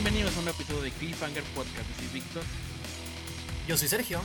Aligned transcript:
Bienvenidos 0.00 0.36
a 0.36 0.38
un 0.38 0.44
nuevo 0.44 0.60
episodio 0.60 0.82
de 0.82 0.92
Cliffhanger 0.92 1.42
Podcast. 1.56 1.88
Yo 1.88 1.94
soy 1.96 2.06
Víctor. 2.14 2.42
Yo 3.66 3.76
soy 3.76 3.88
Sergio. 3.88 4.20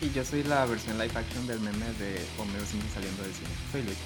Y 0.00 0.10
yo 0.10 0.24
soy 0.24 0.42
la 0.42 0.64
versión 0.64 0.96
live 0.96 1.12
action 1.14 1.46
del 1.46 1.60
meme 1.60 1.84
de 1.98 2.26
Homero 2.38 2.64
Simpson 2.64 2.90
saliendo 2.92 3.22
del 3.22 3.34
cine. 3.34 3.50
Soy 3.70 3.82
Luis. 3.82 3.98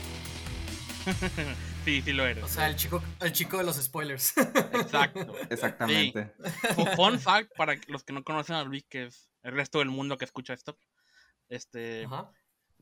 sí, 1.85 2.03
sí 2.03 2.13
lo 2.13 2.27
eres. 2.27 2.43
O 2.43 2.49
sea, 2.49 2.67
el 2.67 2.75
chico, 2.75 3.01
el 3.21 3.33
chico 3.33 3.59
de 3.59 3.63
los 3.63 3.77
spoilers. 3.77 4.37
Exacto. 4.37 5.33
Exactamente. 5.49 6.35
Sí. 6.75 6.85
Fun 6.97 7.21
fact 7.21 7.57
para 7.57 7.77
los 7.87 8.03
que 8.03 8.13
no 8.13 8.25
conocen 8.25 8.57
a 8.57 8.65
Luis, 8.65 8.85
que 8.89 9.05
es 9.05 9.31
el 9.45 9.53
resto 9.53 9.79
del 9.79 9.91
mundo 9.91 10.19
que 10.19 10.25
escucha 10.25 10.55
esto. 10.55 10.77
Este. 11.49 12.07
Ajá. 12.07 12.33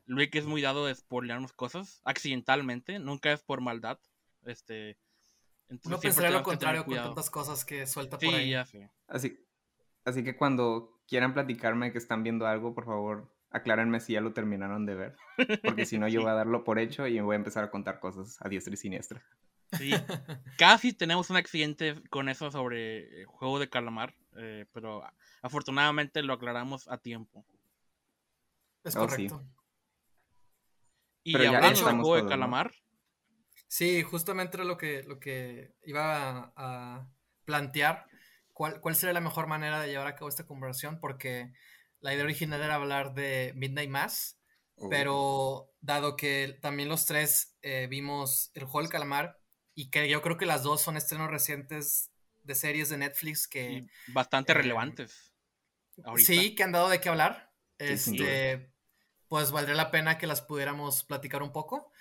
Luis 0.07 0.29
es 0.33 0.45
muy 0.45 0.63
dado 0.63 0.87
de 0.87 0.95
spoilearnos 0.95 1.53
cosas 1.53 2.01
accidentalmente, 2.05 2.97
nunca 2.97 3.31
es 3.31 3.43
por 3.43 3.61
maldad. 3.61 3.99
Este. 4.45 4.97
No 5.69 5.75
entonces 5.75 6.01
siempre 6.01 6.09
pensaría 6.23 6.37
lo 6.37 6.43
contrario 6.43 6.85
con 6.85 6.95
tantas 6.95 7.29
cosas 7.29 7.63
que 7.65 7.85
suelta 7.85 8.17
Sí, 8.19 8.25
por 8.25 8.35
ahí. 8.35 8.49
ya. 8.49 8.65
Así, 9.07 9.39
así 10.03 10.23
que 10.23 10.35
cuando 10.35 10.99
quieran 11.07 11.33
platicarme 11.33 11.91
que 11.91 11.97
están 11.99 12.23
viendo 12.23 12.47
algo, 12.47 12.73
por 12.73 12.85
favor, 12.85 13.31
aclárenme 13.51 13.99
si 13.99 14.13
ya 14.13 14.21
lo 14.21 14.33
terminaron 14.33 14.85
de 14.85 14.95
ver. 14.95 15.15
Porque 15.63 15.85
si 15.85 15.99
no, 15.99 16.07
yo 16.07 16.21
voy 16.23 16.31
a 16.31 16.33
darlo 16.33 16.63
por 16.63 16.79
hecho 16.79 17.05
y 17.07 17.19
voy 17.19 17.35
a 17.35 17.37
empezar 17.37 17.63
a 17.63 17.71
contar 17.71 17.99
cosas 17.99 18.37
a 18.41 18.49
diestra 18.49 18.73
y 18.73 18.77
siniestra. 18.77 19.23
Sí, 19.77 19.91
casi 20.57 20.93
tenemos 20.93 21.29
un 21.29 21.37
accidente 21.37 22.01
con 22.09 22.29
eso 22.29 22.49
sobre 22.49 23.21
eh, 23.21 23.25
juego 23.25 23.59
de 23.59 23.69
calamar, 23.69 24.15
eh, 24.37 24.65
pero 24.73 25.03
afortunadamente 25.43 26.23
lo 26.23 26.33
aclaramos 26.33 26.87
a 26.87 26.97
tiempo. 26.97 27.45
Es 28.83 28.95
Oh, 28.95 29.01
sí. 29.09 29.27
correcto. 29.27 29.43
Y 31.23 31.33
Pero 31.33 31.49
hablando 31.49 31.85
juego 31.97 32.15
de 32.15 32.23
¿no? 32.23 32.29
calamar, 32.29 32.71
Sí, 33.69 34.03
justamente 34.03 34.57
era 34.57 34.65
lo 34.65 34.77
que, 34.77 35.03
lo 35.03 35.19
que 35.19 35.75
iba 35.85 36.39
a, 36.39 36.53
a 36.57 37.11
plantear. 37.45 38.07
¿Cuál, 38.53 38.81
¿Cuál 38.81 38.95
sería 38.95 39.13
la 39.13 39.21
mejor 39.21 39.47
manera 39.47 39.81
de 39.81 39.89
llevar 39.89 40.07
a 40.07 40.15
cabo 40.15 40.29
esta 40.29 40.47
conversación? 40.47 40.99
Porque 40.99 41.53
la 42.01 42.13
idea 42.13 42.25
original 42.25 42.61
era 42.61 42.75
hablar 42.75 43.13
de 43.15 43.53
Midnight 43.55 43.89
Mass, 43.91 44.37
Oh. 44.81 44.89
pero 44.89 45.71
dado 45.81 46.15
que 46.17 46.57
también 46.61 46.89
los 46.89 47.05
tres 47.05 47.57
eh, 47.61 47.87
vimos 47.89 48.51
el 48.55 48.63
juego 48.65 48.81
del 48.81 48.91
calamar 48.91 49.39
y 49.75 49.91
que 49.91 50.09
yo 50.09 50.21
creo 50.21 50.37
que 50.37 50.45
las 50.47 50.63
dos 50.63 50.81
son 50.81 50.97
estrenos 50.97 51.31
recientes 51.31 52.11
de 52.43 52.55
series 52.55 52.89
de 52.89 52.97
Netflix 52.97 53.47
que 53.47 53.85
y 53.85 53.89
bastante 54.07 54.53
eh, 54.53 54.53
relevantes. 54.53 55.33
ahorita. 56.03 56.25
sí 56.25 56.55
que 56.55 56.63
han 56.63 56.71
dado 56.71 56.89
de 56.89 57.01
qué 57.01 57.09
hablar, 57.09 57.51
Sí, 57.95 58.17
este, 58.17 58.73
pues 59.27 59.51
valdría 59.51 59.75
la 59.75 59.91
pena 59.91 60.17
que 60.19 60.27
las 60.27 60.41
pudiéramos 60.41 61.03
platicar 61.05 61.43
un 61.43 61.53
poco. 61.53 61.91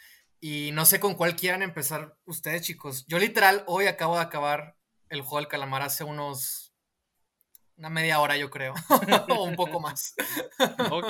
Y 0.41 0.71
no 0.73 0.85
sé 0.85 1.01
con 1.01 1.15
cuál 1.15 1.35
quieran 1.37 1.63
empezar 1.63 2.17
ustedes, 2.25 2.63
chicos. 2.63 3.05
Yo 3.09 3.19
literal 3.19 3.65
hoy 3.67 3.87
acabo 3.87 4.15
de 4.17 4.23
acabar 4.23 4.77
el 5.09 5.23
juego 5.23 5.39
del 5.39 5.49
calamar 5.49 5.83
hace 5.83 6.05
unos 6.05 6.73
una 7.77 7.91
media 7.91 8.19
hora, 8.21 8.37
yo 8.37 8.51
creo, 8.51 8.75
o 9.41 9.45
un 9.45 9.55
poco 9.55 9.79
más. 9.81 10.15
Ok, 10.91 11.05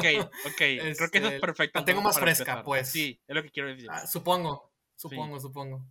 ok. 0.45 0.57
Creo 0.57 0.57
que 0.57 0.79
eso 0.93 0.97
es 0.99 1.25
Este, 1.25 1.41
perfecto. 1.41 1.79
la 1.79 1.85
tengo 1.85 2.03
más 2.03 2.19
fresca, 2.19 2.43
empezar. 2.43 2.65
pues. 2.65 2.91
Sí, 2.91 3.19
es 3.27 3.35
lo 3.35 3.43
que 3.43 3.51
quiero 3.51 3.71
decir. 3.71 3.89
Ah, 3.91 4.07
supongo, 4.07 4.71
supongo, 4.95 5.41
supongo. 5.41 5.87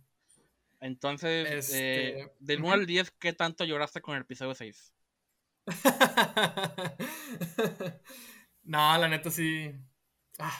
Entonces, 0.80 1.50
este, 1.50 2.20
eh, 2.20 2.32
del 2.38 2.58
ujú. 2.60 2.68
1 2.68 2.74
al 2.74 2.86
10, 2.86 3.10
¿qué 3.18 3.32
tanto 3.32 3.64
lloraste 3.64 4.00
con 4.00 4.14
el 4.14 4.22
episodio 4.22 4.54
6? 4.54 4.94
no, 8.62 8.98
la 8.98 9.08
neta 9.08 9.30
sí. 9.30 9.74
Ah, 10.38 10.56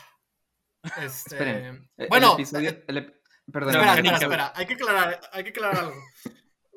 Este, 0.82 1.34
Esperen, 1.34 1.90
el 1.96 2.08
bueno, 2.08 2.34
episodio- 2.34 2.70
eh, 2.70 2.84
el 2.86 2.96
ep- 2.98 3.14
perdón, 3.52 3.74
espera, 3.74 3.94
espera, 3.94 4.16
espera. 4.18 4.52
Hay 4.54 4.66
que 4.66 4.74
aclarar, 4.74 5.20
hay 5.32 5.44
que 5.44 5.50
aclarar 5.50 5.76
algo. 5.78 5.94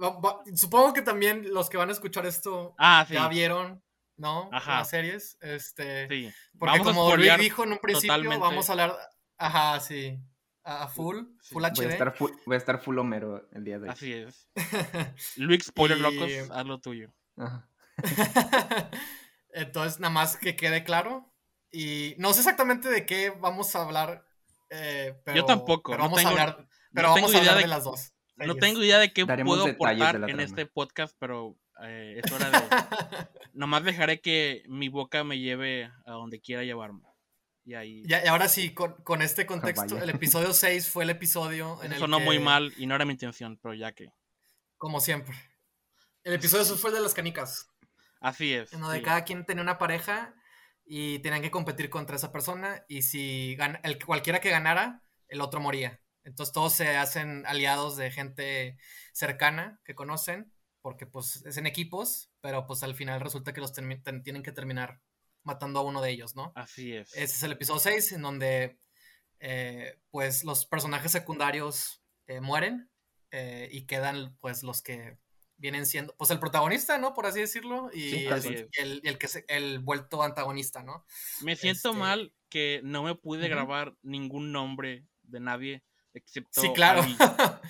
Va- 0.02 0.20
va- 0.20 0.40
Supongo 0.56 0.94
que 0.94 1.02
también 1.02 1.54
los 1.54 1.70
que 1.70 1.78
van 1.78 1.90
a 1.90 1.92
escuchar 1.92 2.26
esto 2.26 2.74
Ah, 2.80 3.06
sí. 3.08 3.14
ya 3.14 3.28
vieron, 3.28 3.84
¿no? 4.18 4.50
Ajá. 4.52 4.80
Las 4.80 4.90
series. 4.90 5.38
Este, 5.42 6.08
Sí. 6.08 6.34
porque 6.58 6.80
Vamos 6.80 6.88
a 6.88 6.92
como 7.00 7.16
Luis 7.16 7.38
dijo 7.38 7.64
en 7.64 7.74
un 7.74 7.78
principio, 7.80 8.08
totalmente. 8.16 8.40
vamos 8.40 8.70
a 8.70 8.72
hablar. 8.74 8.96
Ajá, 9.38 9.80
sí. 9.80 10.20
A, 10.64 10.84
a 10.84 10.88
full, 10.88 11.18
Sí, 11.42 11.54
full 11.54 11.62
voy 11.64 11.70
a, 11.70 11.74
HD. 11.74 11.92
estar 11.94 12.16
full, 12.16 12.32
voy 12.46 12.54
a 12.56 12.58
estar 12.58 12.80
full 12.80 12.98
Homero 13.00 13.48
el 13.52 13.64
día 13.64 13.80
de 13.80 13.88
hoy. 13.88 13.90
Así 13.94 14.14
es. 14.14 14.48
Luis, 15.38 15.66
spoiler 15.66 15.98
Y- 15.98 16.02
locos, 16.02 16.32
haz 16.52 16.66
lo 16.66 16.80
tuyo. 16.80 17.14
Ajá. 17.38 17.68
Entonces, 19.54 20.00
nada 20.00 20.14
más 20.14 20.38
que 20.38 20.56
quede 20.56 20.84
claro. 20.84 21.31
Y 21.72 22.16
no 22.18 22.34
sé 22.34 22.40
exactamente 22.40 22.90
de 22.90 23.06
qué 23.06 23.30
vamos 23.30 23.76
a 23.76 23.84
hablar. 23.84 24.26
eh, 24.70 25.20
pero, 25.26 25.46
tampoco, 25.46 25.92
Pero 25.92 26.04
no 26.04 26.10
vamos 26.10 26.18
tengo- 26.20 26.30
a 26.30 26.32
hablar, 26.32 26.68
pero 26.94 27.08
no 27.10 27.14
vamos 27.16 27.32
tengo 27.32 27.40
a 27.40 27.42
idea 27.44 27.52
hablar 27.52 27.56
de- 27.56 27.62
de, 27.64 27.68
las 27.68 27.84
dos. 27.84 28.14
No 28.38 28.56
tengo 28.56 28.84
idea 28.84 28.98
de 29.00 29.14
qué 29.14 29.26
Daremos 29.26 29.58
puedo 29.60 29.72
aportar 29.74 30.16
en 30.16 30.22
trama. 30.24 30.44
este 30.44 30.66
podcast, 30.66 31.16
pero 31.20 31.58
eh, 31.84 32.22
es 32.24 32.32
hora 32.32 32.50
de... 32.50 32.58
Nomás 33.54 33.84
dejaré 33.84 34.20
que 34.22 34.64
mi 34.68 34.90
boca 34.90 35.24
me 35.24 35.40
lleve 35.40 35.92
a 36.06 36.12
donde 36.12 36.40
quiera 36.42 36.64
llevarme. 36.64 37.02
Y 37.66 37.74
ahí... 37.76 38.04
Y 38.06 38.14
ahora 38.28 38.48
sí, 38.48 38.74
con, 38.74 38.96
con 39.04 39.22
este 39.22 39.46
contexto, 39.46 39.96
vaya. 39.96 40.04
el 40.04 40.10
episodio 40.10 40.54
6 40.54 40.90
fue 40.90 41.04
el 41.04 41.12
episodio 41.12 41.78
en 41.84 41.88
Eso 41.92 41.94
el 41.96 42.00
sonó 42.00 42.18
que, 42.20 42.24
muy 42.26 42.40
mal 42.40 42.74
y 42.78 42.88
no 42.88 42.96
era 42.96 43.06
mi 43.06 43.12
intención, 43.14 43.60
pero 43.62 43.74
ya 43.76 43.92
que... 43.92 44.12
Como 44.78 45.00
siempre. 45.00 45.36
El 46.24 46.34
episodio 46.34 46.64
6 46.66 46.80
fue 46.80 46.90
el 46.92 46.96
de 46.96 47.02
las 47.04 47.14
canicas. 47.14 47.68
Así 48.20 48.54
es. 48.54 48.72
En 48.74 48.82
donde 48.82 48.98
sí. 49.00 49.04
cada 49.04 49.24
quien 49.24 49.46
tenía 49.46 49.62
una 49.64 49.78
pareja 49.78 50.34
y 50.94 51.20
tenían 51.20 51.42
que 51.42 51.52
competir 51.52 51.90
contra 51.90 52.18
esa 52.18 52.34
persona. 52.34 52.84
Y 52.90 53.04
si 53.04 53.58
el, 53.84 54.06
cualquiera 54.06 54.42
que 54.42 54.50
ganara, 54.50 55.02
el 55.30 55.40
otro 55.40 55.62
moría. 55.62 56.02
Entonces 56.26 56.52
todos 56.52 56.74
se 56.74 56.98
hacen 56.98 57.46
aliados 57.46 57.96
de 57.96 58.12
gente 58.12 58.78
cercana 59.14 59.80
que 59.86 59.96
conocen, 59.96 60.52
porque 60.82 61.06
pues 61.06 61.46
es 61.46 61.56
en 61.56 61.66
equipos, 61.66 62.30
pero 62.42 62.68
pues 62.68 62.84
al 62.84 62.94
final 62.94 63.22
resulta 63.22 63.54
que 63.54 63.62
los 63.62 63.72
tienen 63.72 64.44
que 64.44 64.52
terminar 64.52 65.00
matando 65.44 65.80
a 65.80 65.84
uno 65.84 66.02
de 66.02 66.12
ellos, 66.12 66.36
¿no? 66.36 66.52
Así 66.56 66.92
es. 66.92 67.14
Ese 67.14 67.38
es 67.38 67.44
el 67.44 67.54
episodio 67.54 67.80
6, 67.80 68.12
en 68.12 68.22
donde 68.24 68.78
eh, 69.40 69.98
pues 70.10 70.44
los 70.44 70.66
personajes 70.66 71.14
secundarios 71.14 72.04
eh, 72.28 72.42
mueren 72.42 72.92
eh, 73.32 73.70
y 73.72 73.86
quedan 73.86 74.36
pues 74.42 74.62
los 74.62 74.82
que 74.82 75.18
vienen 75.62 75.86
siendo, 75.86 76.14
pues 76.18 76.32
el 76.32 76.40
protagonista, 76.40 76.98
¿no? 76.98 77.14
Por 77.14 77.28
así 77.28 77.40
decirlo, 77.40 77.90
y, 77.94 78.02
Sí, 78.10 78.26
el, 78.26 78.34
así 78.34 78.56
el, 78.80 79.00
el 79.04 79.18
que 79.20 79.28
se- 79.28 79.46
el 79.48 79.78
vuelto 79.80 80.24
antagonista, 80.24 80.82
¿no? 80.82 81.06
Me 81.42 81.56
siento 81.56 81.90
este- 81.90 82.00
mal 82.00 82.34
que 82.50 82.82
no 82.84 83.04
me 83.04 83.14
pude 83.16 83.48
grabar 83.48 83.96
ningún 84.02 84.52
nombre 84.52 85.06
de 85.24 85.40
nadie 85.40 85.84
excepto 86.14 86.60
Sí, 86.62 86.74
claro. 86.74 87.02
Ali. 87.04 87.16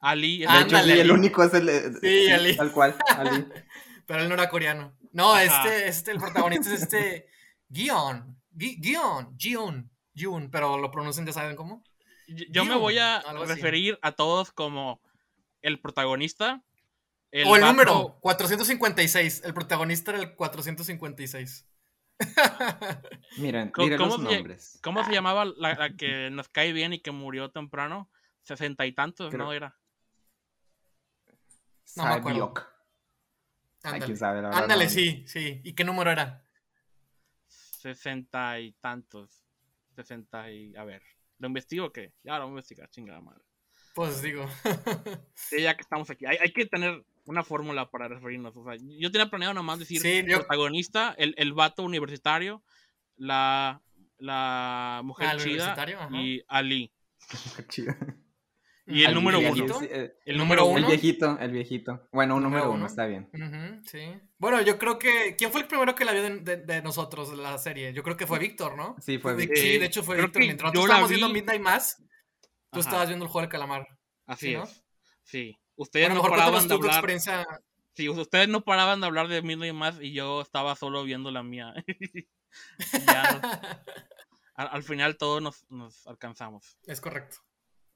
Ali 0.00 0.44
es 0.44 0.50
De 0.52 0.56
hecho, 0.58 0.68
sí, 0.68 0.74
Ándale. 0.76 1.00
el 1.00 1.10
único 1.10 1.42
es 1.42 1.54
el. 1.54 1.68
eh, 1.68 1.82
Sí, 2.00 2.30
Ali. 2.30 2.56
Tal 2.56 2.72
cual, 2.72 2.94
Ali. 3.16 3.46
Pero 4.06 4.20
él 4.22 4.28
no 4.28 4.34
era 4.34 4.50
coreano. 4.50 4.94
No, 5.12 5.32
Ajá. 5.34 5.44
este, 5.64 5.88
este, 5.88 6.10
el 6.10 6.18
protagonista 6.18 6.72
es 6.74 6.82
este 6.82 7.26
Gion, 7.72 8.38
Gi- 8.54 8.78
Gion, 8.82 9.34
Gion, 9.38 9.90
Gion, 10.14 10.50
pero 10.50 10.76
lo 10.76 10.90
pronuncian, 10.90 11.24
ya 11.24 11.32
saben 11.32 11.56
cómo. 11.56 11.82
Yo- 12.28 12.44
Yo 12.50 12.64
me 12.66 12.74
voy 12.76 12.98
a 12.98 13.16
así. 13.18 13.44
referir 13.46 13.98
a 14.02 14.12
todos 14.12 14.52
como 14.52 15.00
el 15.62 15.80
protagonista. 15.80 16.62
El 17.36 17.48
o 17.48 17.56
el 17.56 17.62
vato- 17.62 17.72
número, 17.72 18.18
456. 18.20 19.42
El 19.44 19.54
protagonista 19.54 20.12
era 20.12 20.20
el 20.20 20.36
456. 20.36 21.66
Miren, 23.38 23.70
¿Cómo- 23.70 23.88
los 23.88 23.98
cómo 23.98 24.16
se- 24.30 24.34
nombres. 24.36 24.78
¿Cómo 24.84 25.04
se 25.04 25.12
llamaba 25.12 25.44
la, 25.44 25.74
la 25.74 25.96
que 25.96 26.30
nos 26.30 26.48
cae 26.48 26.72
bien 26.72 26.92
y 26.92 27.00
que 27.00 27.10
murió 27.10 27.50
temprano? 27.50 28.08
Sesenta 28.42 28.86
y 28.86 28.92
tantos, 28.92 29.30
Creo- 29.32 29.46
¿no 29.46 29.52
era? 29.52 29.76
No 31.96 32.04
me 32.04 32.10
acuerdo. 32.10 32.54
Ándale, 33.82 34.16
sabe, 34.16 34.40
la 34.42 34.50
Ándale, 34.50 34.84
no. 34.84 34.90
sí, 34.90 35.24
sí. 35.26 35.60
¿Y 35.64 35.74
qué 35.74 35.84
número 35.84 36.10
era? 36.10 36.44
Sesenta 37.46 38.58
y 38.60 38.72
tantos. 38.74 39.42
Sesenta 39.94 40.50
y... 40.50 40.74
A 40.76 40.84
ver. 40.84 41.02
¿Lo 41.38 41.48
investigo 41.48 41.86
o 41.86 41.92
qué? 41.92 42.14
Ya 42.22 42.34
lo 42.38 42.44
voy 42.44 42.50
a 42.50 42.54
investigar, 42.54 42.88
chingada 42.90 43.20
madre. 43.20 43.42
Pues 43.94 44.22
digo. 44.22 44.48
Sí, 45.34 45.60
ya 45.62 45.74
que 45.76 45.82
estamos 45.82 46.08
aquí. 46.10 46.24
Hay, 46.26 46.38
hay 46.40 46.52
que 46.52 46.64
tener 46.66 47.04
una 47.26 47.42
fórmula 47.44 47.90
para 47.90 48.08
referirnos. 48.08 48.56
O 48.56 48.64
sea, 48.64 48.74
yo 48.78 49.10
tenía 49.10 49.28
planeado 49.30 49.54
nomás 49.54 49.78
decir 49.78 50.00
Sí, 50.00 50.22
yo- 50.26 50.38
protagonista, 50.38 51.14
el, 51.18 51.34
el 51.38 51.52
vato 51.52 51.82
universitario, 51.82 52.62
la, 53.16 53.80
la 54.18 55.00
mujer 55.04 55.28
Ah, 55.28 55.32
el 55.32 55.38
chida 55.38 55.76
y 56.12 56.42
Ali. 56.48 56.92
Y 58.86 59.02
el 59.04 59.14
número 59.14 59.38
Ali 59.38 59.62
uno. 59.62 59.80
eh, 59.82 60.14
El 60.26 60.36
número 60.36 60.64
número 60.64 60.76
El 60.76 60.82
uno. 60.84 60.88
viejito, 60.88 61.38
el 61.40 61.50
viejito. 61.52 62.06
Bueno, 62.12 62.36
un 62.36 62.42
Número 62.42 62.64
número 62.66 62.70
uno, 62.74 62.78
uno. 62.80 62.86
está 62.86 63.06
bien. 63.06 63.30
Sí. 63.86 64.00
Bueno, 64.36 64.60
yo 64.60 64.78
creo 64.78 64.98
que. 64.98 65.34
¿Quién 65.38 65.50
fue 65.50 65.62
el 65.62 65.66
primero 65.66 65.94
que 65.94 66.04
la 66.04 66.12
vio 66.12 66.22
de, 66.22 66.40
de- 66.40 66.56
de 66.58 66.82
nosotros, 66.82 67.32
la 67.34 67.56
serie? 67.56 67.94
Yo 67.94 68.02
creo 68.02 68.18
que 68.18 68.26
fue 68.26 68.38
Víctor, 68.38 68.76
¿no? 68.76 68.94
Sí, 69.00 69.16
fue 69.16 69.34
Víctor. 69.36 69.56
Sí, 69.56 69.78
de 69.78 69.86
hecho 69.86 70.02
fue 70.02 70.16
Víctor. 70.20 70.42
Mientras 70.42 70.70
yo 70.70 70.80
nosotros 70.80 70.84
estábamos 70.84 71.08
viendo 71.08 71.28
vi- 71.28 71.32
Midnight 71.32 71.62
Mass, 71.62 71.96
tú 72.70 72.80
Ajá, 72.80 72.80
estabas 72.80 73.08
viendo 73.08 73.24
el 73.24 73.30
juego 73.30 73.40
del 73.46 73.50
calamar. 73.50 73.86
Así 74.26 74.48
¿sí, 74.48 74.52
no? 74.54 74.68
Sí. 75.22 75.56
Ustedes 75.76 76.08
Bueno, 76.08 76.22
no 76.22 76.28
paraban 76.30 76.68
de 76.68 76.74
hablar. 76.74 77.04
Sí, 77.94 78.08
ustedes 78.08 78.48
no 78.48 78.62
paraban 78.64 79.00
de 79.00 79.06
hablar 79.06 79.28
de 79.28 79.42
Midnight 79.42 79.74
más 79.74 80.00
y 80.00 80.12
yo 80.12 80.40
estaba 80.40 80.74
solo 80.76 81.04
viendo 81.04 81.30
la 81.30 81.42
mía. 81.42 81.74
ya, 83.06 83.40
al, 84.54 84.68
al 84.72 84.82
final 84.82 85.16
todos 85.16 85.40
nos, 85.42 85.64
nos 85.70 86.06
alcanzamos. 86.06 86.76
es 86.86 87.00
correcto. 87.00 87.36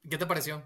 ¿Qué 0.09 0.17
te 0.19 0.27
pareció? 0.27 0.65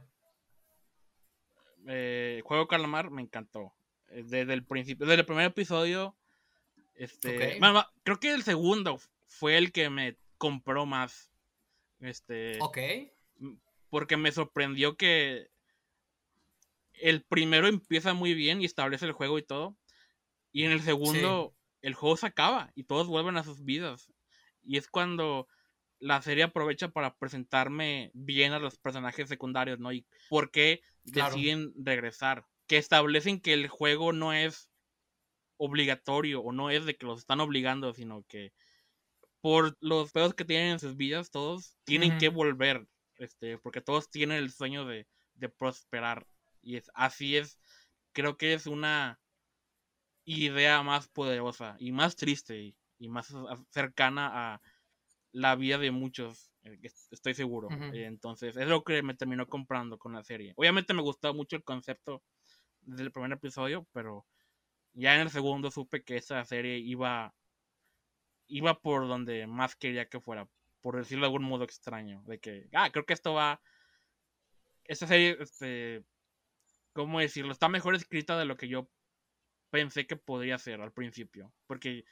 Eh, 1.86 2.42
Juego 2.44 2.68
Calamar 2.68 3.10
me 3.10 3.22
encantó. 3.22 3.72
eh, 4.08 4.22
desde 4.24 4.52
el 4.52 4.64
principio, 4.64 5.06
desde 5.06 5.20
el 5.20 5.26
primer 5.26 5.46
episodio. 5.46 6.16
Este, 6.94 7.58
bueno, 7.58 7.84
creo 8.04 8.20
que 8.20 8.32
el 8.32 8.42
segundo 8.42 9.00
fue 9.26 9.56
el 9.56 9.72
que 9.72 9.88
me 9.90 10.16
compró 10.38 10.86
más. 10.86 11.30
Este. 12.00 12.58
Ok. 12.60 12.78
Porque 13.88 14.16
me 14.16 14.30
sorprendió 14.32 14.96
que 14.96 15.50
el 16.94 17.22
primero 17.22 17.66
empieza 17.66 18.14
muy 18.14 18.34
bien 18.34 18.60
y 18.60 18.64
establece 18.64 19.06
el 19.06 19.12
juego 19.12 19.38
y 19.38 19.42
todo. 19.42 19.76
Y 20.52 20.64
en 20.64 20.72
el 20.72 20.82
segundo, 20.82 21.54
el 21.80 21.94
juego 21.94 22.16
se 22.16 22.26
acaba 22.26 22.70
y 22.74 22.84
todos 22.84 23.06
vuelven 23.06 23.36
a 23.36 23.44
sus 23.44 23.64
vidas. 23.64 24.12
Y 24.62 24.76
es 24.76 24.88
cuando 24.88 25.48
la 25.98 26.20
serie 26.20 26.44
aprovecha 26.44 26.88
para 26.88 27.16
presentarme 27.16 28.10
bien 28.12 28.52
a 28.52 28.58
los 28.58 28.76
personajes 28.78 29.28
secundarios, 29.28 29.78
¿no? 29.78 29.92
Y 29.92 30.06
por 30.28 30.50
qué 30.50 30.82
deciden 31.04 31.72
regresar. 31.76 32.46
Que 32.66 32.76
establecen 32.76 33.40
que 33.40 33.52
el 33.52 33.68
juego 33.68 34.12
no 34.12 34.32
es 34.32 34.70
obligatorio 35.56 36.40
o 36.40 36.52
no 36.52 36.70
es 36.70 36.84
de 36.84 36.96
que 36.96 37.06
los 37.06 37.20
están 37.20 37.40
obligando, 37.40 37.92
sino 37.92 38.24
que 38.24 38.52
por 39.40 39.76
los 39.80 40.12
pedos 40.12 40.34
que 40.34 40.44
tienen 40.44 40.72
en 40.72 40.78
sus 40.80 40.96
vidas, 40.96 41.30
todos 41.30 41.76
tienen 41.84 42.18
que 42.18 42.28
volver, 42.28 42.86
este, 43.16 43.58
porque 43.58 43.80
todos 43.80 44.08
tienen 44.08 44.38
el 44.38 44.50
sueño 44.52 44.86
de, 44.86 45.06
de 45.34 45.48
prosperar. 45.48 46.26
Y 46.62 46.76
es, 46.76 46.90
así 46.94 47.36
es, 47.36 47.58
creo 48.12 48.36
que 48.36 48.54
es 48.54 48.66
una 48.66 49.20
idea 50.24 50.82
más 50.82 51.08
poderosa 51.08 51.76
y 51.78 51.92
más 51.92 52.16
triste 52.16 52.74
y, 52.98 53.08
más 53.08 53.34
cercana 53.70 54.54
a 54.54 54.62
la 55.32 55.56
vida 55.56 55.76
de 55.78 55.90
muchos, 55.90 56.52
eh, 56.62 56.78
estoy 57.10 57.34
seguro. 57.34 57.68
Entonces, 57.92 58.56
es 58.56 58.68
lo 58.68 58.84
que 58.84 59.02
me 59.02 59.14
terminó 59.14 59.48
comprando 59.48 59.98
con 59.98 60.12
la 60.12 60.22
serie. 60.22 60.52
Obviamente 60.56 60.94
me 60.94 61.02
gustó 61.02 61.34
mucho 61.34 61.56
el 61.56 61.64
concepto 61.64 62.22
del 62.82 63.10
primer 63.10 63.32
episodio, 63.32 63.88
pero 63.92 64.24
ya 64.92 65.16
en 65.16 65.22
el 65.22 65.30
segundo 65.30 65.72
supe 65.72 66.04
que 66.04 66.16
esa 66.16 66.44
serie 66.44 66.78
iba 66.78 67.34
iba 68.52 68.78
por 68.78 69.08
donde 69.08 69.46
más 69.46 69.76
quería 69.76 70.08
que 70.08 70.20
fuera, 70.20 70.46
por 70.80 70.96
decirlo 70.96 71.22
de 71.22 71.28
algún 71.28 71.48
modo 71.48 71.64
extraño, 71.64 72.22
de 72.26 72.38
que, 72.38 72.68
ah, 72.74 72.90
creo 72.90 73.06
que 73.06 73.14
esto 73.14 73.32
va, 73.34 73.60
esta 74.84 75.06
serie, 75.06 75.36
este, 75.40 76.04
¿cómo 76.92 77.20
decirlo? 77.20 77.52
Está 77.52 77.68
mejor 77.68 77.94
escrita 77.94 78.38
de 78.38 78.44
lo 78.44 78.56
que 78.56 78.68
yo 78.68 78.88
pensé 79.70 80.06
que 80.06 80.16
podría 80.16 80.58
ser 80.58 80.80
al 80.80 80.92
principio, 80.92 81.52
porque 81.66 82.04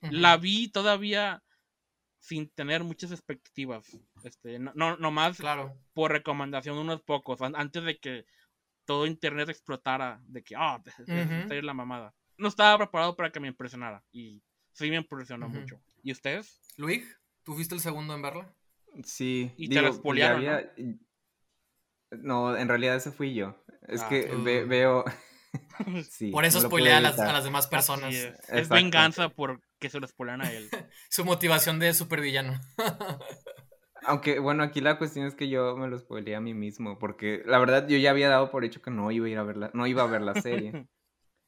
la 0.00 0.36
vi 0.36 0.68
todavía 0.68 1.42
sin 2.18 2.48
tener 2.50 2.84
muchas 2.84 3.10
expectativas, 3.10 3.98
este, 4.24 4.58
no, 4.58 4.96
no, 4.96 5.10
más 5.10 5.38
claro. 5.38 5.76
por 5.92 6.12
recomendación 6.12 6.76
de 6.76 6.82
unos 6.82 7.02
pocos, 7.02 7.40
antes 7.42 7.84
de 7.84 7.98
que 7.98 8.26
todo 8.84 9.06
internet 9.06 9.48
explotara, 9.48 10.20
de 10.26 10.42
que, 10.42 10.54
ah, 10.56 10.80
oh, 10.80 11.54
la 11.62 11.74
mamada. 11.74 12.14
No 12.38 12.48
estaba 12.48 12.78
preparado 12.78 13.16
para 13.16 13.30
que 13.30 13.40
me 13.40 13.48
impresionara 13.48 14.04
y 14.10 14.42
sí 14.72 14.88
me 14.88 14.96
impresionó 14.96 15.48
mucho. 15.48 15.80
¿Y 16.02 16.12
ustedes? 16.12 16.60
Luis, 16.76 17.04
¿tú 17.42 17.54
fuiste 17.54 17.74
el 17.74 17.80
segundo 17.80 18.14
en 18.14 18.22
verla? 18.22 18.54
Sí. 19.04 19.52
Y 19.56 19.68
te 19.68 19.82
la. 19.82 19.90
En 22.12 22.68
realidad 22.68 22.96
ese 22.96 23.10
fui 23.10 23.34
yo. 23.34 23.56
Es 23.88 24.02
ah, 24.02 24.08
que 24.08 24.26
veo... 24.66 25.04
por 26.32 26.44
eso 26.44 26.58
espolea 26.58 26.98
a 26.98 27.00
las, 27.00 27.44
demás 27.44 27.66
personas. 27.66 28.14
Es, 28.48 28.68
venganza 28.68 29.28
por 29.28 29.60
que 29.78 29.90
se 29.90 30.00
lo 30.00 30.06
spoilan 30.06 30.42
a 30.42 30.52
él. 30.52 30.68
Su 31.10 31.24
motivación 31.24 31.78
de 31.78 31.92
supervillano. 31.94 32.60
Aunque, 34.04 34.38
bueno, 34.40 34.64
aquí 34.64 34.80
la 34.80 34.98
cuestión 34.98 35.26
es 35.26 35.34
que 35.34 35.48
yo 35.48 35.76
me 35.76 35.88
lo 35.88 35.98
spoileé 35.98 36.34
a 36.34 36.40
mí 36.40 36.54
mismo, 36.54 36.98
porque 36.98 37.42
la 37.46 37.58
verdad 37.58 37.86
yo 37.86 37.96
ya 37.98 38.10
había 38.10 38.28
dado 38.28 38.50
por 38.50 38.64
hecho 38.64 38.82
que 38.82 38.90
no 38.90 39.10
iba 39.12 39.26
a 39.26 39.30
ir 39.30 39.38
a 39.38 39.44
verla, 39.44 39.70
no 39.74 39.86
iba 39.86 40.02
a 40.02 40.08
ver 40.08 40.22
la 40.22 40.34
serie. 40.40 40.88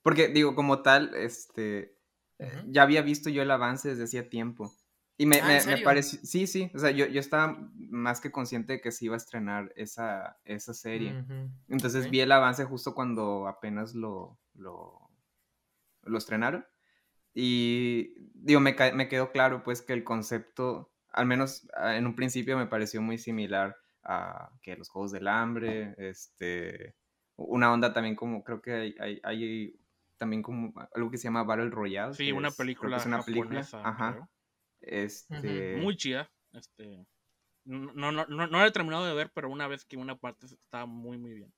Porque, 0.02 0.28
digo, 0.28 0.54
como 0.54 0.82
tal, 0.82 1.14
este, 1.16 1.96
ya 2.66 2.82
había 2.82 3.02
visto 3.02 3.28
yo 3.28 3.42
el 3.42 3.50
avance 3.50 3.88
desde 3.88 4.04
hacía 4.04 4.28
tiempo. 4.28 4.72
Y 5.16 5.26
me, 5.26 5.40
ah, 5.40 5.60
me, 5.66 5.78
pareció, 5.78 6.18
sí, 6.24 6.48
sí, 6.48 6.72
o 6.74 6.78
sea, 6.78 6.90
yo, 6.90 7.06
yo 7.06 7.20
estaba 7.20 7.56
más 7.76 8.20
que 8.20 8.32
consciente 8.32 8.74
de 8.74 8.80
que 8.80 8.90
se 8.90 9.04
iba 9.04 9.14
a 9.14 9.18
estrenar 9.18 9.72
esa, 9.76 10.38
esa 10.44 10.74
serie. 10.74 11.24
Entonces 11.68 12.10
vi 12.10 12.20
el 12.20 12.32
avance 12.32 12.64
justo 12.64 12.94
cuando 12.94 13.46
apenas 13.46 13.94
lo, 13.94 14.40
lo, 14.54 15.08
lo 16.02 16.18
estrenaron. 16.18 16.66
Y 17.32 18.14
digo, 18.34 18.60
me, 18.60 18.74
me 18.94 19.08
quedó 19.08 19.30
claro 19.30 19.62
pues 19.62 19.82
que 19.82 19.92
el 19.92 20.02
concepto, 20.02 20.92
al 21.10 21.26
menos 21.26 21.68
ah, 21.76 21.96
en 21.96 22.06
un 22.06 22.16
principio 22.16 22.56
me 22.56 22.66
pareció 22.66 23.00
muy 23.00 23.18
similar 23.18 23.76
a 24.02 24.50
que 24.62 24.76
los 24.76 24.88
Juegos 24.88 25.12
del 25.12 25.28
Hambre, 25.28 25.94
este, 25.98 26.96
una 27.36 27.72
onda 27.72 27.92
también 27.92 28.16
como, 28.16 28.42
creo 28.42 28.60
que 28.60 28.72
hay, 28.72 28.94
hay, 29.00 29.20
hay 29.22 29.80
también 30.16 30.42
como 30.42 30.72
algo 30.94 31.10
que 31.10 31.18
se 31.18 31.24
llama 31.24 31.42
Battle 31.44 31.70
Royale. 31.70 32.14
Sí, 32.14 32.32
una 32.32 32.50
película. 32.50 32.96
Es 32.96 33.06
una 33.06 33.22
película. 33.22 33.60
Ajá. 33.84 34.28
Este... 34.86 35.76
Muy 35.76 35.96
chida. 35.96 36.30
Este. 36.52 37.06
No, 37.64 38.12
no, 38.12 38.26
no, 38.26 38.46
no 38.46 38.64
he 38.64 38.70
terminado 38.70 39.06
de 39.06 39.14
ver, 39.14 39.30
pero 39.34 39.48
una 39.48 39.66
vez 39.68 39.84
que 39.84 39.96
una 39.96 40.16
parte 40.16 40.46
está 40.46 40.86
muy, 40.86 41.18
muy 41.18 41.32
bien. 41.32 41.52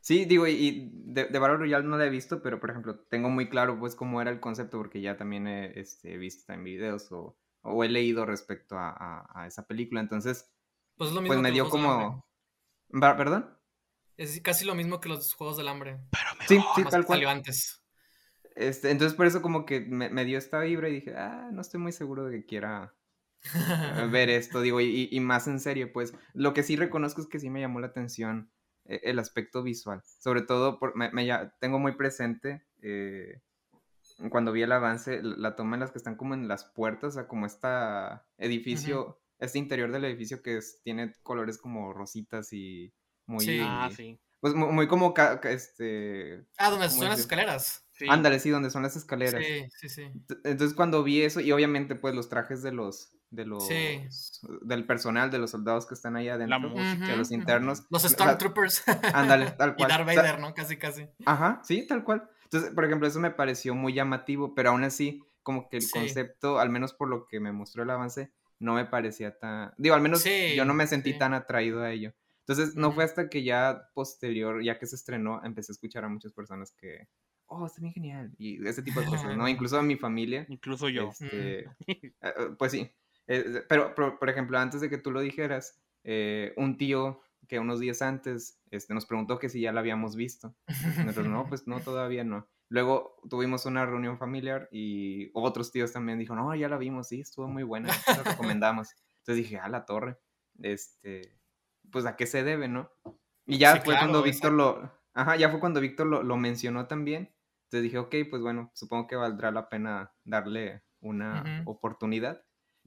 Sí, 0.00 0.26
digo, 0.26 0.46
y 0.46 0.90
de, 0.92 1.24
de 1.26 1.38
Battle 1.38 1.56
Royale 1.56 1.86
no 1.86 1.96
la 1.96 2.04
he 2.04 2.10
visto, 2.10 2.42
pero 2.42 2.60
por 2.60 2.68
ejemplo, 2.68 2.98
tengo 3.08 3.30
muy 3.30 3.48
claro 3.48 3.78
pues 3.78 3.94
cómo 3.94 4.20
era 4.20 4.30
el 4.30 4.38
concepto, 4.38 4.76
porque 4.76 5.00
ya 5.00 5.16
también 5.16 5.46
he 5.46 5.80
este, 5.80 6.18
visto 6.18 6.52
en 6.52 6.62
videos 6.62 7.10
o, 7.10 7.38
o, 7.62 7.84
he 7.84 7.88
leído 7.88 8.26
respecto 8.26 8.76
a, 8.76 9.26
a, 9.32 9.46
esa 9.46 9.66
película. 9.66 10.02
Entonces, 10.02 10.52
pues, 10.96 11.10
lo 11.12 11.22
mismo 11.22 11.34
pues 11.34 11.42
me 11.42 11.52
dio 11.52 11.70
como. 11.70 12.26
¿Perdón? 12.90 13.56
Es 14.18 14.38
casi 14.42 14.64
lo 14.64 14.74
mismo 14.74 15.00
que 15.00 15.08
los 15.08 15.32
Juegos 15.32 15.56
del 15.56 15.68
Hambre. 15.68 16.00
Pero 16.10 16.34
me 16.38 16.46
sí, 16.48 16.60
sí, 16.76 16.84
tal 16.84 17.06
cual. 17.06 17.26
antes. 17.26 17.82
Este, 18.54 18.90
entonces 18.90 19.16
por 19.16 19.26
eso 19.26 19.42
como 19.42 19.66
que 19.66 19.80
me, 19.80 20.24
dio 20.24 20.38
esta 20.38 20.60
vibra 20.60 20.88
y 20.88 20.94
dije, 20.94 21.14
ah, 21.16 21.50
no 21.52 21.60
estoy 21.60 21.80
muy 21.80 21.92
seguro 21.92 22.24
de 22.24 22.38
que 22.38 22.46
quiera 22.46 22.94
ver 24.12 24.30
esto, 24.30 24.60
digo, 24.60 24.80
y, 24.80 25.08
y, 25.10 25.20
más 25.20 25.48
en 25.48 25.60
serio, 25.60 25.92
pues 25.92 26.14
lo 26.32 26.54
que 26.54 26.62
sí 26.62 26.76
reconozco 26.76 27.20
es 27.20 27.26
que 27.26 27.40
sí 27.40 27.50
me 27.50 27.60
llamó 27.60 27.80
la 27.80 27.88
atención 27.88 28.50
eh, 28.86 29.00
el 29.04 29.18
aspecto 29.18 29.62
visual, 29.62 30.02
sobre 30.20 30.42
todo 30.42 30.78
por, 30.78 30.94
me, 30.96 31.10
tengo 31.58 31.78
muy 31.78 31.96
presente 31.96 32.64
eh, 32.82 33.40
cuando 34.30 34.52
vi 34.52 34.62
el 34.62 34.72
avance, 34.72 35.20
la 35.22 35.56
toma 35.56 35.76
en 35.76 35.80
las 35.80 35.90
que 35.90 35.98
están 35.98 36.16
como 36.16 36.34
en 36.34 36.48
las 36.48 36.64
puertas, 36.64 37.08
o 37.08 37.12
sea, 37.12 37.26
como 37.26 37.46
este 37.46 37.68
edificio, 38.38 39.20
este 39.38 39.58
interior 39.58 39.90
del 39.90 40.04
edificio 40.04 40.42
que 40.42 40.60
tiene 40.82 41.12
colores 41.22 41.58
como 41.58 41.92
rositas 41.92 42.52
y 42.52 42.92
muy... 43.26 43.44
Sí. 43.44 43.60
Ah, 43.62 43.90
sí. 43.94 44.20
Pues 44.40 44.54
muy, 44.54 44.86
como 44.86 45.14
este... 45.44 46.46
Ah, 46.58 46.70
donde 46.70 46.90
son 46.90 47.08
las 47.08 47.20
escaleras. 47.20 47.83
Ándale, 48.08 48.40
sí, 48.40 48.50
donde 48.50 48.70
son 48.70 48.82
las 48.82 48.96
escaleras. 48.96 49.42
Sí, 49.44 49.68
sí, 49.70 49.88
sí. 49.88 50.02
Entonces 50.44 50.74
cuando 50.74 51.02
vi 51.02 51.22
eso, 51.22 51.40
y 51.40 51.52
obviamente 51.52 51.94
pues 51.94 52.14
los 52.14 52.28
trajes 52.28 52.62
de 52.62 52.72
los, 52.72 53.12
de 53.30 53.46
los, 53.46 53.68
del 54.62 54.86
personal, 54.86 55.30
de 55.30 55.38
los 55.38 55.50
soldados 55.50 55.86
que 55.86 55.94
están 55.94 56.16
ahí 56.16 56.28
adentro, 56.28 56.74
de 56.74 57.16
los 57.16 57.30
internos. 57.30 57.84
Los 57.90 58.02
Stormtroopers. 58.02 58.84
Ándale, 59.14 59.52
tal 59.52 59.74
cual. 59.76 59.88
Y 59.88 59.92
Darth 59.92 60.06
Vader, 60.06 60.40
¿no? 60.40 60.54
Casi, 60.54 60.76
casi. 60.76 61.06
Ajá, 61.24 61.60
sí, 61.64 61.86
tal 61.86 62.04
cual. 62.04 62.28
Entonces, 62.44 62.70
por 62.70 62.84
ejemplo, 62.84 63.06
eso 63.08 63.20
me 63.20 63.30
pareció 63.30 63.74
muy 63.74 63.94
llamativo, 63.94 64.54
pero 64.54 64.70
aún 64.70 64.84
así, 64.84 65.24
como 65.42 65.68
que 65.68 65.78
el 65.78 65.90
concepto, 65.90 66.58
al 66.58 66.70
menos 66.70 66.94
por 66.94 67.08
lo 67.08 67.26
que 67.26 67.40
me 67.40 67.52
mostró 67.52 67.82
el 67.82 67.90
avance, 67.90 68.32
no 68.58 68.74
me 68.74 68.84
parecía 68.84 69.38
tan... 69.38 69.72
Digo, 69.76 69.94
al 69.94 70.00
menos 70.00 70.24
yo 70.24 70.64
no 70.64 70.74
me 70.74 70.86
sentí 70.86 71.18
tan 71.18 71.34
atraído 71.34 71.82
a 71.82 71.90
ello. 71.90 72.14
Entonces, 72.46 72.76
no 72.76 72.92
fue 72.92 73.04
hasta 73.04 73.28
que 73.28 73.42
ya 73.42 73.88
posterior, 73.94 74.62
ya 74.62 74.78
que 74.78 74.86
se 74.86 74.96
estrenó, 74.96 75.42
empecé 75.44 75.72
a 75.72 75.74
escuchar 75.74 76.04
a 76.04 76.08
muchas 76.08 76.32
personas 76.32 76.72
que, 76.72 77.08
oh, 77.46 77.66
está 77.66 77.80
bien 77.80 77.92
genial. 77.92 78.34
Y 78.38 78.66
ese 78.66 78.82
tipo 78.82 79.00
de 79.00 79.06
cosas, 79.06 79.36
¿no? 79.36 79.48
Incluso 79.48 79.78
a 79.78 79.82
mi 79.82 79.96
familia. 79.96 80.46
Incluso 80.48 80.88
yo. 80.88 81.10
Este, 81.10 81.60
eh, 81.60 81.66
eh, 82.20 82.32
pues 82.58 82.72
sí. 82.72 82.90
Eh, 83.26 83.62
pero, 83.68 83.94
por 83.94 84.28
ejemplo, 84.28 84.58
antes 84.58 84.80
de 84.80 84.90
que 84.90 84.98
tú 84.98 85.10
lo 85.10 85.20
dijeras, 85.20 85.80
un 86.56 86.76
tío 86.76 87.22
que 87.48 87.58
unos 87.58 87.80
días 87.80 88.02
antes 88.02 88.60
este, 88.70 88.94
nos 88.94 89.06
preguntó 89.06 89.38
que 89.38 89.48
si 89.48 89.60
ya 89.60 89.72
la 89.72 89.80
habíamos 89.80 90.16
visto. 90.16 90.54
Nosotros, 90.98 91.28
no, 91.28 91.46
pues 91.46 91.66
no, 91.66 91.80
todavía 91.80 92.24
no. 92.24 92.48
Luego 92.68 93.16
tuvimos 93.28 93.66
una 93.66 93.84
reunión 93.84 94.18
familiar 94.18 94.68
y 94.72 95.30
otros 95.34 95.70
tíos 95.70 95.92
también 95.92 96.18
dijo, 96.18 96.34
no, 96.34 96.54
ya 96.54 96.68
la 96.68 96.78
vimos, 96.78 97.08
sí, 97.08 97.20
estuvo 97.20 97.46
muy 97.46 97.62
buena, 97.62 97.90
la 98.06 98.22
recomendamos. 98.22 98.88
Entonces 99.18 99.44
dije, 99.44 99.58
a 99.58 99.68
la 99.68 99.84
torre, 99.84 100.18
este, 100.62 101.38
pues 101.90 102.06
a 102.06 102.16
qué 102.16 102.26
se 102.26 102.42
debe, 102.42 102.68
¿no? 102.68 102.90
Y 103.46 103.58
ya 103.58 103.76
fue 103.82 103.94
cuando 103.94 104.22
Víctor 104.22 104.52
lo, 104.52 104.90
ajá, 105.12 105.36
ya 105.36 105.50
fue 105.50 105.60
cuando 105.60 105.80
Víctor 105.80 106.06
lo, 106.06 106.22
lo 106.22 106.36
mencionó 106.36 106.86
también 106.86 107.33
entonces 107.74 107.90
dije, 107.90 107.98
ok, 107.98 108.30
pues 108.30 108.40
bueno, 108.40 108.70
supongo 108.72 109.08
que 109.08 109.16
valdrá 109.16 109.50
la 109.50 109.68
pena 109.68 110.12
darle 110.22 110.84
una 111.00 111.64
oportunidad. 111.66 112.40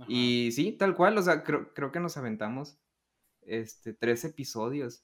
Y 0.08 0.52
sí, 0.54 0.72
tal 0.72 0.96
cual, 0.96 1.18
o 1.18 1.22
sea, 1.22 1.44
creo, 1.44 1.74
creo 1.74 1.92
que 1.92 2.00
nos 2.00 2.16
aventamos 2.16 2.80
este, 3.42 3.94
tres 3.94 4.24
episodios 4.24 5.04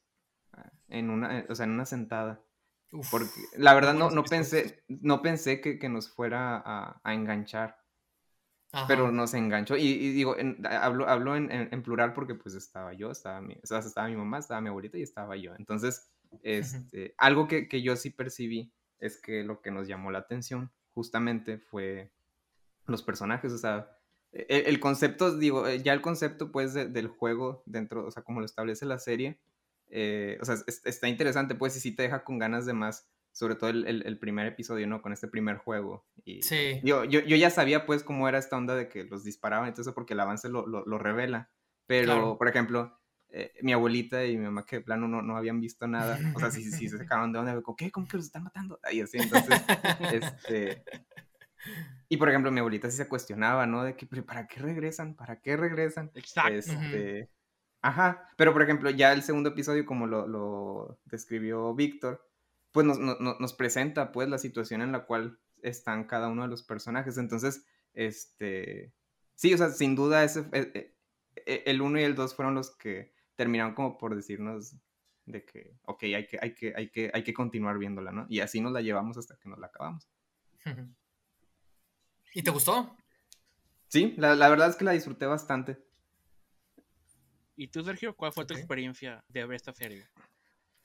ah, 0.53 0.71
en 0.87 1.09
una, 1.09 1.39
eh, 1.39 1.47
o 1.49 1.55
sea, 1.55 1.65
en 1.65 1.71
una 1.71 1.85
sentada. 1.85 2.41
Porque 3.11 3.41
la 3.57 3.73
verdad 3.73 3.93
no, 3.93 4.09
no 4.09 4.23
pensé, 4.23 4.83
no 4.87 5.21
pensé 5.21 5.59
que, 5.59 5.79
que 5.79 5.89
nos 5.89 6.09
fuera 6.09 6.63
a, 6.63 7.01
a 7.03 7.13
enganchar. 7.13 7.77
Pero 8.87 9.11
nos 9.11 9.33
enganchó. 9.33 9.75
Y, 9.75 10.13
digo, 10.13 10.37
hablo, 10.65 11.09
hablo 11.09 11.35
en, 11.35 11.51
en, 11.51 11.83
plural 11.83 12.13
porque 12.13 12.35
pues 12.35 12.55
estaba 12.55 12.93
yo, 12.93 13.11
estaba 13.11 13.41
mi, 13.41 13.55
o 13.55 13.67
sea, 13.67 13.79
estaba 13.79 14.07
mi 14.07 14.15
mamá, 14.15 14.39
estaba 14.39 14.61
mi 14.61 14.69
abuelita 14.69 14.97
y 14.97 15.03
estaba 15.03 15.35
yo. 15.35 15.53
Entonces, 15.59 16.09
este, 16.41 17.13
algo 17.17 17.49
que, 17.49 17.67
que 17.67 17.81
yo 17.81 17.97
sí 17.97 18.11
percibí 18.11 18.71
es 19.03 19.19
que 19.19 19.43
lo 19.43 19.61
que 19.61 19.69
nos 19.69 19.87
llamó 19.87 20.11
la 20.11 20.19
atención 20.19 20.71
justamente 20.93 21.57
fue 21.57 22.11
los 22.87 23.03
personajes, 23.03 23.51
o 23.51 23.57
sea, 23.57 23.97
e, 24.31 24.63
el, 24.67 24.79
concepto, 24.79 25.37
digo, 25.37 25.67
eh, 25.67 25.81
ya 25.81 25.93
el 25.93 26.01
concepto 26.01 26.51
pues 26.51 26.73
del 26.73 27.07
juego 27.07 27.63
dentro, 27.65 28.05
o 28.05 28.11
sea, 28.11 28.23
como 28.23 28.39
lo 28.39 28.45
establece 28.45 28.85
la 28.85 28.99
serie, 28.99 29.39
eh, 29.89 30.37
o 30.41 30.45
sea, 30.45 30.55
está 30.67 31.07
interesante 31.07 31.53
pues 31.55 31.75
y 31.77 31.79
sí 31.79 31.95
te 31.95 32.03
deja 32.03 32.23
con 32.23 32.39
ganas 32.39 32.65
de 32.65 32.73
más, 32.73 33.07
sobre 33.31 33.55
todo 33.55 33.69
el, 33.71 34.19
primer 34.19 34.47
episodio, 34.47 34.87
¿no? 34.87 35.01
Con 35.01 35.11
este 35.11 35.27
primer 35.27 35.57
juego. 35.57 36.05
Y, 36.23 36.41
sí. 36.43 36.79
Yo, 36.83 37.03
yo, 37.03 37.19
ya 37.21 37.49
sabía 37.49 37.85
pues 37.85 38.03
cómo 38.03 38.29
era 38.29 38.37
esta 38.37 38.57
onda 38.57 38.75
de 38.75 38.87
que 38.87 39.03
los 39.03 39.23
disparaban 39.23 39.73
eso 39.77 39.93
porque 39.93 40.13
el 40.13 40.19
avance 40.19 40.49
lo, 40.49 40.65
lo, 40.65 40.97
revela, 40.97 41.51
pero, 41.87 42.37
por 42.37 42.47
ejemplo, 42.47 42.97
eh, 43.35 43.51
mi 43.63 43.73
abuelita 43.73 44.23
y 44.25 44.37
mi 44.37 44.45
mamá 44.45 44.63
que 44.63 44.75
de 44.75 44.81
plano 44.83 45.07
no, 45.07 45.23
no 45.23 45.35
habían 45.35 45.59
visto 45.59 45.87
nada, 45.87 46.19
o 46.35 46.39
sea, 46.39 46.51
sí, 46.51 46.63
sí, 46.63 46.87
se 46.87 46.99
sacaron 46.99 47.33
de 47.33 47.39
onda, 47.39 47.59
¿qué? 47.75 47.91
¿Cómo 47.91 48.07
que 48.07 48.17
los 48.17 48.27
están 48.27 48.43
matando? 48.43 48.79
Ahí 48.83 49.01
así, 49.01 49.17
entonces, 49.17 49.59
este... 50.13 50.83
Y 52.09 52.17
por 52.17 52.29
ejemplo, 52.29 52.51
mi 52.51 52.59
abuelita 52.59 52.91
sí 52.91 52.97
se 52.97 53.07
cuestionaba, 53.07 53.65
¿no? 53.65 53.83
De 53.83 53.95
que, 53.95 54.05
¿para 54.05 54.45
qué 54.45 54.59
regresan? 54.59 55.15
¿Para 55.15 55.41
qué 55.41 55.57
regresan? 55.57 56.11
Exacto. 56.13 56.53
Este... 56.53 57.31
Ajá, 57.81 58.29
pero 58.37 58.53
por 58.53 58.61
ejemplo, 58.61 58.91
ya 58.91 59.11
el 59.11 59.23
segundo 59.23 59.49
episodio, 59.49 59.85
como 59.85 60.05
lo, 60.05 60.27
lo 60.27 60.99
describió 61.05 61.73
Víctor, 61.73 62.23
pues 62.71 62.85
nos, 62.85 62.99
nos, 62.99 63.53
presenta 63.53 64.11
pues 64.11 64.29
la 64.29 64.37
situación 64.37 64.81
en 64.81 64.91
la 64.91 65.05
cual 65.05 65.39
están 65.63 66.03
cada 66.05 66.29
uno 66.29 66.43
de 66.43 66.49
los 66.49 66.63
personajes. 66.63 67.17
Entonces, 67.17 67.65
este, 67.93 68.93
sí, 69.35 69.53
o 69.53 69.57
sea, 69.57 69.69
sin 69.69 69.95
duda 69.95 70.23
ese, 70.23 70.45
e, 70.51 70.93
e, 71.45 71.63
el 71.65 71.81
1 71.81 71.99
y 71.99 72.03
el 72.03 72.15
2 72.15 72.35
fueron 72.35 72.55
los 72.55 72.75
que 72.75 73.12
terminaron 73.35 73.73
como 73.73 73.97
por 73.97 74.15
decirnos 74.15 74.75
de 75.25 75.45
que, 75.45 75.77
ok, 75.83 76.03
hay 76.03 76.27
que, 76.27 76.39
hay 76.41 76.53
que, 76.53 76.73
hay 76.75 76.89
que, 76.89 77.11
hay 77.13 77.23
que 77.23 77.33
continuar 77.33 77.77
viéndola, 77.77 78.11
¿no? 78.11 78.25
Y 78.29 78.39
así 78.39 78.61
nos 78.61 78.73
la 78.73 78.81
llevamos 78.81 79.17
hasta 79.17 79.37
que 79.37 79.49
nos 79.49 79.59
la 79.59 79.67
acabamos. 79.67 80.07
¿Y 82.33 82.41
te 82.41 82.51
gustó? 82.51 82.95
Sí, 83.87 84.15
la, 84.17 84.49
verdad 84.49 84.69
es 84.69 84.75
que 84.75 84.85
la 84.85 84.91
disfruté 84.91 85.25
bastante. 85.25 85.77
¿Y 87.55 87.67
tú, 87.67 87.83
Sergio, 87.83 88.15
cuál 88.15 88.33
fue 88.33 88.45
tu 88.45 88.55
experiencia 88.55 89.23
de 89.27 89.45
ver 89.45 89.55
esta 89.55 89.73
serie? 89.73 90.07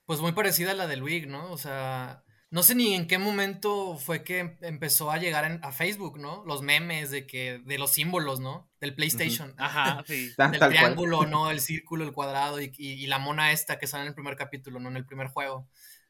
Pues 0.04 0.20
muy 0.20 0.32
parecida 0.32 0.72
a 0.72 0.74
la 0.74 0.86
de 0.86 0.96
Luig, 0.96 1.26
¿no? 1.26 1.50
O 1.50 1.58
sea, 1.58 2.22
no 2.50 2.62
sé 2.62 2.74
ni 2.74 2.94
en 2.94 3.06
qué 3.06 3.18
momento 3.18 3.98
fue 3.98 4.24
que 4.24 4.56
empezó 4.62 5.10
a 5.10 5.18
llegar 5.18 5.60
a 5.62 5.72
Facebook, 5.72 6.18
¿no? 6.18 6.44
Los 6.46 6.62
memes 6.62 7.10
de 7.10 7.26
que, 7.26 7.58
de 7.58 7.76
los 7.76 7.90
símbolos, 7.90 8.40
¿no? 8.40 8.70
Del 8.80 8.94
PlayStation. 8.94 9.54
Ajá, 9.58 10.02
sí. 10.06 10.32
Del 10.36 10.58
triángulo, 10.58 11.26
¿no? 11.26 11.50
El 11.50 11.60
círculo, 11.60 12.04
el 12.04 12.12
cuadrado 12.12 12.58
y, 12.60 13.06
la 13.06 13.18
mona 13.18 13.52
esta 13.52 13.78
que 13.78 13.86
sale 13.86 14.04
en 14.04 14.08
el 14.08 14.14
primer 14.14 14.36
capítulo, 14.36 14.80
¿no? 14.80 14.88
En 14.88 14.96
el 14.96 15.04
primer 15.04 15.28
juego. 15.28 15.68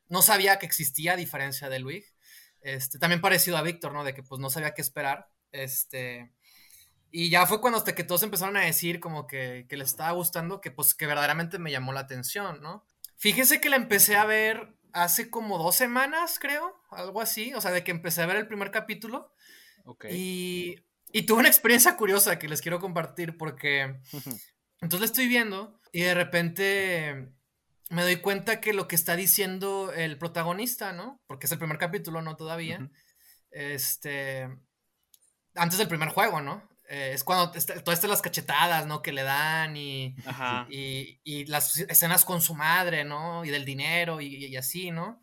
No 0.09 0.23
sabía 0.23 0.61
que 0.61 0.67
existía 0.67 1.15
a 1.15 1.17
diferencia 1.17 1.69
de 1.69 1.81
Luig. 1.81 2.05
Este, 2.61 3.01
también 3.01 3.21
parecido 3.21 3.57
a 3.57 3.63
Víctor, 3.63 3.93
¿no? 3.93 4.05
De 4.05 4.15
que 4.15 4.23
pues 4.23 4.41
no 4.41 4.49
sabía 4.49 4.75
qué 4.75 4.83
esperar. 4.83 5.29
Este. 5.51 6.31
Y 7.11 7.31
ya 7.31 7.47
fue 7.47 7.61
cuando 7.61 7.79
hasta 7.79 7.97
que 7.97 8.05
todos 8.05 8.23
empezaron 8.23 8.57
a 8.57 8.61
decir 8.61 9.01
como 9.01 9.27
que, 9.27 9.67
que 9.69 9.77
les 9.77 9.89
estaba 9.89 10.13
gustando, 10.13 10.61
que 10.61 10.71
pues 10.71 10.95
que 10.95 11.07
verdaderamente 11.07 11.59
me 11.59 11.73
llamó 11.73 11.93
la 11.93 12.01
atención, 12.01 12.61
¿no? 12.63 12.85
Fíjese 13.17 13.61
que 13.61 13.71
la 13.71 13.77
empecé 13.77 14.15
a 14.15 14.25
ver 14.25 14.78
hace 14.93 15.31
como 15.31 15.59
dos 15.59 15.75
semanas, 15.77 16.39
creo, 16.39 16.75
algo 16.91 17.21
así, 17.21 17.55
o 17.55 17.61
sea, 17.61 17.71
de 17.71 17.85
que 17.85 17.91
empecé 17.91 18.23
a 18.23 18.27
ver 18.27 18.37
el 18.37 18.49
primer 18.49 18.71
capítulo. 18.71 19.33
Y, 20.11 20.77
y 21.13 21.23
tuve 21.23 21.41
una 21.41 21.49
experiencia 21.49 21.97
curiosa 21.97 22.39
que 22.39 22.49
les 22.49 22.61
quiero 22.61 22.79
compartir 22.79 23.39
porque 23.39 24.01
entonces 24.81 25.01
la 25.01 25.07
estoy 25.07 25.29
viendo 25.29 25.81
y 25.93 26.03
de 26.03 26.15
repente 26.15 27.33
me 27.91 28.03
doy 28.03 28.17
cuenta 28.17 28.61
que 28.61 28.73
lo 28.73 28.87
que 28.87 28.97
está 28.97 29.17
diciendo 29.17 29.93
el 29.93 30.19
protagonista, 30.19 30.93
¿no? 30.93 31.23
Porque 31.27 31.47
es 31.47 31.53
el 31.53 31.59
primer 31.59 31.79
capítulo, 31.79 32.21
no 32.21 32.37
todavía. 32.37 32.91
Este. 33.51 34.49
Antes 35.55 35.79
del 35.79 35.89
primer 35.89 36.11
juego, 36.11 36.41
¿no? 36.41 36.69
Eh, 36.91 37.13
es 37.13 37.23
cuando 37.23 37.51
todas 37.51 37.99
estas 37.99 38.05
las 38.09 38.23
cachetadas, 38.23 38.87
¿no? 38.87 39.03
Que 39.03 39.13
le 39.13 39.23
dan 39.23 39.77
y, 39.77 40.17
y, 40.71 41.45
las 41.45 41.77
escenas 41.77 42.25
con 42.25 42.41
su 42.41 42.55
madre, 42.55 43.05
¿no? 43.05 43.45
Y 43.45 43.51
del 43.51 43.67
dinero 43.67 44.23
y, 44.23 44.57
así, 44.57 44.91
¿no? 44.91 45.21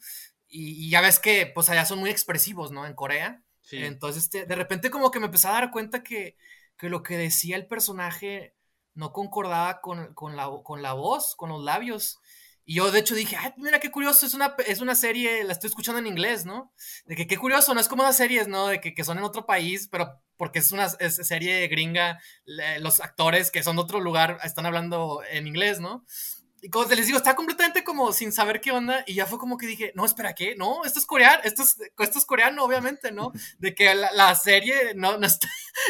Y, 0.48 0.90
ya 0.92 1.02
ves 1.02 1.20
que, 1.20 1.48
pues 1.48 1.70
allá 1.70 1.86
son 1.86 2.00
muy 2.00 2.12
expresivos, 2.12 2.72
¿no? 2.72 2.86
En 2.86 2.94
Corea. 2.94 3.42
Entonces, 3.72 4.26
este, 4.26 4.46
de 4.46 4.56
repente 4.56 4.92
como 4.92 5.10
que 5.10 5.20
me 5.20 5.26
empecé 5.26 5.48
a 5.48 5.54
dar 5.54 5.72
cuenta 5.72 6.04
que, 6.04 6.38
que 6.78 6.88
lo 6.88 7.02
que 7.02 7.18
decía 7.18 7.56
el 7.56 7.66
personaje 7.66 8.56
no 8.94 9.12
concordaba 9.12 9.82
con, 9.82 10.14
con, 10.14 10.36
la, 10.36 10.48
con 10.64 10.84
la 10.84 10.94
voz, 10.94 11.36
con 11.36 11.50
los 11.50 11.64
labios. 11.64 12.20
Y 12.64 12.76
yo, 12.76 12.92
de 12.92 13.00
hecho, 13.00 13.16
dije, 13.16 13.38
ay, 13.38 13.54
mira 13.58 13.80
qué 13.80 13.90
curioso, 13.90 14.28
es 14.28 14.36
una, 14.36 14.56
es 14.68 14.82
una 14.82 14.94
serie, 14.94 15.44
la 15.44 15.54
estoy 15.54 15.70
escuchando 15.70 15.98
en 16.00 16.08
inglés, 16.08 16.46
¿no? 16.46 16.72
De 17.06 17.16
que 17.16 17.26
qué 17.26 17.38
curioso, 17.38 17.74
no 17.74 17.82
es 17.82 17.88
como 17.88 18.04
las 18.04 18.18
series, 18.18 18.48
¿no? 18.48 18.68
De 18.68 18.80
que, 18.80 18.94
que 18.94 19.04
son 19.04 19.18
en 19.18 19.24
otro 19.24 19.48
país, 19.48 19.88
pero 19.92 20.22
porque 20.38 20.60
es 20.60 20.72
una 20.72 20.90
serie 20.90 21.68
gringa, 21.68 22.20
los 22.80 23.00
actores 23.00 23.52
que 23.52 23.64
son 23.64 23.76
de 23.76 23.82
otro 23.84 24.00
lugar 24.00 24.40
están 24.44 24.66
hablando 24.66 25.22
en 25.30 25.48
inglés, 25.48 25.80
¿no? 25.80 26.06
Y 26.62 26.70
como 26.70 26.86
les 26.86 27.06
digo, 27.06 27.20
está 27.20 27.36
completamente 27.36 27.84
como 27.84 28.12
sin 28.12 28.32
saber 28.32 28.60
qué 28.60 28.72
onda. 28.72 29.04
Y 29.06 29.14
ya 29.14 29.28
fue 29.28 29.38
como 29.38 29.56
que 29.56 29.68
dije, 29.68 29.92
no, 29.94 30.04
espera, 30.04 30.34
¿qué? 30.34 30.56
No, 30.56 30.84
esto 30.84 30.98
es 30.98 31.06
coreano, 31.06 31.44
esto 31.44 31.62
es, 31.62 31.78
esto 32.00 32.18
es 32.18 32.26
coreano, 32.26 32.64
obviamente, 32.64 33.12
¿no? 33.12 33.32
De 33.60 33.76
que 33.76 33.94
la, 33.94 34.34
serie 34.34 34.96
no, 34.96 35.18
no, 35.20 35.28
está, 35.28 35.48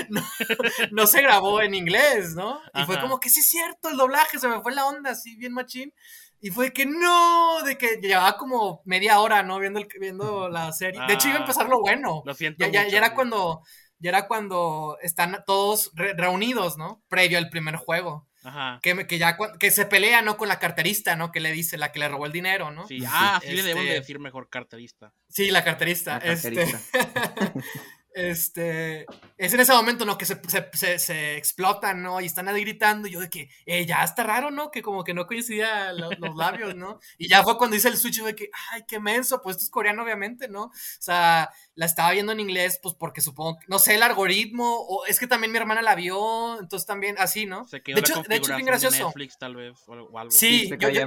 no, 0.92 1.08
se 1.08 1.22
grabó 1.22 1.62
en 1.62 1.76
inglés, 1.76 2.36
¿no? 2.36 2.60
Y 2.74 2.84
fue 2.84 3.00
como 3.00 3.22
que 3.22 3.30
sí 3.30 3.40
es 3.40 3.46
cierto, 3.46 3.88
el 3.88 3.96
doblaje, 3.96 4.38
se 4.38 4.50
me 4.50 4.62
fue 4.62 4.74
la 4.74 4.86
onda 4.86 5.12
así, 5.12 5.38
bien 5.38 5.54
machín. 5.54 5.94
Y 6.42 6.50
fue 6.50 6.74
que 6.74 6.86
no, 6.86 7.64
de 7.64 7.78
que 7.78 8.00
llevaba 8.02 8.38
como 8.38 8.82
media 8.86 9.20
hora, 9.20 9.42
¿no? 9.44 9.58
Viendo, 9.60 9.80
el, 9.80 9.88
viendo 10.00 10.50
la 10.50 10.72
serie. 10.74 11.02
De 11.08 11.14
hecho, 11.14 11.30
iba 11.30 11.38
a 11.38 11.40
ah, 11.40 11.44
empezar 11.44 11.70
lo 11.70 11.80
bueno. 11.80 12.22
Lo 12.26 12.34
siento. 12.34 12.68
Ya, 12.68 12.88
ya, 12.88 12.98
era 12.98 13.16
cuando. 13.16 13.62
Ya 14.00 14.10
era 14.10 14.28
cuando 14.28 14.98
están 15.02 15.44
todos 15.46 15.92
reunidos, 15.94 16.78
¿no? 16.78 17.04
Previo 17.08 17.38
al 17.38 17.50
primer 17.50 17.76
juego. 17.76 18.28
Ajá. 18.44 18.80
Que, 18.84 19.08
que 19.08 19.18
ya 19.18 19.38
que 19.60 19.72
se 19.72 19.86
pelea, 19.86 20.22
¿no? 20.22 20.38
Con 20.38 20.48
la 20.48 20.60
carterista, 20.60 21.16
¿no? 21.16 21.32
Que 21.32 21.40
le 21.40 21.52
dice, 21.52 21.78
la 21.78 21.92
que 21.92 22.00
le 22.00 22.08
robó 22.08 22.28
el 22.28 22.32
dinero, 22.32 22.70
¿no? 22.72 22.88
Sí, 22.88 23.04
ah, 23.08 23.40
sí 23.42 23.54
le 23.54 23.64
deben 23.64 23.84
de 23.84 23.90
este 23.90 24.00
decir 24.02 24.20
mejor 24.20 24.50
carterista. 24.50 25.14
Sí, 25.28 25.50
la 25.50 25.64
carterista. 25.64 26.14
La 26.14 26.20
carterista. 26.20 26.80
Este... 26.94 27.54
este, 28.16 29.06
es 29.38 29.54
en 29.54 29.60
ese 29.60 29.74
momento, 29.74 30.06
¿no? 30.06 30.18
Que 30.18 30.26
se, 30.26 30.40
se, 30.72 31.00
se, 31.00 31.36
explotan, 31.36 32.02
¿no? 32.02 32.22
Y 32.22 32.26
están 32.26 32.48
ahí 32.48 32.62
gritando, 32.62 33.10
y 33.10 33.12
yo 33.12 33.20
de 33.20 33.30
que, 33.30 33.50
eh, 33.66 33.86
ya 33.86 34.06
está 34.06 34.24
raro, 34.24 34.52
¿no? 34.52 34.72
Que 34.72 34.82
como 34.82 35.04
que 35.04 35.14
no 35.14 35.28
coincidía 35.28 35.92
los, 35.92 36.14
labios, 36.36 36.76
¿no? 36.76 37.00
Y 37.18 37.28
ya 37.28 37.44
fue 37.44 37.58
cuando 37.58 37.76
hice 37.76 37.90
el 37.90 37.98
switch 37.98 38.24
de 38.24 38.34
que, 38.34 38.50
ay, 38.72 38.84
qué 38.88 39.02
menso, 39.02 39.42
pues 39.42 39.58
esto 39.58 39.66
es 39.66 39.70
coreano, 39.70 40.04
obviamente, 40.04 40.48
¿no? 40.48 40.64
O 40.64 40.72
sea, 41.00 41.50
la 41.76 41.86
estaba 41.86 42.12
viendo 42.12 42.32
en 42.32 42.40
inglés, 42.40 42.80
pues 42.82 42.96
porque 42.96 43.20
supongo, 43.20 43.60
no 43.68 43.80
sé, 43.80 43.96
el 43.96 44.04
algoritmo, 44.04 44.80
o 44.80 45.06
es 45.06 45.20
que 45.20 45.28
también 45.28 45.52
mi 45.52 45.58
hermana 45.58 45.82
la 45.82 45.96
vio, 45.96 46.58
entonces 46.62 46.88
también 46.88 47.18
así, 47.20 47.46
¿no? 47.46 47.66
de 47.66 47.80
hecho, 48.00 48.24
de 48.24 48.36
hecho, 48.38 48.52
es 48.52 48.56
bien 48.56 48.66
gracioso. 48.66 49.08
Netflix, 49.08 49.38
tal 49.38 49.58
vez, 49.58 49.78
o 49.88 50.18
algo 50.18 50.32
sí, 50.32 50.70
yo, 50.80 50.90
yo, 50.90 51.06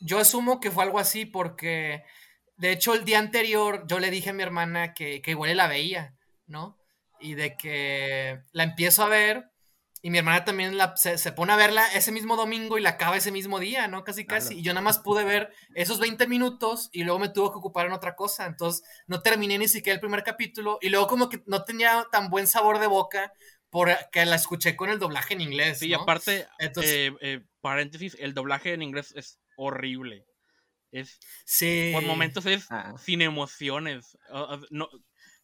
yo 0.00 0.18
asumo 0.18 0.58
que 0.58 0.72
fue 0.72 0.82
algo 0.82 0.98
así 0.98 1.26
porque 1.26 2.02
de 2.56 2.72
hecho, 2.72 2.94
el 2.94 3.04
día 3.04 3.18
anterior 3.18 3.84
yo 3.86 3.98
le 3.98 4.10
dije 4.10 4.30
a 4.30 4.34
mi 4.34 4.42
hermana 4.42 4.94
que, 4.94 5.22
que 5.22 5.32
igual 5.32 5.56
la 5.56 5.68
veía, 5.68 6.14
¿no? 6.46 6.78
Y 7.20 7.34
de 7.34 7.56
que 7.56 8.40
la 8.52 8.64
empiezo 8.64 9.02
a 9.02 9.08
ver 9.08 9.52
y 10.04 10.10
mi 10.10 10.18
hermana 10.18 10.44
también 10.44 10.76
la, 10.76 10.96
se, 10.96 11.32
pone 11.32 11.52
a 11.52 11.56
verla 11.56 11.86
ese 11.94 12.10
mismo 12.10 12.34
domingo 12.34 12.76
y 12.76 12.82
la 12.82 12.90
acaba 12.90 13.16
ese 13.16 13.30
mismo 13.30 13.60
día, 13.60 13.86
¿no? 13.86 14.02
Casi, 14.02 14.26
casi. 14.26 14.58
Y 14.58 14.62
yo 14.62 14.72
nada 14.74 14.82
más 14.82 14.98
pude 14.98 15.22
ver 15.22 15.52
esos 15.76 16.00
20 16.00 16.26
minutos 16.26 16.90
y 16.92 17.04
luego 17.04 17.20
me 17.20 17.28
tuvo 17.28 17.52
que 17.52 17.58
ocupar 17.58 17.86
en 17.86 17.92
otra 17.92 18.16
cosa. 18.16 18.46
Entonces 18.46 18.82
no 19.06 19.22
terminé 19.22 19.58
ni 19.58 19.68
siquiera 19.68 19.94
el 19.94 20.00
primer 20.00 20.24
capítulo 20.24 20.78
y 20.82 20.88
luego 20.88 21.06
como 21.06 21.28
que 21.28 21.44
no 21.46 21.62
tenía 21.62 22.04
tan 22.10 22.30
buen 22.30 22.48
sabor 22.48 22.80
de 22.80 22.88
boca 22.88 23.32
porque 23.70 24.26
la 24.26 24.34
escuché 24.34 24.74
con 24.74 24.90
el 24.90 24.98
doblaje 24.98 25.34
en 25.34 25.42
inglés. 25.42 25.78
Sí, 25.78 25.94
aparte, 25.94 26.48
eh, 26.58 27.12
eh, 27.20 27.40
paréntesis, 27.60 28.16
el 28.18 28.34
doblaje 28.34 28.72
en 28.72 28.82
inglés 28.82 29.14
es 29.14 29.38
horrible. 29.56 30.26
Es, 30.92 31.18
sí. 31.44 31.90
Por 31.92 32.04
momentos 32.04 32.46
es 32.46 32.66
ah. 32.70 32.94
sin 32.98 33.22
emociones. 33.22 34.16
No, 34.70 34.88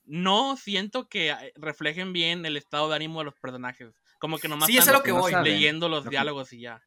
no 0.05 0.57
siento 0.57 1.09
que 1.09 1.35
reflejen 1.57 2.13
bien 2.13 2.47
el 2.47 2.57
estado 2.57 2.89
de 2.89 2.97
ánimo 2.97 3.21
de 3.21 3.27
los 3.27 3.35
personajes. 3.35 3.95
Como 4.19 4.39
que 4.39 4.49
nomás 4.49 4.67
sí, 4.67 4.77
están 4.77 4.95
lo 4.95 5.03
que 5.03 5.13
voy. 5.13 5.33
leyendo 5.43 5.89
los 5.89 6.09
diálogos 6.09 6.53
y 6.53 6.61
ya. 6.61 6.83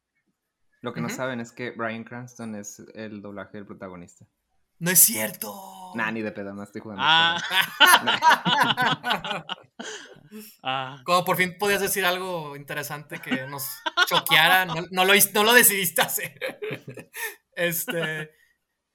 Lo 0.80 0.92
que 0.92 1.00
no 1.00 1.08
saben 1.08 1.40
es 1.40 1.52
que 1.52 1.70
Brian 1.70 2.04
Cranston 2.04 2.54
es 2.56 2.82
el 2.94 3.22
doblaje 3.22 3.58
del 3.58 3.66
protagonista. 3.66 4.26
No 4.78 4.90
es 4.90 4.98
cierto. 4.98 5.92
Nah, 5.94 6.10
ni 6.10 6.22
de 6.22 6.32
pedo, 6.32 6.52
no 6.54 6.64
estoy 6.64 6.80
jugando. 6.80 7.04
Ah. 7.06 7.40
ah. 10.64 11.00
Como 11.04 11.24
por 11.24 11.36
fin 11.36 11.56
podías 11.56 11.80
decir 11.80 12.04
algo 12.04 12.56
interesante 12.56 13.20
que 13.20 13.46
nos 13.46 13.64
choqueara, 14.08 14.64
no, 14.66 14.74
no, 14.90 15.04
lo, 15.04 15.12
no 15.34 15.44
lo 15.44 15.54
decidiste 15.54 16.02
hacer. 16.02 16.34
Este. 17.54 18.32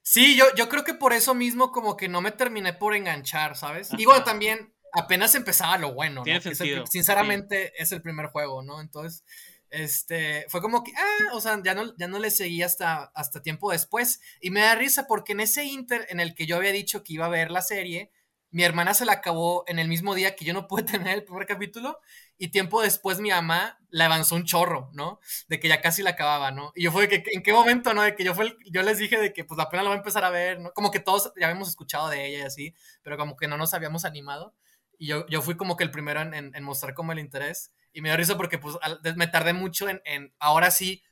Sí, 0.09 0.37
yo, 0.37 0.45
yo 0.55 0.69
creo 0.69 0.85
que 0.85 0.93
por 0.93 1.11
eso 1.11 1.35
mismo 1.35 1.73
como 1.73 1.97
que 1.97 2.07
no 2.07 2.21
me 2.21 2.31
terminé 2.31 2.71
por 2.71 2.95
enganchar, 2.95 3.57
¿sabes? 3.57 3.89
Y 3.97 4.05
bueno, 4.05 4.23
también 4.23 4.73
apenas 4.93 5.35
empezaba 5.35 5.77
lo 5.77 5.93
bueno, 5.93 6.23
¿no? 6.25 6.85
sinceramente 6.87 7.73
es 7.75 7.91
el 7.91 8.01
primer 8.01 8.27
juego, 8.27 8.63
¿no? 8.63 8.79
Entonces, 8.79 9.25
Este, 9.69 10.45
fue 10.47 10.61
como 10.61 10.81
que, 10.81 10.93
ah, 10.95 11.33
o 11.33 11.41
sea, 11.41 11.61
ya 11.61 11.73
no, 11.73 11.93
ya 11.97 12.07
no 12.07 12.19
le 12.19 12.31
seguí 12.31 12.63
hasta, 12.63 13.11
hasta 13.15 13.41
tiempo 13.41 13.69
después. 13.69 14.21
Y 14.39 14.49
me 14.49 14.61
da 14.61 14.75
risa 14.75 15.07
porque 15.07 15.33
en 15.33 15.41
ese 15.41 15.65
inter 15.65 16.07
en 16.09 16.21
el 16.21 16.35
que 16.35 16.45
yo 16.45 16.55
había 16.55 16.71
dicho 16.71 17.03
que 17.03 17.11
iba 17.11 17.25
a 17.25 17.29
ver 17.29 17.51
la 17.51 17.61
serie, 17.61 18.09
mi 18.49 18.63
hermana 18.63 18.93
se 18.93 19.03
la 19.03 19.11
acabó 19.11 19.65
en 19.67 19.77
el 19.77 19.89
mismo 19.89 20.15
día 20.15 20.37
que 20.37 20.45
yo 20.45 20.53
no 20.53 20.67
pude 20.67 20.83
tener 20.83 21.15
el 21.15 21.25
primer 21.25 21.45
capítulo 21.45 21.99
y 22.37 22.49
tiempo 22.49 22.81
después 22.81 23.19
mi 23.19 23.29
mamá 23.29 23.79
le 23.89 24.03
avanzó 24.03 24.35
un 24.35 24.43
chorro, 24.43 24.89
¿no? 24.93 25.19
De 25.47 25.59
que 25.59 25.67
ya 25.67 25.81
casi 25.81 26.03
la 26.03 26.11
acababa, 26.11 26.51
¿no? 26.51 26.71
Y 26.75 26.83
yo 26.83 26.91
fue 26.91 27.07
de 27.07 27.23
que, 27.23 27.31
¿en 27.31 27.41
qué 27.41 27.53
momento, 27.53 27.93
no? 27.93 28.03
De 28.03 28.15
que 28.15 28.23
yo, 28.23 28.35
fue 28.35 28.55
yo 28.65 28.83
les 28.83 28.97
dije 28.97 29.17
de 29.17 29.33
que 29.33 29.43
pues 29.43 29.57
la 29.57 29.69
pena 29.69 29.83
la 29.83 29.89
voy 29.89 29.95
a 29.95 29.99
empezar 29.99 30.23
a 30.23 30.29
ver, 30.29 30.59
¿no? 30.59 30.71
Como 30.73 30.91
que 30.91 30.99
todos 30.99 31.31
ya 31.39 31.47
habíamos 31.47 31.69
escuchado 31.69 32.09
de 32.09 32.27
ella 32.27 32.39
y 32.39 32.41
así, 32.41 32.75
pero 33.01 33.17
como 33.17 33.35
que 33.35 33.47
no 33.47 33.57
nos 33.57 33.73
habíamos 33.73 34.05
animado. 34.05 34.55
Y 34.99 35.07
yo, 35.07 35.25
yo 35.27 35.41
fui 35.41 35.55
como 35.57 35.77
que 35.77 35.83
el 35.83 35.91
primero 35.91 36.21
en, 36.21 36.63
mostrar 36.63 36.93
como 36.93 37.11
el 37.11 37.19
interés. 37.19 37.71
Y 37.93 38.01
me 38.01 38.09
dio 38.09 38.17
risa 38.17 38.37
porque 38.37 38.57
pues 38.59 38.75
me 39.15 39.27
tardé 39.27 39.53
mucho 39.53 39.89
en, 39.89 40.01
en 40.05 40.33
ahora 40.39 40.69
sí, 40.71 41.03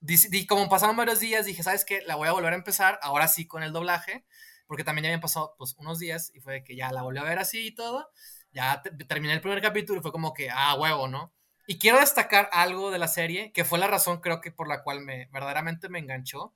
di, 0.00 0.46
como 0.46 0.68
pasaron 0.68 0.96
varios 0.96 1.20
días, 1.20 1.46
dije, 1.46 1.62
¿sabes 1.62 1.84
qué? 1.84 2.02
La 2.06 2.16
voy 2.16 2.28
a 2.28 2.32
volver 2.32 2.52
a 2.52 2.56
empezar, 2.56 2.98
ahora 3.02 3.26
sí 3.28 3.46
con 3.46 3.62
el 3.62 3.72
doblaje, 3.72 4.24
porque 4.66 4.84
también 4.84 5.04
ya 5.04 5.08
habían 5.08 5.20
pasado 5.20 5.54
pues 5.58 5.74
unos 5.78 5.98
días 5.98 6.30
y 6.34 6.40
fue 6.40 6.62
que 6.62 6.76
ya 6.76 6.92
la 6.92 7.02
volví 7.02 7.18
a 7.18 7.24
ver 7.24 7.38
así 7.38 7.68
y 7.68 7.74
todo 7.74 8.08
ya 8.52 8.82
terminé 9.08 9.34
el 9.34 9.40
primer 9.40 9.60
capítulo 9.60 9.98
y 9.98 10.02
fue 10.02 10.12
como 10.12 10.32
que, 10.32 10.50
ah, 10.50 10.74
huevo, 10.74 11.08
¿no? 11.08 11.32
Y 11.66 11.78
quiero 11.78 12.00
destacar 12.00 12.48
algo 12.52 12.90
de 12.90 12.98
la 12.98 13.08
serie, 13.08 13.52
que 13.52 13.64
fue 13.64 13.78
la 13.78 13.86
razón 13.86 14.20
creo 14.20 14.40
que 14.40 14.50
por 14.50 14.68
la 14.68 14.82
cual 14.82 15.00
me 15.00 15.26
verdaderamente 15.26 15.88
me 15.88 15.98
enganchó, 15.98 16.54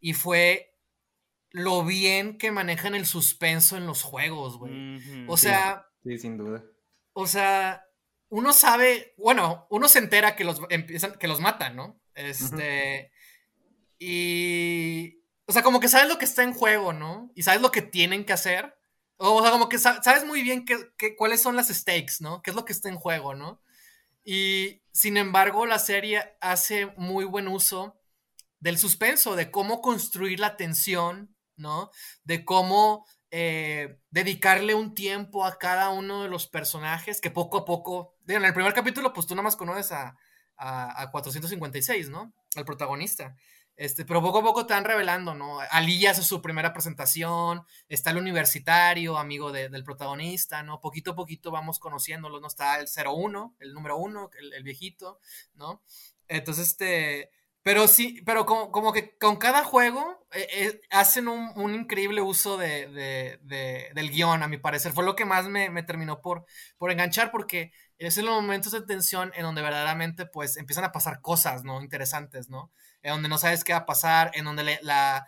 y 0.00 0.12
fue 0.12 0.76
lo 1.50 1.84
bien 1.84 2.38
que 2.38 2.50
manejan 2.50 2.94
el 2.94 3.06
suspenso 3.06 3.76
en 3.76 3.86
los 3.86 4.02
juegos, 4.02 4.58
güey. 4.58 4.98
O 5.28 5.36
sea... 5.36 5.86
Sí, 6.04 6.18
sin 6.18 6.36
duda. 6.36 6.62
O 7.12 7.26
sea, 7.26 7.84
uno 8.28 8.52
sabe, 8.52 9.14
bueno, 9.16 9.66
uno 9.70 9.88
se 9.88 9.98
entera 9.98 10.36
que 10.36 10.44
los 10.44 10.60
empiezan, 10.70 11.18
que 11.18 11.28
los 11.28 11.40
matan, 11.40 11.76
¿no? 11.76 12.00
Este... 12.14 13.10
Y... 13.98 15.22
O 15.46 15.52
sea, 15.52 15.62
como 15.62 15.80
que 15.80 15.88
sabes 15.88 16.08
lo 16.08 16.18
que 16.18 16.24
está 16.24 16.44
en 16.44 16.54
juego, 16.54 16.92
¿no? 16.92 17.32
Y 17.34 17.42
sabes 17.42 17.60
lo 17.60 17.72
que 17.72 17.82
tienen 17.82 18.24
que 18.24 18.32
hacer. 18.32 18.78
O 19.22 19.42
sea, 19.42 19.50
como 19.50 19.68
que 19.68 19.78
sabes 19.78 20.24
muy 20.24 20.42
bien 20.42 20.64
qué, 20.64 21.14
cuáles 21.14 21.42
son 21.42 21.54
las 21.54 21.68
stakes, 21.68 22.14
¿no? 22.20 22.40
¿Qué 22.40 22.50
es 22.50 22.56
lo 22.56 22.64
que 22.64 22.72
está 22.72 22.88
en 22.88 22.96
juego, 22.96 23.34
¿no? 23.34 23.60
Y 24.24 24.82
sin 24.92 25.18
embargo, 25.18 25.66
la 25.66 25.78
serie 25.78 26.36
hace 26.40 26.86
muy 26.96 27.26
buen 27.26 27.48
uso 27.48 28.00
del 28.60 28.78
suspenso, 28.78 29.36
de 29.36 29.50
cómo 29.50 29.82
construir 29.82 30.40
la 30.40 30.56
tensión, 30.56 31.36
¿no? 31.56 31.90
De 32.24 32.46
cómo 32.46 33.06
eh, 33.30 33.98
dedicarle 34.10 34.74
un 34.74 34.94
tiempo 34.94 35.44
a 35.44 35.58
cada 35.58 35.90
uno 35.90 36.22
de 36.22 36.30
los 36.30 36.46
personajes 36.46 37.20
que 37.20 37.30
poco 37.30 37.58
a 37.58 37.64
poco, 37.66 38.16
en 38.26 38.44
el 38.44 38.54
primer 38.54 38.72
capítulo, 38.72 39.12
pues 39.12 39.26
tú 39.26 39.34
nada 39.34 39.44
más 39.44 39.56
conoces 39.56 39.92
a, 39.92 40.16
a, 40.56 41.02
a 41.02 41.10
456, 41.10 42.08
¿no? 42.08 42.32
Al 42.56 42.64
protagonista. 42.64 43.36
Este, 43.80 44.04
pero 44.04 44.20
poco 44.20 44.40
a 44.40 44.42
poco 44.42 44.66
te 44.66 44.74
van 44.74 44.84
revelando, 44.84 45.34
¿no? 45.34 45.58
Ali 45.70 46.04
hace 46.04 46.22
su 46.22 46.42
primera 46.42 46.74
presentación, 46.74 47.64
está 47.88 48.10
el 48.10 48.18
universitario, 48.18 49.16
amigo 49.16 49.52
del 49.52 49.82
protagonista, 49.84 50.62
¿no? 50.62 50.82
Poquito 50.82 51.12
a 51.12 51.14
poquito 51.14 51.50
vamos 51.50 51.78
conociéndolo, 51.78 52.40
¿no? 52.40 52.46
Está 52.46 52.78
el 52.78 52.88
01, 52.94 53.56
el 53.58 53.72
número 53.72 53.96
1, 53.96 54.32
el, 54.54 54.62
viejito, 54.64 55.18
¿no? 55.54 55.82
Entonces, 56.28 56.68
este, 56.68 57.30
pero 57.62 57.88
sí, 57.88 58.20
pero 58.26 58.44
como, 58.44 58.92
que 58.92 59.16
con 59.16 59.36
cada 59.36 59.64
juego 59.64 60.26
eh, 60.32 60.46
eh, 60.52 60.80
hacen 60.90 61.26
un, 61.26 61.74
increíble 61.74 62.20
uso 62.20 62.58
de, 62.58 63.40
del 63.94 64.10
guion, 64.10 64.42
a 64.42 64.48
mi 64.48 64.58
parecer. 64.58 64.92
Fue 64.92 65.04
lo 65.04 65.16
que 65.16 65.24
más 65.24 65.48
me, 65.48 65.70
me 65.70 65.82
terminó 65.82 66.20
por, 66.20 66.44
por 66.76 66.90
enganchar, 66.90 67.30
porque 67.30 67.72
es 67.96 68.18
en 68.18 68.26
los 68.26 68.34
momentos 68.42 68.72
de 68.72 68.82
tensión 68.82 69.32
en 69.36 69.44
donde 69.44 69.62
verdaderamente, 69.62 70.26
pues, 70.26 70.58
empiezan 70.58 70.84
a 70.84 70.92
pasar 70.92 71.22
cosas, 71.22 71.64
¿no? 71.64 71.80
Interesantes, 71.80 72.50
¿no? 72.50 72.70
En 73.02 73.12
donde 73.12 73.28
no 73.28 73.38
sabes 73.38 73.64
qué 73.64 73.72
va 73.72 73.80
a 73.80 73.86
pasar, 73.86 74.30
en 74.34 74.44
donde 74.44 74.78
la, 74.82 75.26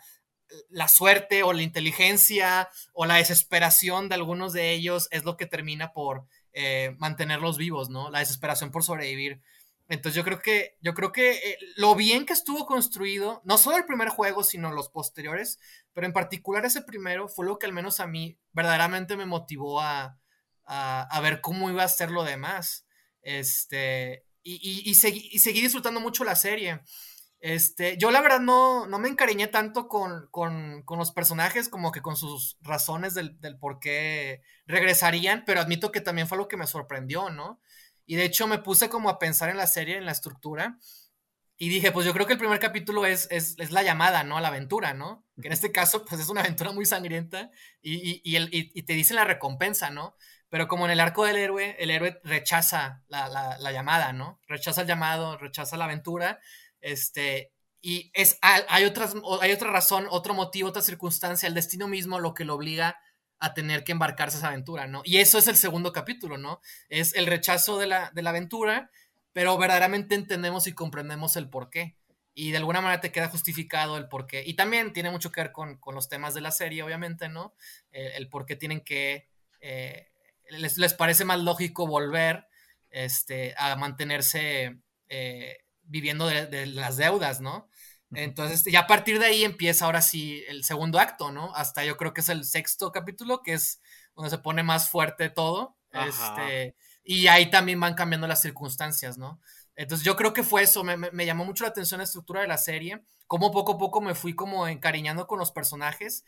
la 0.69 0.87
suerte 0.87 1.43
o 1.43 1.53
la 1.53 1.61
inteligencia 1.61 2.69
o 2.93 3.05
la 3.05 3.15
desesperación 3.15 4.09
de 4.09 4.15
algunos 4.15 4.53
de 4.53 4.71
ellos 4.71 5.07
es 5.11 5.23
lo 5.23 5.37
que 5.37 5.45
termina 5.45 5.93
por 5.93 6.25
eh, 6.53 6.95
mantenerlos 6.99 7.57
vivos, 7.57 7.89
¿no? 7.89 8.09
La 8.09 8.19
desesperación 8.19 8.71
por 8.71 8.83
sobrevivir. 8.83 9.41
Entonces 9.89 10.15
yo 10.15 10.23
creo 10.23 10.39
que, 10.39 10.77
yo 10.81 10.93
creo 10.93 11.11
que 11.11 11.31
eh, 11.31 11.57
lo 11.75 11.95
bien 11.95 12.25
que 12.25 12.33
estuvo 12.33 12.65
construido, 12.65 13.41
no 13.43 13.57
solo 13.57 13.77
el 13.77 13.85
primer 13.85 14.09
juego, 14.09 14.43
sino 14.43 14.71
los 14.71 14.89
posteriores, 14.89 15.59
pero 15.93 16.07
en 16.07 16.13
particular 16.13 16.65
ese 16.65 16.81
primero 16.81 17.27
fue 17.27 17.45
lo 17.45 17.59
que 17.59 17.65
al 17.65 17.73
menos 17.73 17.99
a 17.99 18.07
mí 18.07 18.37
verdaderamente 18.53 19.17
me 19.17 19.25
motivó 19.25 19.81
a, 19.81 20.17
a, 20.65 21.19
ver 21.21 21.41
cómo 21.41 21.69
iba 21.69 21.83
a 21.83 21.87
ser 21.87 22.11
lo 22.11 22.23
demás. 22.23 22.85
Este, 23.21 24.25
y, 24.41 24.89
y, 24.89 24.95
seguí 24.95 25.61
disfrutando 25.61 25.99
mucho 25.99 26.23
la 26.23 26.35
serie. 26.35 26.81
Este, 27.43 27.97
yo 27.97 28.09
la 28.09 28.21
verdad 28.21 28.39
no, 28.39 28.87
no 28.87 28.99
me 28.99 29.09
encariñé 29.09 29.47
tanto 29.47 29.89
con, 29.89 30.29
los 30.87 31.11
personajes 31.11 31.67
como 31.67 31.91
que 31.91 32.01
con 32.01 32.15
sus 32.15 32.57
razones 32.61 33.15
del, 33.15 33.37
por 33.59 33.81
qué 33.81 34.41
regresarían, 34.65 35.43
pero 35.45 35.59
admito 35.59 35.91
que 35.91 35.99
también 35.99 36.29
fue 36.29 36.37
lo 36.37 36.47
que 36.47 36.55
me 36.55 36.67
sorprendió, 36.67 37.29
¿no? 37.31 37.59
Y 38.05 38.15
de 38.15 38.23
hecho 38.23 38.47
me 38.47 38.59
puse 38.59 38.87
como 38.87 39.09
a 39.09 39.19
pensar 39.19 39.49
en 39.49 39.57
la 39.57 39.67
serie, 39.67 39.97
en 39.97 40.05
la 40.05 40.13
estructura, 40.13 40.77
y 41.57 41.67
dije, 41.67 41.91
pues 41.91 42.05
yo 42.05 42.13
creo 42.13 42.27
que 42.27 42.31
el 42.31 42.39
primer 42.39 42.59
capítulo 42.59 43.05
es, 43.05 43.27
es, 43.29 43.57
la 43.71 43.83
llamada, 43.83 44.23
¿no? 44.23 44.37
A 44.37 44.41
la 44.41 44.47
aventura, 44.47 44.93
¿no? 44.93 45.25
Que 45.41 45.47
en 45.47 45.53
este 45.53 45.73
caso, 45.73 46.05
pues 46.05 46.21
es 46.21 46.29
una 46.29 46.39
aventura 46.39 46.71
muy 46.71 46.85
sangrienta 46.85 47.51
y, 47.81 48.21
y, 48.23 48.83
te 48.83 48.93
dicen 48.93 49.17
la 49.17 49.25
recompensa, 49.25 49.89
¿no? 49.89 50.15
Pero 50.47 50.69
como 50.69 50.85
en 50.85 50.91
el 50.91 51.01
arco 51.01 51.25
del 51.25 51.35
héroe, 51.35 51.75
el 51.77 51.89
héroe 51.89 52.21
rechaza 52.23 53.03
la, 53.09 53.27
la 53.27 53.71
llamada, 53.73 54.13
¿no? 54.13 54.39
Rechaza 54.47 54.81
el 54.81 54.87
llamado, 54.87 55.37
rechaza 55.37 55.75
la 55.75 55.85
aventura 55.85 56.39
este, 56.83 57.51
y 57.81 58.11
es, 58.13 58.37
hay, 58.41 58.85
otras, 58.85 59.15
hay 59.41 59.51
otra 59.51 59.71
razón, 59.71 60.05
otro 60.09 60.33
motivo, 60.33 60.69
otra 60.69 60.81
circunstancia, 60.81 61.47
el 61.47 61.53
destino 61.55 61.87
mismo 61.87 62.19
lo 62.19 62.33
que 62.33 62.45
lo 62.45 62.55
obliga 62.55 62.99
a 63.39 63.53
tener 63.53 63.83
que 63.83 63.91
embarcarse 63.91 64.37
esa 64.37 64.49
aventura, 64.49 64.87
¿no? 64.87 65.01
Y 65.03 65.17
eso 65.17 65.37
es 65.37 65.47
el 65.47 65.57
segundo 65.57 65.91
capítulo, 65.91 66.37
¿no? 66.37 66.61
Es 66.87 67.15
el 67.15 67.25
rechazo 67.25 67.77
de 67.77 67.87
la, 67.87 68.11
de 68.11 68.21
la 68.21 68.29
aventura, 68.29 68.91
pero 69.33 69.57
verdaderamente 69.57 70.15
entendemos 70.15 70.67
y 70.67 70.73
comprendemos 70.73 71.35
el 71.35 71.49
por 71.49 71.69
qué. 71.69 71.97
Y 72.33 72.51
de 72.51 72.57
alguna 72.57 72.81
manera 72.81 73.01
te 73.01 73.11
queda 73.11 73.27
justificado 73.27 73.97
el 73.97 74.07
por 74.07 74.27
qué. 74.27 74.43
Y 74.45 74.53
también 74.53 74.93
tiene 74.93 75.11
mucho 75.11 75.31
que 75.31 75.41
ver 75.41 75.51
con, 75.51 75.77
con 75.77 75.93
los 75.93 76.09
temas 76.09 76.33
de 76.33 76.41
la 76.41 76.51
serie, 76.51 76.83
obviamente, 76.83 77.29
¿no? 77.29 77.53
el 77.91 78.29
por 78.29 78.45
qué 78.45 78.55
tienen 78.55 78.81
que... 78.81 79.27
Eh, 79.61 80.09
les, 80.49 80.77
les, 80.77 80.93
parece 80.93 81.25
más 81.25 81.39
lógico 81.39 81.87
volver 81.87 82.47
este, 82.89 83.53
a 83.57 83.75
mantenerse 83.75 84.79
eh, 85.09 85.62
viviendo 85.83 86.27
de, 86.27 86.65
las 86.67 86.97
deudas, 86.97 87.41
¿no? 87.41 87.69
Entonces, 88.11 88.63
ya 88.65 88.81
a 88.81 88.87
partir 88.87 89.19
de 89.19 89.25
ahí 89.25 89.43
empieza 89.43 89.85
ahora 89.85 90.01
sí 90.01 90.43
el 90.47 90.63
segundo 90.63 90.99
acto, 90.99 91.31
¿no? 91.31 91.53
Hasta 91.55 91.83
yo 91.83 91.97
creo 91.97 92.13
que 92.13 92.21
es 92.21 92.29
el 92.29 92.45
sexto 92.45 92.91
capítulo, 92.91 93.41
que 93.41 93.53
es 93.53 93.81
donde 94.15 94.29
se 94.29 94.37
pone 94.37 94.61
más 94.61 94.89
fuerte 94.89 95.29
todo. 95.29 95.75
Este, 95.91 96.75
y 97.03 97.27
ahí 97.27 97.49
también 97.49 97.79
van 97.79 97.95
cambiando 97.95 98.27
las 98.27 98.41
circunstancias, 98.41 99.17
¿no? 99.17 99.39
Entonces 99.75 100.05
yo 100.05 100.15
creo 100.15 100.33
que 100.33 100.43
fue 100.43 100.61
eso, 100.61 100.83
me, 100.83 100.97
me, 100.97 101.25
llamó 101.25 101.45
mucho 101.45 101.63
la 101.63 101.71
atención 101.71 101.97
la 101.97 102.03
estructura 102.03 102.41
de 102.41 102.47
la 102.47 102.59
serie, 102.59 103.03
cómo 103.25 103.51
poco 103.51 103.73
a 103.73 103.77
poco 103.79 104.01
me 104.01 104.13
fui 104.13 104.35
como 104.35 104.67
encariñando 104.67 105.25
con 105.25 105.39
los 105.39 105.51
personajes 105.51 106.23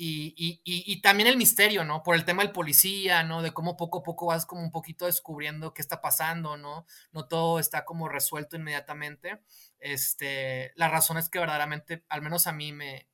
y, 0.00 1.00
también 1.02 1.28
el 1.28 1.36
misterio, 1.36 1.84
¿no? 1.84 2.02
Por 2.02 2.14
el 2.14 2.24
tema 2.24 2.42
del 2.42 2.52
policía, 2.52 3.24
¿no? 3.24 3.42
De 3.42 3.52
cómo 3.52 3.76
poco 3.76 3.98
a 3.98 4.02
poco 4.02 4.26
vas 4.26 4.46
como 4.46 4.62
un 4.62 4.70
poquito 4.70 5.06
descubriendo 5.06 5.74
qué 5.74 5.82
está 5.82 6.00
pasando, 6.00 6.56
¿no? 6.56 6.86
No 7.12 7.26
todo 7.26 7.58
está 7.58 7.84
como 7.84 8.08
resuelto 8.08 8.56
inmediatamente. 8.56 9.40
Este, 9.80 10.72
las 10.76 10.92
razones 10.92 11.28
que 11.28 11.40
verdaderamente, 11.40 12.04
al 12.08 12.22
menos 12.22 12.46
a 12.46 12.52
mí, 12.52 12.72
me, 12.72 13.08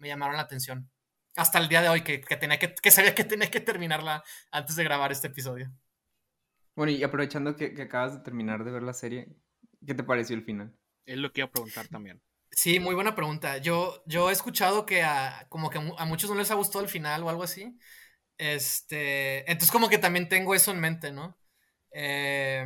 llamaron 0.00 0.36
la 0.36 0.42
atención. 0.42 0.90
Hasta 1.36 1.58
el 1.58 1.68
día 1.68 1.82
de 1.82 1.90
hoy, 1.90 2.02
que, 2.02 2.20
que, 2.22 2.36
tenía 2.36 2.58
que, 2.58 2.74
que 2.74 2.90
sabía 2.90 3.14
que 3.14 3.24
tenía 3.24 3.50
que 3.50 3.60
terminarla 3.60 4.24
antes 4.50 4.76
de 4.76 4.84
grabar 4.84 5.12
este 5.12 5.28
episodio. 5.28 5.70
Bueno, 6.74 6.92
y 6.92 7.02
aprovechando 7.02 7.54
que, 7.54 7.74
que 7.74 7.82
acabas 7.82 8.14
de 8.14 8.24
terminar 8.24 8.64
de 8.64 8.70
ver 8.70 8.82
la 8.82 8.94
serie, 8.94 9.28
¿qué 9.86 9.94
te 9.94 10.04
pareció 10.04 10.36
el 10.36 10.44
final? 10.44 10.74
Es 11.04 11.18
lo 11.18 11.32
que 11.32 11.42
iba 11.42 11.48
a 11.48 11.52
preguntar 11.52 11.88
también. 11.88 12.22
Sí, 12.52 12.80
muy 12.80 12.94
buena 12.94 13.14
pregunta. 13.14 13.58
Yo, 13.58 14.02
yo 14.06 14.28
he 14.28 14.32
escuchado 14.32 14.84
que 14.84 15.02
a, 15.02 15.46
como 15.48 15.70
que 15.70 15.78
a 15.78 16.04
muchos 16.04 16.30
no 16.30 16.36
les 16.36 16.50
ha 16.50 16.54
gustado 16.54 16.84
el 16.84 16.90
final 16.90 17.22
o 17.22 17.30
algo 17.30 17.44
así. 17.44 17.78
Este, 18.38 19.40
entonces 19.50 19.70
como 19.70 19.88
que 19.88 19.98
también 19.98 20.28
tengo 20.28 20.54
eso 20.54 20.70
en 20.70 20.80
mente, 20.80 21.12
¿no? 21.12 21.38
Eh, 21.92 22.64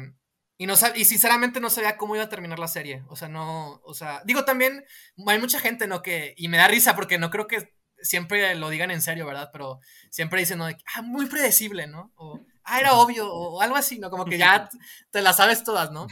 y, 0.56 0.66
no 0.66 0.74
y 0.94 1.04
sinceramente 1.04 1.60
no 1.60 1.70
sabía 1.70 1.96
cómo 1.96 2.14
iba 2.14 2.24
a 2.24 2.28
terminar 2.28 2.58
la 2.58 2.68
serie. 2.68 3.04
O 3.08 3.16
sea, 3.16 3.28
no, 3.28 3.80
o 3.84 3.94
sea, 3.94 4.22
digo 4.24 4.44
también, 4.44 4.84
hay 5.26 5.38
mucha 5.38 5.60
gente, 5.60 5.86
¿no? 5.86 6.02
Que, 6.02 6.34
y 6.36 6.48
me 6.48 6.58
da 6.58 6.68
risa 6.68 6.94
porque 6.96 7.18
no 7.18 7.30
creo 7.30 7.46
que 7.46 7.74
siempre 7.98 8.54
lo 8.54 8.70
digan 8.70 8.90
en 8.90 9.02
serio, 9.02 9.26
¿verdad? 9.26 9.50
Pero 9.52 9.80
siempre 10.10 10.40
dicen, 10.40 10.58
¿no? 10.58 10.66
ah, 10.66 11.02
muy 11.02 11.26
predecible, 11.26 11.86
¿no? 11.86 12.12
O, 12.16 12.40
ah, 12.64 12.80
era 12.80 12.94
obvio, 12.94 13.32
o 13.32 13.60
algo 13.60 13.76
así, 13.76 13.98
¿no? 13.98 14.10
Como 14.10 14.24
que 14.24 14.38
ya 14.38 14.68
te 15.10 15.22
las 15.22 15.36
sabes 15.36 15.64
todas, 15.64 15.90
¿no? 15.92 16.06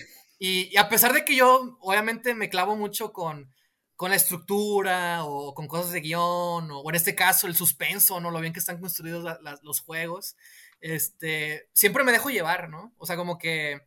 y 0.45 0.77
a 0.77 0.89
pesar 0.89 1.13
de 1.13 1.25
que 1.25 1.37
yo, 1.37 1.79
obviamente, 1.81 2.35
me 2.35 2.49
clavo 2.49 2.75
mucho 2.75 3.13
con 3.13 3.53
con 4.03 4.11
la 4.11 4.17
estructura 4.17 5.25
o 5.25 5.55
con 5.55 5.69
cosas 5.69 5.93
de 5.93 6.01
guion 6.01 6.69
o, 6.73 6.83
en 6.89 6.97
este 6.97 7.15
caso 7.15 7.47
el 7.47 7.55
suspenso, 7.55 8.19
¿no? 8.19 8.33
Lo 8.33 8.41
bien 8.41 8.53
que 8.53 8.59
están 8.59 8.81
construidos 8.81 9.39
los 9.63 9.81
juegos. 9.81 10.35
Este, 10.81 11.69
siempre 11.73 12.03
me 12.03 12.11
dejo 12.11 12.29
llevar, 12.29 12.69
¿no? 12.69 12.93
O 12.99 13.07
sea, 13.07 13.15
como 13.17 13.39
que 13.39 13.83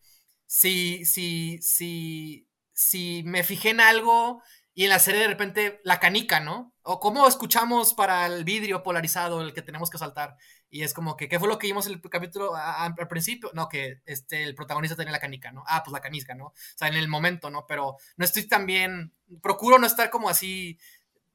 si, 0.45 1.03
si, 1.03 1.59
si, 1.61 2.47
si 2.71 3.23
me 3.25 3.43
fijé 3.43 3.71
en 3.71 3.81
algo 3.81 4.41
y 4.73 4.85
en 4.85 4.89
la 4.91 4.99
serie 4.99 5.19
de 5.19 5.27
repente 5.27 5.81
la 5.83 5.99
canica, 5.99 6.39
¿no? 6.39 6.73
O 6.83 7.01
cómo 7.01 7.27
escuchamos 7.27 7.93
para 7.93 8.25
el 8.25 8.45
vidrio 8.45 8.83
polarizado 8.83 9.41
el 9.41 9.53
que 9.53 9.63
tenemos 9.63 9.89
que 9.89 9.97
saltar. 9.97 10.37
Y 10.75 10.83
es 10.83 10.93
como 10.93 11.15
que, 11.15 11.29
¿qué 11.29 11.39
fue 11.39 11.47
lo 11.47 11.57
que 11.57 11.67
vimos 11.67 11.87
en 11.87 11.93
el 11.93 12.01
capítulo 12.01 12.53
al 12.53 12.95
principio? 13.07 13.49
No, 13.53 13.69
que 13.69 14.01
este, 14.05 14.43
el 14.43 14.55
protagonista 14.55 14.97
tenía 14.97 15.13
la 15.13 15.21
canica, 15.21 15.53
¿no? 15.53 15.63
Ah, 15.67 15.81
pues 15.81 15.93
la 15.93 16.01
canisca, 16.01 16.35
¿no? 16.35 16.47
O 16.47 16.53
sea, 16.75 16.89
en 16.89 16.95
el 16.95 17.07
momento, 17.07 17.49
¿no? 17.49 17.65
Pero 17.65 17.95
no 18.17 18.25
estoy 18.25 18.45
tan 18.45 18.65
bien, 18.65 19.13
procuro 19.41 19.79
no 19.79 19.87
estar 19.87 20.09
como 20.09 20.27
así 20.27 20.77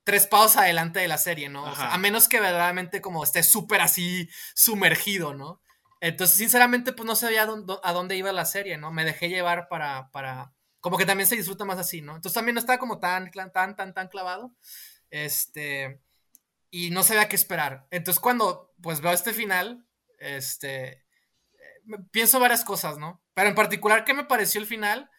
tres 0.04 0.26
pasos 0.26 0.58
adelante 0.58 1.00
de 1.00 1.08
la 1.08 1.16
serie, 1.16 1.48
¿no? 1.48 1.64
O 1.64 1.74
sea, 1.74 1.94
a 1.94 1.96
menos 1.96 2.28
que 2.28 2.38
verdaderamente 2.38 3.00
como 3.00 3.24
esté 3.24 3.42
súper 3.42 3.80
así 3.80 4.28
sumergido, 4.54 5.32
¿no? 5.32 5.62
Entonces, 6.02 6.36
sinceramente, 6.36 6.92
pues 6.92 7.06
no 7.06 7.16
sabía 7.16 7.44
a 7.44 7.92
dónde, 7.94 8.16
iba 8.18 8.32
la 8.32 8.44
serie, 8.44 8.76
¿no? 8.76 8.92
Me 8.92 9.06
dejé 9.06 9.30
llevar 9.30 9.68
para, 9.68 10.10
para, 10.10 10.52
como 10.80 10.98
que 10.98 11.06
también 11.06 11.26
se 11.26 11.36
disfruta 11.36 11.64
más 11.64 11.78
así, 11.78 12.02
¿no? 12.02 12.14
Entonces 12.14 12.34
también 12.34 12.56
no 12.56 12.60
estaba 12.60 12.78
como 12.78 12.98
tan, 12.98 13.30
tan, 13.30 13.74
tan, 13.74 13.94
tan 13.94 14.08
clavado. 14.08 14.52
Este, 15.08 15.98
y 16.70 16.90
no 16.90 17.02
sabía 17.02 17.26
qué 17.30 17.36
esperar. 17.36 17.86
Entonces 17.90 18.20
cuando 18.20 18.69
pues 18.82 19.00
veo 19.00 19.12
este 19.12 19.32
final, 19.32 19.86
este, 20.18 21.04
pienso 22.10 22.40
varias 22.40 22.64
cosas, 22.64 22.98
¿no? 22.98 23.22
Pero 23.34 23.48
en 23.48 23.54
particular, 23.54 24.04
¿qué 24.04 24.14
me 24.14 24.24
pareció 24.24 24.60
el 24.60 24.66
final? 24.66 25.10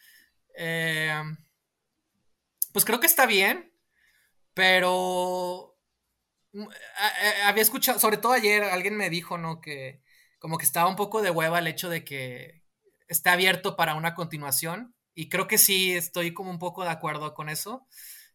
Eh, 0.56 1.22
pues 2.72 2.86
creo 2.86 3.00
que 3.00 3.08
está 3.08 3.26
bien, 3.26 3.74
pero 4.54 5.78
mm, 6.54 6.68
había 7.46 7.64
escuchado, 7.64 8.00
sobre 8.00 8.18
todo 8.18 8.34
ayer, 8.34 8.64
alguien 8.64 8.96
me 8.96 9.10
dijo, 9.10 9.38
¿no? 9.38 9.62
Que 9.62 10.02
como 10.40 10.58
que 10.58 10.66
estaba 10.66 10.90
un 10.90 10.96
poco 10.96 11.22
de 11.22 11.32
hueva 11.32 11.60
el 11.60 11.68
hecho 11.68 11.90
de 11.90 12.04
que 12.04 12.64
está 13.08 13.34
abierto 13.34 13.76
para 13.76 13.96
una 13.96 14.16
continuación. 14.16 14.96
Y 15.14 15.30
creo 15.30 15.48
que 15.48 15.58
sí, 15.58 15.94
estoy 15.94 16.34
como 16.34 16.50
un 16.50 16.60
poco 16.60 16.84
de 16.84 16.90
acuerdo 16.90 17.34
con 17.34 17.50
eso. 17.50 17.88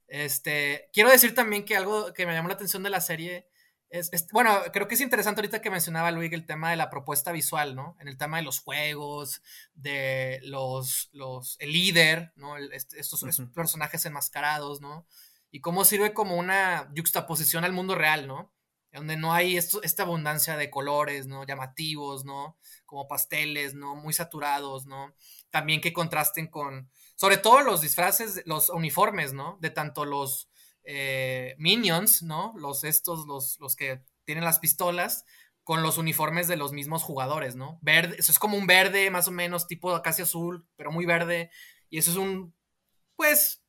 Este, 0.06 0.88
quiero 0.92 1.10
decir 1.10 1.34
también 1.34 1.64
que 1.64 1.76
algo 1.76 2.12
que 2.12 2.26
me 2.26 2.34
llamó 2.34 2.48
la 2.48 2.54
atención 2.54 2.82
de 2.82 2.90
la 2.90 3.00
serie 3.00 3.48
es, 3.90 4.10
bueno, 4.32 4.50
creo 4.72 4.88
que 4.88 4.94
es 4.94 5.00
interesante 5.00 5.40
ahorita 5.40 5.60
que 5.60 5.70
mencionaba 5.70 6.10
Luis 6.10 6.32
el 6.32 6.44
tema 6.44 6.70
de 6.70 6.76
la 6.76 6.90
propuesta 6.90 7.32
visual, 7.32 7.74
¿no? 7.76 7.96
En 8.00 8.08
el 8.08 8.18
tema 8.18 8.38
de 8.38 8.42
los 8.42 8.60
juegos, 8.60 9.42
de 9.74 10.40
los, 10.42 11.08
los 11.12 11.56
el 11.60 11.72
líder, 11.72 12.32
¿no? 12.36 12.56
estos 12.58 13.24
personajes 13.54 14.04
enmascarados, 14.04 14.80
¿no? 14.80 15.06
Y 15.50 15.60
cómo 15.60 15.84
sirve 15.84 16.12
como 16.12 16.36
una 16.36 16.90
juxtaposición 16.96 17.64
al 17.64 17.72
mundo 17.72 17.94
real, 17.94 18.26
¿no? 18.26 18.52
Donde 18.92 19.16
no 19.16 19.32
hay 19.34 19.56
esto, 19.56 19.82
esta 19.82 20.02
abundancia 20.02 20.56
de 20.56 20.70
colores, 20.70 21.26
¿no? 21.26 21.44
Llamativos, 21.44 22.24
¿no? 22.24 22.56
Como 22.86 23.06
pasteles, 23.06 23.74
¿no? 23.74 23.94
Muy 23.94 24.12
saturados, 24.12 24.86
¿no? 24.86 25.14
También 25.50 25.80
que 25.80 25.92
contrasten 25.92 26.48
con, 26.48 26.90
sobre 27.14 27.36
todo 27.36 27.60
los 27.60 27.82
disfraces, 27.82 28.42
los 28.46 28.68
uniformes, 28.70 29.32
¿no? 29.32 29.58
De 29.60 29.70
tanto 29.70 30.04
los 30.04 30.48
eh, 30.86 31.54
minions, 31.58 32.22
¿no? 32.22 32.54
Los 32.56 32.84
estos, 32.84 33.26
los, 33.26 33.58
los 33.60 33.76
que 33.76 34.02
tienen 34.24 34.44
las 34.44 34.58
pistolas, 34.58 35.24
con 35.66 35.82
los 35.82 35.98
uniformes 35.98 36.46
de 36.46 36.56
los 36.56 36.72
mismos 36.72 37.02
jugadores, 37.02 37.56
¿no? 37.56 37.80
Verde, 37.82 38.14
eso 38.20 38.30
es 38.30 38.38
como 38.38 38.56
un 38.56 38.68
verde 38.68 39.10
más 39.10 39.26
o 39.26 39.32
menos, 39.32 39.66
tipo 39.66 40.00
casi 40.00 40.22
azul, 40.22 40.64
pero 40.76 40.92
muy 40.92 41.06
verde. 41.06 41.50
Y 41.90 41.98
eso 41.98 42.12
es 42.12 42.16
un, 42.16 42.54
pues, 43.16 43.64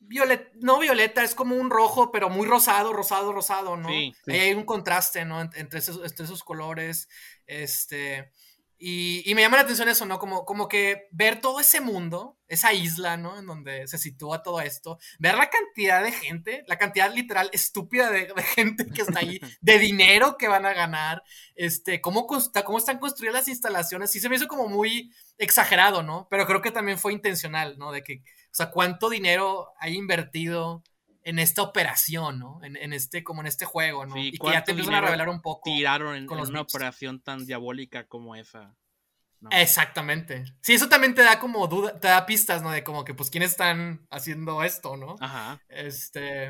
violeta, 0.00 0.50
no 0.54 0.80
violeta, 0.80 1.22
es 1.22 1.36
como 1.36 1.54
un 1.54 1.70
rojo, 1.70 2.10
pero 2.10 2.28
muy 2.28 2.46
rosado, 2.46 2.92
rosado, 2.92 3.32
rosado, 3.32 3.76
¿no? 3.76 3.88
Ahí 3.88 4.14
hay 4.26 4.54
un 4.54 4.64
contraste, 4.64 5.24
¿no? 5.24 5.40
Entre 5.40 5.78
esos, 5.78 6.04
entre 6.04 6.24
esos 6.24 6.42
colores. 6.42 7.08
Este. 7.46 8.32
Y, 8.80 9.32
me 9.34 9.42
llama 9.42 9.56
la 9.56 9.64
atención 9.64 9.88
eso, 9.88 10.06
¿no? 10.06 10.20
Como, 10.20 10.44
como 10.44 10.68
que 10.68 11.08
ver 11.10 11.40
todo 11.40 11.58
ese 11.58 11.80
mundo, 11.80 12.38
esa 12.46 12.72
isla, 12.72 13.16
¿no? 13.16 13.36
En 13.36 13.46
donde 13.46 13.88
se 13.88 13.98
sitúa 13.98 14.44
todo 14.44 14.60
esto, 14.60 14.98
ver 15.18 15.34
la 15.34 15.50
cantidad 15.50 16.02
de 16.02 16.12
gente, 16.12 16.62
la 16.68 16.78
cantidad 16.78 17.12
literal 17.12 17.50
estúpida 17.52 18.08
de, 18.10 18.32
gente 18.54 18.86
que 18.86 19.02
está 19.02 19.18
ahí, 19.18 19.40
de 19.60 19.78
dinero 19.80 20.36
que 20.38 20.46
van 20.46 20.64
a 20.64 20.74
ganar, 20.74 21.24
este, 21.56 22.00
cómo, 22.00 22.28
cómo 22.28 22.78
están 22.78 22.98
construidas 23.00 23.34
las 23.34 23.48
instalaciones, 23.48 24.12
sí 24.12 24.20
se 24.20 24.28
me 24.28 24.36
hizo 24.36 24.46
como 24.46 24.68
muy 24.68 25.12
exagerado, 25.38 26.04
¿no? 26.04 26.28
Pero 26.30 26.46
creo 26.46 26.62
que 26.62 26.70
también 26.70 26.98
fue 26.98 27.12
intencional, 27.12 27.78
¿no? 27.78 27.90
De 27.90 28.04
que, 28.04 28.22
o 28.22 28.54
sea, 28.54 28.70
cuánto 28.70 29.10
dinero 29.10 29.72
hay 29.80 29.96
invertido 29.96 30.84
en 31.28 31.38
esta 31.38 31.60
operación, 31.60 32.38
¿no? 32.38 32.58
En, 32.62 32.94
este, 32.94 33.22
como 33.22 33.42
en 33.42 33.48
este 33.48 33.66
juego, 33.66 34.06
¿no? 34.06 34.16
y 34.16 34.32
que 34.32 34.50
ya 34.50 34.64
te 34.64 34.70
empiezan 34.70 34.94
a 34.94 35.02
revelar 35.02 35.28
un 35.28 35.42
poco. 35.42 35.60
Tiraron 35.62 36.16
en, 36.16 36.30
una 36.30 36.62
operación 36.62 37.20
tan 37.20 37.44
diabólica 37.44 38.06
como 38.06 38.34
esa. 38.34 38.74
Exactamente. 39.50 40.46
Sí, 40.62 40.72
eso 40.72 40.88
también 40.88 41.14
te 41.14 41.22
da 41.22 41.38
como 41.38 41.66
duda, 41.66 42.00
te 42.00 42.08
da 42.08 42.24
pistas, 42.24 42.62
¿no? 42.62 42.70
De 42.70 42.82
como 42.82 43.04
que, 43.04 43.12
pues, 43.12 43.28
¿quiénes 43.28 43.50
están 43.50 44.06
haciendo 44.08 44.62
esto, 44.62 44.96
no? 44.96 45.16
Ajá. 45.20 45.60
Este. 45.68 46.46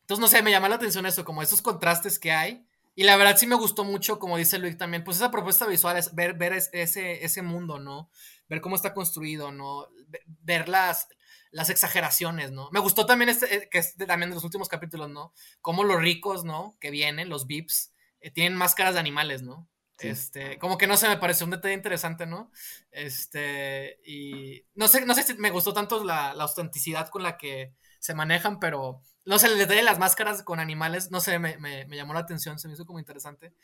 Entonces, 0.00 0.18
no 0.18 0.26
sé, 0.26 0.42
me 0.42 0.50
llama 0.50 0.68
la 0.68 0.74
atención 0.74 1.06
eso, 1.06 1.24
como 1.24 1.40
esos 1.40 1.62
contrastes 1.62 2.18
que 2.18 2.32
hay. 2.32 2.66
Y 2.96 3.04
la 3.04 3.16
verdad 3.16 3.36
sí 3.36 3.46
me 3.46 3.54
gustó 3.54 3.84
mucho, 3.84 4.18
como 4.18 4.38
dice 4.38 4.58
Luis 4.58 4.76
también, 4.76 5.04
pues 5.04 5.18
esa 5.18 5.30
propuesta 5.30 5.66
visual 5.66 5.96
es 5.96 6.16
ver, 6.16 6.34
ver 6.34 6.52
ese, 6.52 7.24
ese 7.24 7.42
mundo, 7.42 7.78
¿no? 7.78 8.10
Ver 8.48 8.60
cómo 8.60 8.74
está 8.74 8.92
construido, 8.92 9.52
¿no? 9.52 9.86
Ver 10.26 10.68
las, 10.68 11.08
las 11.50 11.70
exageraciones, 11.70 12.50
¿no? 12.50 12.70
Me 12.72 12.80
gustó 12.80 13.06
también 13.06 13.28
este, 13.28 13.54
eh, 13.54 13.68
que 13.70 13.78
es 13.78 13.96
también 13.96 14.30
de 14.30 14.34
los 14.34 14.44
últimos 14.44 14.68
capítulos, 14.68 15.08
¿no? 15.10 15.32
Como 15.60 15.84
los 15.84 16.00
ricos, 16.00 16.44
¿no? 16.44 16.76
Que 16.80 16.90
vienen, 16.90 17.28
los 17.28 17.46
VIPs, 17.46 17.92
eh, 18.20 18.30
tienen 18.30 18.56
máscaras 18.56 18.94
de 18.94 19.00
animales, 19.00 19.42
¿no? 19.42 19.68
Este, 20.00 20.58
como 20.58 20.78
que 20.78 20.86
no 20.86 20.96
sé, 20.96 21.08
me 21.08 21.16
pareció 21.16 21.44
un 21.44 21.50
detalle 21.50 21.74
interesante, 21.74 22.24
¿no? 22.24 22.52
Este, 22.92 23.98
y 24.04 24.64
no 24.74 24.86
sé, 24.86 25.04
no 25.04 25.14
sé 25.14 25.24
si 25.24 25.34
me 25.34 25.50
gustó 25.50 25.72
tanto 25.72 26.04
la, 26.04 26.34
la 26.34 26.44
autenticidad 26.44 27.08
con 27.08 27.24
la 27.24 27.36
que 27.36 27.74
se 27.98 28.14
manejan, 28.14 28.60
pero 28.60 29.02
no 29.24 29.38
sé, 29.38 29.48
el 29.48 29.58
detalle 29.58 29.80
de 29.80 29.84
las 29.84 29.98
máscaras 29.98 30.44
con 30.44 30.60
animales, 30.60 31.10
no 31.10 31.20
sé, 31.20 31.38
me, 31.40 31.58
me, 31.58 31.84
me 31.86 31.96
llamó 31.96 32.14
la 32.14 32.20
atención, 32.20 32.58
se 32.60 32.68
me 32.68 32.74
hizo 32.74 32.86
como 32.86 33.00
interesante. 33.00 33.54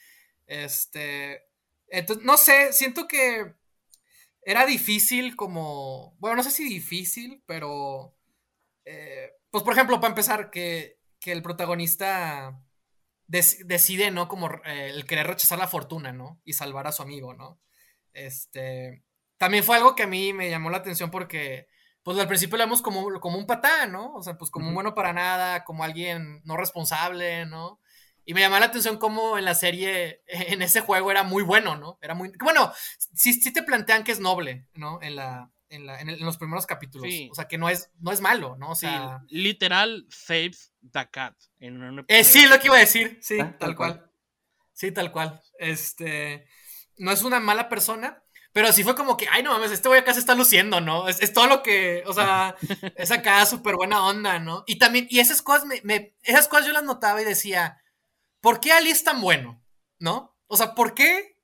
Este, 0.47 1.47
entonces, 1.89 2.25
no 2.25 2.37
sé, 2.37 2.73
siento 2.73 3.07
que 3.07 3.55
era 4.45 4.67
difícil 4.67 5.37
como, 5.37 6.15
bueno, 6.19 6.37
no 6.37 6.43
sé 6.43 6.51
si 6.51 6.65
difícil, 6.65 7.43
pero, 7.47 8.15
eh, 8.85 9.33
pues 9.51 9.65
por 9.65 9.73
ejemplo, 9.73 10.01
para 10.01 10.11
empezar, 10.11 10.51
que, 10.51 10.99
el 11.27 11.43
protagonista 11.43 12.61
decide, 13.27 14.11
¿no? 14.11 14.29
Como 14.29 14.51
eh, 14.67 14.91
el 14.91 15.07
querer 15.07 15.27
rechazar 15.27 15.59
la 15.59 15.67
fortuna, 15.67 16.13
¿no? 16.13 16.43
Y 16.45 16.53
salvar 16.53 16.87
a 16.87 16.93
su 16.93 17.03
amigo, 17.03 17.33
¿no? 17.33 17.59
Este, 18.13 19.03
también 19.39 19.65
fue 19.65 19.77
algo 19.77 19.95
que 19.95 20.03
a 20.03 20.07
mí 20.07 20.35
me 20.35 20.51
llamó 20.51 20.69
la 20.69 20.79
atención 20.79 21.11
porque, 21.11 21.67
pues 22.03 22.19
al 22.19 22.29
principio 22.29 22.59
lo 22.59 22.65
vemos 22.65 22.83
como, 22.83 23.21
como 23.21 23.39
un 23.39 23.47
patán, 23.47 23.93
¿no? 23.93 24.13
O 24.15 24.23
sea, 24.23 24.37
pues 24.37 24.51
como 24.51 24.69
un 24.69 24.75
bueno 24.75 24.95
para 24.95 25.15
nada, 25.15 25.65
como 25.65 25.83
alguien 25.83 26.43
no 26.45 26.59
responsable, 26.59 27.47
¿no? 27.47 27.81
Y 28.25 28.35
me 28.35 28.41
llamó 28.41 28.59
la 28.59 28.67
atención 28.67 28.99
cómo 28.99 29.39
en 29.39 29.45
la 29.45 29.55
serie, 29.55 30.23
en 30.27 30.63
ese 30.63 30.81
juego 30.81 31.11
era 31.11 31.23
muy 31.23 31.43
bueno, 31.43 31.77
¿no? 31.77 31.99
Era 32.01 32.15
muy... 32.15 32.33
Bueno, 32.41 32.73
sí, 33.15 33.35
sí 33.35 33.53
te 33.53 33.63
plantean 33.63 34.05
que 34.05 34.13
es 34.13 34.21
noble, 34.21 34.67
¿no? 34.75 35.01
En, 35.03 35.17
la, 35.17 35.51
en, 35.69 35.87
la, 35.87 36.01
en, 36.01 36.19
los 36.21 36.37
primeros 36.37 36.67
capítulos. 36.67 37.13
O 37.31 37.35
sea, 37.35 37.49
que 37.49 37.59
no 37.59 37.69
es, 37.69 37.91
no 38.01 38.13
es 38.13 38.21
malo, 38.21 38.57
¿no? 38.57 38.71
O 38.71 38.75
sea... 38.75 39.23
literal 39.29 40.07
saves 40.09 40.73
the 40.93 41.09
cat. 41.11 41.35
En 41.61 42.05
eh, 42.09 42.25
sí, 42.25 42.47
lo 42.47 42.59
que 42.59 42.69
iba 42.69 42.77
a 42.77 42.81
decir. 42.81 43.19
Sí, 43.21 43.39
ah, 43.41 43.57
tal, 43.59 43.77
cual. 43.77 44.11
Sí, 44.73 44.91
tal 44.93 45.13
cual. 45.13 45.41
Este... 45.59 46.47
No 46.97 47.11
es 47.11 47.25
una 47.25 47.41
mala 47.41 47.69
persona, 47.69 48.23
pero 48.55 48.73
sí 48.73 48.85
fue 48.85 48.95
como 48.95 49.17
que, 49.17 49.27
ay, 49.29 49.43
no 49.43 49.53
mames, 49.53 49.73
este 49.73 49.89
güey 49.89 50.01
acá 50.01 50.15
se 50.15 50.21
está 50.21 50.37
luciendo, 50.37 50.81
¿no? 50.81 51.09
Es, 51.09 51.33
todo 51.33 51.49
lo 51.49 51.61
que, 51.65 52.05
o 52.07 52.13
sea, 52.13 52.55
es 52.97 53.11
acá 53.11 53.45
súper 53.47 53.75
buena 53.75 54.07
onda, 54.07 54.39
¿no? 54.39 54.63
Y 54.69 54.79
también, 54.79 55.09
y 55.11 55.19
esas 55.19 55.43
cosas, 55.43 55.67
me, 55.83 56.15
esas 56.23 56.47
cosas 56.47 56.69
yo 56.69 56.73
las 56.73 56.85
notaba 56.85 57.21
y 57.21 57.25
decía, 57.25 57.83
¿por 58.45 58.61
qué 58.61 58.73
Ali 58.73 58.91
es 58.91 59.03
tan 59.03 59.23
bueno? 59.23 59.65
¿No? 59.99 60.37
O 60.49 60.57
sea, 60.59 60.75
¿por 60.75 60.93
qué, 60.93 61.41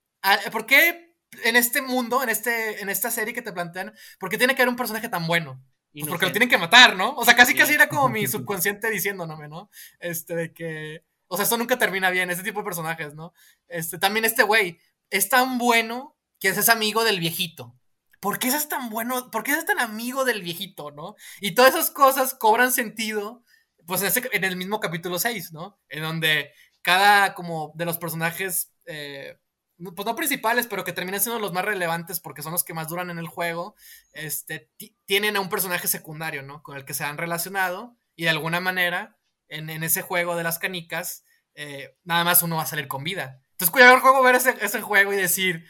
¿por 0.53 0.67
qué 0.67 1.17
en 1.45 1.57
este 1.57 1.81
mundo, 1.81 2.23
en, 2.23 2.29
este, 2.29 2.83
en 2.83 2.91
esta 2.91 3.11
serie 3.11 3.33
que 3.33 3.41
te 3.41 3.55
plantean, 3.55 3.95
¿por 4.19 4.29
qué 4.29 4.37
tiene 4.37 4.55
que 4.55 4.61
haber 4.61 4.69
un 4.69 4.77
personaje 4.77 5.09
tan 5.09 5.27
bueno? 5.27 5.65
Pues 5.95 6.07
porque 6.07 6.27
lo 6.27 6.33
tienen 6.33 6.51
que 6.51 6.59
matar, 6.59 6.97
¿no? 6.97 7.15
O 7.17 7.25
sea, 7.25 7.35
casi 7.35 7.55
casi 7.55 7.73
era 7.73 7.89
como 7.89 8.11
mi 8.11 8.27
subconsciente 8.29 8.91
diciéndome, 8.91 9.49
¿no? 9.49 9.71
Este, 9.99 10.37
de 10.37 10.53
que, 10.53 11.07
o 11.27 11.37
sea, 11.37 11.45
esto 11.45 11.57
nunca 11.57 11.79
termina 11.79 12.11
bien, 12.11 12.29
este 12.29 12.45
tipo 12.45 12.61
de 12.61 12.67
personajes, 12.67 13.15
¿no? 13.15 13.33
Este, 13.67 13.99
también 13.99 14.27
este 14.27 14.43
güey 14.43 14.79
es 15.09 15.31
tan 15.31 15.57
bueno 15.57 16.19
que 16.39 16.49
es 16.49 16.69
amigo 16.69 17.03
del 17.03 17.19
viejito. 17.19 17.75
¿Por 18.21 18.39
qué 18.39 18.49
es 18.49 18.69
tan 18.69 18.91
bueno? 18.91 19.31
¿Por 19.31 19.43
qué 19.43 19.53
es 19.53 19.65
tan 19.65 19.81
amigo 19.81 20.27
del 20.27 20.43
viejito, 20.43 20.91
no? 20.91 21.15
Y 21.41 21.55
todas 21.55 21.75
esas 21.75 21.91
cosas 21.91 22.35
cobran 22.35 22.73
sentido, 22.73 23.43
pues 23.87 24.03
en 24.03 24.45
el 24.45 24.57
mismo 24.57 24.81
capítulo 24.81 25.19
6, 25.19 25.53
¿no? 25.53 25.81
En 25.89 26.03
donde 26.03 26.53
cada 26.83 27.35
como 27.35 27.73
de 27.75 27.85
los 27.85 27.99
personajes, 27.99 28.73
eh, 28.87 29.39
pues 29.77 30.07
no 30.07 30.17
principales, 30.17 30.67
pero 30.67 30.85
que 30.85 30.93
terminan 30.93 31.21
siendo 31.21 31.41
los 31.41 31.53
más 31.53 31.65
relevantes 31.65 32.21
porque 32.21 32.43
son 32.43 32.53
los 32.53 32.65
que 32.65 32.75
más 32.75 32.89
duran 32.89 33.11
en 33.11 33.19
el 33.19 33.27
juego, 33.29 33.75
este, 34.13 34.71
tienen 35.07 35.37
a 35.37 35.41
un 35.41 35.49
personaje 35.49 35.89
secundario, 35.89 36.43
¿no? 36.43 36.63
Con 36.63 36.77
el 36.77 36.85
que 36.85 36.95
se 36.95 37.05
han 37.05 37.19
relacionado 37.19 37.97
y 38.15 38.25
de 38.25 38.31
alguna 38.31 38.61
manera 38.61 39.17
en, 39.49 39.69
ese 39.83 40.03
juego 40.03 40.37
de 40.37 40.45
las 40.45 40.59
canicas, 40.59 41.25
eh, 41.55 41.97
nada 42.05 42.25
más 42.25 42.43
uno 42.43 42.57
va 42.57 42.63
a 42.63 42.67
salir 42.67 42.89
con 42.89 43.03
vida. 43.03 43.43
Entonces, 43.53 43.71
cuidado 43.71 43.95
el 43.95 44.01
juego, 44.01 44.23
ver 44.23 44.37
ese, 44.37 44.55
ese, 44.61 44.81
juego 44.81 45.13
y 45.13 45.17
decir, 45.17 45.67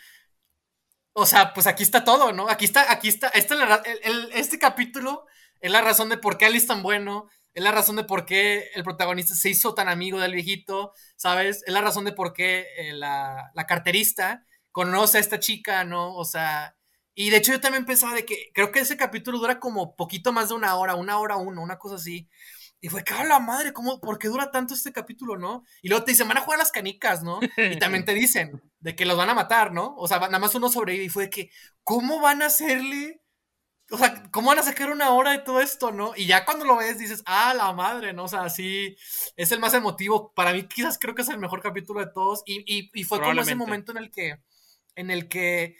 o 1.13 1.27
sea, 1.27 1.55
pues 1.55 1.67
aquí 1.67 1.83
está 1.83 2.05
todo, 2.05 2.33
¿no? 2.33 2.49
Aquí 2.49 2.65
está, 2.65 2.93
aquí 2.93 3.09
está, 3.09 3.29
este, 3.29 3.55
este 4.35 4.59
capítulo 4.59 5.27
es 5.61 5.71
la 5.71 5.81
razón 5.81 6.09
de 6.09 6.19
por 6.19 6.39
qué 6.39 6.47
Ali 6.47 6.59
es 6.59 6.67
tan 6.67 6.83
bueno, 6.83 7.29
es 7.55 7.63
la 7.63 7.73
razón 7.73 7.97
de 7.97 8.05
por 8.05 8.27
qué 8.27 8.71
el 8.75 8.85
protagonista 8.85 9.35
se 9.35 9.51
hizo 9.51 9.75
tan 9.75 9.89
amigo 9.89 10.19
del 10.21 10.35
viejito, 10.35 10.93
¿sabes? 11.17 11.63
Es 11.67 11.73
la 11.73 11.81
razón 11.81 12.05
de 12.05 12.13
por 12.13 12.33
qué 12.33 12.67
eh, 12.77 12.93
la, 12.93 13.51
la, 13.55 13.67
carterista 13.67 14.47
conoce 14.73 15.19
a 15.19 15.21
esta 15.21 15.41
chica, 15.41 15.85
¿no? 15.85 16.15
O 16.15 16.25
sea, 16.25 16.77
y 17.15 17.31
de 17.31 17.39
hecho 17.39 17.53
yo 17.53 17.61
también 17.61 17.85
pensaba 17.85 18.15
de 18.15 18.25
que 18.25 18.51
creo 18.55 18.71
que 18.73 18.81
ese 18.81 18.97
capítulo 18.97 19.39
dura 19.39 19.61
como 19.61 19.97
poquito 19.97 20.33
más 20.33 20.49
de 20.49 20.55
una 20.55 20.77
hora, 20.77 20.95
una 20.95 21.19
hora 21.19 21.37
uno, 21.37 21.63
una 21.63 21.79
cosa 21.79 21.97
así. 21.97 22.29
Y 22.81 22.89
fue, 22.89 23.05
cabrón, 23.05 23.29
la 23.29 23.41
madre, 23.41 23.73
¿cómo, 23.75 24.01
¿por 24.01 24.19
qué 24.19 24.29
dura 24.29 24.51
tanto 24.51 24.73
este 24.73 24.93
capítulo, 24.93 25.37
no? 25.37 25.65
Y 25.83 25.89
luego 25.89 26.05
te 26.05 26.13
dicen, 26.13 26.29
van 26.29 26.39
a 26.39 26.41
jugar 26.41 26.59
las 26.59 26.73
canicas, 26.73 27.23
¿no? 27.23 27.39
Y 27.59 27.79
también 27.79 28.07
te 28.07 28.15
dicen 28.15 28.63
de 28.79 28.97
que 28.97 29.05
los 29.05 29.19
van 29.19 29.29
a 29.29 29.35
matar, 29.35 29.73
¿no? 29.73 29.95
O 29.97 30.09
sea, 30.09 30.19
nada 30.19 30.39
más 30.39 30.55
uno 30.55 30.71
sobrevive. 30.71 31.05
Y 31.05 31.09
fue 31.11 31.29
que, 31.29 31.51
¿cómo 31.85 32.21
van 32.21 32.41
a 32.41 32.47
hacerle? 32.47 33.21
O 33.91 33.99
sea, 33.99 34.23
¿cómo 34.31 34.49
van 34.49 34.59
a 34.59 34.63
sacar 34.63 34.91
una 34.91 35.11
hora 35.11 35.33
de 35.33 35.39
todo 35.39 35.61
esto, 35.61 35.91
no? 35.91 36.13
Y 36.17 36.27
ya 36.27 36.45
cuando 36.45 36.65
lo 36.65 36.77
ves 36.77 36.99
dices, 36.99 37.23
ah, 37.27 37.55
la 37.55 37.73
madre, 37.73 38.13
¿no? 38.13 38.25
O 38.25 38.29
sea, 38.29 38.49
sí, 38.49 38.97
es 39.37 39.53
el 39.53 39.61
más 39.61 39.75
emotivo. 39.75 40.33
Para 40.35 40.53
mí 40.53 40.65
quizás 40.65 40.99
creo 40.99 41.15
que 41.15 41.23
es 41.23 41.29
el 41.29 41.39
mejor 41.39 41.61
capítulo 41.63 42.01
de 42.01 42.13
todos. 42.13 42.43
Y, 42.47 42.61
y, 42.67 42.91
y 42.95 43.05
fue 43.05 43.21
como 43.21 43.41
ese 43.41 43.55
momento 43.55 43.93
en 43.93 43.99
el 43.99 44.11
que, 44.11 44.41
en 44.95 45.11
el 45.11 45.29
que 45.29 45.77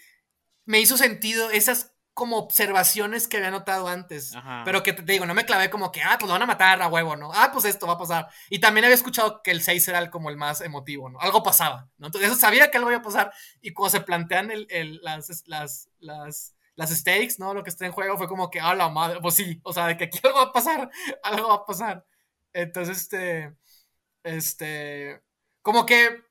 me 0.65 0.79
hizo 0.79 0.97
sentido 0.97 1.49
esas 1.51 1.91
como 2.13 2.37
observaciones 2.37 3.27
que 3.27 3.37
había 3.37 3.51
notado 3.51 3.87
antes. 3.87 4.33
Pero 4.65 4.83
que 4.83 4.93
te 4.93 5.03
digo, 5.03 5.25
no 5.25 5.33
me 5.33 5.45
clavé 5.45 5.69
como 5.69 5.91
que, 5.91 6.01
ah, 6.01 6.17
pues 6.19 6.27
lo 6.27 6.33
van 6.33 6.41
a 6.41 6.45
matar 6.45 6.81
a 6.81 6.87
huevo, 6.87 7.15
¿no? 7.15 7.31
Ah, 7.33 7.49
pues 7.53 7.65
esto 7.65 7.87
va 7.87 7.93
a 7.93 7.97
pasar. 7.97 8.27
Y 8.49 8.59
también 8.59 8.85
había 8.85 8.95
escuchado 8.95 9.41
que 9.41 9.51
el 9.51 9.61
6 9.61 9.87
era 9.87 9.99
el, 9.99 10.09
como 10.09 10.29
el 10.29 10.37
más 10.37 10.61
emotivo, 10.61 11.09
¿no? 11.09 11.19
Algo 11.19 11.41
pasaba, 11.41 11.89
¿no? 11.97 12.07
Entonces 12.07 12.29
eso 12.29 12.39
sabía 12.39 12.69
que 12.69 12.77
algo 12.77 12.91
iba 12.91 12.99
a 12.99 13.03
pasar. 13.03 13.33
Y 13.61 13.71
cuando 13.71 13.97
se 13.97 14.03
plantean 14.03 14.51
el, 14.51 14.67
el, 14.69 14.99
las, 15.01 15.43
las, 15.47 15.89
las, 15.99 16.53
las 16.75 16.91
stakes, 16.91 17.35
¿no? 17.39 17.53
Lo 17.53 17.63
que 17.63 17.69
está 17.69 17.85
en 17.85 17.91
juego 17.91 18.17
fue 18.17 18.27
como 18.27 18.49
que, 18.49 18.59
ah, 18.59 18.75
la 18.75 18.89
madre, 18.89 19.19
pues 19.21 19.35
sí, 19.35 19.59
o 19.63 19.73
sea, 19.73 19.87
de 19.87 19.97
que 19.97 20.05
aquí 20.05 20.19
algo 20.23 20.39
va 20.39 20.45
a 20.45 20.53
pasar, 20.53 20.89
algo 21.23 21.49
va 21.49 21.55
a 21.55 21.65
pasar. 21.65 22.05
Entonces, 22.53 22.97
este, 22.99 23.55
este, 24.23 25.21
como 25.61 25.85
que 25.85 26.23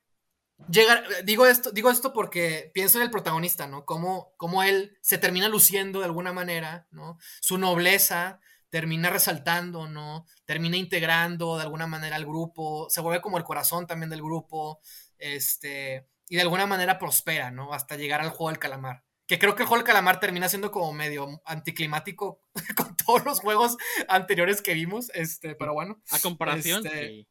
Llegar, 0.69 1.03
digo 1.23 1.45
esto, 1.45 1.71
digo 1.71 1.89
esto 1.89 2.13
porque 2.13 2.71
pienso 2.73 2.97
en 2.97 3.03
el 3.03 3.11
protagonista, 3.11 3.67
¿no? 3.67 3.85
Cómo, 3.85 4.33
cómo 4.37 4.63
él 4.63 4.97
se 5.01 5.17
termina 5.17 5.49
luciendo 5.49 5.99
de 5.99 6.05
alguna 6.05 6.33
manera, 6.33 6.87
¿no? 6.91 7.17
Su 7.39 7.57
nobleza 7.57 8.39
termina 8.69 9.09
resaltando, 9.09 9.87
¿no? 9.87 10.25
Termina 10.45 10.77
integrando 10.77 11.57
de 11.57 11.63
alguna 11.63 11.87
manera 11.87 12.15
al 12.15 12.25
grupo, 12.25 12.87
se 12.89 13.01
vuelve 13.01 13.21
como 13.21 13.37
el 13.37 13.43
corazón 13.43 13.87
también 13.87 14.09
del 14.09 14.21
grupo, 14.21 14.79
este, 15.17 16.07
y 16.29 16.35
de 16.35 16.41
alguna 16.41 16.67
manera 16.67 16.99
prospera, 16.99 17.51
¿no? 17.51 17.73
Hasta 17.73 17.95
llegar 17.95 18.21
al 18.21 18.29
juego 18.29 18.49
del 18.49 18.59
calamar. 18.59 19.03
Que 19.31 19.39
creo 19.39 19.55
que 19.55 19.63
el 19.63 19.69
juego 19.69 19.81
del 19.81 19.87
calamar 19.87 20.19
termina 20.19 20.49
siendo 20.49 20.71
como 20.71 20.91
medio 20.91 21.41
anticlimático 21.45 22.41
con 22.75 22.97
todos 22.97 23.23
los 23.23 23.39
juegos 23.39 23.77
anteriores 24.09 24.61
que 24.61 24.73
vimos, 24.73 25.09
este, 25.13 25.55
pero 25.55 25.73
bueno. 25.73 26.01
A 26.09 26.19
comparación, 26.19 26.85
este, 26.85 27.25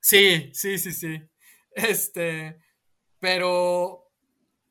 sí. 0.00 0.50
Sí, 0.52 0.78
sí, 0.80 0.92
sí. 0.92 1.22
Este, 1.70 2.58
pero, 3.20 4.10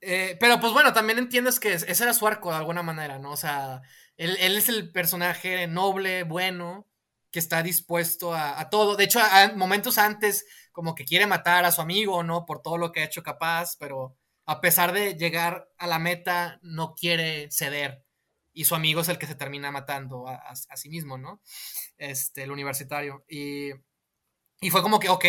eh, 0.01 0.35
pero 0.37 0.59
pues 0.59 0.73
bueno, 0.73 0.91
también 0.91 1.17
entiendes 1.17 1.61
que 1.61 1.71
ese 1.71 2.03
era 2.03 2.13
su 2.13 2.27
arco 2.27 2.49
de 2.49 2.57
alguna 2.57 2.83
manera, 2.83 3.19
¿no? 3.19 3.31
O 3.31 3.37
sea, 3.37 3.81
él, 4.17 4.35
es 4.37 4.67
el 4.67 4.91
personaje 4.91 5.67
noble, 5.67 6.23
bueno, 6.23 6.89
que 7.31 7.39
está 7.39 7.63
dispuesto 7.63 8.33
a, 8.33 8.69
todo. 8.69 8.97
De 8.97 9.05
hecho, 9.05 9.21
a, 9.21 9.53
momentos 9.55 9.97
antes, 9.97 10.45
como 10.73 10.93
que 10.93 11.05
quiere 11.05 11.25
matar 11.25 11.63
a 11.63 11.71
su 11.71 11.79
amigo, 11.79 12.21
¿no? 12.21 12.45
Por 12.45 12.61
todo 12.61 12.77
lo 12.77 12.91
que 12.91 12.99
ha 12.99 13.05
hecho 13.05 13.23
capaz, 13.23 13.77
pero 13.79 14.17
a 14.45 14.61
pesar 14.61 14.93
de 14.93 15.15
llegar 15.15 15.69
a 15.77 15.87
la 15.87 15.99
meta, 15.99 16.59
no 16.61 16.93
quiere 16.93 17.49
ceder. 17.51 18.05
Y 18.53 18.65
su 18.65 18.75
amigo 18.75 19.01
es 19.01 19.09
el 19.09 19.17
que 19.17 19.27
se 19.27 19.35
termina 19.35 19.71
matando 19.71 20.27
a, 20.27 20.55
sí 20.55 20.89
mismo, 20.89 21.17
¿no? 21.17 21.41
Este, 21.97 22.43
el 22.43 22.51
universitario. 22.51 23.25
Y, 23.27 23.71
y 24.61 24.69
fue 24.69 24.81
como 24.81 24.99
que, 24.99 25.09
ok, 25.09 25.25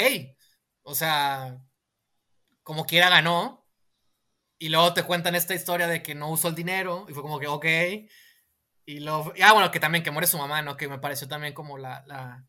o 0.83 0.95
sea, 0.95 1.59
como 2.63 2.85
quiera 2.87 3.09
ganó. 3.11 3.67
Y 4.59 4.69
luego 4.71 4.95
te 4.95 5.03
cuentan 5.05 5.35
esta 5.35 5.55
historia 5.55 5.87
de 5.89 6.03
que 6.03 6.15
no 6.15 6.31
usó 6.31 6.49
el 6.49 6.55
dinero. 6.55 7.07
Y 7.09 7.15
fue 7.15 7.23
como 7.23 7.41
que, 7.41 7.47
ok. 7.49 7.67
Y 8.87 9.01
luego, 9.01 9.33
ah, 9.43 9.53
bueno, 9.53 9.71
que 9.71 9.81
también 9.81 10.05
que 10.05 10.11
muere 10.11 10.27
su 10.27 10.39
mamá, 10.39 10.63
¿no? 10.63 10.77
Que 10.77 10.89
me 10.89 10.99
pareció 10.99 11.27
también 11.29 11.53
como 11.55 11.79
la, 11.79 12.05
la, 12.07 12.47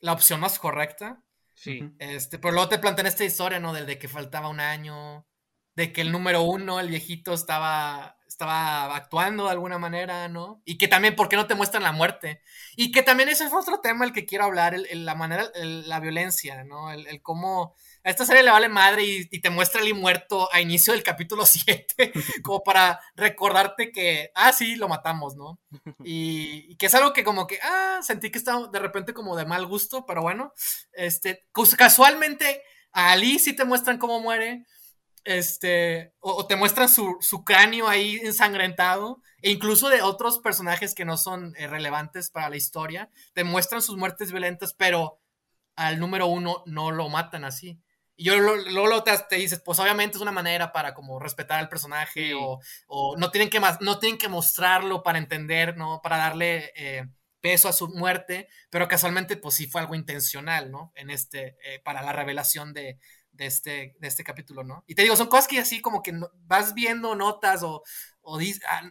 la 0.00 0.12
opción 0.12 0.40
más 0.40 0.58
correcta. 0.58 1.23
Sí. 1.54 1.94
Este, 1.98 2.38
pero 2.38 2.52
luego 2.52 2.68
te 2.68 2.78
plantean 2.78 3.06
esta 3.06 3.24
historia, 3.24 3.60
¿no? 3.60 3.72
De, 3.72 3.84
de, 3.86 3.98
que 3.98 4.08
faltaba 4.08 4.48
un 4.48 4.60
año, 4.60 5.26
de 5.76 5.92
que 5.92 6.00
el 6.00 6.12
número 6.12 6.42
uno, 6.42 6.80
el 6.80 6.88
viejito, 6.88 7.32
estaba, 7.32 8.13
estaba 8.34 8.94
actuando 8.96 9.44
de 9.44 9.50
alguna 9.50 9.78
manera, 9.78 10.28
¿no? 10.28 10.60
Y 10.64 10.76
que 10.76 10.88
también, 10.88 11.14
¿por 11.16 11.28
qué 11.28 11.36
no 11.36 11.46
te 11.46 11.54
muestran 11.54 11.82
la 11.82 11.92
muerte? 11.92 12.42
Y 12.76 12.90
que 12.92 13.02
también 13.02 13.28
ese 13.28 13.44
es 13.44 13.52
otro 13.52 13.80
tema 13.80 14.04
el 14.04 14.12
que 14.12 14.26
quiero 14.26 14.44
hablar, 14.44 14.74
el, 14.74 15.04
la 15.04 15.14
manera, 15.14 15.50
la 15.54 16.00
violencia, 16.00 16.64
¿no? 16.64 16.90
El, 16.90 17.06
el 17.06 17.22
cómo 17.22 17.74
a 18.04 18.10
esta 18.10 18.26
serie 18.26 18.42
le 18.42 18.50
vale 18.50 18.68
madre 18.68 19.02
y, 19.04 19.40
te 19.40 19.50
muestra 19.50 19.80
el 19.80 19.94
muerto 19.94 20.48
a 20.52 20.60
inicio 20.60 20.92
del 20.92 21.02
capítulo 21.02 21.46
7, 21.46 22.12
como 22.42 22.62
para 22.62 23.00
recordarte 23.16 23.92
que, 23.92 24.30
ah, 24.34 24.52
sí, 24.52 24.76
lo 24.76 24.88
matamos, 24.88 25.36
¿no? 25.36 25.58
Y, 26.04 26.76
que 26.76 26.86
es 26.86 26.94
algo 26.94 27.12
que 27.12 27.24
como 27.24 27.46
que, 27.46 27.58
ah, 27.62 28.00
sentí 28.02 28.30
que 28.30 28.38
estaba 28.38 28.68
de 28.68 28.78
repente 28.78 29.14
como 29.14 29.36
de 29.36 29.46
mal 29.46 29.66
gusto, 29.66 30.04
pero 30.06 30.22
bueno, 30.22 30.52
este, 30.92 31.46
casualmente 31.78 32.62
a 32.92 33.12
Ali 33.12 33.38
sí 33.38 33.54
te 33.54 33.64
muestran 33.64 33.98
cómo 33.98 34.20
muere, 34.20 34.66
este, 35.24 36.12
o, 36.20 36.46
te 36.46 36.56
muestran 36.56 36.88
su, 36.88 37.18
cráneo 37.44 37.88
ahí 37.88 38.16
ensangrentado, 38.22 39.20
e 39.42 39.50
incluso 39.50 39.88
de 39.88 40.02
otros 40.02 40.38
personajes 40.38 40.94
que 40.94 41.04
no 41.04 41.16
son 41.16 41.54
eh, 41.56 41.66
relevantes 41.66 42.30
para 42.30 42.48
la 42.48 42.56
historia, 42.56 43.10
te 43.32 43.44
muestran 43.44 43.82
sus 43.82 43.96
muertes 43.96 44.30
violentas, 44.30 44.74
pero 44.74 45.20
al 45.76 45.98
número 45.98 46.26
uno 46.26 46.62
no 46.66 46.90
lo 46.90 47.08
matan 47.08 47.44
así. 47.44 47.80
Y 48.16 48.26
yo 48.26 48.38
luego 48.38 49.02
te, 49.02 49.36
dices, 49.36 49.60
pues 49.64 49.80
obviamente 49.80 50.16
es 50.16 50.22
una 50.22 50.30
manera 50.30 50.72
para 50.72 50.94
como 50.94 51.18
respetar 51.18 51.58
al 51.58 51.68
personaje 51.68 52.32
o, 52.34 52.60
no, 53.18 53.30
tienen 53.30 53.50
que 53.50 53.60
no 53.80 53.98
tienen 53.98 54.18
que 54.18 54.28
mostrarlo 54.28 55.02
para 55.02 55.18
entender, 55.18 55.76
¿no? 55.76 56.00
Para 56.00 56.18
darle 56.18 56.72
eh, 56.76 57.08
peso 57.40 57.68
a 57.68 57.72
su 57.72 57.88
muerte, 57.88 58.48
pero 58.70 58.86
casualmente 58.86 59.36
pues 59.36 59.56
sí 59.56 59.66
fue 59.66 59.80
algo 59.80 59.96
intencional, 59.96 60.70
¿no? 60.70 60.92
En 60.94 61.10
este, 61.10 61.56
eh, 61.64 61.80
para 61.84 62.02
la 62.02 62.12
revelación 62.12 62.72
de, 62.72 62.98
este, 63.38 63.96
de 63.98 64.08
este 64.08 64.24
capítulo, 64.24 64.64
¿no? 64.64 64.84
Y 64.86 64.94
te 64.94 65.02
digo, 65.02 65.16
son 65.16 65.28
cosas 65.28 65.48
que 65.48 65.58
así 65.58 65.80
como 65.80 66.02
que 66.02 66.12
vas 66.46 66.74
viendo 66.74 67.14
notas 67.14 67.62
o, 67.62 67.82
o 68.22 68.38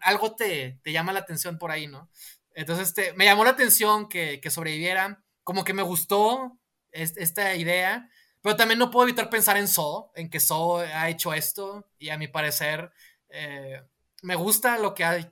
algo 0.02 0.36
te, 0.36 0.80
te, 0.84 0.92
llama 0.92 1.14
la 1.14 1.20
atención 1.20 1.58
por 1.58 1.72
ahí, 1.72 1.88
¿no? 1.88 2.10
Entonces, 2.56 2.90
este, 2.90 3.14
me 3.14 3.26
llamó 3.26 3.44
la 3.44 3.52
atención 3.52 4.08
que, 4.08 4.40
que 4.40 4.52
sobreviviera, 4.52 5.24
como 5.44 5.64
que 5.64 5.74
me 5.74 5.84
gustó 5.84 6.58
esta 6.92 7.56
idea 7.56 8.10
pero 8.44 8.58
también 8.58 8.78
no 8.78 8.92
puedo 8.92 9.08
evitar 9.08 9.30
pensar 9.30 9.56
en 9.56 9.70
So, 9.70 10.12
en 10.16 10.30
que 10.30 10.42
So 10.42 10.80
ha 10.80 11.10
hecho 11.10 11.34
esto 11.34 11.88
y 11.98 12.10
a 12.10 12.18
mi 12.18 12.28
parecer 12.28 12.92
eh, 13.30 13.82
me 14.22 14.36
gusta 14.36 14.78
lo 14.78 14.94
que 14.94 15.06
ha... 15.06 15.32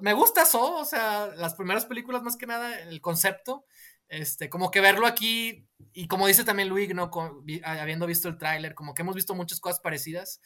me 0.00 0.12
gusta 0.12 0.44
So, 0.44 0.78
o 0.78 0.84
sea, 0.84 1.28
las 1.36 1.54
primeras 1.54 1.86
películas 1.86 2.24
más 2.24 2.36
que 2.36 2.48
nada, 2.48 2.80
el 2.80 3.00
concepto. 3.00 3.64
Este, 4.08 4.48
como 4.48 4.70
que 4.70 4.80
verlo 4.80 5.06
aquí, 5.06 5.68
y 5.92 6.08
como 6.08 6.26
dice 6.26 6.44
también 6.44 6.68
Luis, 6.68 6.94
¿no? 6.94 7.10
habiendo 7.62 8.06
visto 8.06 8.28
el 8.28 8.38
tráiler, 8.38 8.74
como 8.74 8.94
que 8.94 9.02
hemos 9.02 9.14
visto 9.14 9.34
muchas 9.34 9.60
cosas 9.60 9.80
parecidas. 9.80 10.40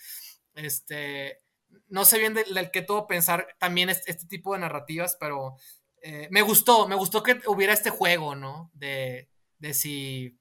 Este, 0.55 1.39
no 1.89 2.05
sé 2.05 2.19
bien 2.19 2.35
del, 2.35 2.71
que 2.71 2.83
todo 2.83 3.07
pensar 3.07 3.47
también 3.59 3.89
este, 3.89 4.11
este, 4.11 4.27
tipo 4.27 4.53
de 4.53 4.61
narrativas, 4.61 5.17
pero 5.19 5.57
eh, 6.03 6.29
me 6.31 6.43
gustó, 6.43 6.89
me 6.89 6.97
gustó 6.97 7.23
que 7.23 7.41
hubiera 7.47 7.73
este 7.73 7.91
juego, 7.91 8.35
¿no? 8.35 8.71
De, 8.75 9.29
de 9.59 9.75
si 9.75 10.39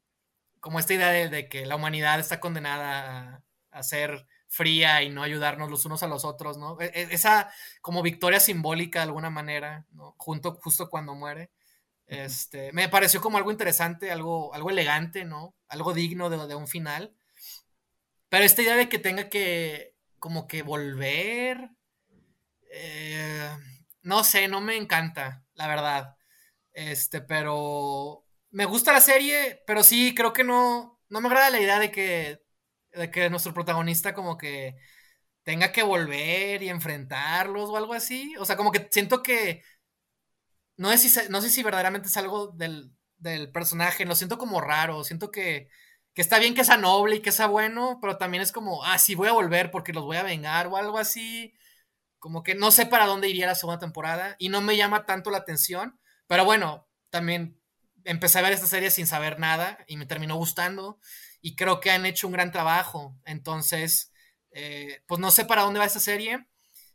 como 0.60 0.80
esta 0.80 0.94
idea 0.94 1.30
de, 1.30 1.50
que 1.50 1.66
la 1.66 1.76
humanidad 1.76 2.20
está 2.20 2.40
condenada 2.40 3.44
a, 3.72 3.84
ser 3.84 4.28
fría 4.48 5.02
y 5.02 5.10
no 5.10 5.24
ayudarnos 5.24 5.70
los 5.70 5.86
unos 5.86 6.04
a 6.04 6.08
los 6.08 6.24
otros, 6.26 6.58
¿no? 6.58 6.80
E, 6.80 6.86
e, 6.86 7.08
esa 7.12 7.52
como 7.82 8.02
victoria 8.04 8.40
simbólica 8.40 9.00
de 9.00 9.06
alguna 9.06 9.30
manera, 9.30 9.86
¿no? 9.92 10.16
Junto, 10.18 10.56
justo 10.56 10.90
cuando 10.90 11.16
muere. 11.16 11.52
Este, 12.12 12.74
me 12.74 12.89
pareció 12.89 13.21
como 13.21 13.38
algo 13.38 13.52
interesante, 13.52 14.12
algo, 14.12 14.54
algo 14.54 14.69
elegante, 14.69 15.24
¿no? 15.24 15.56
Algo 15.69 15.93
digno 15.93 16.30
de, 16.30 16.56
un 16.56 16.67
final. 16.67 17.15
Pero 18.28 18.43
esta 18.43 18.62
idea 18.62 18.76
de 18.76 18.89
que 18.89 19.00
tenga 19.00 19.30
que 19.30 19.95
como 20.19 20.45
que 20.45 20.62
volver, 20.62 21.69
eh, 22.69 23.50
no 24.02 24.26
sé, 24.26 24.50
no 24.50 24.60
me 24.60 24.76
encanta, 24.76 25.45
la 25.54 25.67
verdad. 25.67 26.17
Este, 26.74 27.21
pero 27.21 28.26
me 28.50 28.65
gusta 28.65 28.91
la 28.91 29.00
serie, 29.00 29.63
pero 29.65 29.82
sí, 29.82 30.13
creo 30.13 30.34
que 30.34 30.43
no, 30.43 31.00
no 31.08 31.21
me 31.21 31.30
agrada 31.30 31.50
la 31.50 31.62
idea 31.62 31.80
de 31.80 31.91
que, 31.91 32.41
de 32.91 33.10
que 33.10 33.30
nuestro 33.30 33.54
protagonista 33.54 34.13
como 34.13 34.38
que 34.38 34.76
tenga 35.43 35.71
que 35.71 35.84
volver 35.84 36.62
y 36.63 36.69
enfrentarlos 36.69 37.69
o 37.69 37.78
algo 37.78 37.93
así. 37.93 38.36
O 38.38 38.45
sea, 38.45 38.58
como 38.58 38.71
que 38.74 38.89
siento 38.91 39.24
que 39.24 39.63
no 40.82 40.89
sé 40.98 40.98
si, 40.98 41.20
no 41.30 41.41
sé 41.41 41.50
si 41.52 41.62
verdaderamente 41.62 42.08
es 42.08 42.17
algo 42.17 42.48
del, 42.48 42.91
del 43.17 43.52
personaje, 43.52 44.04
lo 44.06 44.15
siento 44.15 44.39
como 44.39 44.62
raro, 44.62 45.04
siento 45.04 45.30
que, 45.30 45.70
que 46.15 46.22
está 46.24 46.39
bien 46.39 46.56
que 46.56 46.63
sea 46.63 46.78
noble 46.78 47.17
y 47.17 47.22
que 47.22 47.32
sea 47.32 47.46
bueno, 47.46 48.00
pero 48.02 48.17
también 48.17 48.41
es 48.41 48.52
como, 48.52 48.84
ah, 48.84 48.98
sí 48.98 49.13
voy 49.13 49.28
a 49.28 49.34
volver 49.34 49.70
porque 49.70 49.94
los 49.94 50.04
voy 50.04 50.17
a 50.17 50.24
vengar 50.24 50.67
o 50.67 50.78
algo 50.78 50.98
así. 50.98 51.54
Como 52.20 52.44
que 52.44 52.56
no 52.56 52.72
sé 52.72 52.88
para 52.88 53.06
dónde 53.06 53.30
iría 53.30 53.48
la 53.48 53.56
segunda 53.56 53.80
temporada 53.80 54.36
y 54.39 54.50
no 54.50 54.62
me 54.62 54.76
llama 54.76 55.06
tanto 55.06 55.30
la 55.32 55.38
atención. 55.39 56.00
Pero 56.28 56.46
bueno, 56.46 56.88
también 57.12 57.62
empecé 58.04 58.39
a 58.39 58.41
ver 58.41 58.54
esta 58.54 58.67
serie 58.67 58.89
sin 58.91 59.06
saber 59.08 59.39
nada 59.39 59.84
y 59.88 59.98
me 59.98 60.08
terminó 60.08 60.36
gustando 60.36 61.00
y 61.41 61.56
creo 61.56 61.80
que 61.80 61.91
han 61.91 62.06
hecho 62.08 62.28
un 62.28 62.34
gran 62.34 62.52
trabajo. 62.52 63.15
Entonces, 63.26 64.12
eh, 64.52 65.04
pues 65.08 65.20
no 65.22 65.30
sé 65.32 65.46
para 65.46 65.62
dónde 65.63 65.80
va 65.80 65.86
esta 65.86 66.00
serie. 66.00 66.48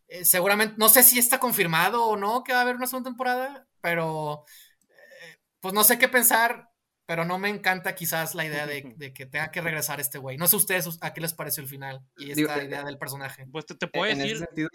Eh, 0.09 0.25
seguramente, 0.25 0.75
no 0.79 0.89
sé 0.89 1.03
si 1.03 1.19
está 1.19 1.41
confirmado 1.41 2.05
o 2.07 2.17
no 2.17 2.45
que 2.45 2.53
va 2.53 2.61
a 2.61 2.63
haber 2.63 2.77
una 2.77 2.87
segunda 2.87 3.11
temporada, 3.11 3.66
pero 3.81 4.45
eh, 4.89 5.39
pues 5.61 5.75
no 5.75 5.85
sé 5.85 5.99
qué 5.99 6.09
pensar 6.09 6.71
pero 7.07 7.25
no 7.25 7.39
me 7.39 7.49
encanta 7.49 7.95
quizás 7.95 8.35
la 8.35 8.45
idea 8.45 8.67
de, 8.67 9.13
que 9.15 9.27
tenga 9.27 9.53
que 9.53 9.61
regresar 9.61 10.01
este 10.01 10.19
güey. 10.19 10.37
No 10.37 10.49
sé 10.49 10.57
ustedes 10.57 10.99
a 11.01 11.15
qué 11.15 11.21
les 11.21 11.33
pareció 11.33 11.63
el 11.63 11.69
final 11.69 12.03
y 12.19 12.33
esta 12.33 12.63
idea 12.63 12.83
del 12.83 12.99
personaje. 12.99 13.47
Pues 13.47 13.65
te, 13.65 13.87
puedo 13.87 14.05
decir... 14.05 14.35
Ese 14.35 14.45
sentido... 14.45 14.69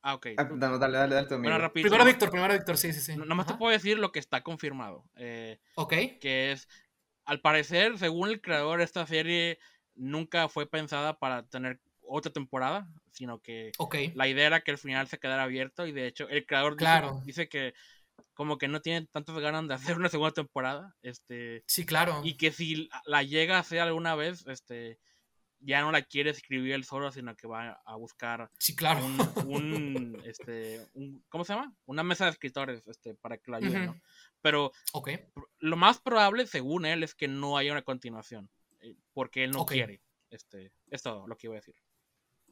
Ah, 0.00 0.14
ok. 0.14 0.28
Ah, 0.36 0.48
dale, 0.50 0.78
dale, 0.78 0.98
dale, 0.98 1.14
dale 1.14 1.36
bueno, 1.36 1.72
primero 1.72 2.04
Víctor, 2.04 2.30
primero 2.30 2.52
Víctor, 2.52 2.78
sí, 2.78 2.92
sí, 2.92 3.00
sí. 3.00 3.16
Nada 3.16 3.34
más 3.34 3.46
te 3.46 3.54
puedo 3.54 3.70
decir 3.70 3.98
lo 3.98 4.12
que 4.12 4.18
está 4.18 4.42
confirmado. 4.42 5.04
Eh, 5.16 5.60
ok. 5.76 5.92
Que 6.20 6.52
es, 6.52 6.68
al 7.26 7.40
parecer, 7.40 7.98
según 7.98 8.30
el 8.30 8.40
creador, 8.40 8.80
esta 8.80 9.06
serie 9.06 9.58
nunca 9.94 10.48
fue 10.48 10.66
pensada 10.68 11.18
para 11.18 11.46
tener 11.46 11.80
otra 12.00 12.32
temporada, 12.32 12.88
sino 13.12 13.40
que 13.40 13.72
la 14.14 14.28
idea 14.28 14.46
era 14.46 14.60
que 14.62 14.70
el 14.70 14.78
final 14.78 15.06
se 15.08 15.18
quedara 15.18 15.44
abierto 15.44 15.86
y 15.86 15.92
de 15.92 16.06
hecho 16.06 16.28
el 16.28 16.44
creador 16.46 16.76
claro. 16.76 17.22
dice 17.24 17.48
que 17.48 17.74
como 18.34 18.58
que 18.58 18.68
no 18.68 18.82
tiene 18.82 19.06
tantas 19.06 19.38
ganas 19.38 19.66
de 19.66 19.74
hacer 19.74 19.96
una 19.96 20.08
segunda 20.08 20.32
temporada. 20.32 20.94
Este, 21.02 21.64
sí, 21.66 21.86
claro. 21.86 22.20
Y 22.24 22.36
que 22.36 22.52
si 22.52 22.88
la 23.06 23.22
llega 23.22 23.56
a 23.56 23.60
hacer 23.60 23.80
alguna 23.80 24.14
vez, 24.14 24.46
este, 24.46 24.98
ya 25.60 25.80
no 25.80 25.92
la 25.92 26.02
quiere 26.02 26.30
escribir 26.30 26.74
él 26.74 26.84
solo, 26.84 27.10
sino 27.10 27.34
que 27.36 27.46
va 27.46 27.80
a 27.84 27.96
buscar 27.96 28.50
sí, 28.58 28.76
claro. 28.76 29.04
un, 29.46 30.20
este, 30.24 30.86
¿cómo 31.28 31.44
se 31.44 31.54
llama? 31.54 31.74
Una 31.86 32.02
mesa 32.02 32.24
de 32.24 32.32
escritores, 32.32 32.86
este, 32.86 33.14
para 33.14 33.38
que 33.38 33.50
lo 33.50 33.56
ayuden, 33.56 33.86
¿no? 33.86 34.00
Pero 34.42 34.72
lo 35.58 35.76
más 35.76 36.00
probable, 36.00 36.46
según 36.46 36.84
él, 36.84 37.02
es 37.02 37.14
que 37.14 37.28
no 37.28 37.56
haya 37.56 37.72
una 37.72 37.82
continuación, 37.82 38.50
eh, 38.80 38.94
porque 39.12 39.44
él 39.44 39.52
no 39.52 39.64
quiere. 39.64 40.02
Este, 40.28 40.72
es 40.90 41.02
todo 41.02 41.26
lo 41.26 41.36
que 41.36 41.46
iba 41.46 41.54
a 41.54 41.60
decir. 41.60 41.76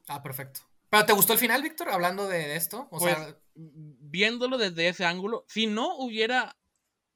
Ah, 0.07 0.23
perfecto. 0.23 0.61
¿Pero 0.93 1.05
te 1.07 1.13
gustó 1.13 1.33
el 1.33 1.39
final, 1.39 1.63
Víctor? 1.63 1.89
Hablando 1.89 2.27
de 2.27 2.55
esto. 2.55 2.87
O 2.91 2.99
pues, 2.99 3.15
sea... 3.15 3.35
viéndolo 3.55 4.59
desde 4.59 4.87
ese 4.89 5.05
ángulo, 5.05 5.43
si 5.47 5.65
no 5.65 5.97
hubiera 5.97 6.55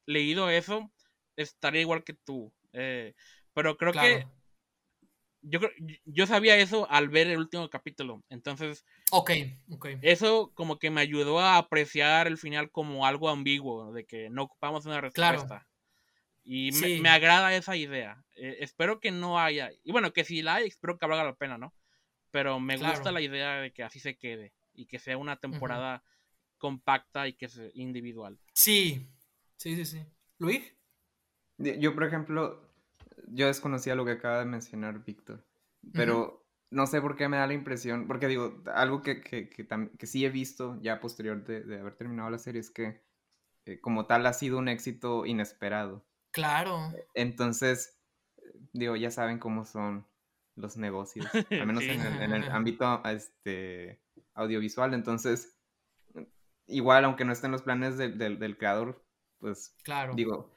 leído 0.08 0.50
eso, 0.50 0.92
estaría 1.36 1.82
igual 1.82 2.04
que 2.04 2.14
tú. 2.14 2.52
Eh, 2.74 3.14
pero 3.54 3.78
creo 3.78 3.94
que 3.94 4.26
yo, 5.42 5.60
yo 6.06 6.26
sabía 6.26 6.58
eso 6.58 6.90
al 6.90 7.10
ver 7.10 7.28
el 7.28 7.38
último 7.38 7.70
capítulo. 7.70 8.24
Entonces, 8.30 8.84
ok, 9.12 9.32
ok. 9.70 9.88
Eso 10.02 10.52
como 10.56 10.80
que 10.80 10.90
me 10.90 11.02
ayudó 11.02 11.40
a 11.40 11.58
apreciar 11.58 12.26
el 12.26 12.40
final 12.40 12.72
como 12.72 13.06
algo 13.06 13.30
ambiguo, 13.30 13.94
de 13.94 14.06
que 14.06 14.32
no 14.32 14.44
ocupamos 14.44 14.88
una 14.88 15.02
respuesta. 15.02 15.68
Y 16.44 16.72
me, 16.72 17.10
agrada 17.10 17.56
esa 17.56 17.76
idea. 17.76 18.24
Eh, 18.36 18.58
espero 18.62 19.00
que 19.00 19.12
no 19.12 19.40
haya. 19.40 19.70
Y 19.84 19.92
bueno, 19.92 20.14
que 20.14 20.24
si 20.24 20.42
la 20.42 20.56
hay, 20.56 20.68
espero 20.68 20.98
que 20.98 21.06
valga 21.06 21.26
la 21.26 21.36
pena, 21.36 21.60
¿no? 21.60 21.76
Pero 22.32 22.60
me 22.60 22.78
gusta 22.78 23.12
la 23.12 23.22
idea 23.22 23.62
de 23.62 23.72
que 23.72 23.84
así 23.84 24.00
se 24.00 24.18
quede 24.18 24.54
y 24.74 24.86
que 24.86 25.00
sea 25.00 25.18
una 25.18 25.38
temporada 25.38 26.04
compacta 26.58 27.28
y 27.28 27.34
que 27.34 27.50
sea 27.50 27.70
individual. 27.74 28.40
Sí, 28.54 29.08
sí, 29.58 29.76
sí, 29.76 29.86
sí. 29.86 30.06
Luis. 30.40 30.74
Yo, 31.58 31.96
por 31.96 32.04
ejemplo, 32.04 32.72
yo 33.28 33.48
desconocía 33.48 33.96
lo 33.96 34.06
que 34.06 34.12
acaba 34.12 34.40
de 34.40 34.46
mencionar 34.46 35.04
Víctor, 35.04 35.44
pero 35.94 36.46
no 36.70 36.86
sé 36.86 37.02
por 37.02 37.16
qué 37.16 37.28
me 37.28 37.38
da 37.38 37.48
la 37.48 37.54
impresión, 37.54 38.08
porque 38.08 38.28
digo, 38.28 38.62
algo 38.74 39.02
que, 39.02 39.22
que, 39.22 39.50
que, 39.50 40.08
sí 40.08 40.26
he 40.26 40.30
visto 40.30 40.78
ya 40.82 41.00
posterior 41.00 41.44
de, 41.44 41.80
haber 41.80 41.96
terminado 41.96 42.30
la 42.30 42.38
serie 42.38 42.62
es 42.62 42.70
que 42.70 43.02
eh, 43.66 43.80
como 43.80 44.06
tal 44.06 44.26
ha 44.26 44.34
sido 44.34 44.60
un 44.60 44.68
éxito 44.68 45.26
inesperado. 45.26 46.06
Claro. 46.32 46.92
Entonces, 47.16 47.98
digo, 48.74 48.96
ya 48.96 49.10
saben 49.10 49.40
cómo 49.40 49.66
son 49.66 50.06
los 50.58 50.76
negocios, 50.76 51.28
al 51.34 51.46
menos 51.68 51.84
en, 51.84 52.02
el, 52.34 52.44
ámbito 52.52 53.02
este, 53.06 54.02
audiovisual. 54.34 54.94
Entonces, 54.94 55.58
igual, 56.66 57.06
aunque 57.06 57.26
no 57.26 57.32
estén 57.32 57.52
los 57.52 57.62
planes 57.62 57.98
del 57.98 58.58
creador, 58.58 59.06
pues, 59.40 59.76
claro. 59.84 60.14
digo, 60.16 60.52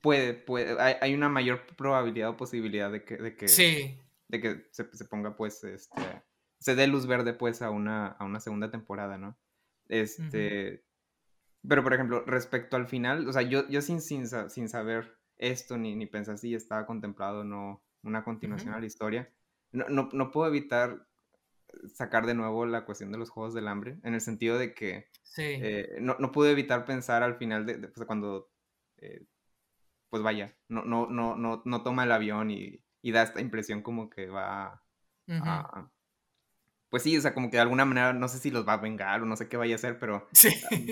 puede, 0.00 0.34
puede, 0.34 0.80
hay, 0.80 1.14
una 1.14 1.28
mayor 1.28 1.66
probabilidad 1.76 2.30
o 2.30 2.36
posibilidad 2.36 2.90
de 2.90 3.04
que, 3.04 3.16
de 3.16 3.36
que, 3.36 3.48
sí. 3.48 4.00
de 4.28 4.40
que 4.40 4.66
se, 4.72 4.84
ponga, 5.04 5.36
pues, 5.36 5.62
este, 5.62 6.22
se 6.58 6.74
dé 6.74 6.86
luz 6.86 7.06
verde, 7.06 7.34
pues, 7.34 7.62
a 7.62 7.70
una, 7.70 8.08
a 8.08 8.24
una 8.24 8.40
segunda 8.40 8.70
temporada, 8.70 9.18
¿no? 9.18 9.38
Este, 9.88 10.84
pero, 11.68 11.82
por 11.82 11.94
ejemplo, 11.94 12.24
respecto 12.24 12.76
al 12.76 12.86
final, 12.86 13.28
o 13.28 13.32
sea, 13.32 13.42
yo, 13.42 13.68
yo 13.68 13.82
sin, 13.82 14.00
sin, 14.00 14.26
sin 14.26 14.68
saber 14.68 15.18
esto, 15.36 15.76
ni, 15.76 15.94
ni 15.94 16.06
pensar 16.06 16.38
si 16.38 16.54
estaba 16.54 16.86
contemplado 16.86 17.44
no 17.44 17.85
una 18.06 18.24
continuación 18.24 18.74
a 18.74 18.80
la 18.80 18.86
historia. 18.86 19.30
No, 19.72 20.08
no, 20.12 20.30
puedo 20.30 20.48
evitar 20.48 21.06
sacar 21.92 22.24
de 22.26 22.34
nuevo 22.34 22.64
la 22.66 22.84
cuestión 22.84 23.12
de 23.12 23.18
los 23.18 23.30
Juegos 23.30 23.52
del 23.54 23.68
Hambre, 23.68 23.98
en 24.02 24.14
el 24.14 24.20
sentido 24.20 24.58
de 24.58 24.74
que 24.74 25.08
eh, 25.36 25.98
no, 26.00 26.16
no, 26.18 26.32
pude 26.32 26.52
evitar 26.52 26.84
pensar 26.84 27.22
al 27.22 27.36
final 27.36 27.66
de, 27.66 27.76
pues, 27.88 28.06
cuando, 28.06 28.50
eh, 28.98 29.26
pues 30.08 30.22
vaya, 30.22 30.56
no, 30.68 30.84
no, 30.84 31.08
no, 31.08 31.36
no, 31.36 31.62
no 31.64 31.82
toma 31.82 32.04
el 32.04 32.12
avión 32.12 32.50
y, 32.50 32.82
da 33.02 33.22
esta 33.22 33.40
impresión 33.40 33.82
como 33.82 34.10
que 34.10 34.26
va 34.28 34.82
a... 35.28 35.90
Pues 36.88 37.02
sí, 37.02 37.16
o 37.18 37.20
sea, 37.20 37.34
como 37.34 37.50
que 37.50 37.56
de 37.56 37.62
alguna 37.62 37.84
manera, 37.84 38.12
no 38.12 38.28
sé 38.28 38.38
si 38.38 38.50
los 38.50 38.66
va 38.66 38.74
a 38.74 38.78
vengar 38.78 39.20
o 39.22 39.26
no 39.26 39.36
sé 39.36 39.48
qué 39.48 39.56
vaya 39.56 39.74
a 39.74 39.76
hacer, 39.76 39.98
pero 39.98 40.28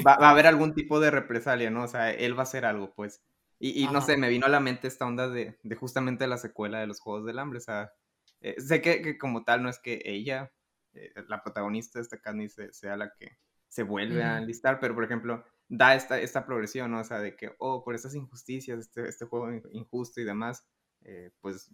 va, 0.06 0.16
va, 0.16 0.28
a 0.28 0.30
haber 0.30 0.46
algún 0.46 0.74
tipo 0.74 1.00
de 1.00 1.10
represalia, 1.10 1.70
¿no? 1.70 1.84
O 1.84 1.88
sea, 1.88 2.10
él 2.10 2.36
va 2.36 2.40
a 2.40 2.42
hacer 2.42 2.64
algo, 2.64 2.92
pues. 2.94 3.22
Y, 3.58 3.86
no 3.88 4.00
sé, 4.00 4.16
me 4.16 4.28
vino 4.28 4.46
a 4.46 4.50
la 4.50 4.60
mente 4.60 4.88
esta 4.88 5.06
onda 5.06 5.28
de, 5.28 5.58
justamente 5.78 6.26
la 6.26 6.36
secuela 6.36 6.80
de 6.80 6.86
los 6.86 7.00
Juegos 7.00 7.24
del 7.24 7.38
Hambre. 7.38 7.58
O 7.58 7.62
sea, 7.62 7.92
eh, 8.40 8.60
sé 8.60 8.80
que, 8.82 9.16
como 9.16 9.44
tal 9.44 9.62
no 9.62 9.68
es 9.68 9.78
que 9.78 10.02
ella, 10.04 10.52
eh, 10.92 11.12
la 11.28 11.42
protagonista 11.42 11.98
de 11.98 12.02
esta 12.02 12.18
carne, 12.18 12.48
sea 12.48 12.96
la 12.96 13.12
que 13.18 13.38
se 13.68 13.82
vuelve 13.82 14.22
a 14.22 14.38
enlistar, 14.38 14.78
pero 14.80 14.94
por 14.94 15.04
ejemplo, 15.04 15.44
da 15.68 15.94
esta, 15.94 16.20
esta 16.20 16.44
progresión, 16.44 16.90
¿no? 16.90 17.00
O 17.00 17.04
sea, 17.04 17.20
de 17.20 17.36
que, 17.36 17.54
oh, 17.58 17.82
por 17.82 17.94
estas 17.94 18.14
injusticias, 18.14 18.78
este, 18.78 19.08
este 19.08 19.24
juego 19.24 19.50
injusto 19.72 20.20
y 20.20 20.24
demás, 20.24 20.66
eh, 21.02 21.32
pues... 21.40 21.70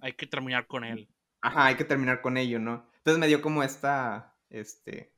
Hay 0.00 0.14
que 0.14 0.26
terminar 0.26 0.66
con 0.66 0.84
él. 0.84 1.08
Ajá, 1.40 1.66
hay 1.66 1.76
que 1.76 1.84
terminar 1.84 2.22
con 2.22 2.36
ello, 2.36 2.58
¿no? 2.58 2.88
Entonces 2.98 3.20
me 3.20 3.28
dio 3.28 3.42
como 3.42 3.62
esta, 3.62 4.34
este, 4.48 5.12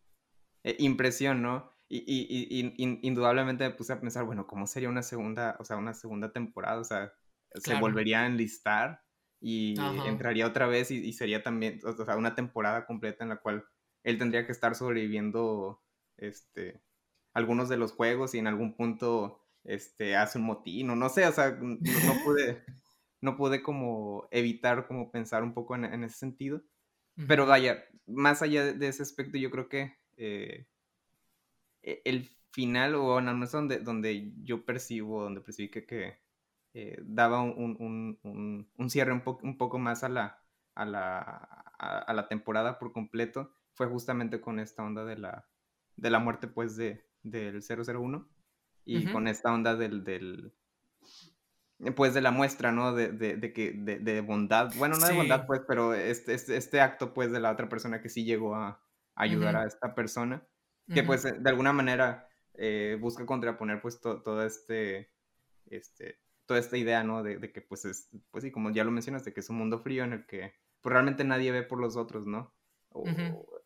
impresión, 0.79 1.43
¿no? 1.43 1.71
Y, 1.91 2.05
y, 2.07 2.75
y, 2.77 2.99
indudablemente 3.07 3.65
me 3.65 3.75
puse 3.75 3.95
a 3.95 4.01
pensar, 4.01 4.25
bueno, 4.25 4.47
¿cómo 4.47 4.67
sería 4.67 4.91
una 4.91 5.03
segunda, 5.03 5.57
o 5.59 5.65
sea, 5.65 5.79
una 5.79 5.95
segunda 5.95 6.33
temporada? 6.33 6.81
O 6.81 6.85
sea, 6.85 7.13
se 7.55 7.75
volvería 7.81 8.23
a 8.23 8.27
enlistar 8.27 9.03
y 9.41 9.79
entraría 10.07 10.47
otra 10.47 10.67
vez 10.67 10.91
y, 10.91 11.13
sería 11.13 11.43
también, 11.43 11.81
o 11.85 12.05
sea, 12.05 12.17
una 12.17 12.35
temporada 12.35 12.87
completa 12.87 13.25
en 13.25 13.31
la 13.31 13.37
cual 13.37 13.65
él 14.03 14.19
tendría 14.19 14.45
que 14.47 14.53
estar 14.53 14.75
sobreviviendo, 14.75 15.83
este, 16.17 16.83
algunos 17.33 17.69
de 17.69 17.77
los 17.77 17.93
juegos 17.93 18.35
y 18.35 18.39
en 18.39 18.49
algún 18.49 18.75
punto, 18.75 19.41
este, 19.65 20.17
hace 20.17 20.39
un 20.39 20.45
motín 20.45 20.91
o 20.91 20.97
no 20.97 21.09
sé, 21.09 21.27
o 21.27 21.33
sea, 21.33 21.57
no, 21.61 21.79
pude, 22.25 22.65
no 23.21 23.37
pude 23.37 23.63
como 23.63 24.29
evitar 24.31 24.87
como 24.87 25.11
pensar 25.11 25.43
un 25.43 25.55
poco 25.55 25.75
en, 25.77 26.05
ese 26.05 26.17
sentido. 26.17 26.63
Pero 27.27 27.47
vaya, 27.47 27.85
más 28.07 28.43
allá 28.43 28.73
de 28.73 28.87
ese 28.87 29.03
aspecto, 29.03 29.39
yo 29.39 29.51
creo 29.51 29.69
que 29.69 29.97
eh, 30.17 30.67
el 32.05 32.31
final, 32.53 32.95
o 32.95 33.21
no, 33.21 33.35
no 33.35 33.45
es 33.45 33.53
donde, 33.53 33.79
donde 33.79 34.33
yo 34.43 34.65
percibo, 34.65 35.23
donde 35.23 35.41
percibí 35.41 35.71
que, 35.71 35.87
que 35.87 36.19
eh, 36.75 36.99
daba 37.03 37.43
un, 37.43 37.77
un, 38.23 38.69
un, 38.77 38.91
cierre 38.91 39.13
un, 39.13 39.23
un 39.43 39.59
poco 39.59 39.79
más 39.79 40.05
a 40.05 40.09
la, 40.09 40.43
a 40.75 40.85
la, 40.85 41.27
a, 41.79 42.13
la 42.13 42.29
temporada 42.29 42.79
por 42.79 42.93
completo, 42.93 43.53
fue 43.75 43.87
justamente 43.87 44.41
con 44.41 44.59
esta 44.59 44.83
onda 44.83 45.05
de 45.05 45.19
la, 45.19 45.49
de 45.97 46.11
la 46.11 46.19
muerte 46.19 46.49
pues 46.49 46.77
de, 46.77 47.05
del 47.23 47.63
001 47.63 48.29
y 48.85 49.07
con 49.13 49.29
esta 49.29 49.53
onda 49.53 49.77
del, 49.77 50.03
del 50.03 50.55
pues 51.95 52.15
de 52.15 52.21
la 52.21 52.31
muestra, 52.31 52.73
¿no? 52.73 52.93
De, 52.93 53.13
de, 53.13 53.37
de 53.37 53.53
que, 53.53 53.73
de, 53.73 53.99
de, 53.99 54.21
bondad, 54.21 54.73
bueno, 54.77 54.97
no 54.97 55.07
de 55.07 55.15
bondad, 55.15 55.47
pues, 55.47 55.61
pero 55.69 55.95
este, 55.95 56.35
este, 56.35 56.57
este, 56.57 56.81
acto, 56.81 57.15
pues, 57.15 57.31
de 57.31 57.39
la 57.39 57.53
otra 57.53 57.69
persona 57.69 58.01
que 58.01 58.09
sí 58.09 58.25
llegó 58.25 58.57
a, 58.57 58.83
ayudar 59.15 59.57
a 59.57 59.67
esta 59.67 59.95
persona 59.95 60.47
que 60.93 61.03
pues 61.03 61.23
de 61.23 61.49
alguna 61.51 61.73
manera 61.73 62.29
eh, 62.55 62.97
busca 63.01 63.27
contraponer 63.27 63.81
pues 63.81 64.01
todo 64.01 64.45
este, 64.45 65.11
este, 65.67 66.19
toda 66.47 66.59
esta 66.59 66.77
idea, 66.77 67.05
¿no? 67.05 67.23
De, 67.23 67.53
que 67.53 67.61
pues 67.61 67.85
es, 67.85 68.09
pues 68.31 68.43
sí, 68.43 68.51
como 68.51 68.71
ya 68.71 68.85
lo 68.85 68.91
mencionas, 68.91 69.25
de 69.25 69.33
que 69.33 69.41
es 69.41 69.51
un 69.51 69.57
mundo 69.57 69.81
frío 69.81 70.05
en 70.05 70.13
el 70.13 70.27
que 70.27 70.55
pues 70.81 70.93
realmente 70.93 71.25
nadie 71.25 71.53
ve 71.53 71.63
por 71.63 71.81
los 71.81 71.97
otros, 71.97 72.27
¿no? 72.27 72.55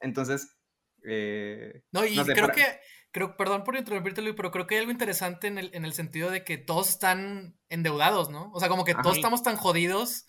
Entonces... 0.01 0.59
Eh, 1.05 1.83
no, 1.91 2.05
y 2.05 2.17
creo 2.17 2.49
que, 2.51 2.65
creo, 3.11 3.37
perdón 3.37 3.65
por 3.65 3.77
interrumpirte, 3.77 4.23
Luis, 4.23 4.35
pero 4.37 4.51
creo 4.51 4.67
que 4.67 4.77
hay 4.77 4.81
algo 4.81 4.93
interesante 4.93 5.49
en 5.49 5.59
el, 5.59 5.71
en 5.75 5.85
el 5.85 5.95
sentido 5.95 6.31
de 6.31 6.45
que 6.45 6.59
todos 6.59 6.89
están 6.89 7.57
endeudados, 7.69 8.31
¿no? 8.31 8.51
O 8.53 8.61
sea, 8.61 8.69
como 8.69 8.85
que 8.85 8.95
todos 8.95 9.17
estamos 9.17 9.43
tan 9.43 9.57
jodidos 9.57 10.27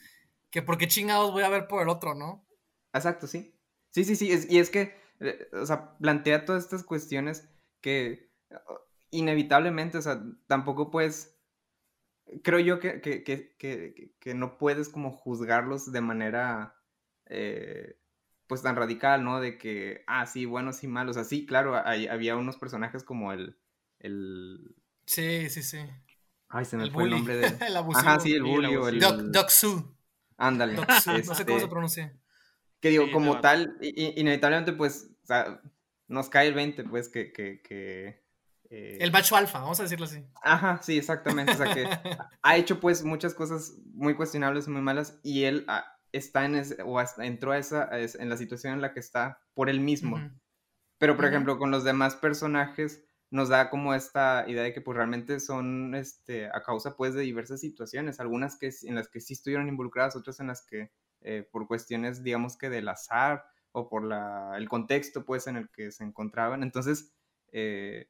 que 0.49 0.61
por 0.61 0.77
qué 0.77 0.87
chingados 0.87 1.31
voy 1.31 1.43
a 1.43 1.49
ver 1.49 1.67
por 1.67 1.81
el 1.81 1.89
otro, 1.89 2.15
¿no? 2.15 2.47
Exacto, 2.93 3.27
sí. 3.27 3.55
Sí, 3.89 4.03
sí, 4.03 4.15
sí. 4.15 4.29
y 4.49 4.57
es 4.57 4.69
que, 4.69 4.81
eh, 4.81 5.02
o 5.53 5.65
sea, 5.65 5.97
plantea 5.97 6.45
todas 6.45 6.63
estas 6.63 6.83
cuestiones 6.83 7.49
que 7.81 8.31
inevitablemente, 9.11 9.97
o 9.97 10.01
sea, 10.01 10.23
tampoco 10.47 10.89
puedes, 10.89 11.37
creo 12.41 12.59
yo 12.59 12.79
que, 12.79 13.01
que, 13.01 13.23
que, 13.23 14.13
que 14.19 14.33
no 14.33 14.57
puedes 14.57 14.89
como 14.89 15.11
juzgarlos 15.11 15.91
de 15.91 16.01
manera, 16.01 16.75
eh, 17.27 17.99
pues 18.47 18.61
tan 18.61 18.75
radical, 18.75 19.23
¿no? 19.23 19.39
De 19.39 19.57
que, 19.57 20.03
ah, 20.07 20.25
sí, 20.25 20.45
buenos 20.45 20.83
y 20.83 20.87
malos. 20.87 21.15
O 21.15 21.19
sea, 21.19 21.29
sí, 21.29 21.45
claro, 21.45 21.75
había 21.75 22.35
unos 22.35 22.57
personajes 22.57 23.03
como 23.03 23.31
el, 23.31 23.57
el... 23.99 24.75
Sí, 25.05 25.49
sí, 25.49 25.63
sí. 25.63 25.79
Ay, 26.49 26.65
se 26.65 26.77
me 26.77 26.89
fue 26.91 27.03
el 27.03 27.09
nombre 27.11 27.37
de... 27.37 27.47
el 27.67 27.77
Ajá, 27.77 28.19
sí, 28.19 28.33
el 28.33 28.43
bully 28.43 28.73
el... 28.73 29.31
Doc, 29.31 29.49
Su. 29.49 29.95
Ándale. 30.37 30.73
no 30.75 31.01
sé 31.01 31.23
cómo 31.23 31.35
se 31.35 31.43
este, 31.43 31.67
pronuncia. 31.67 32.13
Que 32.83 32.89
digo, 32.89 33.09
como 33.13 33.39
tal, 33.39 33.77
inevitablemente, 33.79 34.73
pues, 34.73 35.09
o 35.23 35.25
sea, 35.25 35.61
nos 36.09 36.27
cae 36.27 36.49
el 36.49 36.53
20, 36.53 36.83
pues, 36.83 37.07
que... 37.07 37.31
que, 37.31 37.61
que 37.61 38.21
eh... 38.69 38.97
El 38.99 39.09
macho 39.13 39.37
alfa, 39.37 39.59
vamos 39.59 39.79
a 39.79 39.83
decirlo 39.83 40.03
así. 40.03 40.21
Ajá, 40.41 40.81
sí, 40.83 40.97
exactamente. 40.97 41.53
O 41.53 41.55
sea, 41.55 41.73
que 41.73 41.85
ha 42.41 42.57
hecho, 42.57 42.81
pues, 42.81 43.05
muchas 43.05 43.33
cosas 43.35 43.75
muy 43.93 44.15
cuestionables, 44.15 44.67
muy 44.67 44.81
malas, 44.81 45.17
y 45.23 45.45
él 45.45 45.65
está 46.11 46.43
en 46.43 46.55
ese, 46.55 46.83
o 46.83 47.01
entró 47.19 47.53
a 47.53 47.57
esa, 47.57 47.87
en 47.93 48.27
la 48.27 48.35
situación 48.35 48.73
en 48.73 48.81
la 48.81 48.91
que 48.91 48.99
está 48.99 49.39
por 49.53 49.69
él 49.69 49.79
mismo. 49.79 50.19
Pero, 50.97 51.15
por 51.15 51.23
ejemplo, 51.23 51.57
con 51.57 51.71
los 51.71 51.85
demás 51.85 52.17
personajes 52.17 53.01
nos 53.31 53.47
da 53.47 53.69
como 53.69 53.93
esta 53.93 54.43
idea 54.45 54.63
de 54.63 54.73
que 54.73 54.81
pues 54.81 54.97
realmente 54.97 55.39
son 55.39 55.95
este, 55.95 56.47
a 56.47 56.61
causa 56.63 56.97
pues 56.97 57.13
de 57.13 57.21
diversas 57.21 57.61
situaciones, 57.61 58.19
algunas 58.19 58.57
que 58.57 58.71
en 58.83 58.95
las 58.95 59.07
que 59.07 59.21
sí 59.21 59.31
estuvieron 59.31 59.69
involucradas, 59.69 60.17
otras 60.17 60.41
en 60.41 60.47
las 60.47 60.65
que 60.65 60.91
eh, 61.23 61.47
por 61.51 61.67
cuestiones 61.67 62.23
digamos 62.23 62.57
que 62.57 62.69
del 62.69 62.87
azar 62.87 63.45
o 63.71 63.89
por 63.89 64.03
la, 64.03 64.53
el 64.55 64.69
contexto 64.69 65.25
pues 65.25 65.47
en 65.47 65.55
el 65.55 65.69
que 65.69 65.91
se 65.91 66.03
encontraban. 66.03 66.63
Entonces, 66.63 67.13
eh, 67.51 68.07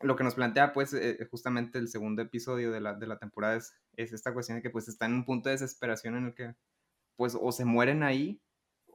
lo 0.00 0.16
que 0.16 0.24
nos 0.24 0.34
plantea 0.34 0.72
pues 0.72 0.94
eh, 0.94 1.18
justamente 1.30 1.78
el 1.78 1.88
segundo 1.88 2.22
episodio 2.22 2.70
de 2.70 2.80
la, 2.80 2.94
de 2.94 3.06
la 3.06 3.18
temporada 3.18 3.56
es, 3.56 3.74
es, 3.96 4.12
esta 4.12 4.32
cuestión 4.32 4.58
de 4.58 4.62
que 4.62 4.70
pues 4.70 4.88
están 4.88 5.12
en 5.12 5.18
un 5.18 5.24
punto 5.24 5.48
de 5.48 5.54
desesperación 5.54 6.16
en 6.16 6.26
el 6.26 6.34
que 6.34 6.54
pues 7.16 7.36
o 7.40 7.52
se 7.52 7.64
mueren 7.64 8.02
ahí 8.02 8.40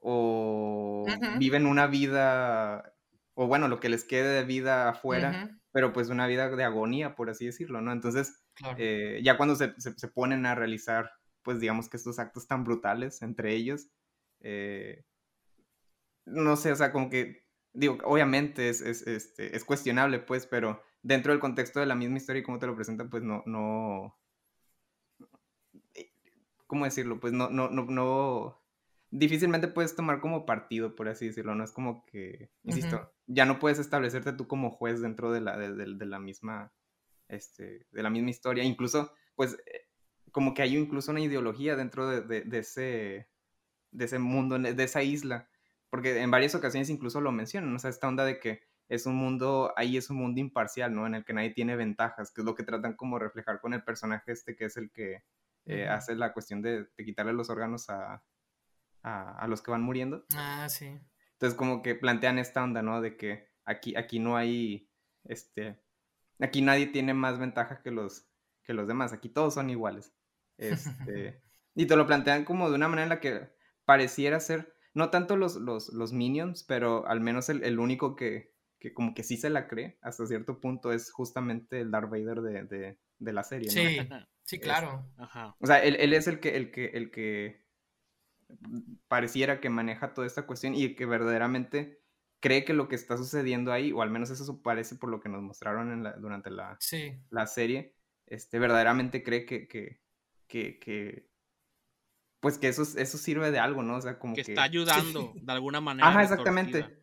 o 0.02 1.06
viven 1.38 1.66
una 1.66 1.88
vida 1.88 2.94
o 3.40 3.46
bueno, 3.46 3.68
lo 3.68 3.80
que 3.80 3.90
les 3.90 4.04
quede 4.04 4.30
de 4.30 4.44
vida 4.46 4.90
afuera, 4.90 5.60
pero 5.72 5.94
pues 5.94 6.10
una 6.10 6.26
vida 6.26 6.50
de 6.50 6.64
agonía, 6.64 7.14
por 7.14 7.30
así 7.30 7.46
decirlo, 7.46 7.82
¿no? 7.82 7.92
Entonces, 7.92 8.44
eh, 8.80 9.22
ya 9.24 9.38
cuando 9.38 9.56
se, 9.56 9.76
se, 9.78 10.08
ponen 10.08 10.48
a 10.48 10.56
realizar, 10.56 11.12
pues 11.48 11.62
digamos 11.62 11.88
que 11.88 11.96
estos 11.96 12.20
actos 12.20 12.46
tan 12.46 12.66
brutales 12.66 13.22
entre 13.22 13.54
ellos, 13.54 13.88
eh, 14.42 15.06
no 16.26 16.58
sé, 16.58 16.74
o 16.74 16.76
sea, 16.76 16.92
como 16.92 17.10
que, 17.10 17.48
digo, 17.72 18.00
obviamente 18.04 18.68
es, 18.68 18.82
es, 18.82 19.08
este, 19.08 19.56
es 19.56 19.64
cuestionable, 19.64 20.20
pues, 20.20 20.46
pero 20.46 20.84
dentro 21.04 21.32
del 21.32 21.40
contexto 21.40 21.80
de 21.80 21.86
la 21.86 21.96
misma 21.96 22.18
historia 22.18 22.42
y 22.42 22.44
cómo 22.44 22.60
te 22.60 22.68
lo 22.68 22.76
presentan, 22.76 23.10
pues 23.10 23.24
no, 23.24 23.44
no, 23.46 24.20
¿cómo 26.68 26.84
decirlo? 26.84 27.18
Pues 27.22 27.32
no, 27.32 27.50
no, 27.50 27.70
no, 27.70 27.86
no, 27.86 28.62
difícilmente 29.10 29.70
puedes 29.70 29.96
tomar 29.96 30.20
como 30.20 30.46
partido, 30.46 30.98
por 30.98 31.08
así 31.08 31.28
decirlo, 31.28 31.56
no 31.56 31.64
es 31.64 31.72
como 31.72 32.06
que, 32.08 32.52
insisto, 32.64 33.10
ya 33.26 33.46
no 33.46 33.58
puedes 33.58 33.80
establecerte 33.80 34.34
tú 34.34 34.50
como 34.50 34.70
juez 34.70 35.00
dentro 35.00 35.32
de 35.32 35.40
la, 35.40 35.58
de, 35.58 36.06
la 36.06 36.20
misma, 36.20 36.74
este, 37.30 37.88
de 37.90 38.04
la 38.04 38.10
misma 38.10 38.32
historia, 38.32 38.66
incluso, 38.66 39.14
pues, 39.38 39.58
como 40.38 40.54
que 40.54 40.62
hay 40.62 40.78
incluso 40.78 41.10
una 41.10 41.22
ideología 41.22 41.76
dentro 41.76 42.08
de, 42.08 42.46
ese, 42.60 43.28
de 43.90 44.06
ese 44.06 44.20
mundo, 44.20 44.60
de 44.60 44.84
esa 44.84 45.02
isla, 45.02 45.50
porque 45.90 46.22
en 46.22 46.30
varias 46.30 46.54
ocasiones 46.54 46.92
incluso 46.92 47.22
lo 47.22 47.32
mencionan, 47.32 47.76
o 47.76 47.80
sea, 47.80 47.90
esta 47.90 48.08
onda 48.08 48.24
de 48.24 48.40
que 48.40 48.62
es 48.88 49.08
un 49.08 49.16
mundo, 49.16 49.74
ahí 49.76 49.98
es 49.98 50.12
un 50.12 50.18
mundo 50.18 50.40
imparcial, 50.40 50.94
¿no? 50.94 51.08
En 51.08 51.16
el 51.16 51.26
que 51.26 51.34
nadie 51.34 51.56
tiene 51.56 51.76
ventajas, 51.76 52.32
que 52.32 52.42
es 52.42 52.46
lo 52.46 52.54
que 52.54 52.62
tratan 52.62 52.94
como 52.94 53.18
reflejar 53.18 53.60
con 53.60 53.74
el 53.74 53.84
personaje 53.84 54.32
este, 54.32 54.56
que 54.56 54.66
es 54.66 54.78
el 54.78 54.92
que 54.92 55.24
eh, 55.66 55.88
hace 55.88 56.14
la 56.14 56.32
cuestión 56.34 56.62
de 56.62 56.88
quitarle 57.04 57.34
los 57.34 57.50
órganos 57.50 57.90
a, 57.90 58.24
a, 59.02 59.48
los 59.48 59.64
que 59.64 59.72
van 59.72 59.82
muriendo. 59.82 60.24
Ah, 60.36 60.70
sí. 60.70 61.00
Entonces 61.32 61.58
como 61.58 61.82
que 61.82 61.96
plantean 61.96 62.38
esta 62.38 62.64
onda, 62.64 62.84
¿no? 62.84 63.02
De 63.02 63.18
que 63.18 63.50
aquí, 63.66 63.96
aquí 63.96 64.20
no 64.20 64.38
hay, 64.38 64.88
este, 65.24 65.82
aquí 66.38 66.62
nadie 66.62 66.86
tiene 66.86 67.16
más 67.16 67.40
ventaja 67.40 67.82
que 67.82 67.90
los, 67.90 68.30
que 68.64 68.76
los 68.76 68.88
demás, 68.88 69.14
aquí 69.14 69.30
todos 69.30 69.56
son 69.56 69.72
iguales. 69.72 70.14
Este, 70.58 71.42
y 71.76 71.86
te 71.86 71.96
lo 71.96 72.08
plantean 72.08 72.46
como 72.46 72.70
de 72.70 72.76
una 72.76 72.88
manera 72.88 73.04
en 73.04 73.10
la 73.10 73.20
que 73.20 73.50
pareciera 73.86 74.40
ser, 74.40 74.74
no 74.94 75.10
tanto 75.10 75.38
los, 75.38 75.56
los, 75.56 75.94
los 75.94 76.14
minions, 76.14 76.64
pero 76.64 77.08
al 77.08 77.22
menos 77.22 77.50
el, 77.50 77.80
único 77.80 78.16
que, 78.16 78.54
que, 78.80 78.94
como 78.94 79.14
que 79.14 79.24
sí 79.24 79.38
se 79.38 79.50
la 79.50 79.68
cree 79.68 79.98
hasta 80.02 80.26
cierto 80.26 80.60
punto 80.60 80.92
es 80.92 81.12
justamente 81.12 81.80
el 81.80 81.92
Darth 81.92 82.10
Vader 82.10 82.42
de, 82.42 82.98
de, 83.20 83.34
la 83.34 83.44
serie. 83.44 83.70
Sí, 83.70 84.00
sí, 84.44 84.60
claro. 84.60 85.08
O 85.60 85.68
sea, 85.68 85.84
él, 85.84 85.96
él, 86.00 86.14
es 86.14 86.28
el 86.28 86.40
que, 86.40 86.58
el 86.58 86.72
que, 86.72 86.86
el 86.88 87.12
que 87.12 87.66
pareciera 89.08 89.60
que 89.60 89.70
maneja 89.70 90.14
toda 90.14 90.26
esta 90.26 90.46
cuestión 90.46 90.74
y 90.76 90.96
que 90.96 91.06
verdaderamente 91.06 92.02
cree 92.40 92.66
que 92.66 92.74
lo 92.74 92.88
que 92.88 92.96
está 92.96 93.18
sucediendo 93.18 93.72
ahí, 93.72 93.92
o 93.92 94.02
al 94.02 94.12
menos 94.12 94.30
eso 94.30 94.62
parece 94.62 94.96
por 94.96 95.10
lo 95.10 95.20
que 95.20 95.30
nos 95.30 95.42
mostraron 95.42 96.04
durante 96.20 96.50
la, 96.50 96.78
la 97.30 97.48
serie, 97.48 97.96
este, 98.26 98.60
verdaderamente 98.60 99.24
cree 99.24 99.46
que, 99.46 99.68
que, 99.68 100.02
que, 100.48 101.28
pues 102.40 102.58
que 102.58 102.70
eso, 102.70 102.84
eso 102.84 103.18
sirve 103.18 103.52
de 103.52 103.60
algo, 103.60 103.84
¿no? 103.84 103.98
O 103.98 104.02
sea, 104.02 104.18
como 104.18 104.36
que... 104.36 104.42
está 104.42 104.64
ayudando 104.64 105.34
de 105.36 105.52
alguna 105.52 105.82
manera. 105.82 106.10
Ajá, 106.10 106.24
exactamente. 106.24 106.98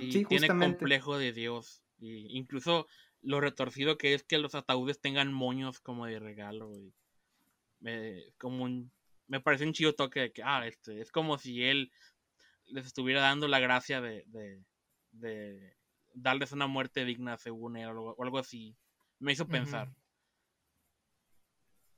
y 0.00 0.24
tiene 0.24 0.48
complejo 0.48 1.18
de 1.18 1.32
Dios. 1.32 1.82
Y 1.98 2.36
incluso 2.36 2.86
lo 3.20 3.40
retorcido 3.40 3.96
que 3.96 4.14
es 4.14 4.24
que 4.24 4.38
los 4.38 4.54
ataúdes 4.54 5.00
tengan 5.00 5.32
moños 5.32 5.80
como 5.80 6.06
de 6.06 6.18
regalo. 6.18 6.76
Y, 6.76 6.92
eh, 7.84 8.32
como 8.38 8.64
un 8.64 8.92
me 9.32 9.40
parece 9.40 9.64
un 9.64 9.72
chido 9.72 9.94
toque 9.94 10.20
de 10.20 10.32
que, 10.32 10.42
ah, 10.44 10.66
este, 10.66 11.00
es 11.00 11.10
como 11.10 11.38
si 11.38 11.64
él 11.64 11.90
les 12.66 12.84
estuviera 12.84 13.22
dando 13.22 13.48
la 13.48 13.60
gracia 13.60 14.02
de, 14.02 14.26
de, 15.12 15.76
darles 16.12 16.52
una 16.52 16.66
muerte 16.66 17.06
digna 17.06 17.38
según 17.38 17.78
él 17.78 17.88
o 17.96 18.22
algo, 18.22 18.38
así. 18.38 18.76
Me 19.18 19.32
hizo 19.32 19.48
pensar. 19.48 19.90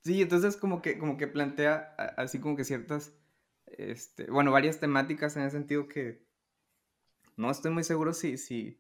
Sí, 0.04 0.20
entonces 0.20 0.56
como 0.56 0.82
que, 0.82 0.98
como 0.98 1.16
que 1.16 1.26
plantea 1.26 1.94
así 2.16 2.38
como 2.38 2.56
que 2.56 2.64
ciertas, 2.64 3.14
este, 3.66 4.30
bueno, 4.30 4.52
varias 4.52 4.78
temáticas 4.78 5.36
en 5.36 5.44
el 5.44 5.50
sentido 5.50 5.88
que 5.88 6.22
no 7.36 7.50
estoy 7.50 7.72
muy 7.72 7.84
seguro 7.84 8.12
si, 8.12 8.36
si 8.36 8.78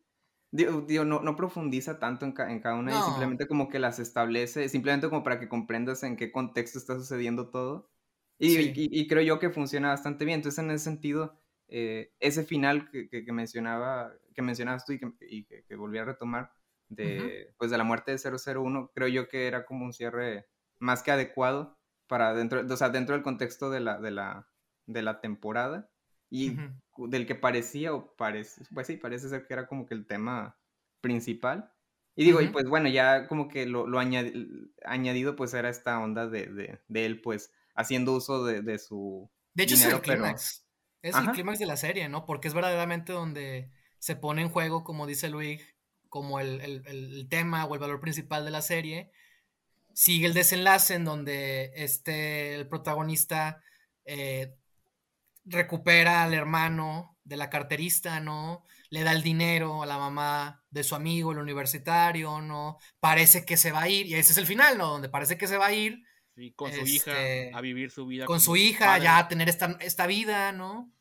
digo, 0.50 1.04
no, 1.04 1.20
no, 1.20 1.34
profundiza 1.34 1.98
tanto 1.98 2.26
en, 2.26 2.34
en 2.48 2.60
cada 2.60 2.76
una 2.76 2.92
y 2.92 3.02
simplemente 3.02 3.48
como 3.48 3.68
que 3.68 3.78
las 3.78 3.98
establece, 3.98 4.68
simplemente 4.68 5.08
como 5.08 5.24
para 5.24 5.40
que 5.40 5.48
comprendas 5.48 6.02
en 6.02 6.16
qué 6.16 6.30
contexto 6.30 6.78
está 6.78 6.94
sucediendo 6.94 7.48
todo. 7.48 7.90
Y, 8.38 9.06
creo 9.08 9.22
yo 9.22 9.38
que 9.38 9.50
funciona 9.50 9.88
bastante 9.88 10.24
bien. 10.24 10.36
Entonces, 10.36 10.62
en 10.62 10.70
ese 10.70 10.84
sentido, 10.84 11.40
eh, 11.68 12.12
ese 12.20 12.44
final 12.44 12.90
que, 12.90 13.08
que, 13.08 13.32
mencionaba, 13.32 14.12
que 14.34 14.42
mencionabas 14.42 14.84
tú 14.84 14.92
y 14.92 14.98
que, 14.98 15.10
y 15.28 15.44
que, 15.44 15.76
volví 15.76 15.98
a 15.98 16.04
retomar, 16.04 16.52
de, 16.88 17.52
pues 17.56 17.70
de 17.70 17.78
la 17.78 17.84
muerte 17.84 18.12
de 18.12 18.18
001, 18.18 18.90
creo 18.94 19.08
yo 19.08 19.28
que 19.28 19.46
era 19.46 19.64
como 19.64 19.84
un 19.84 19.92
cierre 19.92 20.46
más 20.84 21.02
que 21.02 21.10
adecuado 21.10 21.78
para 22.06 22.34
dentro, 22.34 22.64
o 22.68 22.76
sea, 22.76 22.90
dentro 22.90 23.14
del 23.14 23.24
contexto 23.24 23.70
de 23.70 23.80
la, 23.80 23.98
de 23.98 24.10
la, 24.10 24.48
de 24.86 25.02
la 25.02 25.20
temporada 25.20 25.90
y 26.30 26.56
del 26.96 27.26
que 27.26 27.34
parecía, 27.34 27.94
o 27.94 28.14
parece, 28.16 28.62
pues 28.72 28.86
sí, 28.86 28.96
parece 28.96 29.28
ser 29.28 29.46
que 29.46 29.54
era 29.54 29.66
como 29.66 29.86
que 29.86 29.94
el 29.94 30.06
tema 30.06 30.58
principal. 31.00 31.72
Y 32.16 32.24
digo, 32.24 32.40
y 32.40 32.48
pues 32.48 32.66
bueno, 32.66 32.88
ya 32.88 33.26
como 33.26 33.48
que 33.48 33.66
lo, 33.66 33.86
lo 33.86 33.98
añadido 33.98 35.36
pues 35.36 35.54
era 35.54 35.68
esta 35.68 35.98
onda 35.98 36.28
de, 36.28 36.46
de, 36.46 36.80
de 36.86 37.06
él 37.06 37.20
pues 37.20 37.52
haciendo 37.74 38.12
uso 38.12 38.44
de, 38.44 38.78
su. 38.78 39.30
De 39.54 39.64
hecho, 39.64 39.74
es 39.74 39.84
el 39.84 40.00
clímax. 40.00 40.64
Es 41.02 41.16
el 41.16 41.30
clímax 41.32 41.58
de 41.58 41.66
la 41.66 41.76
serie, 41.76 42.08
¿no? 42.08 42.24
Porque 42.24 42.48
es 42.48 42.54
verdaderamente 42.54 43.12
donde 43.12 43.70
se 43.98 44.16
pone 44.16 44.42
en 44.42 44.48
juego, 44.48 44.84
como 44.84 45.06
dice 45.06 45.28
Luis, 45.28 45.62
como 46.08 46.40
el, 46.40 47.26
tema 47.28 47.64
o 47.64 47.74
el 47.74 47.80
valor 47.80 48.00
principal 48.00 48.44
de 48.44 48.50
la 48.50 48.62
serie. 48.62 49.10
Sigue 49.94 50.26
el 50.26 50.34
desenlace 50.34 50.94
en 50.94 51.04
donde 51.04 51.72
este, 51.76 52.54
el 52.54 52.68
protagonista 52.68 53.62
eh, 54.04 54.56
recupera 55.44 56.24
al 56.24 56.34
hermano 56.34 57.18
de 57.24 57.36
la 57.36 57.48
carterista, 57.50 58.20
¿no? 58.20 58.64
Le 58.90 59.02
da 59.02 59.12
el 59.12 59.22
dinero 59.22 59.82
a 59.82 59.86
la 59.86 59.98
mamá 59.98 60.62
de 60.70 60.84
su 60.84 60.94
amigo, 60.94 61.32
el 61.32 61.38
universitario, 61.38 62.40
¿no? 62.40 62.78
Parece 63.00 63.44
que 63.44 63.56
se 63.56 63.72
va 63.72 63.82
a 63.82 63.88
ir, 63.88 64.06
y 64.06 64.14
ese 64.14 64.32
es 64.32 64.38
el 64.38 64.46
final, 64.46 64.76
¿no? 64.76 64.88
Donde 64.88 65.08
parece 65.08 65.38
que 65.38 65.46
se 65.46 65.56
va 65.56 65.66
a 65.66 65.72
ir, 65.72 66.04
con 66.56 66.72
su 66.72 66.86
hija, 66.86 67.12
este, 67.12 67.54
a 67.54 67.60
vivir 67.60 67.90
su 67.90 68.06
vida. 68.06 68.26
Con 68.26 68.40
su 68.40 68.56
hija, 68.56 68.98
ya 68.98 69.18
a 69.18 69.28
tener 69.28 69.48
esta, 69.48 69.76
esta 69.80 70.06
vida, 70.06 70.52
¿no? 70.52 70.92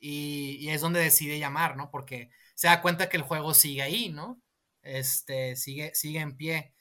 Y, 0.00 0.68
es 0.68 0.80
donde 0.80 1.00
decide 1.00 1.38
llamar, 1.38 1.76
¿no? 1.76 1.90
Porque 1.90 2.30
se 2.54 2.68
da 2.68 2.80
cuenta 2.80 3.08
que 3.08 3.16
el 3.16 3.22
juego 3.22 3.54
sigue 3.54 3.82
ahí, 3.82 4.08
¿no? 4.08 4.40
Este, 4.82 5.56
sigue, 5.56 5.94
sigue 5.94 6.20
en 6.20 6.36
pie. 6.36 6.72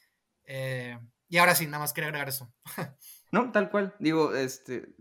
Eh, 0.46 0.98
y 1.30 1.38
ahora 1.38 1.56
sí, 1.56 1.66
nada 1.66 1.80
más 1.80 1.94
quería 1.94 2.10
agregar 2.10 2.30
eso. 2.30 2.54
no, 3.32 3.52
tal 3.52 3.70
cual. 3.70 3.96
Digo, 4.00 4.36
este, 4.36 4.96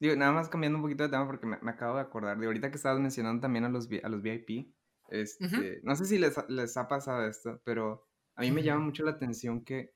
Digo, 0.00 0.16
nada 0.16 0.32
más 0.32 0.48
cambiando 0.48 0.78
un 0.78 0.82
poquito 0.82 1.02
de 1.02 1.10
tema 1.10 1.26
porque 1.26 1.46
me, 1.46 1.56
acabo 1.70 1.96
de 1.96 2.00
acordar. 2.00 2.38
De 2.38 2.46
ahorita 2.46 2.70
que 2.70 2.76
estabas 2.76 2.98
mencionando 2.98 3.42
también 3.42 3.66
a 3.66 3.68
los, 3.68 3.86
a 4.02 4.08
los 4.08 4.22
VIP. 4.22 4.74
Este, 5.10 5.80
No 5.82 5.94
sé 5.94 6.06
si 6.06 6.18
les, 6.18 6.36
les, 6.48 6.76
ha 6.78 6.88
pasado 6.88 7.26
esto, 7.26 7.60
pero 7.64 8.08
a 8.34 8.40
mí 8.40 8.50
me 8.50 8.62
llama 8.62 8.82
mucho 8.82 9.04
la 9.04 9.10
atención 9.10 9.62
que 9.62 9.92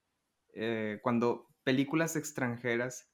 eh, 0.53 1.01
cuando 1.03 1.49
películas 1.63 2.17
extranjeras 2.17 3.11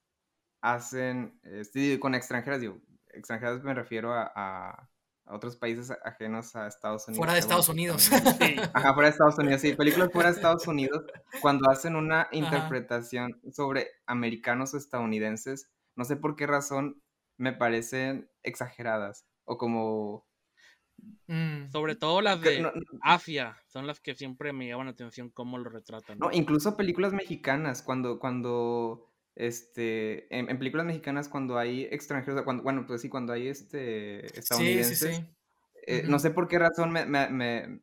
hacen, 0.62 1.38
este, 1.44 2.00
con 2.00 2.16
extranjeras, 2.16 2.60
digo, 2.60 2.80
extranjeras 3.12 3.62
me 3.62 3.74
refiero 3.74 4.12
a, 4.12 4.90
otros 5.32 5.56
países 5.56 5.92
ajenos 6.04 6.54
a 6.56 6.66
Estados 6.66 7.06
Unidos. 7.08 7.18
Fuera 7.18 7.32
de 7.34 7.38
Estados 7.40 7.68
Unidos. 7.68 8.02
Sí. 8.02 8.10
Ajá, 8.74 8.94
fuera 8.94 9.08
de 9.08 9.12
Estados 9.12 9.38
Unidos, 9.38 9.60
sí. 9.60 9.74
Películas 9.74 10.10
fuera 10.12 10.30
de 10.30 10.36
Estados 10.36 10.66
Unidos, 10.66 11.04
cuando 11.40 11.70
hacen 11.70 11.96
una 11.96 12.28
interpretación 12.32 13.40
sobre 13.52 13.88
americanos 14.06 14.74
o 14.74 14.76
estadounidenses, 14.76 15.70
no 15.96 16.04
sé 16.04 16.16
por 16.16 16.36
qué 16.36 16.46
razón 16.46 17.02
me 17.36 17.52
parecen 17.52 18.30
exageradas 18.42 19.26
o 19.44 19.58
como... 19.58 20.26
Mm. 21.28 21.70
Sobre 21.70 21.96
todo 21.96 22.20
las 22.20 22.42
de 22.42 22.70
Asia, 23.00 23.56
son 23.68 23.86
las 23.86 24.00
que 24.00 24.14
siempre 24.14 24.52
me 24.52 24.68
llaman 24.68 24.86
la 24.86 24.92
atención 24.92 25.30
cómo 25.30 25.56
lo 25.56 25.70
retratan. 25.70 26.18
No, 26.18 26.30
incluso 26.30 26.76
películas 26.76 27.14
mexicanas, 27.14 27.82
cuando, 27.82 28.18
cuando 28.18 29.09
este, 29.40 30.26
en, 30.36 30.46
películas 30.58 30.84
mexicanas 30.84 31.30
cuando 31.30 31.56
hay 31.56 31.84
extranjeros, 31.90 32.42
cuando, 32.42 32.62
bueno, 32.62 32.84
pues 32.86 33.00
sí, 33.00 33.08
cuando 33.08 33.32
hay 33.32 33.48
este, 33.48 34.26
estadounidenses, 34.38 35.22
eh, 35.86 36.02
no 36.06 36.18
sé 36.18 36.30
por 36.30 36.46
qué 36.46 36.58
razón 36.58 36.92
me, 36.92 37.06
me, 37.06 37.80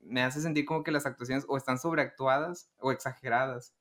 me, 0.00 0.22
hace 0.22 0.40
sentir 0.40 0.64
como 0.64 0.82
que 0.82 0.90
las 0.90 1.06
actuaciones 1.06 1.44
o 1.46 1.56
están 1.56 1.78
sobreactuadas 1.78 2.72
o 2.78 2.90
exageradas. 2.90 3.72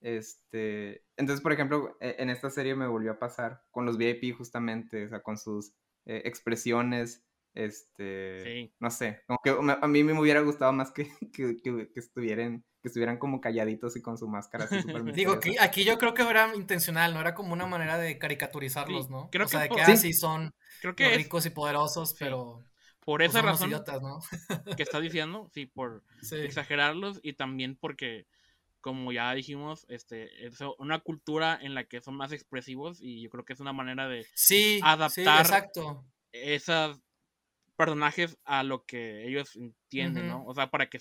Este, 0.00 1.04
entonces, 1.16 1.40
por 1.40 1.52
ejemplo, 1.52 1.96
e, 2.00 2.16
en 2.18 2.30
esta 2.30 2.50
serie 2.50 2.74
me 2.74 2.88
volvió 2.88 3.12
a 3.12 3.18
pasar 3.20 3.62
con 3.70 3.86
los 3.86 3.96
VIP 3.96 4.36
justamente, 4.36 5.06
o 5.06 5.08
sea, 5.08 5.22
con 5.22 5.38
sus 5.38 5.74
eh, 6.04 6.22
expresiones, 6.24 7.22
este, 7.54 8.72
no 8.80 8.90
sé, 8.90 9.22
como 9.28 9.38
que 9.44 9.50
a 9.50 9.86
mí 9.86 10.02
me 10.02 10.18
hubiera 10.18 10.40
gustado 10.40 10.72
más 10.72 10.90
que, 10.90 11.04
que, 11.32 11.62
que, 11.62 11.88
estuvieran 11.94 12.64
que 12.82 12.88
estuvieran 12.88 13.16
como 13.18 13.40
calladitos 13.40 13.96
y 13.96 14.02
con 14.02 14.18
su 14.18 14.26
máscara 14.28 14.64
así 14.64 14.76
Digo, 15.14 15.38
que 15.38 15.56
aquí 15.60 15.84
yo 15.84 15.98
creo 15.98 16.14
que 16.14 16.22
era 16.22 16.54
intencional, 16.54 17.14
no 17.14 17.20
era 17.20 17.34
como 17.34 17.52
una 17.52 17.66
manera 17.66 17.96
de 17.96 18.18
caricaturizarlos, 18.18 19.08
¿no? 19.08 19.30
Creo 19.30 19.46
o 19.46 19.48
sea, 19.48 19.68
que, 19.68 19.80
así 19.80 20.12
son 20.12 20.52
creo 20.80 20.96
que 20.96 21.16
ricos 21.16 21.46
y 21.46 21.50
poderosos, 21.50 22.14
pero 22.18 22.64
por 23.04 23.20
pues, 23.20 23.30
esa 23.30 23.42
razón 23.42 23.70
que 24.76 24.82
está 24.82 25.00
diciendo, 25.00 25.48
sí, 25.54 25.66
por 25.66 26.02
exagerarlos 26.32 27.20
y 27.22 27.34
también 27.34 27.76
porque 27.76 28.26
como 28.80 29.12
ya 29.12 29.32
dijimos, 29.32 29.86
este, 29.88 30.44
es 30.44 30.58
una 30.78 30.98
cultura 30.98 31.56
en 31.62 31.74
la 31.74 31.84
que 31.84 32.00
son 32.00 32.16
más 32.16 32.32
expresivos 32.32 33.00
y 33.00 33.22
yo 33.22 33.30
creo 33.30 33.44
que 33.44 33.52
es 33.52 33.60
una 33.60 33.72
manera 33.72 34.08
de 34.08 34.26
adaptar 34.82 35.70
esos 36.32 37.00
personajes 37.76 38.36
a 38.44 38.64
lo 38.64 38.84
que 38.84 39.24
ellos 39.28 39.54
entienden, 39.54 40.26
¿no? 40.26 40.44
O 40.46 40.54
sea, 40.54 40.70
para 40.70 40.90
que 40.90 40.98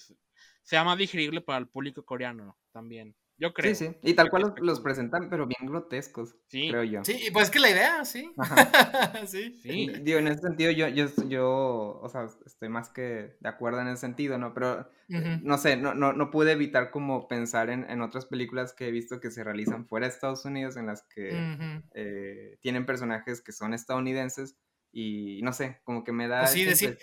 sea 0.63 0.83
más 0.83 0.97
digerible 0.97 1.41
para 1.41 1.59
el 1.59 1.67
público 1.67 2.03
coreano 2.03 2.57
también. 2.71 3.15
Yo 3.41 3.55
creo. 3.55 3.73
Sí, 3.73 3.87
sí. 3.87 3.95
Y 4.03 4.13
tal 4.13 4.29
cual 4.29 4.53
los, 4.57 4.79
presentan, 4.81 5.27
pero 5.27 5.47
bien 5.47 5.65
grotescos, 5.65 6.35
sí. 6.47 6.69
creo 6.69 6.83
yo. 6.83 7.03
Sí, 7.03 7.29
pues 7.33 7.45
es 7.45 7.49
que 7.49 7.59
la 7.59 7.71
idea, 7.71 8.05
sí. 8.05 8.31
sí. 9.25 9.57
sí. 9.63 9.91
Digo, 10.03 10.19
en 10.19 10.27
ese 10.27 10.41
sentido, 10.41 10.69
yo, 10.69 10.87
yo, 10.89 11.07
yo, 11.27 11.99
o 12.03 12.07
sea, 12.07 12.27
estoy 12.45 12.69
más 12.69 12.89
que 12.89 13.35
de 13.39 13.49
acuerdo 13.49 13.81
en 13.81 13.87
ese 13.87 14.01
sentido, 14.01 14.37
¿no? 14.37 14.53
Pero, 14.53 14.87
eh, 15.09 15.39
no 15.41 15.57
sé, 15.57 15.75
no, 15.75 15.95
no, 15.95 16.13
no 16.13 16.29
pude 16.29 16.51
evitar 16.51 16.91
como 16.91 17.27
pensar 17.27 17.71
en, 17.71 17.89
en, 17.89 18.01
otras 18.01 18.27
películas 18.27 18.73
que 18.73 18.89
he 18.89 18.91
visto 18.91 19.19
que 19.19 19.31
se 19.31 19.43
realizan 19.43 19.87
fuera 19.87 20.05
de 20.05 20.13
Estados 20.13 20.45
Unidos, 20.45 20.77
en 20.77 20.85
las 20.85 21.01
que 21.01 21.81
eh, 21.95 22.59
tienen 22.61 22.85
personajes 22.85 23.41
que 23.41 23.53
son 23.53 23.73
estadounidenses 23.73 24.55
y, 24.91 25.41
no 25.41 25.51
sé, 25.51 25.81
como 25.83 26.03
que 26.03 26.11
me 26.11 26.27
da... 26.27 26.41
Pues 26.41 26.51
sí, 26.51 26.63
decir, 26.63 26.95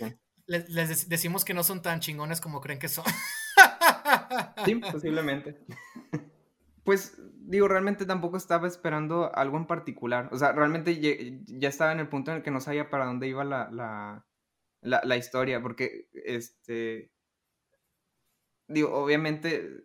les, 0.45 0.69
les 0.69 1.09
decimos 1.09 1.43
que 1.43 1.53
no 1.53 1.65
son 1.65 1.81
tan 1.81 1.99
chingones 1.99 2.39
como 2.39 2.61
creen 2.61 2.79
que 2.79 2.87
son. 2.87 3.03
Sí, 4.65 4.75
posiblemente. 4.75 5.59
Pues 6.85 7.21
digo, 7.49 7.67
realmente 7.67 8.05
tampoco 8.07 8.37
estaba 8.37 8.67
esperando 8.67 9.31
algo 9.35 9.57
en 9.57 9.67
particular. 9.67 10.27
O 10.31 10.39
sea, 10.39 10.53
realmente 10.53 10.99
ya 11.45 11.69
estaba 11.69 11.91
en 11.91 11.99
el 11.99 12.07
punto 12.07 12.31
en 12.31 12.37
el 12.37 12.43
que 12.43 12.49
no 12.49 12.61
sabía 12.61 12.89
para 12.89 13.05
dónde 13.05 13.27
iba 13.27 13.43
la, 13.43 14.25
la, 14.81 15.17
historia, 15.17 15.61
porque, 15.61 16.09
este, 16.13 17.11
digo, 18.67 18.91
obviamente, 18.95 19.83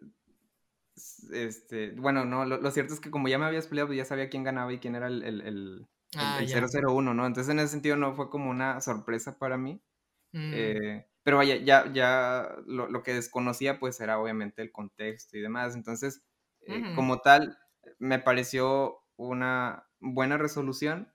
este, 1.32 1.90
bueno, 1.92 2.24
no, 2.24 2.46
lo, 2.46 2.70
cierto 2.70 2.94
es 2.94 3.00
que 3.00 3.10
como 3.10 3.28
ya 3.28 3.38
me 3.38 3.46
había 3.46 3.60
peleado, 3.62 3.88
pues 3.88 3.98
ya 3.98 4.04
sabía 4.04 4.30
quién 4.30 4.44
ganaba 4.44 4.72
y 4.72 4.78
quién 4.78 4.94
era 4.94 5.08
el, 5.08 5.22
el, 5.24 5.40
el, 5.42 5.88
001, 6.14 7.10
ah, 7.10 7.14
¿no? 7.14 7.26
Entonces 7.26 7.50
en 7.50 7.58
ese 7.58 7.68
sentido 7.68 7.96
no 7.96 8.14
fue 8.14 8.30
como 8.30 8.50
una 8.50 8.80
sorpresa 8.80 9.38
para 9.38 9.58
mí. 9.58 9.82
Mm. 10.32 10.52
Eh, 10.54 11.06
pero 11.24 11.38
vaya, 11.38 11.56
ya, 11.56 11.90
ya 11.92 12.54
lo, 12.66 13.02
que 13.02 13.14
desconocía 13.14 13.80
pues 13.80 13.98
era 14.00 14.20
obviamente 14.20 14.60
el 14.60 14.70
contexto 14.70 15.38
y 15.38 15.40
demás. 15.40 15.74
Entonces, 15.74 16.22
eh, 16.66 16.94
como 16.94 17.20
tal, 17.20 17.58
me 17.98 18.18
pareció 18.18 18.98
una 19.16 19.88
buena 20.00 20.36
resolución. 20.36 21.10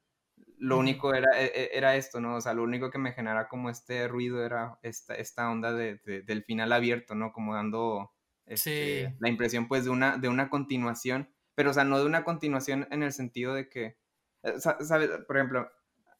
Lo 0.57 0.80
único 0.80 1.14
era, 1.14 1.39
e, 1.39 1.45
e, 1.45 1.70
era 1.74 1.95
esto, 1.95 2.20
¿no? 2.20 2.36
O 2.36 2.41
sea, 2.41 2.55
lo 2.55 2.64
único 2.64 2.89
que 2.89 2.97
me 2.97 3.14
genera 3.14 3.47
como 3.47 3.70
este 3.70 4.07
ruido 4.07 4.43
era 4.43 4.80
esta, 4.82 5.14
esta 5.14 5.49
onda 5.49 5.74
de, 5.74 5.99
del 6.26 6.43
final 6.43 6.74
abierto, 6.74 7.14
¿no? 7.14 7.32
Como 7.32 7.53
dando 7.53 8.12
este, 8.47 9.16
la 9.20 9.30
impresión 9.30 9.68
pues 9.68 9.86
de 9.86 9.91
una, 9.91 10.18
de 10.18 10.28
una 10.28 10.49
continuación, 10.49 11.30
pero 11.53 11.70
o 11.70 11.74
sea, 11.74 11.84
no 11.84 11.99
de 11.99 12.05
una 12.05 12.24
continuación 12.24 12.88
en 12.89 13.03
el 13.03 13.14
sentido 13.14 13.53
de 13.53 13.70
que, 13.70 13.97
eh, 14.41 14.60
¿sabes? 14.60 15.10
Por 15.28 15.38
ejemplo, 15.38 15.70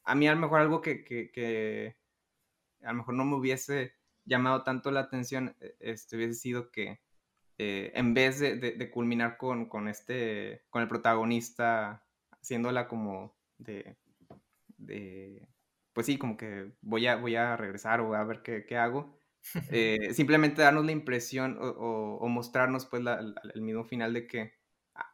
a 0.04 0.14
mí 0.14 0.28
a 0.28 0.36
lo 0.36 0.40
mejor 0.40 0.62
algo 0.62 0.80
que, 0.80 1.04
que 1.04 1.99
a 2.84 2.92
lo 2.92 3.00
mejor 3.00 3.16
no 3.16 3.26
me 3.26 3.36
hubiese 3.36 3.94
llamado 4.26 4.64
tanto 4.64 4.92
la 4.92 5.02
atención, 5.02 5.56
e, 5.60 5.76
este, 5.80 6.16
hubiese 6.16 6.36
sido 6.36 6.72
que 6.72 7.00
eh, 7.58 7.92
en 7.96 8.14
vez 8.14 8.40
de, 8.40 8.90
culminar 8.92 9.38
con, 9.38 9.68
con, 9.68 9.90
este, 9.90 10.64
con 10.70 10.82
el 10.82 10.88
protagonista 10.88 12.06
haciéndola 12.42 12.88
como 12.88 13.36
de, 13.58 13.98
de, 14.78 15.46
pues 15.92 16.06
sí, 16.08 16.18
como 16.18 16.38
que 16.38 16.72
voy 16.82 17.08
a, 17.08 17.18
voy 17.18 17.36
a 17.36 17.58
regresar 17.58 18.00
o 18.00 18.16
a 18.16 18.24
ver 18.24 18.42
qué, 18.44 18.66
qué 18.66 18.78
hago, 18.78 19.20
eh, 19.72 20.14
simplemente 20.14 20.62
darnos 20.62 20.86
la 20.86 20.94
impresión 20.94 21.58
o, 21.60 22.26
mostrarnos 22.30 22.86
pues 22.86 23.04
el 23.54 23.62
mismo 23.62 23.84
final 23.84 24.14
de 24.14 24.28
que 24.28 24.54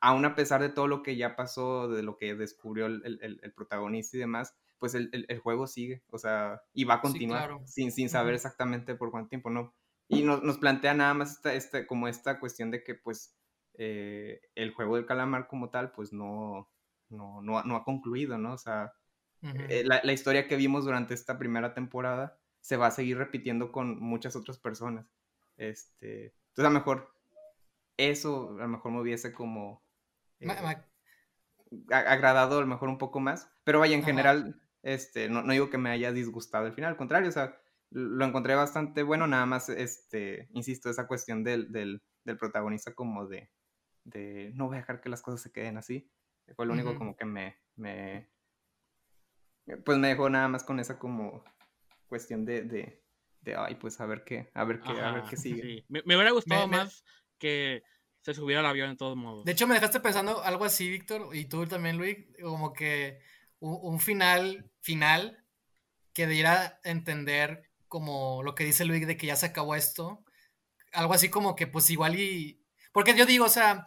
aún 0.01 0.25
a 0.25 0.35
pesar 0.35 0.61
de 0.61 0.69
todo 0.69 0.87
lo 0.87 1.01
que 1.01 1.15
ya 1.15 1.35
pasó, 1.35 1.87
de 1.87 2.03
lo 2.03 2.17
que 2.17 2.35
descubrió 2.35 2.85
el, 2.85 3.19
el 3.21 3.53
protagonista 3.53 4.17
y 4.17 4.19
demás, 4.19 4.55
pues 4.79 4.93
el, 4.95 5.09
el, 5.11 5.39
juego 5.39 5.67
sigue, 5.67 6.03
o 6.11 6.17
sea, 6.17 6.61
y 6.73 6.83
va 6.83 6.95
a 6.95 7.01
continuar 7.01 7.59
sin, 7.65 7.91
sin 7.91 8.09
saber 8.09 8.33
exactamente 8.33 8.95
por 8.95 9.11
cuánto 9.11 9.29
tiempo, 9.29 9.49
¿no? 9.49 9.73
Y 10.07 10.23
nos, 10.23 10.43
nos 10.43 10.57
plantea 10.57 10.93
nada 10.93 11.13
más 11.13 11.31
esta, 11.31 11.53
esta, 11.53 11.87
como 11.87 12.07
esta 12.07 12.39
cuestión 12.39 12.71
de 12.71 12.83
que 12.83 12.95
pues 12.95 13.35
eh, 13.75 14.41
el 14.55 14.73
juego 14.73 14.95
del 14.95 15.05
calamar 15.05 15.47
como 15.47 15.69
tal, 15.69 15.91
pues 15.91 16.13
no, 16.13 16.69
no, 17.09 17.41
no, 17.41 17.63
no 17.63 17.75
ha 17.75 17.83
concluido, 17.83 18.37
¿no? 18.37 18.53
O 18.53 18.57
sea, 18.57 18.93
eh, 19.41 19.83
la, 19.85 20.01
la, 20.03 20.13
historia 20.13 20.47
que 20.47 20.55
vimos 20.55 20.85
durante 20.85 21.13
esta 21.13 21.37
primera 21.37 21.73
temporada 21.73 22.39
se 22.61 22.77
va 22.77 22.87
a 22.87 22.91
seguir 22.91 23.17
repitiendo 23.17 23.71
con 23.71 23.99
muchas 23.99 24.35
otras 24.35 24.57
personas. 24.57 25.05
Este, 25.57 26.33
entonces 26.49 26.65
a 26.65 26.69
lo 26.69 26.71
mejor 26.71 27.13
eso 27.97 28.55
a 28.59 28.63
lo 28.63 28.67
mejor 28.67 28.91
me 28.91 29.01
hubiese 29.01 29.31
como 29.31 29.81
eh, 30.39 30.49
agradado 31.89 32.57
a 32.57 32.61
lo 32.61 32.67
mejor 32.67 32.89
un 32.89 32.97
poco 32.97 33.19
más, 33.19 33.49
pero 33.63 33.79
vaya, 33.79 33.95
en 33.95 34.03
general 34.03 34.61
este, 34.85 35.29
no, 35.29 35.41
digo 35.51 35.71
que 35.71 35.79
me 35.79 35.89
haya 35.89 36.11
disgustado 36.11 36.67
el 36.67 36.73
final, 36.73 36.91
al 36.91 36.97
contrario, 36.97 37.29
o 37.29 37.31
sea, 37.31 37.59
lo 37.89 38.23
encontré 38.23 38.53
bastante 38.53 39.01
bueno, 39.01 39.25
nada 39.25 39.47
más, 39.47 39.67
este, 39.69 40.47
insisto, 40.53 40.91
esa 40.91 41.07
cuestión 41.07 41.43
del, 41.43 41.71
del, 41.71 42.01
protagonista 42.37 42.93
como 42.93 43.25
de, 43.27 43.49
de, 44.03 44.51
no 44.53 44.67
voy 44.67 44.77
a 44.77 44.81
dejar 44.81 45.01
que 45.01 45.09
las 45.09 45.23
cosas 45.23 45.41
se 45.41 45.51
queden 45.51 45.77
así, 45.77 46.07
fue 46.55 46.67
lo 46.67 46.73
único 46.73 46.95
como 46.95 47.15
que 47.15 47.25
me, 47.25 47.57
me, 47.75 48.29
pues 49.83 49.97
me 49.97 50.09
dejó 50.09 50.29
nada 50.29 50.47
más 50.49 50.63
con 50.63 50.79
esa 50.79 50.99
como 50.99 51.43
cuestión 52.07 52.45
de, 52.45 52.61
de, 52.61 53.03
de 53.41 53.55
ay, 53.55 53.75
pues 53.75 53.99
a 53.99 54.05
ver 54.05 54.23
qué, 54.23 54.51
a 54.53 54.65
ver 54.65 54.81
qué, 54.81 54.91
a 54.91 55.13
ver 55.13 55.23
qué 55.27 55.35
sigue. 55.35 55.83
Me, 55.89 56.01
hubiera 56.05 56.29
gustado 56.29 56.67
más 56.67 57.03
que 57.39 57.81
se 58.21 58.35
subiera 58.35 58.59
al 58.59 58.67
avión 58.67 58.91
en 58.91 58.97
todos 58.97 59.17
modos. 59.17 59.45
De 59.45 59.51
hecho, 59.51 59.65
me 59.65 59.73
dejaste 59.73 59.99
pensando 59.99 60.43
algo 60.43 60.63
así, 60.63 60.87
Víctor, 60.91 61.35
y 61.35 61.45
tú 61.45 61.65
también, 61.65 61.97
Luis, 61.97 62.17
como 62.39 62.71
que 62.71 63.19
un, 63.65 63.99
final, 63.99 64.69
final, 64.79 65.43
que 66.13 66.27
diera 66.27 66.79
a 66.83 66.89
entender 66.89 67.69
como 67.87 68.43
lo 68.43 68.55
que 68.55 68.63
dice 68.63 68.85
Luis 68.85 69.05
de 69.07 69.17
que 69.17 69.27
ya 69.27 69.35
se 69.35 69.47
acabó 69.47 69.75
esto. 69.75 70.23
Algo 70.93 71.13
así 71.13 71.29
como 71.29 71.55
que 71.55 71.67
pues 71.67 71.89
igual 71.89 72.19
y... 72.19 72.61
Porque 72.91 73.15
yo 73.15 73.25
digo, 73.25 73.45
o 73.45 73.49
sea, 73.49 73.85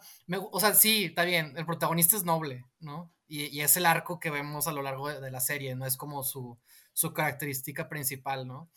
o 0.51 0.59
sea, 0.59 0.75
sí, 0.75 1.05
está 1.05 1.23
bien, 1.23 1.53
el 1.57 1.65
protagonista 1.65 2.15
es 2.15 2.23
noble, 2.23 2.65
¿no? 2.79 3.11
Y, 3.27 3.61
es 3.61 3.77
el 3.77 3.85
arco 3.85 4.19
que 4.19 4.29
vemos 4.29 4.67
a 4.67 4.71
lo 4.71 4.81
largo 4.81 5.09
de, 5.09 5.31
la 5.31 5.39
serie, 5.39 5.75
no 5.75 5.85
es 5.85 5.97
como 5.97 6.23
su, 6.23 6.59
su, 6.93 7.13
característica 7.13 7.89
principal, 7.89 8.47
¿no? 8.47 8.69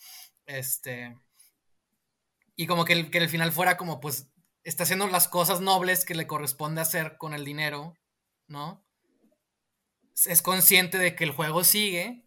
Este... 0.47 1.17
Y 2.57 2.67
como 2.67 2.85
que 2.85 2.93
el, 2.95 3.11
que 3.11 3.19
el 3.19 3.29
final 3.29 3.53
fuera 3.53 3.77
como, 3.77 4.01
pues, 4.01 4.29
está 4.65 4.85
haciendo 4.85 5.07
las 5.07 5.29
cosas 5.29 5.61
nobles 5.61 6.05
que 6.05 6.15
le 6.15 6.27
corresponde 6.27 6.81
hacer 6.81 7.17
con 7.19 7.35
el 7.35 7.45
dinero, 7.45 7.95
¿no? 8.47 8.85
Es 10.27 10.43
consciente 10.43 10.99
de 10.99 11.15
que 11.15 11.25
el 11.25 11.31
juego 11.31 11.65
sigue, 11.65 12.25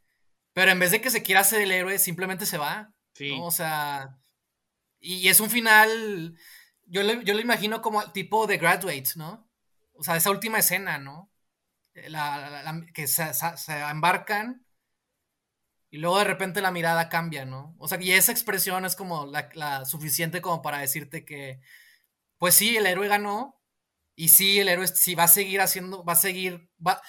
pero 0.53 0.71
en 0.71 0.79
vez 0.79 0.91
de 0.91 1.01
que 1.01 1.09
se 1.09 1.23
quiera 1.23 1.41
hacer 1.41 1.61
el 1.61 1.71
héroe, 1.71 1.99
simplemente 1.99 2.45
se 2.45 2.57
va. 2.57 2.93
Sí. 3.13 3.37
O 3.41 3.51
sea, 3.51 4.17
y 4.99 5.27
es 5.29 5.39
un 5.39 5.49
final, 5.49 6.37
yo 6.85 7.03
lo, 7.03 7.21
yo 7.21 7.33
lo 7.33 7.39
imagino 7.39 7.81
como 7.81 8.11
tipo 8.11 8.47
de 8.47 8.57
Graduate, 8.57 9.11
¿no? 9.15 9.49
O 9.93 10.03
sea, 10.03 10.15
esa 10.17 10.31
última 10.31 10.59
escena, 10.59 10.97
¿no? 10.97 11.31
que 12.93 13.07
se, 13.07 13.31
embarcan 13.89 14.65
y 15.89 15.97
luego 15.97 16.19
de 16.19 16.25
repente 16.25 16.61
la 16.61 16.71
mirada 16.71 17.07
cambia, 17.07 17.45
¿no? 17.45 17.73
O 17.79 17.87
sea, 17.87 18.01
y 18.01 18.11
esa 18.11 18.33
expresión 18.33 18.85
es 18.85 18.95
como 18.95 19.27
la, 19.27 19.85
suficiente 19.85 20.41
como 20.41 20.61
para 20.61 20.79
decirte 20.79 21.23
que, 21.23 21.61
pues 22.37 22.55
sí, 22.55 22.75
el 22.75 22.85
héroe 22.85 23.07
ganó 23.07 23.54
y 24.15 24.29
sí, 24.29 24.59
el 24.59 24.69
héroe 24.69 24.87
sí 24.87 25.13
va 25.15 25.23
a 25.23 25.27
seguir 25.27 25.59
haciendo, 25.61 26.03
va 26.05 26.13
a 26.13 26.15
seguir, 26.15 26.69
va, 26.85 27.01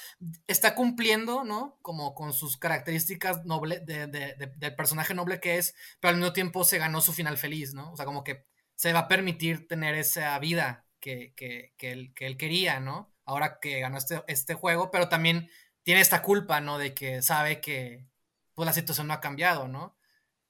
está 0.47 0.75
cumpliendo, 0.75 1.45
¿no? 1.45 1.79
Como 1.83 2.15
con 2.15 2.33
sus 2.33 2.57
características 2.57 3.45
noble, 3.45 3.81
de, 3.81 4.09
del 4.09 4.75
personaje 4.75 5.15
noble 5.15 5.41
que 5.41 5.59
es, 5.59 5.75
pero 6.01 6.11
al 6.11 6.17
mismo 6.17 6.33
tiempo 6.33 6.65
se 6.65 6.79
ganó 6.79 7.01
su 7.01 7.13
final 7.13 7.39
feliz, 7.39 7.75
¿no? 7.75 7.93
O 7.93 7.97
sea, 7.97 8.07
como 8.07 8.25
que 8.25 8.47
se 8.75 8.93
va 8.93 9.01
a 9.01 9.09
permitir 9.09 9.69
tener 9.69 9.95
esa 9.95 10.39
vida 10.41 10.87
que, 11.01 11.33
que, 11.37 11.75
que, 11.79 11.93
él, 11.93 12.13
que 12.15 12.27
él 12.27 12.37
quería, 12.37 12.81
¿no? 12.81 13.15
Ahora 13.25 13.59
que 13.61 13.81
ganó 13.81 13.99
este, 13.99 14.23
este 14.27 14.55
juego, 14.55 14.91
pero 14.91 15.09
también 15.09 15.49
tiene 15.85 16.01
esta 16.01 16.23
culpa, 16.23 16.61
¿no? 16.61 16.79
De 16.79 16.95
que 16.95 17.23
sabe 17.23 17.61
que 17.61 18.07
pues 18.55 18.67
la 18.67 18.73
situación 18.73 19.07
no 19.07 19.15
ha 19.15 19.21
cambiado, 19.21 19.69
¿no? 19.69 19.97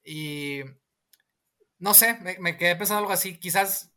Y 0.03 0.61
no 1.77 1.93
sé, 1.93 2.17
me, 2.39 2.57
quedé 2.57 2.75
pensando 2.75 2.99
algo 2.99 3.11
así, 3.11 3.37
quizás 3.37 3.91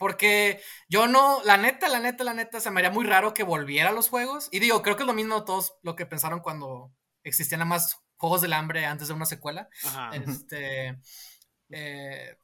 porque 0.00 0.62
yo 0.88 1.08
no, 1.08 1.42
la 1.44 1.58
neta, 1.58 1.86
la 1.86 2.00
neta, 2.00 2.24
la 2.24 2.32
neta, 2.32 2.58
se 2.58 2.70
me 2.70 2.80
haría 2.80 2.90
muy 2.90 3.04
raro 3.04 3.34
que 3.34 3.42
volviera 3.42 3.90
a 3.90 3.92
los 3.92 4.08
juegos. 4.08 4.48
Y 4.50 4.58
digo, 4.58 4.80
creo 4.80 4.96
que 4.96 5.02
es 5.02 5.06
lo 5.06 5.12
mismo 5.12 5.44
todos 5.44 5.74
lo 5.82 5.94
que 5.94 6.06
pensaron 6.06 6.40
cuando 6.40 6.90
existían 7.22 7.58
nada 7.58 7.68
más 7.68 8.00
Juegos 8.16 8.40
del 8.40 8.54
Hambre 8.54 8.86
antes 8.86 9.08
de 9.08 9.14
una 9.14 9.26
secuela. 9.26 9.68
Este, 10.14 10.98
eh, 11.68 12.34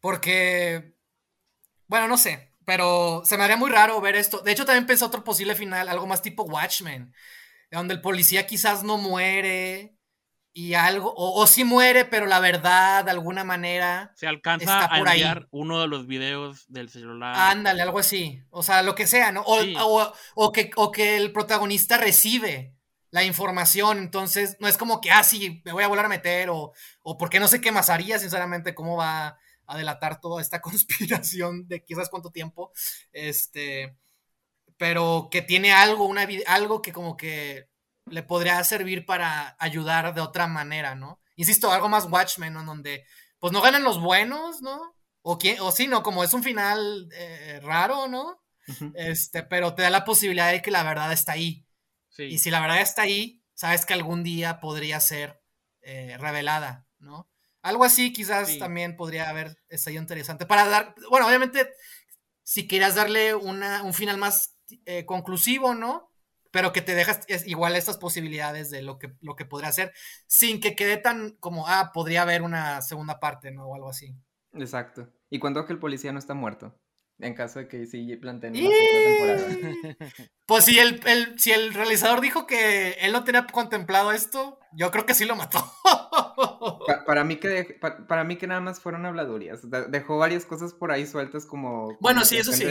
porque, 0.00 0.92
bueno, 1.86 2.08
no 2.08 2.18
sé, 2.18 2.52
pero 2.66 3.22
se 3.24 3.38
me 3.38 3.44
haría 3.44 3.56
muy 3.56 3.70
raro 3.70 3.98
ver 4.02 4.16
esto. 4.16 4.42
De 4.42 4.52
hecho, 4.52 4.66
también 4.66 4.84
pensé 4.84 5.02
otro 5.06 5.24
posible 5.24 5.54
final, 5.54 5.88
algo 5.88 6.06
más 6.06 6.20
tipo 6.20 6.42
Watchmen, 6.42 7.14
donde 7.70 7.94
el 7.94 8.02
policía 8.02 8.46
quizás 8.46 8.82
no 8.82 8.98
muere 8.98 9.96
y 10.52 10.74
algo, 10.74 11.12
o, 11.16 11.46
si 11.46 11.54
sí 11.54 11.64
muere, 11.64 12.04
pero 12.04 12.26
la 12.26 12.40
verdad, 12.40 13.04
de 13.04 13.12
alguna 13.12 13.44
manera. 13.44 14.12
Se 14.16 14.26
alcanza 14.26 14.92
a 14.92 14.98
enviar 14.98 15.46
uno 15.50 15.80
de 15.80 15.86
los 15.86 16.06
videos 16.06 16.64
del 16.68 16.88
celular. 16.88 17.34
Ándale, 17.36 17.82
algo 17.82 18.00
así. 18.00 18.42
O 18.50 18.62
sea, 18.62 18.82
lo 18.82 18.94
que 18.94 19.06
sea, 19.06 19.30
¿no? 19.30 19.42
O, 19.42 20.12
o, 20.34 20.52
que, 20.52 20.70
o 20.76 20.90
que 20.90 21.16
el 21.16 21.32
protagonista 21.32 21.98
recibe 21.98 22.74
la 23.10 23.24
información, 23.24 23.98
entonces 23.98 24.56
no 24.60 24.68
es 24.68 24.76
como 24.76 25.00
que, 25.00 25.10
ah, 25.10 25.24
sí, 25.24 25.62
me 25.64 25.72
voy 25.72 25.84
a 25.84 25.88
volver 25.88 26.06
a 26.06 26.08
meter, 26.08 26.50
o, 26.50 26.72
o 27.02 27.18
porque 27.18 27.40
no 27.40 27.48
sé 27.48 27.60
qué 27.60 27.72
más 27.72 27.88
haría, 27.88 28.18
sinceramente, 28.18 28.74
cómo 28.74 28.96
va 28.96 29.38
a 29.66 29.76
delatar 29.76 30.20
toda 30.20 30.42
esta 30.42 30.60
conspiración 30.62 31.68
de 31.68 31.84
quizás 31.84 32.08
cuánto 32.08 32.30
tiempo, 32.30 32.72
este, 33.12 33.96
pero 34.76 35.28
que 35.30 35.42
tiene 35.42 35.72
algo, 35.72 36.06
una, 36.06 36.26
algo 36.46 36.82
que 36.82 36.92
como 36.92 37.16
que 37.16 37.69
le 38.10 38.22
podría 38.22 38.62
servir 38.64 39.06
para 39.06 39.56
ayudar 39.58 40.14
de 40.14 40.20
otra 40.20 40.46
manera, 40.46 40.94
¿no? 40.94 41.20
Insisto, 41.36 41.72
algo 41.72 41.88
más 41.88 42.06
Watchmen, 42.06 42.52
¿no? 42.52 42.64
Donde 42.64 43.04
pues 43.38 43.52
no 43.52 43.60
ganan 43.62 43.84
los 43.84 44.00
buenos, 44.00 44.60
¿no? 44.62 44.94
O, 45.22 45.38
quién, 45.38 45.60
o 45.60 45.72
sí, 45.72 45.86
¿no? 45.86 46.02
Como 46.02 46.22
es 46.24 46.34
un 46.34 46.42
final 46.42 47.08
eh, 47.12 47.60
raro, 47.62 48.08
¿no? 48.08 48.42
Este, 48.94 49.42
pero 49.42 49.74
te 49.74 49.82
da 49.82 49.90
la 49.90 50.04
posibilidad 50.04 50.52
de 50.52 50.62
que 50.62 50.70
la 50.70 50.82
verdad 50.82 51.12
está 51.12 51.32
ahí. 51.32 51.66
Y 52.18 52.38
si 52.38 52.50
la 52.50 52.60
verdad 52.60 52.80
está 52.80 53.02
ahí, 53.02 53.42
sabes 53.54 53.86
que 53.86 53.94
algún 53.94 54.22
día 54.22 54.60
podría 54.60 55.00
ser 55.00 55.40
eh, 55.80 56.16
revelada, 56.18 56.86
¿no? 56.98 57.30
Algo 57.62 57.84
así 57.84 58.12
quizás 58.12 58.58
también 58.58 58.96
podría 58.96 59.28
haber 59.28 59.58
estado 59.68 59.96
interesante. 59.96 60.46
Para 60.46 60.66
dar, 60.66 60.94
bueno, 61.10 61.26
obviamente, 61.26 61.70
si 62.42 62.66
quieras 62.66 62.94
darle 62.94 63.34
una, 63.34 63.82
un 63.82 63.94
final 63.94 64.16
más 64.16 64.56
eh, 64.86 65.04
conclusivo, 65.04 65.74
¿no? 65.74 66.09
Pero 66.50 66.72
que 66.72 66.82
te 66.82 66.94
dejas 66.94 67.26
igual 67.46 67.76
estas 67.76 67.98
posibilidades 67.98 68.70
de 68.70 68.82
lo 68.82 68.98
que, 68.98 69.14
lo 69.20 69.36
que 69.36 69.44
podría 69.44 69.70
ser, 69.72 69.92
sin 70.26 70.60
que 70.60 70.74
quede 70.74 70.96
tan 70.96 71.36
como, 71.40 71.68
ah, 71.68 71.90
podría 71.94 72.22
haber 72.22 72.42
una 72.42 72.82
segunda 72.82 73.20
parte, 73.20 73.50
¿no? 73.50 73.66
O 73.66 73.74
algo 73.74 73.90
así. 73.90 74.14
Exacto. 74.54 75.08
¿Y 75.28 75.38
cuando 75.38 75.64
que 75.64 75.72
el 75.72 75.78
policía 75.78 76.12
no 76.12 76.18
está 76.18 76.34
muerto? 76.34 76.74
En 77.20 77.34
caso 77.34 77.58
de 77.58 77.68
que 77.68 77.86
sí 77.86 78.16
planteen 78.16 78.54
una 78.56 78.70
temporada. 79.04 79.96
Pues 80.46 80.64
si 80.64 80.80
el, 80.80 81.00
si 81.38 81.52
el 81.52 81.74
realizador 81.74 82.20
dijo 82.20 82.46
que 82.46 82.92
él 83.00 83.12
no 83.12 83.22
tenía 83.22 83.46
contemplado 83.46 84.10
esto, 84.10 84.58
yo 84.72 84.90
creo 84.90 85.06
que 85.06 85.14
sí 85.14 85.24
lo 85.24 85.36
mató. 85.36 85.64
para, 87.06 87.22
mí 87.22 87.36
que 87.36 87.78
para, 88.08 88.24
mí 88.24 88.36
que 88.36 88.48
nada 88.48 88.60
más 88.60 88.80
fueron 88.80 89.06
habladurías. 89.06 89.60
Dejó 89.90 90.18
varias 90.18 90.44
cosas 90.44 90.74
por 90.74 90.90
ahí 90.90 91.06
sueltas 91.06 91.46
como. 91.46 91.96
bueno, 92.00 92.24
sí, 92.24 92.36
eso 92.36 92.52
sí. 92.52 92.66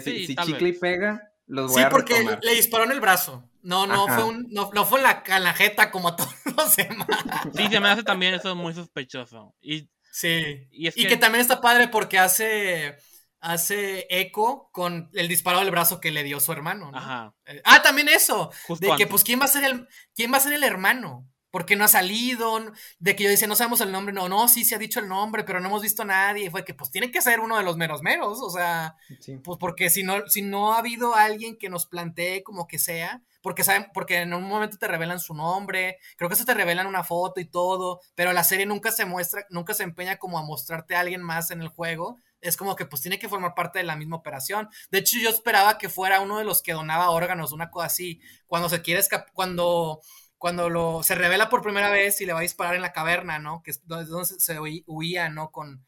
si 0.00 0.34
Chicle 0.34 0.72
pega, 0.74 1.29
los 1.50 1.72
voy 1.72 1.82
sí, 1.82 1.88
porque 1.90 2.38
le 2.40 2.54
disparó 2.54 2.84
en 2.84 2.92
el 2.92 3.00
brazo. 3.00 3.44
No, 3.62 3.86
no 3.86 4.06
fue 4.06 4.24
un, 4.24 4.46
no, 4.50 4.70
fue 4.86 5.00
en 5.00 5.04
la, 5.04 5.22
en 5.26 5.54
jeta 5.54 5.90
como 5.90 6.14
todos 6.16 6.32
los 6.56 6.76
demás. 6.76 7.06
Sí, 7.54 7.66
se 7.68 7.80
me 7.80 7.88
hace 7.88 8.02
también 8.02 8.34
eso 8.34 8.54
muy 8.54 8.72
sospechoso. 8.72 9.54
Y, 9.60 9.90
sí. 10.12 10.68
Y, 10.70 10.90
que... 10.90 11.16
también 11.16 11.42
está 11.42 11.60
padre 11.60 11.88
porque 11.88 12.18
hace 12.18 12.96
hace 13.40 14.06
eco 14.10 14.70
con 14.70 15.10
el 15.14 15.26
disparo 15.26 15.60
del 15.60 15.70
brazo 15.70 15.98
que 15.98 16.10
le 16.10 16.22
dio 16.22 16.40
su 16.40 16.52
hermano. 16.52 16.90
Ajá. 16.94 17.34
Eh, 17.46 17.60
ah, 17.64 17.82
también 17.82 18.08
eso. 18.08 18.52
de 18.78 18.94
que, 18.96 19.06
pues, 19.06 19.24
¿quién 19.24 19.40
va 19.40 19.46
a 19.46 19.48
ser 19.48 19.64
el, 19.64 19.88
quién 20.14 20.32
va 20.32 20.36
a 20.36 20.40
ser 20.40 20.52
el 20.52 20.62
hermano? 20.62 21.26
Porque 21.50 21.76
no 21.76 21.84
ha 21.84 21.88
salido, 21.88 22.60
de 22.98 23.16
que 23.16 23.24
yo 23.24 23.30
decía, 23.30 23.48
no 23.48 23.56
sabemos 23.56 23.80
el 23.80 23.92
nombre, 23.92 24.12
no, 24.12 24.28
no, 24.28 24.48
sí 24.48 24.64
se 24.64 24.74
ha 24.74 24.78
dicho 24.78 25.00
el 25.00 25.08
nombre, 25.08 25.44
pero 25.44 25.60
no 25.60 25.68
hemos 25.68 25.82
visto 25.82 26.02
a 26.02 26.06
nadie. 26.06 26.46
Y 26.46 26.50
fue 26.50 26.64
que, 26.64 26.74
pues, 26.74 26.90
tiene 26.90 27.10
que 27.10 27.22
ser 27.22 27.40
uno 27.40 27.56
de 27.56 27.64
los 27.64 27.76
meros 27.76 28.02
meros, 28.02 28.40
o 28.40 28.50
sea, 28.50 28.96
pues, 29.42 29.58
porque 29.58 29.90
si 29.90 30.02
no, 30.02 30.26
si 30.28 30.42
no 30.42 30.72
ha 30.72 30.78
habido 30.78 31.14
alguien 31.14 31.56
que 31.56 31.68
nos 31.68 31.86
plantee 31.86 32.42
como 32.42 32.66
que 32.66 32.78
sea, 32.78 33.22
porque 33.42 33.64
saben, 33.64 33.86
porque 33.94 34.18
en 34.18 34.34
un 34.34 34.44
momento 34.44 34.76
te 34.78 34.86
revelan 34.86 35.18
su 35.20 35.34
nombre, 35.34 35.98
creo 36.16 36.28
que 36.28 36.36
se 36.36 36.44
te 36.44 36.54
revelan 36.54 36.86
una 36.86 37.04
foto 37.04 37.40
y 37.40 37.46
todo, 37.46 38.00
pero 38.14 38.32
la 38.32 38.44
serie 38.44 38.66
nunca 38.66 38.92
se 38.92 39.04
muestra, 39.04 39.46
nunca 39.50 39.74
se 39.74 39.82
empeña 39.82 40.18
como 40.18 40.38
a 40.38 40.42
mostrarte 40.42 40.94
a 40.94 41.00
alguien 41.00 41.22
más 41.22 41.50
en 41.50 41.62
el 41.62 41.68
juego, 41.68 42.20
es 42.40 42.56
como 42.56 42.76
que 42.76 42.86
pues 42.86 43.02
tiene 43.02 43.18
que 43.18 43.28
formar 43.28 43.54
parte 43.54 43.78
de 43.78 43.84
la 43.84 43.96
misma 43.96 44.16
operación. 44.16 44.68
De 44.90 44.98
hecho, 44.98 45.18
yo 45.18 45.30
esperaba 45.30 45.78
que 45.78 45.88
fuera 45.88 46.20
uno 46.20 46.38
de 46.38 46.44
los 46.44 46.62
que 46.62 46.72
donaba 46.72 47.10
órganos, 47.10 47.52
una 47.52 47.70
cosa 47.70 47.86
así. 47.86 48.20
Cuando 48.46 48.68
se 48.68 48.82
quiere 48.82 49.00
escapar, 49.00 49.30
cuando, 49.34 50.00
cuando 50.40 50.70
lo, 50.70 51.02
se 51.02 51.14
revela 51.14 51.50
por 51.50 51.60
primera 51.60 51.90
vez 51.90 52.18
y 52.22 52.24
le 52.26 52.32
va 52.32 52.38
a 52.38 52.42
disparar 52.42 52.74
en 52.74 52.80
la 52.80 52.92
caverna, 52.92 53.38
¿no? 53.38 53.62
Que 53.62 53.72
es 53.72 53.86
donde 53.86 54.24
se 54.24 54.58
huía, 54.86 55.28
¿no? 55.28 55.50
Con, 55.50 55.84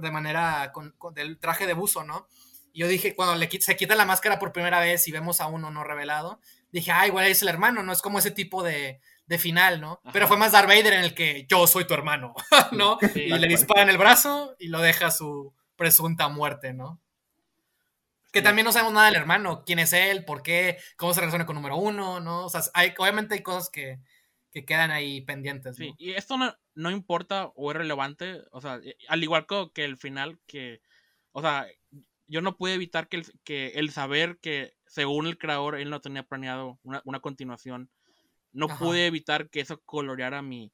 de 0.00 0.10
manera, 0.12 0.70
con, 0.72 0.94
del 1.12 1.40
traje 1.40 1.66
de 1.66 1.74
buzo, 1.74 2.04
¿no? 2.04 2.28
Y 2.72 2.80
yo 2.80 2.86
dije, 2.88 3.16
cuando 3.16 3.34
le, 3.34 3.50
se 3.60 3.76
quita 3.76 3.96
la 3.96 4.04
máscara 4.04 4.38
por 4.38 4.52
primera 4.52 4.78
vez 4.78 5.08
y 5.08 5.12
vemos 5.12 5.40
a 5.40 5.48
uno 5.48 5.72
no 5.72 5.82
revelado, 5.82 6.40
dije, 6.70 6.92
ah, 6.92 7.08
igual 7.08 7.26
es 7.26 7.42
el 7.42 7.48
hermano, 7.48 7.82
¿no? 7.82 7.92
Es 7.92 8.00
como 8.00 8.20
ese 8.20 8.30
tipo 8.30 8.62
de, 8.62 9.00
de 9.26 9.38
final, 9.38 9.80
¿no? 9.80 10.00
Pero 10.12 10.28
fue 10.28 10.36
más 10.36 10.52
Darth 10.52 10.68
Vader 10.68 10.92
en 10.92 11.02
el 11.02 11.12
que 11.12 11.46
yo 11.48 11.66
soy 11.66 11.84
tu 11.84 11.94
hermano, 11.94 12.34
¿no? 12.70 12.96
y 13.16 13.28
le 13.28 13.48
dispara 13.48 13.82
en 13.82 13.88
el 13.88 13.98
brazo 13.98 14.54
y 14.60 14.68
lo 14.68 14.80
deja 14.80 15.10
su, 15.10 15.52
presunta 15.80 16.28
muerte, 16.28 16.74
¿no? 16.74 17.00
Que 18.32 18.42
también 18.42 18.64
no 18.64 18.72
sabemos 18.72 18.92
nada 18.92 19.06
del 19.06 19.16
hermano, 19.16 19.64
quién 19.64 19.78
es 19.80 19.92
él, 19.92 20.24
por 20.24 20.42
qué, 20.42 20.78
cómo 20.96 21.12
se 21.12 21.20
relaciona 21.20 21.46
con 21.46 21.56
número 21.56 21.76
uno, 21.76 22.20
¿no? 22.20 22.46
O 22.46 22.48
sea, 22.48 22.62
hay, 22.74 22.92
obviamente 22.98 23.34
hay 23.34 23.42
cosas 23.42 23.70
que, 23.70 23.98
quedan 24.66 24.90
ahí 24.90 25.20
pendientes. 25.22 25.76
Sí, 25.76 25.94
y 25.98 26.12
esto 26.12 26.36
no, 26.36 26.90
importa 26.90 27.46
o 27.54 27.70
es 27.70 27.76
relevante, 27.76 28.42
o 28.52 28.60
sea, 28.60 28.80
eh, 28.84 28.96
al 29.08 29.22
igual 29.22 29.46
que, 29.74 29.84
el 29.84 29.96
final, 29.96 30.38
que, 30.46 30.80
o 31.32 31.40
sea, 31.40 31.66
yo 32.26 32.40
no 32.40 32.56
pude 32.56 32.74
evitar 32.74 33.08
que 33.08 33.18
el, 33.18 33.26
que 33.42 33.68
el 33.70 33.90
saber 33.90 34.38
que 34.40 34.74
según 34.86 35.26
el 35.26 35.38
creador 35.38 35.76
él 35.76 35.90
no 35.90 36.00
tenía 36.00 36.22
planeado 36.22 36.78
una, 36.82 37.20
continuación, 37.20 37.90
no 38.52 38.68
pude 38.68 39.06
evitar 39.06 39.50
que 39.50 39.60
eso 39.60 39.80
coloreara 39.84 40.42
mi 40.42 40.72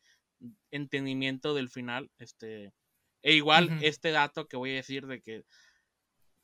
entendimiento 0.70 1.54
del 1.54 1.68
final, 1.68 2.10
este 2.18 2.72
e 3.22 3.34
igual 3.34 3.78
este 3.82 4.12
dato 4.12 4.46
que 4.46 4.56
voy 4.56 4.70
a 4.70 4.76
decir 4.76 5.06
de 5.06 5.20
que 5.20 5.44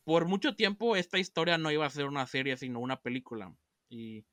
por 0.04 0.26
mucho 0.26 0.54
tiempo 0.56 0.96
esta 0.96 1.18
historia 1.18 1.58
no 1.58 1.70
iba 1.70 1.86
a 1.86 1.90
ser 1.90 2.06
una 2.06 2.26
serie, 2.26 2.56
sino 2.56 2.80
una 2.80 3.00
película. 3.00 3.54
Y, 3.88 4.24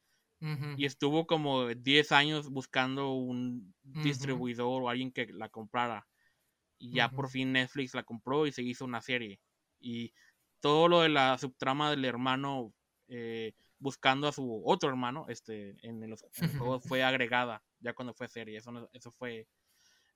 y 0.77 0.85
estuvo 0.85 1.27
como 1.27 1.67
10 1.67 2.11
años 2.13 2.49
buscando 2.49 3.11
un 3.11 3.73
distribuidor 3.83 4.83
o 4.83 4.89
alguien 4.89 5.11
que 5.11 5.27
la 5.27 5.49
comprara. 5.49 6.07
Y 6.77 6.93
ya 6.93 7.09
por 7.09 7.29
fin 7.29 7.51
Netflix 7.51 7.93
la 7.93 8.03
compró 8.03 8.47
y 8.47 8.51
se 8.51 8.61
hizo 8.61 8.85
una 8.85 9.01
serie. 9.01 9.41
Y 9.79 10.13
todo 10.61 10.87
lo 10.87 11.01
de 11.01 11.09
la 11.09 11.37
subtrama 11.37 11.89
del 11.89 12.05
hermano 12.05 12.73
eh, 13.09 13.53
buscando 13.79 14.27
a 14.27 14.31
su 14.31 14.61
otro 14.65 14.89
hermano 14.89 15.25
este, 15.29 15.75
en, 15.81 16.09
los, 16.09 16.23
juegos 16.57 16.83
fue 16.85 17.03
agregada 17.03 17.63
ya 17.79 17.93
cuando 17.93 18.13
fue 18.13 18.27
serie. 18.27 18.57
Eso, 18.57 18.89
eso 18.93 19.11
fue 19.11 19.47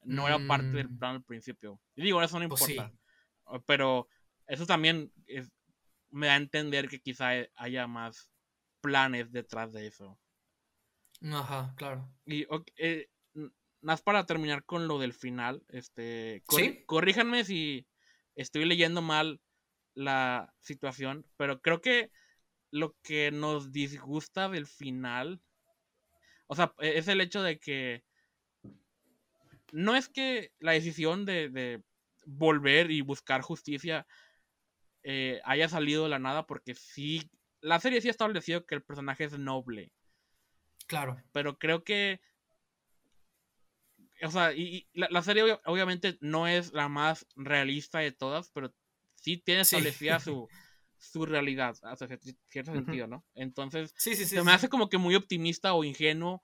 no 0.05 0.27
era 0.27 0.39
parte 0.47 0.67
del 0.67 0.89
mm. 0.89 0.97
plan 0.97 1.15
al 1.15 1.23
principio. 1.23 1.79
Y 1.95 2.03
digo, 2.03 2.21
eso 2.21 2.39
no 2.39 2.47
pues 2.49 2.69
importa. 2.69 2.93
Ah, 3.45 3.59
pero 3.65 4.07
eso 4.47 4.65
también 4.65 5.11
me 6.09 6.27
da 6.27 6.33
a 6.33 6.37
entender 6.37 6.87
que 6.87 6.99
quizá 6.99 7.31
haya 7.55 7.87
más 7.87 8.31
planes 8.81 9.31
detrás 9.31 9.71
de 9.73 9.87
eso. 9.87 10.19
Ajá, 11.31 11.73
claro. 11.77 12.09
Y 12.25 12.45
eh, 12.77 13.07
más 13.81 14.01
para 14.01 14.25
terminar 14.25 14.63
con 14.65 14.87
lo 14.87 14.99
del 14.99 15.13
final, 15.13 15.63
este, 15.69 16.43
¿Sí? 16.49 16.83
corríjanme 16.85 17.43
si 17.43 17.87
estoy 18.35 18.65
leyendo 18.65 19.01
mal 19.01 19.41
la 19.93 20.53
situación, 20.59 21.25
pero 21.37 21.61
creo 21.61 21.81
que 21.81 22.11
lo 22.71 22.95
que 23.03 23.31
nos 23.31 23.71
disgusta 23.71 24.49
del 24.49 24.65
final, 24.65 25.41
o 26.47 26.55
sea, 26.55 26.73
e-, 26.79 26.97
es 26.97 27.07
el 27.07 27.21
hecho 27.21 27.43
de 27.43 27.59
que 27.59 28.03
no 29.71 29.95
es 29.95 30.09
que 30.09 30.51
la 30.59 30.71
decisión 30.71 31.25
de, 31.25 31.81
volver 32.25 32.89
y 32.89 33.01
buscar 33.01 33.41
justicia 33.41 34.07
eh, 35.03 35.41
haya 35.43 35.69
salido 35.69 36.03
de 36.03 36.09
la 36.09 36.19
nada, 36.19 36.45
porque 36.47 36.75
sí, 36.75 37.29
la 37.61 37.79
serie 37.79 38.01
sí 38.01 38.07
ha 38.07 38.11
establecido 38.11 38.65
que 38.65 38.75
el 38.75 38.83
personaje 38.83 39.25
es 39.25 39.37
noble. 39.37 39.91
Claro. 40.87 41.21
Pero 41.31 41.57
creo 41.57 41.83
que 41.83 42.19
o 44.23 44.31
sea, 44.31 44.53
y, 44.53 44.87
la, 44.93 45.21
serie 45.21 45.59
obviamente 45.65 46.17
no 46.21 46.47
es 46.47 46.73
la 46.73 46.87
más 46.87 47.25
realista 47.35 47.99
de 47.99 48.11
todas, 48.11 48.51
pero 48.51 48.73
sí 49.15 49.37
tiene 49.37 49.61
establecida 49.61 50.19
Su, 50.19 50.47
su 50.97 51.25
realidad, 51.25 51.75
hasta 51.83 52.07
cierto 52.47 52.73
sentido, 52.73 53.07
¿no? 53.07 53.25
Entonces, 53.35 53.93
sí, 53.97 54.15
se 54.15 54.41
me 54.43 54.51
hace 54.51 54.69
como 54.69 54.89
que 54.89 54.97
muy 54.97 55.15
optimista 55.15 55.73
o 55.73 55.83
ingenuo, 55.83 56.41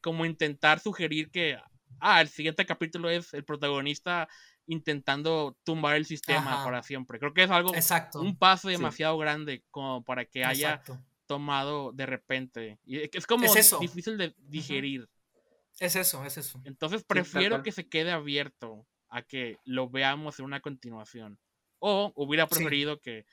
como 0.00 0.26
intentar 0.26 0.80
sugerir 0.80 1.30
que, 1.30 1.56
ah, 2.00 2.20
el 2.20 2.28
siguiente 2.28 2.66
capítulo 2.66 3.08
es 3.08 3.32
el 3.32 3.44
protagonista 3.44 4.28
intentando 4.66 5.56
tumbar 5.64 5.96
el 5.96 6.06
sistema 6.06 6.64
para 6.64 6.82
siempre. 6.82 7.18
Creo 7.18 7.32
que 7.32 7.44
es 7.44 7.50
algo, 7.50 7.72
un 8.14 8.36
paso 8.36 8.68
demasiado 8.68 9.16
grande 9.18 9.64
como 9.70 10.02
para 10.04 10.24
que 10.24 10.44
haya 10.44 10.82
tomado 11.26 11.92
de 11.92 12.06
repente. 12.06 12.78
Y 12.84 13.16
es 13.16 13.26
como 13.26 13.46
difícil 13.80 14.16
de 14.18 14.34
digerir. 14.38 15.08
Es 15.78 15.96
eso, 15.96 16.24
es 16.24 16.38
eso. 16.38 16.60
Entonces 16.64 17.04
prefiero 17.04 17.62
que 17.62 17.72
se 17.72 17.88
quede 17.88 18.10
abierto 18.10 18.86
a 19.08 19.22
que 19.22 19.58
lo 19.64 19.88
veamos 19.88 20.38
en 20.38 20.46
una 20.46 20.60
continuación. 20.60 21.38
O 21.78 22.12
hubiera 22.16 22.46
preferido 22.46 23.00
que 23.00 23.26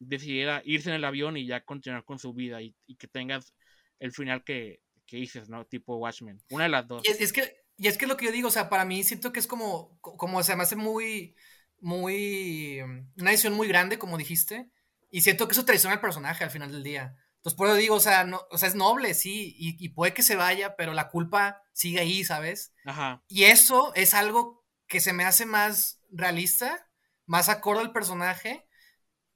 decidiera 0.00 0.62
irse 0.64 0.90
en 0.90 0.96
el 0.96 1.04
avión 1.04 1.36
y 1.36 1.46
ya 1.46 1.64
continuar 1.64 2.04
con 2.04 2.18
su 2.18 2.32
vida 2.32 2.60
y, 2.62 2.74
que 2.98 3.06
tengas 3.06 3.54
el 3.98 4.12
final 4.12 4.44
que, 4.44 4.80
que, 5.06 5.16
dices, 5.16 5.48
¿no? 5.48 5.64
Tipo 5.64 5.96
Watchmen. 5.96 6.40
Una 6.50 6.64
de 6.64 6.70
las 6.70 6.86
dos. 6.86 7.02
Y 7.06 7.10
es, 7.10 7.32
que, 7.32 7.56
y 7.78 7.86
es 7.86 7.96
que 7.96 8.08
lo 8.08 8.16
que 8.16 8.26
yo 8.26 8.32
digo, 8.32 8.48
o 8.48 8.50
sea, 8.50 8.68
para 8.68 8.84
mí 8.84 9.04
siento 9.04 9.32
que 9.32 9.38
es 9.38 9.46
como, 9.46 9.96
como 10.00 10.42
se 10.42 10.56
me 10.56 10.64
hace 10.64 10.74
muy, 10.74 11.36
muy, 11.80 12.80
una 13.16 13.30
decisión 13.30 13.54
muy 13.54 13.68
grande, 13.68 13.98
como 13.98 14.18
dijiste. 14.18 14.68
Y 15.10 15.20
siento 15.20 15.46
que 15.46 15.52
eso 15.52 15.64
traiciona 15.64 15.94
al 15.94 16.00
personaje 16.00 16.42
al 16.42 16.50
final 16.50 16.72
del 16.72 16.82
día. 16.82 17.16
Entonces, 17.36 17.56
por 17.56 17.68
eso 17.68 17.76
digo, 17.76 17.94
o 17.94 18.00
sea, 18.00 18.24
no, 18.24 18.42
o 18.50 18.58
sea, 18.58 18.68
es 18.68 18.74
noble, 18.74 19.14
sí, 19.14 19.54
y, 19.56 19.88
puede 19.90 20.12
que 20.12 20.24
se 20.24 20.34
vaya, 20.34 20.74
pero 20.74 20.92
la 20.92 21.08
culpa 21.08 21.62
sigue 21.72 22.00
ahí, 22.00 22.24
¿sabes? 22.24 22.74
Ajá. 22.84 23.22
Y 23.28 23.44
eso 23.44 23.94
es 23.94 24.12
algo 24.12 24.64
que 24.88 24.98
se 24.98 25.12
me 25.12 25.24
hace 25.24 25.46
más 25.46 26.00
realista, 26.10 26.90
más 27.26 27.48
acorde 27.48 27.82
al 27.82 27.92
personaje 27.92 28.66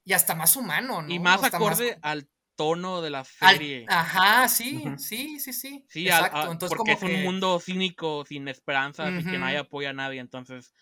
y 0.05 0.15
hasta 0.15 0.35
más 0.35 0.57
humano, 0.57 1.01
¿no? 1.01 1.15
Y 1.15 1.21
más 1.21 1.45
acorde 1.45 1.97
al 2.03 2.29
tono 2.55 3.03
de 3.03 3.11
la 3.11 3.25
serie. 3.25 3.87
Ajá, 3.89 4.49
sí, 4.49 4.83
sí, 4.99 5.41
sí, 5.41 5.53
sí. 5.53 5.85
Sí, 5.89 6.07
exacto. 6.07 6.53
entonces, 6.53 6.77
porque 6.77 6.93
es 6.93 7.03
un 7.03 7.23
mundo 7.23 7.61
cínico, 7.61 8.25
sin 8.27 8.49
esperanza, 8.49 9.11
y 9.11 9.25
que 9.25 9.39
nadie 9.39 9.59
apoya 9.59 9.91
a 9.91 9.95
nadie, 9.95 10.21
entonces 10.21 10.73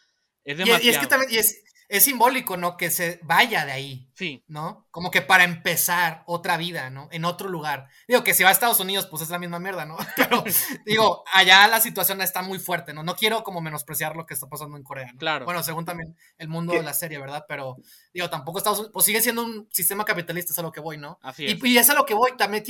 es 0.45 0.59
demasiado. 0.59 0.85
Y, 0.85 0.89
es 0.89 0.99
que 0.99 1.07
también, 1.07 1.33
y 1.33 1.37
es, 1.39 1.63
es 1.91 2.05
simbólico, 2.05 2.57
¿no? 2.57 2.77
Que 2.77 2.89
se 2.89 3.19
vaya 3.25 3.67
de 3.67 3.73
ahí. 3.73 4.09
Sí. 4.15 4.45
¿No? 4.47 4.87
Como 4.93 5.11
que 5.11 5.23
para 5.23 5.43
empezar 5.43 6.23
otra 6.27 6.57
vida, 6.57 6.89
¿no? 6.89 7.09
En 7.11 7.25
otro 7.25 7.49
lugar. 7.49 7.89
Digo 8.07 8.23
que 8.23 8.33
si 8.33 8.45
va 8.45 8.51
a 8.51 8.53
Estados 8.53 8.79
Unidos, 8.79 9.09
pues 9.09 9.23
es 9.23 9.31
la 9.31 9.41
misma 9.41 9.59
mierda, 9.59 9.85
¿no? 9.87 9.97
Pero 10.17 10.45
digo, 10.87 11.25
allá 11.33 11.67
la 11.67 11.81
situación 11.81 12.21
está 12.21 12.43
muy 12.43 12.61
fuerte, 12.61 12.95
¿no? 12.95 13.03
No 13.03 13.17
quiero 13.17 13.43
como 13.43 13.61
menospreciar 13.61 14.15
lo 14.15 14.25
que 14.25 14.35
está 14.35 14.47
pasando 14.47 14.77
en 14.77 14.85
Corea, 14.85 15.11
¿no? 15.13 15.19
Claro. 15.19 15.47
Bueno, 15.47 15.65
según 15.65 15.85
también 15.85 16.17
el 16.39 16.49
mundo 16.49 16.75
de 16.75 16.85
la 16.85 16.95
serie, 16.95 17.19
¿verdad? 17.19 17.45
Pero 17.49 17.77
digo, 18.15 18.31
tampoco 18.31 18.59
Estados 18.59 18.79
Unidos, 18.79 18.93
pues 18.95 19.07
sigue 19.07 19.21
siendo 19.21 19.43
un 19.43 19.69
sistema 19.73 20.05
capitalista, 20.05 20.53
es 20.53 20.59
a 20.61 20.63
lo 20.63 20.71
que 20.71 20.81
voy, 20.81 20.97
¿no? 20.97 21.19
Así 21.23 21.47
es. 21.47 21.59
Y, 21.61 21.69
y 21.69 21.79
es 21.79 21.91
a 21.91 21.95
lo 21.95 22.07
que 22.07 22.15
voy, 22.15 22.37
también 22.37 22.63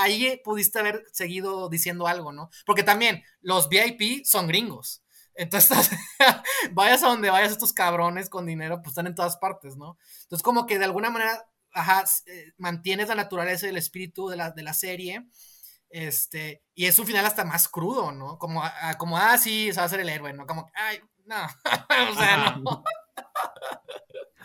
ahí 0.00 0.38
pudiste 0.44 0.80
haber 0.80 1.02
seguido 1.12 1.70
diciendo 1.70 2.06
algo, 2.08 2.30
¿no? 2.30 2.50
Porque 2.66 2.82
también 2.82 3.24
los 3.40 3.70
VIP 3.70 4.26
son 4.26 4.48
gringos. 4.48 5.02
Entonces, 5.36 5.90
vayas 6.72 7.02
a 7.02 7.08
donde 7.08 7.30
vayas, 7.30 7.52
estos 7.52 7.72
cabrones 7.72 8.30
con 8.30 8.46
dinero, 8.46 8.78
pues 8.78 8.88
están 8.88 9.06
en 9.06 9.14
todas 9.14 9.36
partes, 9.36 9.76
¿no? 9.76 9.98
Entonces, 10.22 10.42
como 10.42 10.66
que 10.66 10.78
de 10.78 10.84
alguna 10.84 11.10
manera, 11.10 11.46
ajá, 11.72 12.04
eh, 12.26 12.52
mantienes 12.56 13.08
la 13.08 13.14
naturaleza 13.14 13.66
y 13.66 13.70
el 13.70 13.76
espíritu 13.76 14.28
de 14.28 14.36
la, 14.36 14.50
de 14.50 14.62
la 14.62 14.74
serie. 14.74 15.26
Este, 15.88 16.62
y 16.74 16.86
es 16.86 16.98
un 16.98 17.06
final 17.06 17.24
hasta 17.24 17.44
más 17.44 17.68
crudo, 17.68 18.12
¿no? 18.12 18.38
Como, 18.38 18.62
como 18.98 19.18
ah, 19.18 19.38
sí, 19.38 19.72
se 19.72 19.80
va 19.80 19.86
a 19.86 19.88
ser 19.88 20.00
el 20.00 20.08
héroe, 20.08 20.32
¿no? 20.32 20.46
Como, 20.46 20.70
ay, 20.74 21.00
no, 21.24 21.36
o 22.10 22.14
sea, 22.14 22.56
no. 22.56 22.84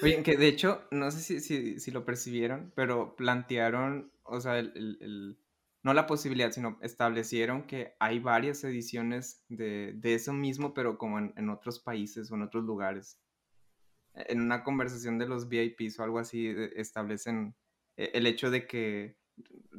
Oye, 0.01 0.23
que 0.23 0.35
de 0.35 0.47
hecho, 0.47 0.87
no 0.91 1.11
sé 1.11 1.39
si, 1.41 1.79
si, 1.79 1.91
lo 1.91 2.05
percibieron, 2.05 2.71
pero 2.75 3.15
plantearon, 3.15 4.11
o 4.23 4.41
sea, 4.41 4.57
el 4.57 5.37
no 5.84 5.93
la 5.93 6.05
posibilidad, 6.05 6.51
sino 6.51 6.77
establecieron 6.82 7.63
que 7.63 7.95
hay 7.99 8.19
varias 8.19 8.63
ediciones 8.63 9.43
de, 9.49 9.97
eso 10.03 10.34
mismo, 10.34 10.73
pero 10.73 10.97
como 10.97 11.19
en, 11.19 11.49
otros 11.49 11.79
países 11.79 12.32
o 12.32 12.36
en 12.36 12.43
otros 12.43 12.63
lugares. 12.63 13.19
En 14.13 14.41
una 14.41 14.63
conversación 14.63 15.17
de 15.17 15.27
los 15.27 15.47
VIPs 15.47 15.99
o 15.99 16.03
algo 16.03 16.19
así, 16.19 16.47
eh, 16.47 16.73
establecen 16.75 17.55
eh, 17.97 18.11
el 18.13 18.27
hecho 18.27 18.51
de 18.51 18.67
que 18.67 19.17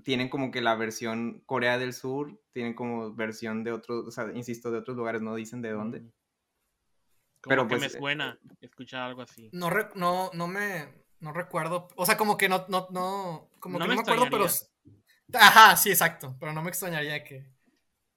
tienen 0.03 0.28
como 0.28 0.50
que 0.50 0.61
la 0.61 0.74
versión 0.74 1.42
Corea 1.46 1.78
del 1.78 1.92
Sur, 1.92 2.40
tienen 2.53 2.74
como 2.74 3.14
versión 3.14 3.62
de 3.62 3.72
otros, 3.72 4.07
o 4.07 4.11
sea, 4.11 4.32
insisto, 4.34 4.70
de 4.70 4.78
otros 4.78 4.96
lugares, 4.96 5.22
no 5.22 5.34
dicen 5.34 5.62
de 5.62 5.70
dónde. 5.70 6.00
Mm. 6.00 6.12
pero 7.42 7.68
que 7.68 7.76
pues, 7.76 7.92
me 7.92 8.00
suena 8.00 8.38
escuchar 8.61 9.03
algo 9.03 9.22
así. 9.22 9.50
No, 9.53 9.70
no, 9.94 10.30
no 10.32 10.48
me, 10.48 10.88
no 11.20 11.32
recuerdo, 11.32 11.86
o 11.94 12.07
sea, 12.07 12.16
como 12.16 12.36
que 12.36 12.48
no, 12.48 12.64
no, 12.68 12.88
no, 12.90 13.50
como 13.61 13.78
que 13.78 13.86
no 13.86 13.94
me 13.94 14.00
acuerdo, 14.00 14.26
pero 14.30 14.46
Ajá, 15.35 15.76
sí, 15.76 15.91
exacto. 15.91 16.37
Pero 16.39 16.53
no 16.53 16.62
me 16.62 16.68
extrañaría 16.68 17.24
que, 17.24 17.47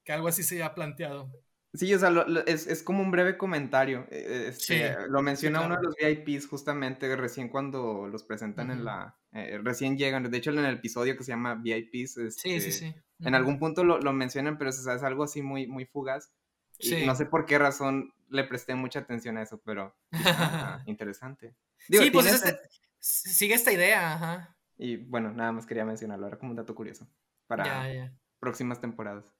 algo 0.08 0.28
así 0.28 0.44
se 0.44 0.56
haya 0.56 0.74
planteado. 0.74 1.32
Sí, 1.74 1.94
o 1.94 2.00
sea, 2.00 2.10
es, 2.46 2.84
como 2.84 3.02
un 3.02 3.12
breve 3.12 3.38
comentario. 3.38 4.08
E, 4.10 4.18
e, 4.18 4.48
este, 4.48 4.96
lo 5.10 5.22
menciona 5.22 5.62
uno 5.62 5.76
de 5.76 5.84
los 5.84 5.96
VIPs 5.96 6.48
justamente 6.48 7.14
recién 7.18 7.50
cuando 7.50 8.08
los 8.08 8.24
presentan 8.24 8.72
en 8.72 8.86
la... 8.86 9.18
Eh, 9.34 9.60
recién 9.62 9.98
llegan. 9.98 10.30
De 10.30 10.38
hecho, 10.38 10.52
en 10.52 10.60
el 10.60 10.76
episodio 10.76 11.18
que 11.18 11.24
se 11.24 11.32
llama 11.32 11.56
VIPs, 11.56 12.14
sí, 12.14 12.32
sí, 12.32 12.54
este, 12.54 12.72
sí. 12.72 12.96
En 13.20 13.36
algún 13.36 13.60
punto 13.60 13.84
lo, 13.84 14.14
mencionan, 14.14 14.58
pero 14.58 14.70
es 14.70 14.88
algo 14.88 15.24
así 15.24 15.42
muy, 15.42 15.68
muy 15.68 15.86
fugaz. 15.86 16.32
Y 16.80 17.06
no 17.06 17.16
sé 17.16 17.26
por 17.26 17.46
qué 17.46 17.58
razón 17.58 18.14
le 18.30 18.44
presté 18.44 18.76
mucha 18.76 19.00
atención 19.00 19.38
a 19.38 19.44
eso, 19.44 19.62
pero 19.64 19.96
interesante. 20.86 21.56
sí, 21.78 22.10
pues 22.12 22.28
este, 22.28 22.60
sigue 23.00 23.56
esta 23.56 23.72
idea, 23.72 24.14
ajá. 24.14 24.55
Y 24.78 24.98
bueno, 24.98 25.32
nada 25.32 25.52
más 25.52 25.66
quería 25.66 25.86
mencionarlo, 25.86 26.28
era 26.28 26.38
como 26.38 26.52
un 26.52 26.58
dato 26.58 26.76
curioso 26.76 27.08
para 27.48 28.12
próximas 28.40 28.80
temporadas. 28.80 29.34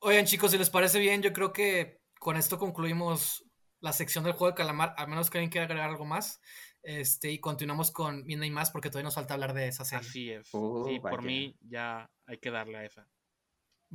Oigan 0.00 0.26
chicos, 0.26 0.50
si 0.50 0.58
les 0.58 0.70
parece 0.70 0.98
bien, 0.98 1.22
yo 1.22 1.32
creo 1.32 1.52
que 1.52 2.02
con 2.18 2.36
esto 2.36 2.58
concluimos 2.58 3.44
la 3.80 3.92
sección 3.92 4.24
del 4.24 4.32
juego 4.32 4.52
de 4.52 4.56
calamar, 4.56 4.94
a 4.96 5.06
menos 5.06 5.30
que 5.30 5.38
alguien 5.38 5.50
quiera 5.50 5.66
agregar 5.66 5.90
algo 5.90 6.04
más. 6.04 6.40
Este, 6.82 7.30
y 7.30 7.38
continuamos 7.38 7.90
con 7.90 8.30
y 8.30 8.50
más 8.50 8.70
porque 8.70 8.90
todavía 8.90 9.04
nos 9.04 9.14
falta 9.14 9.34
hablar 9.34 9.54
de 9.54 9.68
esa 9.68 9.84
serie. 9.84 10.06
Así 10.06 10.30
es. 10.30 10.48
Oh, 10.52 10.84
sí, 10.86 11.00
por 11.00 11.22
mí 11.22 11.56
ya 11.60 12.10
hay 12.26 12.38
que 12.38 12.50
darle 12.50 12.78
a 12.78 12.84
esa. 12.84 13.08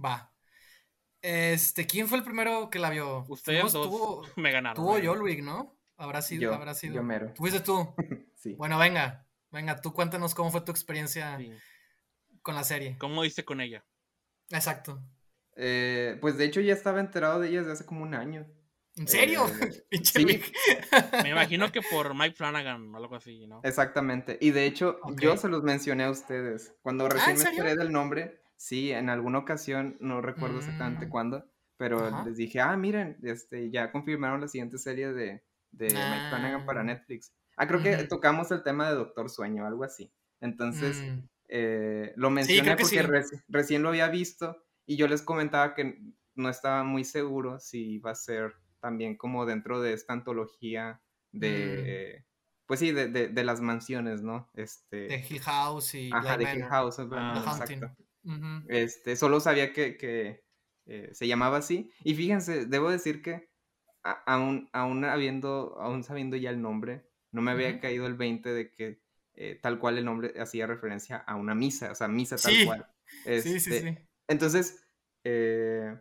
Va. 0.03 0.33
Este, 1.21 1.85
¿quién 1.85 2.07
fue 2.07 2.17
el 2.17 2.23
primero 2.23 2.69
que 2.69 2.79
la 2.79 2.89
vio? 2.89 3.25
Ustedes 3.27 3.73
dos 3.73 4.31
me 4.37 4.51
ganaron. 4.51 4.75
Tuvo 4.75 4.97
yo, 4.97 5.15
Luis, 5.15 5.43
¿no? 5.43 5.77
Habrá 5.97 6.21
sido, 6.21 6.41
yo, 6.41 6.53
habrá 6.53 6.73
sido. 6.73 6.95
Yo 6.95 7.03
mero. 7.03 7.33
¿Fuiste 7.35 7.59
tú? 7.59 7.93
sí. 8.35 8.55
Bueno, 8.55 8.79
venga. 8.79 9.27
Venga, 9.51 9.81
tú 9.81 9.93
cuéntanos 9.93 10.35
cómo 10.35 10.51
fue 10.51 10.61
tu 10.61 10.71
experiencia 10.71 11.37
con 12.41 12.55
la 12.55 12.63
serie. 12.63 12.97
¿Cómo 12.97 13.23
diste 13.23 13.45
con 13.45 13.61
ella? 13.61 13.83
Exacto. 14.49 15.01
Eh, 15.55 16.17
pues 16.21 16.37
de 16.37 16.45
hecho 16.45 16.61
ya 16.61 16.73
estaba 16.73 16.99
enterado 16.99 17.39
de 17.39 17.49
ella 17.49 17.59
desde 17.59 17.73
hace 17.73 17.85
como 17.85 18.03
un 18.03 18.13
año. 18.13 18.47
¿En 18.95 19.07
serio? 19.07 19.45
Eh, 19.91 19.99
sí. 20.03 20.25
Me 21.23 21.29
imagino 21.29 21.71
que 21.71 21.81
por 21.81 22.13
Mike 22.13 22.35
Flanagan 22.35 22.93
o 22.93 22.97
algo 22.97 23.15
así, 23.15 23.47
¿no? 23.47 23.61
Exactamente. 23.63 24.37
Y 24.41 24.51
de 24.51 24.65
hecho, 24.65 24.99
yo 25.15 25.37
se 25.37 25.47
los 25.47 25.63
mencioné 25.63 26.03
a 26.03 26.11
ustedes. 26.11 26.75
Cuando 26.81 27.05
ah, 27.05 27.09
recién 27.09 27.37
me 27.37 27.43
enteré 27.43 27.75
del 27.75 27.91
nombre, 27.91 28.41
sí, 28.55 28.91
en 28.91 29.09
alguna 29.09 29.39
ocasión, 29.39 29.97
no 29.99 30.21
recuerdo 30.21 30.59
exactamente 30.59 31.07
mm. 31.07 31.09
cuándo, 31.09 31.45
pero 31.77 32.25
les 32.25 32.35
dije, 32.35 32.59
ah, 32.59 32.75
miren, 32.75 33.17
este, 33.23 33.71
ya 33.71 33.91
confirmaron 33.91 34.41
la 34.41 34.47
siguiente 34.47 34.77
serie 34.77 35.13
de, 35.13 35.43
de 35.71 35.85
Mike 35.85 36.29
Flanagan 36.29 36.65
para 36.65 36.81
ah. 36.81 36.83
Netflix. 36.83 37.31
Ah, 37.59 37.67
creo 37.67 37.83
que 37.83 38.05
tocamos 38.05 38.49
el 38.51 38.63
tema 38.63 38.89
de 38.89 38.95
Doctor 38.95 39.29
Sueño, 39.29 39.67
algo 39.67 39.83
así. 39.83 40.13
Entonces, 40.39 41.01
mm. 41.01 41.27
eh, 41.49 42.13
lo 42.15 42.29
mencioné 42.29 42.77
porque 42.77 43.05
recién 43.49 43.83
lo 43.83 43.89
había 43.89 44.07
visto 44.07 44.63
y 44.85 44.95
yo 44.95 45.09
les 45.09 45.21
comentaba 45.21 45.75
que 45.75 45.99
no 46.35 46.47
estaba 46.47 46.85
muy 46.85 47.03
seguro 47.03 47.59
si 47.59 47.95
iba 47.95 48.11
a 48.11 48.15
ser 48.15 48.53
también 48.79 49.17
como 49.17 49.45
dentro 49.45 49.81
de 49.81 49.91
esta 49.91 50.13
antología 50.13 51.01
de... 51.33 52.21
Mm. 52.21 52.25
Pues 52.65 52.79
sí, 52.79 52.91
de, 52.93 53.43
las 53.43 53.59
mansiones, 53.59 54.21
¿no? 54.21 54.49
Este... 54.53 55.07
De 55.07 55.25
Hill 55.27 55.41
House 55.41 55.95
y... 55.95 56.11
Ajá, 56.13 56.37
de 56.37 56.53
Hill 56.53 56.63
House, 56.63 56.99
ah, 57.11 57.43
exacto. 57.45 57.93
Este, 58.69 59.17
solo 59.17 59.41
sabía 59.41 59.73
que, 59.73 60.45
eh, 60.85 61.09
se 61.11 61.27
llamaba 61.27 61.57
así. 61.57 61.91
Y 62.05 62.15
fíjense, 62.15 62.67
debo 62.67 62.89
decir 62.89 63.21
que 63.21 63.49
aún, 64.03 64.69
aún, 64.71 65.03
habiendo, 65.03 65.75
aún 65.81 66.03
sabiendo 66.03 66.37
ya 66.37 66.51
el 66.51 66.61
nombre, 66.61 67.08
no 67.31 67.41
me 67.41 67.51
había 67.51 67.79
caído 67.79 68.07
el 68.07 68.15
20 68.15 68.49
de 68.49 68.71
que 68.71 69.01
eh, 69.35 69.59
tal 69.61 69.79
cual 69.79 69.97
el 69.97 70.05
nombre 70.05 70.33
hacía 70.39 70.67
referencia 70.67 71.17
a 71.17 71.35
una 71.35 71.55
misa, 71.55 71.91
o 71.91 71.95
sea, 71.95 72.07
misa 72.07 72.35
tal 72.35 72.65
cual. 72.65 72.87
sí, 73.23 73.41
sí, 73.41 73.55
este, 73.55 73.81
sí. 73.81 73.97
Entonces, 74.27 74.85
eh, 75.23 75.97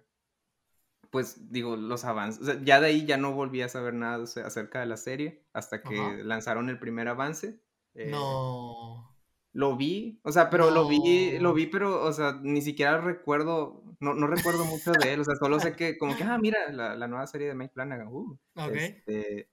pues 1.11 1.51
digo, 1.51 1.77
los 1.77 2.05
avances, 2.05 2.59
ya 2.65 2.81
de 2.81 2.89
ahí 2.89 3.07
ya 3.07 3.17
no 3.17 3.33
volví 3.33 3.63
a 3.63 3.69
saber 3.69 3.95
nada 3.95 4.25
acerca 4.25 4.81
de 4.81 4.87
la 4.87 4.97
serie 4.97 5.47
hasta 5.53 5.83
que 5.83 6.23
lanzaron 6.25 6.69
el 6.69 6.79
primer 6.79 7.09
avance. 7.09 7.61
no. 7.95 9.15
Lo 9.55 9.77
vi, 9.77 10.21
o 10.23 10.31
sea, 10.31 10.51
pero 10.51 10.71
lo 10.71 10.87
vi, 10.87 11.39
lo 11.39 11.55
vi, 11.55 11.67
pero, 11.67 12.05
o 12.05 12.13
sea, 12.13 12.39
ni 12.43 12.61
siquiera 12.61 13.01
recuerdo, 13.01 13.83
no, 13.99 14.15
no 14.15 14.27
recuerdo 14.27 14.65
mucho 14.67 14.93
de 14.93 15.15
él, 15.15 15.21
o 15.21 15.25
sea, 15.25 15.37
solo 15.37 15.59
sé 15.59 15.75
que 15.75 15.97
como 15.97 16.15
que, 16.17 16.23
ah, 16.23 16.39
mira, 16.39 16.71
la, 16.71 16.95
la 16.95 17.09
nueva 17.09 17.27
serie 17.27 17.49
de 17.49 17.55
Mike 17.55 17.73
Flanagan, 17.73 18.09
uh, 18.09 18.39
este, 18.73 19.41
eh, 19.41 19.49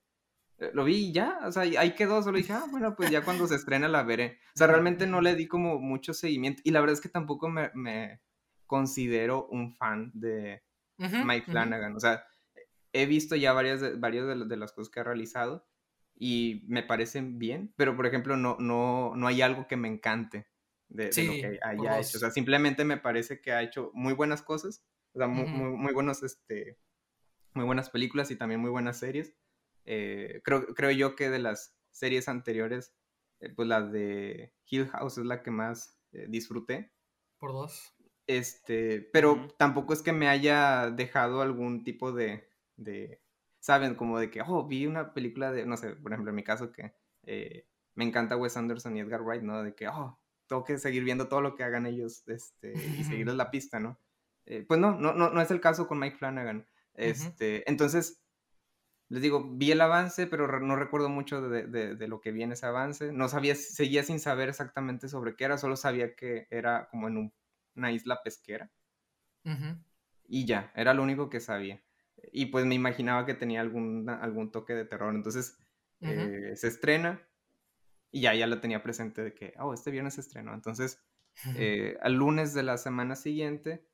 lo 0.72 0.84
vi 0.84 1.08
y 1.08 1.12
ya, 1.12 1.38
o 1.44 1.52
sea, 1.52 1.62
ahí 1.62 1.94
quedó, 1.94 2.22
solo 2.22 2.38
dije, 2.38 2.52
ah, 2.52 2.64
bueno, 2.70 2.94
pues 2.96 3.10
ya 3.10 3.24
cuando 3.24 3.46
se 3.46 3.54
estrena 3.56 3.88
la 3.88 4.02
veré. 4.02 4.38
O 4.54 4.58
sea, 4.58 4.66
realmente 4.66 5.06
no 5.06 5.20
le 5.20 5.34
di 5.34 5.46
como 5.46 5.78
mucho 5.78 6.14
seguimiento 6.14 6.62
y 6.64 6.70
la 6.70 6.80
verdad 6.80 6.94
es 6.94 7.00
que 7.00 7.08
tampoco 7.08 7.48
me, 7.48 7.70
me 7.74 8.20
considero 8.66 9.46
un 9.48 9.74
fan 9.74 10.10
de 10.14 10.62
Mike 10.98 11.50
Flanagan, 11.50 11.94
o 11.94 12.00
sea, 12.00 12.24
he 12.92 13.04
visto 13.04 13.36
ya 13.36 13.52
varias 13.52 13.82
de, 13.82 13.94
varias 13.96 14.26
de, 14.26 14.46
de 14.46 14.56
las 14.56 14.72
cosas 14.72 14.90
que 14.90 15.00
ha 15.00 15.04
realizado 15.04 15.66
y 16.18 16.64
me 16.66 16.82
parecen 16.82 17.38
bien, 17.38 17.74
pero 17.76 17.94
por 17.94 18.06
ejemplo 18.06 18.36
no, 18.36 18.56
no, 18.58 19.12
no 19.14 19.26
hay 19.26 19.42
algo 19.42 19.66
que 19.66 19.76
me 19.76 19.88
encante 19.88 20.46
de, 20.88 21.06
lo 21.06 21.32
que 21.32 21.58
haya 21.62 22.00
hecho. 22.00 22.16
O 22.16 22.20
sea, 22.20 22.30
simplemente 22.30 22.84
me 22.84 22.96
parece 22.96 23.40
que 23.40 23.52
ha 23.52 23.62
hecho 23.62 23.90
muy 23.94 24.14
buenas 24.14 24.42
cosas, 24.42 24.84
o 25.12 25.18
sea, 25.18 25.28
muy, 25.28 25.46
muy, 25.46 25.92
buenos, 25.92 26.22
este, 26.22 26.78
muy 27.52 27.64
buenas 27.64 27.90
películas 27.90 28.30
y 28.30 28.36
también 28.36 28.60
muy 28.60 28.70
buenas 28.70 28.98
series. 28.98 29.34
Eh, 29.86 30.40
creo, 30.44 30.66
creo 30.74 30.90
yo 30.90 31.16
que 31.16 31.30
de 31.30 31.38
las 31.38 31.74
series 31.90 32.28
anteriores, 32.28 32.94
eh, 33.40 33.48
pues 33.54 33.66
la 33.68 33.82
de 33.82 34.52
Hill 34.68 34.88
House 34.88 35.18
es 35.18 35.24
la 35.24 35.42
que 35.42 35.50
más 35.50 35.98
eh, 36.12 36.26
disfruté. 36.28 36.92
Por 37.38 37.52
dos. 37.52 37.94
Este, 38.26 39.00
pero 39.12 39.48
tampoco 39.56 39.92
es 39.92 40.02
que 40.02 40.12
me 40.12 40.28
haya 40.28 40.90
dejado 40.90 41.40
algún 41.40 41.84
tipo 41.84 42.12
de, 42.12 42.48
de 42.76 43.22
saben, 43.60 43.94
como 43.94 44.18
de 44.18 44.30
que, 44.30 44.42
oh, 44.42 44.66
vi 44.66 44.86
una 44.86 45.14
película 45.14 45.52
de, 45.52 45.64
no 45.66 45.76
sé, 45.76 45.90
por 45.96 46.12
ejemplo, 46.12 46.30
en 46.30 46.36
mi 46.36 46.44
caso 46.44 46.72
que 46.72 46.92
eh, 47.24 47.66
me 47.94 48.04
encanta 48.04 48.36
Wes 48.36 48.56
Anderson 48.56 48.96
y 48.96 49.00
Edgar 49.00 49.22
Wright, 49.22 49.42
¿no? 49.42 49.62
De 49.62 49.74
que, 49.74 49.88
oh, 49.88 50.18
tengo 50.46 50.64
que 50.64 50.78
seguir 50.78 51.04
viendo 51.04 51.28
todo 51.28 51.40
lo 51.40 51.54
que 51.54 51.64
hagan 51.64 51.86
ellos 51.86 52.22
este, 52.28 52.72
y 52.74 53.04
seguirles 53.04 53.36
la 53.36 53.50
pista, 53.50 53.80
¿no? 53.80 54.00
Eh, 54.46 54.64
pues 54.66 54.78
no, 54.78 54.92
no, 54.96 55.12
no, 55.14 55.30
no 55.30 55.40
es 55.40 55.50
el 55.50 55.60
caso 55.60 55.86
con 55.86 55.98
Mike 55.98 56.16
Flanagan. 56.16 56.66
Este, 56.94 57.68
Entonces, 57.68 58.22
les 59.08 59.22
digo, 59.22 59.48
vi 59.54 59.70
el 59.70 59.80
avance, 59.80 60.26
pero 60.26 60.60
no 60.60 60.76
recuerdo 60.76 61.08
mucho 61.08 61.40
de, 61.48 61.66
de, 61.66 62.08
lo 62.08 62.20
que 62.20 62.32
vi 62.32 62.42
en 62.42 62.52
ese 62.52 62.66
avance. 62.66 63.12
No 63.12 63.28
sabía, 63.28 63.54
seguía 63.54 64.02
sin 64.02 64.18
saber 64.18 64.48
exactamente 64.48 65.08
sobre 65.08 65.36
qué 65.36 65.44
era, 65.44 65.58
solo 65.58 65.76
sabía 65.76 66.14
que 66.16 66.48
era 66.50 66.88
como 66.90 67.08
en 67.08 67.32
una 67.76 67.92
isla 67.92 68.20
pesquera. 68.22 68.70
Y 70.26 70.44
ya, 70.44 70.72
era 70.74 70.92
lo 70.92 71.04
único 71.04 71.30
que 71.30 71.38
sabía 71.38 71.80
y 72.32 72.46
pues 72.46 72.64
me 72.66 72.74
imaginaba 72.74 73.26
que 73.26 73.34
tenía 73.34 73.60
algún, 73.60 74.08
algún 74.08 74.50
toque 74.50 74.74
de 74.74 74.84
terror. 74.84 75.14
Entonces 75.14 75.58
eh, 76.00 76.52
se 76.54 76.68
estrena 76.68 77.26
y 78.10 78.22
ya, 78.22 78.34
ya 78.34 78.46
lo 78.46 78.60
tenía 78.60 78.82
presente 78.82 79.22
de 79.22 79.34
que, 79.34 79.54
oh, 79.58 79.74
este 79.74 79.90
viernes 79.90 80.14
se 80.14 80.20
estrenó. 80.20 80.54
Entonces, 80.54 81.02
eh, 81.56 81.96
al 82.02 82.14
lunes 82.14 82.54
de 82.54 82.62
la 82.62 82.78
semana 82.78 83.16
siguiente, 83.16 83.86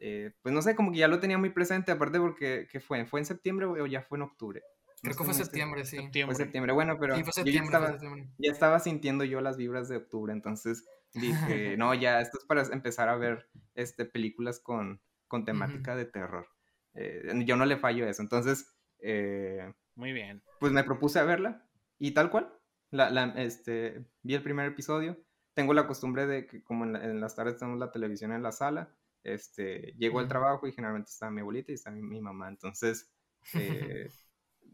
eh, 0.00 0.32
pues 0.42 0.54
no 0.54 0.62
sé, 0.62 0.74
como 0.74 0.92
que 0.92 0.98
ya 0.98 1.08
lo 1.08 1.20
tenía 1.20 1.38
muy 1.38 1.50
presente, 1.50 1.92
aparte 1.92 2.18
porque, 2.18 2.66
¿qué 2.70 2.80
fue? 2.80 3.04
¿Fue 3.06 3.20
en 3.20 3.26
septiembre 3.26 3.66
o 3.66 3.86
ya 3.86 4.02
fue 4.02 4.18
en 4.18 4.22
octubre? 4.22 4.62
Creo 5.02 5.16
que 5.16 5.24
fue 5.24 5.34
septiembre, 5.34 5.84
sí. 5.84 6.10
Fue 6.26 6.34
septiembre, 6.34 6.72
bueno, 6.72 6.98
pero 6.98 7.16
ya, 7.16 7.22
estaba, 7.22 7.96
ya 8.38 8.52
estaba 8.52 8.80
sintiendo 8.80 9.24
yo 9.24 9.40
las 9.40 9.56
vibras 9.56 9.88
de 9.88 9.96
octubre, 9.96 10.32
entonces 10.32 10.84
dije, 11.14 11.76
no, 11.78 11.94
ya, 11.94 12.20
esto 12.20 12.38
es 12.38 12.44
para 12.44 12.62
empezar 12.64 13.08
a 13.08 13.16
ver 13.16 13.48
este, 13.74 14.04
películas 14.04 14.60
con, 14.60 15.00
con 15.26 15.44
temática 15.44 15.96
de 15.96 16.04
terror. 16.04 16.48
Eh, 16.94 17.32
yo 17.46 17.56
no 17.56 17.64
le 17.64 17.78
fallo 17.78 18.06
eso. 18.06 18.20
Entonces, 18.20 18.76
eh, 18.98 19.72
muy 19.94 20.12
bien. 20.12 20.42
Pues 20.58 20.72
me 20.72 20.84
propuse 20.84 21.18
a 21.18 21.24
verla 21.24 21.66
y 21.98 22.12
tal 22.12 22.30
cual. 22.30 22.52
La, 22.90 23.08
este, 23.36 24.04
vi 24.22 24.34
el 24.34 24.42
primer 24.42 24.66
episodio. 24.66 25.16
Tengo 25.54 25.74
la 25.74 25.86
costumbre 25.86 26.26
de 26.26 26.46
que 26.46 26.62
como 26.62 26.84
en, 26.84 27.20
las 27.20 27.36
tardes 27.36 27.56
tenemos 27.56 27.78
la 27.78 27.92
televisión 27.92 28.32
en 28.32 28.42
la 28.42 28.52
sala, 28.52 28.94
este, 29.24 29.94
llego 29.98 30.18
al 30.18 30.28
trabajo 30.28 30.66
y 30.66 30.72
generalmente 30.72 31.10
está 31.10 31.30
mi 31.30 31.40
abuelita 31.40 31.72
y 31.72 31.74
está 31.74 31.90
mi, 31.90 32.20
mamá. 32.20 32.48
Entonces, 32.48 33.10
eh, 33.54 34.10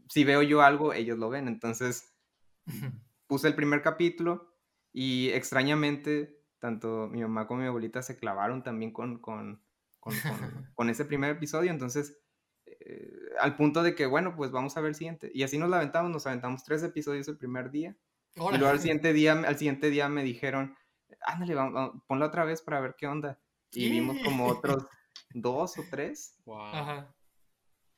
si 0.09 0.23
veo 0.23 0.41
yo 0.41 0.61
algo, 0.61 0.93
ellos 0.93 1.17
lo 1.17 1.29
ven. 1.29 1.47
Entonces, 1.47 2.13
puse 3.27 3.47
el 3.47 3.55
primer 3.55 3.81
capítulo 3.81 4.53
y 4.91 5.29
extrañamente, 5.29 6.41
tanto 6.59 7.07
mi 7.07 7.21
mamá 7.21 7.47
como 7.47 7.61
mi 7.61 7.67
abuelita 7.67 8.01
se 8.01 8.17
clavaron 8.17 8.63
también 8.63 8.91
con, 8.91 9.19
con, 9.19 9.63
con, 10.75 10.89
ese 10.89 11.05
primer 11.05 11.31
episodio, 11.31 11.71
entonces, 11.71 12.17
eh, 12.65 13.11
al 13.39 13.55
punto 13.55 13.83
de 13.83 13.95
que, 13.95 14.05
bueno, 14.05 14.35
pues 14.35 14.51
vamos 14.51 14.75
a 14.77 14.81
ver 14.81 14.89
el 14.89 14.95
siguiente. 14.95 15.31
Y 15.33 15.43
así 15.43 15.57
nos 15.57 15.69
la 15.69 15.77
aventamos, 15.77 16.11
nos 16.11 16.25
aventamos 16.27 16.63
tres 16.63 16.83
episodios 16.83 17.27
el 17.27 17.37
primer 17.37 17.71
día. 17.71 17.95
Y 18.35 18.57
luego 18.57 18.67
al 18.67 18.79
siguiente 18.79 19.13
día, 19.13 19.33
al 19.33 19.57
siguiente 19.57 19.89
día 19.89 20.09
me 20.09 20.23
dijeron, 20.23 20.75
ándale, 21.21 21.55
vamos, 21.55 22.03
ponla 22.07 22.27
otra 22.27 22.45
vez 22.45 22.61
para 22.61 22.79
ver 22.79 22.95
qué 22.97 23.07
onda. 23.07 23.39
Y 23.71 23.89
vimos 23.89 24.17
como 24.23 24.47
otros 24.47 24.85
dos 25.33 25.77
o 25.77 25.83
tres. 25.89 26.37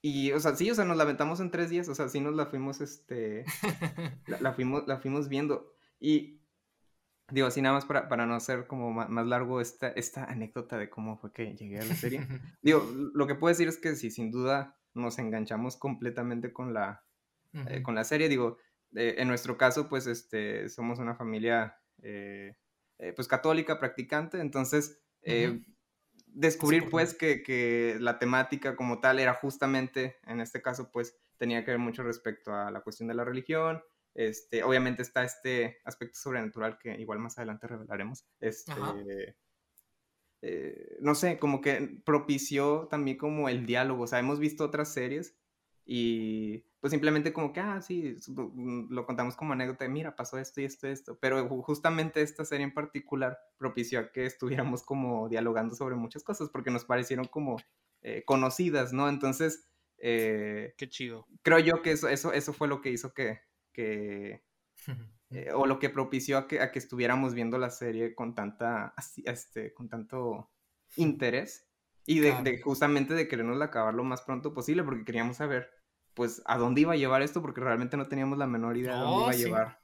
Y, 0.02 0.32
o 0.32 0.40
sea, 0.40 0.56
sí, 0.56 0.72
o 0.72 0.76
sea, 0.76 0.86
nos 0.86 0.98
la 0.98 1.04
aventamos 1.04 1.40
en 1.40 1.52
tres 1.52 1.70
días, 1.70 1.90
o 1.90 1.96
sea, 1.96 2.08
sí 2.08 2.22
nos 2.22 2.36
la 2.36 2.46
fuimos, 2.46 2.80
este, 2.80 3.44
la, 4.40 4.54
fuimos, 4.54 4.88
la 4.88 4.98
fuimos 4.98 5.28
viendo. 5.28 5.74
Y 6.00 6.40
Digo, 7.32 7.48
así 7.48 7.62
nada 7.62 7.76
más 7.76 7.86
para, 7.86 8.08
para 8.10 8.26
no 8.26 8.36
hacer 8.36 8.68
como 8.68 8.92
más, 8.92 9.28
largo 9.28 9.62
esta, 9.62 9.90
esta 9.90 10.26
anécdota 10.26 10.78
de 10.78 10.90
cómo 10.90 11.18
fue 11.18 11.32
que 11.32 11.56
llegué 11.56 11.80
a 11.80 11.86
la 11.86 11.96
serie. 11.96 12.22
Digo, 12.62 12.88
lo 13.14 13.28
que 13.28 13.36
puedo 13.36 13.50
decir 13.50 13.68
es 13.68 13.78
que 13.78 13.96
sí, 13.96 14.10
sin 14.10 14.32
duda 14.32 14.78
nos 14.94 15.20
enganchamos 15.20 15.78
completamente 15.78 16.52
con 16.52 16.74
la, 16.74 17.04
eh, 17.54 17.84
con 17.84 17.96
la 17.96 18.04
serie. 18.04 18.30
Digo, 18.30 18.58
eh, 18.96 19.16
en 19.18 19.28
nuestro 19.28 19.58
caso, 19.58 19.88
pues, 19.90 20.08
este, 20.08 20.70
somos 20.70 21.00
una 21.00 21.16
familia, 21.16 21.78
eh, 22.02 22.56
pues, 23.16 23.28
católica, 23.28 23.80
practicante, 23.80 24.40
entonces, 24.40 25.00
descubrir, 26.28 26.90
pues, 26.90 27.14
que, 27.14 27.44
que, 27.44 27.98
la 28.00 28.20
temática 28.20 28.76
como 28.76 29.00
tal 29.00 29.20
era 29.20 29.34
justamente, 29.34 30.18
en 30.26 30.40
este 30.40 30.62
caso, 30.62 30.92
pues, 30.92 31.18
tenía 31.38 31.64
que 31.64 31.72
ver 31.72 31.80
mucho 31.80 32.04
respecto 32.04 32.54
a 32.54 32.72
la 32.72 32.82
cuestión 32.82 33.08
de 33.08 33.16
la 33.16 33.24
religión, 33.24 33.82
este, 34.16 34.64
obviamente 34.64 35.02
está 35.02 35.24
este 35.24 35.78
aspecto 35.86 36.20
sobrenatural 36.20 36.78
que 36.78 37.00
igual 37.00 37.20
más 37.20 37.38
adelante 37.38 37.68
revelaremos. 37.68 38.26
Este, 38.40 39.36
eh, 40.42 40.98
no 41.00 41.16
sé, 41.16 41.38
como 41.38 41.62
que 41.62 42.02
propició 42.06 42.88
también 42.90 43.18
como 43.18 43.50
el 43.50 43.66
diálogo. 43.66 44.04
O 44.04 44.08
sea, 44.08 44.20
hemos 44.20 44.40
visto 44.40 44.66
otras 44.66 44.94
series 44.94 45.38
y 45.86 46.66
pues 46.80 46.92
simplemente 46.92 47.34
como 47.34 47.52
que, 47.52 47.60
ah, 47.60 47.82
sí, 47.82 48.16
mm, 48.28 48.94
lo 48.94 49.06
contamos 49.06 49.36
como 49.36 49.54
anécdota 49.54 49.84
de, 49.84 49.90
mira, 49.90 50.16
pasó 50.16 50.38
esto 50.38 50.62
y 50.62 50.66
esto 50.66 50.88
y 50.88 50.92
esto. 50.92 51.18
Pero 51.20 51.48
justamente 51.62 52.22
esta 52.22 52.46
serie 52.46 52.66
en 52.66 52.74
particular 52.74 53.38
propició 53.58 54.00
a 54.00 54.12
que 54.12 54.26
estuviéramos 54.26 54.84
como 54.84 55.28
dialogando 55.28 55.76
sobre 55.76 55.96
muchas 55.96 56.24
cosas 56.24 56.50
porque 56.50 56.72
nos 56.72 56.86
parecieron 56.86 57.26
como 57.26 57.58
eh, 58.02 58.24
conocidas, 58.26 58.94
¿no? 58.94 59.10
Entonces... 59.10 59.66
Eh, 59.98 60.74
Qué 60.78 60.88
chido. 60.88 61.28
Creo 61.42 61.60
yo 61.60 61.82
que 61.82 61.92
eso, 61.92 62.08
eso, 62.08 62.32
eso 62.32 62.54
fue 62.54 62.70
lo 62.70 62.82
que 62.82 62.90
hizo 62.90 63.14
que, 63.14 63.42
que, 63.74 64.42
eh, 65.32 65.52
o 65.54 65.66
lo 65.66 65.80
que 65.80 65.90
propició 65.90 66.38
a 66.38 66.48
que, 66.48 66.62
a 66.62 66.72
que 66.72 66.80
estuviéramos 66.80 67.34
viendo 67.34 67.58
la 67.58 67.70
serie 67.70 68.16
con 68.16 68.34
tanta, 68.36 68.94
este, 69.26 69.74
con 69.74 69.90
tanto 69.90 70.50
interés 70.96 71.70
y 72.06 72.20
de, 72.22 72.60
justamente 72.62 73.14
de 73.14 73.28
querernos 73.28 73.62
acabar 73.62 73.94
lo 73.94 74.04
más 74.04 74.22
pronto 74.22 74.54
posible 74.54 74.84
porque 74.84 75.06
queríamos 75.06 75.38
saber 75.38 75.70
pues 76.20 76.42
a 76.44 76.58
dónde 76.58 76.82
iba 76.82 76.92
a 76.92 76.98
llevar 76.98 77.22
esto 77.22 77.42
porque 77.42 77.62
realmente 77.62 77.96
no 77.96 78.10
teníamos 78.10 78.38
la 78.38 78.46
menor 78.46 78.76
idea 78.76 78.96
de 78.96 79.00
dónde 79.00 79.22
iba 79.22 79.30
a 79.30 79.36
llevar. 79.36 79.80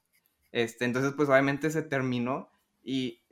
Este, 0.52 0.84
entonces 0.84 1.14
pues 1.16 1.30
obviamente 1.30 1.70
se 1.70 1.82
terminó 1.82 2.52
y 2.84 3.24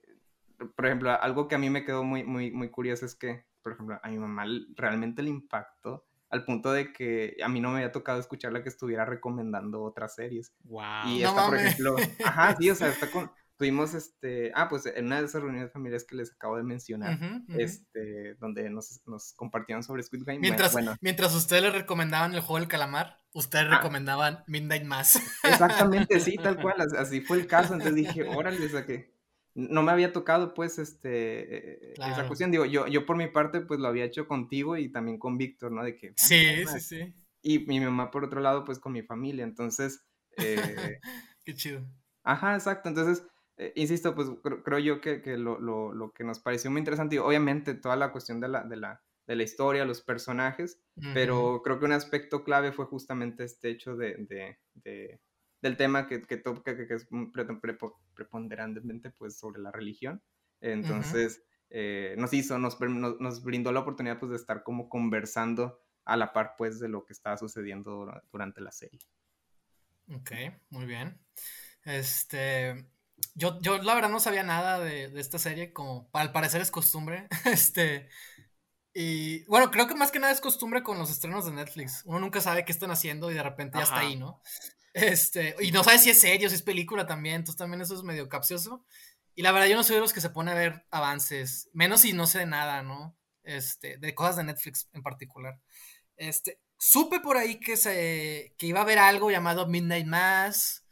por 0.74 0.86
ejemplo 0.86 1.12
algo 1.12 1.50
que 1.50 1.56
a 1.56 1.58
mí 1.58 1.70
me 1.70 1.84
quedó 1.84 2.06
muy 2.06 2.24
muy 2.24 2.52
muy 2.52 2.70
curioso 2.70 3.06
es 3.06 3.14
que 3.14 3.44
por 3.62 3.74
ejemplo 3.74 4.00
a 4.02 4.08
mi 4.08 4.18
mamá 4.18 4.46
realmente 4.78 5.22
le 5.22 5.32
impactó 5.32 6.06
al 6.30 6.46
punto 6.46 6.72
de 6.72 6.94
que 6.94 7.36
a 7.44 7.50
mí 7.50 7.60
no 7.60 7.72
me 7.72 7.80
había 7.80 7.92
tocado 7.92 8.22
escucharla 8.22 8.64
que 8.64 8.70
estuviera 8.70 9.04
recomendando 9.04 9.84
otras 9.84 10.16
series. 10.16 10.54
Wow. 10.64 11.08
Y 11.08 11.24
esta, 11.24 11.46
por 11.46 11.58
ejemplo, 11.58 11.96
ajá, 12.24 12.56
sí, 12.58 12.70
o 12.70 12.76
sea, 12.76 12.88
está 12.88 13.12
con, 13.12 13.30
tuvimos 13.58 13.94
este, 13.94 14.52
ah, 14.56 14.68
pues 14.70 14.86
en 14.86 15.06
una 15.06 15.20
de 15.20 15.26
esas 15.26 15.42
reuniones 15.42 15.72
familiares 15.72 16.06
que 16.06 16.16
les 16.16 16.32
acabo 16.32 16.58
de 16.58 16.64
mencionar, 16.64 17.20
este, 17.58 18.36
donde 18.36 18.70
nos, 18.70 19.02
nos, 19.06 19.34
compartieron 19.34 19.84
sobre 19.84 20.04
Squid 20.04 20.24
Game. 20.24 20.40
Mientras, 20.40 20.76
mientras 21.02 21.36
ustedes 21.36 21.64
le 21.64 21.72
recomendaban 21.72 22.34
el 22.34 22.42
juego 22.42 22.60
del 22.60 22.68
calamar, 22.68 23.22
ustedes 23.34 23.68
ah. 23.70 23.78
recomendaban 23.78 24.44
Midnight 24.48 24.86
Mass. 24.86 25.22
Exactamente, 25.44 26.20
sí, 26.20 26.38
tal 26.38 26.58
cual, 26.62 26.76
así 26.98 27.22
fue 27.22 27.38
el 27.38 27.48
caso, 27.48 27.74
entonces 27.74 27.96
dije, 27.96 28.24
órale, 28.24 28.70
que 28.86 29.14
no 29.56 29.84
me 29.84 29.92
había 29.92 30.12
tocado 30.12 30.54
pues 30.54 30.80
este 30.80 31.92
eh, 31.92 31.94
esa 31.94 32.26
cuestión 32.28 32.50
digo 32.50 32.66
yo 32.66 32.88
yo 32.88 33.06
por 33.06 33.18
mi 33.18 33.28
parte 33.28 33.62
pues 33.62 33.80
lo 33.80 33.88
había 33.88 34.06
hecho 34.06 34.28
contigo 34.28 34.78
y 34.78 34.90
también 34.90 35.20
con 35.20 35.38
Víctor 35.38 35.72
no 35.72 35.84
de 35.84 35.96
que 35.96 36.14
sí 36.16 36.66
sí 36.66 36.80
sí 36.80 37.14
y 37.42 37.60
mi 37.60 37.80
mamá 37.80 38.10
por 38.10 38.24
otro 38.24 38.42
lado 38.42 38.66
pues 38.66 38.80
con 38.80 38.94
mi 38.94 39.04
familia 39.04 39.44
entonces 39.44 40.04
eh, 40.38 41.00
qué 41.46 41.54
chido 41.54 41.86
ajá 42.24 42.56
exacto 42.56 42.90
entonces 42.90 43.24
eh, 43.58 43.74
insisto 43.76 44.16
pues 44.16 44.30
creo, 44.64 44.80
yo 44.80 45.02
que, 45.02 45.22
que 45.22 45.38
lo, 45.38 45.60
lo, 45.60 45.94
lo, 45.94 46.12
que 46.12 46.24
nos 46.24 46.40
pareció 46.40 46.72
muy 46.72 46.80
interesante 46.80 47.16
y 47.16 47.20
obviamente 47.20 47.74
toda 47.74 47.96
la 47.96 48.12
cuestión 48.12 48.40
de 48.40 48.48
la 48.48 48.64
de 48.64 48.78
la 48.78 49.02
de 49.26 49.36
la 49.36 49.44
historia 49.44 49.86
los 49.86 50.02
personajes 50.02 50.82
pero 51.14 51.62
creo 51.64 51.80
que 51.80 51.86
un 51.86 51.94
aspecto 51.94 52.44
clave 52.44 52.74
fue 52.74 52.86
justamente 52.86 53.46
este 53.46 53.70
hecho 53.70 53.96
de, 53.96 54.16
de, 54.18 54.58
de 54.74 55.22
del 55.64 55.78
tema 55.78 56.08
que, 56.08 56.22
que 56.22 56.38
toca, 56.38 56.76
que, 56.76 56.94
es 56.94 57.08
preponderantemente 58.16 59.12
pues, 59.12 59.38
sobre 59.38 59.62
la 59.62 59.72
religión. 59.72 60.22
Entonces, 60.60 61.42
eh, 61.70 62.16
nos 62.18 62.34
hizo, 62.34 62.60
nos, 62.60 62.78
nos, 62.82 63.44
brindó 63.44 63.72
la 63.72 63.80
oportunidad 63.80 64.20
pues, 64.20 64.30
de 64.32 64.36
estar 64.36 64.62
como 64.64 64.90
conversando 64.90 65.82
a 66.04 66.18
la 66.18 66.34
par 66.34 66.56
pues, 66.58 66.82
de 66.82 66.90
lo 66.90 67.06
que 67.06 67.14
estaba 67.14 67.38
sucediendo 67.38 68.12
durante 68.32 68.60
la 68.60 68.74
serie. 68.74 69.00
Ok, 70.10 70.32
muy 70.70 70.86
bien. 70.86 71.18
Este, 71.86 72.86
yo, 73.36 73.60
yo 73.62 73.78
la 73.80 73.96
verdad 73.96 74.10
no 74.10 74.20
sabía 74.20 74.44
nada 74.44 74.80
de, 74.80 75.10
de, 75.10 75.22
esta 75.22 75.40
serie, 75.40 75.74
como 75.74 76.10
al 76.14 76.32
parecer 76.32 76.62
es 76.62 76.72
costumbre. 76.72 77.28
Este, 77.46 78.10
y 78.94 79.44
bueno, 79.46 79.72
creo 79.72 79.88
que 79.88 79.96
más 79.96 80.12
que 80.12 80.20
nada 80.20 80.32
es 80.32 80.42
costumbre 80.42 80.84
con 80.84 81.00
los 81.00 81.10
estrenos 81.10 81.46
de 81.46 81.52
Netflix. 81.52 82.04
Uno 82.06 82.20
nunca 82.20 82.42
sabe 82.42 82.64
qué 82.64 82.72
están 82.72 82.92
haciendo 82.92 83.32
y 83.32 83.34
de 83.34 83.42
repente 83.42 83.78
ya 83.78 83.84
está 83.84 84.00
ahí, 84.00 84.16
¿no? 84.16 84.42
Este, 84.94 85.56
y 85.60 85.72
no 85.72 85.84
sabes 85.84 86.04
si 86.04 86.12
es 86.12 86.22
serio, 86.22 86.50
si 86.50 86.56
es 86.56 86.62
película 86.62 87.08
también, 87.08 87.38
entonces 87.38 87.58
también 87.58 87.82
eso 87.82 87.96
es 87.96 88.04
medio 88.04 88.30
capcioso. 88.30 88.86
Y 89.34 89.42
la 89.42 89.52
verdad, 89.52 89.68
yo 89.68 89.76
no 89.76 89.84
soy 89.84 89.96
de 89.96 90.02
los 90.02 90.14
que 90.14 90.22
se 90.22 90.30
pone 90.30 90.52
a 90.52 90.56
ver 90.56 90.86
avances, 90.92 91.70
menos 91.74 92.02
si 92.02 92.14
no 92.14 92.28
sé 92.28 92.40
de 92.40 92.46
nada, 92.46 92.84
¿no? 92.84 93.18
Este, 93.42 93.98
de 93.98 94.14
cosas 94.14 94.36
de 94.36 94.44
Netflix 94.44 94.90
en 94.94 95.02
particular. 95.02 95.60
Este, 96.16 96.60
supe 96.78 97.20
por 97.20 97.38
ahí 97.38 97.60
que 97.60 97.76
se, 97.78 98.54
que 98.60 98.68
iba 98.68 98.80
a 98.80 98.84
haber 98.84 99.00
algo 99.00 99.32
llamado 99.32 99.68
Midnight 99.68 100.06
Mass. 100.06 100.86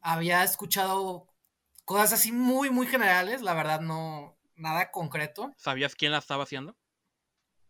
Había 0.00 0.42
escuchado 0.42 1.28
cosas 1.86 2.12
así 2.12 2.32
muy, 2.32 2.68
muy 2.68 2.86
generales, 2.86 3.40
la 3.40 3.54
verdad, 3.54 3.80
no, 3.80 4.36
nada 4.56 4.90
concreto. 4.90 5.54
¿Sabías 5.56 5.94
quién 5.94 6.12
la 6.12 6.18
estaba 6.18 6.42
haciendo? 6.42 6.76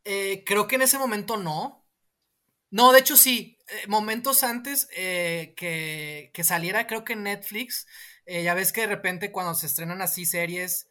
Eh, 0.04 0.42
creo 0.44 0.66
que 0.66 0.76
en 0.76 0.82
ese 0.82 0.98
momento 0.98 1.36
no. 1.36 1.86
No, 2.70 2.92
de 2.92 3.00
hecho 3.00 3.16
sí. 3.16 3.58
Eh, 3.68 3.86
momentos 3.88 4.42
antes 4.42 4.88
eh, 4.96 5.54
que, 5.56 6.44
saliera, 6.44 6.86
creo 6.86 7.04
que 7.04 7.14
Netflix, 7.14 7.86
ya 8.26 8.54
ves 8.54 8.72
que 8.72 8.82
de 8.82 8.86
repente 8.88 9.30
cuando 9.30 9.54
se 9.54 9.66
estrenan 9.66 10.02
así 10.02 10.24
series, 10.24 10.88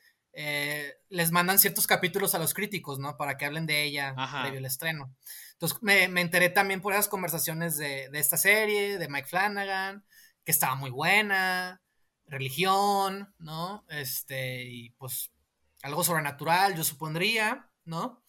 les 1.09 1.31
mandan 1.31 1.59
ciertos 1.59 1.87
capítulos 1.87 2.35
a 2.35 2.39
los 2.39 2.53
críticos, 2.53 2.99
¿no? 2.99 3.17
Para 3.17 3.37
que 3.37 3.45
hablen 3.45 3.65
de 3.65 3.83
ella 3.83 4.15
previo 4.41 4.59
al 4.59 4.65
estreno. 4.65 5.13
Entonces 5.53 5.79
me, 5.81 6.03
enteré 6.21 6.49
también 6.49 6.81
por 6.81 6.93
esas 6.93 7.07
conversaciones 7.07 7.77
de, 7.77 8.09
de, 8.09 8.19
esta 8.19 8.37
serie, 8.37 8.97
de 8.97 9.09
Mike 9.09 9.27
Flanagan, 9.27 10.05
que 10.43 10.51
estaba 10.51 10.75
muy 10.75 10.91
buena, 10.91 11.81
religión, 12.27 13.33
¿no? 13.39 13.85
Este, 13.89 14.63
y 14.63 14.89
pues 14.91 15.31
algo 15.83 16.03
sobrenatural, 16.03 16.75
yo 16.75 16.83
supondría, 16.83 17.69
¿no? 17.85 18.23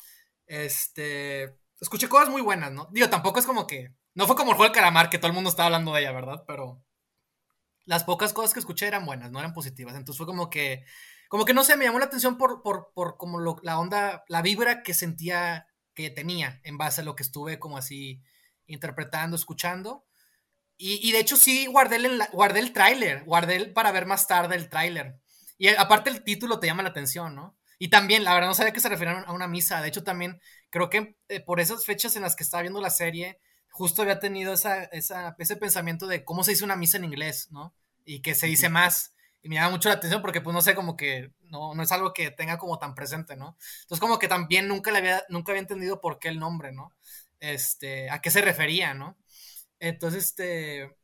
Este 0.47 1.59
escuché 1.81 2.09
cosas 2.09 2.29
muy 2.29 2.43
buenas, 2.43 2.73
¿no? 2.73 2.89
Digo, 2.93 3.09
tampoco 3.09 3.39
es 3.39 3.47
como 3.47 3.67
que. 3.67 3.95
No 4.15 4.27
fue 4.27 4.37
como 4.37 4.51
el 4.51 4.57
juego 4.57 4.71
del 4.73 4.75
calamar, 4.75 5.11
que 5.11 5.19
todo 5.19 5.29
el 5.29 5.35
mundo 5.35 5.51
estaba 5.51 5.67
hablando 5.67 5.93
de 5.93 6.01
ella, 6.01 6.13
¿verdad? 6.13 6.45
Pero. 6.47 6.83
Las 7.85 8.05
pocas 8.05 8.33
cosas 8.33 8.53
que 8.53 8.61
escuché 8.61 8.87
eran 8.87 9.07
buenas, 9.07 9.31
no 9.31 9.39
eran 9.39 9.53
positivas. 9.53 9.95
Entonces 9.95 10.19
fue 10.19 10.27
como 10.27 10.51
que. 10.51 10.85
Como 11.29 11.45
que 11.45 11.55
no 11.55 11.65
sé, 11.65 11.77
me 11.77 11.85
llamó 11.85 11.99
la 11.99 12.05
atención 12.07 12.39
por, 12.39 12.63
por, 12.63 12.93
por 12.95 13.17
como 13.17 13.41
lo, 13.41 13.57
la 13.63 13.79
onda, 13.79 14.25
la 14.29 14.43
vibra 14.43 14.83
que 14.83 14.95
sentía 14.95 15.67
que 15.93 16.11
tenía 16.11 16.61
en 16.63 16.79
base 16.79 17.01
a 17.01 17.05
lo 17.05 17.17
que 17.17 17.25
estuve 17.25 17.59
como 17.59 17.79
así 17.79 18.23
interpretando, 18.67 19.35
escuchando. 19.35 20.06
Y, 20.79 21.09
y 21.09 21.13
de 21.13 21.21
hecho 21.21 21.37
sí 21.37 21.67
guardé 21.67 21.97
el, 21.97 22.23
guardé 22.33 22.61
el 22.61 22.73
tráiler, 22.73 23.25
guardé 23.25 23.57
el 23.57 23.73
para 23.73 23.93
ver 23.93 24.07
más 24.07 24.27
tarde 24.27 24.57
el 24.57 24.69
tráiler. 24.69 25.17
Y 25.59 25.69
aparte 25.69 26.11
el 26.11 26.23
título 26.23 26.61
te 26.61 26.67
llama 26.67 26.83
la 26.83 26.91
atención, 26.91 27.35
¿no? 27.35 27.57
Y 27.79 27.89
también, 27.89 28.25
la 28.25 28.35
verdad, 28.35 28.49
no 28.49 28.55
sabía 28.55 28.73
que 28.73 28.81
se 28.81 28.89
referían 28.89 29.25
a 29.27 29.33
una 29.33 29.49
misa. 29.49 29.81
De 29.83 29.89
hecho, 29.89 30.03
también 30.05 30.41
creo 30.71 30.89
que 30.91 31.17
eh, 31.29 31.41
por 31.41 31.61
esas 31.61 31.85
fechas 31.85 32.17
en 32.17 32.23
las 32.23 32.37
que 32.37 32.43
estaba 32.43 32.63
viendo 32.63 32.81
la 32.81 32.91
serie, 32.91 33.39
justo 33.71 34.03
había 34.03 34.19
tenido 34.21 34.53
esa, 34.55 34.85
ese 34.85 35.57
pensamiento 35.57 36.07
de 36.07 36.25
cómo 36.25 36.45
se 36.45 36.53
dice 36.53 36.65
una 36.65 36.77
misa 36.77 36.97
en 36.99 37.05
inglés, 37.05 37.49
¿no? 37.51 37.75
Y 38.05 38.21
que 38.21 38.35
se 38.35 38.47
dice 38.47 38.69
más. 38.69 39.15
Y 39.43 39.49
me 39.49 39.57
llama 39.57 39.71
mucho 39.71 39.89
la 39.89 39.97
atención 39.97 40.23
porque, 40.23 40.41
pues, 40.41 40.55
no 40.55 40.63
sé, 40.63 40.75
como 40.75 40.97
que 40.97 41.33
no, 41.43 41.75
no 41.75 41.83
es 41.83 41.93
algo 41.93 42.13
que 42.13 42.31
tenga 42.31 42.59
como 42.59 42.79
tan 42.79 42.95
presente, 42.95 43.37
¿no? 43.37 43.57
Entonces, 43.83 44.01
como 44.01 44.19
que 44.19 44.29
también 44.29 44.69
nunca, 44.69 44.91
le 44.91 44.99
había, 44.99 45.25
nunca 45.29 45.53
había 45.53 45.61
entendido 45.63 46.01
por 46.01 46.19
qué 46.19 46.29
el 46.29 46.39
nombre, 46.39 46.73
¿no? 46.73 46.93
Este, 47.41 48.11
a 48.11 48.21
qué 48.21 48.31
se 48.31 48.41
refería, 48.41 48.95
¿no? 48.95 49.17
Entonces, 49.79 50.25
este, 50.25 50.97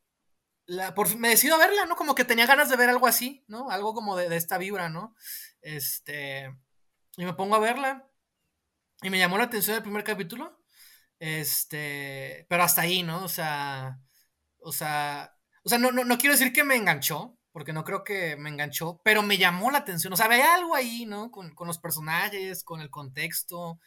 la, 0.65 0.93
por, 0.95 1.15
me 1.17 1.29
decido 1.29 1.55
a 1.55 1.59
verla, 1.59 1.85
¿no? 1.85 1.95
Como 1.95 2.15
que 2.15 2.25
tenía 2.25 2.45
ganas 2.45 2.69
de 2.69 2.75
ver 2.77 2.89
algo 2.89 3.07
así, 3.07 3.43
¿no? 3.47 3.69
Algo 3.69 3.93
como 3.93 4.15
de, 4.15 4.29
de 4.29 4.37
esta 4.37 4.57
vibra, 4.57 4.89
¿no? 4.89 5.15
Este, 5.61 6.53
y 7.17 7.25
me 7.25 7.33
pongo 7.33 7.55
a 7.55 7.59
verla. 7.59 8.07
Y 9.01 9.09
me 9.09 9.19
llamó 9.19 9.37
la 9.37 9.45
atención 9.45 9.75
el 9.75 9.83
primer 9.83 10.03
capítulo. 10.03 10.63
Este, 11.19 12.45
pero 12.49 12.63
hasta 12.63 12.81
ahí, 12.81 13.03
¿no? 13.03 13.23
O 13.23 13.29
sea, 13.29 13.99
o 14.59 14.71
sea, 14.71 15.35
o 15.63 15.69
sea, 15.69 15.77
no, 15.77 15.91
no, 15.91 16.17
quiero 16.17 16.33
decir 16.33 16.53
que 16.53 16.63
me 16.63 16.75
enganchó, 16.75 17.37
porque 17.51 17.73
no 17.73 17.83
creo 17.83 18.03
que 18.03 18.35
me 18.37 18.49
enganchó, 18.49 19.01
pero 19.03 19.21
me 19.23 19.37
llamó 19.37 19.71
la 19.71 19.79
atención. 19.79 20.13
O 20.13 20.17
sea, 20.17 20.25
había 20.25 20.55
algo 20.55 20.75
ahí, 20.75 21.05
¿no? 21.05 21.31
Con, 21.31 21.53
con 21.55 21.67
los 21.67 21.79
personajes, 21.79 22.63
con 22.63 22.81
el 22.81 22.89
contexto, 22.89 23.79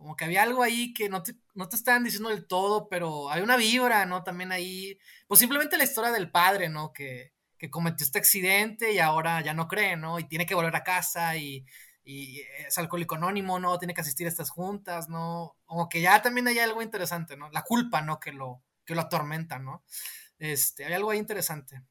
como 0.00 0.16
que 0.16 0.24
había 0.24 0.42
algo 0.42 0.62
ahí 0.62 0.94
que 0.94 1.08
no 1.10 1.22
te, 1.22 1.34
no 1.54 1.68
te 1.68 1.76
estaban 1.76 2.04
diciendo 2.04 2.30
del 2.30 2.46
todo, 2.46 2.88
pero 2.88 3.30
hay 3.30 3.42
una 3.42 3.56
vibra, 3.56 4.06
¿no? 4.06 4.22
También 4.24 4.50
ahí, 4.50 4.98
pues 5.28 5.40
simplemente 5.40 5.76
la 5.76 5.84
historia 5.84 6.10
del 6.10 6.30
padre, 6.30 6.70
¿no? 6.70 6.92
Que, 6.92 7.34
que 7.58 7.70
cometió 7.70 8.04
este 8.04 8.18
accidente 8.18 8.92
y 8.92 8.98
ahora 8.98 9.42
ya 9.42 9.52
no 9.54 9.68
cree, 9.68 9.96
¿no? 9.96 10.18
Y 10.18 10.24
tiene 10.24 10.46
que 10.46 10.54
volver 10.54 10.74
a 10.74 10.84
casa 10.84 11.36
y 11.36 11.66
y 12.04 12.40
es 12.66 12.76
alcohólico 12.78 13.14
anónimo, 13.14 13.58
¿no? 13.60 13.78
Tiene 13.78 13.94
que 13.94 14.00
asistir 14.00 14.26
a 14.26 14.30
estas 14.30 14.50
juntas, 14.50 15.08
¿no? 15.08 15.56
Como 15.64 15.88
que 15.88 16.00
ya 16.00 16.22
también 16.22 16.48
hay 16.48 16.58
algo 16.58 16.82
interesante, 16.82 17.36
¿no? 17.36 17.50
La 17.50 17.62
culpa, 17.62 18.02
¿no? 18.02 18.18
Que 18.18 18.32
lo, 18.32 18.62
que 18.84 18.94
lo 18.94 19.02
atormenta, 19.02 19.58
¿no? 19.58 19.84
Este, 20.38 20.84
hay 20.84 20.94
algo 20.94 21.10
ahí 21.10 21.18
interesante. 21.18 21.82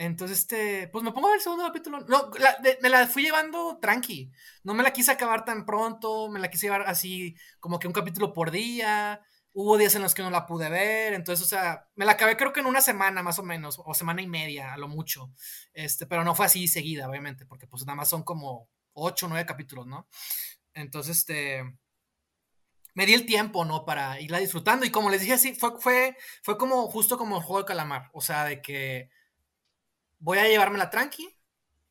Entonces, 0.00 0.38
este, 0.38 0.88
pues 0.88 1.04
me 1.04 1.12
pongo 1.12 1.26
a 1.26 1.30
ver 1.32 1.36
el 1.36 1.42
segundo 1.42 1.66
capítulo. 1.66 2.00
No, 2.08 2.30
me 2.80 2.88
la 2.88 3.06
fui 3.06 3.22
llevando 3.22 3.78
tranqui. 3.82 4.32
No 4.64 4.72
me 4.72 4.82
la 4.82 4.94
quise 4.94 5.12
acabar 5.12 5.44
tan 5.44 5.66
pronto, 5.66 6.30
me 6.30 6.40
la 6.40 6.48
quise 6.48 6.68
llevar 6.68 6.84
así 6.86 7.36
como 7.58 7.78
que 7.78 7.86
un 7.86 7.92
capítulo 7.92 8.32
por 8.32 8.50
día. 8.50 9.20
Hubo 9.52 9.76
días 9.76 9.94
en 9.96 10.00
los 10.00 10.14
que 10.14 10.22
no 10.22 10.30
la 10.30 10.46
pude 10.46 10.70
ver, 10.70 11.12
entonces, 11.12 11.44
o 11.44 11.48
sea, 11.48 11.88
me 11.96 12.06
la 12.06 12.12
acabé 12.12 12.36
creo 12.36 12.52
que 12.52 12.60
en 12.60 12.66
una 12.66 12.80
semana 12.80 13.22
más 13.22 13.38
o 13.40 13.42
menos, 13.42 13.78
o 13.84 13.92
semana 13.92 14.22
y 14.22 14.26
media, 14.26 14.72
a 14.72 14.78
lo 14.78 14.88
mucho. 14.88 15.32
Este, 15.74 16.06
pero 16.06 16.24
no 16.24 16.34
fue 16.34 16.46
así 16.46 16.66
seguida, 16.66 17.06
obviamente, 17.06 17.44
porque 17.44 17.66
pues 17.66 17.84
nada 17.84 17.96
más 17.96 18.08
son 18.08 18.22
como 18.22 18.70
ocho 18.94 19.26
o 19.26 19.28
nueve 19.28 19.44
capítulos, 19.44 19.86
¿no? 19.86 20.08
Entonces, 20.72 21.18
este, 21.18 21.62
me 22.94 23.04
di 23.04 23.12
el 23.12 23.26
tiempo, 23.26 23.66
¿no? 23.66 23.84
Para 23.84 24.18
irla 24.20 24.38
disfrutando. 24.38 24.86
Y 24.86 24.90
como 24.90 25.10
les 25.10 25.20
dije 25.20 25.34
así, 25.34 25.54
fue, 25.54 25.78
fue, 25.78 26.16
fue 26.42 26.56
como 26.56 26.88
justo 26.88 27.18
como 27.18 27.36
el 27.36 27.42
juego 27.42 27.60
de 27.60 27.66
calamar. 27.66 28.08
O 28.14 28.22
sea, 28.22 28.44
de 28.44 28.62
que 28.62 29.10
voy 30.20 30.38
a 30.38 30.46
llevármela 30.46 30.90
tranqui, 30.90 31.28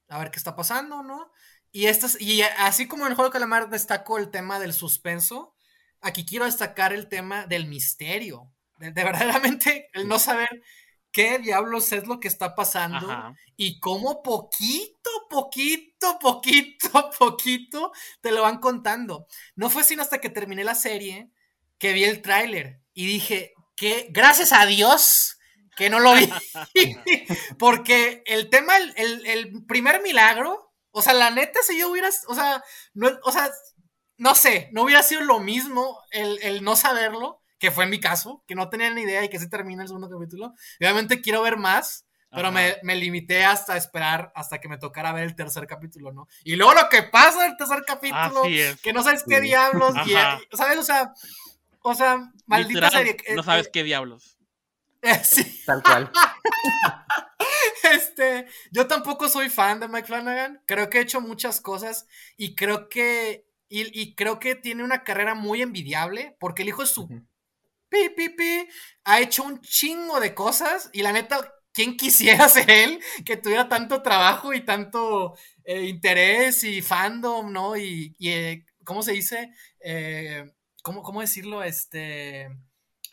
a 0.08 0.18
ver 0.18 0.32
qué 0.32 0.38
está 0.38 0.56
pasando, 0.56 1.04
¿no? 1.04 1.32
Y, 1.72 1.86
estas, 1.86 2.20
y 2.20 2.42
así 2.42 2.88
como 2.88 3.06
en 3.06 3.12
el 3.12 3.16
juego 3.16 3.30
de 3.30 3.34
calamar 3.34 3.70
destaco 3.70 4.18
el 4.18 4.32
tema 4.32 4.60
del 4.60 4.74
suspenso, 4.74 5.56
aquí 6.02 6.26
quiero 6.26 6.46
destacar 6.46 6.94
el 6.94 7.08
tema 7.08 7.46
del 7.46 7.68
misterio. 7.68 8.52
De, 8.78 8.92
de 8.92 9.04
verdaderamente 9.04 9.90
el 9.94 10.08
no 10.08 10.18
saber 10.18 10.64
qué 11.12 11.40
diablos 11.40 11.92
es 11.92 12.08
lo 12.08 12.20
que 12.20 12.28
está 12.28 12.56
pasando 12.56 13.36
y 13.56 13.80
cómo 13.80 14.22
poquito, 14.22 15.10
poquito, 15.30 16.20
poquito, 16.20 17.10
poquito 17.20 17.92
te 18.22 18.32
lo 18.32 18.44
van 18.44 18.60
contando. 18.60 19.28
No 19.56 19.70
fue 19.70 19.84
sino 19.84 20.02
hasta 20.02 20.20
que 20.20 20.30
terminé 20.30 20.64
la 20.64 20.76
serie 20.76 21.32
que 21.78 21.94
vi 21.94 22.04
el 22.04 22.22
tráiler 22.22 22.82
y 22.94 23.06
dije 23.06 23.54
que 23.76 24.08
gracias 24.12 24.54
a 24.54 24.66
Dios 24.66 25.39
que 25.80 25.90
no 25.90 26.00
lo 26.00 26.14
vi. 26.14 26.30
Porque 27.58 28.22
el 28.26 28.50
tema, 28.50 28.74
el, 28.78 29.64
primer 29.66 30.02
milagro, 30.02 30.74
o 30.92 31.02
sea, 31.02 31.14
la 31.14 31.32
neta, 31.32 31.62
si 31.64 31.80
yo 31.80 31.90
hubiera, 31.90 32.10
o 32.28 32.36
sea, 32.36 32.62
no, 32.94 33.10
o 33.24 33.32
sea, 33.32 33.50
no 34.18 34.36
sé, 34.36 34.70
no 34.74 34.84
hubiera 34.84 35.02
sido 35.02 35.22
lo 35.22 35.40
mismo 35.40 35.98
el, 36.12 36.38
el 36.44 36.64
no 36.64 36.76
saberlo 36.76 37.42
que 37.60 37.72
fue 37.72 37.86
en 37.86 37.90
mi 37.90 38.00
caso, 38.00 38.44
que 38.46 38.56
no 38.56 38.70
tenía 38.70 38.90
ni 38.90 39.02
idea 39.02 39.24
y 39.24 39.30
que 39.30 39.40
se 39.40 39.50
termina 39.50 39.84
el 39.84 39.88
segundo 39.88 40.10
capítulo. 40.10 40.54
Obviamente 40.80 41.22
quiero 41.22 41.42
ver 41.42 41.58
más, 41.58 42.06
pero 42.32 42.52
me, 42.52 42.78
me, 42.84 42.96
limité 42.96 43.44
hasta 43.44 43.76
esperar 43.76 44.32
hasta 44.36 44.60
que 44.60 44.70
me 44.70 44.78
tocara 44.78 45.14
ver 45.14 45.24
el 45.24 45.36
tercer 45.36 45.66
capítulo, 45.66 46.12
¿no? 46.12 46.28
Y 46.44 46.56
luego 46.56 46.74
lo 46.74 46.88
que 46.90 47.04
pasa 47.04 47.46
en 47.46 47.52
el 47.52 47.58
tercer 47.58 47.84
capítulo, 47.86 48.44
que 48.82 48.94
no 48.94 49.04
sabes 49.04 49.24
qué 49.28 49.42
diablos, 49.42 49.94
¿sabes? 50.54 50.78
O 50.78 50.84
sea, 50.84 51.14
o 51.82 51.94
sea, 51.94 52.32
maldita 52.46 52.90
serie. 52.92 53.18
No 53.36 53.44
sabes 53.44 53.70
qué 53.72 53.84
diablos. 53.84 54.39
sí. 55.24 55.64
Tal 55.66 55.84
cual. 55.84 56.12
Este, 57.94 58.46
yo 58.72 58.88
tampoco 58.88 59.30
soy 59.30 59.50
fan 59.50 59.80
de 59.80 59.88
Mike 59.88 60.08
Flanagan. 60.08 60.62
Creo 60.66 60.90
que 60.90 61.00
ha 61.00 61.02
hecho 61.02 61.22
muchas 61.22 61.62
cosas 61.62 62.06
y 62.38 62.54
creo 62.54 62.90
que 62.90 63.48
y, 63.70 64.16
creo 64.16 64.40
que 64.40 64.56
tiene 64.56 64.84
una 64.84 65.04
carrera 65.04 65.36
muy 65.36 65.62
envidiable 65.62 66.36
porque 66.40 66.64
el 66.64 66.70
hijo 66.70 66.82
de 66.82 66.88
su 66.88 67.08
pi, 67.08 68.10
pi, 68.16 68.30
pi, 68.30 68.68
ha 69.04 69.20
hecho 69.22 69.44
un 69.44 69.62
chingo 69.62 70.20
de 70.20 70.34
cosas 70.34 70.90
y 70.92 71.02
la 71.02 71.12
neta, 71.12 71.54
¿quién 71.72 71.96
quisiera 71.96 72.48
ser 72.50 72.70
él 72.70 73.00
que 73.26 73.38
tuviera 73.38 73.70
tanto 73.70 74.02
trabajo 74.02 74.54
y 74.54 74.66
tanto 74.66 75.38
eh, 75.64 75.84
interés 75.86 76.64
y 76.64 76.82
fandom, 76.82 77.52
¿no? 77.52 77.78
Y, 77.78 78.16
eh, 78.22 78.66
¿cómo 78.84 79.04
se 79.04 79.14
dice? 79.14 79.54
Eh, 79.80 80.52
¿cómo, 80.84 81.04
¿Cómo 81.04 81.22
decirlo? 81.22 81.64
Este 81.64 82.50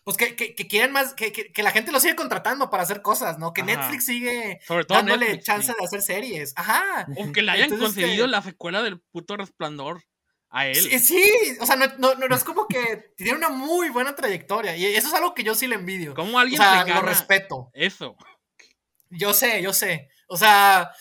pues 0.07 0.17
que, 0.17 0.37
que, 0.37 0.69
quieren 0.69 0.93
más, 0.93 1.15
que, 1.15 1.33
que, 1.33 1.63
la 1.65 1.73
gente 1.73 1.91
lo 1.91 1.99
sigue 1.99 2.15
contratando 2.15 2.71
para 2.71 2.85
hacer 2.85 3.03
cosas, 3.03 3.41
¿no? 3.41 3.53
Que 3.53 3.65
Netflix 3.65 4.07
sigue 4.07 4.61
dándole 4.89 5.41
chance 5.41 5.75
de 5.77 5.85
hacer 5.85 6.01
series. 6.01 6.53
Ajá. 6.55 7.09
O 7.17 7.33
que 7.33 7.43
le 7.43 7.51
hayan 7.51 7.77
conseguido 7.77 8.29
la 8.29 8.41
secuela 8.41 8.85
del 8.85 9.01
puto 9.01 9.37
resplandor 9.37 10.05
a 10.49 10.69
él. 10.69 10.77
Sí, 10.77 11.29
o 11.61 11.67
sea, 11.67 11.75
no, 11.75 11.89
no, 11.99 12.15
no, 12.15 12.37
es 12.37 12.45
como 12.45 12.69
que 12.69 13.15
tiene 13.17 13.37
una 13.37 13.49
muy 13.49 13.89
buena 13.89 14.15
trayectoria. 14.15 14.77
Y 14.77 14.85
eso 14.85 15.09
es 15.09 15.15
algo 15.15 15.35
que 15.35 15.43
yo 15.43 15.57
sí 15.57 15.67
le 15.67 15.75
envidio. 15.75 16.15
¿Cómo 16.15 16.39
alguien 16.39 16.61
o 16.61 16.65
sea, 16.65 16.85
lo 16.87 17.03
respeto. 17.03 17.73
Eso. 17.75 18.17
Yo 19.11 19.35
sé, 19.35 19.61
yo 19.61 19.73
sé. 19.73 20.09
O 20.29 20.37
sea, 20.37 20.93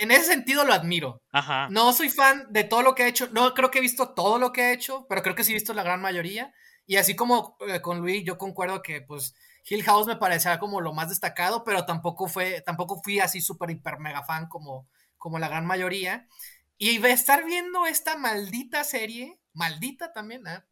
en 0.00 0.12
ese 0.12 0.24
sentido 0.24 0.64
lo 0.64 0.72
admiro. 0.72 1.20
Ajá. 1.30 1.68
No 1.68 1.92
soy 1.92 2.08
fan 2.08 2.46
de 2.48 2.64
todo 2.64 2.80
lo 2.80 2.94
que 2.94 3.02
ha 3.02 3.08
hecho. 3.08 3.28
No 3.32 3.52
creo 3.52 3.70
que 3.70 3.80
he 3.80 3.82
visto 3.82 4.14
todo 4.14 4.38
lo 4.38 4.50
que 4.50 4.62
ha 4.62 4.72
hecho, 4.72 5.04
pero 5.10 5.22
creo 5.22 5.34
que 5.34 5.44
sí 5.44 5.52
he 5.52 5.56
visto 5.56 5.74
la 5.74 5.82
gran 5.82 6.00
mayoría. 6.00 6.54
Y 6.90 6.96
así 6.96 7.14
como 7.14 7.56
eh, 7.68 7.80
con 7.80 8.00
Luis, 8.00 8.24
yo 8.24 8.36
concuerdo 8.36 8.82
que 8.82 9.00
pues 9.00 9.36
Hill 9.64 9.84
House 9.84 10.08
me 10.08 10.16
parecía 10.16 10.58
como 10.58 10.80
lo 10.80 10.92
más 10.92 11.08
destacado, 11.08 11.62
pero 11.62 11.86
tampoco 11.86 12.26
fue, 12.26 12.62
tampoco 12.62 13.00
fui 13.00 13.20
así 13.20 13.40
súper 13.40 13.70
hiper 13.70 14.00
mega 14.00 14.24
fan 14.24 14.48
como, 14.48 14.88
como 15.16 15.38
la 15.38 15.46
gran 15.48 15.66
mayoría. 15.66 16.26
Y 16.78 17.00
estar 17.06 17.44
viendo 17.44 17.86
esta 17.86 18.16
maldita 18.16 18.82
serie 18.82 19.38
maldita 19.52 20.12
también, 20.12 20.46
¿eh? 20.46 20.62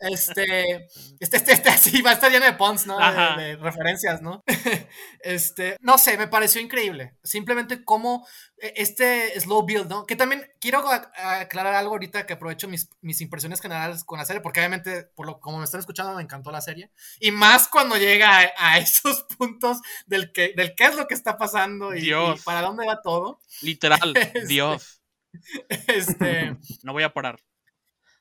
este, 0.00 0.88
este, 1.20 1.36
este, 1.36 1.52
este, 1.52 1.68
así 1.68 2.02
va 2.02 2.10
a 2.10 2.14
estar 2.14 2.30
lleno 2.30 2.46
de 2.46 2.54
puns, 2.54 2.86
¿no? 2.86 2.98
De, 3.36 3.56
referencias, 3.56 4.22
¿no? 4.22 4.42
este, 5.20 5.76
no 5.80 5.98
sé, 5.98 6.16
me 6.16 6.28
pareció 6.28 6.60
increíble. 6.60 7.16
Simplemente 7.22 7.84
como 7.84 8.26
e, 8.58 8.72
este 8.76 9.38
slow 9.38 9.64
build, 9.64 9.88
¿no? 9.88 10.06
Que 10.06 10.16
también 10.16 10.50
quiero 10.60 10.82
aclarar 10.88 11.74
algo 11.74 11.92
ahorita 11.92 12.26
que 12.26 12.34
aprovecho 12.34 12.68
mis, 12.68 12.88
mis 13.00 13.20
impresiones 13.20 13.60
generales 13.60 14.04
con 14.04 14.18
la 14.18 14.24
serie, 14.24 14.40
porque 14.40 14.60
obviamente, 14.60 15.04
por 15.14 15.26
lo 15.26 15.38
como 15.38 15.58
me 15.58 15.64
están 15.64 15.80
escuchando, 15.80 16.14
me 16.14 16.22
encantó 16.22 16.50
la 16.50 16.60
serie. 16.60 16.90
Y 17.20 17.30
más 17.30 17.68
cuando 17.68 17.96
llega 17.96 18.52
a, 18.56 18.78
esos 18.78 19.24
puntos 19.36 19.78
del 20.06 20.32
que, 20.32 20.54
del 20.56 20.74
qué 20.74 20.84
es 20.84 20.96
lo 20.96 21.06
que 21.06 21.14
está 21.14 21.36
pasando 21.36 21.94
y, 21.94 22.10
para 22.44 22.62
dónde 22.62 22.86
va 22.86 23.02
todo. 23.02 23.40
Literal, 23.60 24.12
este, 24.16 24.46
Dios. 24.46 25.01
Este. 25.88 26.56
no 26.82 26.92
voy 26.92 27.02
a 27.02 27.12
parar. 27.12 27.40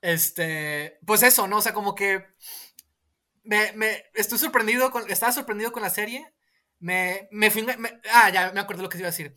Este. 0.02 1.00
Pues 1.06 1.24
eso, 1.24 1.48
¿no? 1.48 1.58
O 1.58 1.62
sea, 1.62 1.74
como 1.74 1.96
que. 1.96 2.26
Me, 3.44 3.72
me 3.74 4.04
estoy 4.14 4.38
sorprendido. 4.38 4.92
Con, 4.92 5.10
estaba 5.10 5.32
sorprendido 5.32 5.72
con 5.72 5.84
la 5.84 5.90
serie. 5.90 6.34
Me, 6.80 7.28
me 7.32 7.52
fui. 7.52 7.66
ah, 8.12 8.30
ya 8.30 8.52
me 8.54 8.60
acuerdo 8.60 8.84
lo 8.84 8.90
que 8.90 8.98
iba 8.98 9.08
a 9.08 9.12
decir. 9.12 9.34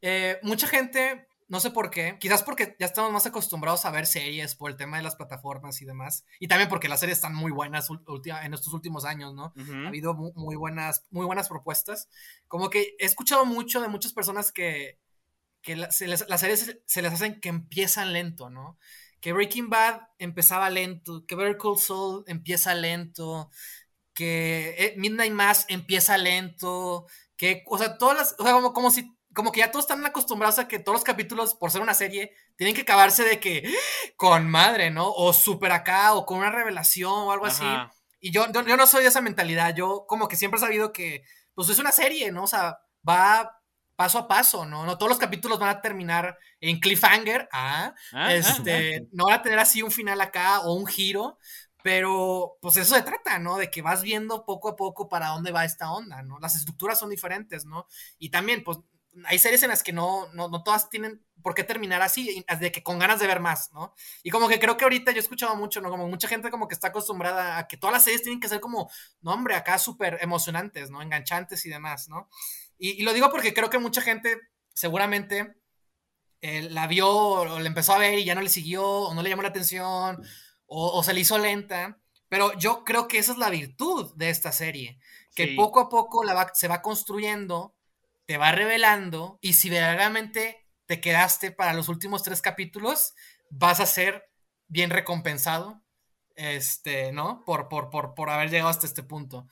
Eh, 0.00 0.38
mucha 0.42 0.66
gente. 0.66 1.26
No 1.46 1.60
sé 1.60 1.70
por 1.70 1.90
qué. 1.90 2.16
Quizás 2.18 2.42
porque 2.42 2.74
ya 2.80 2.86
estamos 2.86 3.12
más 3.12 3.26
acostumbrados 3.26 3.84
a 3.84 3.90
ver 3.90 4.06
series 4.06 4.54
por 4.54 4.70
el 4.70 4.78
tema 4.78 4.96
de 4.96 5.02
las 5.02 5.14
plataformas 5.14 5.82
y 5.82 5.84
demás. 5.84 6.24
Y 6.40 6.48
también 6.48 6.70
porque 6.70 6.88
las 6.88 7.00
series 7.00 7.18
están 7.18 7.34
muy 7.34 7.52
buenas 7.52 7.88
en 7.90 8.54
estos 8.54 8.72
últimos 8.72 9.04
años, 9.04 9.34
¿no? 9.34 9.52
Ha 9.84 9.88
habido 9.88 10.14
muy, 10.14 10.56
buenas, 10.56 11.04
muy 11.10 11.26
buenas 11.26 11.48
propuestas. 11.48 12.08
Como 12.48 12.70
que 12.70 12.96
he 12.98 13.04
escuchado 13.04 13.44
mucho 13.44 13.82
de 13.82 13.88
muchas 13.88 14.14
personas 14.14 14.52
que, 14.52 14.98
que 15.64 15.76
las 15.76 15.96
series 15.96 16.78
se 16.84 17.02
les 17.02 17.12
hacen 17.12 17.40
que 17.40 17.48
empiezan 17.48 18.12
lento, 18.12 18.50
¿no? 18.50 18.78
Que 19.20 19.32
Breaking 19.32 19.70
Bad 19.70 20.02
empezaba 20.18 20.68
lento, 20.68 21.24
que 21.26 21.34
Better 21.34 21.56
Call 21.56 21.78
Saul 21.78 22.22
empieza 22.26 22.74
lento, 22.74 23.50
que 24.12 24.74
eh, 24.78 24.94
Midnight 24.98 25.32
Mass 25.32 25.64
empieza 25.68 26.18
lento, 26.18 27.06
que, 27.36 27.64
o 27.66 27.78
sea, 27.78 27.96
todas 27.96 28.16
las, 28.18 28.36
o 28.38 28.44
sea, 28.44 28.52
como, 28.52 28.74
como 28.74 28.90
si, 28.90 29.16
como 29.34 29.52
que 29.52 29.60
ya 29.60 29.72
todos 29.72 29.86
están 29.86 30.04
acostumbrados 30.04 30.58
a 30.58 30.68
que 30.68 30.78
todos 30.78 30.96
los 30.96 31.04
capítulos, 31.04 31.54
por 31.54 31.70
ser 31.70 31.80
una 31.80 31.94
serie, 31.94 32.32
tienen 32.56 32.76
que 32.76 32.82
acabarse 32.82 33.24
de 33.24 33.40
que 33.40 33.62
con 34.16 34.48
madre, 34.50 34.90
¿no? 34.90 35.10
O 35.10 35.32
super 35.32 35.72
acá, 35.72 36.12
o 36.12 36.26
con 36.26 36.38
una 36.38 36.50
revelación 36.50 37.10
o 37.10 37.32
algo 37.32 37.46
así. 37.46 37.64
Y 38.20 38.32
yo, 38.32 38.52
yo, 38.52 38.66
yo 38.66 38.76
no 38.76 38.86
soy 38.86 39.02
de 39.02 39.08
esa 39.08 39.22
mentalidad, 39.22 39.74
yo 39.74 40.04
como 40.06 40.28
que 40.28 40.36
siempre 40.36 40.58
he 40.58 40.60
sabido 40.60 40.92
que, 40.92 41.24
pues 41.54 41.70
es 41.70 41.78
una 41.78 41.92
serie, 41.92 42.30
¿no? 42.32 42.44
O 42.44 42.46
sea, 42.46 42.76
va 43.08 43.50
paso 43.96 44.18
a 44.18 44.28
paso, 44.28 44.66
¿no? 44.66 44.84
No 44.84 44.98
todos 44.98 45.10
los 45.10 45.18
capítulos 45.18 45.58
van 45.58 45.70
a 45.70 45.80
terminar 45.80 46.38
en 46.60 46.80
cliffhanger, 46.80 47.48
¿ah? 47.52 47.94
este, 48.30 49.06
no 49.12 49.26
van 49.26 49.34
a 49.34 49.42
tener 49.42 49.58
así 49.58 49.82
un 49.82 49.90
final 49.90 50.20
acá 50.20 50.60
o 50.60 50.74
un 50.74 50.86
giro, 50.86 51.38
pero 51.82 52.56
pues 52.60 52.76
eso 52.76 52.94
se 52.94 53.02
trata, 53.02 53.38
¿no? 53.38 53.58
De 53.58 53.70
que 53.70 53.82
vas 53.82 54.02
viendo 54.02 54.44
poco 54.44 54.70
a 54.70 54.76
poco 54.76 55.08
para 55.08 55.28
dónde 55.28 55.52
va 55.52 55.64
esta 55.64 55.92
onda, 55.92 56.22
¿no? 56.22 56.38
Las 56.40 56.56
estructuras 56.56 56.98
son 56.98 57.10
diferentes, 57.10 57.66
¿no? 57.66 57.86
Y 58.18 58.30
también, 58.30 58.64
pues, 58.64 58.78
hay 59.26 59.38
series 59.38 59.62
en 59.62 59.70
las 59.70 59.82
que 59.82 59.92
no, 59.92 60.26
no, 60.32 60.48
no 60.48 60.62
todas 60.62 60.88
tienen 60.88 61.22
por 61.42 61.54
qué 61.54 61.62
terminar 61.62 62.00
así, 62.00 62.44
de 62.58 62.72
que 62.72 62.82
con 62.82 62.98
ganas 62.98 63.20
de 63.20 63.26
ver 63.26 63.38
más, 63.38 63.70
¿no? 63.72 63.94
Y 64.22 64.30
como 64.30 64.48
que 64.48 64.58
creo 64.58 64.78
que 64.78 64.84
ahorita 64.84 65.12
yo 65.12 65.18
he 65.18 65.20
escuchado 65.20 65.54
mucho, 65.56 65.82
¿no? 65.82 65.90
Como 65.90 66.08
mucha 66.08 66.26
gente 66.26 66.50
como 66.50 66.68
que 66.68 66.74
está 66.74 66.88
acostumbrada 66.88 67.58
a 67.58 67.68
que 67.68 67.76
todas 67.76 67.92
las 67.92 68.04
series 68.04 68.22
tienen 68.22 68.40
que 68.40 68.48
ser 68.48 68.60
como, 68.60 68.90
no, 69.20 69.32
hombre, 69.32 69.54
acá 69.54 69.78
súper 69.78 70.18
emocionantes, 70.22 70.90
¿no? 70.90 71.02
Enganchantes 71.02 71.66
y 71.66 71.68
demás, 71.68 72.08
¿no? 72.08 72.30
Y, 72.78 73.02
lo 73.02 73.12
digo 73.12 73.30
porque 73.30 73.54
creo 73.54 73.70
que 73.70 73.78
mucha 73.78 74.00
gente 74.00 74.38
seguramente 74.72 75.54
eh, 76.40 76.68
la 76.70 76.86
vio 76.86 77.08
o 77.08 77.58
la 77.58 77.66
empezó 77.66 77.94
a 77.94 77.98
ver 77.98 78.18
y 78.18 78.24
ya 78.24 78.34
no 78.34 78.42
le 78.42 78.48
siguió 78.48 78.84
o 78.84 79.14
no 79.14 79.22
le 79.22 79.30
llamó 79.30 79.42
la 79.42 79.48
atención 79.48 80.22
o, 80.66 81.02
se 81.02 81.14
le 81.14 81.20
hizo 81.20 81.38
lenta. 81.38 81.98
Pero 82.28 82.56
yo 82.58 82.84
creo 82.84 83.06
que 83.06 83.18
esa 83.18 83.32
es 83.32 83.38
la 83.38 83.50
virtud 83.50 84.12
de 84.16 84.30
esta 84.30 84.50
serie, 84.50 84.98
que 85.34 85.54
poco 85.56 85.78
a 85.78 85.88
poco 85.88 86.24
la 86.24 86.50
se 86.54 86.68
va 86.68 86.82
construyendo, 86.82 87.74
te 88.26 88.38
va 88.38 88.50
revelando 88.50 89.38
y 89.40 89.52
si 89.52 89.70
verdaderamente 89.70 90.66
te 90.86 91.00
quedaste 91.00 91.52
para 91.52 91.74
los 91.74 91.88
últimos 91.88 92.22
tres 92.22 92.42
capítulos, 92.42 93.14
vas 93.50 93.80
a 93.80 93.86
ser 93.86 94.28
bien 94.66 94.90
recompensado, 94.90 95.82
este, 96.34 97.12
¿no? 97.12 97.44
Por, 97.44 97.68
por, 97.68 97.90
por, 97.90 98.14
por 98.14 98.30
haber 98.30 98.50
llegado 98.50 98.70
hasta 98.70 98.86
este 98.86 99.02
punto. 99.02 99.46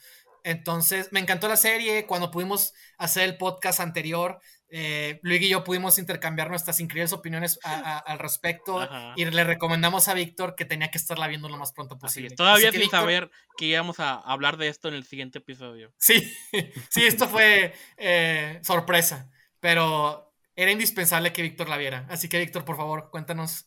Entonces, 0.45 1.09
me 1.13 1.21
encantó 1.21 1.49
la 1.49 1.57
serie. 1.57 2.07
Cuando 2.07 2.31
pudimos 2.31 2.75
hacer 2.99 3.25
el 3.25 3.37
podcast 3.37 3.81
anterior, 3.81 4.41
eh, 4.75 5.21
Luis 5.23 5.43
y 5.43 5.51
yo 5.51 5.65
pudimos 5.65 5.99
intercambiar 5.99 6.49
nuestras 6.49 6.81
increíbles 6.81 7.13
opiniones 7.13 7.59
al 7.63 8.19
respecto 8.19 8.89
y 9.17 9.27
le 9.27 9.45
recomendamos 9.45 10.09
a 10.09 10.15
Víctor 10.15 10.55
que 10.55 10.65
tenía 10.65 10.91
que 10.91 10.97
estarla 10.97 11.29
viendo 11.29 11.51
lo 11.51 11.59
más 11.59 11.73
pronto 11.73 11.99
posible. 11.99 12.35
Todavía 12.35 12.73
sin 12.73 12.89
saber 12.89 13.31
que 13.59 13.67
íbamos 13.67 14.01
a 14.01 14.15
hablar 14.15 14.57
de 14.57 14.69
esto 14.69 14.89
en 14.89 14.95
el 14.95 15.05
siguiente 15.05 15.41
episodio. 15.41 15.93
Sí, 15.99 16.35
sí, 16.91 17.05
esto 17.05 17.29
fue 17.29 17.75
eh, 17.99 18.61
sorpresa, 18.63 19.31
pero 19.61 20.35
era 20.57 20.71
indispensable 20.71 21.35
que 21.35 21.43
Víctor 21.43 21.69
la 21.69 21.77
viera. 21.77 22.07
Así 22.09 22.31
que, 22.31 22.39
Víctor, 22.39 22.65
por 22.65 22.79
favor, 22.79 23.11
cuéntanos 23.11 23.67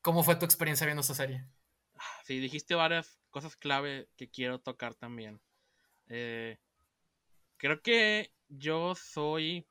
cómo 0.00 0.22
fue 0.22 0.36
tu 0.36 0.46
experiencia 0.46 0.86
viendo 0.86 1.02
esta 1.02 1.14
serie. 1.14 1.44
Sí, 2.24 2.38
dijiste 2.38 2.74
varias 2.74 3.20
cosas 3.28 3.56
clave 3.56 4.08
que 4.16 4.30
quiero 4.30 4.58
tocar 4.58 4.94
también. 4.94 5.40
Eh, 6.10 6.58
creo 7.56 7.80
que 7.80 8.32
yo 8.48 8.94
soy 8.94 9.66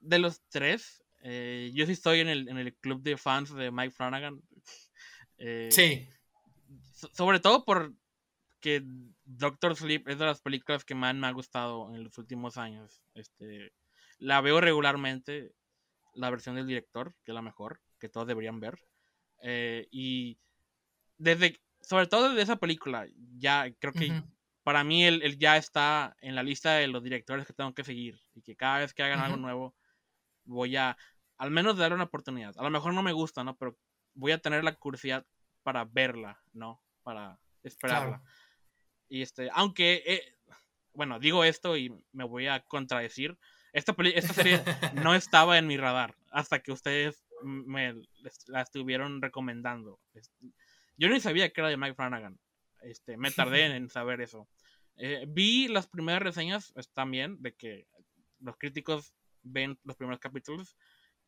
de 0.00 0.18
los 0.18 0.42
tres. 0.50 1.02
Eh, 1.22 1.72
yo 1.74 1.86
sí 1.86 1.92
estoy 1.92 2.20
en 2.20 2.28
el, 2.28 2.48
en 2.48 2.58
el, 2.58 2.74
club 2.76 3.02
de 3.02 3.16
fans 3.16 3.52
de 3.52 3.72
Mike 3.72 3.90
Flanagan. 3.90 4.40
Eh, 5.40 5.68
sí. 5.70 6.08
sobre 7.12 7.38
todo 7.38 7.64
por 7.64 7.94
que 8.58 8.82
Doctor 9.24 9.76
Sleep 9.76 10.08
es 10.08 10.18
de 10.18 10.24
las 10.24 10.40
películas 10.40 10.84
que 10.84 10.96
más 10.96 11.14
me 11.14 11.28
ha 11.28 11.30
gustado 11.30 11.94
en 11.94 12.02
los 12.02 12.18
últimos 12.18 12.56
años. 12.56 13.00
Este, 13.14 13.72
la 14.18 14.40
veo 14.40 14.60
regularmente, 14.60 15.52
la 16.14 16.28
versión 16.30 16.56
del 16.56 16.66
director, 16.66 17.14
que 17.24 17.30
es 17.30 17.34
la 17.36 17.40
mejor, 17.40 17.80
que 18.00 18.08
todos 18.08 18.26
deberían 18.26 18.58
ver. 18.58 18.80
y 19.92 20.40
desde, 21.18 21.60
sobre 21.82 22.08
todo 22.08 22.30
desde 22.30 22.42
esa 22.42 22.56
película, 22.56 23.06
ya 23.36 23.72
creo 23.78 23.92
que 23.92 24.24
para 24.68 24.84
mí 24.84 25.02
él, 25.02 25.38
ya 25.38 25.56
está 25.56 26.14
en 26.20 26.34
la 26.34 26.42
lista 26.42 26.74
de 26.74 26.88
los 26.88 27.02
directores 27.02 27.46
que 27.46 27.54
tengo 27.54 27.72
que 27.72 27.84
seguir 27.84 28.20
y 28.34 28.42
que 28.42 28.54
cada 28.54 28.80
vez 28.80 28.92
que 28.92 29.02
hagan 29.02 29.20
algo 29.20 29.38
nuevo 29.38 29.74
voy 30.44 30.76
a 30.76 30.94
al 31.38 31.50
menos 31.50 31.78
darle 31.78 31.94
una 31.94 32.04
oportunidad. 32.04 32.52
A 32.58 32.62
lo 32.62 32.68
mejor 32.68 32.92
no 32.92 33.02
me 33.02 33.14
gusta, 33.14 33.42
¿no? 33.42 33.56
Pero 33.56 33.78
voy 34.12 34.32
a 34.32 34.42
tener 34.42 34.62
la 34.64 34.74
curiosidad 34.74 35.24
para 35.62 35.86
verla, 35.86 36.42
¿no? 36.52 36.82
Para 37.02 37.40
esperarla. 37.62 38.20
Y 39.08 39.22
este, 39.22 39.48
aunque, 39.54 40.02
eh, 40.04 40.36
bueno, 40.92 41.18
digo 41.18 41.44
esto 41.44 41.74
y 41.78 41.90
me 42.12 42.24
voy 42.24 42.48
a 42.48 42.60
contradecir. 42.60 43.38
Esta, 43.72 43.96
esta 44.14 44.34
serie 44.34 44.62
no 45.02 45.14
estaba 45.14 45.56
en 45.56 45.66
mi 45.66 45.78
radar 45.78 46.14
hasta 46.30 46.58
que 46.58 46.72
ustedes 46.72 47.24
me 47.42 47.94
la 48.48 48.60
estuvieron 48.60 49.22
recomendando. 49.22 49.98
Yo 50.98 51.08
ni 51.08 51.20
sabía 51.20 51.48
que 51.54 51.62
era 51.62 51.70
de 51.70 51.78
Mike 51.78 51.94
Flanagan. 51.94 52.38
Este, 52.82 53.16
me 53.16 53.30
tardé 53.30 53.66
en 53.66 53.88
saber 53.88 54.20
eso. 54.20 54.48
Eh, 54.96 55.24
vi 55.28 55.68
las 55.68 55.86
primeras 55.86 56.22
reseñas 56.22 56.72
también 56.92 57.40
de 57.40 57.54
que 57.54 57.86
los 58.40 58.56
críticos 58.56 59.14
ven 59.42 59.78
los 59.84 59.96
primeros 59.96 60.20
capítulos 60.20 60.76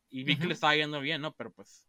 y 0.09 0.23
vi 0.23 0.37
que 0.37 0.47
le 0.47 0.53
estaba 0.53 0.75
yendo 0.75 0.99
bien, 0.99 1.21
¿no? 1.21 1.33
Pero 1.35 1.51
pues 1.53 1.87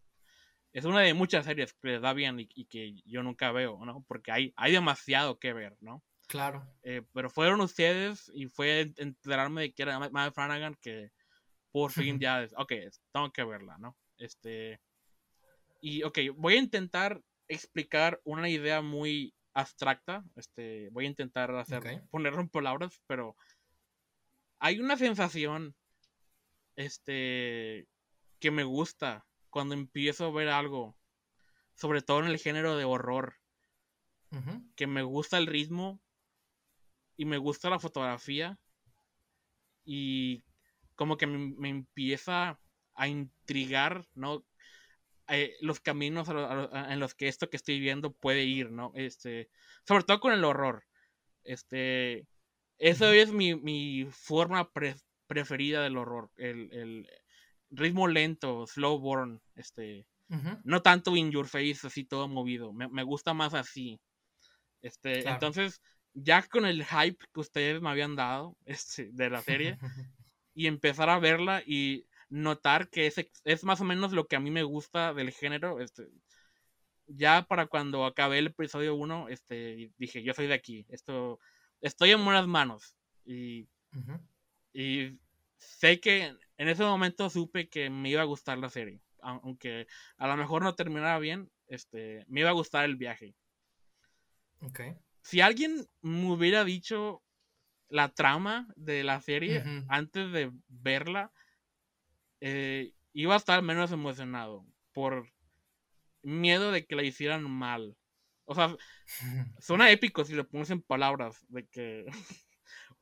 es 0.73 0.85
una 0.85 1.01
de 1.01 1.13
muchas 1.15 1.45
series 1.45 1.75
que 1.75 1.89
les 1.89 2.01
da 2.01 2.13
bien 2.13 2.39
y, 2.39 2.65
que 2.67 2.95
yo 3.05 3.23
nunca 3.23 3.53
veo, 3.53 3.85
¿no? 3.85 4.05
Porque 4.07 4.33
hay, 4.33 4.53
hay 4.57 4.73
demasiado 4.73 5.39
que 5.39 5.53
ver, 5.53 5.77
¿no? 5.81 6.05
Claro. 6.29 6.67
Eh, 6.83 7.03
pero 7.13 7.29
fueron 7.29 7.61
ustedes 7.61 8.31
y 8.35 8.47
fue 8.47 8.93
enterarme 8.97 9.63
de 9.63 9.73
que 9.73 9.83
era 9.83 9.99
Matt 9.99 10.35
Flanagan 10.35 10.77
que 10.81 11.11
por 11.73 11.91
fin 11.91 12.19
ya, 12.21 12.47
ok, 12.57 12.73
tengo 13.13 13.33
que 13.33 13.45
verla, 13.45 13.77
¿no? 13.79 13.97
Este, 14.19 14.81
y 15.81 16.03
ok, 16.05 16.19
voy 16.37 16.55
a 16.55 16.59
intentar 16.59 17.21
explicar 17.49 18.21
una 18.25 18.49
idea 18.49 18.81
muy 18.81 19.35
abstracta, 19.55 20.25
este, 20.37 20.89
voy 20.91 21.07
a 21.07 21.09
intentar 21.09 21.55
hacer, 21.55 21.83
ponerlo 22.11 22.41
en 22.41 22.49
palabras, 22.49 23.01
pero 23.07 23.37
hay 24.59 24.81
una 24.81 24.97
sensación, 24.97 25.75
este, 26.77 27.89
que 28.39 28.51
me 28.51 28.65
gusta 28.65 29.27
cuando 29.51 29.75
empiezo 29.75 30.27
a 30.27 30.33
ver 30.33 30.49
algo, 30.49 30.97
sobre 31.75 32.03
todo 32.03 32.21
en 32.21 32.27
el 32.27 32.39
género 32.39 32.77
de 32.77 32.85
horror, 32.85 33.37
que 34.77 34.87
me 34.87 35.03
gusta 35.03 35.37
el 35.37 35.47
ritmo 35.47 36.01
y 37.19 37.27
me 37.27 37.37
gusta 37.37 37.69
la 37.69 37.79
fotografía 37.79 38.59
y 39.85 40.43
como 40.95 41.17
que 41.17 41.27
me, 41.27 41.69
empieza 41.69 42.59
a 42.95 43.09
intrigar, 43.09 44.07
¿no? 44.15 44.45
Eh, 45.29 45.57
los 45.61 45.81
caminos 45.81 46.29
en 46.29 47.01
los 47.01 47.15
que 47.15 47.29
esto 47.29 47.49
que 47.49 47.57
estoy 47.57 47.79
viendo 47.81 48.13
puede 48.13 48.45
ir, 48.45 48.71
¿no? 48.71 48.93
Este, 48.95 49.49
sobre 49.87 50.05
todo 50.05 50.21
con 50.21 50.33
el 50.33 50.45
horror. 50.45 50.85
Este, 51.45 52.27
eso 52.79 53.13
es 53.13 53.33
mi, 53.33 54.07
forma 54.11 54.71
preferida 55.27 55.83
del 55.83 55.97
horror. 55.97 56.31
El, 56.37 57.09
ritmo 57.71 58.07
lento, 58.07 58.67
slow 58.67 58.99
burn, 58.99 59.41
este, 59.55 60.07
no 60.63 60.83
tanto 60.83 61.17
in 61.17 61.31
your 61.31 61.47
face, 61.47 61.87
así 61.87 62.05
todo 62.05 62.29
movido. 62.29 62.73
Me, 62.73 63.03
gusta 63.03 63.33
más 63.33 63.55
así. 63.55 64.01
Este, 64.83 65.29
entonces, 65.29 65.81
ya 66.13 66.43
con 66.43 66.67
el 66.67 66.85
hype 66.85 67.25
que 67.33 67.41
ustedes 67.41 67.81
me 67.81 67.91
habían 67.91 68.17
dado 68.17 68.57
este, 68.67 69.11
de 69.13 69.31
la 69.31 69.41
serie 69.43 69.79
y 70.55 70.67
empezar 70.67 71.09
a 71.09 71.19
verla 71.19 71.63
y 71.65 72.07
notar 72.33 72.89
que 72.89 73.07
es, 73.07 73.17
es 73.45 73.65
más 73.65 73.81
o 73.81 73.85
menos 73.85 74.13
lo 74.13 74.27
que 74.27 74.37
a 74.37 74.41
mí 74.41 74.51
me 74.51 74.63
gusta 74.63 75.15
del 75.15 75.31
género. 75.31 75.81
Este, 75.81 76.09
ya 77.07 77.47
para 77.47 77.67
cuando 77.67 78.05
acabé 78.05 78.39
el 78.39 78.49
episodio 78.49 78.95
1, 78.95 79.29
este, 79.29 79.93
dije, 79.99 80.23
yo 80.23 80.35
soy 80.35 80.47
de 80.47 80.55
aquí, 80.55 80.87
esto, 80.89 81.39
estoy 81.81 82.11
en 82.13 82.25
buenas 82.25 82.47
manos. 82.47 82.95
Y, 83.25 83.69
y 84.73 85.19
sé 85.59 86.01
que 86.01 86.35
en 86.57 86.69
ese 86.69 86.83
momento 86.83 87.31
supe 87.31 87.69
que 87.69 87.91
me 87.91 88.11
iba 88.11 88.23
a 88.23 88.27
gustar 88.27 88.59
la 88.59 88.71
serie. 88.71 89.01
Aunque 89.21 89.87
a 90.17 90.27
lo 90.27 90.37
mejor 90.37 90.63
no 90.63 90.75
terminara 90.75 91.19
bien, 91.21 91.49
este, 91.69 92.25
me 92.27 92.41
iba 92.41 92.51
a 92.51 92.55
gustar 92.55 92.85
el 92.85 92.97
viaje. 92.97 93.35
Okay 94.61 94.97
si 95.23 95.41
alguien 95.41 95.87
me 96.03 96.31
hubiera 96.31 96.65
dicho 96.65 97.23
la 97.89 98.09
trama 98.09 98.69
de 98.77 99.05
la 99.05 99.21
serie 99.21 99.63
antes 99.89 100.33
de 100.33 100.51
verla, 100.69 101.31
eh, 102.45 102.93
iba 103.13 103.35
a 103.35 103.37
estar 103.37 103.63
menos 103.63 103.93
emocionado 103.93 104.67
por 104.93 105.29
miedo 106.23 106.73
de 106.73 106.85
que 106.85 106.97
la 106.97 107.05
hicieran 107.05 107.49
mal. 107.49 107.97
O 108.45 108.55
sea, 108.57 108.77
suena 109.61 109.91
épico 109.93 110.25
si 110.25 110.35
lo 110.35 110.49
pones 110.49 110.71
en 110.71 110.83
palabras, 110.83 111.47
de 111.49 111.67
que 111.69 112.07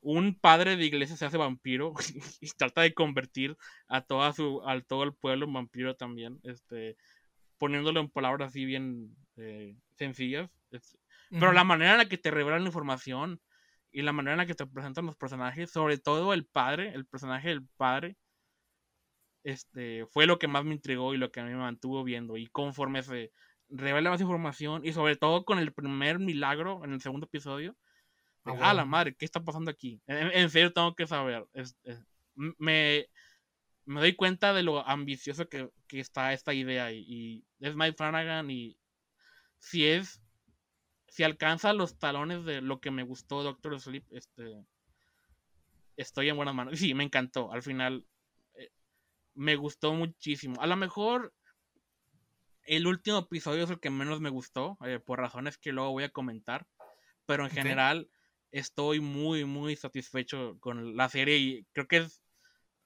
un 0.03 0.39
padre 0.39 0.77
de 0.77 0.85
iglesia 0.85 1.17
se 1.17 1.25
hace 1.25 1.39
vampiro 1.39 1.95
y 2.43 2.51
trata 2.51 2.83
de 2.83 2.93
convertir 2.93 3.57
a, 3.89 4.03
toda 4.03 4.35
su, 4.35 4.63
a 4.69 4.79
todo 4.83 5.05
el 5.05 5.15
pueblo 5.15 5.47
en 5.47 5.55
vampiro 5.55 5.97
también, 5.97 6.39
este, 6.43 6.99
poniéndolo 7.57 8.01
en 8.01 8.11
palabras 8.11 8.51
así 8.51 8.67
bien 8.67 9.17
eh, 9.37 9.75
sencillas. 9.95 10.51
Pero 11.31 11.53
la 11.53 11.65
manera 11.65 11.93
en 11.93 11.99
la 11.99 12.09
que 12.09 12.19
te 12.19 12.31
revelan 12.31 12.65
la 12.65 12.69
información 12.69 13.41
y 13.91 14.03
la 14.03 14.13
manera 14.13 14.35
en 14.35 14.39
la 14.39 14.47
que 14.47 14.55
te 14.55 14.67
presentan 14.67 15.07
los 15.07 15.17
personajes, 15.17 15.71
sobre 15.71 15.97
todo 15.97 16.35
el 16.35 16.45
padre, 16.45 16.93
el 16.93 17.07
personaje 17.07 17.49
del 17.49 17.67
padre, 17.79 18.17
este, 19.45 20.07
fue 20.07 20.27
lo 20.27 20.39
que 20.39 20.49
más 20.49 20.65
me 20.65 20.75
intrigó 20.75 21.15
y 21.15 21.19
lo 21.19 21.31
que 21.31 21.41
a 21.41 21.45
mí 21.45 21.51
me 21.51 21.59
mantuvo 21.59 22.05
viendo. 22.05 22.37
Y 22.37 22.47
conforme 22.49 23.03
se 23.03 23.33
revela 23.69 24.11
más 24.11 24.21
información, 24.21 24.85
y 24.85 24.93
sobre 24.93 25.17
todo 25.17 25.45
con 25.45 25.59
el 25.59 25.73
primer 25.73 26.19
milagro 26.19 26.85
en 26.85 26.93
el 26.93 27.01
segundo 27.01 27.27
episodio, 27.27 27.77
ah, 28.45 28.75
la 28.75 28.85
madre, 28.85 29.15
¿qué 29.15 29.25
está 29.25 29.43
pasando 29.43 29.71
aquí? 29.71 30.01
En, 30.07 30.51
serio 30.51 30.73
tengo 30.73 30.95
que 30.95 31.07
saber. 31.07 31.47
me, 32.35 33.07
me 33.85 34.01
doy 34.01 34.15
cuenta 34.15 34.53
de 34.53 34.63
lo 34.63 34.87
ambicioso 34.87 35.49
que, 35.49 35.69
que 35.87 36.01
está 36.01 36.33
esta 36.33 36.55
idea 36.55 36.93
y, 36.93 37.05
y 37.07 37.45
es 37.61 37.75
Mike 37.77 37.97
Flanagan 37.97 38.51
y 38.51 38.77
si 39.59 39.87
es 39.87 40.21
si 41.11 41.25
alcanza 41.25 41.73
los 41.73 41.99
talones 41.99 42.45
de 42.45 42.61
lo 42.61 42.81
que 42.81 42.91
me 42.91 43.03
gustó 43.03 43.43
Doctor 43.43 43.79
Sleep, 43.81 44.05
este, 44.13 44.65
estoy 45.97 46.29
en 46.29 46.37
buenas 46.37 46.55
manos. 46.55 46.73
Sí, 46.79 46.95
me 46.95 47.05
encantó. 47.05 47.53
Al 47.53 47.63
final, 47.63 48.07
me 49.35 49.57
gustó 49.57 49.93
muchísimo. 49.93 50.61
A 50.61 50.67
lo 50.67 50.77
mejor 50.77 51.33
el 52.65 52.87
último 52.87 53.19
episodio 53.19 53.65
es 53.65 53.71
el 53.71 53.81
que 53.81 53.91
menos 53.91 54.21
me 54.21 54.31
gustó, 54.31 54.79
eh, 54.85 54.99
por 54.99 55.19
razones 55.19 55.59
que 55.59 55.73
luego 55.73 55.93
voy 55.93 56.05
a 56.05 56.11
comentar. 56.11 56.67
Pero 57.27 57.45
en 57.45 57.51
general, 57.51 58.11
estoy 58.51 59.01
muy, 59.01 59.45
muy 59.45 59.77
satisfecho 59.77 60.57
con 60.61 60.97
la 60.97 61.09
serie 61.09 61.39
y 61.39 61.65
creo 61.73 61.87
que 61.87 61.99
es 61.99 62.23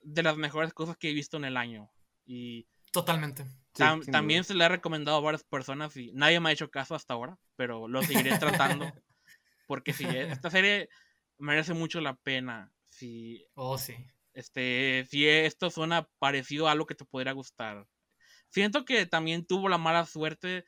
de 0.02 0.22
las 0.22 0.36
mejores 0.36 0.74
cosas 0.74 0.96
que 0.96 1.10
he 1.10 1.14
visto 1.14 1.36
en 1.36 1.44
el 1.44 1.56
año. 1.56 1.90
Y 2.26 2.66
Totalmente 2.92 3.46
también 3.74 4.44
se 4.44 4.54
le 4.54 4.64
ha 4.64 4.68
recomendado 4.68 5.18
a 5.18 5.20
varias 5.20 5.44
personas 5.44 5.96
y 5.96 6.12
nadie 6.12 6.40
me 6.40 6.48
ha 6.48 6.52
hecho 6.52 6.70
caso 6.70 6.94
hasta 6.94 7.14
ahora, 7.14 7.38
pero 7.56 7.88
lo 7.88 8.02
seguiré 8.02 8.38
tratando. 8.38 8.92
porque 9.66 9.92
si 9.92 10.04
e, 10.04 10.30
esta 10.30 10.50
serie 10.50 10.88
merece 11.38 11.74
mucho 11.74 12.00
la 12.00 12.14
pena. 12.14 12.72
Si, 12.88 13.44
oh, 13.54 13.76
sí. 13.76 13.96
Este, 14.34 15.06
si 15.08 15.28
esto 15.28 15.70
suena 15.70 16.08
parecido 16.18 16.68
a 16.68 16.72
algo 16.72 16.86
que 16.86 16.94
te 16.94 17.04
podría 17.04 17.32
gustar. 17.32 17.86
Siento 18.50 18.84
que 18.84 19.06
también 19.06 19.46
tuvo 19.46 19.68
la 19.68 19.78
mala 19.78 20.04
suerte 20.06 20.64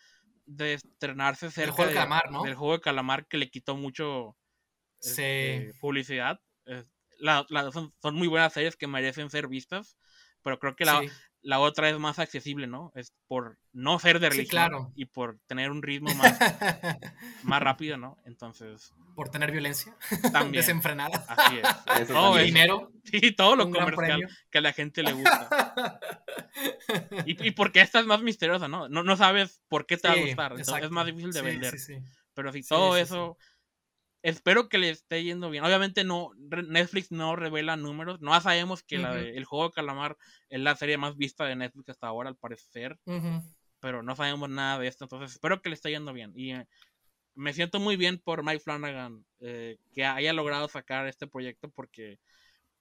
de 0.47 0.75
estrenarse 0.75 1.51
cerca 1.51 1.73
juego 1.73 1.89
de, 1.89 1.95
calamar, 1.95 2.31
¿no? 2.31 2.43
del 2.43 2.55
juego 2.55 2.75
de 2.75 2.81
calamar 2.81 3.27
que 3.27 3.39
le 3.39 3.51
quitó 3.51 3.77
mucho 3.77 4.37
este, 5.01 5.73
publicidad. 5.81 6.41
son, 8.01 8.15
muy 8.15 8.29
buenas 8.29 8.53
series 8.53 8.77
que 8.77 8.87
merecen 8.87 9.31
ser 9.31 9.49
vistas, 9.49 9.97
pero 10.43 10.59
creo 10.59 10.77
que 10.77 10.85
la, 10.85 11.03
la 11.47 11.61
otra 11.61 11.89
es 11.89 11.97
más 11.97 12.19
accesible, 12.19 12.67
¿no? 12.67 12.91
Es 12.97 13.13
por 13.29 13.57
no 13.73 14.01
ser 14.01 14.19
de 14.19 14.31
religión 14.31 14.51
claro. 14.51 14.93
y 14.97 15.05
por 15.05 15.39
tener 15.47 15.71
un 15.71 15.81
ritmo 15.81 16.13
más, 16.17 16.37
más 17.45 17.63
rápido, 17.63 17.97
¿no? 17.97 18.19
Entonces. 18.25 18.93
Por 19.15 19.29
tener 19.29 19.53
violencia 19.53 19.97
también. 20.33 20.61
desenfrenada. 20.61 21.25
Así 21.29 21.59
es. 21.59 22.09
todo 22.09 22.37
dinero. 22.39 22.91
Sí, 23.05 23.31
todo 23.31 23.55
lo 23.55 23.71
comercial 23.71 24.29
que 24.51 24.59
a 24.59 24.61
la 24.61 24.73
gente 24.73 25.05
le 25.05 25.13
gusta. 25.13 26.01
y, 27.25 27.47
y 27.47 27.51
porque 27.53 27.81
esta 27.81 28.01
es 28.01 28.07
más 28.07 28.23
misteriosa, 28.23 28.67
¿no? 28.67 28.89
No, 28.89 29.05
no 29.05 29.17
sabes 29.17 29.63
por 29.69 29.87
qué 29.87 29.97
te 29.97 30.09
va 30.09 30.15
a 30.15 30.19
gustar. 30.19 30.53
Entonces 30.53 30.83
es 30.83 30.91
más 30.91 31.07
difícil 31.07 31.33
de 31.33 31.43
vender. 31.43 31.75
Pero 32.35 32.53
si 32.53 32.63
todo 32.65 32.97
eso 32.97 33.39
espero 34.27 34.69
que 34.69 34.79
le 34.79 34.91
esté 34.91 35.23
yendo 35.23 35.51
bien. 35.51 35.63
Obviamente 35.63 36.03
no, 36.03 36.33
Netflix 36.37 37.13
no 37.13 37.37
revela 37.37 37.77
números. 37.77 38.21
No 38.21 38.39
sabemos 38.41 38.83
que 38.83 38.97
el 38.97 39.45
juego 39.45 39.69
de 39.69 39.75
calamar 39.75 40.17
es 40.49 40.61
la 40.61 40.75
serie 40.75 40.99
más 40.99 41.17
vista 41.17 41.45
de 41.45 41.55
Netflix 41.55 41.91
hasta 41.91 42.09
ahora, 42.09 42.29
al 42.29 42.37
parecer. 42.37 42.99
Pero 43.79 44.03
no 44.03 44.17
sabemos 44.17 44.49
nada 44.51 44.81
de 44.81 44.89
esto. 44.89 45.05
Entonces 45.05 45.31
espero 45.31 45.63
que 45.63 45.69
le 45.69 45.77
esté 45.77 45.91
yendo 45.91 46.13
bien. 46.13 46.33
Y 46.35 46.55
eh, 46.55 46.67
me 47.37 47.53
siento 47.53 47.79
muy 47.79 47.97
bien 47.97 48.19
por 48.19 48.43
Mike 48.43 48.65
Flanagan 48.65 49.25
eh, 49.39 49.79
que 49.93 50.05
haya 50.05 50.33
logrado 50.33 50.67
sacar 50.67 51.07
este 51.07 51.29
proyecto 51.29 51.71
porque 51.71 52.19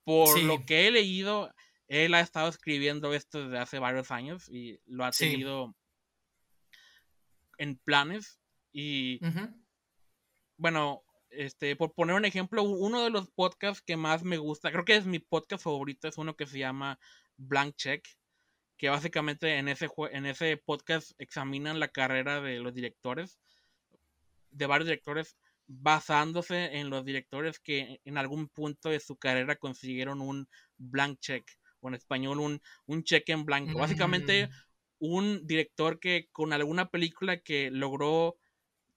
por 0.04 0.42
lo 0.42 0.66
que 0.66 0.88
he 0.88 0.92
leído, 0.92 1.54
él 1.88 2.16
ha 2.16 2.22
estado 2.22 2.50
escribiendo 2.50 3.14
esto 3.14 3.44
desde 3.44 3.60
hace 3.60 3.78
varios 3.78 4.10
años 4.10 4.50
y 4.50 4.80
lo 4.88 5.06
ha 5.06 5.12
tenido 5.12 5.76
en 7.60 7.78
planes. 7.78 8.40
Y 8.72 9.20
bueno, 10.58 11.05
este, 11.38 11.76
por 11.76 11.94
poner 11.94 12.16
un 12.16 12.26
ejemplo, 12.26 12.64
uno 12.64 13.04
de 13.04 13.10
los 13.10 13.30
podcasts 13.30 13.82
que 13.82 13.98
más 13.98 14.24
me 14.24 14.38
gusta, 14.38 14.72
creo 14.72 14.86
que 14.86 14.96
es 14.96 15.06
mi 15.06 15.20
podcast 15.20 15.64
favorito, 15.64 16.08
es 16.08 16.18
uno 16.18 16.36
que 16.36 16.48
se 16.48 16.60
llama 16.60 17.00
Blank 17.38 17.76
Check, 17.76 18.08
que 18.78 18.90
básicamente 18.90 19.58
en 19.58 19.68
ese, 19.68 19.90
en 20.12 20.26
ese 20.26 20.58
podcast 20.58 21.12
examinan 21.18 21.80
la 21.80 21.88
carrera 21.88 22.42
de 22.42 22.60
los 22.60 22.74
directores, 22.74 23.40
de 24.52 24.66
varios 24.66 24.88
directores, 24.88 25.38
basándose 25.68 26.78
en 26.78 26.90
los 26.90 27.06
directores 27.06 27.60
que 27.60 28.00
en 28.06 28.18
algún 28.18 28.48
punto 28.50 28.90
de 28.90 29.00
su 29.00 29.18
carrera 29.18 29.56
consiguieron 29.56 30.22
un 30.22 30.48
blank 30.78 31.20
check, 31.20 31.50
o 31.80 31.88
en 31.88 31.96
español 31.96 32.40
un, 32.40 32.62
un 32.86 33.04
cheque 33.04 33.32
en 33.32 33.46
blanco. 33.46 33.80
Básicamente 33.80 34.48
mm. 34.48 34.52
un 35.00 35.48
director 35.48 36.00
que 36.00 36.28
con 36.32 36.54
alguna 36.54 36.90
película 36.90 37.38
que 37.38 37.70
logró 37.72 38.38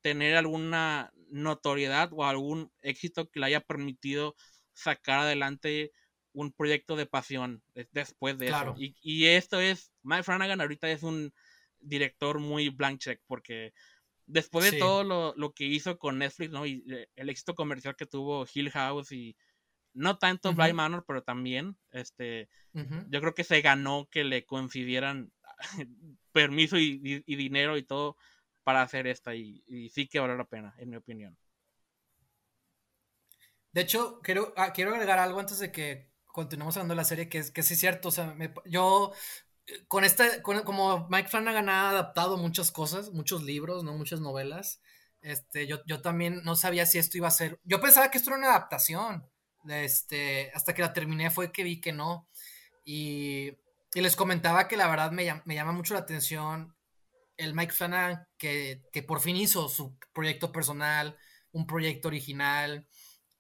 tener 0.00 0.36
alguna 0.36 1.12
notoriedad 1.30 2.10
o 2.12 2.24
algún 2.24 2.72
éxito 2.82 3.30
que 3.30 3.40
le 3.40 3.46
haya 3.46 3.60
permitido 3.60 4.34
sacar 4.72 5.20
adelante 5.20 5.92
un 6.32 6.52
proyecto 6.52 6.96
de 6.96 7.06
pasión 7.06 7.62
después 7.92 8.38
de 8.38 8.48
eso. 8.48 8.74
Y, 8.76 9.26
esto 9.26 9.60
es, 9.60 9.92
Mike 10.02 10.22
Flanagan 10.22 10.60
ahorita 10.60 10.88
es 10.90 11.02
un 11.02 11.32
director 11.80 12.38
muy 12.38 12.68
blank 12.68 12.98
check 13.00 13.20
porque 13.26 13.72
después 14.26 14.70
de 14.70 14.78
todo 14.78 15.34
lo, 15.34 15.52
que 15.52 15.64
hizo 15.64 15.98
con 15.98 16.18
Netflix, 16.18 16.50
¿no? 16.50 16.66
Y 16.66 16.84
eh, 16.90 17.08
el 17.16 17.30
éxito 17.30 17.54
comercial 17.54 17.96
que 17.96 18.06
tuvo 18.06 18.46
Hill 18.52 18.70
House 18.70 19.10
y 19.10 19.36
no 19.94 20.18
tanto 20.18 20.52
Blind 20.52 20.74
Manor, 20.74 21.04
pero 21.06 21.22
también, 21.22 21.76
este, 21.90 22.48
yo 22.72 23.20
creo 23.20 23.34
que 23.34 23.42
se 23.42 23.60
ganó 23.62 24.08
que 24.10 24.22
le 24.22 24.44
concedieran 24.44 25.32
permiso 26.32 26.78
y, 26.78 27.22
dinero 27.26 27.76
y 27.76 27.82
todo 27.82 28.16
para 28.68 28.82
hacer 28.82 29.06
esta 29.06 29.34
y, 29.34 29.88
sí 29.94 30.06
que 30.08 30.20
vale 30.20 30.36
la 30.36 30.44
pena, 30.44 30.74
en 30.76 30.90
mi 30.90 30.96
opinión. 30.96 31.38
De 33.72 33.80
hecho, 33.80 34.20
quiero, 34.22 34.52
ah, 34.58 34.74
quiero 34.74 34.90
agregar 34.90 35.18
algo 35.18 35.40
antes 35.40 35.58
de 35.58 35.72
que 35.72 36.12
continuemos 36.26 36.76
hablando 36.76 36.92
de 36.92 36.96
la 36.96 37.04
serie, 37.04 37.30
que 37.30 37.38
es 37.38 37.50
que 37.50 37.62
sí 37.62 37.72
es 37.72 37.80
cierto, 37.80 38.08
o 38.08 38.12
sea, 38.12 38.36
yo 38.66 39.14
eh, 39.66 39.86
con 39.88 40.04
esta, 40.04 40.42
como 40.42 41.08
Mike 41.08 41.30
Flanagan 41.30 41.70
ha 41.70 41.88
adaptado 41.88 42.36
muchas 42.36 42.70
cosas, 42.70 43.10
muchos 43.10 43.42
libros, 43.42 43.84
¿no? 43.84 43.94
Muchas 43.96 44.20
novelas, 44.20 44.82
este, 45.22 45.66
yo, 45.66 45.78
yo 45.86 46.02
también 46.02 46.42
no 46.44 46.54
sabía 46.54 46.84
si 46.84 46.98
esto 46.98 47.16
iba 47.16 47.28
a 47.28 47.30
ser, 47.30 47.58
yo 47.64 47.80
pensaba 47.80 48.10
que 48.10 48.18
esto 48.18 48.28
era 48.28 48.38
una 48.38 48.50
adaptación, 48.50 49.30
este, 49.66 50.50
hasta 50.52 50.74
que 50.74 50.82
la 50.82 50.92
terminé 50.92 51.30
fue 51.30 51.52
que 51.52 51.64
vi 51.64 51.80
que 51.80 51.92
no, 51.94 52.28
y, 52.84 53.48
y 53.94 54.00
les 54.02 54.14
comentaba 54.14 54.68
que 54.68 54.76
la 54.76 54.88
verdad 54.88 55.10
me, 55.10 55.40
me, 55.46 55.54
llama 55.54 55.72
mucho 55.72 55.94
la 55.94 56.00
atención 56.00 56.76
el 57.38 57.54
Mike 57.54 57.72
Flanagan 57.72 58.26
que, 58.36 58.82
que 58.92 59.02
por 59.02 59.20
fin 59.20 59.36
hizo 59.36 59.68
su 59.68 59.96
proyecto 60.12 60.52
personal, 60.52 61.16
un 61.52 61.66
proyecto 61.66 62.08
original, 62.08 62.86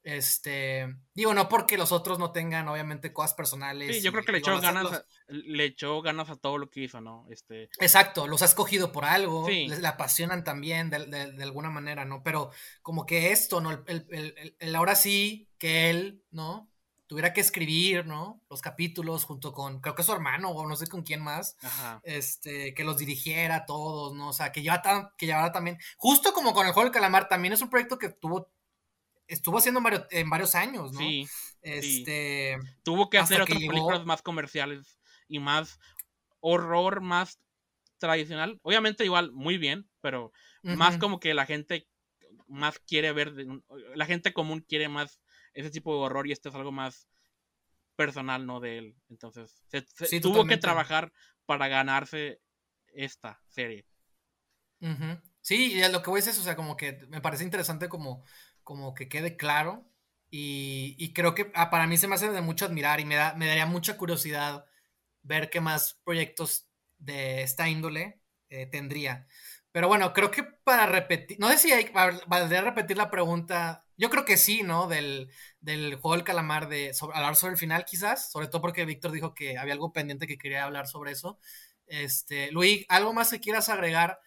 este, 0.08 0.86
digo, 1.12 1.34
no 1.34 1.50
porque 1.50 1.76
los 1.76 1.92
otros 1.92 2.18
no 2.18 2.32
tengan, 2.32 2.66
obviamente, 2.68 3.12
cosas 3.12 3.34
personales. 3.34 3.94
Sí, 3.94 4.02
yo 4.02 4.10
creo 4.10 4.24
que 4.24 4.32
le 4.32 4.38
echó, 4.38 4.58
ganas, 4.58 5.04
le 5.26 5.64
echó 5.66 6.00
ganas 6.00 6.30
a 6.30 6.36
todo 6.36 6.56
lo 6.56 6.70
que 6.70 6.80
hizo, 6.80 7.02
¿no? 7.02 7.26
Este... 7.28 7.64
Exacto, 7.78 8.26
los 8.26 8.40
ha 8.40 8.46
escogido 8.46 8.90
por 8.90 9.04
algo, 9.04 9.46
le 9.46 9.86
apasionan 9.86 10.44
también 10.44 10.88
de, 10.88 11.42
alguna 11.42 11.68
manera, 11.68 12.06
¿no? 12.06 12.22
Pero 12.22 12.50
como 12.80 13.04
que 13.04 13.32
esto, 13.32 13.60
¿no? 13.60 13.84
El, 13.86 14.74
ahora 14.74 14.94
sí 14.94 15.46
que 15.58 15.90
él, 15.90 16.22
¿no? 16.30 16.67
Tuviera 17.08 17.32
que 17.32 17.40
escribir, 17.40 18.06
¿no? 18.06 18.40
Los 18.48 18.60
capítulos 18.60 19.24
junto 19.24 19.52
con, 19.52 19.80
creo 19.80 19.94
que 19.96 20.02
su 20.04 20.12
hermano 20.12 20.50
o 20.50 20.68
no 20.68 20.76
sé 20.76 20.86
con 20.86 21.02
quién 21.02 21.22
más, 21.22 21.56
este, 22.04 22.74
que 22.74 22.84
los 22.84 22.98
dirigiera 22.98 23.66
todos, 23.66 24.14
¿no? 24.14 24.28
O 24.28 24.32
sea, 24.32 24.52
que, 24.52 24.62
lleva 24.62 25.14
que 25.16 25.26
llevara 25.26 25.50
también, 25.50 25.78
justo 25.96 26.32
como 26.32 26.52
con 26.52 26.66
el 26.66 26.72
juego 26.72 26.84
del 26.86 26.92
calamar, 26.92 27.28
también 27.28 27.54
es 27.54 27.62
un 27.62 27.70
proyecto 27.70 27.98
que 27.98 28.10
tuvo 28.10 28.52
estuvo 29.28 29.58
haciendo 29.58 29.80
en 30.10 30.30
varios, 30.30 30.54
años, 30.54 30.92
¿no? 30.92 31.00
Sí. 31.00 31.28
Este. 31.62 32.58
Tuvo 32.82 33.10
que 33.10 33.18
hacer 33.18 33.42
otras 33.42 33.58
películas 33.58 34.04
más 34.04 34.22
comerciales 34.22 34.98
y 35.28 35.38
más 35.38 35.78
horror, 36.40 37.00
más 37.00 37.38
tradicional. 37.98 38.58
Obviamente, 38.62 39.04
igual, 39.04 39.32
muy 39.32 39.58
bien, 39.58 39.88
pero 40.00 40.32
más 40.62 40.98
como 40.98 41.20
que 41.20 41.34
la 41.34 41.46
gente 41.46 41.86
más 42.46 42.78
quiere 42.80 43.12
ver. 43.12 43.34
la 43.94 44.06
gente 44.06 44.32
común 44.32 44.64
quiere 44.66 44.88
más 44.88 45.20
ese 45.54 45.70
tipo 45.70 45.94
de 45.94 46.00
horror 46.00 46.26
y 46.26 46.32
este 46.32 46.48
es 46.48 46.54
algo 46.54 46.72
más 46.72 47.08
personal, 47.96 48.46
¿no? 48.46 48.60
De 48.60 48.78
él. 48.78 48.96
Entonces, 49.08 49.64
se, 49.68 50.20
tuvo 50.20 50.46
que 50.46 50.56
trabajar 50.56 51.12
para 51.46 51.68
ganarse 51.68 52.40
esta 52.86 53.40
serie. 53.48 53.86
Sí, 55.40 55.72
y 55.72 55.88
lo 55.88 56.02
que 56.02 56.10
voy 56.10 56.18
a 56.18 56.22
decir 56.22 56.32
es, 56.32 56.38
o 56.38 56.44
sea, 56.44 56.56
como 56.56 56.76
que 56.76 57.04
me 57.08 57.20
parece 57.20 57.42
interesante 57.42 57.88
como 57.88 58.24
como 58.68 58.92
que 58.92 59.08
quede 59.08 59.38
claro. 59.38 59.90
Y, 60.30 61.14
creo 61.14 61.34
que 61.34 61.50
ah, 61.54 61.70
para 61.70 61.86
mí 61.86 61.96
se 61.96 62.06
me 62.06 62.16
hace 62.16 62.30
de 62.30 62.42
mucho 62.42 62.66
admirar 62.66 63.00
y 63.00 63.06
me, 63.06 63.14
da, 63.14 63.32
me 63.32 63.46
daría 63.46 63.64
mucha 63.64 63.96
curiosidad 63.96 64.66
ver 65.22 65.48
qué 65.48 65.62
más 65.62 65.98
proyectos 66.04 66.68
de 66.98 67.40
esta 67.40 67.66
índole 67.70 68.20
eh, 68.50 68.66
tendría. 68.66 69.26
Pero 69.72 69.88
bueno, 69.88 70.12
creo 70.12 70.30
que 70.30 70.42
para 70.42 70.84
repetir, 70.84 71.40
no 71.40 71.48
sé 71.48 71.56
si 71.56 71.72
hay, 71.72 71.90
valdría 72.26 72.60
repetir 72.60 72.98
la 72.98 73.10
pregunta, 73.10 73.86
yo 73.98 74.10
creo 74.10 74.24
que 74.24 74.36
sí, 74.36 74.62
¿no? 74.62 74.86
Del, 74.86 75.28
juego 76.00 76.14
del 76.14 76.24
calamar, 76.24 76.68
de 76.68 76.92
hablar 77.12 77.36
sobre 77.36 77.52
el 77.52 77.58
final 77.58 77.84
quizás, 77.84 78.30
sobre 78.30 78.46
todo 78.46 78.62
porque 78.62 78.84
Víctor 78.84 79.10
dijo 79.10 79.34
que 79.34 79.58
había 79.58 79.74
algo 79.74 79.92
pendiente 79.92 80.28
que 80.28 80.38
quería 80.38 80.64
hablar 80.64 80.86
sobre 80.86 81.10
eso. 81.10 81.38
Este, 81.86 82.52
Luis, 82.52 82.86
¿algo 82.88 83.12
más 83.12 83.30
que 83.30 83.40
quieras 83.40 83.68
agregar 83.68 84.20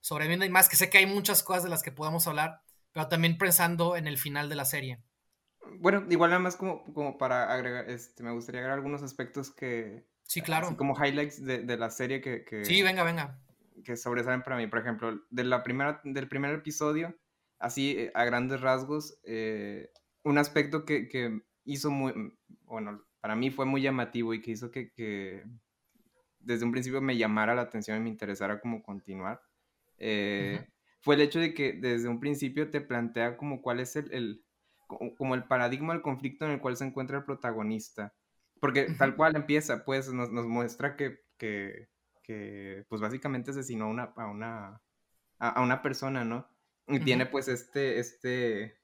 sobre 0.00 0.32
y 0.32 0.50
más? 0.50 0.68
Que 0.68 0.76
sé 0.76 0.90
que 0.90 0.98
hay 0.98 1.06
muchas 1.06 1.44
cosas 1.44 1.62
de 1.62 1.70
las 1.70 1.84
que 1.84 1.92
podamos 1.92 2.26
hablar, 2.26 2.62
pero 2.90 3.06
también 3.06 3.38
pensando 3.38 3.96
en 3.96 4.08
el 4.08 4.18
final 4.18 4.48
de 4.48 4.56
la 4.56 4.64
serie. 4.64 4.98
Bueno, 5.78 6.04
igual 6.10 6.30
nada 6.30 6.42
más 6.42 6.56
como, 6.56 6.84
como 6.92 7.16
para 7.16 7.52
agregar, 7.52 7.88
este, 7.88 8.24
me 8.24 8.32
gustaría 8.32 8.60
agregar 8.60 8.78
algunos 8.78 9.02
aspectos 9.04 9.50
que... 9.54 10.04
Sí, 10.24 10.40
claro. 10.40 10.76
como 10.76 10.96
highlights 10.96 11.44
de, 11.44 11.62
de 11.62 11.76
la 11.76 11.90
serie 11.90 12.20
que, 12.20 12.44
que, 12.44 12.64
Sí, 12.64 12.82
venga, 12.82 13.04
venga. 13.04 13.38
Que 13.84 13.96
sobresalen 13.96 14.42
para 14.42 14.56
mí. 14.56 14.66
Por 14.66 14.80
ejemplo, 14.80 15.20
de 15.30 15.44
la 15.44 15.62
primera, 15.62 16.00
del 16.04 16.28
primer 16.28 16.54
episodio, 16.54 17.14
así 17.62 17.92
eh, 17.98 18.12
a 18.14 18.24
grandes 18.24 18.60
rasgos, 18.60 19.18
eh, 19.24 19.90
un 20.24 20.38
aspecto 20.38 20.84
que, 20.84 21.08
que, 21.08 21.40
hizo 21.64 21.90
muy, 21.90 22.12
bueno, 22.64 23.04
para 23.20 23.36
mí 23.36 23.50
fue 23.50 23.64
muy 23.64 23.80
llamativo 23.80 24.34
y 24.34 24.42
que 24.42 24.50
hizo 24.50 24.70
que, 24.70 24.90
que 24.92 25.44
desde 26.40 26.64
un 26.64 26.72
principio 26.72 27.00
me 27.00 27.16
llamara 27.16 27.54
la 27.54 27.62
atención 27.62 27.96
y 27.98 28.00
me 28.00 28.10
interesara 28.10 28.60
como 28.60 28.82
continuar. 28.82 29.40
Eh, 29.98 30.66
fue 31.00 31.14
el 31.14 31.20
hecho 31.20 31.38
de 31.38 31.54
que 31.54 31.72
desde 31.72 32.08
un 32.08 32.18
principio 32.18 32.70
te 32.70 32.80
plantea 32.80 33.36
como 33.36 33.62
cuál 33.62 33.80
es 33.80 33.94
el, 33.94 34.44
como 35.16 35.34
el 35.34 35.44
paradigma 35.44 35.92
del 35.92 36.02
conflicto 36.02 36.44
en 36.44 36.52
el 36.52 36.60
cual 36.60 36.76
se 36.76 36.84
encuentra 36.84 37.18
el 37.18 37.24
protagonista. 37.24 38.12
Porque 38.60 38.86
tal 38.96 39.16
cual 39.16 39.34
empieza, 39.34 39.84
pues 39.84 40.12
nos, 40.12 40.30
muestra 40.30 40.96
que, 40.96 41.20
que, 41.36 41.88
pues 42.88 43.00
básicamente 43.00 43.50
asesinó 43.50 43.86
a 43.86 43.88
una, 43.88 44.02
a 44.16 44.26
una, 44.26 44.80
a, 45.38 45.62
una 45.62 45.82
persona, 45.82 46.24
¿no? 46.24 46.48
Y 46.88 47.00
tiene 47.00 47.26
pues 47.26 47.48
este, 47.48 47.98
este 47.98 48.76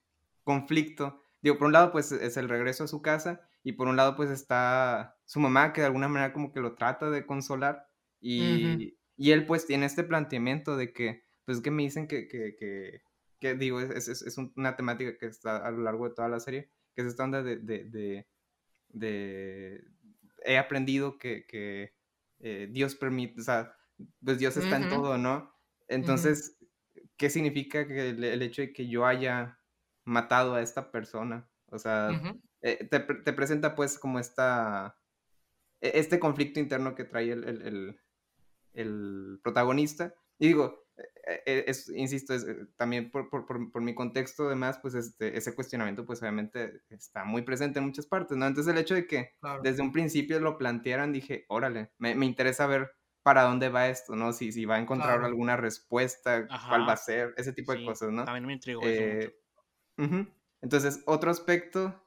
conflicto. 0.44 1.22
Digo, 1.42 1.58
por 1.58 1.66
un 1.66 1.72
lado 1.72 1.92
pues 1.92 2.12
es 2.12 2.36
el 2.36 2.48
regreso 2.48 2.84
a 2.84 2.88
su 2.88 3.02
casa 3.02 3.48
y 3.62 3.72
por 3.72 3.88
un 3.88 3.96
lado 3.96 4.16
pues 4.16 4.30
está 4.30 5.16
su 5.24 5.40
mamá 5.40 5.72
que 5.72 5.80
de 5.80 5.88
alguna 5.88 6.08
manera 6.08 6.32
como 6.32 6.52
que 6.52 6.60
lo 6.60 6.74
trata 6.74 7.10
de 7.10 7.26
consolar 7.26 7.88
y, 8.20 8.96
y 9.16 9.30
él 9.32 9.46
pues 9.46 9.66
tiene 9.66 9.86
este 9.86 10.04
planteamiento 10.04 10.76
de 10.76 10.92
que 10.92 11.28
pues 11.44 11.60
que 11.60 11.70
me 11.70 11.82
dicen 11.82 12.06
que, 12.06 12.28
que, 12.28 12.56
que, 12.56 13.00
que 13.40 13.54
digo, 13.54 13.80
es, 13.80 14.06
es, 14.06 14.20
es, 14.20 14.36
una 14.36 14.76
temática 14.76 15.16
que 15.16 15.24
está 15.24 15.56
a 15.56 15.70
lo 15.70 15.82
largo 15.82 16.06
de 16.06 16.14
toda 16.14 16.28
la 16.28 16.40
serie, 16.40 16.68
que 16.94 17.00
es 17.00 17.08
esta 17.08 17.24
onda 17.24 17.42
de, 17.42 17.56
de, 17.56 17.84
de, 17.84 18.26
de 18.90 19.84
he 20.44 20.58
aprendido 20.58 21.16
que, 21.16 21.46
que 21.46 21.94
eh, 22.40 22.68
Dios 22.70 22.94
permite, 22.96 23.40
o 23.40 23.44
sea, 23.44 23.74
pues 24.22 24.38
Dios 24.38 24.58
está 24.58 24.76
en 24.76 24.90
todo, 24.90 25.16
¿no? 25.16 25.50
Entonces, 25.88 26.57
¿qué 27.18 27.28
significa 27.28 27.86
que 27.86 28.10
el, 28.10 28.42
hecho 28.42 28.62
de 28.62 28.72
que 28.72 28.88
yo 28.88 29.04
haya 29.04 29.60
matado 30.04 30.54
a 30.54 30.62
esta 30.62 30.90
persona? 30.90 31.46
O 31.66 31.78
sea, 31.78 32.10
eh, 32.62 32.88
te, 32.90 33.00
te, 33.00 33.32
presenta 33.32 33.74
pues 33.74 33.98
como 33.98 34.18
esta, 34.18 34.96
e, 35.80 35.92
este 35.94 36.18
conflicto 36.18 36.60
interno 36.60 36.94
que 36.94 37.04
trae 37.04 37.32
el, 37.32 37.98
el, 38.72 39.40
protagonista. 39.42 40.14
Y 40.38 40.46
digo, 40.46 40.86
eh, 41.26 41.64
es, 41.66 41.88
insisto, 41.88 42.32
es, 42.32 42.44
eh, 42.44 42.66
también 42.76 43.10
por, 43.10 43.28
por, 43.28 43.44
por, 43.46 43.82
mi 43.82 43.94
contexto 43.94 44.46
además, 44.46 44.78
pues 44.80 44.94
este, 44.94 45.36
ese 45.36 45.54
cuestionamiento 45.54 46.06
pues 46.06 46.22
obviamente 46.22 46.82
está 46.88 47.24
muy 47.24 47.42
presente 47.42 47.80
en 47.80 47.86
muchas 47.86 48.06
partes, 48.06 48.36
¿no? 48.36 48.46
Entonces 48.46 48.72
el 48.72 48.80
hecho 48.80 48.94
de 48.94 49.06
que 49.06 49.34
desde 49.62 49.82
un 49.82 49.92
principio 49.92 50.38
lo 50.38 50.56
plantearan, 50.56 51.12
dije, 51.12 51.44
órale, 51.48 51.90
me, 51.98 52.14
me, 52.14 52.26
interesa 52.26 52.66
ver 52.68 52.92
para 53.28 53.42
dónde 53.42 53.68
va 53.68 53.88
esto, 53.88 54.16
¿no? 54.16 54.32
Si, 54.32 54.52
si 54.52 54.64
va 54.64 54.76
a 54.76 54.78
encontrar 54.78 55.22
alguna 55.22 55.54
respuesta, 55.58 56.48
cuál 56.68 56.88
va 56.88 56.94
a 56.94 56.96
ser, 56.96 57.34
ese 57.36 57.52
tipo 57.52 57.72
de 57.74 57.84
cosas, 57.84 58.10
¿no? 58.10 58.24
También 58.24 58.46
me 58.46 58.54
intrigó 58.54 58.80
Entonces, 60.62 61.02
otro 61.04 61.30
aspecto, 61.30 62.02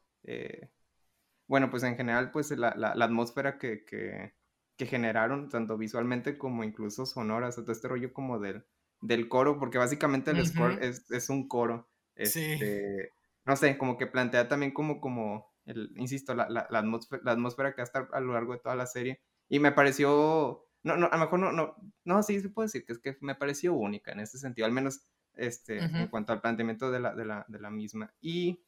bueno, 1.46 1.70
pues 1.70 1.84
en 1.84 1.96
general, 1.96 2.32
pues 2.32 2.50
la, 2.50 2.74
la, 2.76 2.96
la 2.96 3.06
atmósfera 3.06 3.60
que, 3.60 3.86
que, 3.86 4.34
que, 4.76 4.86
generaron, 4.88 5.50
tanto 5.50 5.78
visualmente 5.78 6.40
como 6.40 6.64
incluso 6.64 7.06
sonoras, 7.06 7.56
todo 7.56 7.72
este 7.72 7.88
rollo 7.88 8.12
como 8.14 8.40
del 8.40 8.66
del 9.02 9.28
coro, 9.28 9.60
porque 9.60 9.78
básicamente 9.78 10.32
el 10.32 10.44
score 10.48 10.80
es, 10.82 11.30
un 11.30 11.48
coro. 11.48 11.88
Este, 12.16 13.12
no 13.46 13.56
sé, 13.56 13.78
como 13.78 13.96
que 13.96 14.08
plantea 14.08 14.48
también 14.48 14.72
como, 14.72 15.00
como 15.00 15.54
el, 15.66 15.92
insisto, 15.98 16.34
la, 16.34 16.50
la, 16.50 16.68
atmósfera, 16.80 17.22
la 17.24 17.32
atmósfera 17.34 17.72
que 17.72 17.82
va 17.82 17.84
a 17.84 17.86
estar 17.86 18.10
a 18.12 18.20
lo 18.20 18.34
largo 18.34 18.54
de 18.54 18.60
toda 18.60 18.76
la 18.76 18.88
serie. 18.88 19.22
Y 19.50 19.60
me 19.60 19.72
pareció, 19.72 20.66
no, 20.84 20.98
no, 20.98 21.08
a 21.08 21.18
lo 21.18 21.24
mejor 21.24 21.40
no, 21.40 21.52
no, 21.52 21.76
no, 22.04 22.24
sí, 22.24 22.40
se 22.40 22.50
puede 22.50 22.68
decir 22.68 22.86
que 22.86 22.94
es 22.94 23.00
que 23.00 23.18
me 23.22 23.36
pareció 23.36 23.74
única 23.74 24.12
en 24.12 24.20
ese 24.20 24.38
sentido, 24.38 24.66
al 24.66 24.72
menos 24.72 25.02
este, 25.36 25.80
en 25.80 26.08
cuanto 26.08 26.34
al 26.34 26.42
planteamiento 26.42 26.92
de 26.92 27.00
la, 27.00 27.16
de 27.16 27.26
la, 27.26 27.46
de 27.48 27.60
la 27.60 27.70
misma. 27.70 28.14
Y 28.22 28.64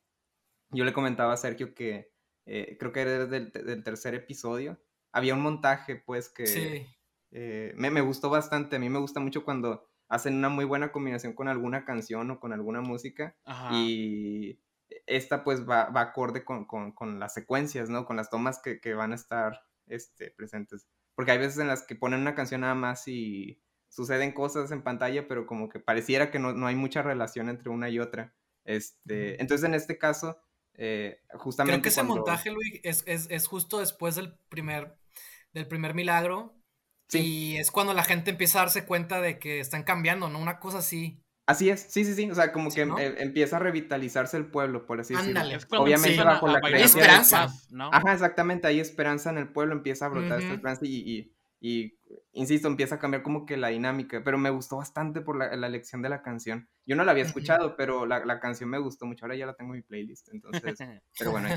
yo 0.69 0.85
le 0.85 0.93
comentaba 0.93 1.33
a 1.33 1.37
Sergio 1.37 1.73
que 1.73 2.11
eh, 2.45 2.77
creo 2.79 2.91
que 2.91 3.01
era 3.01 3.25
del, 3.25 3.51
del, 3.51 3.83
tercer 3.83 4.15
episodio, 4.15 4.79
había 5.11 5.33
un 5.33 5.41
montaje 5.41 5.95
pues 5.95 6.29
que 6.29 6.87
eh, 7.31 7.73
me, 7.75 7.89
me, 7.89 8.01
gustó 8.01 8.29
bastante, 8.29 8.75
a 8.75 8.79
mí 8.79 8.89
me 8.89 8.99
gusta 8.99 9.19
mucho 9.19 9.43
cuando 9.43 9.87
hacen 10.09 10.35
una 10.35 10.49
muy 10.49 10.65
buena 10.65 10.91
combinación 10.91 11.33
con 11.33 11.47
alguna 11.47 11.85
canción 11.85 12.29
o 12.31 12.39
con 12.39 12.53
alguna 12.53 12.81
música 12.81 13.35
y, 13.71 14.59
esta 15.07 15.43
pues 15.43 15.67
va, 15.67 15.89
va 15.89 16.01
acorde 16.01 16.43
con, 16.45 16.65
con, 16.65 16.91
con, 16.91 17.19
las 17.19 17.33
secuencias, 17.33 17.89
¿no? 17.89 18.05
Con 18.05 18.15
las 18.15 18.29
tomas 18.29 18.61
que, 18.61 18.79
que, 18.79 18.93
van 18.93 19.11
a 19.11 19.15
estar 19.15 19.63
este, 19.87 20.31
presentes. 20.31 20.87
Porque 21.15 21.31
hay 21.31 21.37
veces 21.37 21.59
en 21.59 21.67
las 21.67 21.83
que 21.83 21.95
ponen 21.95 22.21
una 22.21 22.35
canción 22.35 22.61
nada 22.61 22.75
más 22.75 23.07
y 23.07 23.61
suceden 23.89 24.31
cosas 24.31 24.71
en 24.71 24.81
pantalla, 24.81 25.27
pero 25.27 25.45
como 25.45 25.69
que 25.69 25.79
pareciera 25.79 26.31
que 26.31 26.39
no, 26.39 26.53
no 26.53 26.67
hay 26.67 26.75
mucha 26.75 27.01
relación 27.01 27.49
entre 27.49 27.69
una 27.69 27.89
y 27.89 27.99
otra. 27.99 28.33
Este, 28.65 29.39
entonces, 29.41 29.65
en 29.65 29.75
este 29.75 29.97
caso, 29.97 30.39
eh, 30.75 31.21
justamente. 31.33 31.73
Creo 31.73 31.83
que 31.83 31.89
ese 31.89 32.03
montaje, 32.03 32.51
Luis, 32.51 32.79
es, 32.83 33.03
es, 33.05 33.27
es, 33.29 33.47
justo 33.47 33.79
después 33.79 34.15
del 34.15 34.35
primer, 34.49 34.97
del 35.53 35.67
primer 35.67 35.93
milagro. 35.93 36.55
Sí. 37.09 37.19
Y 37.19 37.57
es 37.57 37.69
cuando 37.69 37.93
la 37.93 38.03
gente 38.03 38.31
empieza 38.31 38.59
a 38.59 38.61
darse 38.63 38.85
cuenta 38.85 39.21
de 39.21 39.37
que 39.37 39.59
están 39.59 39.83
cambiando, 39.83 40.29
¿no? 40.29 40.39
Una 40.39 40.59
cosa 40.59 40.79
así. 40.79 41.22
Así 41.45 41.69
es, 41.69 41.81
sí, 41.81 42.05
sí, 42.05 42.13
sí. 42.13 42.31
O 42.31 42.35
sea, 42.35 42.53
como 42.53 42.71
que 42.71 42.85
¿no? 42.85 42.97
em, 42.97 43.15
empieza 43.17 43.57
a 43.57 43.59
revitalizarse 43.59 44.37
el 44.37 44.45
pueblo, 44.45 44.85
por 44.85 45.01
así 45.01 45.13
Ándale. 45.13 45.55
decirlo. 45.55 45.81
Obviamente 45.81 46.17
sí, 46.17 46.23
bajo 46.23 46.47
la 46.47 46.61
creencia. 46.61 46.77
Hay 46.77 46.83
esperanza, 46.85 47.47
de... 47.47 47.75
¿no? 47.75 47.89
Ajá, 47.91 48.13
exactamente. 48.13 48.67
Hay 48.67 48.79
esperanza 48.79 49.29
en 49.29 49.37
el 49.37 49.49
pueblo, 49.49 49.73
empieza 49.73 50.05
a 50.05 50.09
brotar 50.09 50.31
uh 50.31 50.35
-huh. 50.35 50.43
esta 50.43 50.53
esperanza 50.53 50.85
y, 50.85 50.95
y, 50.95 51.33
y, 51.59 51.99
insisto, 52.31 52.69
empieza 52.69 52.95
a 52.95 52.99
cambiar 52.99 53.23
como 53.23 53.45
que 53.45 53.57
la 53.57 53.67
dinámica. 53.67 54.23
Pero 54.23 54.37
me 54.37 54.51
gustó 54.51 54.77
bastante 54.77 55.19
por 55.19 55.37
la, 55.37 55.53
la 55.57 55.67
elección 55.67 56.01
de 56.01 56.07
la 56.07 56.21
canción. 56.21 56.69
Yo 56.85 56.95
no 56.95 57.03
la 57.03 57.11
había 57.11 57.25
escuchado, 57.25 57.67
uh 57.67 57.69
-huh. 57.71 57.75
pero 57.77 58.05
la, 58.05 58.23
la, 58.23 58.39
canción 58.39 58.69
me 58.69 58.79
gustó 58.79 59.05
mucho. 59.05 59.25
Ahora 59.25 59.35
ya 59.35 59.45
la 59.45 59.55
tengo 59.55 59.73
en 59.73 59.79
mi 59.79 59.83
playlist, 59.83 60.29
entonces. 60.29 60.63
pero 61.19 61.31
bueno, 61.31 61.49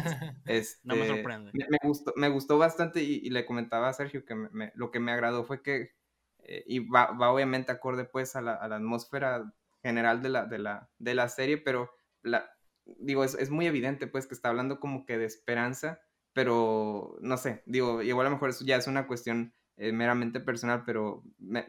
este, 0.46 0.80
no 0.82 0.96
me 0.96 1.06
sorprende. 1.06 1.52
Me, 1.54 1.64
me, 1.70 1.78
gustó, 1.84 2.12
me 2.16 2.28
gustó 2.28 2.58
bastante 2.58 3.04
y, 3.04 3.20
y, 3.22 3.30
le 3.30 3.46
comentaba 3.46 3.88
a 3.88 3.92
Sergio 3.92 4.24
que 4.24 4.34
me, 4.34 4.72
lo 4.74 4.90
que 4.90 4.98
me 4.98 5.12
agradó 5.12 5.44
fue 5.44 5.62
que. 5.62 5.92
Eh, 6.40 6.64
y 6.66 6.80
va, 6.80 7.12
va, 7.12 7.30
obviamente 7.30 7.70
acorde 7.70 8.04
pues 8.04 8.34
a 8.34 8.40
la, 8.40 8.54
a 8.54 8.66
la 8.68 8.76
atmósfera 8.76 9.52
general 9.86 10.22
de 10.22 10.28
la, 10.28 10.46
de 10.46 10.58
la, 10.58 10.90
de 10.98 11.14
la 11.14 11.28
serie, 11.28 11.58
pero 11.58 11.90
la, 12.22 12.50
digo, 12.84 13.24
es, 13.24 13.34
es, 13.34 13.50
muy 13.50 13.66
evidente 13.66 14.06
pues 14.06 14.26
que 14.26 14.34
está 14.34 14.48
hablando 14.48 14.80
como 14.80 15.06
que 15.06 15.18
de 15.18 15.24
esperanza, 15.24 16.00
pero 16.32 17.16
no 17.20 17.36
sé, 17.36 17.62
digo, 17.66 18.02
igual 18.02 18.26
a 18.26 18.30
lo 18.30 18.36
mejor 18.36 18.50
eso 18.50 18.64
ya 18.64 18.76
es 18.76 18.86
una 18.86 19.06
cuestión 19.06 19.54
eh, 19.76 19.92
meramente 19.92 20.40
personal, 20.40 20.82
pero 20.84 21.22
me, 21.38 21.66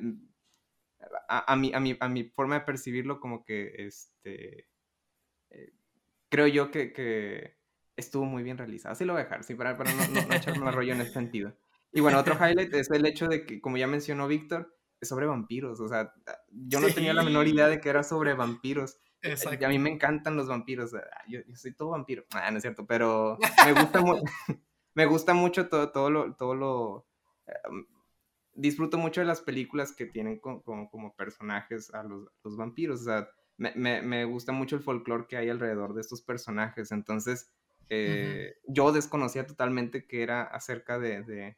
a, 1.30 1.53
a, 1.53 1.56
mi, 1.56 1.73
a, 1.73 1.80
mi, 1.80 1.98
a 1.99 2.10
mi 2.10 2.23
forma 2.26 2.60
de 2.60 2.65
percibirlo 2.65 3.19
como 3.19 3.44
que, 3.44 3.73
este, 3.77 4.68
eh, 5.49 5.73
creo 6.30 6.48
yo 6.48 6.72
que, 6.72 6.94
que, 6.94 7.57
estuvo 7.95 8.26
muy 8.26 8.44
bien 8.44 8.60
realizado, 8.60 8.94
así 8.94 9.06
lo 9.06 9.14
voy 9.14 9.22
a 9.22 9.26
dejar, 9.26 9.44
sí, 9.44 9.56
para, 9.56 9.76
para 9.76 9.91
no, 9.91 10.07
no, 10.07 10.27
no 10.27 10.35
echarme 10.35 10.68
el 10.68 10.73
rollo 10.73 10.94
en 10.94 11.02
ese 11.02 11.14
sentido. 11.14 11.57
Y 11.91 12.02
bueno, 12.02 12.19
otro 12.19 12.35
highlight 12.39 12.73
es 12.73 12.91
el 12.91 13.06
hecho 13.06 13.27
de 13.27 13.45
que, 13.45 13.60
como 13.60 13.77
ya 13.77 13.88
mencionó 13.88 14.27
Víctor, 14.27 14.77
sobre 15.02 15.26
vampiros, 15.26 15.80
o 15.80 15.88
sea, 15.88 16.14
yo 16.49 16.80
no 16.80 16.88
sí. 16.88 16.95
tenía 16.95 17.14
la 17.14 17.24
menor 17.24 17.48
idea 17.48 17.68
de 17.68 17.80
que 17.80 17.90
era 17.90 18.03
sobre 18.03 18.34
vampiros. 18.34 18.99
Exacto. 19.22 19.57
Y 19.61 19.65
a 19.65 19.69
mí 19.69 19.80
me 19.80 19.91
encantan 19.91 20.36
los 20.36 20.48
vampiros, 20.48 20.91
yo, 21.28 21.40
yo 21.45 21.56
soy 21.56 21.74
todo 21.74 21.90
vampiro, 21.90 22.24
ah, 22.32 22.49
no 22.52 22.57
es 22.57 22.61
cierto, 22.61 22.86
pero 22.86 23.38
me 23.65 23.74
gusta, 23.74 24.02
me 24.94 25.06
gusta 25.06 25.34
mucho 25.34 25.69
todo, 25.69 25.91
todo 25.91 26.10
lo, 26.10 26.36
todo 26.36 26.56
lo 26.56 27.07
um, 27.69 27.86
disfruto 28.53 28.98
mucho 28.98 29.22
de 29.22 29.28
las 29.28 29.41
películas 29.41 29.91
que 29.91 30.06
tienen 30.06 30.40
con, 30.40 30.61
como 30.61 31.15
personajes 31.15 31.94
a 31.94 32.03
los, 32.03 32.30
los 32.44 32.57
vampiros, 32.57 33.02
o 33.02 33.03
sea, 33.06 33.30
me, 33.57 33.74
me, 33.76 34.02
me 34.02 34.26
gusta 34.26 34.52
mucho 34.52 34.76
el 34.76 34.84
folclore 34.84 35.26
que 35.28 35.38
hay 35.38 35.49
alrededor 35.49 35.94
de 35.95 36.02
estos 36.02 36.22
personajes, 36.22 36.91
entonces 36.91 37.52
eh, 37.90 38.53
uh 38.65 38.69
-huh. 38.69 38.74
yo 38.74 38.91
desconocía 38.91 39.45
totalmente 39.45 40.06
que 40.06 40.22
era 40.22 40.44
acerca 40.44 40.99
de, 40.99 41.24
de 41.24 41.57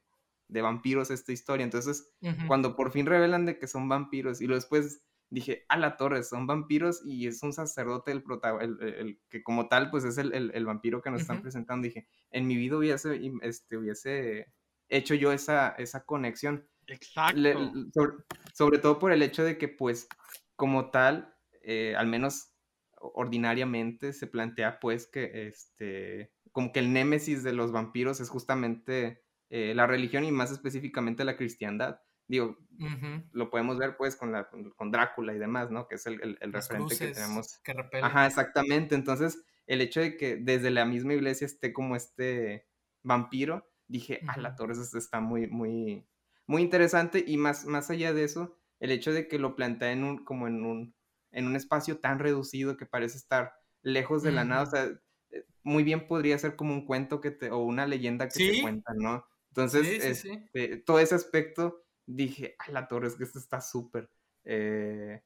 de 0.50 0.62
vampiros 0.62 1.10
esta 1.12 1.32
historia. 1.32 1.64
Entonces, 1.64 2.12
uh 2.22 2.28
-huh. 2.28 2.48
cuando 2.48 2.76
por 2.76 2.92
fin 2.92 3.06
revelan 3.06 3.46
de 3.46 3.58
que 3.58 3.68
son 3.68 3.88
vampiros 3.88 4.42
y 4.42 4.48
luego 4.48 4.60
después 4.60 5.02
dije, 5.32 5.66
a 5.70 5.78
la 5.78 5.96
torre, 5.96 6.24
son 6.24 6.48
vampiros 6.48 7.02
y 7.06 7.28
es 7.28 7.44
un 7.44 7.54
sacerdote 7.54 8.12
el, 8.12 8.24
el, 8.62 8.78
el, 8.82 8.94
el 8.96 9.22
que 9.30 9.44
como 9.44 9.68
tal, 9.68 9.92
pues 9.92 10.04
es 10.04 10.18
el, 10.18 10.34
el 10.34 10.66
vampiro 10.66 11.02
que 11.02 11.12
nos 11.12 11.20
uh 11.20 11.20
-huh. 11.20 11.22
están 11.22 11.42
presentando. 11.42 11.86
Dije, 11.86 12.08
en 12.32 12.48
mi 12.48 12.56
vida 12.58 12.78
hubiese, 12.78 13.22
este, 13.42 13.78
hubiese 13.78 14.52
hecho 14.90 15.14
yo 15.14 15.32
esa, 15.32 15.70
esa 15.78 16.04
conexión. 16.04 16.68
Exacto. 16.88 17.40
Le, 17.40 17.54
sobre, 17.94 18.14
sobre, 18.54 18.80
todo 18.80 18.98
por 18.98 19.12
el 19.12 19.22
hecho 19.22 19.44
de 19.44 19.60
que, 19.60 19.68
pues, 19.68 20.08
como 20.56 20.90
tal, 20.90 21.36
eh, 21.62 21.96
al 21.96 22.08
menos 22.08 22.56
ordinariamente 23.00 24.14
se 24.14 24.26
plantea, 24.26 24.80
pues, 24.80 25.06
que 25.06 25.48
este, 25.48 26.34
como 26.52 26.72
que 26.72 26.80
el 26.80 26.92
némesis 26.92 27.44
de 27.44 27.54
los 27.54 27.72
vampiros 27.72 28.20
es 28.20 28.30
justamente 28.30 29.22
eh, 29.50 29.74
la 29.76 29.88
religión 29.88 30.24
y 30.24 30.32
más 30.32 30.52
específicamente 30.52 31.24
la 31.24 31.38
cristiandad. 31.38 32.00
Digo, 32.28 32.58
uh 32.80 32.86
-huh. 32.86 33.30
lo 33.32 33.50
podemos 33.50 33.80
ver 33.80 33.98
pues 33.98 34.16
con, 34.16 34.32
la, 34.32 34.48
con, 34.76 34.92
Drácula 34.92 35.34
y 35.34 35.40
demás, 35.40 35.72
¿no? 35.72 35.88
Que 35.88 35.96
es 35.96 36.06
el, 36.06 36.22
el, 36.22 36.38
el 36.42 36.54
referente 36.54 36.96
que 36.96 37.08
tenemos. 37.08 37.58
Que 37.64 37.74
Ajá, 38.02 38.28
exactamente. 38.28 38.94
Entonces, 38.94 39.44
el 39.66 39.82
hecho 39.82 40.00
de 40.00 40.16
que 40.16 40.36
desde 40.36 40.70
la 40.70 40.86
misma 40.86 41.16
iglesia 41.16 41.46
esté 41.46 41.74
como 41.74 41.96
este 41.96 42.68
vampiro, 43.02 43.68
dije, 43.88 44.20
uh 44.22 44.28
-huh. 44.28 44.34
a 44.36 44.38
la 44.38 44.56
torre, 44.56 44.74
eso 44.74 44.98
está 44.98 45.20
muy, 45.20 45.48
muy, 45.48 46.06
muy 46.46 46.62
interesante. 46.62 47.24
Y 47.26 47.38
más, 47.38 47.66
más 47.66 47.90
allá 47.90 48.14
de 48.14 48.24
eso, 48.24 48.56
el 48.80 48.92
hecho 48.92 49.12
de 49.12 49.28
que 49.28 49.40
lo 49.40 49.56
plantea 49.56 49.92
en 49.92 50.04
un, 50.04 50.24
como 50.24 50.48
en 50.48 50.64
un, 50.64 50.94
en 51.32 51.48
un 51.48 51.56
espacio 51.56 51.98
tan 51.98 52.20
reducido 52.20 52.78
que 52.78 52.86
parece 52.86 53.18
estar 53.18 53.54
lejos 53.82 54.22
de 54.22 54.30
uh 54.30 54.32
-huh. 54.34 54.36
la 54.36 54.46
nada, 54.46 54.64
o 54.64 54.66
sea, 54.68 54.84
eh, 55.32 55.46
muy 55.64 55.84
bien 55.84 56.08
podría 56.08 56.38
ser 56.38 56.56
como 56.56 56.74
un 56.74 56.86
cuento 56.86 57.22
que 57.22 57.32
te, 57.32 57.50
o 57.50 57.58
una 57.60 57.88
leyenda 57.88 58.26
que 58.28 58.36
¿Sí? 58.36 58.52
te 58.52 58.62
cuentan, 58.62 58.98
¿no? 58.98 59.26
Entonces, 59.50 59.88
sí, 59.88 60.00
sí, 60.00 60.30
este, 60.52 60.76
sí. 60.76 60.82
todo 60.84 61.00
ese 61.00 61.16
aspecto, 61.16 61.84
dije, 62.06 62.56
a 62.60 62.72
la 62.72 62.88
torre, 62.88 63.08
es 63.08 63.16
que 63.16 63.24
esto 63.24 63.40
está 63.40 63.62
súper. 63.62 64.10
Eh, 64.46 65.22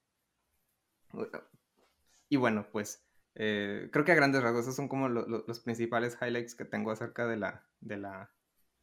y 2.29 2.37
bueno, 2.37 2.67
pues, 2.71 3.05
eh, 3.35 3.89
creo 3.91 4.05
que 4.05 4.11
a 4.11 4.15
grandes 4.15 4.41
rasgos, 4.41 4.63
esos 4.63 4.75
son 4.75 4.87
como 4.87 5.09
lo, 5.09 5.27
lo, 5.27 5.43
los 5.47 5.59
principales 5.59 6.17
highlights 6.21 6.55
que 6.55 6.65
tengo 6.65 6.91
acerca 6.91 7.27
de 7.27 7.37
la, 7.37 7.65
de 7.79 7.97
la, 7.97 8.31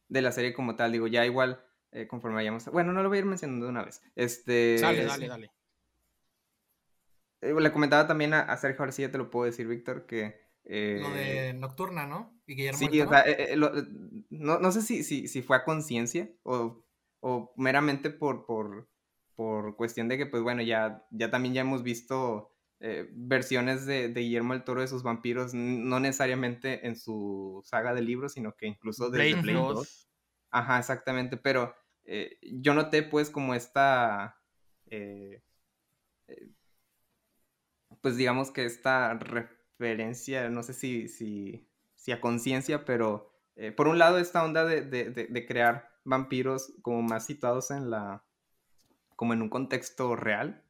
de 0.07 0.21
la 0.21 0.31
serie 0.31 0.53
como 0.53 0.75
tal. 0.75 0.91
Digo, 0.91 1.07
ya 1.07 1.25
igual, 1.25 1.65
eh, 1.91 2.07
conforme 2.07 2.35
vayamos. 2.35 2.65
Bueno, 2.65 2.93
no 2.93 3.03
lo 3.03 3.09
voy 3.09 3.17
a 3.17 3.21
ir 3.21 3.25
mencionando 3.25 3.65
de 3.65 3.71
una 3.71 3.83
vez. 3.83 4.01
Este, 4.15 4.77
dale, 4.79 5.05
dale, 5.05 5.27
dale. 5.27 5.51
Eh, 7.41 7.53
le 7.59 7.71
comentaba 7.71 8.07
también 8.07 8.33
a, 8.33 8.41
a 8.41 8.57
Sergio 8.57 8.85
García, 8.85 9.11
te 9.11 9.17
lo 9.17 9.29
puedo 9.29 9.45
decir, 9.45 9.67
Víctor, 9.67 10.05
que 10.05 10.40
eh, 10.65 10.99
lo 11.01 11.09
de 11.09 11.53
Nocturna, 11.53 12.05
¿no? 12.05 12.39
Y 12.45 12.55
Guillermo 12.55 12.79
sí, 12.79 13.01
o 13.01 13.09
sea, 13.09 13.21
eh, 13.21 13.55
lo, 13.55 13.71
no, 14.29 14.59
no, 14.59 14.71
sé 14.71 14.81
si, 14.81 15.03
si, 15.03 15.27
si 15.27 15.41
fue 15.41 15.57
a 15.57 15.63
conciencia 15.63 16.29
o, 16.43 16.83
o, 17.19 17.53
meramente 17.57 18.09
por, 18.09 18.45
por, 18.45 18.89
por, 19.35 19.75
cuestión 19.75 20.07
de 20.07 20.17
que, 20.17 20.25
pues 20.25 20.43
bueno, 20.43 20.61
ya, 20.61 21.05
ya 21.11 21.31
también 21.31 21.53
ya 21.53 21.61
hemos 21.61 21.83
visto 21.83 22.51
eh, 22.79 23.07
versiones 23.11 23.85
de, 23.85 24.09
de, 24.09 24.21
Guillermo 24.21 24.53
el 24.53 24.63
Toro 24.63 24.81
de 24.81 24.87
sus 24.87 25.03
vampiros, 25.03 25.53
no 25.53 25.99
necesariamente 25.99 26.85
en 26.87 26.95
su 26.95 27.61
saga 27.65 27.93
de 27.93 28.01
libros, 28.01 28.33
sino 28.33 28.55
que 28.55 28.67
incluso 28.67 29.09
desde 29.09 29.33
Blade, 29.33 29.53
Blade 29.53 29.67
2. 29.67 29.75
2. 29.75 30.09
Ajá, 30.51 30.79
exactamente, 30.79 31.37
pero 31.37 31.75
eh, 32.03 32.37
yo 32.41 32.73
noté 32.73 33.03
pues 33.03 33.29
como 33.29 33.53
esta... 33.53 34.37
Eh, 34.87 35.41
pues 38.01 38.17
digamos 38.17 38.51
que 38.51 38.65
esta 38.65 39.17
no 40.49 40.63
sé 40.63 40.73
si, 40.73 41.07
si, 41.07 41.67
si 41.95 42.11
a 42.11 42.21
conciencia, 42.21 42.85
pero 42.85 43.31
eh, 43.55 43.71
por 43.71 43.87
un 43.87 43.99
lado 43.99 44.17
esta 44.17 44.43
onda 44.43 44.65
de, 44.65 44.81
de, 44.81 45.09
de, 45.09 45.27
de, 45.27 45.45
crear 45.45 45.89
vampiros 46.03 46.73
como 46.81 47.01
más 47.01 47.25
situados 47.25 47.71
en 47.71 47.89
la, 47.89 48.23
como 49.15 49.33
en 49.33 49.41
un 49.41 49.49
contexto 49.49 50.15
real, 50.15 50.63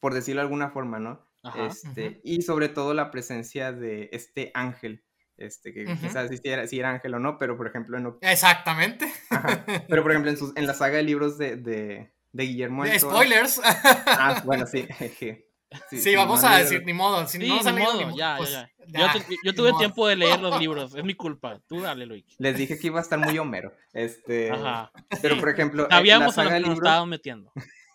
por 0.00 0.14
decirlo 0.14 0.40
de 0.40 0.46
alguna 0.46 0.70
forma, 0.70 0.98
¿no? 0.98 1.26
Ajá, 1.42 1.66
este, 1.66 2.08
uh 2.08 2.12
-huh. 2.12 2.20
Y 2.24 2.42
sobre 2.42 2.68
todo 2.68 2.94
la 2.94 3.10
presencia 3.10 3.72
de 3.72 4.08
este 4.12 4.50
ángel, 4.54 5.04
este, 5.36 5.72
que 5.72 5.84
uh 5.84 5.88
-huh. 5.88 6.00
quizás 6.00 6.28
si 6.28 6.48
era, 6.48 6.66
si 6.66 6.78
era, 6.78 6.90
ángel 6.90 7.14
o 7.14 7.18
no, 7.18 7.38
pero 7.38 7.56
por 7.56 7.66
ejemplo... 7.66 7.98
En... 7.98 8.14
Exactamente. 8.20 9.12
Ajá, 9.30 9.64
pero 9.88 10.02
por 10.02 10.10
ejemplo 10.12 10.30
en, 10.30 10.36
sus, 10.36 10.56
en, 10.56 10.66
la 10.66 10.74
saga 10.74 10.96
de 10.96 11.02
libros 11.02 11.38
de, 11.38 11.56
de, 11.56 12.12
de 12.32 12.44
Guillermo... 12.44 12.84
De 12.84 12.98
spoilers. 12.98 13.60
Ah, 13.64 14.42
bueno, 14.44 14.66
sí. 14.66 14.86
Sí, 15.90 15.98
sí, 15.98 16.14
vamos 16.14 16.42
a 16.44 16.58
decir, 16.58 16.84
ni 16.84 16.92
modo. 16.92 17.26
Si 17.26 17.38
sí, 17.38 17.48
no 17.48 17.62
ni 17.62 17.80
modo, 17.80 18.10
ni 18.10 18.16
ya, 18.16 18.36
pues, 18.38 18.50
ya, 18.50 18.70
ya, 18.86 19.14
ya. 19.14 19.14
Yo, 19.14 19.36
yo 19.44 19.54
tuve 19.54 19.72
tiempo 19.78 20.06
de 20.06 20.16
leer 20.16 20.40
los 20.40 20.58
libros, 20.58 20.94
es 20.94 21.04
mi 21.04 21.14
culpa. 21.14 21.60
Tú 21.66 21.80
dale, 21.80 22.06
Luis. 22.06 22.24
Les 22.38 22.56
dije 22.56 22.78
que 22.78 22.88
iba 22.88 22.98
a 22.98 23.02
estar 23.02 23.18
muy 23.18 23.38
homero. 23.38 23.72
Este, 23.92 24.50
Ajá. 24.50 24.92
Pero, 25.22 25.38
por 25.38 25.48
ejemplo, 25.48 25.86
sabíamos 25.90 26.36
a 26.38 26.44
lo 26.44 26.50
que 26.50 26.60
nos 26.60 27.06
metiendo. 27.08 27.52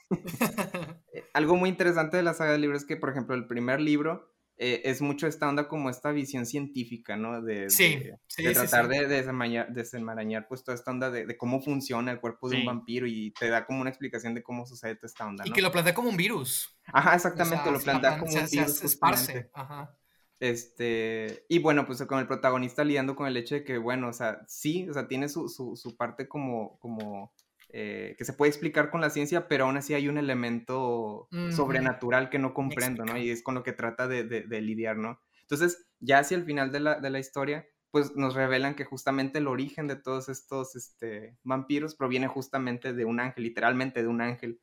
algo 1.33 1.55
muy 1.55 1.69
interesante 1.69 2.17
de 2.17 2.23
la 2.23 2.33
saga 2.33 2.51
de 2.51 2.59
libros 2.59 2.81
es 2.81 2.87
que, 2.87 2.97
por 2.97 3.09
ejemplo, 3.09 3.35
el 3.35 3.47
primer 3.47 3.79
libro 3.79 4.31
eh, 4.61 4.81
es 4.83 5.01
mucho 5.01 5.25
esta 5.25 5.47
onda 5.47 5.69
como 5.69 5.89
esta 5.89 6.11
visión 6.11 6.45
científica, 6.45 7.15
¿no? 7.15 7.41
De, 7.41 7.69
sí, 7.69 7.95
de, 7.95 8.19
sí, 8.27 8.43
de 8.43 8.53
tratar 8.53 8.91
sí, 8.91 9.05
de 9.05 9.65
desenmarañar, 9.69 10.47
pues 10.49 10.65
toda 10.65 10.75
esta 10.75 10.91
onda 10.91 11.09
de, 11.09 11.25
de, 11.25 11.37
cómo 11.37 11.61
funciona 11.61 12.11
el 12.11 12.19
cuerpo 12.19 12.49
de 12.49 12.57
un 12.57 12.65
vampiro 12.65 13.07
y 13.07 13.31
te 13.31 13.47
da 13.47 13.65
como 13.65 13.79
una 13.79 13.89
explicación 13.89 14.33
de 14.33 14.43
cómo 14.43 14.65
sucede 14.65 14.95
toda 14.95 15.07
esta 15.07 15.25
onda, 15.25 15.45
¿no? 15.45 15.49
Y 15.49 15.53
que 15.53 15.61
lo 15.61 15.71
plantea 15.71 15.93
como 15.93 16.09
un 16.09 16.17
virus. 16.17 16.77
Ajá, 16.87 17.15
exactamente, 17.15 17.61
o 17.61 17.63
sea, 17.63 17.71
lo 17.71 17.79
plantea 17.79 18.19
como 18.19 18.31
se, 18.33 18.39
un 18.41 18.49
virus. 18.49 18.73
Se 18.73 18.85
esparce, 18.85 19.49
ajá. 19.53 19.97
Este, 20.41 21.45
y 21.47 21.59
bueno, 21.59 21.85
pues 21.85 22.01
con 22.03 22.19
el 22.19 22.27
protagonista 22.27 22.83
lidiando 22.83 23.15
con 23.15 23.27
el 23.27 23.37
hecho 23.37 23.55
de 23.55 23.63
que, 23.63 23.77
bueno, 23.77 24.09
o 24.09 24.13
sea, 24.13 24.41
sí, 24.49 24.89
o 24.89 24.93
sea, 24.93 25.07
tiene 25.07 25.29
su, 25.29 25.47
su, 25.47 25.77
su 25.77 25.95
parte 25.95 26.27
como, 26.27 26.77
como 26.79 27.33
eh, 27.69 28.15
que 28.17 28.25
se 28.25 28.33
puede 28.33 28.49
explicar 28.49 28.89
con 28.89 29.01
la 29.01 29.09
ciencia, 29.09 29.47
pero 29.47 29.65
aún 29.65 29.77
así 29.77 29.93
hay 29.93 30.07
un 30.07 30.17
elemento 30.17 31.27
uh 31.31 31.35
-huh. 31.35 31.51
sobrenatural 31.51 32.29
que 32.29 32.39
no 32.39 32.53
comprendo, 32.53 33.05
¿no? 33.05 33.17
Y 33.17 33.29
es 33.29 33.43
con 33.43 33.55
lo 33.55 33.63
que 33.63 33.73
trata 33.73 34.07
de, 34.07 34.23
de, 34.23 34.41
de 34.41 34.61
lidiar, 34.61 34.97
¿no? 34.97 35.21
Entonces, 35.41 35.87
ya 35.99 36.19
hacia 36.19 36.37
el 36.37 36.45
final 36.45 36.71
de 36.71 36.79
la, 36.79 36.99
de 36.99 37.09
la 37.09 37.19
historia, 37.19 37.67
pues 37.91 38.15
nos 38.15 38.35
revelan 38.35 38.75
que 38.75 38.85
justamente 38.85 39.39
el 39.39 39.47
origen 39.47 39.87
de 39.87 39.95
todos 39.95 40.29
estos 40.29 40.75
este, 40.75 41.37
vampiros 41.43 41.95
proviene 41.95 42.27
justamente 42.27 42.93
de 42.93 43.05
un 43.05 43.19
ángel, 43.19 43.43
literalmente 43.43 44.01
de 44.01 44.07
un 44.07 44.21
ángel. 44.21 44.61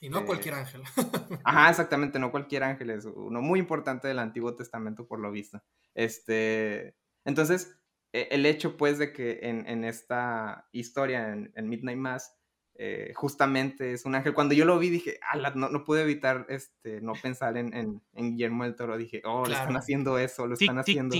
y 0.00 0.08
no 0.08 0.24
cualquier 0.24 0.54
este 0.54 0.78
ángel. 0.78 0.82
Ajá, 1.44 1.70
exactamente, 1.70 2.18
no 2.18 2.30
cualquier 2.30 2.64
ángel, 2.64 2.90
es 2.90 3.04
uno 3.04 3.42
muy 3.42 3.58
importante 3.58 4.08
del 4.08 4.18
Antiguo 4.18 4.54
Testamento 4.56 5.06
por 5.06 5.20
lo 5.20 5.30
visto. 5.30 5.62
Este, 5.94 6.96
entonces, 7.24 7.78
e, 8.12 8.28
el 8.30 8.46
hecho 8.46 8.76
pues 8.76 8.98
de 8.98 9.12
que 9.12 9.40
en, 9.42 9.84
esta 9.84 10.68
historia, 10.72 11.28
en, 11.30 11.68
Midnight 11.68 11.98
Mass, 11.98 12.34
eh, 12.74 13.12
justamente 13.14 13.92
es 13.92 14.04
un 14.04 14.14
ángel. 14.14 14.34
Cuando 14.34 14.54
yo 14.54 14.64
lo 14.64 14.78
vi 14.78 14.90
dije, 14.90 15.20
no, 15.54 15.68
no 15.68 15.84
pude 15.84 16.02
evitar 16.02 16.46
este, 16.48 17.00
no 17.00 17.12
pensar 17.14 17.56
en, 17.56 17.74
en, 17.74 18.02
Guillermo 18.14 18.64
del 18.64 18.76
Toro. 18.76 18.96
Dije, 18.96 19.22
oh, 19.24 19.44
lo 19.46 19.52
están 19.52 19.76
haciendo 19.76 20.18
eso, 20.18 20.46
lo 20.46 20.54
están 20.54 20.78
haciendo. 20.78 21.16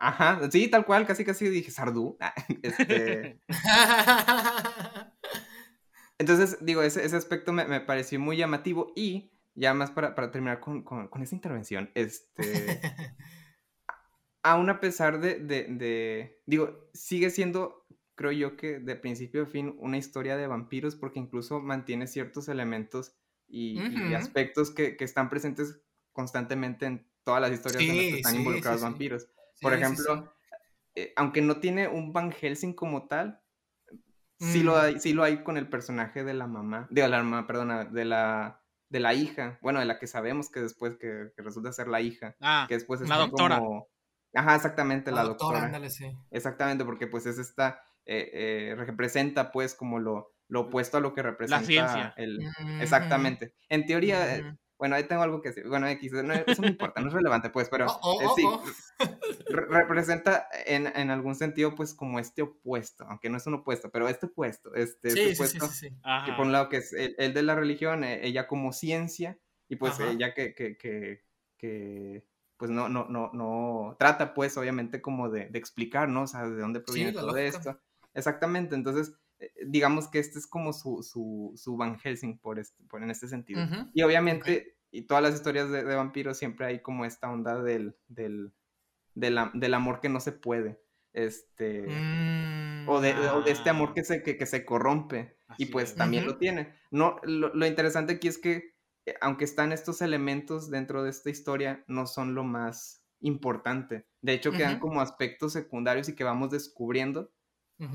Ajá, 0.00 0.48
sí, 0.50 0.68
tal 0.68 0.86
cual, 0.86 1.06
casi 1.06 1.24
casi 1.24 1.48
dije 1.48 1.70
Sardú. 1.70 2.16
Este... 2.62 3.40
Entonces, 6.18 6.58
digo, 6.60 6.82
ese, 6.82 7.04
ese 7.04 7.16
aspecto 7.16 7.52
me, 7.52 7.64
me, 7.66 7.80
pareció 7.80 8.18
muy 8.18 8.36
llamativo 8.36 8.92
y 8.96 9.30
ya 9.54 9.72
más 9.74 9.92
para, 9.92 10.16
para 10.16 10.32
terminar 10.32 10.58
con, 10.60 10.82
con, 10.82 11.08
con, 11.08 11.22
esta 11.22 11.34
intervención, 11.34 11.90
este... 11.94 12.80
aún 14.42 14.70
a 14.70 14.80
pesar 14.80 15.20
de, 15.20 15.38
de, 15.40 15.64
de, 15.64 16.40
digo, 16.46 16.88
sigue 16.94 17.30
siendo, 17.30 17.86
creo 18.18 18.32
yo 18.32 18.56
que 18.56 18.80
de 18.80 18.96
principio 18.96 19.44
a 19.44 19.46
fin, 19.46 19.76
una 19.78 19.96
historia 19.96 20.36
de 20.36 20.48
vampiros 20.48 20.96
porque 20.96 21.20
incluso 21.20 21.60
mantiene 21.60 22.08
ciertos 22.08 22.48
elementos 22.48 23.14
y, 23.46 23.78
aspectos 24.12 24.72
que, 24.72 24.96
que, 24.96 25.04
están 25.04 25.30
presentes 25.30 25.80
constantemente 26.12 26.84
en 26.84 27.08
todas 27.22 27.40
las 27.40 27.52
historias 27.52 27.80
en 27.80 27.88
las 27.88 27.96
que 27.96 28.16
están 28.16 28.36
involucrados 28.36 28.82
vampiros. 28.82 29.28
Por 29.62 29.72
ejemplo, 29.72 30.34
eh, 30.96 31.12
aunque 31.14 31.42
no 31.42 31.60
tiene 31.60 31.86
un 31.86 32.12
Van 32.12 32.32
Helsing 32.32 32.72
como 32.72 33.06
tal, 33.06 33.40
sí, 34.40 34.64
lo 34.64 34.72
mm. 34.72 34.80
hay, 34.80 34.98
sí 34.98 35.12
lo 35.12 35.22
hay 35.22 35.44
con 35.44 35.56
el 35.56 35.68
personaje 35.68 36.24
de 36.24 36.34
la 36.34 36.48
mamá, 36.48 36.88
de 36.90 37.06
la 37.06 37.22
mamá, 37.22 37.46
perdona, 37.46 37.84
de 37.84 38.04
la, 38.04 38.64
de 38.88 38.98
la 38.98 39.14
hija, 39.14 39.60
bueno, 39.62 39.78
de 39.78 39.86
la 39.86 40.00
que 40.00 40.08
sabemos 40.08 40.50
que 40.50 40.60
después 40.60 40.96
que, 40.96 41.30
resulta 41.36 41.72
ser 41.72 41.86
la 41.86 42.00
hija, 42.00 42.36
ah, 42.40 42.66
que 42.68 42.74
después 42.74 43.00
es 43.00 43.08
la 43.08 43.16
doctora. 43.16 43.60
Como... 43.60 43.86
Ajá, 44.34 44.56
exactamente, 44.56 45.12
la, 45.12 45.22
doctora. 45.22 45.62
Ándale, 45.62 45.88
sí. 45.88 46.10
Exactamente, 46.32 46.84
porque 46.84 47.06
pues 47.06 47.26
es 47.26 47.38
esta, 47.38 47.80
eh, 48.08 48.30
eh, 48.32 48.74
representa 48.74 49.52
pues 49.52 49.74
como 49.74 49.98
lo, 49.98 50.32
lo 50.48 50.62
opuesto 50.62 50.96
a 50.96 51.00
lo 51.00 51.14
que 51.14 51.22
representa 51.22 51.60
la 51.60 51.66
ciencia. 51.66 52.14
El... 52.16 52.40
Exactamente. 52.80 53.54
En 53.68 53.86
teoría, 53.86 54.58
bueno, 54.78 54.94
ahí 54.94 55.04
tengo 55.04 55.22
algo 55.22 55.42
que 55.42 55.48
decir. 55.48 55.66
Bueno, 55.68 55.88
X, 55.88 56.12
no, 56.12 56.32
eso 56.32 56.62
no 56.62 56.68
importa, 56.68 57.00
no 57.00 57.08
es 57.08 57.12
relevante, 57.12 57.50
pues, 57.50 57.68
pero 57.68 57.86
oh, 57.86 57.98
oh, 58.00 58.22
eh, 58.22 58.26
sí, 58.36 58.42
oh, 58.46 58.62
representa 59.48 60.48
en, 60.66 60.86
en, 60.86 61.10
algún 61.10 61.34
sentido, 61.34 61.74
pues, 61.74 61.94
como 61.94 62.20
este 62.20 62.42
opuesto, 62.42 63.04
aunque 63.08 63.28
no 63.28 63.36
es 63.36 63.46
un 63.46 63.54
opuesto, 63.54 63.90
pero 63.90 64.08
este 64.08 64.26
opuesto, 64.26 64.72
este, 64.74 65.08
este 65.08 65.32
opuesto, 65.34 65.68
que 66.24 66.32
por 66.32 66.46
un 66.46 66.52
lado 66.52 66.68
que 66.68 66.76
es 66.78 66.92
el, 66.92 67.34
de 67.34 67.42
la 67.42 67.56
religión, 67.56 68.04
eh, 68.04 68.20
ella 68.22 68.46
como 68.46 68.72
ciencia, 68.72 69.38
y 69.68 69.76
pues 69.76 69.98
ella 70.00 70.32
que, 70.32 70.54
que, 70.54 70.78
que, 70.78 71.24
que, 71.58 72.24
pues, 72.56 72.70
no, 72.70 72.88
no, 72.88 73.06
no, 73.08 73.30
no, 73.34 73.96
trata, 73.98 74.32
pues, 74.32 74.56
obviamente, 74.56 75.02
como 75.02 75.28
de, 75.28 75.48
de 75.48 75.58
explicar, 75.58 76.08
¿no? 76.08 76.22
O 76.22 76.26
sea, 76.28 76.48
de 76.48 76.60
dónde 76.60 76.80
proviene 76.80 77.12
todo 77.12 77.36
esto. 77.36 77.80
Exactamente, 78.14 78.74
entonces 78.74 79.14
eh, 79.40 79.52
digamos 79.66 80.08
que 80.08 80.18
este 80.18 80.38
es 80.38 80.46
como 80.46 80.72
su, 80.72 81.02
su, 81.02 81.52
su 81.56 81.76
Van 81.76 81.98
Helsing 81.98 82.38
por, 82.38 82.58
este, 82.58 82.82
por 82.84 83.02
en 83.02 83.10
este 83.10 83.28
sentido. 83.28 83.60
Y 83.94 84.02
obviamente, 84.02 84.76
y 84.90 85.02
todas 85.02 85.22
las 85.22 85.34
historias 85.34 85.70
de, 85.70 85.82
vampiros 85.82 86.38
siempre 86.38 86.66
hay 86.66 86.80
como 86.80 87.04
esta 87.04 87.30
onda 87.30 87.62
del, 87.62 87.96
del, 88.08 88.52
del, 89.14 89.74
amor 89.74 90.00
que 90.00 90.08
no 90.08 90.20
se 90.20 90.32
puede. 90.32 90.80
Este, 91.12 91.86
o, 92.86 93.00
de, 93.00 93.14
de, 93.14 93.50
este 93.50 93.70
amor 93.70 93.94
que 93.94 94.04
se, 94.04 94.22
que, 94.22 94.46
se 94.46 94.64
corrompe. 94.64 95.36
y 95.56 95.66
pues 95.66 95.94
también 95.94 96.26
lo 96.26 96.36
tiene. 96.36 96.74
No, 96.90 97.16
lo, 97.22 97.54
lo, 97.54 97.66
interesante 97.66 98.14
aquí 98.14 98.28
es 98.28 98.38
que, 98.38 98.74
eh, 99.06 99.14
aunque 99.20 99.44
están 99.44 99.72
estos 99.72 100.02
elementos 100.02 100.70
dentro 100.70 101.02
de 101.02 101.10
esta 101.10 101.30
historia, 101.30 101.84
no 101.86 102.06
son 102.06 102.34
lo 102.34 102.44
más 102.44 103.04
importante. 103.20 104.06
De 104.20 104.32
hecho, 104.32 104.52
quedan 104.52 104.78
como 104.78 105.00
aspectos 105.00 105.52
secundarios 105.52 106.08
y 106.08 106.14
que 106.14 106.24
vamos 106.24 106.50
descubriendo 106.50 107.32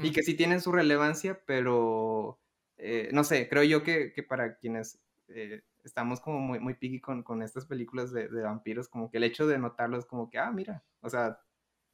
y 0.01 0.11
que 0.11 0.23
sí 0.23 0.35
tienen 0.35 0.61
su 0.61 0.71
relevancia, 0.71 1.41
pero 1.45 2.39
eh, 2.77 3.09
no 3.13 3.23
sé, 3.23 3.47
creo 3.49 3.63
yo 3.63 3.83
que, 3.83 4.13
que 4.13 4.23
para 4.23 4.57
quienes 4.57 4.99
eh, 5.27 5.61
estamos 5.83 6.19
como 6.19 6.39
muy, 6.39 6.59
muy 6.59 6.73
piqui 6.73 6.99
con, 6.99 7.23
con 7.23 7.41
estas 7.41 7.65
películas 7.65 8.11
de, 8.11 8.27
de, 8.27 8.41
vampiros, 8.41 8.87
como 8.87 9.09
que 9.09 9.17
el 9.17 9.23
hecho 9.23 9.47
de 9.47 9.57
notarlo 9.57 9.97
es 9.97 10.05
como 10.05 10.29
que, 10.29 10.39
ah, 10.39 10.51
mira, 10.51 10.83
o 11.01 11.09
sea, 11.09 11.39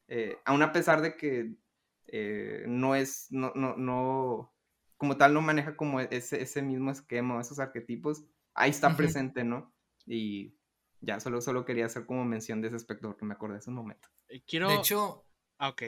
eh, 0.08 0.38
aún 0.46 0.62
a 0.62 0.72
pesar 0.72 1.02
de 1.02 1.16
que 1.16 1.56
no 2.68 2.96
es, 2.96 3.28
no, 3.30 3.52
no, 3.54 3.76
no, 3.78 4.52
como 4.98 5.16
tal 5.16 5.34
no 5.34 5.42
maneja 5.42 5.76
como 5.76 6.00
ese, 6.00 6.42
ese 6.42 6.62
mismo 6.64 6.90
esquema, 6.90 7.40
esos 7.40 7.60
arquetipos, 7.60 8.24
ahí 8.56 8.72
está 8.72 8.96
presente, 8.98 9.44
¿no? 9.44 9.72
Y 10.08 10.56
ya, 11.02 11.20
solo, 11.20 11.40
solo 11.40 11.66
quería 11.66 11.86
hacer 11.86 12.08
como 12.08 12.26
mención 12.26 12.62
de 12.62 12.70
ese 12.70 12.78
aspecto 12.78 13.10
porque 13.10 13.26
me 13.26 13.36
acordé 13.36 13.54
de 13.54 13.60
ese 13.60 13.72
momento. 13.72 14.10
Quiero... 14.48 14.70
De 14.70 14.76
hecho... 14.76 15.24
Ah, 15.60 15.70
ok, 15.70 15.84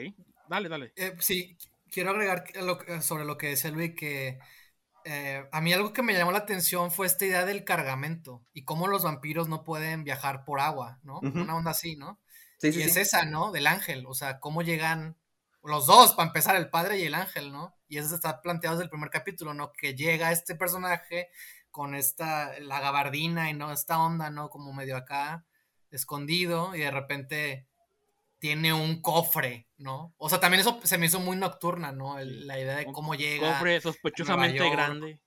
dale, 0.48 0.68
dale. 0.68 0.92
sí, 1.18 1.56
quiero 1.92 2.10
agregar 2.10 2.44
sobre 3.02 3.24
lo 3.24 3.38
que 3.38 3.48
decía 3.48 3.70
Luis 3.70 3.94
que 3.94 4.40
eh, 5.04 5.46
a 5.52 5.60
mí 5.60 5.72
algo 5.72 5.92
que 5.92 6.02
me 6.02 6.14
llamó 6.14 6.32
la 6.32 6.38
atención 6.38 6.90
fue 6.90 7.06
esta 7.06 7.24
idea 7.26 7.44
del 7.44 7.64
cargamento 7.64 8.44
y 8.52 8.64
cómo 8.64 8.88
los 8.88 9.02
vampiros 9.02 9.48
no 9.48 9.62
pueden 9.62 10.02
viajar 10.04 10.44
por 10.44 10.60
agua, 10.60 11.00
¿no? 11.02 11.20
Una 11.20 11.56
onda 11.56 11.72
así, 11.72 11.96
¿no? 11.96 12.20
Sí, 12.58 12.70
y 12.72 12.82
es 12.82 12.96
esa, 12.96 13.24
¿no? 13.24 13.50
Del 13.50 13.66
ángel, 13.66 14.04
o 14.06 14.14
sea, 14.14 14.38
cómo 14.40 14.62
llegan 14.62 15.16
los 15.62 15.86
dos, 15.86 16.14
para 16.14 16.28
empezar, 16.28 16.56
el 16.56 16.70
padre 16.70 16.98
y 16.98 17.04
el 17.04 17.14
ángel, 17.14 17.52
¿no? 17.52 17.76
Y 17.88 17.98
eso 17.98 18.14
está 18.14 18.40
planteado 18.40 18.76
desde 18.76 18.84
el 18.84 18.90
primer 18.90 19.10
capítulo, 19.10 19.54
¿no? 19.54 19.72
Que 19.72 19.94
llega 19.94 20.32
este 20.32 20.54
personaje 20.54 21.28
con 21.70 21.94
esta, 21.94 22.58
la 22.60 22.80
gabardina 22.80 23.50
y 23.50 23.54
no, 23.54 23.72
esta 23.72 23.98
onda, 23.98 24.30
¿no? 24.30 24.50
Como 24.50 24.72
medio 24.72 24.96
acá, 24.96 25.44
escondido, 25.90 26.74
y 26.74 26.80
de 26.80 26.90
repente 26.90 27.66
tiene 28.42 28.72
un 28.72 29.00
cofre, 29.00 29.68
¿no? 29.76 30.16
O 30.16 30.28
sea, 30.28 30.40
también 30.40 30.62
eso 30.62 30.80
se 30.82 30.98
me 30.98 31.06
hizo 31.06 31.20
muy 31.20 31.36
nocturna, 31.36 31.92
¿no? 31.92 32.18
la 32.18 32.58
idea 32.58 32.78
de 32.78 32.86
cómo 32.86 33.14
llega. 33.14 33.52
Cofre 33.52 33.80
sospechosamente 33.80 34.68
grande. 34.68 35.20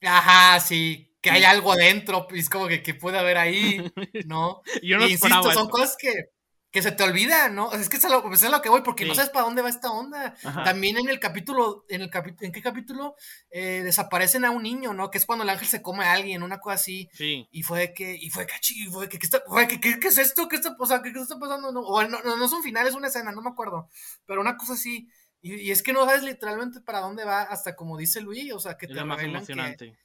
Ajá, 0.00 0.58
sí, 0.58 1.14
que 1.20 1.30
hay 1.30 1.44
algo 1.44 1.76
dentro, 1.76 2.26
pues 2.26 2.48
como 2.48 2.66
que, 2.66 2.82
que 2.82 2.94
puede 2.94 3.18
haber 3.18 3.36
ahí, 3.36 3.92
¿no? 4.26 4.62
Yo 4.82 4.96
no 4.96 5.06
y 5.06 5.12
insisto, 5.12 5.52
son 5.52 5.68
cosas 5.68 5.94
que, 6.00 6.30
que 6.70 6.82
se 6.82 6.92
te 6.92 7.02
olvida, 7.02 7.48
¿no? 7.48 7.72
es 7.72 7.88
que 7.88 7.96
es 7.96 8.04
a 8.04 8.10
lo, 8.10 8.32
es 8.32 8.42
lo 8.42 8.60
que 8.60 8.68
voy, 8.68 8.82
porque 8.82 9.06
no 9.06 9.14
sabes 9.14 9.30
para 9.30 9.46
dónde 9.46 9.62
va 9.62 9.70
esta 9.70 9.90
onda. 9.90 10.34
También 10.64 10.98
en 10.98 11.08
el 11.08 11.18
capítulo, 11.18 11.86
en 11.88 12.02
el 12.02 12.10
capítulo, 12.10 12.46
¿en 12.46 12.52
qué 12.52 12.60
capítulo? 12.60 13.14
Eh, 13.50 13.80
desaparecen 13.84 14.44
a 14.44 14.50
un 14.50 14.62
niño, 14.62 14.92
¿no? 14.92 15.10
Que 15.10 15.16
es 15.16 15.24
cuando 15.24 15.44
el 15.44 15.50
ángel 15.50 15.66
se 15.66 15.80
come 15.80 16.04
a 16.04 16.12
alguien, 16.12 16.42
una 16.42 16.60
cosa 16.60 16.74
así. 16.74 17.08
Sí. 17.14 17.48
Y 17.50 17.62
fue 17.62 17.94
que, 17.94 18.14
y 18.14 18.28
fue 18.28 18.46
que, 18.46 18.54
fue 18.90 19.08
que, 19.08 19.18
¿qué, 19.18 19.24
está, 19.24 19.42
¿qué, 19.66 19.80
qué, 19.80 20.08
es 20.08 20.18
esto? 20.18 20.46
¿Qué 20.46 20.56
está, 20.56 20.76
o 20.78 20.86
sea, 20.86 21.00
¿qué, 21.00 21.08
está 21.08 21.38
pasando? 21.38 21.72
No, 21.72 21.80
o 21.80 22.02
no, 22.06 22.22
no, 22.22 22.44
es 22.44 22.52
un 22.52 22.62
final, 22.62 22.86
es 22.86 22.94
una 22.94 23.08
escena, 23.08 23.32
no 23.32 23.40
me 23.40 23.50
acuerdo. 23.50 23.88
Pero 24.26 24.42
una 24.42 24.56
cosa 24.56 24.74
así. 24.74 25.08
Y, 25.40 25.54
y, 25.54 25.70
es 25.70 25.82
que 25.82 25.94
no 25.94 26.04
sabes 26.04 26.22
literalmente 26.22 26.82
para 26.82 27.00
dónde 27.00 27.24
va, 27.24 27.42
hasta 27.42 27.76
como 27.76 27.96
dice 27.96 28.20
Luis, 28.20 28.52
o 28.52 28.60
sea, 28.60 28.76
que 28.76 28.86
es 28.86 28.92
te 28.92 29.04
más 29.04 29.22
emocionante. 29.22 29.96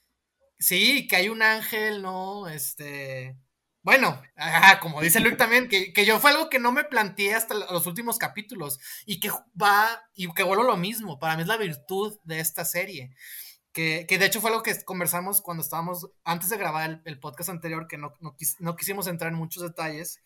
sí, 0.58 1.06
que 1.08 1.16
hay 1.16 1.28
un 1.28 1.42
ángel, 1.42 2.00
¿no? 2.00 2.48
Este 2.48 3.36
bueno, 3.84 4.18
como 4.80 5.02
dice 5.02 5.20
Luke 5.20 5.36
también, 5.36 5.68
que, 5.68 6.06
yo 6.06 6.18
fue 6.18 6.30
algo 6.30 6.48
que 6.48 6.58
no 6.58 6.72
me 6.72 6.84
planteé 6.84 7.34
hasta 7.34 7.54
los 7.54 7.86
últimos 7.86 8.16
capítulos 8.16 8.80
y 9.04 9.20
que 9.20 9.30
va 9.60 10.02
y 10.14 10.32
que 10.32 10.42
vuelvo 10.42 10.64
lo 10.64 10.78
mismo. 10.78 11.18
Para 11.18 11.36
mí 11.36 11.42
es 11.42 11.48
la 11.48 11.58
virtud 11.58 12.18
de 12.24 12.40
esta 12.40 12.64
serie. 12.64 13.14
Que, 13.72 14.06
de 14.08 14.24
hecho 14.24 14.40
fue 14.40 14.48
algo 14.48 14.62
que 14.62 14.82
conversamos 14.84 15.42
cuando 15.42 15.62
estábamos, 15.62 16.08
antes 16.24 16.48
de 16.48 16.56
grabar 16.56 17.02
el, 17.04 17.20
podcast 17.20 17.50
anterior, 17.50 17.86
que 17.86 17.98
no, 17.98 18.14
no, 18.58 18.76
quisimos 18.76 19.06
entrar 19.06 19.30
en 19.30 19.38
muchos 19.38 19.62
detalles. 19.62 20.18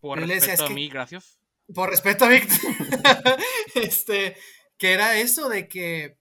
Por 0.00 0.20
respeto 0.20 0.66
a 0.66 0.70
mí, 0.70 0.90
gracias. 0.90 1.38
Por 1.74 1.88
respeto 1.88 2.26
a 2.26 2.28
Víctor. 2.28 2.58
este, 3.74 4.36
que 4.76 4.92
era 4.92 5.16
eso 5.16 5.48
de 5.48 5.66
que 5.66 6.18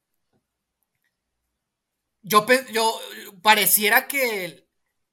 yo, 2.21 2.45
yo 2.71 2.97
pareciera 3.41 4.07
que 4.07 4.66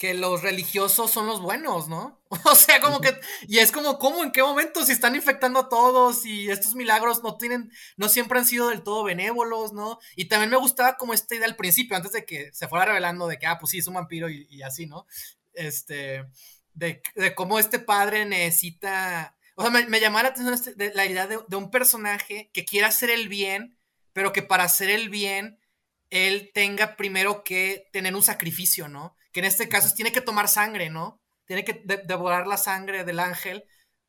que 0.04 0.12
los 0.12 0.42
religiosos 0.42 1.10
son 1.10 1.26
los 1.26 1.40
buenos, 1.40 1.88
¿no? 1.88 2.20
O 2.44 2.54
sea, 2.54 2.78
como 2.78 3.00
que, 3.00 3.18
y 3.48 3.56
es 3.58 3.72
como, 3.72 3.98
¿cómo? 3.98 4.22
¿En 4.22 4.32
qué 4.32 4.42
momento? 4.42 4.84
Si 4.84 4.92
están 4.92 5.14
infectando 5.14 5.60
a 5.60 5.68
todos 5.70 6.26
y 6.26 6.50
estos 6.50 6.74
milagros 6.74 7.22
no 7.22 7.38
tienen, 7.38 7.72
no 7.96 8.10
siempre 8.10 8.38
han 8.38 8.44
sido 8.44 8.68
del 8.68 8.82
todo 8.82 9.04
benévolos, 9.04 9.72
¿no? 9.72 9.98
Y 10.14 10.26
también 10.26 10.50
me 10.50 10.58
gustaba 10.58 10.98
como 10.98 11.14
esta 11.14 11.34
idea 11.34 11.46
al 11.46 11.56
principio, 11.56 11.96
antes 11.96 12.12
de 12.12 12.26
que 12.26 12.52
se 12.52 12.68
fuera 12.68 12.84
revelando 12.84 13.26
de 13.26 13.38
que, 13.38 13.46
ah, 13.46 13.56
pues 13.58 13.70
sí, 13.70 13.78
es 13.78 13.86
un 13.86 13.94
vampiro 13.94 14.28
y, 14.28 14.62
así, 14.62 14.84
¿no? 14.84 15.06
Este, 15.54 16.26
de, 16.74 17.00
cómo 17.34 17.58
este 17.58 17.78
padre 17.78 18.26
necesita, 18.26 19.38
o 19.54 19.62
sea, 19.62 19.70
me, 19.70 20.00
llamaba 20.00 20.24
la 20.24 20.28
atención 20.30 20.52
este, 20.52 20.92
la 20.92 21.06
idea 21.06 21.26
de, 21.26 21.38
de 21.48 21.56
un 21.56 21.70
personaje 21.70 22.50
que 22.52 22.66
quiera 22.66 22.88
hacer 22.88 23.08
el 23.08 23.30
bien, 23.30 23.78
pero 24.12 24.34
que 24.34 24.42
para 24.42 24.64
hacer 24.64 24.90
el 24.90 25.08
bien, 25.08 25.58
él 26.10 26.50
tenga 26.52 26.94
primero 26.96 27.42
que 27.42 27.88
tener 27.90 28.14
un 28.14 28.22
sacrificio, 28.22 28.86
¿no? 28.88 29.16
Que 29.34 29.40
en 29.40 29.46
este 29.46 29.68
caso 29.68 29.92
tiene 29.94 30.12
que 30.12 30.20
tomar 30.20 30.48
sangre, 30.48 30.90
¿no? 30.90 31.20
Tiene 31.44 31.64
que 31.64 31.82
devorar 32.06 32.46
la 32.46 32.56
sangre 32.56 33.04
del 33.04 33.18
ángel 33.18 33.64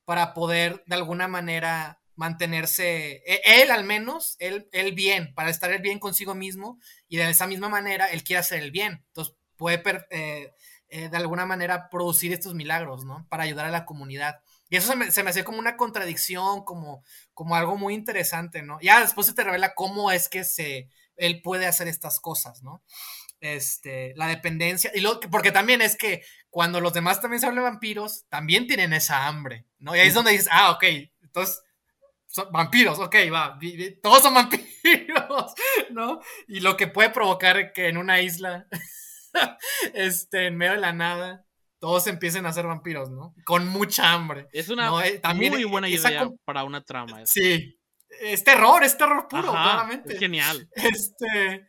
para 0.06 0.36
poder 0.36 0.84
de 0.86 0.96
alguna 0.96 1.28
manera 1.28 2.00
mantenerse, 2.16 3.24
e, 3.26 3.42
él 3.62 3.72
al 3.72 3.84
menos, 3.84 4.36
él, 4.38 4.70
él 4.72 4.94
bien, 4.94 5.34
para 5.34 5.50
estar 5.50 5.72
el 5.72 5.82
bien 5.82 5.98
consigo 5.98 6.36
mismo 6.36 6.80
y 7.10 7.18
de 7.18 7.28
esa 7.28 7.48
misma 7.48 7.70
manera 7.70 8.06
él 8.06 8.24
quiere 8.24 8.40
hacer 8.40 8.62
el 8.62 8.70
bien. 8.70 9.04
Entonces 9.08 9.36
puede 9.58 9.82
eh, 10.12 10.54
eh, 10.90 11.10
de 11.10 11.18
alguna 11.18 11.48
manera 11.48 11.90
producir 11.90 12.32
estos 12.32 12.54
milagros, 12.54 13.04
¿no? 13.04 13.26
Para 13.28 13.44
ayudar 13.44 13.66
a 13.66 13.72
la 13.72 13.84
comunidad. 13.86 14.42
Y 14.70 14.78
eso 14.78 14.90
se 14.90 14.96
me, 14.96 15.10
se 15.10 15.24
me 15.24 15.32
hacía 15.32 15.44
como 15.44 15.58
una 15.58 15.76
contradicción, 15.76 16.64
como, 16.64 17.04
como 17.34 17.56
algo 17.56 17.78
muy 17.78 17.96
interesante, 17.96 18.62
¿no? 18.62 18.80
Ya 18.80 19.02
después 19.02 19.26
se 19.26 19.34
te 19.34 19.44
revela 19.44 19.74
cómo 19.74 20.12
es 20.12 20.30
que 20.30 20.44
se, 20.44 20.88
él 21.16 21.42
puede 21.42 21.66
hacer 21.66 21.88
estas 21.88 22.20
cosas, 22.20 22.62
¿no? 22.62 22.84
Este, 23.46 24.14
la 24.16 24.28
dependencia, 24.28 24.92
y 24.96 25.02
lo, 25.02 25.20
porque 25.20 25.52
también 25.52 25.80
es 25.80 25.96
que 25.96 26.24
cuando 26.50 26.82
los 26.82 26.94
demás 26.94 27.22
también 27.22 27.40
se 27.40 27.46
hablan 27.46 27.64
de 27.64 27.70
vampiros, 27.70 28.26
también 28.28 28.66
tienen 28.66 28.92
esa 28.92 29.28
hambre, 29.28 29.68
¿no? 29.78 29.96
Y 29.96 30.00
ahí 30.00 30.08
es 30.08 30.16
donde 30.16 30.32
dices, 30.32 30.50
ah, 30.52 30.72
ok, 30.72 30.84
entonces 31.22 31.62
son 32.26 32.52
vampiros, 32.52 32.98
ok, 32.98 33.16
va, 33.32 33.60
todos 34.02 34.24
son 34.24 34.34
vampiros, 34.34 35.54
¿no? 35.92 36.22
Y 36.48 36.62
lo 36.62 36.76
que 36.76 36.88
puede 36.88 37.12
provocar 37.12 37.72
que 37.72 37.88
en 37.88 37.98
una 37.98 38.20
isla, 38.20 38.66
este, 39.94 40.48
en 40.48 40.58
medio 40.58 40.74
de 40.74 40.80
la 40.80 40.94
nada, 40.94 41.46
todos 41.78 42.08
empiecen 42.08 42.48
a 42.48 42.54
ser 42.54 42.66
vampiros, 42.66 43.12
¿no? 43.12 43.36
Con 43.46 43.68
mucha 43.68 44.12
hambre. 44.12 44.48
Es 44.54 44.70
una 44.70 44.90
eh, 45.06 45.22
muy 45.36 45.66
buena 45.66 45.88
idea 45.88 46.28
para 46.46 46.64
una 46.64 46.84
trama. 46.84 47.24
Sí, 47.28 47.80
es 48.22 48.44
terror, 48.44 48.84
es 48.84 48.98
terror 48.98 49.28
puro, 49.28 49.52
claramente. 49.52 50.14
Es 50.14 50.20
genial. 50.20 50.68
Este, 50.74 51.68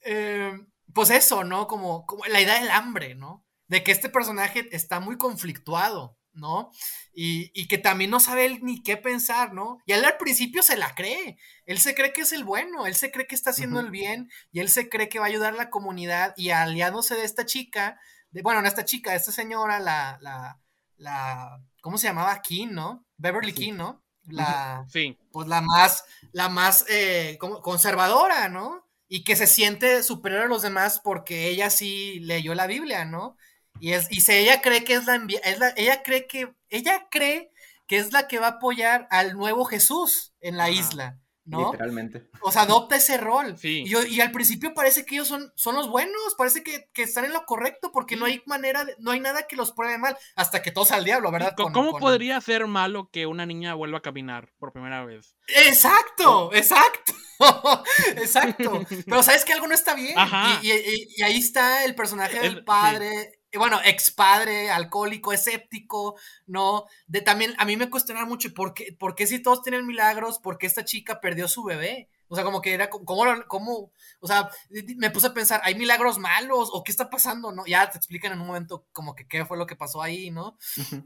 eh, 0.00 0.58
pues 0.94 1.10
eso, 1.10 1.44
¿no? 1.44 1.66
Como, 1.66 2.06
como 2.06 2.24
la 2.26 2.40
idea 2.40 2.60
del 2.60 2.70
hambre, 2.70 3.14
¿no? 3.14 3.44
De 3.66 3.82
que 3.82 3.92
este 3.92 4.08
personaje 4.08 4.68
está 4.72 5.00
muy 5.00 5.16
conflictuado, 5.16 6.18
¿no? 6.32 6.70
Y, 7.14 7.50
y, 7.54 7.68
que 7.68 7.78
también 7.78 8.10
no 8.10 8.20
sabe 8.20 8.58
ni 8.62 8.82
qué 8.82 8.96
pensar, 8.96 9.52
¿no? 9.52 9.78
Y 9.86 9.92
él 9.92 10.04
al 10.04 10.16
principio 10.16 10.62
se 10.62 10.76
la 10.76 10.94
cree, 10.94 11.38
él 11.66 11.78
se 11.78 11.94
cree 11.94 12.12
que 12.12 12.22
es 12.22 12.32
el 12.32 12.44
bueno, 12.44 12.86
él 12.86 12.94
se 12.94 13.10
cree 13.10 13.26
que 13.26 13.34
está 13.34 13.50
haciendo 13.50 13.80
el 13.80 13.90
bien 13.90 14.30
y 14.50 14.60
él 14.60 14.68
se 14.68 14.88
cree 14.88 15.08
que 15.08 15.18
va 15.18 15.26
a 15.26 15.28
ayudar 15.28 15.54
a 15.54 15.56
la 15.56 15.70
comunidad 15.70 16.34
y 16.36 16.50
aliándose 16.50 17.14
de 17.14 17.24
esta 17.24 17.46
chica, 17.46 18.00
de, 18.30 18.42
bueno, 18.42 18.62
no 18.62 18.68
esta 18.68 18.84
chica, 18.84 19.10
de 19.10 19.18
esta 19.18 19.32
señora, 19.32 19.78
la, 19.78 20.18
la, 20.22 20.60
la, 20.96 21.60
¿cómo 21.80 21.98
se 21.98 22.06
llamaba? 22.06 22.40
King, 22.40 22.68
¿no? 22.72 23.06
Beverly 23.16 23.52
King, 23.52 23.74
¿no? 23.74 24.02
La, 24.28 24.86
sí. 24.88 25.18
pues 25.32 25.48
la 25.48 25.60
más, 25.60 26.04
la 26.32 26.48
más 26.48 26.84
eh, 26.88 27.38
conservadora, 27.38 28.48
¿no? 28.48 28.86
Y 29.12 29.24
que 29.24 29.36
se 29.36 29.46
siente 29.46 30.02
superior 30.02 30.42
a 30.42 30.46
los 30.46 30.62
demás 30.62 30.98
porque 31.04 31.48
ella 31.48 31.68
sí 31.68 32.18
leyó 32.20 32.54
la 32.54 32.66
Biblia, 32.66 33.04
¿no? 33.04 33.36
Y, 33.78 33.92
es, 33.92 34.06
y 34.10 34.22
se, 34.22 34.40
ella 34.40 34.62
cree 34.62 34.84
que 34.84 34.94
es 34.94 35.04
la, 35.04 35.16
es 35.44 35.58
la, 35.58 35.74
ella 35.76 36.02
cree 36.02 36.26
que, 36.26 36.54
ella 36.70 37.08
cree 37.10 37.52
que 37.86 37.98
es 37.98 38.12
la 38.12 38.26
que 38.26 38.38
va 38.38 38.46
a 38.46 38.50
apoyar 38.52 39.06
al 39.10 39.34
nuevo 39.34 39.66
Jesús 39.66 40.32
en 40.40 40.56
la 40.56 40.70
isla. 40.70 41.18
¿No? 41.44 41.72
Literalmente. 41.72 42.28
O 42.40 42.52
sea, 42.52 42.62
adopta 42.62 42.96
ese 42.96 43.16
rol. 43.16 43.56
Sí. 43.58 43.84
Y, 43.86 44.20
al 44.20 44.30
principio 44.30 44.74
parece 44.74 45.04
que 45.04 45.16
ellos 45.16 45.28
son, 45.28 45.52
son 45.56 45.74
los 45.74 45.88
buenos, 45.88 46.34
parece 46.36 46.62
que, 46.62 46.88
están 47.02 47.24
en 47.24 47.32
lo 47.32 47.44
correcto, 47.44 47.90
porque 47.92 48.16
no 48.16 48.26
hay 48.26 48.42
manera, 48.46 48.86
no 48.98 49.10
hay 49.10 49.20
nada 49.20 49.46
que 49.48 49.56
los 49.56 49.72
pruebe 49.72 49.98
mal, 49.98 50.16
hasta 50.36 50.62
que 50.62 50.70
todos 50.70 50.92
al 50.92 51.04
diablo, 51.04 51.30
¿verdad? 51.30 51.54
¿Cómo 51.56 51.98
podría 51.98 52.40
ser 52.40 52.66
malo 52.66 53.08
que 53.12 53.26
una 53.26 53.46
niña 53.46 53.74
vuelva 53.74 53.98
a 53.98 54.02
caminar 54.02 54.52
por 54.58 54.72
primera 54.72 55.04
vez? 55.04 55.36
Exacto, 55.48 56.52
exacto. 56.54 57.12
exacto. 58.16 58.84
Pero 59.06 59.22
sabes 59.22 59.44
que 59.44 59.52
algo 59.52 59.66
no 59.66 59.74
está 59.74 59.94
bien. 59.94 60.16
Y, 60.62 61.22
ahí 61.22 61.38
está 61.38 61.84
el 61.84 61.94
personaje 61.94 62.40
del 62.40 62.64
padre 62.64 63.41
bueno, 63.58 63.80
ex 63.84 64.10
padre, 64.10 64.70
alcohólico, 64.70 65.32
escéptico, 65.32 66.16
¿no? 66.46 66.86
De 67.06 67.20
también, 67.20 67.54
a 67.58 67.64
mí 67.64 67.76
me 67.76 67.90
cuestionaba 67.90 68.26
mucho, 68.26 68.52
¿por 68.54 68.74
qué, 68.74 68.92
¿por 68.98 69.14
qué 69.14 69.26
si 69.26 69.40
todos 69.40 69.62
tienen 69.62 69.86
milagros, 69.86 70.38
por 70.38 70.58
qué 70.58 70.66
esta 70.66 70.84
chica 70.84 71.20
perdió 71.20 71.48
su 71.48 71.62
bebé? 71.62 72.08
O 72.28 72.34
sea, 72.34 72.44
como 72.44 72.62
que 72.62 72.72
era, 72.72 72.88
¿cómo, 72.88 73.24
cómo, 73.46 73.92
o 74.20 74.26
sea, 74.26 74.48
me 74.96 75.10
puse 75.10 75.26
a 75.26 75.34
pensar, 75.34 75.60
¿hay 75.64 75.74
milagros 75.74 76.18
malos? 76.18 76.70
¿O 76.72 76.82
qué 76.82 76.90
está 76.90 77.10
pasando? 77.10 77.52
¿No? 77.52 77.66
Ya 77.66 77.90
te 77.90 77.98
explican 77.98 78.32
en 78.32 78.40
un 78.40 78.46
momento 78.46 78.86
como 78.92 79.14
que 79.14 79.28
qué 79.28 79.44
fue 79.44 79.58
lo 79.58 79.66
que 79.66 79.76
pasó 79.76 80.00
ahí, 80.00 80.30
¿no? 80.30 80.56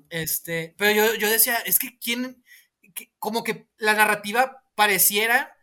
Este, 0.08 0.74
pero 0.78 0.92
yo, 0.92 1.14
yo 1.16 1.28
decía, 1.28 1.56
es 1.56 1.80
que 1.80 1.98
quién, 1.98 2.44
como 3.18 3.42
que 3.42 3.66
la 3.76 3.94
narrativa 3.94 4.62
pareciera 4.76 5.55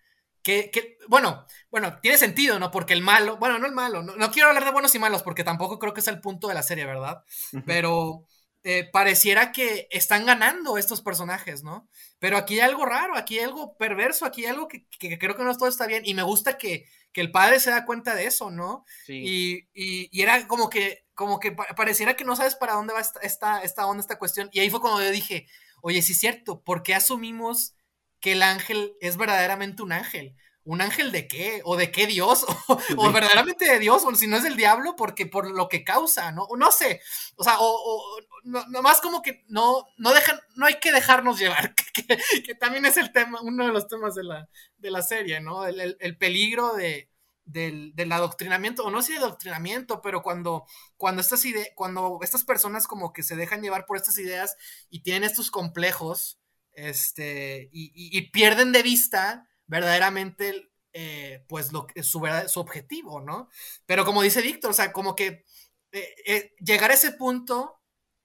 que, 0.44 0.98
bueno, 1.08 1.46
bueno, 1.72 2.00
tiene 2.02 2.18
sentido, 2.18 2.60
¿no? 2.60 2.70
Porque 2.70 2.94
el 2.94 3.02
malo, 3.02 3.38
bueno, 3.38 3.58
no 3.60 3.66
el 3.66 3.72
malo, 3.72 4.04
no, 4.04 4.32
quiero 4.32 4.50
hablar 4.50 4.66
de 4.66 4.72
buenos 4.72 4.94
y 4.94 5.00
malos 5.00 5.24
porque 5.24 5.46
tampoco 5.46 5.80
creo 5.80 5.94
que 5.94 6.02
es 6.02 6.08
el 6.08 6.20
punto 6.20 6.50
de 6.50 6.54
la 6.54 6.64
serie, 6.64 6.86
¿verdad? 6.86 7.24
Pero 7.66 8.28
eh, 8.66 8.90
pareciera 8.92 9.54
que 9.54 9.88
están 9.90 10.26
ganando 10.26 10.78
estos 10.78 11.02
personajes, 11.02 11.64
¿no? 11.64 11.88
Pero 12.20 12.38
aquí 12.38 12.56
hay 12.56 12.60
algo 12.60 12.86
raro, 12.86 13.16
aquí 13.16 13.40
hay 13.40 13.46
algo 13.46 13.78
perverso, 13.78 14.26
aquí 14.26 14.44
hay 14.44 14.52
algo 14.52 14.68
que, 14.68 14.86
creo 15.18 15.38
que 15.38 15.44
no 15.44 15.58
todo 15.58 15.70
está 15.70 15.88
bien 15.88 16.04
y 16.06 16.14
me 16.14 16.24
gusta 16.24 16.58
que, 16.58 16.86
el 17.14 17.32
padre 17.32 17.60
se 17.60 17.70
da 17.70 17.86
cuenta 17.86 18.16
de 18.16 18.26
eso, 18.26 18.50
¿no? 18.50 18.86
Sí. 19.06 19.70
Y, 19.74 20.22
era 20.22 20.48
como 20.48 20.70
que, 20.70 21.06
como 21.14 21.40
que 21.40 21.52
pareciera 21.52 22.16
que 22.16 22.26
no 22.26 22.36
sabes 22.36 22.56
para 22.56 22.74
dónde 22.74 22.94
va 22.94 23.02
esta, 23.02 23.20
esta, 23.20 23.62
esta 23.62 23.86
onda, 23.86 24.02
esta 24.02 24.18
cuestión. 24.18 24.50
Y 24.52 24.60
ahí 24.60 24.70
fue 24.70 24.82
cuando 24.82 25.02
yo 25.02 25.12
dije, 25.12 25.46
oye, 25.82 26.02
sí 26.02 26.14
es 26.14 26.20
cierto, 26.20 26.64
¿por 26.64 26.84
qué 26.84 26.96
asumimos 26.96 27.76
que 28.24 28.32
el 28.32 28.42
ángel 28.42 28.96
es 29.02 29.18
verdaderamente 29.18 29.84
un 29.84 29.92
ángel. 29.92 30.38
¿Un 30.64 30.80
ángel 30.80 31.12
de 31.12 31.28
qué? 31.28 31.62
¿O 31.66 31.76
de 31.76 31.92
qué 31.92 32.08
Dios? 32.08 32.46
¿O, 32.98 33.12
verdaderamente 33.12 33.70
de 33.70 33.80
Dios? 33.80 34.02
O 34.06 34.16
si 34.16 34.28
no 34.28 34.38
es 34.38 34.44
del 34.44 34.56
diablo, 34.56 34.96
porque 34.96 35.26
por 35.26 35.52
lo 35.52 35.68
que 35.68 35.84
causa, 35.84 36.32
¿no? 36.32 36.48
No 36.58 36.72
sé. 36.72 37.02
O 37.36 37.44
sea, 37.44 37.58
o, 37.60 38.02
nomás 38.46 39.02
como 39.02 39.22
que 39.22 39.44
no, 39.50 39.86
no 39.98 40.14
dejan, 40.14 40.40
no 40.56 40.66
hay 40.66 40.80
que 40.80 40.94
dejarnos 40.94 41.38
llevar, 41.38 41.76
que, 42.46 42.56
también 42.56 42.86
es 42.86 42.96
el 42.96 43.12
tema, 43.12 43.42
uno 43.42 43.66
de 43.66 43.74
los 43.74 43.90
temas 43.90 44.16
de 44.16 44.24
la, 44.24 44.48
de 44.78 44.90
la 44.90 45.02
serie, 45.02 45.42
¿no? 45.42 45.66
El, 45.66 46.18
peligro 46.18 46.76
de, 46.76 47.10
del, 47.44 47.94
adoctrinamiento, 48.10 48.86
o 48.86 48.90
no 48.90 49.02
sé 49.02 49.18
adoctrinamiento, 49.18 50.02
pero 50.02 50.22
cuando, 50.22 50.66
cuando, 50.96 51.20
estas 51.20 51.44
cuando 51.76 52.20
estas 52.22 52.46
personas 52.46 52.88
como 52.88 53.12
que 53.12 53.22
se 53.22 53.36
dejan 53.36 53.62
llevar 53.62 53.86
por 53.86 53.98
estas 53.98 54.18
ideas 54.18 54.56
y 54.90 55.04
tienen 55.04 55.26
estos 55.26 55.52
complejos, 55.52 56.40
este, 56.74 57.70
y, 57.72 58.22
pierden 58.32 58.72
de 58.72 58.84
vista 58.84 59.48
verdaderamente 59.68 60.72
eh, 60.94 61.44
pues 61.48 61.72
lo, 61.72 61.88
su, 62.02 62.22
su 62.48 62.60
objetivo, 62.60 63.22
¿no? 63.22 63.50
Pero 63.86 64.06
como 64.06 64.22
dice 64.22 64.42
Víctor, 64.42 64.72
o 64.72 64.74
sea, 64.74 64.92
como 64.92 65.16
que 65.16 65.46
eh, 65.92 66.16
eh, 66.26 66.56
llegar 66.60 66.92
a 66.92 66.96
ese 66.96 67.12
punto 67.12 67.80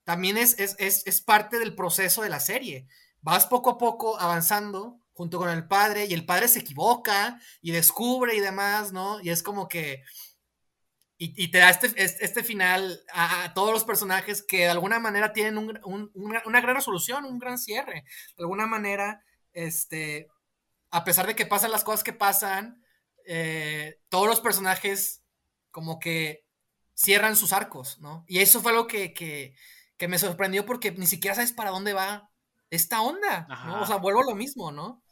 también 0.04 0.38
es, 0.38 0.58
es, 0.58 0.76
es, 0.78 1.20
parte 1.20 1.58
del 1.58 1.74
proceso 1.74 2.22
de 2.22 2.30
la 2.30 2.40
serie. 2.40 2.86
Vas 3.20 3.46
poco 3.46 3.70
a 3.70 3.78
poco 3.78 4.18
avanzando 4.18 4.98
junto 5.12 5.38
con 5.38 5.50
el 5.50 5.68
padre 5.68 6.06
y 6.06 6.14
el 6.14 6.24
padre 6.24 6.48
se 6.48 6.60
equivoca 6.60 7.40
y 7.60 7.72
descubre 7.72 8.34
y 8.34 8.40
demás, 8.40 8.92
¿no? 8.92 9.20
Y 9.20 9.30
es 9.30 9.42
como 9.42 9.68
que 9.68 10.02
y, 11.20 11.50
te 11.50 11.58
da 11.58 11.70
este, 11.70 11.92
este 11.96 12.44
final 12.44 13.02
a, 13.12 13.52
todos 13.52 13.72
los 13.72 13.84
personajes 13.84 14.40
que 14.40 14.58
de 14.58 14.68
alguna 14.68 15.00
manera 15.00 15.32
tienen 15.32 15.58
una, 15.84 16.60
gran 16.60 16.76
resolución, 16.76 17.24
un 17.24 17.40
gran 17.40 17.58
cierre. 17.58 18.04
De 18.36 18.44
alguna 18.44 18.66
manera, 18.66 19.24
este, 19.52 20.28
a 20.90 21.04
pesar 21.04 21.26
de 21.26 21.34
que 21.34 21.44
pasan 21.44 21.72
las 21.72 21.82
cosas 21.82 22.04
que 22.04 22.12
pasan, 22.12 22.84
eh, 23.26 24.00
todos 24.08 24.28
los 24.28 24.40
personajes 24.40 25.24
como 25.72 25.98
que 25.98 26.44
cierran 26.94 27.34
sus 27.34 27.52
arcos, 27.52 27.98
¿no? 27.98 28.24
Y 28.28 28.38
eso 28.38 28.60
fue 28.62 28.70
algo 28.70 28.86
que, 28.86 29.12
que, 29.12 30.08
me 30.08 30.20
sorprendió 30.20 30.64
porque 30.64 30.92
ni 30.92 31.06
siquiera 31.06 31.34
sabes 31.34 31.52
para 31.52 31.70
dónde 31.70 31.94
va 31.94 32.30
esta 32.70 33.02
onda, 33.02 33.48
¿no? 33.66 33.82
O 33.82 33.86
sea, 33.86 33.96
vuelvo 33.96 34.20
a 34.20 34.26
lo 34.30 34.36
mismo, 34.36 34.70
¿no? 34.70 35.02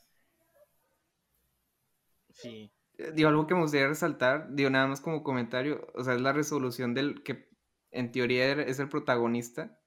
Sí. 2.33 2.71
Eh, 2.99 3.13
digo, 3.15 3.29
algo 3.29 3.47
que 3.47 3.55
me 3.55 3.61
gustaría 3.61 3.89
resaltar, 3.89 4.49
digo, 4.55 4.71
nada 4.71 4.87
más 4.87 5.01
como 5.01 5.23
comentario, 5.23 5.87
o 5.95 6.05
sea, 6.05 6.15
es 6.15 6.21
la 6.21 6.33
resolución 6.33 6.95
del 6.95 7.23
que 7.23 7.49
en 7.91 8.13
teoría 8.13 8.53
es 8.53 8.79
el 8.79 8.89
protagonista, 8.89 9.79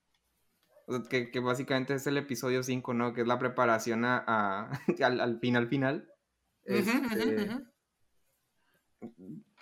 que, 1.10 1.40
básicamente 1.40 1.94
es 1.94 2.08
el 2.08 2.18
episodio 2.18 2.64
5, 2.64 2.94
¿no? 2.94 3.14
Que 3.14 3.22
es 3.22 3.28
la 3.28 3.38
preparación 3.38 4.06
a, 4.06 4.72
al, 5.04 5.40
final 5.40 5.68
final. 5.68 6.12
Este, 6.64 7.50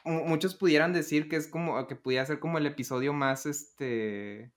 muchos 0.06 0.56
pudieran 0.56 0.94
decir 0.94 1.28
que 1.28 1.36
es 1.36 1.48
como, 1.48 1.86
que 1.88 1.96
pudiera 1.96 2.26
ser 2.26 2.40
como 2.40 2.58
el 2.58 2.66
episodio 2.66 3.14
más, 3.14 3.46
este, 3.46 4.54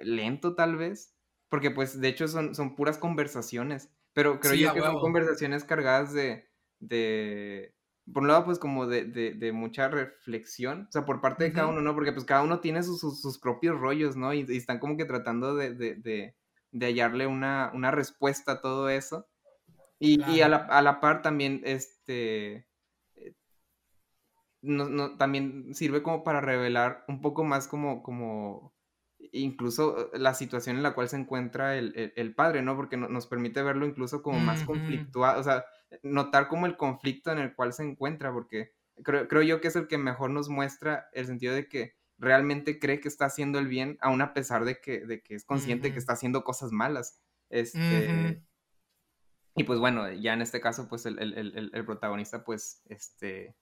lento 0.00 0.54
tal 0.54 0.76
vez, 0.76 1.14
porque 1.48 1.70
pues 1.70 2.00
de 2.00 2.08
hecho 2.08 2.28
son, 2.28 2.54
son 2.54 2.74
puras 2.74 2.98
conversaciones, 2.98 3.90
pero 4.12 4.40
creo 4.40 4.54
yo 4.54 4.74
que 4.74 4.80
son 4.80 4.98
conversaciones 4.98 5.64
cargadas 5.64 6.12
de, 6.12 6.48
de 6.80 7.77
por 8.12 8.22
un 8.22 8.28
lado, 8.28 8.44
pues 8.44 8.58
como 8.58 8.86
de, 8.86 9.04
de, 9.04 9.52
mucha 9.52 9.88
reflexión, 9.88 10.86
o 10.88 10.92
sea, 10.92 11.04
por 11.04 11.20
parte 11.20 11.44
de 11.44 11.52
cada 11.52 11.66
uno, 11.66 11.80
¿no? 11.80 11.94
Porque 11.94 12.12
pues 12.12 12.24
cada 12.24 12.42
uno 12.42 12.60
tiene 12.60 12.82
sus, 12.82 13.00
sus, 13.00 13.38
propios 13.38 13.78
rollos, 13.78 14.16
¿no? 14.16 14.32
Y, 14.32 14.46
están 14.56 14.78
como 14.78 14.96
que 14.96 15.04
tratando 15.04 15.54
de, 15.54 15.74
de 16.72 16.86
hallarle 16.86 17.26
una, 17.26 17.70
una, 17.74 17.90
respuesta 17.90 18.52
a 18.52 18.60
todo 18.60 18.88
eso. 18.88 19.26
Y, 19.98 20.22
y 20.30 20.42
a, 20.42 20.48
la, 20.48 20.56
a, 20.56 20.82
la, 20.82 21.00
par 21.00 21.22
también, 21.22 21.60
este, 21.64 22.68
eh, 23.16 23.34
no, 24.62 24.88
no, 24.88 25.16
también 25.16 25.74
sirve 25.74 26.02
como 26.02 26.22
para 26.22 26.40
revelar 26.40 27.04
un 27.08 27.20
poco 27.20 27.44
más 27.44 27.66
como, 27.66 28.02
como 28.02 28.72
incluso 29.32 30.10
la 30.14 30.34
situación 30.34 30.76
en 30.76 30.82
la 30.82 30.94
cual 30.94 31.08
se 31.08 31.16
encuentra 31.16 31.76
el, 31.76 32.34
padre, 32.34 32.62
¿no? 32.62 32.76
Porque 32.76 32.96
nos 32.96 33.26
permite 33.26 33.62
verlo 33.62 33.86
incluso 33.86 34.22
como 34.22 34.38
más 34.40 34.62
conflictuado, 34.64 35.40
o 35.40 35.44
sea, 35.44 35.64
notar 36.02 36.48
como 36.48 36.66
el 36.66 36.76
conflicto 36.76 37.32
en 37.32 37.38
el 37.38 37.54
cual 37.54 37.72
se 37.72 37.84
encuentra, 37.84 38.32
porque 38.32 38.72
creo, 39.02 39.28
creo 39.28 39.42
yo 39.42 39.60
que 39.60 39.68
es 39.68 39.76
el 39.76 39.88
que 39.88 39.98
mejor 39.98 40.30
nos 40.30 40.48
muestra 40.48 41.08
el 41.12 41.26
sentido 41.26 41.54
de 41.54 41.68
que 41.68 41.98
realmente 42.18 42.78
cree 42.78 43.00
que 43.00 43.08
está 43.08 43.26
haciendo 43.26 43.58
el 43.58 43.68
bien, 43.68 43.96
aún 44.00 44.20
a 44.20 44.34
pesar 44.34 44.64
de 44.64 44.80
que, 44.80 45.06
de 45.06 45.22
que 45.22 45.34
es 45.34 45.44
consciente 45.44 45.92
que 45.92 45.98
está 45.98 46.14
haciendo 46.14 46.44
cosas 46.44 46.72
malas. 46.72 47.20
Este, 47.48 48.42
Y 49.54 49.64
pues 49.64 49.78
bueno, 49.78 50.10
ya 50.12 50.34
en 50.34 50.42
este 50.42 50.60
caso, 50.60 50.88
pues 50.88 51.06
el, 51.06 51.84
protagonista, 51.86 52.44
pues, 52.44 52.82
este... 52.88 53.54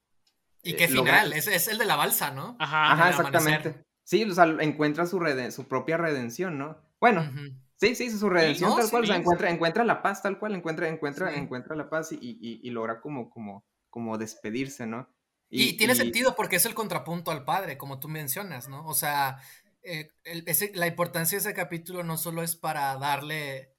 Y 0.63 0.73
eh, 0.73 0.77
qué 0.77 0.89
final, 0.89 1.33
es, 1.33 1.69
el 1.69 1.79
de 1.79 1.85
la 1.85 1.97
balsa, 1.97 2.33
¿no? 2.33 2.57
Ajá, 2.59 2.93
Ajá 2.93 3.11
exactamente. 3.11 3.86
Sí, 4.07 4.23
o 4.23 4.33
sea, 4.33 4.45
encuentra 4.61 5.05
su, 5.05 5.21
su 5.51 5.67
propia 5.67 5.97
redención, 5.97 6.59
¿no? 6.59 6.79
Bueno, 7.01 7.29
sí, 7.75 7.97
sí, 7.97 8.09
su 8.09 8.31
redención 8.31 8.77
tal 8.77 8.89
cual, 8.89 9.03
o 9.03 9.07
sea, 9.09 9.17
encuentra, 9.17 9.51
encuentra 9.51 9.83
la 9.83 10.01
paz 10.01 10.23
tal 10.23 10.39
cual, 10.39 10.55
encuentra, 10.55 10.89
encuentra, 10.89 11.35
encuentra 11.35 11.75
la 11.75 11.91
paz 11.91 12.13
y, 12.13 12.39
y, 12.41 12.71
logra 12.71 13.01
como, 13.01 13.29
como, 13.29 13.67
como 13.91 14.17
despedirse, 14.17 14.87
¿no? 14.87 15.13
Y, 15.51 15.77
tiene 15.77 15.97
sentido 15.97 16.37
porque 16.37 16.55
es 16.55 16.67
el 16.67 16.75
contrapunto 16.75 17.33
al 17.33 17.45
padre, 17.45 17.77
como 17.77 17.99
tú 17.99 18.07
mencionas, 18.07 18.69
¿no? 18.69 18.87
O 18.87 18.95
sea, 18.95 19.41
eh, 19.83 20.13
la 20.75 20.87
importancia 20.87 21.37
de 21.37 21.41
ese 21.41 21.55
capítulo 21.55 22.05
no 22.05 22.17
solo 22.17 22.45
es 22.45 22.55
para 22.55 22.97
darle 22.99 23.75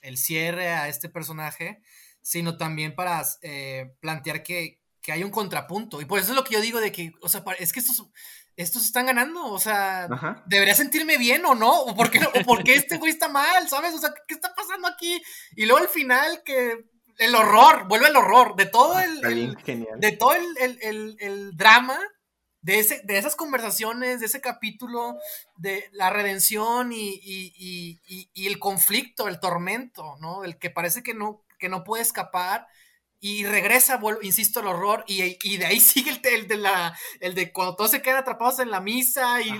el 0.00 0.16
cierre 0.16 0.70
a 0.70 0.88
este 0.88 1.10
personaje, 1.10 1.82
sino 2.22 2.56
también 2.56 2.94
para 2.94 3.22
eh, 3.42 3.94
plantear 4.00 4.42
que, 4.42 4.80
hay 5.12 5.24
un 5.24 5.30
contrapunto. 5.30 6.00
Y 6.00 6.04
por 6.04 6.18
eso 6.18 6.30
es 6.30 6.36
lo 6.36 6.44
que 6.44 6.54
yo 6.54 6.60
digo 6.60 6.80
de 6.80 6.92
que, 6.92 7.12
o 7.20 7.28
sea, 7.28 7.42
es 7.58 7.72
que 7.72 7.80
estos, 7.80 8.06
estos 8.56 8.84
están 8.84 9.06
ganando, 9.06 9.46
o 9.46 9.58
sea, 9.58 10.08
¿debería 10.46 10.74
sentirme 10.74 11.16
bien 11.16 11.44
o 11.46 11.54
no? 11.54 11.82
¿O 11.82 11.94
por 11.94 12.10
qué, 12.10 12.20
o 12.24 12.44
por 12.44 12.64
qué 12.64 12.74
este 12.74 12.98
güey 12.98 13.12
está 13.12 13.28
mal, 13.28 13.68
sabes? 13.68 13.94
O 13.94 13.98
sea, 13.98 14.12
¿qué 14.26 14.34
está 14.34 14.54
pasando 14.54 14.88
aquí? 14.88 15.22
Y 15.56 15.66
luego 15.66 15.78
al 15.78 15.88
final 15.88 16.42
que 16.44 16.84
el 17.18 17.34
horror, 17.34 17.86
vuelve 17.88 18.08
el 18.08 18.16
horror, 18.16 18.56
de 18.56 18.66
todo 18.66 18.98
el, 18.98 19.20
de 19.98 20.12
todo 20.12 20.32
el, 20.34 21.56
drama, 21.56 21.98
de, 22.60 22.78
ese, 22.78 23.00
de 23.04 23.18
esas 23.18 23.36
conversaciones, 23.36 24.20
de 24.20 24.26
ese 24.26 24.40
capítulo, 24.40 25.16
de 25.56 25.88
la 25.92 26.10
redención 26.10 26.90
y, 26.92 28.00
el 28.34 28.58
conflicto, 28.58 29.28
el 29.28 29.40
tormento, 29.40 30.16
¿no? 30.20 30.44
El 30.44 30.58
que 30.58 30.70
parece 30.70 31.02
que 31.02 31.14
no, 31.14 31.44
que 31.58 31.68
no 31.68 31.84
puede 31.84 32.02
escapar 32.02 32.66
y 33.20 33.44
regresa, 33.46 34.00
insisto, 34.22 34.60
el 34.60 34.68
horror, 34.68 35.04
y, 35.06 35.56
de 35.56 35.66
ahí 35.66 35.80
sigue 35.80 36.10
el, 36.10 36.20
el, 36.24 36.48
de 36.48 36.56
la, 36.56 36.96
el 37.20 37.34
de 37.34 37.52
cuando 37.52 37.74
todos 37.74 37.90
se 37.90 38.02
quedan 38.02 38.18
atrapados 38.18 38.60
en 38.60 38.70
la 38.70 38.80
misa 38.80 39.42
y, 39.42 39.50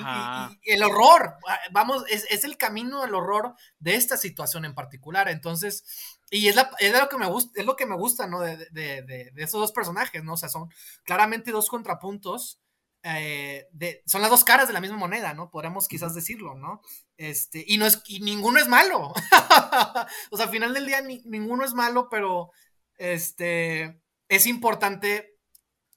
el 0.63 0.83
horror, 0.83 1.37
vamos, 1.73 2.05
es, 2.09 2.25
es, 2.31 2.45
el 2.45 2.57
camino 2.57 3.03
del 3.03 3.15
horror 3.15 3.55
de 3.79 3.97
esta 3.97 4.17
situación 4.17 4.65
en 4.65 4.75
particular. 4.75 5.29
Entonces, 5.29 5.85
y 6.31 6.49
es, 6.49 6.55
la, 6.55 6.71
es, 6.79 6.93
lo 6.93 7.09
que 7.09 7.19
me 7.19 7.27
gusta, 7.27 7.61
es 7.61 7.67
lo 7.67 7.75
que 7.75 7.87
me 7.87 7.97
gusta, 7.97 8.27
¿no? 8.27 8.41
De, 8.41 8.57
de, 8.57 9.03
de, 9.03 9.31
de, 9.33 9.43
esos 9.43 9.61
dos 9.61 9.73
personajes, 9.73 10.23
¿no? 10.23 10.35
O 10.35 10.37
sea, 10.37 10.49
son 10.49 10.71
claramente 11.05 11.51
dos 11.51 11.69
contrapuntos. 11.69 12.61
Eh, 13.05 13.67
de, 13.73 14.03
son 14.07 14.23
las 14.23 14.31
dos 14.31 14.45
caras 14.45 14.67
de 14.67 14.75
la 14.75 14.81
misma 14.81 14.97
moneda, 14.97 15.33
¿no? 15.33 15.51
Podríamos 15.51 15.89
quizás 15.89 16.15
decirlo, 16.15 16.55
¿no? 16.55 16.83
Este, 17.17 17.65
y 17.67 17.79
no 17.79 17.87
es, 17.87 18.03
y 18.07 18.21
ninguno 18.21 18.59
es 18.59 18.69
malo. 18.69 19.13
o 20.31 20.37
sea, 20.37 20.47
al 20.47 20.53
final 20.53 20.75
del 20.75 20.87
día 20.87 21.01
ninguno 21.01 21.65
es 21.65 21.75
malo, 21.75 22.09
pero 22.11 22.51
este 22.99 24.01
es 24.29 24.47
importante 24.47 25.39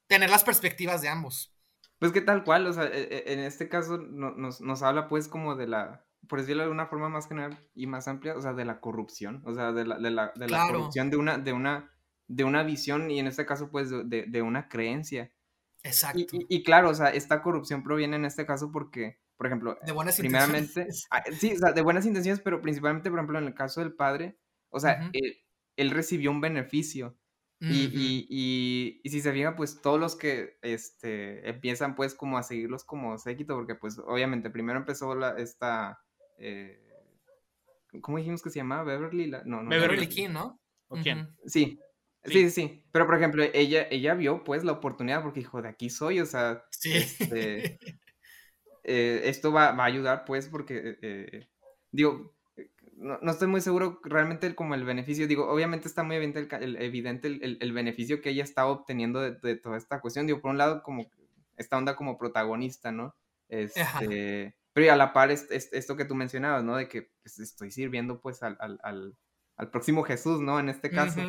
tener 0.07 0.29
las 0.29 0.43
perspectivas 0.43 1.01
de 1.01 1.09
ambos. 1.09 1.53
Pues 1.99 2.11
que 2.11 2.21
tal 2.21 2.43
cual, 2.43 2.65
o 2.65 2.73
sea, 2.73 2.85
e, 2.85 3.01
e, 3.01 3.33
en 3.33 3.39
este 3.39 3.69
caso 3.69 3.97
nos, 3.97 4.61
nos 4.61 4.81
habla 4.81 5.07
pues 5.07 5.27
como 5.27 5.55
de 5.55 5.67
la, 5.67 6.05
por 6.27 6.39
decirlo 6.39 6.63
de 6.63 6.69
una 6.69 6.87
forma 6.87 7.09
más 7.09 7.27
general 7.27 7.59
y 7.75 7.87
más 7.87 8.07
amplia, 8.07 8.35
o 8.35 8.41
sea, 8.41 8.53
de 8.53 8.65
la 8.65 8.79
corrupción, 8.79 9.41
o 9.45 9.53
sea, 9.53 9.71
de 9.71 9.85
la, 9.85 9.97
de 9.97 10.11
la, 10.11 10.31
de 10.35 10.47
la 10.47 10.67
corrupción 10.67 11.09
de 11.09 11.17
una, 11.17 11.37
de, 11.37 11.53
una, 11.53 11.91
de 12.27 12.43
una 12.43 12.63
visión 12.63 13.11
y 13.11 13.19
en 13.19 13.27
este 13.27 13.45
caso, 13.45 13.69
pues, 13.69 13.89
de, 13.89 14.25
de 14.27 14.41
una 14.41 14.67
creencia. 14.69 15.31
Exacto. 15.83 16.37
Y, 16.47 16.63
claro, 16.63 16.89
o 16.89 16.93
sea, 16.93 17.09
esta 17.09 17.41
corrupción 17.41 17.83
proviene 17.83 18.15
en 18.15 18.25
este 18.25 18.45
caso 18.45 18.71
porque, 18.71 19.19
por 19.35 19.47
ejemplo, 19.47 19.77
de 19.83 19.91
buenas 19.91 20.17
primeramente, 20.17 20.87
ah, 21.09 21.23
sí, 21.37 21.53
o 21.53 21.57
sea, 21.57 21.71
de 21.71 21.81
buenas 21.81 22.05
intenciones, 22.05 22.41
pero 22.41 22.61
principalmente, 22.61 23.09
por 23.09 23.19
ejemplo, 23.19 23.39
en 23.39 23.45
el 23.45 23.55
caso 23.55 23.81
del 23.81 23.93
padre, 23.93 24.37
o 24.69 24.79
sea, 24.79 25.11
él, 25.81 25.91
recibió 25.91 26.31
un 26.31 26.41
beneficio. 26.41 27.17
y, 27.59 27.91
y, 27.93 28.99
y, 29.03 29.09
si 29.11 29.21
se 29.21 29.31
fija, 29.31 29.55
pues 29.55 29.81
todos 29.81 29.99
los 29.99 30.15
que 30.15 30.57
este, 30.63 31.47
empiezan 31.47 31.95
pues 31.95 32.15
como 32.15 32.39
a 32.39 32.43
seguirlos 32.43 32.83
como 32.83 33.19
séquito, 33.19 33.53
porque 33.55 33.75
pues 33.75 33.99
obviamente 33.99 34.49
primero 34.49 34.79
empezó 34.79 35.13
la, 35.13 35.37
esta, 35.37 36.01
eh, 36.39 36.81
¿cómo 38.01 38.17
dijimos 38.17 38.41
que 38.41 38.49
se 38.49 38.59
llamaba? 38.59 38.83
Beverly, 38.83 39.29
no, 39.45 39.61
no, 39.61 39.69
Beverly, 39.69 40.07
King, 40.07 40.29
¿no? 40.29 40.59
¿O 40.87 40.97
quién? 40.97 41.35
Sí. 41.45 41.79
Sí. 42.23 42.49
sí, 42.51 42.83
Pero, 42.91 43.05
por 43.05 43.15
ejemplo, 43.15 43.43
ella, 43.53 43.87
ella 43.89 44.13
vio, 44.13 44.43
pues, 44.43 44.63
la 44.63 44.73
oportunidad 44.73 45.23
porque 45.23 45.39
dijo, 45.39 45.61
de 45.61 45.69
aquí 45.69 45.89
soy, 45.89 46.19
o 46.19 46.25
sea, 46.25 46.63
este, 46.83 47.79
eh, 48.83 49.21
esto 49.25 49.51
va, 49.51 49.71
va, 49.71 49.83
a 49.83 49.87
ayudar, 49.87 50.25
pues, 50.25 50.47
porque, 50.47 50.97
eh, 51.01 51.47
digo, 51.91 52.35
no, 53.01 53.19
no, 53.21 53.31
estoy 53.31 53.47
muy 53.47 53.61
seguro 53.61 53.99
realmente 54.03 54.53
como 54.55 54.75
el 54.75 54.83
beneficio, 54.83 55.27
digo, 55.27 55.49
obviamente 55.49 55.87
está 55.87 56.03
muy 56.03 56.15
evidente 56.15 56.47
el, 56.57 56.75
evidente 56.77 57.27
el, 57.27 57.57
el, 57.59 57.73
beneficio 57.73 58.21
que 58.21 58.29
ella 58.29 58.43
estaba 58.43 58.69
obteniendo 58.69 59.19
de, 59.19 59.31
de, 59.31 59.55
toda 59.55 59.77
esta 59.77 59.99
cuestión, 59.99 60.27
digo, 60.27 60.41
por 60.41 60.51
un 60.51 60.57
lado, 60.57 60.83
como 60.83 61.09
esta 61.57 61.77
onda 61.77 61.95
como 61.95 62.17
protagonista, 62.17 62.91
¿no? 62.91 63.15
Este, 63.49 64.55
pero 64.73 64.93
a 64.93 64.95
la 64.95 65.13
par 65.13 65.31
es, 65.31 65.47
esto 65.51 65.95
que 65.97 66.05
tú 66.05 66.15
mencionabas, 66.15 66.63
¿no? 66.63 66.77
De 66.77 66.87
que 66.87 67.11
pues, 67.21 67.39
estoy 67.39 67.71
sirviendo 67.71 68.21
pues 68.21 68.43
al, 68.43 68.57
al, 68.59 68.79
al, 69.57 69.69
próximo 69.71 70.03
Jesús, 70.03 70.41
¿no? 70.41 70.59
En 70.59 70.69
este 70.69 70.89
caso. 70.89 71.21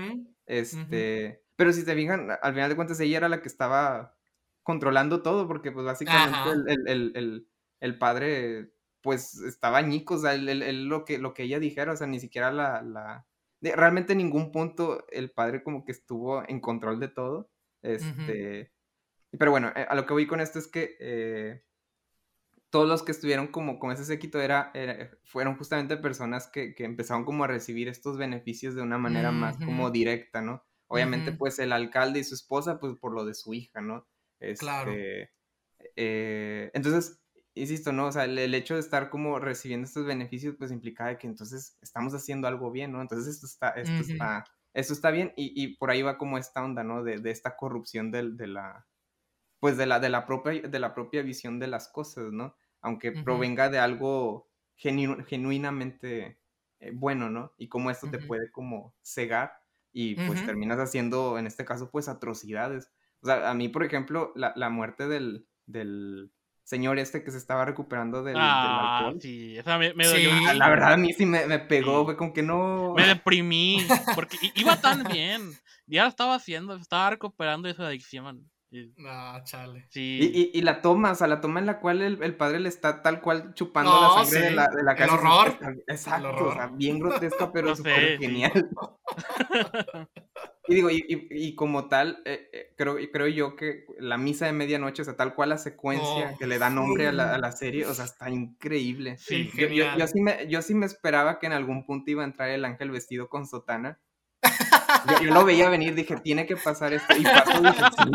Este, 0.47 1.43
pero 1.57 1.73
si 1.73 1.85
te 1.85 1.95
fijan, 1.95 2.31
al 2.31 2.53
final 2.55 2.69
de 2.69 2.77
cuentas 2.77 3.01
ella 3.01 3.19
era 3.19 3.29
la 3.29 3.43
que 3.43 3.49
estaba 3.49 4.17
controlando 4.63 5.23
todo, 5.23 5.49
porque 5.49 5.73
pues 5.73 5.85
básicamente 5.85 6.51
el, 6.51 6.89
el, 6.89 7.13
el, 7.17 7.49
el, 7.81 7.99
padre 7.99 8.73
pues 9.03 9.35
estaba 9.41 9.79
añico, 9.79 10.15
o 10.15 10.19
sea, 10.19 10.35
lo, 10.37 11.05
que, 11.05 11.19
lo 11.19 11.35
que 11.35 11.45
ella 11.45 11.59
dijera, 11.59 11.93
o 11.93 11.97
sea, 11.97 12.07
ni 12.07 12.21
siquiera 12.21 12.53
la, 12.53 12.83
la... 12.83 13.27
realmente 13.61 14.13
en 14.13 14.19
ningún 14.19 14.53
punto 14.53 15.07
el 15.11 15.31
padre 15.31 15.63
como 15.63 15.85
que 15.85 15.93
estuvo 15.93 16.49
en 16.49 16.61
control 16.61 17.01
de 17.01 17.09
todo. 17.09 17.51
Este, 17.83 18.73
pero 19.37 19.51
bueno, 19.51 19.73
eh, 19.75 19.87
a 19.89 19.95
lo 19.95 20.07
que 20.07 20.13
voy 20.13 20.27
con 20.27 20.41
esto 20.41 20.59
es 20.59 20.69
que 20.69 20.97
eh, 21.01 21.65
todos 22.71 22.89
los 22.89 23.03
que 23.03 23.13
estuvieron 23.13 23.49
como 23.49 23.79
con 23.79 23.91
ese 23.91 24.05
séquito 24.05 24.41
era, 24.41 24.73
fueron 25.25 25.57
justamente 25.57 25.97
personas 25.97 26.49
que, 26.49 26.75
que, 26.75 26.85
empezaron 26.85 27.25
como 27.25 27.45
a 27.45 27.49
recibir 27.49 27.89
estos 27.89 28.17
beneficios 28.17 28.75
de 28.75 28.83
una 28.83 28.99
manera 28.99 29.33
más 29.33 29.59
como 29.59 29.91
directa, 29.91 30.41
¿no? 30.41 30.65
Obviamente, 30.87 31.33
pues 31.33 31.59
el 31.59 31.73
alcalde 31.73 32.21
y 32.21 32.25
su 32.25 32.35
esposa, 32.35 32.79
pues 32.79 32.95
por 32.99 33.15
lo 33.15 33.25
de 33.25 33.35
su 33.35 33.55
hija, 33.55 33.81
¿no? 33.81 34.07
claro. 34.59 34.93
Este, 34.93 35.31
eh, 35.97 36.71
entonces, 36.75 37.22
insisto, 37.55 37.93
¿no? 37.93 38.07
O 38.07 38.13
sea, 38.13 38.25
el, 38.25 38.55
hecho 38.55 38.75
de 38.75 38.81
estar 38.81 39.11
como 39.11 39.39
recibiendo 39.39 39.87
estos 39.87 40.07
beneficios, 40.07 40.57
pues 40.59 40.73
implicaba 40.73 41.19
que 41.19 41.27
entonces 41.27 41.77
estamos 41.83 42.15
haciendo 42.15 42.49
algo 42.49 42.71
bien, 42.71 42.93
¿no? 42.93 43.01
Entonces 43.01 43.35
esto 43.35 43.47
está, 43.47 43.71
esto 43.71 44.13
está, 44.13 44.45
esto 44.75 44.93
está 44.93 45.11
bien 45.11 45.33
y, 45.37 45.53
y, 45.55 45.77
por 45.77 45.91
ahí 45.91 46.03
va 46.03 46.19
como 46.19 46.39
esta 46.39 46.65
onda, 46.65 46.83
¿no? 46.83 47.05
De, 47.05 47.19
de 47.19 47.31
esta 47.31 47.57
corrupción 47.57 48.11
de, 48.11 48.31
de 48.33 48.47
la, 48.47 48.87
pues 49.61 49.77
de 49.77 49.87
la, 49.87 50.01
de 50.01 50.09
la 50.09 50.27
propia, 50.27 50.63
de 50.63 50.79
la 50.79 50.95
propia 50.95 51.23
visión 51.23 51.59
de 51.59 51.67
las 51.69 51.89
cosas, 51.89 52.33
¿no? 52.33 52.55
aunque 52.83 53.13
provenga 53.13 53.71
de 53.71 53.79
algo 53.79 54.51
genuinamente 54.77 56.39
eh, 56.81 56.91
bueno, 56.93 57.31
¿no? 57.31 57.53
Y 57.57 57.69
cómo 57.69 57.91
esto 57.91 58.11
te 58.11 58.19
puede 58.19 58.51
como 58.51 58.95
cegar 59.03 59.61
y 59.93 60.17
pues 60.17 60.45
terminas 60.45 60.79
haciendo, 60.79 61.39
en 61.39 61.47
este 61.47 61.65
caso, 61.65 61.91
pues 61.91 62.09
atrocidades. 62.09 62.91
O 63.21 63.27
sea, 63.27 63.51
a 63.51 63.55
mí, 63.55 63.69
por 63.69 63.85
ejemplo, 63.85 64.33
la, 64.35 64.53
la 64.57 64.69
muerte 64.69 65.07
del, 65.07 65.47
del, 65.67 66.33
señor 66.73 66.99
este 66.99 67.23
que 67.23 67.31
se 67.31 67.37
estaba 67.37 67.67
recuperando 67.67 68.23
del, 68.23 68.35
ah, 68.39 69.01
alcohol. 69.01 69.19
Sí, 69.21 69.59
me, 69.79 69.93
me 69.93 70.07
dolió. 70.07 70.31
La 70.55 70.71
verdad, 70.71 70.95
a 70.95 70.97
mí 70.97 71.13
sí 71.13 71.27
me, 71.27 71.47
me 71.47 71.59
pegó, 71.59 72.07
fue 72.07 72.17
como 72.17 72.33
que 72.33 72.43
no. 72.43 72.95
Me 72.97 73.07
deprimí, 73.07 73.87
porque 74.15 74.39
iba 74.55 74.81
tan 74.81 75.05
bien. 75.05 75.53
Ya 75.87 76.05
lo 76.05 76.09
estaba 76.09 76.35
haciendo, 76.35 76.75
estaba 76.77 77.11
recuperando 77.11 77.69
de 77.69 77.75
su 77.75 77.83
adicción. 77.83 78.51
Ah, 79.07 79.43
chale. 79.45 79.87
Sí. 79.91 80.51
Y, 80.55 80.63
la 80.63 80.81
toma, 80.81 81.13
o 81.13 81.15
sea, 81.15 81.27
la 81.27 81.41
toma 81.41 81.61
en 81.61 81.67
la 81.67 81.79
cual 81.79 82.01
el, 82.01 82.37
padre 82.37 82.61
le 82.61 82.69
está 82.69 83.03
tal 83.03 83.21
cual 83.21 83.53
chupando 83.55 83.91
la 83.91 84.25
sangre 84.25 84.49
de 84.49 84.51
la, 84.53 84.69
de 84.69 84.83
la 84.83 84.95
casa. 84.95 85.15
El 85.15 85.19
horror. 85.19 85.85
exacto, 85.87 86.47
O 86.47 86.53
sea, 86.53 86.69
bien 86.69 86.99
grotesca, 86.99 87.53
pero 87.53 87.77
súper 87.77 88.19
genial. 88.19 88.71
y 90.69 90.75
digo, 90.75 90.89
y, 90.91 91.55
como 91.55 91.89
tal, 91.89 92.23
eh, 92.25 92.49
eh, 92.53 92.75
creo, 92.77 92.97
creo 93.13 93.29
yo 93.29 93.57
que 93.57 93.85
la 93.99 94.17
misa 94.17 94.47
de 94.47 94.53
medianoche, 94.53 95.03
o 95.03 95.05
sea, 95.05 95.17
tal 95.17 95.35
cual 95.35 95.51
la 95.51 95.59
secuencia 95.59 96.35
que 96.39 96.47
le 96.47 96.59
da 96.59 96.71
nombre 96.71 97.09
a, 97.09 97.13
la, 97.13 97.53
serie, 97.53 97.85
o 97.85 97.93
sea, 97.93 98.07
está 98.07 98.31
increíble. 98.31 99.19
Sí, 99.19 99.51
yo, 99.55 99.69
yo, 99.69 100.07
sí 100.07 100.21
me, 100.21 100.49
yo 100.49 100.63
sí 100.63 100.75
me 100.75 100.87
esperaba 100.87 101.39
que 101.39 101.47
en 101.47 101.53
algún 101.53 101.85
punto 101.85 102.11
iba 102.11 102.23
a 102.23 102.27
entrar 102.27 102.49
el 102.49 102.65
ángel 102.65 102.91
vestido 102.91 103.29
con 103.29 103.47
sotana. 103.47 104.01
Yo, 105.23 105.33
lo 105.33 105.45
veía 105.45 105.69
venir, 105.69 105.95
dije, 105.95 106.17
tiene 106.17 106.47
que 106.47 106.57
pasar 106.57 106.93
esto. 106.93 107.15
Y 107.17 107.23
pasó, 107.23 107.61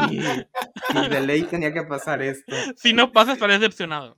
dije, 0.10 0.48
sí, 0.92 1.10
de 1.10 1.22
ley 1.22 1.44
tenía 1.44 1.74
que 1.74 1.84
pasar 1.84 2.22
esto. 2.22 2.56
Si 2.76 2.94
no 2.94 3.12
pasa, 3.12 3.34
estaré 3.34 3.54
decepcionado. 3.54 4.18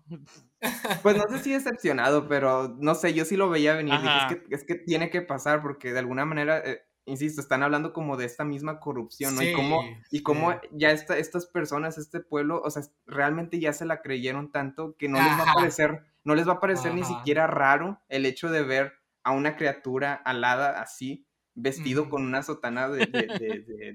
Pues 1.02 1.16
no 1.16 1.24
sé 1.30 1.40
si 1.40 1.52
decepcionado, 1.52 2.28
pero 2.28 2.76
no 2.80 2.96
sé, 2.96 3.14
yo 3.14 3.26
sí 3.26 3.38
lo 3.38 3.50
veía 3.50 3.76
venir. 3.76 3.94
Dije, 4.00 4.18
es, 4.18 4.26
que, 4.28 4.56
es 4.56 4.64
que 4.66 4.76
tiene 4.76 5.10
que 5.10 5.22
pasar 5.22 5.62
porque 5.62 5.94
de 5.94 6.00
alguna 6.00 6.26
manera, 6.26 6.60
eh, 6.60 6.82
insisto, 7.06 7.42
están 7.42 7.64
hablando 7.64 7.94
como 7.94 8.18
de 8.18 8.26
esta 8.26 8.44
misma 8.44 8.80
corrupción, 8.80 9.36
¿no? 9.36 9.42
y 9.42 9.54
cómo, 9.54 9.82
y 10.12 10.22
cómo 10.22 10.60
ya 10.72 10.92
esta, 10.92 11.18
estas 11.18 11.46
personas, 11.46 11.98
este 11.98 12.20
pueblo, 12.20 12.62
o 12.64 12.70
sea, 12.70 12.84
realmente 13.06 13.60
ya 13.60 13.74
se 13.74 13.86
la 13.86 14.02
creyeron 14.02 14.52
tanto 14.52 14.96
que 14.98 15.08
no 15.08 15.18
les 15.18 15.32
va 15.32 15.52
a 15.52 15.54
parecer, 15.54 16.04
no 16.24 16.36
les 16.36 16.48
va 16.48 16.54
a 16.54 16.60
parecer 16.60 16.94
ni 16.94 17.04
siquiera 17.04 17.48
raro 17.48 18.02
el 18.10 18.26
hecho 18.26 18.50
de 18.50 18.64
ver 18.64 18.94
a 19.24 19.32
una 19.32 19.56
criatura 19.56 20.14
alada 20.14 20.82
así 20.82 21.26
vestido 21.56 22.10
con 22.10 22.24
una 22.24 22.44
sotana 22.44 22.90
de, 22.90 23.06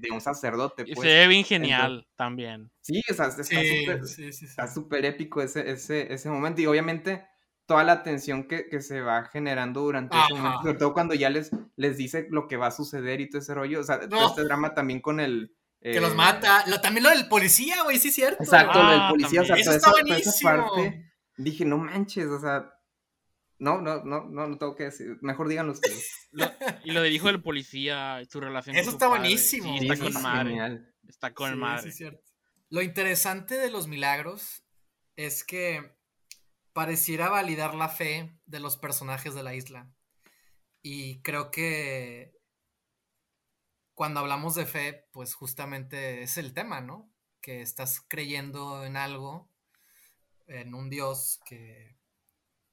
de, 0.01 0.11
un 0.11 0.21
sacerdote. 0.21 0.85
Pues. 0.85 0.99
se 0.99 1.07
ve 1.07 1.27
bien 1.27 1.43
genial 1.43 2.07
también. 2.15 2.71
Sí, 2.81 3.01
o 3.09 3.13
sea, 3.13 3.27
está 3.27 4.67
súper 4.67 5.05
épico 5.05 5.41
ese, 5.41 5.69
ese, 5.69 6.13
ese 6.13 6.29
momento. 6.29 6.61
Y 6.61 6.67
obviamente 6.67 7.25
toda 7.65 7.83
la 7.83 8.03
tensión 8.03 8.47
que, 8.47 8.67
que 8.69 8.81
se 8.81 9.01
va 9.01 9.25
generando 9.25 9.81
durante 9.81 10.15
ese 10.17 10.33
momento, 10.33 10.61
sobre 10.61 10.75
todo 10.75 10.93
cuando 10.93 11.13
ya 11.15 11.29
les, 11.29 11.51
les 11.75 11.97
dice 11.97 12.27
lo 12.29 12.47
que 12.47 12.57
va 12.57 12.67
a 12.67 12.71
suceder 12.71 13.21
y 13.21 13.29
todo 13.29 13.41
ese 13.41 13.53
rollo. 13.53 13.79
O 13.79 13.83
sea, 13.83 13.99
este 14.01 14.43
drama 14.43 14.73
también 14.73 15.01
con 15.01 15.19
el. 15.19 15.55
que 15.81 15.99
los 15.99 16.11
eh, 16.11 16.15
mata. 16.15 16.63
también 16.81 17.03
lo 17.03 17.09
del 17.09 17.27
policía, 17.27 17.83
güey, 17.83 17.97
sí 17.97 18.09
es 18.09 18.15
cierto. 18.15 18.43
Exacto, 18.43 18.81
lo 18.81 18.89
del 18.89 18.99
ah, 19.01 19.09
policía. 19.09 19.41
O 19.41 19.45
sea, 19.45 19.55
Eso 19.55 19.71
está 19.71 19.91
buenísimo. 19.91 20.31
esa 20.31 20.43
parte. 20.43 21.11
Dije, 21.37 21.65
no 21.65 21.77
manches, 21.77 22.27
o 22.27 22.39
sea, 22.39 22.71
no, 23.57 23.81
no, 23.81 24.03
no, 24.03 24.25
no, 24.25 24.47
no 24.47 24.57
tengo 24.57 24.75
que 24.75 24.85
decir. 24.85 25.17
Mejor 25.21 25.47
díganlo 25.47 25.71
ustedes. 25.73 26.29
y 26.83 26.91
lo 26.91 27.01
dijo 27.03 27.29
el 27.29 27.41
policía, 27.41 28.21
su 28.29 28.39
relación 28.39 28.75
Eso 28.75 28.89
está 28.89 29.07
buenísimo. 29.07 29.75
está 29.79 29.97
con 29.97 30.21
madre. 30.21 30.81
Está 31.07 31.33
con 31.33 31.51
el 31.51 31.57
madre. 31.57 31.91
Lo 32.69 32.81
interesante 32.81 33.55
de 33.55 33.71
los 33.71 33.87
milagros 33.87 34.63
es 35.15 35.43
que 35.43 35.95
pareciera 36.73 37.29
validar 37.29 37.73
la 37.75 37.87
fe 37.87 38.37
de 38.45 38.59
los 38.59 38.77
personajes 38.77 39.33
de 39.33 39.43
la 39.43 39.55
isla. 39.55 39.89
Y 40.81 41.21
creo 41.21 41.49
que 41.51 42.33
cuando 43.93 44.19
hablamos 44.19 44.55
de 44.55 44.65
fe, 44.65 45.07
pues 45.13 45.33
justamente 45.33 46.21
es 46.21 46.37
el 46.37 46.53
tema, 46.53 46.81
¿no? 46.81 47.09
Que 47.41 47.61
estás 47.61 48.01
creyendo 48.07 48.83
en 48.83 48.97
algo, 48.97 49.49
en 50.47 50.75
un 50.75 50.89
Dios 50.89 51.39
que 51.45 51.94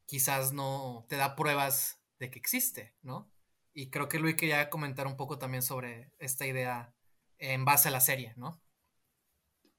quizás 0.07 0.53
no 0.53 1.07
te 1.09 1.17
da 1.17 1.37
pruebas 1.37 2.01
de 2.19 2.31
que 2.31 2.39
existe, 2.39 2.95
¿no? 3.03 3.31
Y 3.75 3.91
creo 3.91 4.09
que 4.09 4.19
Luis 4.19 4.37
quería 4.37 4.69
comentar 4.71 5.07
un 5.07 5.17
poco 5.17 5.39
también 5.39 5.63
sobre 5.63 6.13
esta 6.19 6.47
idea 6.47 6.95
en 7.39 7.65
base 7.65 7.89
a 7.89 7.93
la 7.93 8.01
serie, 8.01 8.35
¿no? 8.37 8.61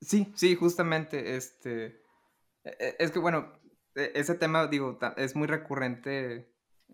Sí, 0.02 0.34
sí, 0.36 0.56
justamente, 0.56 1.36
este, 1.38 2.02
e, 2.64 2.76
e, 2.80 2.96
es 3.00 3.12
que 3.12 3.20
bueno, 3.20 3.54
e, 3.96 4.12
ese 4.16 4.36
tema, 4.36 4.68
digo, 4.68 5.00
es 5.18 5.36
muy 5.36 5.48
recurrente, 5.48 6.52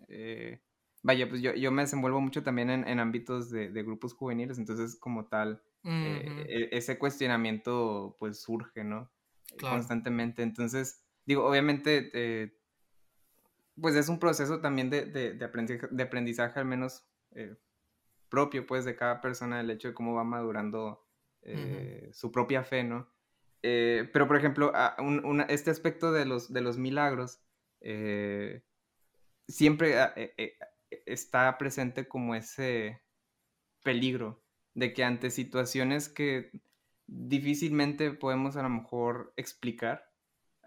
eh, 0.08 0.62
vaya, 1.02 1.28
pues 1.28 1.42
yo, 1.42 1.54
yo, 1.54 1.72
me 1.72 1.82
desenvuelvo 1.82 2.20
mucho 2.20 2.42
también 2.42 2.70
en, 2.70 3.00
ámbitos 3.00 3.50
de, 3.50 3.68
grupos 3.82 4.14
juveniles, 4.14 4.58
entonces 4.58 4.96
como 4.96 5.26
tal, 5.26 5.62
eh, 5.84 6.68
ese 6.72 6.98
cuestionamiento 6.98 8.16
pues 8.20 8.42
surge, 8.42 8.84
¿no? 8.84 9.10
Constantemente, 9.58 10.42
entonces, 10.42 11.02
digo, 11.26 11.44
obviamente 11.44 12.10
eh, 12.14 12.59
pues 13.80 13.96
es 13.96 14.08
un 14.08 14.18
proceso 14.18 14.60
también 14.60 14.90
de, 14.90 15.06
de, 15.06 16.02
aprendizaje, 16.02 16.58
al 16.58 16.66
menos 16.66 17.06
eh, 17.32 17.56
propio, 18.28 18.66
pues, 18.66 18.84
de 18.84 18.96
cada 18.96 19.20
persona, 19.20 19.60
el 19.60 19.70
hecho 19.70 19.88
de 19.88 19.94
cómo 19.94 20.14
va 20.14 20.24
madurando 20.24 21.06
eh, 21.42 22.10
su 22.12 22.30
propia 22.30 22.62
fe, 22.62 22.84
¿no? 22.84 23.08
Eh, 23.62 24.08
pero, 24.12 24.26
por 24.26 24.36
ejemplo, 24.36 24.72
este 25.48 25.70
aspecto 25.70 26.12
de 26.12 26.24
los, 26.24 26.52
de 26.52 26.60
los 26.60 26.78
milagros 26.78 27.40
siempre 29.48 29.96
está 31.06 31.56
presente 31.58 32.08
como 32.08 32.34
ese 32.34 33.02
peligro 33.82 34.42
de 34.74 34.92
que 34.92 35.04
ante 35.04 35.30
situaciones 35.30 36.08
que 36.08 36.50
difícilmente 37.06 38.12
podemos 38.12 38.56
a 38.56 38.62
lo 38.62 38.68
mejor 38.68 39.32
explicar, 39.36 40.09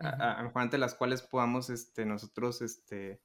a, 0.05 0.37
lo 0.37 0.43
mejor 0.45 0.61
ante 0.61 0.77
las 0.77 0.95
cuales 0.95 1.21
podamos 1.21 1.69
este, 1.69 2.05
nosotros 2.05 2.61
este, 2.61 3.21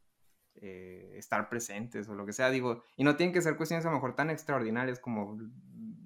eh, 0.55 1.15
estar 1.17 1.49
presentes 1.49 2.09
o 2.09 2.15
lo 2.15 2.27
que 2.27 2.33
sea, 2.33 2.51
digo, 2.51 2.83
y 2.97 3.05
no 3.05 3.17
tienen 3.17 3.33
que 3.33 3.43
ser 3.43 3.57
cuestiones 3.57 3.85
a 3.87 3.91
lo 3.91 3.97
mejor 3.97 4.15
tan 4.15 4.31
extraordinarias 4.31 4.99
como 4.99 5.39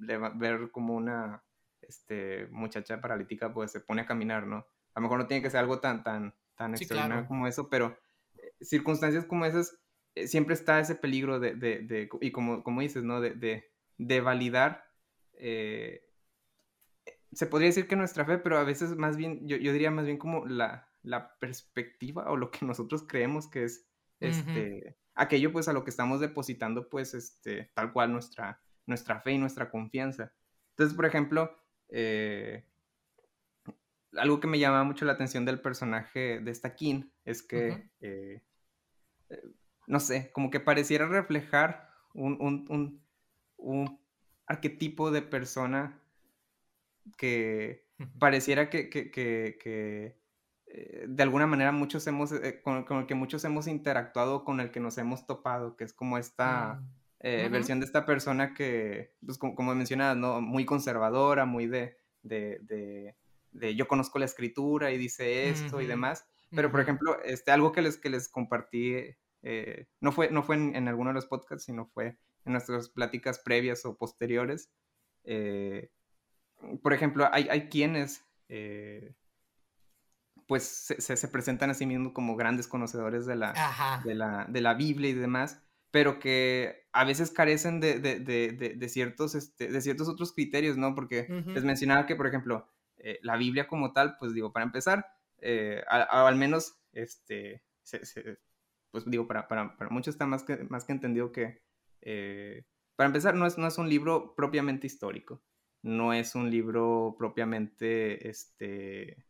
ver 0.01 0.71
como 0.71 0.95
una 0.95 1.43
este, 1.81 2.49
muchacha 2.51 3.01
paralítica 3.01 3.53
pues 3.53 3.71
se 3.71 3.81
pone 3.81 4.03
a 4.03 4.07
caminar, 4.07 4.47
¿no? 4.47 4.67
A 4.95 5.01
lo 5.01 5.03
mejor 5.03 5.19
no 5.19 5.27
tiene 5.27 5.43
que 5.43 5.51
ser 5.51 5.61
algo 5.61 5.81
tan, 5.81 6.03
tan, 6.03 6.35
tan 6.55 6.75
extraordinario 6.75 7.27
como 7.27 7.47
eso, 7.47 7.71
pero 7.71 7.97
eh, 8.37 8.53
circunstancias 8.61 9.25
como 9.25 9.47
esas, 9.47 9.79
eh, 10.15 10.27
siempre 10.27 10.55
está 10.55 10.81
ese 10.81 10.97
peligro 10.97 11.41
de, 11.41 11.55
de, 11.55 11.79
de 11.81 12.09
y 12.21 12.31
como, 12.31 12.63
como 12.63 12.81
dices, 12.81 13.05
¿no? 13.05 13.21
De, 13.21 13.71
de 13.99 14.21
validar 14.21 14.85
se 17.33 17.47
podría 17.47 17.69
decir 17.69 17.89
que 17.89 17.97
nuestra 17.97 18.25
fe, 18.25 18.39
pero 18.39 18.59
a 18.59 18.65
veces 18.65 18.97
más 18.97 19.17
bien, 19.17 19.47
yo, 19.47 19.57
diría 19.57 19.91
más 19.91 20.05
bien 20.05 20.19
como 20.19 20.47
la, 20.47 20.89
perspectiva 21.41 22.31
o 22.31 22.37
lo 22.37 22.51
que 22.51 22.65
nosotros 22.67 23.05
creemos 23.09 23.49
que 23.49 23.65
es 23.65 23.89
este, 24.21 24.97
aquello 25.15 25.51
pues 25.51 25.67
a 25.67 25.73
lo 25.73 25.83
que 25.83 25.91
estamos 25.91 26.21
depositando 26.21 26.89
pues 26.89 27.15
este, 27.15 27.73
tal 27.75 27.93
cual 27.93 28.13
nuestra, 28.13 28.61
nuestra 28.87 29.21
fe 29.21 29.33
y 29.33 29.39
nuestra 29.39 29.71
confianza. 29.71 30.33
Entonces, 30.71 30.95
por 30.95 31.07
ejemplo, 31.07 31.59
eh, 31.89 32.65
algo 34.17 34.39
que 34.39 34.47
me 34.47 34.59
llama 34.59 34.85
mucho 34.85 35.05
la 35.05 35.13
atención 35.13 35.45
del 35.45 35.61
personaje 35.61 36.39
de 36.41 36.51
esta 36.51 36.77
King 36.77 37.05
es 37.25 37.43
que, 37.43 37.91
eh, 38.01 38.43
eh, 39.31 39.43
no 39.87 39.99
sé, 39.99 40.31
como 40.33 40.51
que 40.51 40.61
pareciera 40.61 41.07
reflejar 41.07 41.91
un, 42.15 43.03
un 43.57 44.01
arquetipo 44.47 45.11
de 45.11 45.23
persona 45.23 46.02
que 47.17 47.87
pareciera 48.19 48.71
que, 48.71 48.91
eh, 50.67 51.05
de 51.07 51.23
alguna 51.23 51.47
manera 51.47 51.73
muchos 51.73 52.07
hemos, 52.07 52.33
eh, 52.33 52.61
con, 52.63 52.87
el 52.91 53.07
que 53.07 53.15
muchos 53.15 53.45
hemos 53.45 53.67
interactuado, 53.67 54.45
con 54.45 54.61
el 54.61 54.71
que 54.71 54.81
nos 54.81 54.99
hemos 54.99 55.27
topado, 55.27 55.77
que 55.77 55.85
es 55.85 55.93
como 55.93 56.19
esta 56.19 56.81
mm, 56.81 56.89
eh, 57.21 57.49
versión 57.51 57.81
de 57.81 57.87
esta 57.87 58.07
persona 58.07 58.55
que, 58.55 59.15
pues 59.25 59.39
como, 59.39 59.55
como 59.55 59.75
mencionabas, 59.75 60.17
¿no? 60.17 60.41
Muy 60.41 60.65
conservadora, 60.65 61.45
muy 61.45 61.67
de, 61.67 61.97
de, 62.23 63.15
de, 63.53 63.75
yo 63.75 63.87
conozco 63.87 64.19
la 64.19 64.25
escritura 64.25 64.91
y 64.93 64.99
dice 64.99 65.49
esto 65.49 65.81
y 65.81 65.87
demás. 65.87 66.27
Pero, 66.51 66.71
por 66.71 66.81
ejemplo, 66.81 67.17
este, 67.25 67.51
algo 67.51 67.73
que 67.73 67.81
les, 67.81 67.97
que 67.97 68.11
les 68.11 68.29
compartí, 68.29 68.97
no 70.01 70.13
fue, 70.13 70.31
no 70.31 70.43
fue 70.43 70.57
en, 70.57 70.77
en, 70.77 70.87
alguno 70.87 71.11
de 71.11 71.15
los 71.15 71.27
podcasts, 71.27 71.65
sino 71.65 71.87
fue 71.87 72.19
en 72.45 72.53
nuestras 72.53 72.91
pláticas 72.91 73.39
previas 73.39 73.87
o 73.87 73.97
posteriores, 73.97 74.71
por 76.83 76.93
ejemplo, 76.93 77.29
hay, 77.33 77.49
hay 77.51 77.69
quienes 77.69 78.25
eh, 78.49 79.15
pues 80.47 80.65
se, 80.65 81.17
se, 81.17 81.29
presentan 81.29 81.71
a 81.71 81.75
sí 81.75 81.87
mismos 81.87 82.13
como 82.13 82.37
grandes 82.37 82.69
conocedores 82.69 83.27
de 83.27 83.37
la, 83.37 84.03
de 84.05 84.15
la, 84.15 84.47
de 84.49 84.61
la 84.61 84.75
Biblia 84.75 85.11
y 85.11 85.15
demás, 85.15 85.63
pero 85.91 86.19
que 86.19 86.89
a 86.93 87.05
veces 87.05 87.31
carecen 87.31 87.81
de, 87.81 87.99
de, 87.99 88.21
de, 88.21 88.53
de 88.53 88.89
ciertos, 88.89 89.35
este, 89.35 89.69
de 89.69 89.81
ciertos 89.81 90.09
otros 90.09 90.33
criterios, 90.33 90.77
¿no? 90.77 90.95
Porque 90.95 91.27
les 91.47 91.65
mencionaba 91.65 92.07
que, 92.07 92.17
por 92.17 92.27
ejemplo, 92.27 92.69
eh, 92.99 93.19
la 93.23 93.37
Biblia 93.37 93.67
como 93.67 93.93
tal, 93.93 94.17
pues 94.19 94.35
digo, 94.35 94.53
para 94.53 94.65
empezar, 94.67 95.07
eh, 95.39 95.83
al 95.89 96.37
menos, 96.37 96.77
este, 96.93 97.65
pues 98.91 99.05
digo, 99.07 99.27
para, 99.27 99.49
para, 99.49 99.77
para, 99.77 99.91
muchos 99.91 100.15
está 100.15 100.27
más 100.27 100.43
que, 100.43 100.59
más 100.65 100.85
que 100.85 100.93
entendido 100.93 101.33
que, 101.33 101.63
para 102.97 103.07
empezar, 103.07 103.35
no 103.35 103.47
es, 103.47 103.57
no 103.57 103.67
es 103.67 103.79
un 103.79 103.89
libro 103.89 104.35
propiamente 104.35 104.87
histórico 104.87 105.43
no 105.83 106.13
es 106.13 106.35
un 106.35 106.51
libro 106.51 107.17
propiamente, 107.19 108.29
este, 108.29 109.27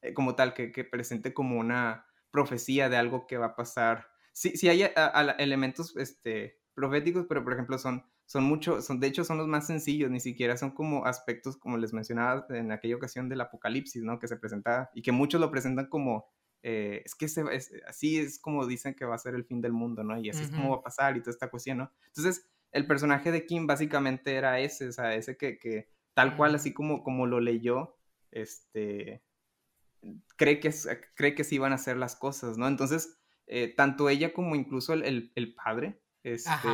eh, 0.00 0.14
como 0.14 0.34
tal, 0.34 0.54
que, 0.54 0.84
presente 0.84 1.34
como 1.34 1.58
una 1.58 2.06
profecía 2.30 2.88
de 2.88 2.96
algo 2.96 3.26
que 3.26 3.36
va 3.36 3.46
a 3.46 3.56
pasar. 3.56 4.08
Sí, 4.32 4.56
sí 4.56 4.68
hay 4.68 4.90
elementos 5.38 5.96
este, 5.96 6.60
proféticos, 6.74 7.26
pero 7.28 7.42
por 7.42 7.52
ejemplo 7.52 7.76
son, 7.78 8.04
son 8.24 8.44
mucho, 8.44 8.80
son, 8.82 9.00
de 9.00 9.08
hecho 9.08 9.24
son 9.24 9.38
los 9.38 9.48
más 9.48 9.66
sencillos, 9.66 10.10
ni 10.10 10.20
siquiera 10.20 10.56
son 10.56 10.70
como 10.70 11.06
aspectos, 11.06 11.56
como 11.56 11.76
les 11.76 11.92
mencionaba 11.92 12.46
en 12.50 12.70
aquella 12.70 12.96
ocasión 12.96 13.28
del 13.28 13.40
apocalipsis, 13.40 14.02
¿no? 14.02 14.18
Que 14.18 14.28
se 14.28 14.36
presenta 14.36 14.90
y 14.94 15.02
que 15.02 15.12
muchos 15.12 15.40
lo 15.40 15.50
presentan 15.50 15.86
como, 15.86 16.26
eh, 16.62 17.02
es 17.04 17.14
que 17.14 17.26
así 17.86 18.18
es 18.18 18.38
como 18.38 18.66
dicen 18.66 18.94
que 18.94 19.04
va 19.04 19.14
a 19.14 19.18
ser 19.18 19.34
el 19.34 19.44
fin 19.44 19.60
del 19.60 19.72
mundo, 19.72 20.04
¿no? 20.04 20.18
Y 20.20 20.30
así 20.30 20.44
es 20.44 20.50
como 20.50 20.70
va 20.70 20.76
a 20.76 20.82
pasar 20.82 21.16
y 21.16 21.20
toda 21.20 21.32
esta 21.32 21.50
cuestión, 21.50 21.78
¿no? 21.78 21.92
Entonces, 22.06 22.48
el 22.72 22.86
personaje 22.86 23.32
de 23.32 23.46
Kim 23.46 23.66
básicamente 23.66 24.34
era 24.34 24.60
ese, 24.60 24.88
o 24.88 24.92
sea, 24.92 25.14
ese 25.14 25.36
que, 25.36 25.88
tal 26.14 26.36
cual, 26.36 26.54
así 26.54 26.72
como, 26.72 27.02
como 27.02 27.26
lo 27.26 27.40
leyó, 27.40 27.96
este, 28.30 29.22
cree 30.36 30.60
que, 30.60 30.72
cree 31.14 31.34
que 31.34 31.44
sí 31.44 31.56
iban 31.56 31.72
a 31.72 31.76
hacer 31.76 31.96
las 31.96 32.16
cosas, 32.16 32.58
¿no? 32.58 32.68
Entonces, 32.68 33.18
eh, 33.46 33.72
tanto 33.74 34.08
ella 34.08 34.32
como 34.32 34.54
incluso 34.54 34.92
el, 34.92 35.54
padre, 35.54 36.00
este, 36.22 36.68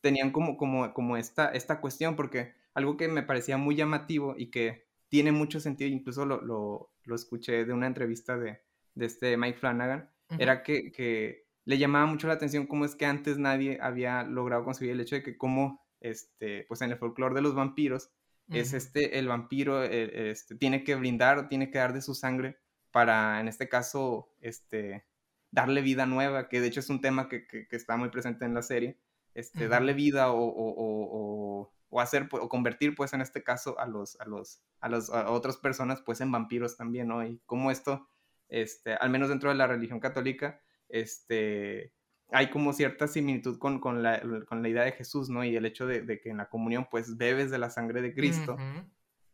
tenían 0.00 0.30
como, 0.30 0.56
como, 0.56 0.92
como 0.94 1.16
esta, 1.16 1.48
esta 1.48 1.80
cuestión, 1.80 2.14
porque 2.14 2.54
algo 2.74 2.96
que 2.96 3.08
me 3.08 3.22
parecía 3.22 3.56
muy 3.56 3.74
llamativo 3.74 4.34
y 4.36 4.50
que 4.50 4.86
tiene 5.08 5.32
mucho 5.32 5.58
sentido, 5.58 5.90
incluso 5.90 6.24
lo, 6.24 6.40
lo, 6.42 6.90
lo 7.04 7.14
escuché 7.14 7.64
de 7.64 7.72
una 7.72 7.86
entrevista 7.86 8.36
de, 8.36 8.60
de 8.94 9.06
este 9.06 9.36
Mike 9.36 9.58
Flanagan, 9.58 10.10
era 10.38 10.62
que, 10.62 10.92
que, 10.92 11.47
le 11.68 11.76
llamaba 11.76 12.06
mucho 12.06 12.28
la 12.28 12.32
atención 12.32 12.66
cómo 12.66 12.86
es 12.86 12.96
que 12.96 13.04
antes 13.04 13.36
nadie 13.36 13.78
había 13.82 14.22
logrado 14.22 14.64
conseguir 14.64 14.94
el 14.94 15.02
hecho 15.02 15.16
de 15.16 15.22
que 15.22 15.36
cómo, 15.36 15.84
este, 16.00 16.64
pues 16.66 16.80
en 16.80 16.92
el 16.92 16.96
folclore 16.96 17.34
de 17.34 17.42
los 17.42 17.54
vampiros, 17.54 18.10
es 18.50 18.72
este, 18.72 19.18
el 19.18 19.28
vampiro 19.28 19.84
eh, 19.84 20.30
este, 20.30 20.54
tiene 20.54 20.82
que 20.82 20.94
brindar, 20.94 21.50
tiene 21.50 21.70
que 21.70 21.76
dar 21.76 21.92
de 21.92 22.00
su 22.00 22.14
sangre 22.14 22.58
para, 22.90 23.38
en 23.38 23.48
este 23.48 23.68
caso, 23.68 24.30
este, 24.40 25.04
darle 25.50 25.82
vida 25.82 26.06
nueva, 26.06 26.48
que 26.48 26.62
de 26.62 26.68
hecho 26.68 26.80
es 26.80 26.88
un 26.88 27.02
tema 27.02 27.28
que, 27.28 27.46
que, 27.46 27.66
está 27.72 27.98
muy 27.98 28.08
presente 28.08 28.46
en 28.46 28.54
la 28.54 28.62
serie, 28.62 28.98
este, 29.34 29.68
darle 29.68 29.92
vida 29.92 30.32
o, 30.32 30.42
o, 30.42 31.70
o, 31.90 32.00
hacer, 32.00 32.30
o 32.32 32.48
convertir, 32.48 32.94
pues, 32.94 33.12
en 33.12 33.20
este 33.20 33.42
caso, 33.42 33.78
a 33.78 33.86
los, 33.86 34.18
a 34.22 34.24
los, 34.24 34.62
a 34.80 34.88
los, 34.88 35.10
a 35.10 35.30
otras 35.30 35.58
personas, 35.58 36.00
pues, 36.00 36.22
en 36.22 36.32
vampiros 36.32 36.78
también, 36.78 37.08
¿no? 37.08 37.22
Y 37.26 37.42
como 37.44 37.70
esto, 37.70 38.08
este, 38.48 38.94
al 38.94 39.10
menos 39.10 39.28
dentro 39.28 39.50
de 39.50 39.56
la 39.56 39.66
religión 39.66 40.00
católica, 40.00 40.62
este, 40.88 41.92
hay 42.30 42.50
como 42.50 42.72
cierta 42.72 43.08
similitud 43.08 43.58
con, 43.58 43.80
con, 43.80 44.02
la, 44.02 44.20
con 44.46 44.62
la 44.62 44.68
idea 44.68 44.84
de 44.84 44.92
Jesús, 44.92 45.30
¿no? 45.30 45.44
Y 45.44 45.56
el 45.56 45.64
hecho 45.64 45.86
de, 45.86 46.02
de, 46.02 46.20
que 46.20 46.30
en 46.30 46.38
la 46.38 46.48
comunión, 46.48 46.86
pues, 46.90 47.16
bebes 47.16 47.50
de 47.50 47.58
la 47.58 47.70
sangre 47.70 48.02
de 48.02 48.14
Cristo, 48.14 48.56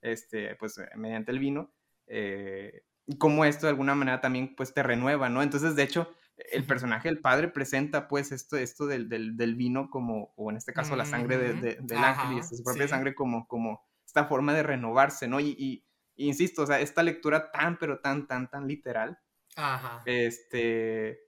este, 0.01 0.55
pues, 0.57 0.81
mediante 0.97 1.33
el 1.33 1.39
vino, 1.39 1.73
eh, 2.07 2.85
y 3.07 3.19
como 3.19 3.45
esto 3.45 3.67
de 3.67 3.71
alguna 3.71 3.95
manera 3.95 4.21
también, 4.21 4.55
pues, 4.55 4.73
te 4.73 4.83
renueva, 4.83 5.29
¿no? 5.29 5.43
Entonces, 5.43 5.75
de 5.75 5.83
hecho, 5.83 6.09
el 6.53 6.65
personaje 6.65 7.09
del 7.09 7.21
padre 7.21 7.49
presenta, 7.49 8.07
pues, 8.07 8.31
esto, 8.31 8.57
esto 8.57 8.87
del, 8.87 9.09
del, 9.09 9.37
del 9.37 9.57
vino 9.57 9.91
como, 9.91 10.33
o 10.37 10.51
en 10.51 10.57
este 10.57 10.73
caso, 10.73 10.95
la 10.95 11.05
sangre 11.05 11.39
de, 11.39 11.79
del 11.81 11.99
ángel 11.99 12.39
y 12.39 12.43
su 12.43 12.63
propia 12.63 12.87
sangre 12.87 13.15
como, 13.15 13.47
como 13.49 13.85
esta 14.07 14.27
forma 14.27 14.55
de 14.55 14.63
renovarse, 14.63 15.27
¿no? 15.27 15.41
Y, 15.41 15.57
y, 15.59 15.85
insisto, 16.17 16.63
o 16.63 16.67
sea, 16.67 16.81
esta 16.81 17.03
lectura 17.03 17.51
tan, 17.51 17.77
pero 17.77 17.99
tan, 17.99 18.29
tan, 18.29 18.49
tan 18.49 18.69
literal, 18.69 19.19
Ajá. 19.57 20.03
este 20.07 21.24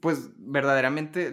pues 0.00 0.30
verdaderamente 0.36 1.32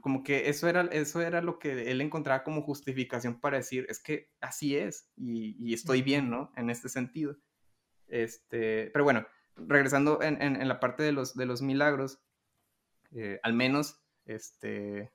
como 0.00 0.22
que 0.24 0.48
eso 0.48 0.68
era, 0.68 0.82
eso 0.92 1.20
era 1.20 1.40
lo 1.40 1.58
que 1.58 1.90
él 1.90 2.00
encontraba 2.00 2.42
como 2.42 2.62
justificación 2.62 3.40
para 3.40 3.58
decir, 3.58 3.86
es 3.88 4.02
que 4.02 4.30
así 4.40 4.76
es 4.76 5.12
y, 5.16 5.72
estoy 5.72 6.02
bien, 6.02 6.28
¿no? 6.28 6.52
En 6.56 6.70
este 6.70 6.88
sentido. 6.88 7.36
Este, 8.08 8.90
pero 8.92 9.04
bueno, 9.04 9.26
regresando 9.56 10.20
en, 10.22 10.66
la 10.66 10.80
parte 10.80 11.02
de 11.02 11.12
los, 11.12 11.34
de 11.36 11.46
los 11.46 11.62
milagros, 11.62 12.20
eh, 13.12 13.38
al 13.42 13.52
menos, 13.52 14.02
este, 14.24 15.12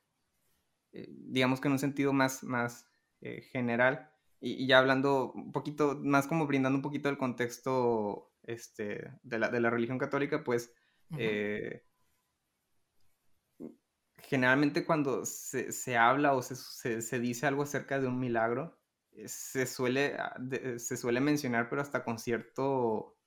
eh, 0.94 1.08
digamos 1.10 1.60
que 1.60 1.68
en 1.68 1.74
un 1.74 1.80
sentido 1.80 2.14
más, 2.14 2.44
más 2.44 2.88
eh, 3.20 3.42
general, 3.52 4.10
y, 4.40 4.66
ya 4.66 4.80
hablando 4.80 5.34
un 5.34 5.52
poquito, 5.52 6.00
más 6.02 6.26
como 6.26 6.48
brindando 6.48 6.78
un 6.78 6.84
poquito 6.84 7.10
el 7.10 7.18
contexto 7.18 8.32
este, 8.44 9.12
de, 9.24 9.40
la, 9.40 9.50
de 9.50 9.60
la 9.60 9.70
religión 9.70 10.00
católica, 10.00 10.44
pues 10.44 10.74
generalmente 14.28 14.86
cuando 14.86 15.26
se, 15.26 15.98
habla 15.98 16.34
o 16.34 16.42
se, 16.42 17.20
dice 17.20 17.48
algo 17.48 17.64
acerca 17.64 18.00
de 18.00 18.08
un 18.08 18.20
milagro, 18.20 18.78
eh, 19.14 19.28
se 19.28 19.66
suele, 19.66 20.16
ah, 20.18 20.36
se 20.78 20.98
suele 20.98 21.20
mencionar, 21.20 21.70
pero 21.70 21.82
hasta 21.82 22.04
con 22.04 22.20
cierto, 22.20 23.18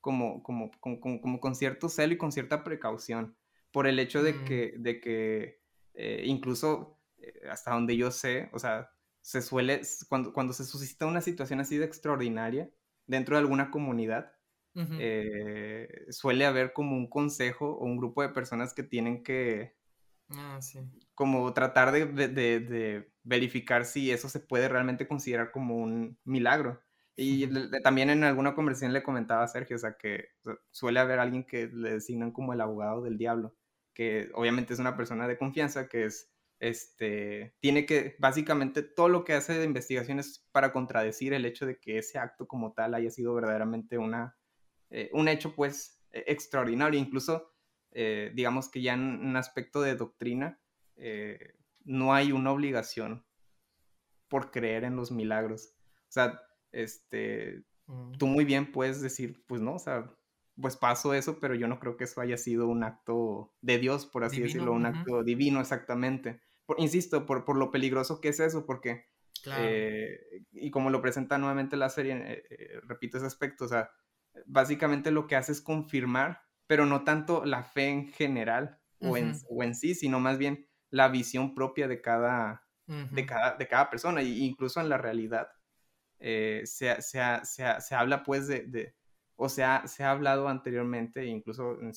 como, 0.00 0.42
como, 0.42 0.70
como, 0.80 1.40
con 1.40 1.54
cierto 1.54 1.88
celo 1.88 2.14
y 2.14 2.18
con 2.18 2.32
cierta 2.32 2.64
precaución, 2.64 3.36
por 3.72 3.86
el 3.86 3.98
hecho 3.98 4.22
de 4.22 4.44
que, 4.44 4.74
de 4.78 5.00
que 5.00 5.60
eh, 5.94 6.22
incluso 6.26 6.98
eh, 7.18 7.48
hasta 7.50 7.72
donde 7.72 7.96
yo 7.96 8.10
sé, 8.10 8.48
o 8.52 8.58
sea, 8.58 8.90
se 9.20 9.42
suele, 9.42 9.82
cuando, 10.08 10.32
cuando 10.32 10.52
se 10.52 10.64
suscita 10.64 11.06
una 11.06 11.20
situación 11.20 11.60
así 11.60 11.76
de 11.76 11.84
extraordinaria 11.84 12.70
dentro 13.06 13.36
de 13.36 13.40
alguna 13.40 13.70
comunidad, 13.70 14.32
suele 16.10 16.46
haber 16.46 16.72
como 16.72 16.96
un 16.96 17.08
consejo 17.10 17.72
o 17.72 17.84
un 17.84 17.96
grupo 17.96 18.22
de 18.22 18.28
personas 18.28 18.74
que 18.74 18.84
tienen 18.84 19.24
que, 19.24 19.77
Ah, 20.30 20.60
sí. 20.60 20.80
Como 21.14 21.52
tratar 21.54 21.92
de, 21.92 23.10
verificar 23.22 23.84
si 23.84 24.10
eso 24.10 24.28
se 24.28 24.40
puede 24.40 24.68
realmente 24.68 25.08
considerar 25.08 25.50
como 25.50 25.76
un 25.76 26.18
milagro. 26.24 26.82
Y 27.16 27.48
también 27.82 28.10
en 28.10 28.22
alguna 28.22 28.54
conversación 28.54 28.92
le 28.92 29.02
comentaba 29.02 29.42
a 29.42 29.48
Sergio, 29.48 29.76
o 29.76 29.78
sea, 29.78 29.96
que 29.96 30.28
suele 30.70 31.00
haber 31.00 31.18
alguien 31.18 31.44
que 31.44 31.66
le 31.66 31.94
designan 31.94 32.30
como 32.30 32.52
el 32.52 32.60
abogado 32.60 33.02
del 33.02 33.18
diablo, 33.18 33.56
que 33.92 34.30
obviamente 34.34 34.72
es 34.72 34.78
una 34.78 34.96
persona 34.96 35.26
de 35.26 35.36
confianza, 35.36 35.88
que 35.88 36.04
es, 36.04 36.30
este, 36.60 37.56
tiene 37.60 37.86
que, 37.86 38.16
básicamente 38.20 38.82
todo 38.82 39.08
lo 39.08 39.24
que 39.24 39.34
hace 39.34 39.54
de 39.54 39.64
investigación 39.64 40.20
es 40.20 40.46
para 40.52 40.72
contradecir 40.72 41.32
el 41.32 41.44
hecho 41.44 41.66
de 41.66 41.80
que 41.80 41.98
ese 41.98 42.18
acto 42.18 42.46
como 42.46 42.72
tal 42.72 42.94
haya 42.94 43.10
sido 43.10 43.34
verdaderamente 43.34 43.98
una, 43.98 44.36
eh, 44.90 45.10
un 45.12 45.28
hecho 45.28 45.54
pues 45.56 46.00
e, 46.12 46.24
extraordinario. 46.28 47.00
Incluso 47.00 47.50
eh, 47.92 48.32
digamos 48.34 48.68
que 48.68 48.82
ya 48.82 48.94
en 48.94 49.00
un 49.00 49.36
aspecto 49.36 49.80
de 49.80 49.94
doctrina, 49.94 50.60
eh, 50.96 51.54
no 51.84 52.14
hay 52.14 52.32
una 52.32 52.52
obligación 52.52 53.24
por 54.28 54.50
creer 54.50 54.84
en 54.84 54.96
los 54.96 55.10
milagros. 55.10 55.74
O 56.02 56.12
sea, 56.12 56.42
este, 56.72 57.64
mm. 57.86 58.12
tú 58.12 58.26
muy 58.26 58.44
bien 58.44 58.72
puedes 58.72 59.00
decir, 59.00 59.42
pues 59.46 59.60
no, 59.60 59.74
o 59.74 59.78
sea, 59.78 60.12
pues 60.60 60.76
pasó 60.76 61.14
eso, 61.14 61.38
pero 61.40 61.54
yo 61.54 61.68
no 61.68 61.78
creo 61.78 61.96
que 61.96 62.04
eso 62.04 62.20
haya 62.20 62.36
sido 62.36 62.66
un 62.66 62.82
acto 62.82 63.54
de 63.62 63.78
Dios, 63.78 64.06
por 64.06 64.24
así 64.24 64.40
decirlo, 64.40 64.72
un 64.72 64.86
acto 64.86 65.22
divino 65.22 65.60
exactamente. 65.60 66.40
insisto, 66.78 67.26
por, 67.26 67.44
por, 67.44 67.56
lo 67.56 67.70
peligroso 67.70 68.20
que 68.20 68.30
es 68.30 68.40
eso, 68.40 68.66
porque, 68.66 69.06
eh, 69.56 70.42
y 70.50 70.72
como 70.72 70.90
lo 70.90 71.00
presenta 71.00 71.38
nuevamente 71.38 71.76
la 71.76 71.88
serie, 71.90 72.42
repito 72.88 73.18
ese 73.18 73.26
aspecto, 73.26 73.66
o 73.66 73.68
sea, 73.68 73.88
básicamente 74.46 75.12
lo 75.12 75.28
que 75.28 75.36
hace 75.36 75.52
es 75.52 75.60
confirmar 75.60 76.47
pero 76.68 76.86
no 76.86 77.02
tanto 77.02 77.44
la 77.44 77.64
fe 77.64 77.88
en 77.88 78.08
general 78.12 78.78
o, 79.00 79.16
en, 79.16 79.32
en, 79.48 79.74
sí, 79.74 79.94
sino 79.94 80.20
más 80.20 80.38
bien 80.38 80.68
la 80.90 81.08
visión 81.08 81.54
propia 81.54 81.88
de 81.88 82.00
cada, 82.00 82.62
de 82.86 83.26
cada, 83.26 83.56
de 83.56 83.66
cada 83.66 83.90
persona, 83.90 84.20
e 84.20 84.26
incluso 84.26 84.80
en 84.80 84.88
la 84.88 84.98
realidad. 84.98 85.48
Eh, 86.20 86.62
se, 86.66 87.00
se, 87.00 87.20
se, 87.44 87.80
se, 87.80 87.94
habla 87.94 88.22
pues 88.22 88.48
de, 88.48 88.66
de 88.66 88.94
o 89.36 89.48
sea, 89.48 89.86
se 89.86 90.04
ha 90.04 90.10
hablado 90.10 90.48
anteriormente, 90.48 91.24
incluso 91.24 91.80
en, 91.80 91.92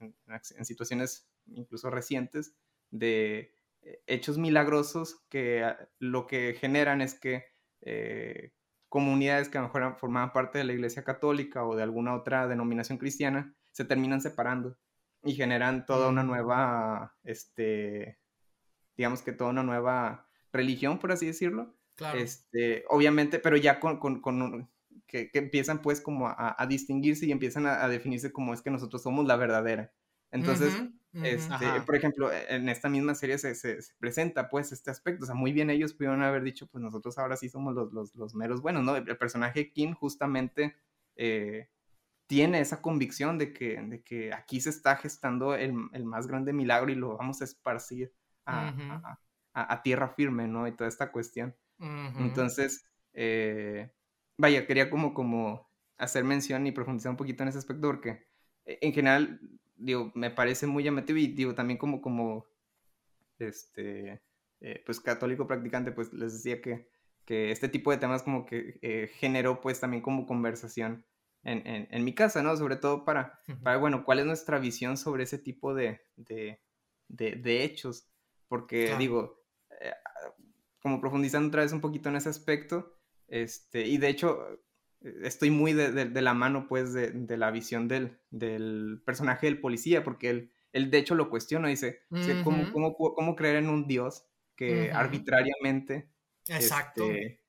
en, 0.00 0.64
situaciones 0.64 1.30
incluso 1.46 1.88
recientes, 1.88 2.54
de 2.90 3.54
eh, 3.82 4.02
hechos 4.06 4.36
milagrosos 4.36 5.24
que 5.30 5.62
ah, 5.62 5.88
lo 5.98 6.26
que 6.26 6.54
generan 6.60 7.00
es 7.00 7.18
que 7.18 7.44
eh, 7.80 8.52
comunidades 8.90 9.48
que 9.48 9.56
a 9.56 9.62
lo 9.62 9.68
mejor 9.68 9.96
formaban 9.96 10.32
parte 10.32 10.58
de 10.58 10.64
la 10.64 10.72
Iglesia 10.74 11.04
Católica 11.04 11.64
o 11.64 11.74
de 11.74 11.82
alguna 11.82 12.14
otra 12.14 12.48
denominación 12.48 12.98
cristiana 12.98 13.54
se 13.74 13.84
terminan 13.84 14.20
separando 14.20 14.78
y 15.24 15.34
generan 15.34 15.84
toda 15.84 16.08
una 16.08 16.22
mm. 16.22 16.26
nueva, 16.26 17.16
este, 17.24 18.18
digamos 18.96 19.20
que 19.22 19.32
toda 19.32 19.50
una 19.50 19.64
nueva 19.64 20.28
religión, 20.52 20.98
por 20.98 21.10
así 21.10 21.26
decirlo. 21.26 21.74
Claro. 21.96 22.18
Este, 22.18 22.84
obviamente, 22.88 23.40
pero 23.40 23.56
ya 23.56 23.80
con, 23.80 23.98
con, 23.98 24.20
con 24.20 24.70
que, 25.06 25.30
que, 25.30 25.38
empiezan 25.40 25.82
pues 25.82 26.00
como 26.00 26.28
a, 26.28 26.54
a 26.56 26.66
distinguirse 26.66 27.26
y 27.26 27.32
empiezan 27.32 27.66
a, 27.66 27.88
definirse 27.88 28.32
como 28.32 28.54
es 28.54 28.62
que 28.62 28.70
nosotros 28.70 29.02
somos 29.02 29.26
la 29.26 29.36
verdadera. 29.36 29.92
Entonces, 30.30 30.72
este, 31.22 31.80
por 31.86 31.94
ejemplo, 31.94 32.32
e, 32.32 32.56
en 32.56 32.68
esta 32.68 32.88
misma 32.88 33.14
serie 33.14 33.38
se, 33.38 33.54
se, 33.54 33.78
presenta 33.98 34.48
pues 34.48 34.72
este 34.72 34.90
aspecto, 34.90 35.24
o 35.24 35.26
sea, 35.26 35.34
muy 35.34 35.52
bien 35.52 35.70
ellos 35.70 35.94
pudieron 35.94 36.22
haber 36.22 36.42
dicho, 36.42 36.66
pues 36.66 36.82
nosotros 36.82 37.18
ahora 37.18 37.36
sí 37.36 37.48
somos 37.48 37.74
los, 37.74 37.92
los, 37.92 38.14
los 38.14 38.34
meros 38.34 38.60
buenos, 38.60 38.84
¿no? 38.84 38.96
El, 38.96 39.16
personaje 39.16 39.72
Kim 39.72 39.94
justamente 39.94 40.74
eh, 41.16 41.68
tiene 42.26 42.60
esa 42.60 42.80
convicción 42.80 43.38
de 43.38 43.52
que, 43.52 43.80
de 43.80 44.02
que 44.02 44.32
aquí 44.32 44.60
se 44.60 44.70
está 44.70 44.96
gestando 44.96 45.54
el, 45.54 45.74
el, 45.92 46.04
más 46.04 46.26
grande 46.26 46.52
milagro 46.52 46.90
y 46.90 46.94
lo 46.94 47.16
vamos 47.16 47.40
a 47.40 47.44
esparcir 47.44 48.12
a, 48.46 49.18
a, 49.52 49.82
tierra 49.82 50.08
firme, 50.08 50.48
¿no? 50.48 50.66
Y 50.66 50.72
toda 50.72 50.88
esta 50.88 51.12
cuestión. 51.12 51.54
Entonces, 51.78 52.86
eh, 53.12 53.90
vaya, 54.38 54.66
quería 54.66 54.88
como, 54.90 55.12
como 55.12 55.68
hacer 55.98 56.24
mención 56.24 56.66
y 56.66 56.72
profundizar 56.72 57.10
un 57.10 57.16
poquito 57.16 57.42
en 57.42 57.50
ese 57.50 57.58
aspecto 57.58 57.86
porque 57.88 58.26
eh, 58.64 58.78
en 58.80 58.92
general, 58.92 59.40
digo, 59.76 60.10
me 60.14 60.30
parece 60.30 60.66
muy 60.66 60.82
llamativo 60.82 61.18
y 61.18 61.28
digo, 61.28 61.54
también 61.54 61.78
como, 61.78 62.00
como, 62.00 62.46
este, 63.38 64.22
eh, 64.60 64.82
pues 64.86 65.00
católico 65.00 65.46
practicante, 65.46 65.92
pues 65.92 66.12
les 66.12 66.32
decía 66.32 66.62
que, 66.62 66.88
que 67.26 67.50
este 67.50 67.68
tipo 67.68 67.90
de 67.90 67.98
temas 67.98 68.22
como 68.22 68.46
que 68.46 69.10
generó 69.18 69.60
pues 69.60 69.80
también 69.80 70.02
como 70.02 70.26
conversación 70.26 71.04
en, 71.44 71.88
en, 71.90 72.04
mi 72.04 72.14
casa, 72.14 72.42
¿no? 72.42 72.56
Sobre 72.56 72.76
todo 72.76 73.04
para, 73.04 73.38
para, 73.62 73.76
bueno, 73.76 74.04
cuál 74.04 74.18
es 74.18 74.26
nuestra 74.26 74.58
visión 74.58 74.96
sobre 74.96 75.24
ese 75.24 75.38
tipo 75.38 75.74
de, 75.74 76.00
de, 76.16 76.60
de, 77.08 77.64
hechos. 77.64 78.08
Porque 78.48 78.94
digo, 78.98 79.42
eh, 79.80 79.92
como 80.80 81.00
profundizando 81.00 81.48
otra 81.48 81.62
vez 81.62 81.72
un 81.72 81.80
poquito 81.80 82.08
en 82.08 82.16
ese 82.16 82.30
aspecto, 82.30 82.96
este, 83.28 83.86
y 83.86 83.98
de 83.98 84.08
hecho 84.08 84.48
eh, 85.02 85.14
estoy 85.22 85.50
muy 85.50 85.74
de, 85.74 85.92
de 85.92 86.22
la 86.22 86.34
mano 86.34 86.66
pues 86.68 86.92
de, 86.94 87.36
la 87.36 87.50
visión 87.50 87.88
del, 87.88 88.18
del, 88.30 89.02
personaje 89.04 89.46
del 89.46 89.60
policía, 89.60 90.02
porque 90.02 90.30
él, 90.30 90.52
él 90.72 90.90
de 90.90 90.98
hecho 90.98 91.14
lo 91.14 91.28
cuestiona, 91.28 91.68
dice, 91.68 92.00
¿cómo, 92.42 92.72
cómo, 92.72 92.94
cómo, 92.94 93.36
creer 93.36 93.56
en 93.56 93.68
un 93.68 93.86
Dios 93.86 94.26
que 94.56 94.90
arbitrariamente... 94.92 96.10
Exacto. 96.48 97.04
Este, 97.10 97.43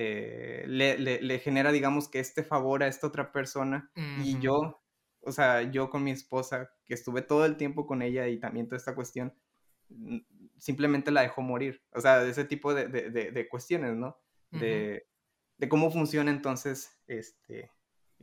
eh, 0.00 0.62
le, 0.68 0.96
le, 0.96 1.38
genera, 1.40 1.72
digamos, 1.72 2.06
que 2.06 2.20
este 2.20 2.44
favor 2.44 2.84
a 2.84 2.86
esta 2.86 3.08
otra 3.08 3.32
persona 3.32 3.90
y 4.22 4.38
yo, 4.38 4.80
o 5.22 5.32
sea, 5.32 5.62
yo 5.62 5.90
con 5.90 6.04
mi 6.04 6.12
esposa, 6.12 6.70
que 6.84 6.94
estuve 6.94 7.20
todo 7.20 7.44
el 7.44 7.56
tiempo 7.56 7.84
con 7.84 8.00
ella 8.02 8.28
y 8.28 8.38
también 8.38 8.68
toda 8.68 8.76
esta 8.76 8.94
cuestión, 8.94 9.34
simplemente 10.56 11.10
la 11.10 11.22
dejó 11.22 11.42
morir. 11.42 11.82
O 11.94 12.00
sea, 12.00 12.20
de 12.20 12.30
ese 12.30 12.44
tipo 12.44 12.74
de, 12.74 12.86
de, 12.86 13.32
de, 13.32 13.48
cuestiones, 13.48 13.96
¿no? 13.96 14.16
de, 14.52 15.08
de, 15.56 15.68
cómo 15.68 15.90
funciona 15.90 16.30
entonces 16.30 16.96
este, 17.08 17.72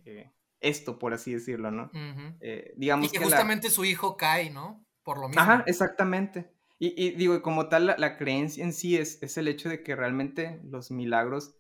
eh, 0.06 0.32
esto, 0.62 0.98
por 0.98 1.14
así 1.14 1.34
decirlo, 1.34 1.72
¿no? 1.72 1.92
Eh, 2.40 2.74
digamos 2.78 3.08
y 3.08 3.18
que, 3.18 3.22
justamente 3.22 3.70
su 3.70 3.84
hijo 3.84 4.16
cae, 4.16 4.50
¿no? 4.50 4.88
Por 5.04 5.20
lo 5.20 5.28
mismo. 5.28 5.42
Ajá, 5.42 5.66
exactamente. 5.68 6.54
Y, 6.80 6.94
y 6.96 7.12
digo, 7.12 7.42
como 7.42 7.68
tal, 7.68 7.88
la, 7.88 7.98
la, 7.98 8.16
creencia 8.16 8.64
en 8.64 8.72
sí 8.72 8.96
es, 8.96 9.22
es 9.22 9.38
el 9.38 9.50
hecho 9.50 9.68
de 9.68 9.84
que 9.84 9.94
realmente 9.94 10.62
los 10.64 10.90
milagros 10.90 11.58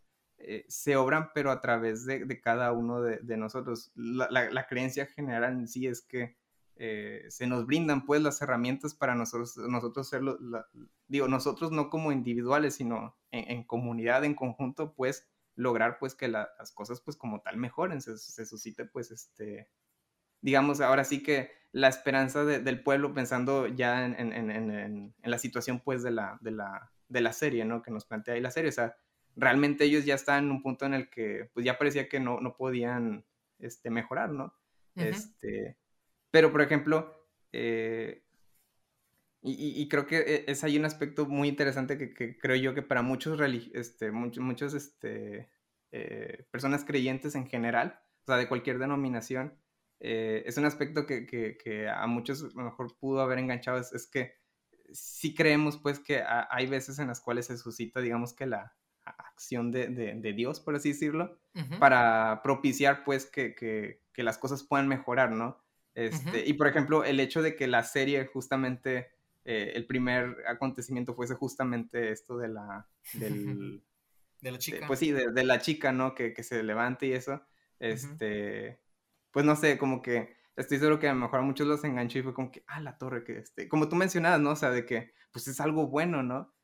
eh, 0.47 0.65
se 0.67 0.95
obran, 0.95 1.31
pero 1.33 1.51
a 1.51 1.61
través 1.61 2.05
de, 2.05 2.25
de 2.25 2.41
cada 2.41 2.71
uno 2.71 3.01
de, 3.01 3.17
de 3.17 3.37
nosotros. 3.37 3.91
La, 3.95 4.29
la, 4.29 4.67
creencia 4.67 5.05
general 5.05 5.53
en 5.53 5.67
sí 5.67 5.87
es 5.87 6.01
que 6.01 6.35
eh, 6.77 7.25
se 7.29 7.47
nos 7.47 7.65
brindan 7.65 8.05
pues 8.05 8.21
las 8.21 8.41
herramientas 8.41 8.93
para 8.93 9.15
nosotros, 9.15 9.57
nosotros 9.57 10.09
ser, 10.09 10.21
digo, 11.07 11.27
nosotros 11.27 11.71
no 11.71 11.89
como 11.89 12.11
individuales, 12.11 12.75
sino 12.75 13.17
en, 13.31 13.63
comunidad, 13.63 14.23
en 14.23 14.35
conjunto, 14.35 14.93
pues 14.93 15.27
lograr 15.55 15.97
pues 15.99 16.15
que 16.15 16.27
las 16.27 16.71
cosas 16.73 17.01
pues 17.01 17.15
como 17.15 17.41
tal 17.41 17.57
mejoren, 17.57 18.01
se, 18.01 18.17
se, 18.17 18.45
suscite 18.45 18.85
pues 18.85 19.09
este, 19.11 19.69
digamos, 20.41 20.81
ahora 20.81 21.05
sí 21.05 21.23
que 21.23 21.51
la 21.71 21.87
esperanza 21.87 22.45
del 22.45 22.83
pueblo 22.83 23.13
pensando 23.13 23.67
ya 23.67 24.05
en, 24.05 24.33
en, 24.33 24.49
en, 24.51 25.13
la 25.23 25.37
situación 25.39 25.79
pues 25.79 26.03
de 26.03 26.11
la, 26.11 26.37
de, 26.41 26.51
la, 26.51 26.91
de 27.07 27.21
la 27.21 27.33
serie, 27.33 27.65
¿no? 27.65 27.81
Que 27.81 27.91
nos 27.91 28.05
plantea 28.05 28.35
ahí 28.35 28.41
la 28.41 28.51
serie, 28.51 28.69
o 28.69 28.73
sea, 28.73 28.95
realmente 29.35 29.85
ellos 29.85 30.05
ya 30.05 30.15
están 30.15 30.45
en 30.45 30.51
un 30.51 30.61
punto 30.61 30.85
en 30.85 30.93
el 30.93 31.09
que 31.09 31.49
pues 31.53 31.65
ya 31.65 31.77
parecía 31.77 32.07
que 32.07 32.19
no, 32.19 32.39
no 32.39 32.55
podían 32.55 33.25
este, 33.59 33.89
mejorar, 33.89 34.31
¿no? 34.31 34.53
Este, 34.95 35.77
pero, 36.31 36.51
por 36.51 36.61
ejemplo, 36.61 37.27
eh, 37.51 38.23
y, 39.41 39.87
creo 39.89 40.07
que 40.07 40.17
e, 40.17 40.45
es 40.47 40.63
ahí 40.63 40.77
un 40.77 40.85
aspecto 40.85 41.27
muy 41.27 41.47
interesante 41.47 41.97
que, 41.97 42.37
creo 42.37 42.55
yo 42.55 42.73
que 42.73 42.81
para 42.81 43.03
muchos, 43.03 43.39
este, 43.73 44.11
muchos, 44.11 44.43
muchos 44.43 44.73
este, 44.73 45.49
eh, 45.91 46.45
personas 46.49 46.83
creyentes 46.83 47.35
en 47.35 47.47
general, 47.47 48.01
o 48.23 48.25
sea, 48.25 48.37
de 48.37 48.47
cualquier 48.47 48.79
denominación, 48.79 49.57
eh, 49.99 50.43
es 50.45 50.57
un 50.57 50.65
aspecto 50.65 51.05
que, 51.05 51.89
a 51.89 52.07
muchos 52.07 52.43
a 52.43 52.47
lo 52.57 52.63
mejor 52.65 52.97
pudo 52.97 53.21
haber 53.21 53.39
enganchado, 53.39 53.77
es, 53.77 54.07
que 54.07 54.33
sí 54.91 55.33
creemos 55.35 55.77
pues 55.77 55.99
que 55.99 56.23
hay 56.25 56.67
veces 56.67 56.99
en 56.99 57.07
las 57.07 57.21
cuales 57.21 57.45
se 57.45 57.57
suscita, 57.57 58.01
digamos 58.01 58.33
que 58.33 58.45
la 58.45 58.75
acción 59.35 59.71
de, 59.71 60.33
Dios, 60.35 60.59
por 60.59 60.75
así 60.75 60.89
decirlo, 60.89 61.37
para 61.79 62.41
propiciar 62.41 63.03
pues 63.03 63.25
que, 63.25 63.99
las 64.15 64.37
cosas 64.37 64.63
puedan 64.63 64.87
mejorar, 64.87 65.31
¿no? 65.31 65.61
Este, 65.93 66.45
y 66.45 66.53
por 66.53 66.67
ejemplo, 66.67 67.03
el 67.03 67.19
hecho 67.19 67.41
de 67.41 67.55
que 67.55 67.67
la 67.67 67.83
serie 67.83 68.25
justamente, 68.25 69.11
eh, 69.45 69.73
el 69.75 69.85
primer 69.85 70.37
acontecimiento 70.47 71.13
fuese 71.13 71.35
justamente 71.35 72.11
esto 72.11 72.37
de 72.37 72.47
la... 72.47 72.87
Del, 73.13 73.83
de 74.41 74.51
la 74.51 74.57
chica. 74.57 74.87
pues 74.87 74.99
sí, 74.99 75.11
de, 75.11 75.43
la 75.43 75.59
chica, 75.59 75.91
¿no? 75.91 76.15
Que, 76.15 76.33
se 76.43 76.63
levante 76.63 77.07
y 77.07 77.13
eso. 77.13 77.41
Este, 77.79 78.79
pues 79.31 79.45
no 79.45 79.55
sé, 79.55 79.77
como 79.77 80.01
que 80.01 80.35
estoy 80.55 80.77
seguro 80.77 80.99
que 80.99 81.09
a 81.09 81.13
lo 81.13 81.19
mejor 81.19 81.39
a 81.39 81.43
muchos 81.43 81.67
los 81.67 81.83
enganchó 81.83 82.19
y 82.19 82.23
fue 82.23 82.33
como 82.33 82.51
que, 82.51 82.63
ah, 82.67 82.79
la 82.79 82.97
torre 82.97 83.25
que 83.25 83.39
este, 83.39 83.67
como 83.67 83.89
tú 83.89 83.95
mencionabas, 83.95 84.39
¿no? 84.39 84.51
O 84.51 84.55
sea, 84.55 84.71
de 84.71 84.85
que, 84.85 85.13
pues 85.31 85.47
es 85.49 85.59
algo 85.59 85.87
bueno, 85.87 86.23
¿no? 86.23 86.54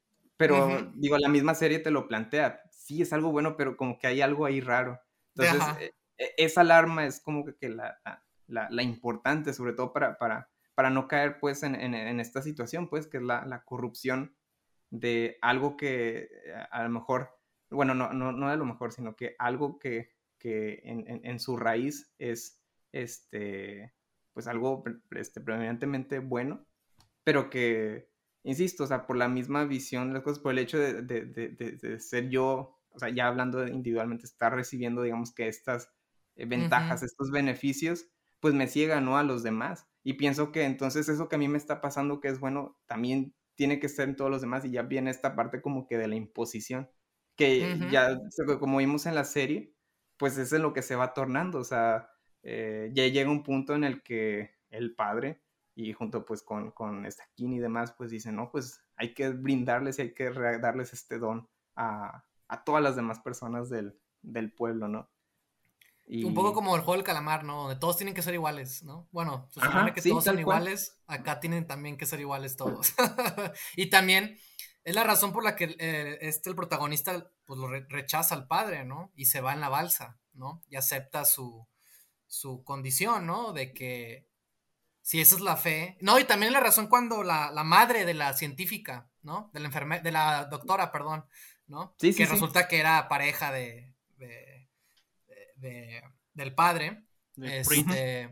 Pero, 0.41 0.91
digo, 0.95 1.19
la 1.19 1.30
misma 1.30 1.53
serie 1.53 1.77
te 1.77 1.91
lo 1.91 2.07
plantea, 2.07 2.63
sí, 2.72 3.03
es 3.03 3.13
algo 3.13 3.31
bueno, 3.31 3.55
pero 3.55 3.77
como 3.77 3.99
que 3.99 4.07
hay 4.07 4.22
algo 4.22 4.45
ahí 4.45 4.59
raro. 4.59 4.99
Entonces, 5.35 5.68
e, 5.80 5.93
e, 6.18 6.34
esa 6.38 6.61
alarma 6.61 7.05
es 7.05 7.19
como 7.19 7.45
que, 7.45 7.69
la, 7.69 8.01
la, 8.47 8.81
importante, 8.81 9.53
sobre 9.53 9.73
todo 9.73 9.93
para, 9.93 10.18
para, 10.18 10.49
para 10.73 10.89
no 10.89 11.07
caer 11.07 11.39
pues 11.39 11.61
en, 11.61 11.76
en, 11.76 12.19
esta 12.19 12.41
situación, 12.41 12.89
pues, 12.89 13.05
que 13.05 13.18
es 13.18 13.23
la, 13.23 13.45
la, 13.45 13.63
corrupción 13.63 14.35
de 14.89 15.38
algo 15.41 15.77
que 15.77 16.27
eh, 16.45 16.53
a 16.72 16.81
lo 16.84 16.89
mejor, 16.89 17.30
bueno, 17.69 17.93
no, 17.93 18.11
no, 18.11 18.31
no 18.31 18.49
de 18.49 18.57
lo 18.57 18.65
mejor, 18.65 18.91
sino 18.91 19.15
que 19.15 19.35
algo 19.38 19.77
que, 19.77 20.09
que 20.39 20.81
en, 20.84 21.22
en, 21.23 21.39
su 21.39 21.55
raíz 21.55 22.13
es, 22.18 22.59
este, 22.91 23.93
pues 24.34 24.47
algo 24.47 24.84
este, 25.11 25.39
predominantemente 25.39 26.18
bueno, 26.18 26.65
pero 27.23 27.51
que, 27.51 28.11
insisto, 28.43 28.84
o 28.84 28.88
sea, 28.88 29.05
por 29.05 29.18
la 29.18 29.27
misma 29.27 29.65
visión 29.65 30.09
de 30.09 30.15
las 30.15 30.23
cosas, 30.23 30.39
por 30.39 30.53
el 30.53 30.59
hecho 30.59 30.77
de, 30.80 31.01
de, 31.03 31.26
de, 31.26 31.49
de 31.49 31.99
ser 31.99 32.30
yo, 32.30 32.80
o 32.91 32.99
sea, 32.99 33.09
ya 33.09 33.27
hablando 33.27 33.65
individualmente, 33.68 34.26
estar 34.26 34.53
recibiendo, 34.53 35.01
digamos 35.03 35.34
que 35.34 35.47
estas 35.47 35.91
eh, 36.35 36.45
ventajas, 36.45 37.03
estos 37.03 37.31
beneficios, 37.31 38.07
pues 38.39 38.53
me 38.53 38.68
ciega, 38.68 39.01
¿no? 39.01 39.18
A 39.18 39.23
los 39.23 39.43
demás. 39.43 39.88
Y 40.03 40.13
pienso 40.13 40.51
que 40.51 40.63
entonces 40.63 41.09
eso 41.09 41.30
que 41.30 41.35
a 41.35 41.39
mí 41.39 41.47
me 41.47 41.57
está 41.57 41.81
pasando, 41.81 42.19
que 42.19 42.30
es 42.30 42.39
bueno, 42.39 42.80
también 42.88 43.35
tiene 43.55 43.80
que 43.80 43.89
ser 43.89 44.09
en 44.09 44.15
todos 44.15 44.31
los 44.31 44.41
demás 44.41 44.65
y 44.65 44.72
ya 44.72 44.81
viene 44.84 45.11
esta 45.11 45.35
parte 45.35 45.61
como 45.61 45.85
que 45.88 45.97
de 45.97 46.07
la 46.07 46.15
imposición, 46.15 46.89
que 47.35 47.84
ya, 47.88 48.18
como 48.59 48.77
vimos 48.80 49.05
en 49.05 49.15
la 49.15 49.23
serie, 49.23 49.76
pues 50.18 50.38
es 50.38 50.51
en 50.53 50.63
lo 50.63 50.73
que 50.73 50.81
se 50.81 50.95
va 50.95 51.13
tornando, 51.13 51.59
o 51.59 51.63
sea, 51.63 52.09
eh, 52.43 52.89
ya 52.93 53.07
llega 53.07 53.30
un 53.30 53.43
punto 53.43 53.76
en 53.76 53.84
el 53.84 54.01
que 54.03 54.51
el 54.69 54.95
padre 54.95 55.40
y 55.76 55.93
junto 55.93 56.26
pues 56.26 56.43
con, 56.43 56.72
con 56.72 57.06
Estaquín 57.06 57.53
y 57.53 57.60
demás, 57.60 57.93
pues 57.98 58.11
dicen, 58.11 58.35
no, 58.35 58.52
pues 58.52 58.81
hay 58.95 59.14
que 59.14 59.30
brindarles 59.30 59.99
y 59.99 60.03
hay 60.03 60.14
que 60.14 60.30
darles 60.30 60.93
este 60.93 61.18
don 61.18 61.49
a, 61.76 62.23
a 62.48 62.64
todas 62.64 62.84
las 62.84 62.95
demás 62.95 63.19
personas 63.19 63.69
del, 63.69 63.98
del 64.22 64.53
pueblo, 64.53 64.88
¿no? 64.88 65.10
Un 66.07 66.34
poco 66.34 66.52
como 66.53 66.76
el 66.76 66.81
juego 66.81 66.98
del 66.98 67.06
calamar, 67.06 67.45
¿no? 67.45 67.64
Donde 67.64 67.77
todos 67.77 67.95
tienen 67.95 68.14
que 68.14 68.22
ser 68.22 68.34
iguales, 68.34 68.84
¿no? 68.84 69.07
Bueno, 69.11 69.48
se 69.49 69.61
supone 69.61 69.93
que 69.93 70.02
todos 70.02 70.26
son 70.26 70.39
iguales, 70.39 70.99
acá 71.07 71.39
tienen 71.39 71.65
también 71.68 71.95
que 71.95 72.06
ser 72.06 72.19
iguales 72.19 72.57
todos. 72.57 72.93
y 73.77 73.89
también 73.89 74.38
es 74.84 74.93
la 74.95 75.06
razón 75.06 75.31
por 75.31 75.43
la 75.43 75.56
que 75.56 75.76
eh, 75.80 76.18
este, 76.22 76.49
el 76.49 76.56
protagonista, 76.57 77.31
pues 77.45 77.60
lo 77.60 77.69
rechaza 77.69 78.35
al 78.35 78.48
padre, 78.48 78.84
¿no? 78.84 79.14
Y 79.15 79.26
se 79.26 79.39
va 79.39 79.53
en 79.53 79.61
la 79.61 79.69
balsa, 79.69 80.19
¿no? 80.34 80.61
Y 80.68 80.76
acepta 80.76 81.23
su, 81.23 81.65
su 82.27 82.64
condición, 82.65 83.26
¿no? 83.26 83.53
De 83.53 83.73
que 83.73 84.27
si 85.02 85.22
esa 85.22 85.36
es 85.36 85.41
la 85.41 85.57
fe. 85.57 85.98
No, 86.02 86.19
y 86.19 86.23
también 86.23 86.53
la 86.53 86.60
razón 86.60 86.88
cuando 86.88 87.23
la, 87.23 87.52
la 87.52 87.64
madre 87.64 88.06
de 88.06 88.14
la 88.14 88.34
científica, 88.34 89.10
¿no? 89.22 89.49
De 89.53 89.60
la 89.60 89.68
enfermera, 89.68 90.02
de 90.02 90.11
la 90.11 90.45
doctora, 90.45 90.91
perdón, 90.91 91.26
¿no? 91.68 91.95
Sí, 91.99 92.14
que 92.14 92.26
resulta 92.26 92.68
que 92.68 92.80
era 92.80 93.07
pareja 93.07 93.52
de 93.52 93.91
del 96.34 96.53
padre, 96.53 97.03
este, 97.41 98.30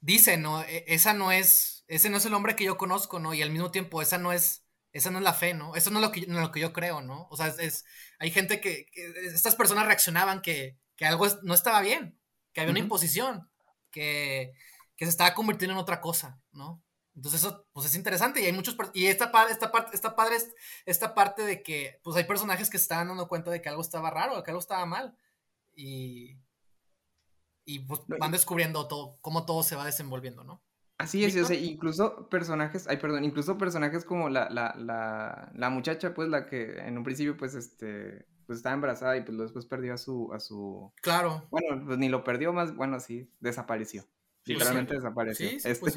dice, 0.00 0.36
¿no? 0.36 0.62
E, 0.62 0.84
esa 0.88 1.14
no 1.14 1.32
es, 1.32 1.84
ese 1.88 2.10
no 2.10 2.18
es 2.18 2.26
el 2.26 2.34
hombre 2.34 2.56
que 2.56 2.64
yo 2.64 2.76
conozco, 2.76 3.18
¿no? 3.18 3.34
Y 3.34 3.42
al 3.42 3.50
mismo 3.50 3.70
tiempo, 3.70 4.02
esa 4.02 4.18
no 4.18 4.32
es, 4.32 4.64
esa 4.92 5.10
no 5.10 5.18
es 5.18 5.24
la 5.24 5.34
fe, 5.34 5.54
¿no? 5.54 5.74
Eso 5.74 5.90
no 5.90 5.98
es 5.98 6.04
lo 6.04 6.12
que, 6.12 6.20
lo 6.26 6.52
que 6.52 6.60
yo 6.60 6.72
creo, 6.72 7.00
¿no? 7.00 7.26
O 7.30 7.36
sea, 7.36 7.48
es, 7.48 7.84
hay 8.18 8.30
gente 8.30 8.60
que, 8.60 8.86
estas 9.22 9.56
personas 9.56 9.86
reaccionaban 9.86 10.42
que, 10.42 10.78
que, 10.96 11.06
algo 11.06 11.26
no 11.42 11.54
estaba 11.54 11.80
bien, 11.80 12.18
que 12.52 12.60
había 12.60 12.72
una 12.72 12.80
imposición, 12.80 13.50
que, 13.90 14.52
que 14.96 15.04
se 15.04 15.10
estaba 15.10 15.34
convirtiendo 15.34 15.74
en 15.74 15.80
otra 15.80 16.00
cosa, 16.00 16.40
¿no? 16.52 16.82
Entonces 17.14 17.40
eso 17.40 17.66
pues 17.72 17.86
es 17.86 17.94
interesante 17.94 18.40
y 18.40 18.46
hay 18.46 18.52
muchos 18.52 18.76
y 18.94 19.06
esta 19.06 19.30
esta 19.50 19.70
parte 19.70 19.94
esta 19.94 20.16
padre 20.16 20.36
esta 20.86 21.14
parte 21.14 21.42
de 21.42 21.62
que 21.62 22.00
pues 22.02 22.16
hay 22.16 22.24
personajes 22.24 22.70
que 22.70 22.78
se 22.78 22.84
estaban 22.84 23.08
dando 23.08 23.28
cuenta 23.28 23.50
de 23.50 23.60
que 23.60 23.68
algo 23.68 23.82
estaba 23.82 24.10
raro, 24.10 24.42
que 24.42 24.50
algo 24.50 24.60
estaba 24.60 24.86
mal 24.86 25.14
y, 25.74 26.38
y 27.64 27.80
pues 27.80 28.00
van 28.18 28.32
descubriendo 28.32 28.88
todo, 28.88 29.18
cómo 29.20 29.44
todo 29.44 29.62
se 29.62 29.76
va 29.76 29.84
desenvolviendo, 29.84 30.44
¿no? 30.44 30.62
Así 30.98 31.24
es, 31.24 31.36
o 31.36 31.44
sea, 31.44 31.56
incluso 31.56 32.28
personajes, 32.28 32.86
ay, 32.86 32.96
perdón, 32.98 33.24
incluso 33.24 33.58
personajes 33.58 34.04
como 34.04 34.28
la, 34.28 34.48
la, 34.50 34.72
la, 34.78 35.50
la, 35.52 35.68
muchacha, 35.68 36.14
pues, 36.14 36.28
la 36.28 36.46
que 36.46 36.78
en 36.78 36.96
un 36.96 37.02
principio, 37.02 37.36
pues, 37.36 37.56
este, 37.56 38.24
pues 38.46 38.58
estaba 38.58 38.76
embarazada 38.76 39.16
y 39.16 39.22
pues 39.22 39.36
después 39.36 39.66
perdió 39.66 39.94
a 39.94 39.98
su, 39.98 40.32
a 40.32 40.38
su... 40.38 40.92
Claro. 41.02 41.48
Bueno, 41.50 41.84
pues 41.84 41.98
ni 41.98 42.08
lo 42.08 42.22
perdió 42.22 42.52
más, 42.52 42.76
bueno, 42.76 43.00
sí, 43.00 43.28
desapareció. 43.40 44.04
Literalmente 44.44 44.94
desapareció. 44.94 45.48
Sí, 45.48 45.56
este, 45.56 45.74
pues, 45.76 45.96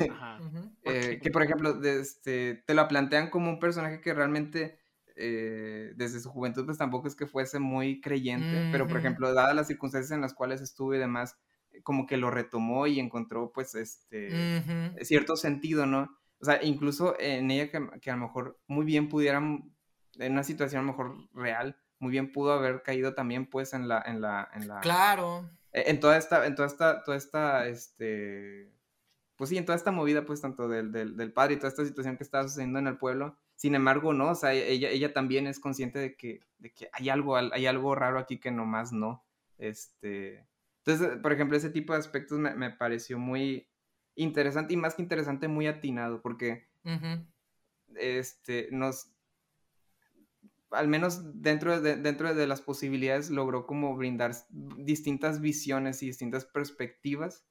eh, 0.84 1.20
que 1.22 1.32
por 1.32 1.44
ejemplo, 1.44 1.82
este, 1.84 2.64
te 2.66 2.74
lo 2.74 2.88
plantean 2.88 3.30
como 3.30 3.50
un 3.50 3.60
personaje 3.60 4.02
que 4.02 4.14
realmente 4.14 4.80
eh, 5.16 5.94
desde 5.96 6.20
su 6.20 6.30
juventud, 6.30 6.66
pues 6.66 6.78
tampoco 6.78 7.08
es 7.08 7.16
que 7.16 7.26
fuese 7.26 7.60
muy 7.60 8.02
creyente, 8.02 8.70
pero 8.72 8.86
por 8.86 8.98
ejemplo, 8.98 9.34
dadas 9.34 9.56
las 9.56 9.68
circunstancias 9.68 10.12
en 10.12 10.22
las 10.22 10.34
cuales 10.34 10.62
estuve 10.62 10.98
y 10.98 11.00
demás, 11.00 11.38
eh, 11.72 11.82
como 11.82 12.06
que 12.06 12.18
lo 12.18 12.30
retomó 12.32 12.86
y 12.86 13.00
encontró 13.00 13.52
pues 13.54 13.76
este 13.76 14.62
cierto 15.02 15.38
sentido, 15.38 15.86
¿no? 15.86 16.10
O 16.40 16.46
sea, 16.46 16.62
incluso 16.62 17.16
en 17.20 17.50
ella 17.50 17.72
que, 17.72 18.10
a 18.12 18.16
lo 18.16 18.22
mejor 18.22 18.60
muy 18.68 18.86
bien 18.86 19.08
pudieran, 19.08 19.74
en 20.20 20.34
una 20.34 20.44
situación 20.44 20.80
a 20.80 20.84
lo 20.84 20.92
mejor 20.92 21.16
real, 21.34 21.78
muy 22.00 22.12
bien 22.12 22.32
pudo 22.32 22.52
haber 22.52 22.84
caído 22.84 23.14
también 23.14 23.50
pues 23.50 23.74
en 23.74 23.88
la, 23.88 24.04
en 24.06 24.20
la, 24.20 24.50
en 24.54 24.68
la... 24.68 24.82
Claro. 24.82 25.50
E, 25.76 25.90
en 25.92 26.00
toda 26.00 26.18
esta, 26.18 26.48
en 26.48 26.56
toda 26.56 26.68
esta, 26.70 27.04
toda 27.04 27.18
esta, 27.18 27.68
este, 27.68 28.72
pues 29.36 29.50
sí, 29.50 29.58
en 29.58 29.66
toda 29.66 29.76
esta 29.76 29.92
movida 29.92 30.26
pues 30.26 30.40
tanto 30.40 30.70
del, 30.70 30.94
del, 30.94 31.18
del 31.18 31.34
padre 31.34 31.56
y 31.56 31.58
toda 31.58 31.68
esta 31.68 31.86
situación 31.86 32.16
que 32.16 32.24
estaba 32.24 32.48
sucediendo 32.48 32.80
en 32.80 32.88
el 32.88 32.98
pueblo, 32.98 33.38
sin 33.58 33.76
embargo, 33.76 34.14
no, 34.14 34.32
o 34.32 34.36
sea, 34.36 34.54
ella, 34.54 34.90
ella 34.90 35.14
también 35.14 35.48
es 35.48 35.60
consciente 35.60 36.00
de 36.00 36.16
que, 36.16 36.42
de 36.60 36.72
que 36.72 36.90
hay, 36.94 37.10
algo, 37.10 37.36
hay 37.36 37.66
algo 37.66 37.94
raro 37.94 38.20
aquí 38.20 38.40
que 38.40 38.52
nomás 38.52 38.94
no. 38.94 39.26
Este, 39.58 40.46
Entonces, 40.86 41.18
por 41.22 41.34
ejemplo, 41.34 41.58
ese 41.58 41.70
tipo 41.70 41.94
de 41.94 42.00
aspectos 42.00 42.40
me, 42.40 42.54
me 42.56 42.72
pareció 42.72 43.20
muy 43.20 43.68
interesante 44.16 44.74
y 44.74 44.78
más 44.78 44.96
que 44.96 45.02
interesante, 45.02 45.48
muy 45.48 45.68
atinado, 45.68 46.22
porque 46.22 46.68
este, 47.96 48.70
nos, 48.72 49.12
al 50.72 50.88
menos 50.88 51.42
dentro 51.42 51.80
de, 51.80 51.96
dentro 51.96 52.34
de 52.34 52.48
las 52.48 52.62
posibilidades, 52.62 53.30
logró 53.30 53.66
como 53.66 53.96
brindar 53.96 54.34
distintas 54.50 55.42
visiones 55.42 56.02
y 56.04 56.08
distintas 56.08 56.46
perspectivas 56.46 57.46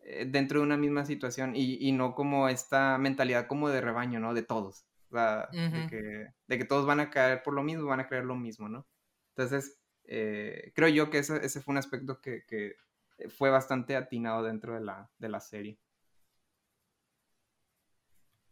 eh, 0.00 0.26
dentro 0.28 0.60
de 0.60 0.66
una 0.66 0.76
misma 0.76 1.04
situación 1.04 1.54
y, 1.54 1.76
y, 1.80 1.92
no 1.92 2.14
como 2.14 2.48
esta 2.48 2.98
mentalidad 2.98 3.46
como 3.46 3.68
de 3.68 3.80
rebaño, 3.80 4.20
¿no? 4.20 4.34
De 4.34 4.42
todos. 4.42 4.86
O 5.10 5.16
sea, 5.16 5.48
de, 5.52 5.86
que, 5.88 6.26
de, 6.46 6.58
que, 6.58 6.64
todos 6.64 6.84
van 6.84 7.00
a 7.00 7.10
caer 7.10 7.42
por 7.42 7.54
lo 7.54 7.62
mismo, 7.62 7.86
van 7.86 8.00
a 8.00 8.06
creer 8.06 8.24
lo 8.24 8.36
mismo, 8.36 8.68
¿no? 8.68 8.86
Entonces, 9.30 9.80
eh, 10.04 10.72
creo 10.74 10.88
yo 10.88 11.10
que 11.10 11.18
ese, 11.18 11.44
ese, 11.44 11.62
fue 11.62 11.72
un 11.72 11.78
aspecto 11.78 12.20
que, 12.20 12.44
que, 12.46 12.74
fue 13.30 13.50
bastante 13.50 13.96
atinado 13.96 14.42
dentro 14.42 14.74
de 14.74 14.80
la, 14.80 15.10
de 15.18 15.28
la 15.28 15.40
serie. 15.40 15.78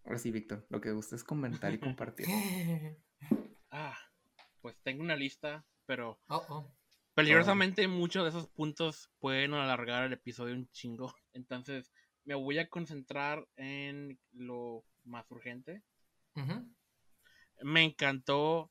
Ahora 0.05 0.19
sí, 0.19 0.31
Víctor, 0.31 0.65
lo 0.71 0.81
que 0.81 0.93
gusta 0.93 1.17
es 1.17 1.25
comentar 1.25 1.75
y 1.75 1.79
compartir. 1.81 2.27
Ah, 3.77 3.99
pues 4.61 4.77
tengo 4.83 5.03
una 5.03 5.17
lista, 5.17 5.65
pero 5.85 6.19
peligrosamente 7.15 7.87
muchos 7.89 8.25
de 8.25 8.31
esos 8.31 8.49
puntos 8.49 9.11
pueden 9.19 9.55
alargar 9.55 10.05
el 10.05 10.13
episodio 10.13 10.55
un 10.55 10.69
chingo. 10.71 11.15
Entonces 11.33 11.93
me 12.25 12.35
voy 12.35 12.59
a 12.59 12.69
concentrar 12.69 13.47
en 13.57 14.19
lo 14.33 14.85
más 15.05 15.31
urgente. 15.31 15.83
Me 17.63 17.83
encantó, 17.85 18.71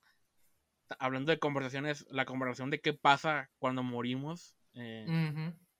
hablando 0.99 1.31
de 1.31 1.39
conversaciones, 1.39 2.05
la 2.11 2.25
conversación 2.25 2.69
de 2.69 2.79
qué 2.79 2.93
pasa 2.93 3.49
cuando 3.57 3.81
morimos 3.81 4.55
eh, 4.75 5.05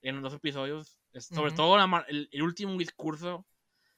en 0.01 0.15
los 0.15 0.23
dos 0.23 0.33
episodios. 0.33 0.97
Sobre 1.13 1.51
todo 1.51 1.77
el, 2.07 2.29
el, 2.31 2.41
último 2.41 2.77
discurso 2.77 3.45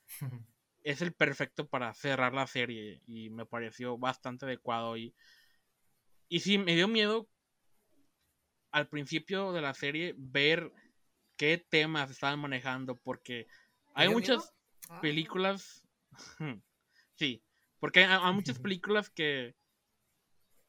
es 0.88 1.02
el 1.02 1.12
perfecto 1.12 1.68
para 1.68 1.94
cerrar 1.94 2.34
la 2.34 2.48
serie 2.48 3.02
y 3.08 3.30
me 3.30 3.46
pareció 3.46 3.98
bastante 3.98 4.46
adecuado 4.46 4.96
y 4.96 5.14
y 6.30 6.40
sí 6.40 6.58
me 6.58 6.76
dio 6.76 6.88
miedo 6.88 7.28
al 8.72 8.88
principio 8.88 9.52
de 9.52 9.62
la 9.62 9.74
serie 9.74 10.16
ver 10.18 10.72
qué 11.36 11.58
temas 11.58 12.10
estaban 12.10 12.40
manejando 12.40 12.96
porque 12.96 13.48
hay 13.96 14.08
muchas 14.08 14.54
ah. 14.88 15.02
películas 15.02 15.86
sí 17.16 17.44
porque 17.80 18.06
hay, 18.06 18.34
muchas 18.34 18.58
películas 18.60 19.10
que 19.10 19.56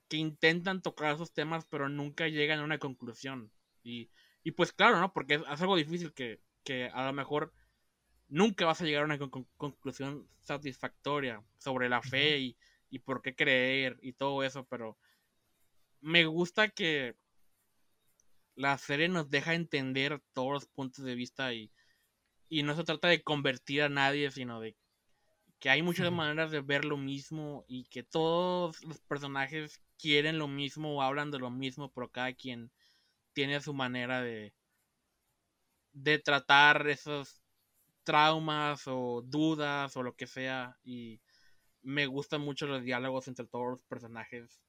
que 0.09 0.16
intentan 0.16 0.82
tocar 0.82 1.15
esos 1.15 1.32
temas 1.32 1.65
pero 1.66 1.89
nunca 1.89 2.27
llegan 2.27 2.59
a 2.59 2.65
una 2.65 2.78
conclusión. 2.78 3.53
Y, 3.85 4.11
y 4.43 4.51
pues 4.51 4.73
claro 4.73 4.99
no 4.99 5.12
porque 5.12 5.35
es, 5.35 5.61
algo 5.61 5.77
difícil 5.77 6.12
que, 6.12 6.40
que 6.65 6.86
a 6.89 7.07
lo 7.07 7.12
mejor 7.12 7.53
nunca 8.29 8.67
vas 8.67 8.81
a 8.81 8.85
llegar 8.85 9.03
a 9.03 9.07
una 9.07 9.19
conclusión 9.57 10.29
satisfactoria 10.41 11.43
sobre 11.59 11.89
la 11.89 12.03
fe 12.03 12.39
y, 12.39 12.57
y, 12.91 12.99
por 13.01 13.23
qué 13.23 13.35
creer 13.35 13.99
y 14.03 14.13
todo 14.13 14.43
eso, 14.43 14.65
pero 14.67 14.99
me 16.01 16.27
gusta 16.27 16.69
que 16.69 17.17
la 18.55 18.77
serie 18.79 19.09
nos 19.09 19.31
deja 19.31 19.55
entender 19.55 20.21
todos 20.33 20.53
los 20.53 20.67
puntos 20.67 21.05
de 21.05 21.15
vista 21.15 21.53
y, 21.53 21.71
y 22.49 22.63
no 22.63 22.75
se 22.75 22.85
trata 22.85 23.09
de 23.09 23.23
convertir 23.23 23.83
a 23.83 23.89
nadie, 23.89 24.31
sino 24.31 24.61
de 24.61 24.77
que 25.59 25.71
hay 25.71 25.83
muchas 25.83 26.13
maneras 26.13 26.51
de 26.51 26.61
ver 26.61 26.85
lo 26.85 26.97
mismo 26.97 27.65
y 27.67 27.85
que 27.85 28.05
todos 28.05 28.83
los 28.85 29.01
personajes 29.01 29.81
quieren 29.99 30.39
lo 30.39 30.47
mismo 30.47 30.97
o 30.97 31.03
hablan 31.03 31.31
de 31.31 31.39
lo 31.39 31.51
mismo, 31.51 31.91
pero 31.93 32.11
cada 32.11 32.33
quien 32.33 32.71
tiene 33.33 33.61
su 33.61 33.75
manera 33.75 34.23
de, 34.23 34.55
de 35.93 36.19
tratar 36.19 36.89
esos 36.89 37.43
traumas 38.09 38.85
o 38.87 39.23
dudas 39.23 39.95
o 39.99 40.03
lo 40.03 40.17
que 40.17 40.27
sea. 40.27 40.79
Y 40.83 41.21
me 41.83 42.07
gustan 42.07 42.41
mucho 42.41 42.67
los 42.67 42.83
diálogos 42.83 43.29
entre 43.29 43.47
todos 43.47 43.67
los 43.69 43.83
personajes. 43.83 44.63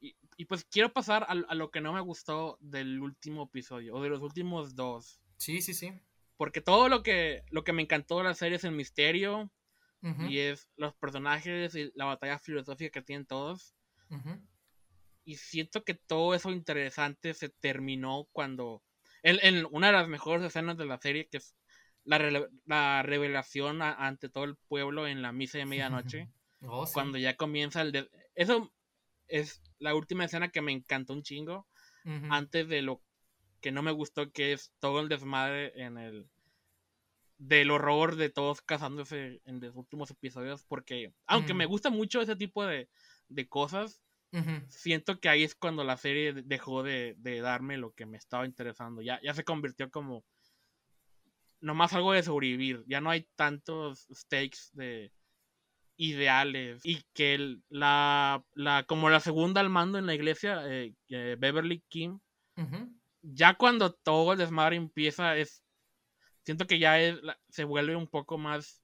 y, 0.00 0.14
y, 0.36 0.44
pues 0.44 0.64
quiero 0.64 0.92
pasar 0.92 1.24
a, 1.24 1.32
a, 1.32 1.54
lo 1.56 1.72
que 1.72 1.80
no 1.80 1.92
me 1.92 2.00
gustó 2.00 2.58
del 2.60 3.00
último 3.00 3.42
episodio, 3.44 3.96
o 3.96 4.02
de 4.02 4.08
los 4.08 4.22
últimos 4.22 4.76
dos. 4.76 5.20
Sí, 5.36 5.60
sí, 5.62 5.74
sí. 5.74 5.92
Porque 6.36 6.60
todo 6.60 6.88
lo 6.88 7.02
que, 7.02 7.42
lo 7.50 7.64
que 7.64 7.72
me 7.72 7.82
encantó 7.82 8.18
de 8.18 8.24
la 8.24 8.34
serie 8.34 8.56
es 8.56 8.64
el 8.64 8.72
misterio. 8.72 9.50
Y 10.30 10.38
es 10.38 10.66
los 10.76 10.94
personajes 10.94 11.74
y 11.74 11.92
la 11.94 12.06
batalla 12.06 12.38
filosófica 12.38 13.00
que 13.00 13.04
tienen 13.04 13.26
todos. 13.26 13.74
Y 15.24 15.36
siento 15.36 15.84
que 15.84 15.92
todo 15.92 16.34
eso 16.34 16.50
interesante 16.50 17.34
se 17.34 17.50
terminó 17.50 18.26
cuando. 18.32 18.82
En, 19.22 19.38
en, 19.42 19.66
una 19.70 19.88
de 19.88 19.92
las 19.92 20.08
mejores 20.08 20.42
escenas 20.42 20.78
de 20.78 20.86
la 20.86 20.98
serie, 20.98 21.28
que 21.28 21.36
es 21.36 21.54
la, 22.04 22.48
la 22.66 23.02
revelación 23.02 23.82
ante 23.82 24.28
todo 24.28 24.44
el 24.44 24.56
pueblo 24.56 25.06
en 25.06 25.22
la 25.22 25.32
misa 25.32 25.58
de 25.58 25.66
medianoche. 25.66 26.28
Oh, 26.62 26.86
cuando 26.92 27.16
ya 27.16 27.38
comienza 27.38 27.80
el... 27.80 28.10
Eso 28.34 28.70
es 29.28 29.62
la 29.78 29.94
última 29.94 30.26
escena 30.26 30.50
que 30.50 30.60
me 30.60 30.72
encantó 30.72 31.14
un 31.14 31.22
chingo. 31.22 31.66
Antes 32.28 32.68
de 32.68 32.82
lo 32.82 33.02
que 33.62 33.72
no 33.72 33.82
me 33.82 33.92
gustó, 33.92 34.30
que 34.30 34.52
es 34.52 34.70
todo 34.78 35.00
el 35.00 35.08
desmadre 35.08 35.72
en 35.82 35.96
el... 35.96 36.28
Del 37.38 37.70
horror 37.70 38.16
de 38.16 38.28
todos 38.28 38.60
casándose 38.60 39.40
en 39.46 39.60
los 39.60 39.74
últimos 39.74 40.10
episodios. 40.10 40.62
Porque, 40.64 41.14
aunque 41.26 41.54
me 41.54 41.64
gusta 41.64 41.88
mucho 41.88 42.20
ese 42.20 42.36
tipo 42.36 42.66
de, 42.66 42.90
de 43.30 43.48
cosas, 43.48 44.02
siento 44.68 45.18
que 45.18 45.30
ahí 45.30 45.42
es 45.42 45.54
cuando 45.54 45.82
la 45.82 45.96
serie 45.96 46.34
dejó 46.34 46.82
de, 46.82 47.14
de, 47.16 47.40
darme 47.40 47.78
lo 47.78 47.92
que 47.92 48.04
me 48.04 48.18
estaba 48.18 48.44
interesando. 48.44 49.00
Ya, 49.00 49.18
ya 49.22 49.32
se 49.32 49.44
convirtió 49.44 49.90
como 49.90 50.24
nomás 51.60 51.92
algo 51.92 52.12
de 52.12 52.22
sobrevivir. 52.22 52.84
Ya 52.86 53.00
no 53.00 53.10
hay 53.10 53.26
tantos 53.36 54.06
stakes 54.12 54.70
de 54.72 55.12
ideales. 55.96 56.80
Y 56.84 57.04
que 57.12 57.58
la, 57.68 58.42
la, 58.54 58.84
como 58.84 59.10
la 59.10 59.20
segunda 59.20 59.60
al 59.60 59.70
mando 59.70 59.98
en 59.98 60.06
la 60.06 60.14
iglesia, 60.14 60.62
eh, 60.66 60.94
Beverly 61.08 61.84
Kim, 61.88 62.20
ya 63.22 63.54
cuando 63.54 63.92
todo 63.92 64.32
el 64.32 64.38
desmadre 64.38 64.76
empieza, 64.76 65.36
es. 65.36 65.62
Siento 66.44 66.66
que 66.66 66.78
ya 66.78 66.98
es, 66.98 67.18
se 67.50 67.64
vuelve 67.64 67.96
un 67.96 68.08
poco 68.08 68.38
más 68.38 68.82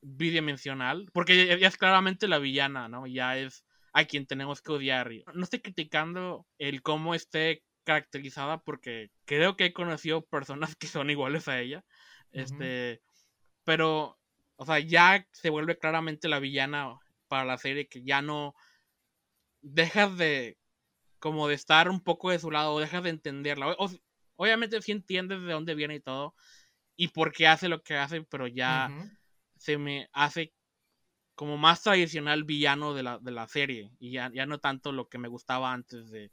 bidimensional. 0.00 1.08
Porque 1.12 1.58
ya, 1.58 1.68
es 1.68 1.76
claramente 1.76 2.28
la 2.28 2.38
villana, 2.38 2.88
¿no? 2.88 3.06
Ya 3.06 3.38
es 3.38 3.64
a 3.92 4.04
quien 4.04 4.26
tenemos 4.26 4.60
que 4.60 4.72
odiar. 4.72 5.10
No 5.32 5.44
estoy 5.44 5.60
criticando 5.60 6.46
el 6.58 6.82
cómo 6.82 7.14
esté 7.14 7.62
caracterizada 7.86 8.58
porque 8.58 9.10
creo 9.24 9.56
que 9.56 9.66
he 9.66 9.72
conocido 9.72 10.26
personas 10.26 10.76
que 10.76 10.88
son 10.88 11.08
iguales 11.08 11.48
a 11.48 11.58
ella. 11.60 11.84
Este, 12.32 13.00
pero, 13.64 14.18
o 14.56 14.66
sea, 14.66 14.80
ya 14.80 15.26
se 15.32 15.48
vuelve 15.48 15.78
claramente 15.78 16.28
la 16.28 16.40
villana 16.40 16.98
para 17.28 17.46
la 17.46 17.56
serie 17.56 17.88
que 17.88 18.02
ya 18.02 18.20
no 18.20 18.54
dejas 19.62 20.18
de 20.18 20.58
como 21.18 21.48
de 21.48 21.54
estar 21.54 21.88
un 21.88 22.02
poco 22.02 22.30
de 22.30 22.38
su 22.38 22.50
lado, 22.50 22.78
dejas 22.78 23.02
de 23.02 23.10
entenderla. 23.10 23.74
obviamente 24.36 24.82
sí 24.82 24.92
entiendes 24.92 25.40
de 25.40 25.52
dónde 25.52 25.74
viene 25.74 25.94
y 25.94 26.00
todo 26.00 26.34
y 26.96 27.08
por 27.08 27.32
qué 27.32 27.46
hace 27.46 27.68
lo 27.68 27.82
que 27.82 27.94
hace, 27.96 28.22
pero 28.22 28.46
ya 28.46 28.90
se 29.56 29.78
me 29.78 30.08
hace 30.12 30.52
como 31.34 31.56
más 31.58 31.82
tradicional 31.82 32.44
villano 32.44 32.94
de 32.94 33.02
la, 33.02 33.18
de 33.18 33.30
la 33.30 33.46
serie 33.48 33.90
y 33.98 34.12
ya, 34.12 34.30
ya 34.32 34.46
no 34.46 34.58
tanto 34.58 34.92
lo 34.92 35.08
que 35.08 35.18
me 35.18 35.28
gustaba 35.28 35.72
antes 35.72 36.10
de, 36.10 36.30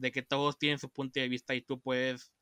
de 0.00 0.12
que 0.12 0.22
todos 0.22 0.58
tienen 0.58 0.78
su 0.78 0.90
punto 0.90 1.20
de 1.20 1.28
vista 1.28 1.54
y 1.54 1.62
tú 1.62 1.80
puedes 1.80 2.32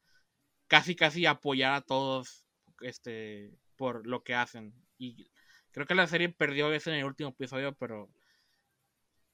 casi 0.69 0.95
casi 0.95 1.27
apoyar 1.27 1.75
a 1.75 1.81
todos 1.83 2.47
este 2.81 3.53
por 3.77 4.07
lo 4.07 4.23
que 4.23 4.35
hacen. 4.35 4.75
Y 4.99 5.31
creo 5.73 5.87
que 5.87 5.95
la 5.95 6.07
serie 6.07 6.29
perdió 6.29 6.73
eso 6.73 6.91
en 6.91 6.97
el 6.97 7.05
último 7.05 7.31
episodio 7.31 7.75
pero 7.75 8.09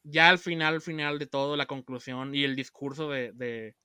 ya 0.02 0.28
al 0.28 0.38
final 0.38 0.74
al 0.74 0.80
final 0.80 1.18
de 1.18 1.26
todo 1.26 1.56
la 1.56 1.66
conclusión 1.66 2.34
y 2.34 2.44
el 2.44 2.56
discurso 2.56 3.10
de, 3.10 3.32
de, 3.32 3.76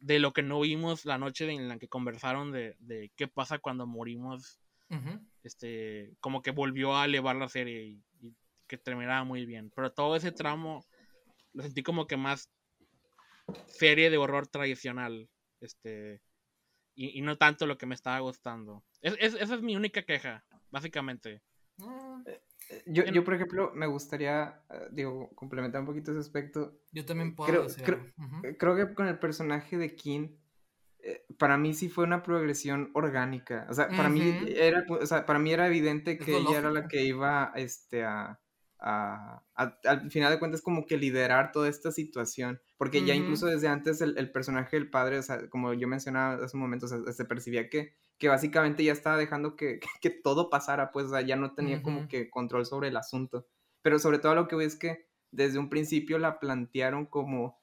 de 0.00 0.18
lo 0.18 0.32
que 0.32 0.42
no 0.42 0.60
vimos 0.60 1.04
la 1.04 1.18
noche 1.18 1.50
en 1.50 1.68
la 1.68 1.78
que 1.78 1.88
conversaron 1.88 2.52
de, 2.52 2.76
de 2.78 3.10
qué 3.16 3.28
pasa 3.28 3.58
cuando 3.58 3.86
morimos 3.86 4.58
este 5.42 6.14
como 6.20 6.42
que 6.42 6.50
volvió 6.50 6.96
a 6.96 7.06
elevar 7.06 7.34
la 7.36 7.48
serie 7.48 7.82
y, 7.82 8.04
y 8.20 8.34
que 8.66 8.76
terminaba 8.76 9.24
muy 9.24 9.46
bien. 9.46 9.72
Pero 9.74 9.90
todo 9.92 10.16
ese 10.16 10.32
tramo 10.32 10.84
lo 11.54 11.62
sentí 11.62 11.82
como 11.82 12.06
que 12.06 12.16
más 12.16 12.50
serie 13.66 14.10
de 14.10 14.18
horror 14.18 14.46
tradicional. 14.46 15.28
Este. 15.60 16.20
Y, 16.94 17.22
no 17.22 17.38
tanto 17.38 17.66
lo 17.66 17.78
que 17.78 17.86
me 17.86 17.94
estaba 17.94 18.18
gustando. 18.20 18.84
Es, 19.00 19.14
esa 19.18 19.54
es 19.54 19.62
mi 19.62 19.76
única 19.76 20.02
queja, 20.02 20.44
básicamente. 20.70 21.42
Eh, 22.26 22.40
eh, 22.68 22.82
yo, 22.86 23.04
yo, 23.04 23.24
por 23.24 23.34
ejemplo, 23.34 23.72
me 23.74 23.86
gustaría, 23.86 24.62
eh, 24.70 24.88
digo, 24.90 25.30
complementar 25.34 25.80
un 25.80 25.86
poquito 25.86 26.10
ese 26.10 26.20
aspecto. 26.20 26.80
Yo 26.92 27.06
también 27.06 27.34
puedo 27.34 27.66
creo, 27.82 28.12
creo, 28.58 28.76
que 28.76 28.94
con 28.94 29.06
el 29.08 29.18
personaje 29.18 29.78
de 29.78 29.94
King, 29.94 30.36
para 31.38 31.56
mí 31.56 31.74
sí 31.74 31.88
fue 31.88 32.04
una 32.04 32.22
progresión 32.22 32.90
orgánica. 32.92 33.66
O 33.70 33.74
sea, 33.74 33.88
para, 33.88 34.10
mí, 34.10 34.22
era, 34.48 34.84
o 34.88 35.06
sea, 35.06 35.24
para 35.24 35.38
mí 35.38 35.52
era 35.52 35.66
evidente 35.66 36.18
que 36.18 36.36
ella 36.36 36.58
era 36.58 36.70
la 36.70 36.88
que 36.88 37.02
iba 37.04 37.52
este, 37.56 38.04
a, 38.04 38.38
al 38.82 40.10
final 40.10 40.32
de 40.32 40.38
cuentas 40.38 40.60
como 40.60 40.86
que 40.86 40.96
liderar 40.96 41.52
toda 41.52 41.68
esta 41.68 41.92
situación, 41.92 42.60
porque 42.76 43.04
ya 43.04 43.14
incluso 43.14 43.46
desde 43.46 43.68
antes 43.68 44.00
el, 44.00 44.32
personaje 44.32 44.76
del 44.76 44.90
padre, 44.90 45.18
o 45.18 45.22
sea, 45.22 45.48
como 45.48 45.72
yo 45.72 45.86
mencionaba 45.86 46.44
hace 46.44 46.56
un 46.56 46.62
momento, 46.62 46.88
se 46.88 47.24
percibía 47.24 47.68
que, 47.68 47.94
que 48.18 48.28
básicamente 48.28 48.82
ya 48.82 48.92
estaba 48.92 49.16
dejando 49.16 49.56
que, 49.56 49.78
que, 50.00 50.10
todo 50.10 50.50
pasara, 50.50 50.90
pues 50.90 51.06
ya 51.26 51.36
no 51.36 51.54
tenía 51.54 51.82
como 51.82 52.08
que 52.08 52.28
control 52.28 52.66
sobre 52.66 52.88
el 52.88 52.96
asunto, 52.96 53.46
pero 53.82 53.98
sobre 53.98 54.18
todo 54.18 54.34
lo 54.34 54.48
que 54.48 54.56
veo 54.56 54.66
es 54.66 54.76
que 54.76 55.06
desde 55.30 55.58
un 55.58 55.70
principio 55.70 56.18
la 56.18 56.40
plantearon 56.40 57.06
como 57.06 57.61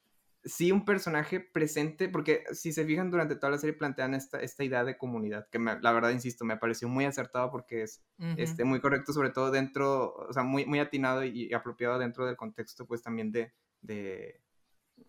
sí 0.50 0.72
un 0.72 0.84
personaje 0.84 1.40
presente, 1.40 2.10
porque 2.10 2.44
si 2.52 2.74
se 2.74 2.86
fijan 2.86 3.12
durante 3.12 3.36
toda 3.36 3.52
la 3.52 3.58
serie 3.58 3.76
plantean 3.76 4.14
esta, 4.14 4.42
esta 4.42 4.64
idea 4.64 4.84
de 4.84 4.98
comunidad, 4.98 5.48
que 5.50 5.60
la 5.60 5.92
verdad, 5.92 6.10
insisto, 6.10 6.44
me 6.44 6.58
pareció 6.58 6.90
muy 6.90 7.06
acertado 7.06 7.52
porque 7.52 7.84
es 7.84 8.04
este, 8.38 8.64
muy 8.64 8.82
correcto, 8.82 9.14
sobre 9.14 9.30
todo 9.30 9.52
dentro, 9.52 10.14
o 10.14 10.34
sea, 10.34 10.44
muy, 10.44 10.66
muy 10.66 10.80
atinado 10.80 11.24
y, 11.24 11.54
apropiado 11.54 12.00
dentro 12.00 12.26
del 12.26 12.36
contexto, 12.36 12.86
pues 12.86 13.02
también 13.02 13.32
de, 13.32 13.54
de, 13.82 14.42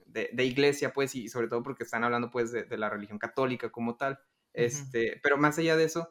de, 0.07 0.45
iglesia, 0.45 0.93
pues, 0.93 1.15
y 1.15 1.29
sobre 1.29 1.49
todo 1.49 1.63
porque 1.63 1.85
están 1.85 2.05
hablando, 2.05 2.31
pues, 2.31 2.53
de, 2.53 2.79
la 2.79 2.91
religión 2.91 3.19
católica 3.19 3.71
como 3.71 3.97
tal. 3.97 4.21
Este, 4.53 5.21
pero 5.23 5.39
más 5.39 5.59
allá 5.59 5.77
de 5.77 5.85
eso, 5.85 6.11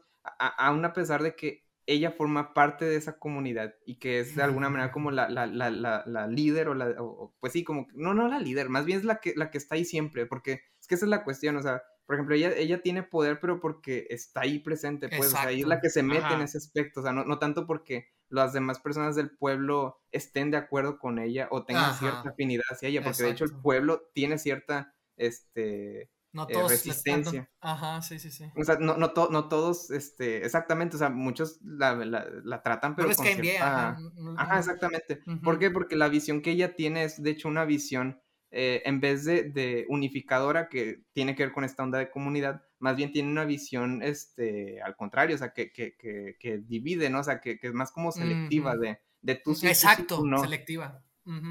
aún 0.57 0.83
a 0.85 0.93
pesar 0.93 1.23
de 1.23 1.35
que 1.35 1.68
ella 1.85 2.11
forma 2.11 2.53
parte 2.53 2.85
de 2.85 2.95
esa 2.95 3.17
comunidad 3.17 3.73
y 3.85 3.95
que 3.95 4.19
es 4.19 4.35
de 4.35 4.43
alguna 4.43 4.69
manera 4.69 4.91
como 4.91 5.11
la, 5.11 5.27
la, 5.29 5.47
la, 5.47 5.71
la 5.71 6.27
líder 6.27 6.69
o 6.69 6.75
la, 6.75 6.95
pues 7.39 7.53
sí, 7.53 7.63
como, 7.63 7.87
no, 7.93 8.13
no 8.13 8.27
la 8.27 8.39
líder, 8.39 8.69
más 8.69 8.85
bien 8.85 8.99
es 8.99 9.05
la 9.05 9.19
que, 9.19 9.33
la 9.35 9.49
que 9.49 9.57
está 9.57 9.75
ahí 9.75 9.85
siempre, 9.85 10.25
porque 10.25 10.61
es 10.79 10.87
que 10.87 10.95
esa 10.95 11.05
es 11.05 11.09
la 11.09 11.23
cuestión, 11.23 11.57
o 11.57 11.61
sea, 11.61 11.81
por 12.05 12.15
ejemplo, 12.15 12.35
ella, 12.35 12.51
ella 12.55 12.81
tiene 12.81 13.03
poder, 13.03 13.39
pero 13.39 13.59
porque 13.59 14.07
está 14.09 14.41
ahí 14.41 14.57
presente, 14.59 15.09
pues, 15.09 15.27
o 15.27 15.29
sea, 15.29 15.51
ella 15.51 15.61
es 15.61 15.67
la 15.67 15.79
que 15.79 15.91
se 15.91 16.01
mete 16.01 16.33
en 16.33 16.41
ese 16.41 16.57
aspecto, 16.57 17.01
o 17.01 17.03
sea, 17.03 17.11
no, 17.11 17.23
no, 17.23 17.37
tanto 17.37 17.67
porque 17.67 18.07
las 18.29 18.51
demás 18.51 18.79
personas 18.79 19.15
del 19.15 19.29
pueblo 19.29 20.01
estén 20.11 20.49
de 20.49 20.57
acuerdo 20.57 20.97
con 20.97 21.19
ella 21.19 21.47
o 21.51 21.65
tengan 21.65 21.93
cierta 21.95 22.29
afinidad 22.29 22.63
hacia 22.71 22.89
ella, 22.89 23.03
porque 23.03 23.23
de 23.23 23.29
hecho 23.29 23.45
el 23.45 23.55
pueblo 23.61 24.09
tiene 24.13 24.39
cierta, 24.39 24.95
este, 25.17 26.09
no 26.31 26.43
eh, 26.43 26.53
todos 26.53 26.71
resistencia. 26.71 27.49
Ajá, 27.59 28.01
sí, 28.01 28.19
sí, 28.19 28.29
sí. 28.31 28.45
O 28.55 28.63
sea, 28.63 28.77
no, 28.79 28.97
no, 28.97 29.11
no 29.13 29.49
todos, 29.49 29.89
este, 29.91 30.45
exactamente, 30.45 30.95
o 30.95 30.99
sea, 30.99 31.09
muchos 31.09 31.59
la, 31.63 31.95
la, 31.95 32.61
tratan, 32.61 32.95
pero 32.95 33.09
con 33.15 33.25
cierta... 33.25 33.97
Ajá, 34.37 34.59
exactamente. 34.59 35.21
¿Por 35.43 35.59
qué? 35.59 35.71
Porque 35.71 35.95
la 35.95 36.09
visión 36.09 36.41
que 36.41 36.51
ella 36.51 36.75
tiene 36.75 37.03
es, 37.03 37.21
de 37.21 37.31
hecho, 37.31 37.47
una 37.47 37.65
visión, 37.65 38.21
eh, 38.51 38.81
en 38.85 38.99
vez 38.99 39.25
de, 39.25 39.43
de, 39.43 39.85
unificadora, 39.89 40.69
que 40.69 41.03
tiene 41.13 41.35
que 41.35 41.43
ver 41.43 41.53
con 41.53 41.63
esta 41.63 41.83
onda 41.83 41.97
de 41.97 42.11
comunidad, 42.11 42.63
más 42.77 42.95
bien 42.95 43.11
tiene 43.11 43.29
una 43.29 43.45
visión, 43.45 44.03
este, 44.03 44.81
al 44.81 44.95
contrario, 44.95 45.35
o 45.35 45.39
sea, 45.39 45.51
que, 45.51 45.71
que, 45.71 45.95
que, 45.97 46.37
que 46.39 46.59
divide, 46.59 47.09
¿no? 47.09 47.19
O 47.19 47.23
sea, 47.23 47.39
que, 47.39 47.59
es 47.61 47.73
más 47.73 47.91
como 47.91 48.11
selectiva, 48.11 48.77
de, 48.77 48.99
de 49.21 49.35
tú 49.35 49.55
sí, 49.55 49.67
Exacto, 49.67 50.23
no. 50.23 50.39
selectiva. 50.39 51.03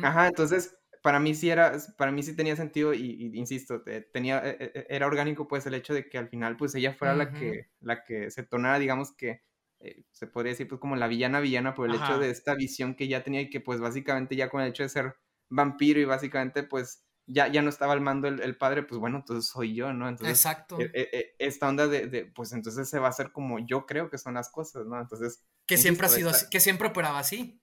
Ajá, 0.03 0.29
entonces 0.29 0.78
para 1.03 1.20
mí 1.20 1.35
sí 1.35 1.51
era, 1.51 1.77
para 1.97 2.12
mí 2.12 2.23
sí 2.23 2.35
tenía 2.35 2.57
sentido 2.57 2.95
y, 2.95 3.31
insisto, 3.35 3.83
tenía, 4.12 4.43
e, 4.45 4.57
e, 4.61 4.87
era 4.89 5.07
orgánico 5.07 5.49
pues 5.49 5.66
el 5.66 5.75
hecho 5.75 5.95
de 5.95 6.09
que 6.09 6.19
al 6.19 6.29
final 6.29 6.57
pues 6.57 6.75
ella 6.75 6.95
fuera 6.95 7.15
la 7.15 7.33
que, 7.33 7.70
la 7.81 8.05
que 8.05 8.31
se 8.31 8.43
tornara, 8.43 8.79
digamos 8.79 9.12
que, 9.12 9.43
eh, 9.81 10.05
se 10.11 10.27
podría 10.27 10.53
decir 10.53 10.69
pues 10.69 10.81
como 10.81 10.97
la 10.97 11.07
villana 11.07 11.41
villana 11.41 11.75
por 11.75 11.89
el 11.89 11.95
hecho 11.95 12.19
de 12.19 12.31
esta 12.31 12.55
visión 12.55 12.97
que 12.97 13.07
ya 13.07 13.23
tenía 13.23 13.43
y 13.43 13.51
que 13.51 13.61
pues 13.61 13.81
básicamente 13.81 14.35
ya 14.35 14.49
con 14.49 14.61
el 14.61 14.70
hecho 14.70 14.83
de 14.83 14.89
ser 14.89 15.15
vampiro 15.49 16.01
y 16.01 16.05
básicamente 16.05 16.65
pues 16.65 17.05
ya, 17.29 17.47
ya 17.49 17.62
no 17.62 17.69
estaba 17.69 17.93
al 17.93 18.01
mando 18.01 18.27
el, 18.27 18.57
padre, 18.57 18.83
pues 18.83 18.99
bueno, 18.99 19.19
entonces 19.19 19.51
soy 19.51 19.75
yo, 19.75 19.93
¿no? 19.93 20.09
Entonces, 20.09 20.37
Exacto. 20.37 20.79
E, 20.81 21.35
esta 21.39 21.69
onda 21.69 21.87
de, 21.87 22.25
pues 22.35 22.53
entonces 22.53 22.89
se 22.89 22.99
va 22.99 23.09
a 23.09 23.11
hacer 23.11 23.33
como 23.33 23.59
yo 23.59 23.85
creo 23.85 24.09
que 24.09 24.16
son 24.16 24.35
las 24.35 24.51
cosas, 24.51 24.87
¿no? 24.87 24.99
Entonces... 24.99 25.45
Que 25.66 25.77
siempre 25.77 26.07
ha 26.07 26.09
sido 26.09 26.31
así, 26.31 26.47
que 26.51 26.59
siempre 26.59 26.89
operaba 26.89 27.19
así. 27.19 27.61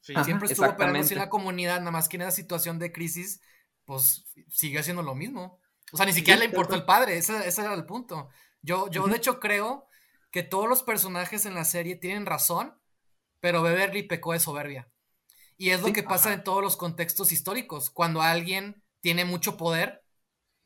Siempre 0.00 0.48
estuvo 0.48 0.66
operando 0.66 0.98
así 0.98 1.14
en 1.14 1.20
la 1.20 1.28
comunidad, 1.28 1.78
nada 1.78 1.90
más 1.90 2.08
que 2.08 2.16
en 2.16 2.22
esa 2.22 2.30
situación 2.30 2.78
de 2.78 2.92
crisis, 2.92 3.40
pues 3.84 4.24
sigue 4.48 4.78
haciendo 4.78 5.02
lo 5.02 5.14
mismo. 5.14 5.60
O 5.92 5.96
sea, 5.96 6.06
ni 6.06 6.12
siquiera 6.12 6.38
le 6.38 6.46
importó 6.46 6.74
el 6.74 6.84
padre, 6.84 7.18
ese, 7.18 7.36
era 7.36 7.74
el 7.74 7.84
punto. 7.84 8.28
Yo, 8.62 8.88
yo 8.90 9.06
de 9.06 9.16
hecho 9.16 9.40
creo 9.40 9.86
que 10.30 10.42
todos 10.42 10.68
los 10.68 10.82
personajes 10.82 11.44
en 11.44 11.54
la 11.54 11.64
serie 11.64 11.96
tienen 11.96 12.26
razón, 12.26 12.78
pero 13.40 13.62
Beverly 13.62 14.04
pecó 14.04 14.32
de 14.32 14.40
soberbia. 14.40 14.90
Y 15.56 15.70
es 15.70 15.82
lo 15.82 15.92
que 15.92 16.02
pasa 16.02 16.32
en 16.32 16.42
todos 16.42 16.62
los 16.62 16.76
contextos 16.76 17.32
históricos. 17.32 17.90
Cuando 17.90 18.22
alguien 18.22 18.82
tiene 19.00 19.26
mucho 19.26 19.56
poder, 19.56 20.02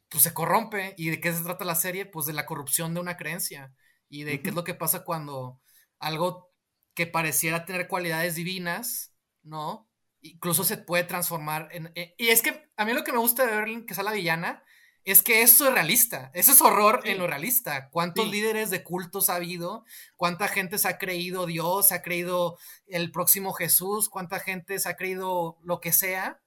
pues 0.08 0.22
se 0.22 0.32
corrompe. 0.34 0.94
¿Y 0.96 1.10
de 1.10 1.20
qué 1.20 1.32
se 1.32 1.42
trata 1.42 1.64
la 1.64 1.74
serie? 1.74 2.06
Pues 2.06 2.26
de 2.26 2.32
la 2.32 2.46
corrupción 2.46 2.94
de 2.94 3.00
una 3.00 3.16
creencia. 3.16 3.74
Y 4.08 4.22
de 4.22 4.40
qué 4.40 4.50
es 4.50 4.54
lo 4.54 4.62
que 4.62 4.74
pasa 4.74 5.02
cuando 5.02 5.60
algo 5.98 6.52
que 6.94 7.08
pareciera 7.08 7.64
tener 7.64 7.88
cualidades 7.88 8.36
divinas 8.36 9.13
¿no? 9.44 9.88
Incluso 10.20 10.64
se 10.64 10.78
puede 10.78 11.04
transformar 11.04 11.68
en... 11.72 11.92
Eh, 11.94 12.14
y 12.18 12.28
es 12.28 12.42
que 12.42 12.70
a 12.76 12.84
mí 12.84 12.92
lo 12.92 13.04
que 13.04 13.12
me 13.12 13.18
gusta 13.18 13.46
de 13.46 13.54
Berlin, 13.54 13.86
que 13.86 13.94
sea 13.94 14.04
la 14.04 14.12
villana, 14.12 14.64
es 15.04 15.22
que 15.22 15.42
eso 15.42 15.68
es 15.68 15.74
realista, 15.74 16.30
eso 16.32 16.52
es 16.52 16.62
horror 16.62 17.02
en 17.04 17.18
lo 17.18 17.26
realista. 17.26 17.90
¿Cuántos 17.90 18.26
líderes 18.30 18.70
de 18.70 18.82
cultos 18.82 19.28
ha 19.28 19.34
habido? 19.34 19.84
¿Cuánta 20.16 20.48
gente 20.48 20.78
se 20.78 20.88
ha 20.88 20.98
creído 20.98 21.44
Dios, 21.44 21.88
se 21.88 21.94
ha 21.94 22.02
creído 22.02 22.58
el 22.86 23.12
próximo 23.12 23.52
Jesús? 23.52 24.08
¿Cuánta 24.08 24.40
gente 24.40 24.78
se 24.78 24.88
ha 24.88 24.96
creído 24.96 25.58
lo 25.62 25.80
que 25.80 25.92
sea? 25.92 26.40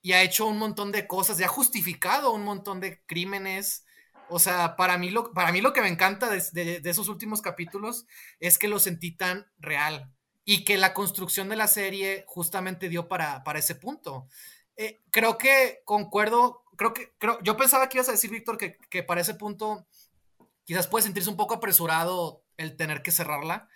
Y 0.00 0.12
ha 0.12 0.22
hecho 0.22 0.46
un 0.46 0.58
montón 0.58 0.92
de 0.92 1.06
cosas, 1.06 1.38
y 1.38 1.44
ha 1.44 1.48
justificado 1.48 2.32
un 2.32 2.42
montón 2.42 2.80
de 2.80 3.04
crímenes. 3.04 3.84
O 4.30 4.38
sea, 4.38 4.76
para 4.76 4.96
mí 4.96 5.10
lo, 5.10 5.34
para 5.34 5.52
mí 5.52 5.60
lo 5.60 5.74
que 5.74 5.82
me 5.82 5.88
encanta 5.88 6.30
de 6.30 6.80
esos 6.84 7.08
últimos 7.08 7.42
capítulos 7.42 8.06
es 8.40 8.56
que 8.56 8.68
lo 8.68 8.78
sentí 8.78 9.14
tan 9.14 9.46
real 9.58 10.14
y 10.44 10.64
que 10.64 10.76
la 10.76 10.94
construcción 10.94 11.48
de 11.48 11.56
la 11.56 11.68
serie 11.68 12.24
justamente 12.26 12.88
dio 12.88 13.08
para, 13.08 13.42
para 13.44 13.58
ese 13.58 13.74
punto. 13.74 14.28
Eh, 14.76 15.00
creo 15.10 15.38
que 15.38 15.80
concuerdo, 15.84 16.64
creo 16.76 16.92
que, 16.92 17.12
creo, 17.18 17.38
yo 17.42 17.56
pensaba 17.56 17.88
que 17.88 17.98
ibas 17.98 18.08
a 18.08 18.12
decir, 18.12 18.30
Víctor, 18.30 18.58
que, 18.58 18.76
que, 18.90 19.02
para 19.02 19.20
ese 19.20 19.34
punto 19.34 19.86
quizás 20.64 20.86
puede 20.86 21.04
sentirse 21.04 21.30
un 21.30 21.36
poco 21.36 21.54
apresurado 21.54 22.44
el 22.56 22.76
tener 22.76 23.02
que 23.02 23.10
cerrarla, 23.10 23.68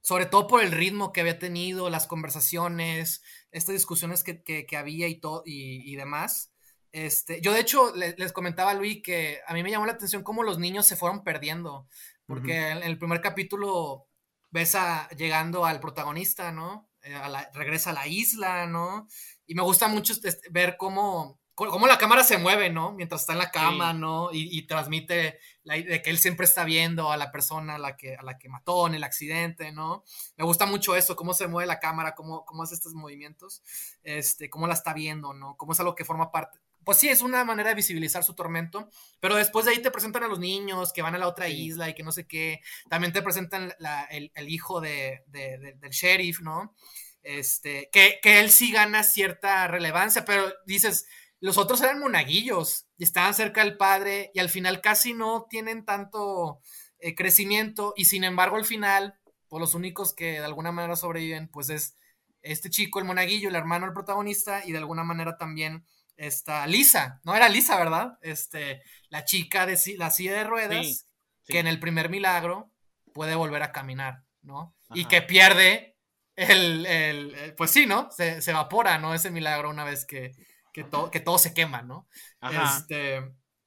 sobre 0.00 0.26
todo 0.26 0.46
por 0.46 0.62
el 0.62 0.72
ritmo 0.72 1.12
que 1.12 1.20
había 1.20 1.38
tenido, 1.38 1.90
las 1.90 2.06
conversaciones, 2.06 3.22
estas 3.50 3.74
discusiones 3.74 4.24
que, 4.24 4.42
que, 4.42 4.76
había 4.76 5.08
y, 5.08 5.20
todo, 5.20 5.42
y, 5.44 5.90
y, 5.90 5.96
demás. 5.96 6.52
Este, 6.92 7.40
yo 7.40 7.52
de 7.52 7.60
hecho 7.60 7.94
les, 7.94 8.32
comentaba 8.32 8.72
a 8.72 8.74
Luis 8.74 9.02
que 9.02 9.40
a 9.46 9.54
mí 9.54 9.62
me 9.62 9.70
llamó 9.70 9.86
la 9.86 9.92
atención 9.92 10.24
cómo 10.24 10.42
los 10.42 10.58
niños 10.58 10.86
se 10.86 10.96
fueron 10.96 11.22
perdiendo, 11.22 11.86
porque 12.26 12.70
en 12.70 12.82
el 12.82 12.98
primer 12.98 13.20
capítulo 13.20 14.09
ves 14.50 14.74
a, 14.74 15.08
llegando 15.10 15.64
al 15.64 15.80
protagonista, 15.80 16.52
¿no? 16.52 16.88
Eh, 17.02 17.18
regresa 17.54 17.90
a 17.90 17.94
la 17.94 18.06
isla, 18.06 18.66
¿no? 18.66 19.06
Y 19.46 19.54
me 19.54 19.62
gusta 19.62 19.88
mucho 19.88 20.12
este, 20.12 20.48
ver 20.50 20.76
cómo, 20.76 21.40
cómo 21.54 21.86
la 21.86 21.98
cámara 21.98 22.24
se 22.24 22.38
mueve, 22.38 22.70
¿no? 22.70 22.92
Mientras 22.92 23.22
está 23.22 23.32
en 23.32 23.38
la 23.38 23.50
cama, 23.50 23.92
¿no? 23.92 24.30
Y, 24.32 24.66
transmite 24.66 25.38
la, 25.62 25.74
de 25.74 26.02
que 26.02 26.10
él 26.10 26.18
siempre 26.18 26.44
está 26.44 26.64
viendo 26.64 27.10
a 27.10 27.16
la 27.16 27.30
persona 27.30 27.76
a 27.76 27.78
la, 27.78 27.96
que, 27.96 28.16
a 28.16 28.22
la 28.22 28.38
que 28.38 28.48
mató 28.48 28.86
en 28.86 28.94
el 28.94 29.04
accidente, 29.04 29.72
¿no? 29.72 30.04
Me 30.36 30.44
gusta 30.44 30.66
mucho 30.66 30.94
eso, 30.96 31.16
cómo 31.16 31.34
se 31.34 31.48
mueve 31.48 31.66
la 31.66 31.80
cámara, 31.80 32.14
cómo, 32.14 32.44
cómo 32.44 32.62
hace 32.62 32.74
estos 32.74 32.94
movimientos, 32.94 33.62
este, 34.02 34.48
cómo 34.48 34.66
la 34.66 34.74
está 34.74 34.94
viendo, 34.94 35.32
¿no? 35.32 35.56
Cómo 35.56 35.72
es 35.72 35.80
algo 35.80 35.94
que 35.94 36.04
forma 36.04 36.30
parte, 36.30 36.58
pues 36.84 36.98
sí, 36.98 37.08
es 37.08 37.22
una 37.22 37.44
manera 37.44 37.70
de 37.70 37.74
visibilizar 37.74 38.24
su 38.24 38.34
tormento, 38.34 38.90
pero 39.20 39.36
después 39.36 39.66
de 39.66 39.72
ahí 39.72 39.82
te 39.82 39.90
presentan 39.90 40.24
a 40.24 40.28
los 40.28 40.38
niños 40.38 40.92
que 40.92 41.02
van 41.02 41.14
a 41.14 41.18
la 41.18 41.28
otra 41.28 41.48
isla 41.48 41.88
y 41.88 41.94
que 41.94 42.02
no 42.02 42.12
sé 42.12 42.26
qué, 42.26 42.60
también 42.88 43.12
te 43.12 43.22
presentan 43.22 43.74
el, 44.10 44.48
hijo 44.48 44.80
de, 44.80 45.22
del 45.26 45.90
sheriff, 45.90 46.40
¿no? 46.40 46.74
Este, 47.22 47.90
que, 47.92 48.18
que, 48.22 48.40
él 48.40 48.50
sí 48.50 48.72
gana 48.72 49.02
cierta 49.02 49.68
relevancia, 49.68 50.24
pero 50.24 50.52
dices, 50.64 51.06
los 51.40 51.58
otros 51.58 51.80
eran 51.80 52.00
monaguillos 52.00 52.86
y 52.96 53.04
estaban 53.04 53.34
cerca 53.34 53.62
del 53.64 53.76
padre 53.76 54.30
y 54.34 54.40
al 54.40 54.48
final 54.48 54.80
casi 54.80 55.14
no 55.14 55.46
tienen 55.48 55.84
tanto 55.84 56.60
eh, 56.98 57.14
crecimiento 57.14 57.94
y 57.96 58.04
sin 58.04 58.24
embargo 58.24 58.56
al 58.56 58.66
final, 58.66 59.18
pues 59.48 59.60
los 59.60 59.74
únicos 59.74 60.12
que 60.12 60.32
de 60.32 60.44
alguna 60.44 60.70
manera 60.70 60.96
sobreviven, 60.96 61.48
pues 61.48 61.70
es 61.70 61.96
este 62.42 62.68
chico, 62.68 62.98
el 62.98 63.06
monaguillo, 63.06 63.48
el 63.48 63.54
hermano 63.54 63.86
del 63.86 63.94
protagonista 63.94 64.62
y 64.66 64.72
de 64.72 64.78
alguna 64.78 65.02
manera 65.02 65.38
también 65.38 65.84
esta 66.20 66.66
Lisa, 66.66 67.18
no 67.24 67.34
era 67.34 67.48
Lisa, 67.48 67.78
¿verdad? 67.78 68.18
Este, 68.20 68.82
la 69.08 69.24
chica 69.24 69.64
de 69.64 69.78
la 69.96 70.10
silla 70.10 70.34
de 70.34 70.44
ruedas, 70.44 71.06
que 71.46 71.58
en 71.58 71.66
el 71.66 71.80
primer 71.80 72.10
milagro 72.10 72.70
puede 73.14 73.34
volver 73.34 73.62
a 73.62 73.72
caminar, 73.72 74.22
¿no? 74.42 74.76
Y 74.94 75.06
que 75.06 75.22
pierde 75.22 75.96
el, 76.36 77.54
pues 77.56 77.70
sí, 77.70 77.86
¿no? 77.86 78.10
Se, 78.10 78.38
evapora, 78.50 78.98
¿no? 78.98 79.14
Ese 79.14 79.30
milagro 79.30 79.70
una 79.70 79.84
vez 79.84 80.04
que, 80.04 80.32
que, 80.74 80.86
que 81.10 81.20
todo 81.20 81.38
se 81.38 81.54
quema, 81.54 81.82
¿no? 81.82 82.06
Este... 82.42 83.22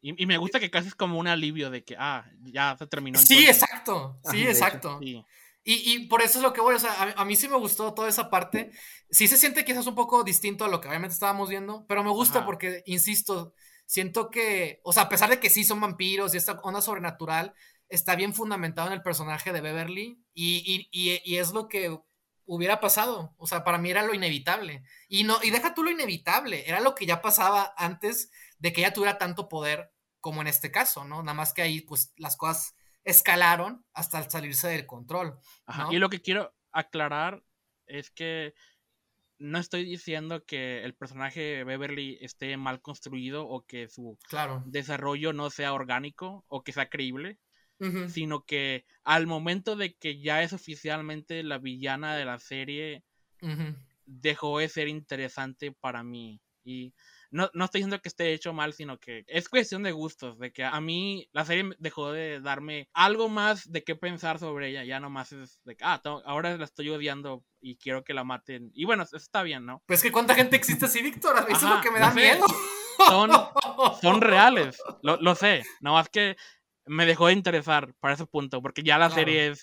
Y, 0.06 0.26
me 0.26 0.38
gusta 0.38 0.60
que 0.60 0.70
casi 0.70 0.90
es 0.90 0.96
como 0.96 1.18
un 1.18 1.28
alivio 1.28 1.70
de 1.70 1.86
que, 1.86 1.96
ah, 1.98 2.26
ya 2.42 2.76
se 2.78 2.86
terminó. 2.88 3.18
Sí, 3.18 3.48
exacto, 3.48 4.20
sí, 4.30 4.46
exacto. 4.46 5.00
Y, 5.66 6.08
por 6.08 6.22
eso 6.22 6.40
es 6.40 6.44
lo 6.44 6.52
que 6.52 6.60
voy, 6.60 6.76
o 6.76 6.80
sea, 6.80 7.14
a, 7.16 7.24
mí 7.24 7.38
sí 7.38 7.48
me 7.48 7.58
gustó 7.58 7.94
toda 7.94 8.10
esa 8.10 8.30
parte. 8.30 8.72
Sí 9.10 9.28
se 9.28 9.38
siente 9.38 9.64
quizás 9.64 9.88
un 9.88 9.96
poco 9.96 10.24
distinto 10.24 10.66
a 10.66 10.68
lo 10.68 10.82
que 10.82 10.90
obviamente 10.90 11.14
estábamos 11.14 11.50
viendo, 11.50 11.86
pero 11.88 12.04
me 12.04 12.12
gusta 12.12 12.46
porque, 12.46 12.84
insisto, 12.86 13.54
siento 13.86 14.30
que, 14.30 14.82
o 14.84 14.92
sea, 14.92 15.04
a 15.04 15.10
pesar 15.10 15.30
de 15.30 15.40
que 15.40 15.50
sí 15.50 15.64
son 15.64 15.80
vampiros 15.80 16.34
y 16.34 16.38
esta 16.38 16.60
onda 16.64 16.82
sobrenatural, 16.82 17.54
está 17.88 18.16
bien 18.16 18.34
fundamentado 18.34 18.88
en 18.88 18.94
el 18.94 19.04
personaje 19.04 19.54
de 19.54 19.62
Beverly 19.62 20.22
y, 20.34 20.90
y 20.92 21.38
es 21.38 21.54
lo 21.54 21.70
que 21.70 21.98
hubiera 22.46 22.80
pasado. 22.80 23.34
O 23.38 23.48
sea, 23.48 23.64
para 23.64 23.78
mí 23.78 23.90
era 23.90 24.04
lo 24.04 24.14
inevitable. 24.14 24.84
Y 25.08 25.24
no, 25.24 25.38
y 25.44 25.52
deja 25.52 25.74
tú 25.74 25.84
lo 25.84 25.92
inevitable, 25.92 26.68
era 26.68 26.80
lo 26.80 26.96
que 26.96 27.06
ya 27.06 27.22
pasaba 27.22 27.74
antes 27.78 28.32
de 28.60 28.74
que 28.74 28.82
ella 28.82 28.94
tuviera 28.94 29.18
tanto 29.18 29.50
poder 29.50 29.92
como 30.20 30.42
en 30.42 30.48
este 30.48 30.72
caso, 30.72 31.04
¿no? 31.04 31.22
Nada 31.22 31.34
más 31.34 31.54
que 31.54 31.62
ahí, 31.62 31.82
pues, 31.82 32.14
las 32.16 32.38
cosas 32.38 32.76
escalaron 33.04 33.86
hasta 33.94 34.30
salirse 34.30 34.68
del 34.70 34.86
control. 34.86 35.38
Y 35.92 35.98
lo 35.98 36.10
que 36.10 36.22
quiero 36.22 36.54
aclarar 36.72 37.44
es 37.86 38.12
que 38.12 38.54
no 39.40 39.60
estoy 39.60 39.84
diciendo 39.84 40.46
que 40.46 40.84
el 40.84 40.96
personaje 40.96 41.64
Beverly 41.64 42.18
esté 42.22 42.56
mal 42.58 42.82
construido 42.82 43.48
o 43.48 43.66
que 43.66 43.90
su 43.90 44.18
desarrollo 44.66 45.34
no 45.34 45.50
sea 45.50 45.74
orgánico 45.74 46.46
o 46.48 46.64
que 46.64 46.72
sea 46.72 46.90
creíble 46.90 47.40
sino 48.08 48.46
que 48.46 48.86
al 49.04 49.28
momento 49.28 49.76
de 49.76 49.96
que 49.96 50.22
ya 50.22 50.42
es 50.42 50.54
oficialmente 50.54 51.44
la 51.44 51.58
villana 51.58 52.16
de 52.16 52.26
la 52.26 52.40
serie, 52.40 53.04
dejó 54.06 54.60
de 54.60 54.70
ser 54.70 54.88
interesante 54.88 55.72
para 55.72 56.04
mí. 56.04 56.40
Y 56.64 56.94
no, 57.34 57.50
no, 57.54 57.66
estoy 57.66 57.80
diciendo 57.80 58.00
que 58.00 58.10
esté 58.10 58.32
hecho 58.32 58.54
mal, 58.54 58.74
sino 58.74 59.00
que 59.00 59.26
es 59.28 59.50
cuestión 59.50 59.82
de 59.82 59.92
gustos, 59.92 60.38
de 60.38 60.54
que 60.54 60.64
a 60.64 60.80
mí 60.80 61.28
la 61.34 61.46
serie 61.46 61.72
dejó 61.80 62.12
de 62.12 62.40
darme 62.40 62.88
algo 62.94 63.28
más 63.28 63.72
de 63.72 63.84
qué 63.84 63.96
pensar 63.96 64.38
sobre 64.38 64.70
ella, 64.70 64.84
ya 64.84 65.00
nomás 65.00 65.32
es 65.32 65.60
de 65.64 65.76
que, 65.76 65.84
ah, 65.84 66.00
ahora 66.26 66.56
la 66.56 66.64
estoy 66.64 66.90
odiando 66.90 67.44
y 67.60 67.78
quiero 67.78 68.04
que 68.04 68.14
la 68.14 68.24
maten. 68.24 68.70
Y 68.76 68.86
bueno, 68.86 69.02
eso 69.02 69.18
está 69.18 69.42
bien, 69.42 69.66
¿no? 69.66 69.82
Pues 69.88 70.04
que 70.04 70.12
cuánta 70.12 70.36
gente 70.36 70.56
existe 70.56 70.86
así, 70.86 71.02
Víctor, 71.02 71.36
eso 71.50 71.68
es 71.68 71.76
lo 71.76 71.82
que 71.82 71.90
me 71.90 72.00
da 72.00 72.14
miedo. 72.14 72.46
Son, 73.08 73.32
son 74.00 74.22
reales, 74.22 74.78
lo, 75.02 75.18
lo 75.18 75.34
sé, 75.34 75.64
no 75.82 75.94
más 75.94 76.10
que 76.10 76.38
me 76.86 77.08
dejó 77.08 77.28
de 77.28 77.34
interesar 77.34 77.94
para 78.00 78.14
ese 78.14 78.28
punto, 78.28 78.62
porque 78.62 78.84
ya 78.84 79.00
la 79.00 79.10
serie 79.10 79.54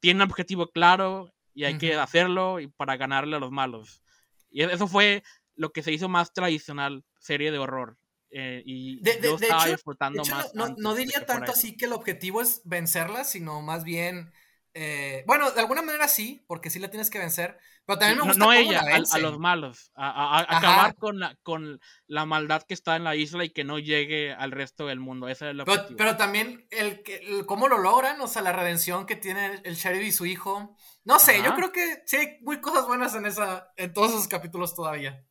tiene 0.00 0.24
un 0.24 0.30
objetivo 0.30 0.68
claro 0.70 1.32
y 1.54 1.64
hay 1.64 1.78
que 1.78 1.94
hacerlo 1.94 2.58
y 2.58 2.66
para 2.66 2.96
ganarle 2.96 3.36
a 3.36 3.40
los 3.40 3.52
malos. 3.52 4.02
Y 4.50 4.62
eso 4.62 4.88
fue 4.88 5.22
lo 5.60 5.72
que 5.72 5.82
se 5.82 5.92
hizo 5.92 6.08
más 6.08 6.32
tradicional 6.32 7.04
serie 7.18 7.52
de 7.52 7.58
horror. 7.58 7.98
Eh, 8.30 8.62
y 8.64 9.02
yo 9.02 9.34
estaba 9.34 9.66
disfrutando 9.66 10.22
más. 10.24 10.54
No, 10.54 10.74
no 10.78 10.94
diría 10.94 11.26
tanto 11.26 11.52
así 11.52 11.76
que 11.76 11.84
el 11.84 11.92
objetivo 11.92 12.40
es 12.40 12.62
vencerla, 12.64 13.24
sino 13.24 13.60
más 13.60 13.84
bien 13.84 14.32
eh, 14.72 15.24
bueno, 15.26 15.50
de 15.50 15.60
alguna 15.60 15.82
manera 15.82 16.06
sí, 16.06 16.44
porque 16.46 16.70
sí 16.70 16.78
la 16.78 16.90
tienes 16.90 17.10
que 17.10 17.18
vencer, 17.18 17.58
pero 17.84 17.98
también 17.98 18.18
me 18.18 18.24
gusta 18.24 18.44
no, 18.44 18.52
ella, 18.52 18.80
a, 18.80 19.18
los 19.18 19.36
malos, 19.36 19.90
a, 19.96 20.38
acabar 20.42 20.94
con 20.94 21.18
la, 21.18 21.36
con 21.42 21.80
la 22.06 22.24
maldad 22.24 22.62
que 22.62 22.74
está 22.74 22.94
en 22.94 23.02
la 23.02 23.16
isla 23.16 23.44
y 23.44 23.50
que 23.50 23.64
no 23.64 23.80
llegue 23.80 24.32
al 24.32 24.52
resto 24.52 24.86
del 24.86 25.00
mundo, 25.00 25.28
ese 25.28 25.50
es 25.50 25.56
pero, 25.64 25.86
pero, 25.96 26.16
también 26.16 26.68
el, 26.70 27.02
el, 27.04 27.46
cómo 27.46 27.66
lo 27.66 27.78
logran, 27.78 28.20
o 28.20 28.28
sea, 28.28 28.42
la 28.42 28.52
redención 28.52 29.06
que 29.06 29.16
tiene 29.16 29.60
el 29.64 29.74
sheriff 29.74 30.04
y 30.04 30.12
su 30.12 30.24
hijo, 30.24 30.76
no 31.04 31.18
sé, 31.18 31.42
yo 31.42 31.52
creo 31.56 31.72
que 31.72 32.02
sí 32.06 32.16
hay 32.16 32.38
muy 32.42 32.60
cosas 32.60 32.86
buenas 32.86 33.16
en 33.16 33.26
esa, 33.26 33.72
en 33.76 33.92
todos 33.92 34.12
esos 34.12 34.28
capítulos 34.28 34.76
todavía. 34.76 35.24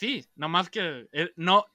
Sí, 0.00 0.24
nomás 0.34 0.70
que 0.70 1.08
eh, 1.12 1.30
no, 1.36 1.66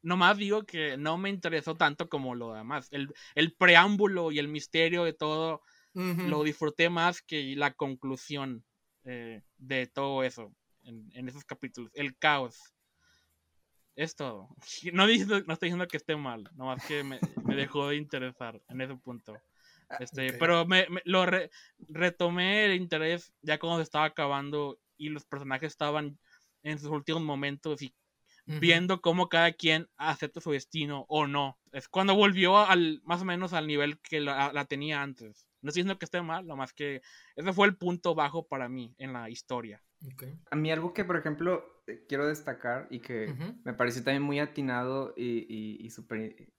nomás 0.00 0.36
digo 0.38 0.62
que 0.62 0.96
no 0.96 1.18
me 1.18 1.28
interesó 1.28 1.74
tanto 1.74 2.08
como 2.08 2.36
lo 2.36 2.54
demás, 2.54 2.86
el, 2.92 3.12
el 3.34 3.52
preámbulo 3.52 4.30
y 4.30 4.38
el 4.38 4.46
misterio 4.46 5.02
de 5.02 5.12
todo 5.12 5.60
lo 5.92 6.44
disfruté 6.44 6.88
más 6.88 7.20
que 7.20 7.56
la 7.56 7.72
conclusión 7.72 8.64
eh, 9.02 9.42
de 9.58 9.88
todo 9.88 10.22
eso 10.22 10.54
en, 10.84 11.28
esos 11.28 11.44
capítulos. 11.44 11.90
El 11.94 12.16
caos. 12.16 12.76
Es 13.96 14.14
todo. 14.14 14.54
No, 14.92 15.06
no 15.06 15.12
estoy 15.12 15.68
diciendo 15.68 15.88
que 15.88 15.96
esté 15.96 16.14
mal, 16.14 16.48
nomás 16.54 16.86
que 16.86 17.02
me, 17.02 17.18
dejó 17.56 17.88
de 17.88 17.96
interesar 17.96 18.62
en 18.68 18.82
ese 18.82 18.94
punto. 18.94 19.36
Ah, 19.88 19.96
este, 19.98 20.32
Pero 20.34 20.64
me, 20.64 20.86
lo 21.04 21.26
retomé 21.88 22.66
el 22.66 22.74
interés 22.74 23.32
ya 23.42 23.58
cuando 23.58 23.78
se 23.78 23.82
estaba 23.82 24.04
acabando 24.04 24.78
y 24.96 25.08
los 25.08 25.24
personajes 25.24 25.72
estaban 25.72 26.20
en 26.64 26.80
sus 26.80 26.90
últimos 26.90 27.22
momentos 27.22 27.80
y 27.82 27.94
viendo 28.46 29.00
cómo 29.00 29.28
cada 29.28 29.52
quien 29.52 29.88
acepta 29.96 30.40
su 30.40 30.50
destino 30.50 31.06
o 31.08 31.26
no. 31.26 31.58
Es 31.72 31.88
cuando 31.88 32.14
volvió 32.14 32.58
al 32.58 33.00
más 33.04 33.22
o 33.22 33.24
menos 33.24 33.52
al 33.52 33.66
nivel 33.66 34.00
que 34.00 34.20
la 34.20 34.66
tenía 34.68 35.00
antes. 35.00 35.46
No 35.64 35.70
estoy 35.70 35.80
diciendo 35.80 35.98
que 35.98 36.04
esté 36.04 36.20
mal, 36.20 36.46
lo 36.46 36.56
más 36.56 36.74
que 36.74 37.00
ese 37.36 37.52
fue 37.54 37.66
el 37.66 37.76
punto 37.76 38.14
bajo 38.14 38.46
para 38.46 38.68
mí 38.68 38.94
en 38.98 39.14
la 39.14 39.30
historia. 39.30 39.82
A 40.50 40.56
mí 40.56 40.70
algo 40.70 40.92
que, 40.92 41.06
por 41.06 41.16
ejemplo, 41.16 41.82
eh, 41.86 42.04
quiero 42.06 42.26
destacar 42.26 42.86
y 42.90 43.00
que 43.00 43.34
me 43.64 43.72
pareció 43.72 44.04
también 44.04 44.22
muy 44.22 44.40
atinado 44.40 45.14
y, 45.16 45.82
y, 45.82 45.88
súper... 45.88 46.52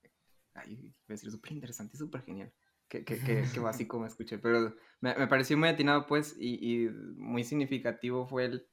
Ay, 0.55 0.95
decir 1.07 1.29
súper 1.29 1.51
interesante 1.51 1.95
y 1.95 1.99
súper 1.99 2.23
genial. 2.23 2.51
Que, 2.87 3.05
que, 3.05 3.19
que, 3.19 3.59
básico 3.59 3.99
me 3.99 4.07
escuché, 4.07 4.39
pero 4.39 4.75
me, 5.01 5.13
me, 5.13 5.27
pareció 5.27 5.55
muy 5.55 5.69
atinado, 5.69 6.07
pues, 6.07 6.35
y, 6.39 6.85
y 6.85 6.89
muy 6.89 7.43
significativo 7.43 8.25
fue 8.25 8.45
el, 8.45 8.67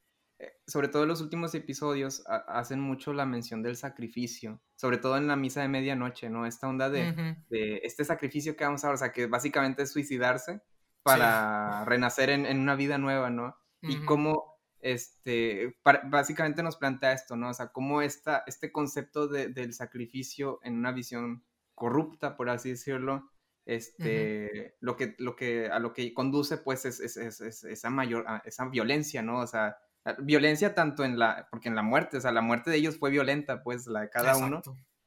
sobre 0.67 0.87
todo 0.87 1.03
en 1.03 1.09
los 1.09 1.21
últimos 1.21 1.53
episodios, 1.55 2.23
hacen 2.27 2.79
mucho 2.79 3.13
la 3.13 3.25
mención 3.25 3.61
del 3.61 3.75
sacrificio, 3.75 4.61
sobre 4.75 4.97
todo 4.97 5.17
en 5.17 5.27
la 5.27 5.35
misa 5.35 5.61
de 5.61 5.67
medianoche, 5.67 6.29
¿no? 6.29 6.45
Esta 6.45 6.67
onda 6.67 6.89
de, 6.89 7.35
este 7.83 8.05
sacrificio 8.05 8.55
que 8.55 8.63
vamos 8.63 8.83
a 8.83 8.87
ver, 8.87 8.95
o 8.95 8.97
sea, 8.97 9.11
que 9.11 9.27
básicamente 9.27 9.83
es 9.83 9.91
suicidarse 9.91 10.61
para 11.03 11.83
renacer 11.85 12.29
en, 12.29 12.59
una 12.59 12.75
vida 12.75 12.97
nueva, 12.97 13.29
¿no? 13.29 13.57
Y 13.81 14.05
cómo, 14.05 14.59
este, 14.79 15.77
básicamente 16.05 16.63
nos 16.63 16.77
plantea 16.77 17.11
esto, 17.11 17.35
¿no? 17.35 17.49
O 17.49 17.53
sea, 17.53 17.67
cómo 17.67 18.01
esta, 18.01 18.43
este 18.47 18.71
concepto 18.71 19.27
del 19.27 19.73
sacrificio 19.73 20.59
en 20.63 20.77
una 20.77 20.91
visión 20.91 21.43
corrupta, 21.75 22.37
por 22.37 22.49
así 22.49 22.69
decirlo, 22.69 23.29
este, 23.65 24.75
lo, 24.81 24.97
que, 24.97 25.15
lo 25.19 25.35
que, 25.35 25.67
a 25.67 25.79
lo 25.79 25.93
que 25.93 26.13
conduce, 26.13 26.57
pues, 26.57 26.85
es, 26.85 26.99
esa 26.99 27.89
mayor, 27.89 28.25
esa 28.45 28.67
violencia, 28.67 29.21
¿no? 29.21 29.39
O 29.39 29.47
sea, 29.47 29.77
violencia 30.19 30.75
tanto 30.75 31.03
en 31.03 31.17
la, 31.17 31.47
porque 31.49 31.69
en 31.69 31.75
la 31.75 31.81
muerte, 31.81 32.17
o 32.17 32.21
sea, 32.21 32.31
la 32.31 32.41
muerte 32.41 32.69
de 32.69 32.77
ellos 32.77 32.97
fue 32.97 33.09
violenta, 33.09 33.63
pues, 33.63 33.87
la 33.87 34.01
de 34.01 34.09
cada 34.09 34.37
uno. 34.37 34.61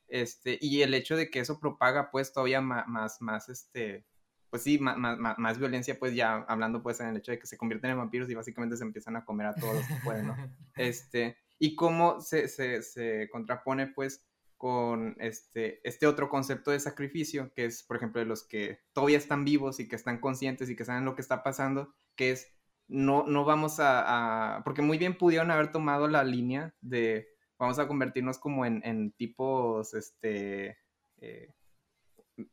Este, 0.09 0.59
y 0.61 0.83
el 0.83 0.95
hecho 0.95 1.17
de 1.17 1.31
que 1.31 1.41
eso 1.41 1.59
propaga, 1.59 2.11
pues, 2.11 2.33
todavía 2.33 2.61
más, 2.61 3.21
más, 3.21 3.49
este, 3.49 4.07
pues 4.51 4.63
sí, 4.63 4.79
más, 4.79 4.97
más, 4.97 5.39
más, 5.39 5.59
violencia, 5.59 5.99
pues 5.99 6.15
ya 6.15 6.45
hablando, 6.49 6.83
pues, 6.83 7.01
en 7.01 7.09
el 7.09 7.17
hecho 7.19 7.33
de 7.33 7.39
que 7.39 7.47
se 7.47 7.59
convierten 7.59 7.91
en 7.91 7.99
vampiros 7.99 8.31
y 8.31 8.35
básicamente 8.35 8.77
se 8.77 8.85
empiezan 8.85 9.17
a 9.17 9.25
comer 9.25 9.49
a 9.49 9.55
todos 9.55 9.75
los 9.75 9.87
que 9.87 9.95
pueden, 10.05 10.29
¿no? 10.29 10.37
Este, 10.77 11.37
y 11.59 11.75
cómo 11.75 12.21
se, 12.21 12.49
se, 12.49 12.83
se 12.83 13.29
contrapone, 13.31 13.89
pues, 13.89 14.25
con 14.57 15.17
este, 15.21 15.87
este 15.87 16.07
otro 16.07 16.29
concepto 16.29 16.71
de 16.71 16.81
sacrificio, 16.81 17.53
que 17.53 17.67
es, 17.67 17.83
por 17.83 17.97
ejemplo, 17.97 18.21
de 18.21 18.27
los 18.27 18.43
que 18.47 18.81
todavía 18.93 19.19
están 19.19 19.45
vivos 19.45 19.81
y 19.81 19.89
que 19.89 19.97
están 19.97 20.19
conscientes 20.19 20.71
y 20.71 20.77
que 20.77 20.85
saben 20.85 21.05
lo 21.05 21.15
que 21.15 21.23
está 21.23 21.43
pasando, 21.43 21.95
que 22.15 22.31
es 22.31 22.56
no, 22.89 23.25
no 23.27 23.45
vamos 23.45 23.77
a, 23.79 24.61
Porque 24.65 24.83
muy 24.83 24.99
bien 24.99 25.19
pudieron 25.19 25.51
haber 25.51 25.73
tomado 25.73 26.09
la 26.09 26.25
línea 26.25 26.75
de 26.81 27.29
vamos 27.59 27.79
a 27.79 27.89
convertirnos 27.89 28.39
como 28.39 28.65
en, 28.67 29.13
tipos, 29.13 29.95
este... 29.95 30.79
Eh, 31.19 31.53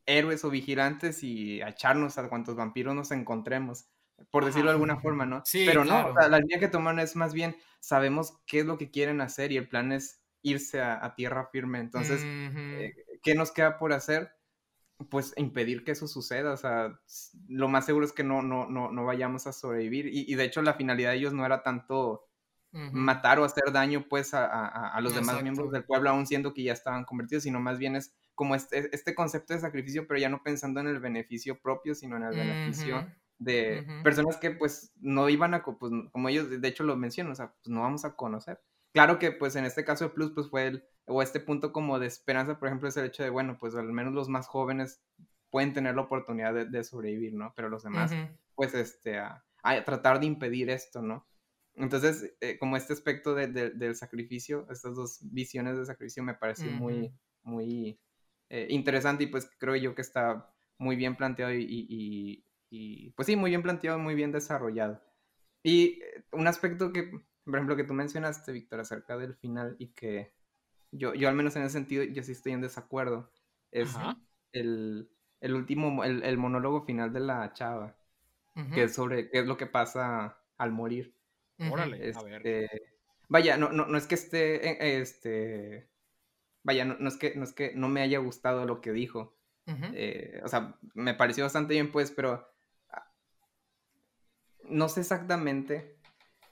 héroes 0.06 0.46
o 0.46 0.50
vigilantes 0.50 1.24
y 1.24 1.62
echarnos 1.62 2.18
a 2.18 2.30
cuantos 2.30 2.56
vampiros 2.56 2.96
nos 2.96 3.12
encontremos, 3.12 3.90
por 4.32 4.46
decirlo 4.46 4.70
de 4.70 4.76
alguna 4.76 4.98
forma, 4.98 5.26
¿no? 5.26 5.42
Sí, 5.46 5.66
Pero 5.66 5.84
no, 5.84 6.14
la 6.14 6.40
línea 6.40 6.60
que 6.60 6.70
tomaron 6.70 7.00
es 7.00 7.18
más 7.18 7.34
bien, 7.34 7.58
sabemos 7.80 8.38
qué 8.46 8.60
es 8.60 8.66
lo 8.66 8.78
que 8.78 8.92
quieren 8.92 9.20
hacer 9.20 9.52
y 9.52 9.58
el 9.58 9.68
plan 9.68 9.92
es 9.92 10.22
irse 10.42 10.82
a, 10.82 11.14
tierra 11.16 11.48
firme. 11.52 11.80
Entonces, 11.80 12.22
eh, 12.24 12.94
¿qué 13.22 13.36
nos 13.36 13.52
queda 13.52 13.78
por 13.78 13.94
hacer? 13.94 14.32
Pues 15.10 15.34
impedir 15.38 15.84
que 15.84 15.92
eso 15.92 16.08
suceda, 16.08 16.54
o 16.54 16.58
sea, 16.58 17.00
lo 17.48 17.68
más 17.68 17.86
seguro 17.86 18.06
es 18.06 18.14
que 18.14 18.24
no, 18.24 18.42
no, 18.42 18.70
no, 18.70 18.92
no 18.92 19.06
vayamos 19.06 19.48
a 19.48 19.54
sobrevivir. 19.54 20.08
Y, 20.08 20.34
de 20.36 20.44
hecho 20.44 20.62
la 20.62 20.74
finalidad 20.74 21.12
de 21.12 21.18
ellos 21.18 21.34
no 21.34 21.46
era 21.46 21.64
tanto 21.64 22.28
matar 22.72 23.38
o 23.40 23.44
hacer 23.44 23.72
daño 23.72 24.08
pues 24.10 24.34
a, 24.34 25.00
los 25.02 25.14
demás 25.14 25.44
miembros 25.44 25.72
del 25.72 25.84
pueblo 25.84 26.10
aún 26.10 26.26
siendo 26.26 26.54
que 26.54 26.64
ya 26.64 26.74
estaban 26.74 27.06
convertidos, 27.06 27.44
sino 27.44 27.60
más 27.60 27.78
bien 27.78 27.96
es 27.96 28.16
como 28.34 28.56
este, 28.56 28.90
este 28.96 29.14
concepto 29.14 29.54
de 29.54 29.60
sacrificio, 29.60 30.08
pero 30.08 30.20
ya 30.20 30.30
no 30.30 30.42
pensando 30.42 30.80
en 30.80 30.88
el 30.88 31.00
beneficio 31.00 31.62
propio, 31.62 31.94
sino 31.94 32.18
en 32.18 32.24
el 32.24 32.36
beneficio 32.36 33.08
de 33.38 33.86
personas 34.04 34.38
que 34.38 34.52
pues 34.52 34.92
no 35.00 35.30
iban 35.30 35.54
a, 35.54 35.64
pues 35.64 35.92
como 36.12 36.30
ellos 36.30 36.50
de 36.50 36.68
hecho 36.68 36.84
lo 36.84 36.96
mencionan, 36.96 37.34
o 37.34 37.36
sea, 37.36 37.54
pues 37.54 37.68
no 37.68 37.82
vamos 37.82 38.06
a 38.06 38.16
conocer. 38.16 38.60
Claro 38.92 39.20
que 39.20 39.32
pues 39.32 39.56
en 39.56 39.66
este 39.66 39.84
caso 39.84 40.06
de 40.06 40.12
Plus 40.12 40.32
pues 40.32 40.50
fue 40.50 40.68
el, 40.68 40.84
o 41.06 41.22
este 41.22 41.40
punto 41.40 41.72
como 41.74 42.00
de 42.00 42.08
esperanza, 42.08 42.60
por 42.60 42.68
ejemplo, 42.68 42.88
es 42.88 42.98
el 42.98 43.06
hecho 43.06 43.24
de, 43.24 43.30
bueno, 43.30 43.58
pues 43.60 43.76
al 43.76 43.92
menos 43.92 44.14
los 44.14 44.30
más 44.30 44.48
jóvenes 44.48 45.02
pueden 45.50 45.74
tener 45.74 45.96
la 45.96 46.02
oportunidad 46.02 46.54
de, 46.66 46.84
sobrevivir, 46.84 47.34
¿no? 47.34 47.54
Pero 47.56 47.70
los 47.70 47.84
demás, 47.84 48.12
pues, 48.56 48.74
este, 48.74 49.20
a, 49.20 49.44
tratar 49.86 50.20
de 50.20 50.26
impedir 50.26 50.70
esto, 50.70 51.02
¿no? 51.02 51.28
Entonces, 51.76 52.36
eh, 52.42 52.58
como 52.60 52.78
este 52.78 52.94
aspecto 52.94 53.34
del 53.34 53.96
sacrificio, 53.96 54.68
estas 54.70 54.96
dos 54.96 55.20
visiones 55.22 55.78
de 55.78 55.86
sacrificio 55.86 56.24
me 56.24 56.36
pareció 56.36 56.72
muy, 56.72 57.12
muy 57.42 58.00
eh, 58.50 58.68
interesante 58.70 59.24
y 59.24 59.28
pues 59.28 59.50
creo 59.58 59.76
yo 59.76 59.96
que 59.96 60.04
está 60.04 60.54
muy 60.78 60.96
bien 60.96 61.16
planteado 61.16 61.54
y, 61.54 62.44
y, 62.70 63.10
pues 63.12 63.26
sí, 63.26 63.36
muy 63.36 63.52
bien 63.52 63.64
planteado, 63.64 63.98
muy 64.00 64.16
bien 64.16 64.32
desarrollado. 64.32 65.02
Y 65.64 66.02
eh, 66.02 66.26
un 66.32 66.48
aspecto 66.48 66.92
que, 66.92 67.12
por 67.44 67.56
ejemplo, 67.56 67.76
que 67.76 67.84
tú 67.84 67.94
mencionaste, 67.94 68.52
Víctor, 68.52 68.80
acerca 68.80 69.18
del 69.18 69.36
final 69.36 69.76
y 69.80 69.94
que 69.94 70.34
yo, 70.94 71.14
yo 71.14 71.28
al 71.28 71.36
menos 71.36 71.56
en 71.56 71.64
ese 71.64 71.74
sentido, 71.74 72.04
yo 72.04 72.24
sí 72.24 72.32
estoy 72.32 72.54
en 72.54 72.62
desacuerdo. 72.62 73.30
Es 73.72 73.96
el, 74.52 75.10
el, 75.42 75.56
último, 75.56 76.04
el, 76.04 76.24
el, 76.24 76.38
monólogo 76.38 76.86
final 76.86 77.12
de 77.12 77.20
la 77.20 77.52
chava, 77.54 77.96
que 78.74 78.84
es 78.84 78.94
sobre 78.94 79.30
qué 79.30 79.40
es 79.40 79.48
lo 79.48 79.58
que 79.58 79.66
pasa 79.66 80.38
al 80.58 80.72
morir. 80.72 81.16
Órale, 81.72 82.14
a 82.14 82.24
ver. 82.24 82.46
Este, 82.46 82.84
vaya, 83.28 83.58
no, 83.58 83.72
no, 83.72 83.88
no 83.88 83.98
es 83.98 84.06
que 84.06 84.16
esté, 84.16 84.68
eh, 84.68 85.02
este, 85.02 85.90
vaya, 86.62 86.86
no, 86.86 87.08
es 87.08 87.18
que, 87.18 87.36
no 87.36 87.44
es 87.44 87.54
que 87.54 87.74
no 87.74 87.90
me 87.90 88.02
haya 88.02 88.20
gustado 88.20 88.66
lo 88.66 88.80
que 88.82 88.92
dijo. 88.92 89.36
Eh, 89.66 90.42
o 90.44 90.48
sea, 90.50 90.78
me 90.94 91.14
pareció 91.14 91.46
bastante 91.46 91.74
bien, 91.74 91.92
pues, 91.92 92.12
pero 92.12 92.48
ah, 92.90 93.12
no 94.66 94.90
sé 94.90 95.00
exactamente 95.00 95.98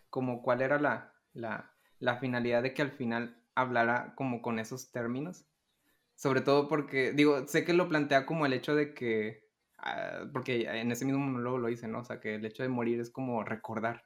como 0.09 0.41
cuál 0.41 0.61
era 0.61 0.79
la, 0.79 1.13
la, 1.33 1.73
la 1.99 2.17
finalidad 2.17 2.63
de 2.63 2.73
que 2.73 2.81
al 2.81 2.91
final 2.91 3.40
hablara 3.55 4.13
como 4.15 4.41
con 4.41 4.59
esos 4.59 4.91
términos. 4.91 5.45
Sobre 6.15 6.41
todo 6.41 6.67
porque, 6.67 7.13
digo, 7.13 7.47
sé 7.47 7.65
que 7.65 7.73
lo 7.73 7.89
plantea 7.89 8.25
como 8.25 8.45
el 8.45 8.53
hecho 8.53 8.75
de 8.75 8.93
que, 8.93 9.49
ah, 9.77 10.25
porque 10.33 10.63
en 10.63 10.91
ese 10.91 11.05
mismo 11.05 11.21
monólogo 11.21 11.57
lo 11.57 11.67
dice, 11.67 11.87
¿no? 11.87 11.99
O 11.99 12.03
sea, 12.05 12.19
que 12.19 12.35
el 12.35 12.45
hecho 12.45 12.63
de 12.63 12.69
morir 12.69 12.99
es 12.99 13.09
como 13.09 13.43
recordar. 13.43 14.05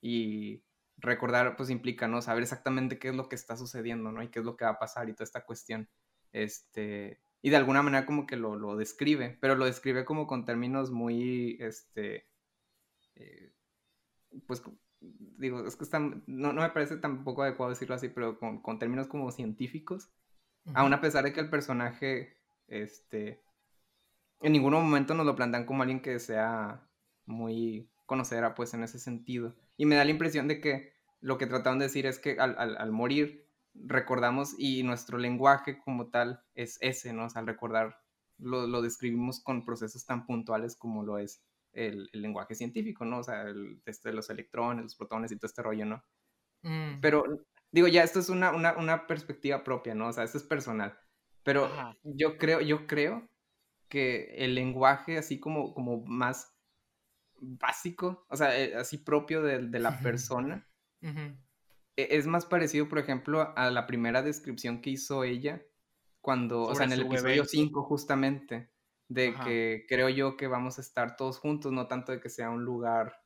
Y 0.00 0.64
recordar, 0.98 1.56
pues 1.56 1.70
implica, 1.70 2.08
¿no? 2.08 2.22
Saber 2.22 2.42
exactamente 2.42 2.98
qué 2.98 3.08
es 3.08 3.14
lo 3.14 3.28
que 3.28 3.36
está 3.36 3.56
sucediendo, 3.56 4.12
¿no? 4.12 4.22
Y 4.22 4.28
qué 4.28 4.40
es 4.40 4.44
lo 4.44 4.56
que 4.56 4.64
va 4.64 4.72
a 4.72 4.78
pasar 4.78 5.08
y 5.08 5.14
toda 5.14 5.24
esta 5.24 5.44
cuestión. 5.44 5.88
Este, 6.32 7.20
y 7.42 7.50
de 7.50 7.56
alguna 7.56 7.82
manera 7.82 8.06
como 8.06 8.26
que 8.26 8.36
lo, 8.36 8.56
lo 8.56 8.76
describe, 8.76 9.38
pero 9.40 9.54
lo 9.54 9.66
describe 9.66 10.04
como 10.04 10.26
con 10.26 10.44
términos 10.44 10.90
muy, 10.90 11.56
este, 11.60 12.26
eh, 13.16 13.52
pues 14.46 14.62
digo, 15.00 15.66
es 15.66 15.76
que 15.76 15.84
están, 15.84 16.22
no, 16.26 16.52
no, 16.52 16.62
me 16.62 16.70
parece 16.70 16.96
tampoco 16.96 17.42
adecuado 17.42 17.70
decirlo 17.70 17.94
así, 17.94 18.08
pero 18.08 18.38
con, 18.38 18.60
con 18.62 18.78
términos 18.78 19.06
como 19.06 19.30
científicos, 19.30 20.10
aún 20.74 20.92
a 20.94 21.00
pesar 21.00 21.24
de 21.24 21.32
que 21.32 21.40
el 21.40 21.50
personaje, 21.50 22.36
este, 22.68 23.42
en 24.40 24.52
ningún 24.52 24.72
momento 24.72 25.14
nos 25.14 25.26
lo 25.26 25.36
plantean 25.36 25.66
como 25.66 25.82
alguien 25.82 26.00
que 26.00 26.18
sea 26.18 26.88
muy 27.26 27.90
conocedora, 28.06 28.54
pues, 28.54 28.74
en 28.74 28.82
ese 28.82 28.98
sentido. 28.98 29.54
Y 29.76 29.86
me 29.86 29.96
da 29.96 30.04
la 30.04 30.10
impresión 30.10 30.48
de 30.48 30.60
que 30.60 30.92
lo 31.20 31.38
que 31.38 31.46
trataron 31.46 31.78
de 31.78 31.86
decir 31.86 32.06
es 32.06 32.18
que 32.18 32.38
al, 32.38 32.54
al, 32.58 32.76
al 32.76 32.92
morir 32.92 33.46
recordamos 33.74 34.54
y 34.58 34.82
nuestro 34.82 35.18
lenguaje 35.18 35.78
como 35.78 36.08
tal 36.08 36.42
es 36.54 36.78
ese, 36.80 37.12
¿no? 37.12 37.26
O 37.26 37.30
sea, 37.30 37.40
al 37.40 37.46
recordar 37.46 38.00
lo, 38.38 38.66
lo 38.66 38.82
describimos 38.82 39.40
con 39.40 39.64
procesos 39.64 40.04
tan 40.06 40.26
puntuales 40.26 40.76
como 40.76 41.02
lo 41.02 41.18
es 41.18 41.42
el, 41.74 42.08
lenguaje 42.12 42.54
científico, 42.54 43.04
¿no? 43.04 43.18
O 43.18 43.22
sea, 43.22 43.42
el, 43.42 43.80
este, 43.86 44.12
los 44.12 44.30
electrones, 44.30 44.84
los 44.84 44.96
protones 44.96 45.32
y 45.32 45.36
todo 45.36 45.46
este 45.46 45.62
rollo, 45.62 45.86
¿no? 45.86 46.04
Mm. 46.62 47.00
Pero, 47.00 47.24
digo, 47.70 47.88
ya 47.88 48.02
esto 48.02 48.20
es 48.20 48.28
una, 48.28 48.52
una, 48.52 48.76
una, 48.76 49.06
perspectiva 49.06 49.62
propia, 49.64 49.94
¿no? 49.94 50.08
O 50.08 50.12
sea, 50.12 50.24
esto 50.24 50.38
es 50.38 50.44
personal. 50.44 50.98
Pero 51.42 51.70
yo 52.02 52.38
creo, 52.38 52.60
yo 52.60 52.86
creo 52.86 53.28
que 53.88 54.34
el 54.38 54.54
lenguaje 54.54 55.18
así 55.18 55.38
como, 55.38 55.74
como 55.74 56.04
más 56.06 56.54
básico, 57.38 58.26
o 58.28 58.36
sea, 58.36 58.58
eh, 58.58 58.74
así 58.74 58.98
propio 58.98 59.42
de, 59.42 59.68
de 59.68 59.78
la 59.78 60.00
persona, 60.00 60.66
e, 61.02 61.28
es 61.96 62.26
más 62.26 62.46
parecido, 62.46 62.88
por 62.88 62.98
ejemplo, 62.98 63.52
a 63.56 63.70
la 63.70 63.86
primera 63.86 64.22
descripción 64.22 64.80
que 64.80 64.90
hizo 64.90 65.24
ella 65.24 65.62
cuando, 66.20 66.62
o 66.62 66.74
sea, 66.74 66.86
en 66.86 66.92
el 66.92 67.02
episodio 67.02 67.44
5 67.44 67.82
justamente, 67.82 68.70
de 69.08 69.34
que 69.44 69.86
creo 69.88 70.08
yo 70.08 70.36
que 70.36 70.46
vamos 70.46 70.78
a 70.78 70.80
estar 70.80 71.16
todos 71.16 71.38
juntos, 71.38 71.72
no 71.72 71.86
tanto 71.86 72.12
de 72.12 72.20
que 72.20 72.30
sea 72.30 72.50
un 72.50 72.64
lugar 72.64 73.20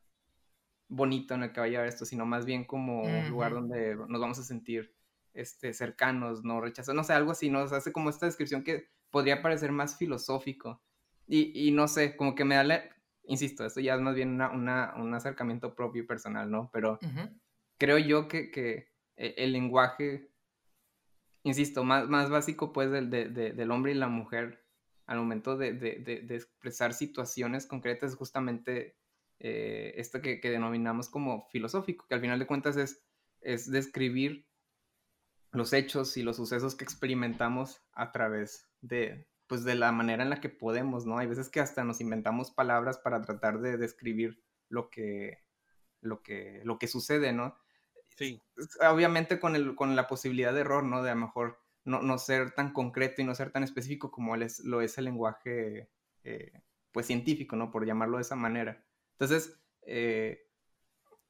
bonito 0.88 1.34
en 1.34 1.44
el 1.44 1.52
que 1.52 1.60
vaya 1.60 1.78
a 1.78 1.80
haber 1.82 1.92
esto, 1.92 2.05
sino 2.05 2.26
más 2.26 2.44
bien 2.44 2.64
como 2.64 3.02
un 3.02 3.28
lugar 3.28 3.52
donde 3.52 3.94
nos 3.94 4.20
vamos 4.20 4.38
a 4.38 4.42
sentir 4.42 4.94
este, 5.34 5.72
cercanos, 5.72 6.42
no 6.44 6.60
rechazados, 6.60 6.96
no 6.96 7.05
sé, 7.05 7.12
algo 7.12 7.30
así, 7.30 7.50
¿no? 7.50 7.60
hace 7.60 7.92
como 7.92 8.10
esta 8.10 8.26
descripción 8.26 8.64
que 8.64 8.88
podría 9.10 9.42
parecer 9.42 9.70
más 9.72 9.96
filosófico. 9.96 10.82
Y, 11.30 11.72
no 11.72 11.88
sé, 11.88 12.16
como 12.16 12.34
que 12.34 12.46
me 12.46 12.55
da 12.55 12.64
la, 12.64 12.82
insisto, 13.24 13.66
esto 13.66 13.80
ya 13.80 13.94
es 13.94 14.00
más 14.00 14.14
bien 14.14 14.40
una, 14.40 14.94
un 14.96 15.14
acercamiento 15.14 15.74
propio 15.74 16.02
y 16.02 16.06
personal, 16.06 16.50
¿no? 16.50 16.70
Pero 16.72 16.98
creo 17.76 17.98
yo 17.98 18.28
que, 18.28 18.50
que, 18.50 18.88
e, 19.14 19.34
el 19.36 19.52
lenguaje, 19.52 20.30
insisto, 21.42 21.84
más, 21.84 22.09
más 22.09 22.30
básico 22.30 22.72
pues 22.72 22.90
del, 22.90 23.10
del 23.10 23.70
hombre 23.70 23.92
y 23.92 23.96
la 23.96 24.09
mujer 24.09 24.64
al 25.09 25.18
momento 25.18 25.56
de, 25.56 25.70
expresar 26.28 26.93
situaciones 26.93 27.66
concretas, 27.66 28.14
justamente 28.14 28.94
eh, 29.39 29.94
esto 29.97 30.20
que, 30.20 30.39
denominamos 30.39 31.09
como 31.09 31.48
filosófico, 31.48 32.06
que 32.06 32.14
al 32.14 32.20
final 32.20 32.39
de 32.39 32.47
cuentas 32.47 32.76
es, 32.76 33.02
es 33.40 33.70
describir 33.70 34.47
los 35.51 35.72
hechos 35.72 36.18
y 36.18 36.22
los 36.22 36.36
sucesos 36.36 36.74
que 36.74 36.85
experimentamos 36.85 37.80
a 37.93 38.12
través 38.12 38.68
de, 38.82 39.26
pues, 39.47 39.64
de 39.64 39.76
la 39.76 39.93
manera 39.93 40.22
en 40.22 40.28
la 40.28 40.43
que 40.43 40.51
podemos, 40.51 41.06
¿no? 41.06 41.16
Hay 41.16 41.26
veces 41.26 41.48
que 41.48 41.60
hasta 41.60 41.85
nos 41.85 42.02
inventamos 42.02 42.51
palabras 42.51 42.98
para 42.98 43.22
tratar 43.22 43.60
de 43.60 43.78
describir 43.78 44.44
lo 44.68 44.90
que, 44.90 45.39
lo 46.02 46.22
que, 46.22 46.60
lo 46.64 46.78
que 46.78 46.86
sucede, 46.86 47.32
¿no? 47.32 47.59
Sí. 48.10 48.43
Obviamente 48.86 49.40
con, 49.40 49.56
el, 49.56 49.74
con 49.74 49.97
la 49.97 50.06
posibilidad 50.06 50.52
de 50.52 50.60
error, 50.60 50.85
¿no? 50.85 51.02
De 51.02 51.10
a 51.10 51.14
lo 51.14 51.22
mejor 51.22 51.62
no, 51.89 52.19
ser 52.19 52.52
tan 52.52 52.73
concreto 52.73 53.23
y 53.23 53.24
no 53.24 53.35
ser 53.35 53.51
tan 53.51 53.62
específico 53.62 54.10
como 54.10 54.36
es, 54.36 54.60
lo 54.60 54.81
es 54.81 54.98
el 54.98 55.06
lenguaje, 55.06 55.90
eh, 56.24 56.52
pues 56.93 57.06
científico, 57.06 57.56
¿no? 57.56 57.70
Por 57.70 57.86
llamarlo 57.86 58.19
de 58.19 58.23
esa 58.23 58.36
manera. 58.36 58.85
Entonces, 59.12 59.59
eh, 59.82 60.47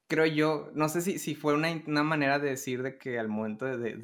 creo 0.08 0.26
yo, 0.26 0.70
no 0.74 0.88
sé 0.88 1.02
si, 1.02 1.18
si 1.18 1.34
fue 1.34 1.54
una, 1.54 2.02
manera 2.02 2.38
de 2.38 2.50
decir 2.50 2.82
de 2.82 2.98
que 2.98 3.18
al 3.18 3.28
momento 3.28 3.66
de, 3.66 3.96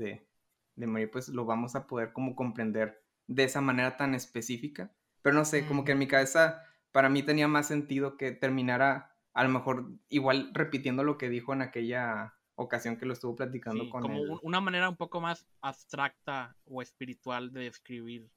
de, 0.76 0.86
morir, 0.86 1.10
pues 1.10 1.28
lo 1.28 1.44
vamos 1.44 1.74
a 1.76 1.86
poder 1.86 2.12
como 2.12 2.36
comprender 2.36 3.02
de 3.26 3.44
esa 3.44 3.60
manera 3.60 3.96
tan 3.96 4.14
específica, 4.14 4.92
pero 5.22 5.34
no 5.34 5.44
sé, 5.44 5.66
como 5.66 5.84
que 5.84 5.92
en 5.92 5.98
mi 5.98 6.08
cabeza, 6.08 6.62
para 6.92 7.08
mí 7.08 7.22
tenía 7.22 7.48
más 7.48 7.68
sentido 7.68 8.16
que 8.16 8.32
terminara 8.32 9.14
a 9.32 9.42
lo 9.42 9.50
mejor 9.50 9.90
igual 10.08 10.50
repitiendo 10.54 11.02
lo 11.02 11.18
que 11.18 11.28
dijo 11.28 11.52
en 11.52 11.62
aquella 11.62 12.33
ocasión 12.56 12.96
que 12.96 13.06
lo 13.06 13.12
estuvo 13.12 13.34
platicando 13.34 13.88
con 13.90 14.02
como 14.02 14.38
una 14.42 14.60
manera 14.60 14.88
un 14.88 14.96
poco 14.96 15.20
más 15.20 15.46
abstracta 15.60 16.56
o 16.66 16.82
espiritual 16.82 17.52
de 17.52 17.66
escribir. 17.66 18.30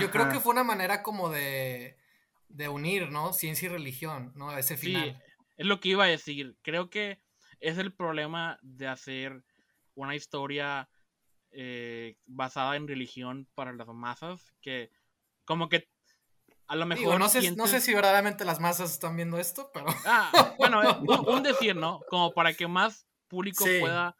Yo 0.00 0.10
creo 0.10 0.28
que 0.28 0.40
fue 0.40 0.52
una 0.52 0.64
manera 0.64 1.02
como 1.02 1.28
de, 1.28 1.96
de 2.48 2.68
unir, 2.68 3.10
¿no? 3.10 3.32
Ciencia 3.32 3.66
y 3.66 3.68
religión, 3.70 4.32
¿no? 4.34 4.56
Ese 4.56 4.76
final. 4.76 5.10
Sí, 5.10 5.32
es 5.56 5.66
lo 5.66 5.80
que 5.80 5.90
iba 5.90 6.04
a 6.04 6.08
decir. 6.08 6.56
Creo 6.62 6.90
que 6.90 7.20
es 7.60 7.78
el 7.78 7.92
problema 7.92 8.58
de 8.62 8.88
hacer 8.88 9.44
una 9.94 10.14
historia 10.14 10.88
eh, 11.50 12.16
basada 12.26 12.76
en 12.76 12.88
religión 12.88 13.48
para 13.54 13.72
las 13.72 13.88
masas, 13.88 14.52
que 14.60 14.90
como 15.44 15.68
que 15.68 15.88
a 16.68 16.74
lo 16.74 16.84
mejor... 16.84 17.18
no, 17.18 17.28
sé, 17.28 17.52
no 17.52 17.66
sé 17.68 17.80
si 17.80 17.94
verdaderamente 17.94 18.44
las 18.44 18.60
masas 18.60 18.92
están 18.92 19.14
viendo 19.14 19.38
esto, 19.38 19.70
pero... 19.72 19.86
Ah, 20.04 20.54
bueno, 20.58 20.80
un 21.28 21.42
decir, 21.42 21.76
¿no? 21.76 22.00
Como 22.08 22.32
para 22.32 22.52
que 22.52 22.66
más 22.66 23.06
público 23.28 23.64
pueda 23.80 24.16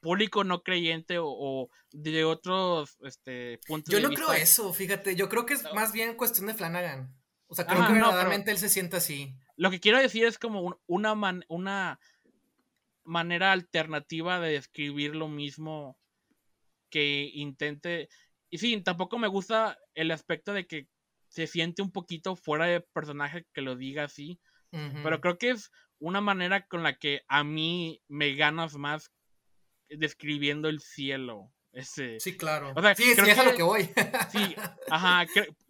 público 0.00 0.44
no 0.44 0.62
creyente 0.62 1.16
o, 1.18 1.68
de 1.92 2.24
otros 2.24 2.96
este, 3.02 3.60
puntos 3.66 3.92
yo 3.92 4.00
no 4.00 4.14
creo 4.14 4.32
eso, 4.32 4.72
fíjate, 4.72 5.16
yo 5.16 5.28
creo 5.28 5.46
que 5.46 5.54
es 5.54 5.64
más 5.74 5.92
bien 5.92 6.16
cuestión 6.16 6.46
de 6.46 6.54
Flanagan. 6.54 7.14
O 7.46 7.54
sea, 7.54 7.66
creo 7.66 7.84
que 7.84 7.94
verdaderamente 7.94 8.52
él 8.52 8.58
se 8.58 8.68
siente 8.68 8.96
así. 8.96 9.34
Lo 9.56 9.72
que 9.72 9.80
quiero 9.80 9.98
decir 9.98 10.24
es 10.24 10.38
como 10.38 10.80
una, 10.86 11.14
una 11.48 11.98
manera 13.02 13.50
alternativa 13.50 14.38
de 14.38 14.52
describir 14.52 15.16
lo 15.16 15.26
mismo 15.26 15.98
que 16.90 17.28
intente. 17.34 18.08
Y 18.50 18.58
sí, 18.58 18.80
tampoco 18.82 19.18
me 19.18 19.26
gusta 19.26 19.76
el 19.94 20.12
aspecto 20.12 20.52
de 20.52 20.68
que 20.68 20.86
se 21.28 21.48
siente 21.48 21.82
un 21.82 21.90
poquito 21.90 22.36
fuera 22.36 22.66
de 22.66 22.80
personaje 22.80 23.46
que 23.52 23.62
lo 23.62 23.74
diga 23.74 24.04
así. 24.04 24.40
Pero 24.70 25.20
creo 25.20 25.36
que 25.36 25.50
es 25.50 25.72
una 26.00 26.20
manera 26.20 26.66
con 26.66 26.82
la 26.82 26.98
que 26.98 27.22
a 27.28 27.44
mí 27.44 28.02
me 28.08 28.34
ganas 28.34 28.76
más 28.76 29.12
describiendo 29.88 30.68
el 30.68 30.80
cielo. 30.80 31.52
Ese. 31.72 32.18
Sí, 32.18 32.36
claro. 32.36 32.74
sí, 32.96 33.12
es 33.12 33.38
a 33.38 33.44
lo 33.44 33.54
que 33.54 33.62
voy. 33.62 33.88
sí, 34.32 34.56
ajá. 34.90 35.24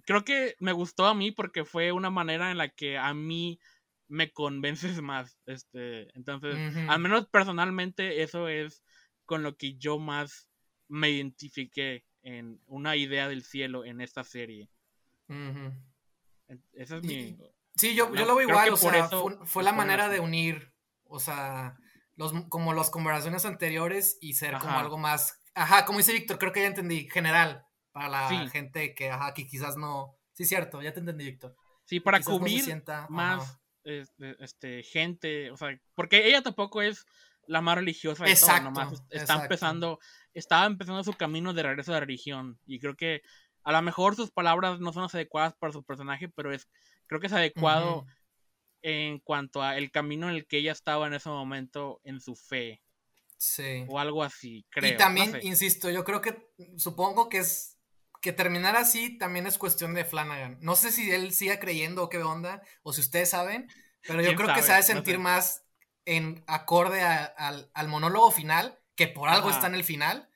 creo 0.07 0.25
que 0.25 0.55
me 0.59 0.73
gustó 0.73 1.07
a 1.07 1.15
mí 1.15 1.31
porque 1.31 1.65
fue 1.67 1.93
una 1.93 2.09
manera 2.09 2.51
en 2.51 2.57
la 2.57 2.69
que 2.71 2.97
a 2.97 3.13
mí 3.13 3.61
me 4.09 4.33
convences 4.33 5.03
más. 5.03 5.39
Este, 5.47 6.09
entonces, 6.17 6.57
al 6.89 7.01
menos 7.01 7.27
personalmente, 7.29 8.23
eso 8.23 8.49
es 8.49 8.83
con 9.27 9.43
lo 9.43 9.57
que 9.57 9.75
yo 9.77 9.99
más 9.99 10.49
me 10.89 11.11
identifiqué 11.11 12.05
en 12.23 12.61
una 12.67 12.97
idea 12.97 13.29
del 13.29 13.45
cielo 13.45 13.85
en 13.85 14.01
esta 14.01 14.25
serie. 14.25 14.71
Esa 16.73 16.97
es 16.97 17.03
mi. 17.03 17.37
Sí, 17.81 17.95
yo, 17.95 18.15
yo 18.15 18.27
lo 18.27 18.35
veo 18.35 18.47
igual, 18.47 18.69
o 18.71 18.77
sea, 18.77 19.09
fue, 19.45 19.63
la 19.63 19.73
manera 19.73 20.11
de 20.11 20.21
unir, 20.21 20.71
o 21.05 21.19
sea, 21.19 21.79
los, 22.15 22.33
como 22.51 22.75
las 22.75 22.91
conversaciones 22.91 23.47
anteriores 23.47 24.19
y 24.21 24.35
ser 24.35 24.59
como 24.59 24.79
algo 24.79 24.99
más, 24.99 25.43
ajá, 25.55 25.87
como 25.87 25.99
dice 25.99 26.13
Víctor, 26.13 26.39
creo 26.39 26.53
que 26.53 26.61
ya 26.61 26.67
entendí, 26.67 27.09
general, 27.11 27.65
para 27.93 28.09
la 28.11 28.49
gente 28.51 28.95
que, 28.95 29.11
ajá, 29.11 29.33
que 29.33 29.47
quizás 29.47 29.79
no, 29.79 30.19
sí, 30.35 30.45
cierto, 30.45 30.83
ya 30.83 30.93
te 30.93 31.01
entendí, 31.01 31.25
Víctor. 31.25 31.57
Sí, 31.87 32.01
para 32.01 32.21
cubrir 32.21 32.63
más 33.09 33.59
este, 33.83 34.37
este, 34.45 34.83
gente, 34.83 35.51
o 35.51 35.57
sea, 35.57 35.81
porque 35.95 36.29
ella 36.29 36.43
tampoco 36.43 36.83
es 36.83 37.07
la 37.47 37.63
más 37.63 37.77
religiosa 37.77 38.25
de 38.25 38.31
exacto, 38.31 38.65
nomás 38.65 39.03
está 39.09 39.43
empezando, 39.43 39.99
estaba 40.35 40.67
empezando 40.67 41.03
su 41.03 41.15
camino 41.15 41.55
de 41.55 41.63
regreso 41.63 41.93
a 41.93 41.95
la 41.95 42.01
religión, 42.01 42.59
y 42.67 42.79
creo 42.79 42.95
que 42.95 43.23
a 43.65 43.73
lo 43.73 43.81
mejor 43.81 44.17
sus 44.17 44.31
palabras 44.31 44.81
no 44.81 44.93
son 44.93 45.05
las 45.05 45.15
adecuadas 45.15 45.55
para 45.55 45.73
su 45.73 45.83
personaje, 45.83 46.29
pero 46.29 46.53
es 46.53 46.69
creo 47.11 47.21
que 47.21 47.27
es 47.27 47.33
adecuado 47.33 48.07
en 48.83 49.19
cuanto 49.19 49.65
a 49.65 49.77
el 49.77 49.91
camino 49.91 50.31
en 50.31 50.37
el 50.37 50.47
que 50.47 50.59
ella 50.59 50.71
estaba 50.71 51.09
en 51.09 51.15
ese 51.15 51.29
momento 51.29 52.01
en 52.05 52.21
su 52.21 52.37
fe. 52.37 52.81
Sí. 53.37 53.85
O 53.89 53.99
algo 53.99 54.23
así, 54.23 54.65
creo. 54.71 54.95
Y 54.95 54.97
también, 54.97 55.37
insisto, 55.43 55.91
yo 55.91 56.05
creo 56.05 56.21
que 56.21 56.39
supongo 56.77 57.29
que 57.29 57.39
es 57.39 57.79
que 58.23 58.33
terminar 58.33 58.77
así 58.77 59.19
también 59.19 59.49
es 59.49 59.59
cuestión 59.59 59.93
de 59.93 60.05
Flanagan. 60.05 60.59
No 60.61 60.77
sé 60.77 60.93
si 60.93 61.11
él 61.11 61.33
siga 61.33 61.59
creyendo 61.59 62.05
o 62.05 62.09
qué 62.09 62.19
onda, 62.19 62.63
o 62.85 62.93
si 62.93 63.01
ustedes 63.01 63.31
saben, 63.31 63.69
pero 64.07 64.23
yo 64.23 64.37
creo 64.37 64.55
que 64.55 64.63
se 64.63 64.73
ha 64.73 64.77
de 64.77 64.85
sentir 64.85 65.19
más 65.19 65.65
en 66.05 66.45
acorde 66.47 67.03
al, 67.03 67.89
monólogo 67.89 68.31
final, 68.31 68.79
que 68.95 69.09
por 69.09 69.29
algo 69.29 69.51
está 69.51 69.67
en 69.67 69.75
el 69.75 69.83
final, 69.83 70.29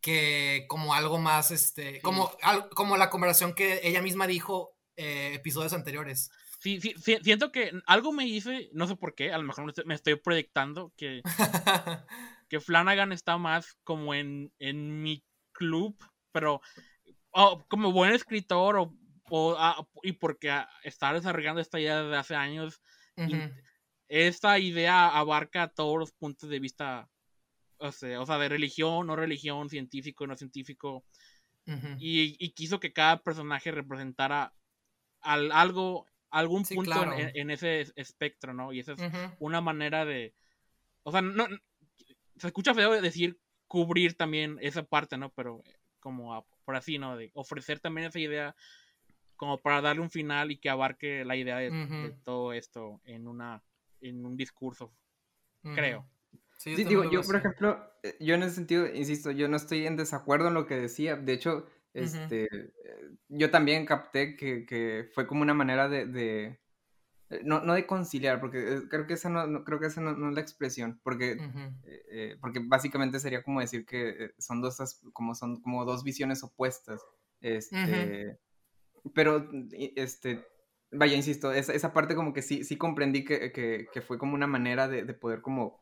que 0.00 0.64
como 0.68 0.94
algo 0.94 1.18
más, 1.18 1.50
este, 1.50 2.00
como, 2.00 2.32
como 2.74 2.96
la 2.96 3.10
conversación 3.10 3.52
que 3.52 3.80
ella 3.82 4.00
misma 4.00 4.26
dijo 4.26 4.73
eh, 4.96 5.34
episodios 5.34 5.72
anteriores. 5.72 6.30
Sí, 6.60 6.80
sí, 6.80 6.94
siento 7.22 7.52
que 7.52 7.72
algo 7.86 8.12
me 8.12 8.24
dice, 8.24 8.70
no 8.72 8.86
sé 8.86 8.96
por 8.96 9.14
qué, 9.14 9.32
a 9.32 9.38
lo 9.38 9.44
mejor 9.44 9.72
me 9.86 9.94
estoy 9.94 10.14
proyectando, 10.16 10.92
que, 10.96 11.22
que 12.48 12.60
Flanagan 12.60 13.12
está 13.12 13.36
más 13.36 13.76
como 13.84 14.14
en, 14.14 14.52
en 14.58 15.02
mi 15.02 15.22
club, 15.52 15.96
pero 16.32 16.60
oh, 17.32 17.64
como 17.68 17.92
buen 17.92 18.12
escritor 18.12 18.90
o, 19.30 19.56
ah, 19.58 19.86
y 20.02 20.12
porque 20.12 20.64
está 20.82 21.12
desarrollando 21.12 21.60
esta 21.60 21.80
idea 21.80 22.02
desde 22.02 22.16
hace 22.16 22.34
años, 22.34 22.80
esta 24.08 24.58
idea 24.58 25.08
abarca 25.08 25.68
todos 25.68 25.98
los 25.98 26.12
puntos 26.12 26.48
de 26.48 26.60
vista, 26.60 27.08
o 27.78 27.92
sea, 27.92 28.20
o 28.20 28.26
sea 28.26 28.38
de 28.38 28.48
religión, 28.48 29.06
no 29.06 29.16
religión, 29.16 29.68
científico, 29.68 30.26
no 30.26 30.36
científico, 30.36 31.04
y, 31.98 32.50
quiso 32.50 32.80
que 32.80 32.92
cada 32.92 33.22
personaje 33.22 33.70
representara 33.70 34.54
al, 35.24 35.50
algo, 35.52 36.06
algún 36.30 36.64
punto 36.64 37.12
en, 37.16 37.50
ese 37.50 37.86
espectro, 37.96 38.54
¿no? 38.54 38.72
Y 38.72 38.80
esa 38.80 38.92
es 38.92 39.00
una 39.38 39.60
manera 39.60 40.04
de, 40.04 40.34
o 41.02 41.10
sea, 41.10 41.22
no, 41.22 41.46
se 42.36 42.46
escucha 42.46 42.74
feo 42.74 43.00
decir 43.00 43.38
cubrir 43.66 44.16
también 44.16 44.58
esa 44.60 44.82
parte, 44.84 45.16
¿no? 45.16 45.30
Pero 45.30 45.62
como 46.00 46.46
por 46.64 46.76
así, 46.76 46.98
¿no? 46.98 47.16
De 47.16 47.30
ofrecer 47.34 47.80
también 47.80 48.06
esa 48.06 48.20
idea 48.20 48.54
como 49.36 49.58
para 49.60 49.80
darle 49.80 50.02
un 50.02 50.10
final 50.10 50.50
y 50.50 50.58
que 50.58 50.70
abarque 50.70 51.24
la 51.24 51.36
idea 51.36 51.56
de, 51.56 52.14
todo 52.22 52.52
esto 52.52 53.00
en 53.04 53.26
una 53.26 53.62
en 54.00 54.24
un 54.24 54.36
discurso, 54.36 54.92
creo. 55.62 56.06
Sí, 56.58 56.74
digo, 56.76 57.10
yo 57.10 57.22
por 57.22 57.36
ejemplo, 57.36 57.90
eh, 58.02 58.16
yo 58.20 58.34
en 58.34 58.42
ese 58.42 58.54
sentido, 58.54 58.86
insisto, 58.86 59.30
yo 59.30 59.48
no 59.48 59.56
estoy 59.56 59.86
en 59.86 59.96
desacuerdo 59.96 60.48
en 60.48 60.54
lo 60.54 60.66
que 60.66 60.76
decía, 60.76 61.16
de 61.16 61.32
hecho, 61.32 61.66
este, 61.94 62.44
eh, 62.44 62.70
yo 63.28 63.50
también 63.50 63.86
capté 63.86 64.36
que, 64.36 64.66
que, 64.66 65.08
fue 65.14 65.26
como 65.26 65.42
una 65.42 65.54
manera 65.54 65.88
de, 65.88 66.06
de 66.06 66.60
eh, 67.30 67.40
no, 67.44 67.60
no, 67.60 67.74
de 67.74 67.86
conciliar, 67.86 68.40
porque 68.40 68.82
creo 68.90 69.06
que 69.06 69.14
esa 69.14 69.30
no, 69.30 69.64
creo 69.64 69.80
que 69.80 69.86
esa 69.86 70.00
no, 70.00 70.28
es 70.28 70.34
la 70.34 70.40
expresión, 70.40 71.00
porque, 71.02 71.38
porque 72.40 72.60
básicamente 72.64 73.20
sería 73.20 73.42
como 73.42 73.60
decir 73.60 73.86
que 73.86 74.32
son 74.38 74.60
dos, 74.60 75.00
como 75.12 75.34
son 75.34 75.62
como 75.62 75.84
dos 75.84 76.04
visiones 76.04 76.42
opuestas, 76.42 77.00
este, 77.40 78.38
pero, 79.12 79.48
este, 79.96 80.46
vaya, 80.90 81.14
insisto, 81.14 81.52
esa, 81.52 81.74
esa, 81.74 81.92
parte 81.92 82.14
como 82.14 82.32
que 82.32 82.42
sí, 82.42 82.64
sí 82.64 82.78
comprendí 82.78 83.24
que, 83.24 83.52
que, 83.52 83.86
que 83.92 84.00
fue 84.00 84.18
como 84.18 84.34
una 84.34 84.46
manera 84.46 84.88
de, 84.88 85.04
de, 85.04 85.14
poder 85.14 85.42
como 85.42 85.80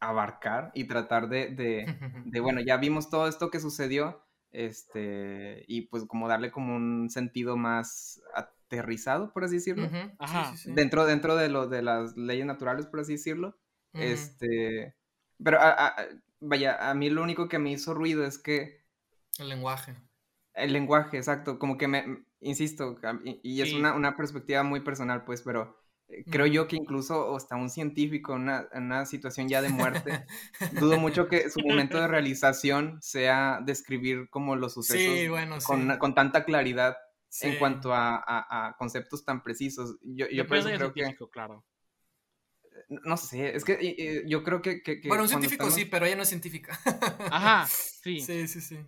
abarcar 0.00 0.72
y 0.74 0.84
tratar 0.84 1.28
de, 1.28 1.48
de, 1.48 1.86
de, 2.24 2.40
bueno, 2.40 2.60
ya 2.60 2.76
vimos 2.76 3.08
todo 3.08 3.28
esto 3.28 3.50
que 3.50 3.60
sucedió, 3.60 4.24
este, 4.54 5.64
y 5.66 5.82
pues 5.82 6.04
como 6.06 6.28
darle 6.28 6.50
como 6.50 6.76
un 6.76 7.10
sentido 7.10 7.56
más 7.56 8.22
aterrizado, 8.34 9.32
por 9.32 9.44
así 9.44 9.56
decirlo, 9.56 9.90
Ajá. 10.18 10.54
dentro, 10.66 11.04
dentro 11.06 11.36
de, 11.36 11.48
lo, 11.48 11.68
de 11.68 11.82
las 11.82 12.16
leyes 12.16 12.46
naturales, 12.46 12.86
por 12.86 13.00
así 13.00 13.12
decirlo, 13.12 13.58
este, 13.92 14.96
pero 15.42 15.58
vaya, 16.40 16.90
a 16.90 16.94
mí 16.94 17.10
lo 17.10 17.22
único 17.22 17.48
que 17.48 17.58
me 17.58 17.72
hizo 17.72 17.94
ruido 17.94 18.24
es 18.24 18.38
que... 18.38 18.84
El 19.38 19.48
lenguaje. 19.48 19.96
El 20.54 20.72
lenguaje, 20.72 21.16
exacto, 21.16 21.58
como 21.58 21.76
que 21.76 21.88
me, 21.88 22.24
insisto, 22.40 22.96
y, 23.24 23.60
es 23.60 23.72
una, 23.72 23.94
una, 23.94 24.16
perspectiva 24.16 24.62
muy 24.62 24.80
personal, 24.80 25.24
pues, 25.24 25.42
pero 25.42 25.83
creo 26.30 26.46
yo 26.46 26.68
que 26.68 26.76
incluso 26.76 27.36
hasta 27.36 27.56
un 27.56 27.70
científico 27.70 28.34
en 28.34 28.42
una, 28.42 28.68
una, 28.74 29.06
situación 29.06 29.48
ya 29.48 29.62
de 29.62 29.68
muerte, 29.68 30.26
dudo 30.80 30.98
mucho 30.98 31.28
que 31.28 31.50
su 31.50 31.60
momento 31.60 32.00
de 32.00 32.08
realización 32.08 32.98
sea 33.00 33.60
describir 33.64 34.28
como 34.30 34.56
los 34.56 34.74
sucesos 34.74 35.64
con, 35.64 35.98
con, 35.98 36.14
tanta 36.14 36.44
claridad 36.44 36.96
en 37.40 37.58
cuanto 37.58 37.92
a, 37.92 38.22
a, 38.26 38.76
conceptos 38.76 39.24
tan 39.24 39.42
precisos. 39.42 39.96
Yo, 40.02 40.28
yo 40.28 40.46
por 40.46 40.62
creo 40.62 40.92
que... 40.92 41.16
Claro. 41.32 41.64
No 42.88 43.16
sé, 43.16 43.56
es 43.56 43.64
que 43.64 44.24
yo 44.26 44.42
creo 44.42 44.60
que... 44.60 44.82
bueno, 45.06 45.24
un 45.24 45.28
científico 45.28 45.70
sí, 45.70 45.84
pero 45.84 46.06
ella 46.06 46.16
no 46.16 46.22
es 46.22 46.28
científica. 46.28 46.78
Ajá, 47.30 47.66
sí. 47.68 48.20
Sí, 48.20 48.46
sí, 48.46 48.60
sí. 48.60 48.78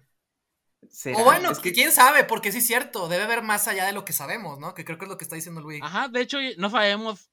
O 1.16 1.24
bueno, 1.24 1.50
quién 1.62 1.92
sabe, 1.92 2.24
porque 2.24 2.52
sí 2.52 2.58
es 2.58 2.66
cierto, 2.66 3.08
debe 3.08 3.24
haber 3.24 3.42
más 3.42 3.66
allá 3.68 3.86
de 3.86 3.92
lo 3.92 4.04
que 4.04 4.12
sabemos, 4.12 4.58
¿no? 4.58 4.74
Que 4.74 4.84
creo 4.84 4.98
que 4.98 5.04
es 5.04 5.08
lo 5.08 5.18
que 5.18 5.24
está 5.24 5.36
diciendo 5.36 5.60
Luis. 5.60 5.82
Ajá, 5.82 6.08
de 6.08 6.20
hecho, 6.20 6.38
no 6.58 6.70
sabemos, 6.70 7.30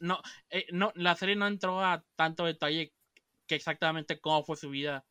no, 0.00 0.20
eh, 0.50 0.66
no, 0.72 0.92
la 0.94 1.16
serie 1.16 1.36
no 1.36 1.46
entró 1.46 1.84
a 1.84 2.04
tanto 2.16 2.44
detalle 2.44 2.92
que 3.46 3.54
exactamente 3.54 4.20
cómo 4.20 4.44
fue 4.44 4.56
su 4.56 4.70
vida 4.70 5.04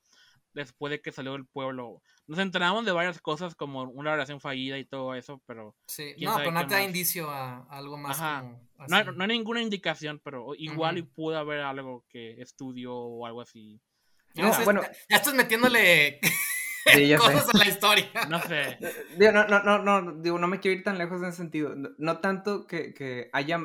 después 0.53 0.91
de 0.91 1.01
que 1.01 1.11
salió 1.11 1.33
del 1.33 1.45
pueblo. 1.45 2.01
Nos 2.27 2.39
enteramos 2.39 2.85
de 2.85 2.91
varias 2.91 3.19
cosas 3.21 3.55
como 3.55 3.83
una 3.83 4.11
relación 4.11 4.39
fallida 4.39 4.77
y 4.77 4.85
todo 4.85 5.15
eso, 5.15 5.41
pero... 5.45 5.75
Sí, 5.87 6.13
no, 6.19 6.35
pero 6.37 6.51
no 6.51 6.67
te 6.67 6.75
da 6.75 6.83
indicio 6.83 7.29
a, 7.29 7.65
algo 7.69 7.97
más 7.97 8.17
como 8.17 8.69
no, 8.87 9.23
hay 9.23 9.27
ninguna 9.27 9.61
indicación, 9.61 10.21
pero 10.23 10.53
igual 10.55 10.97
y 10.97 11.03
pudo 11.03 11.37
haber 11.37 11.61
algo 11.61 12.05
que 12.07 12.41
estudió 12.41 12.95
o 12.95 13.25
algo 13.25 13.41
así. 13.41 13.81
No, 14.35 14.53
bueno, 14.63 14.81
ya 15.09 15.17
estás 15.17 15.33
metiéndole 15.33 16.19
cosas 17.17 17.53
en 17.53 17.59
la 17.59 17.67
historia. 17.67 18.09
No 18.29 18.41
sé. 18.41 18.77
Digo, 19.17 19.31
no, 19.31 19.47
no, 19.47 19.63
no, 19.63 20.01
no, 20.01 20.11
digo, 20.21 20.39
no 20.39 20.47
me 20.47 20.59
quiero 20.59 20.77
ir 20.77 20.83
tan 20.83 20.97
lejos 20.97 21.21
en 21.21 21.29
ese 21.29 21.37
sentido. 21.37 21.75
No, 21.97 22.19
tanto 22.19 22.67
que, 22.67 22.93
que, 22.93 23.29
haya 23.33 23.59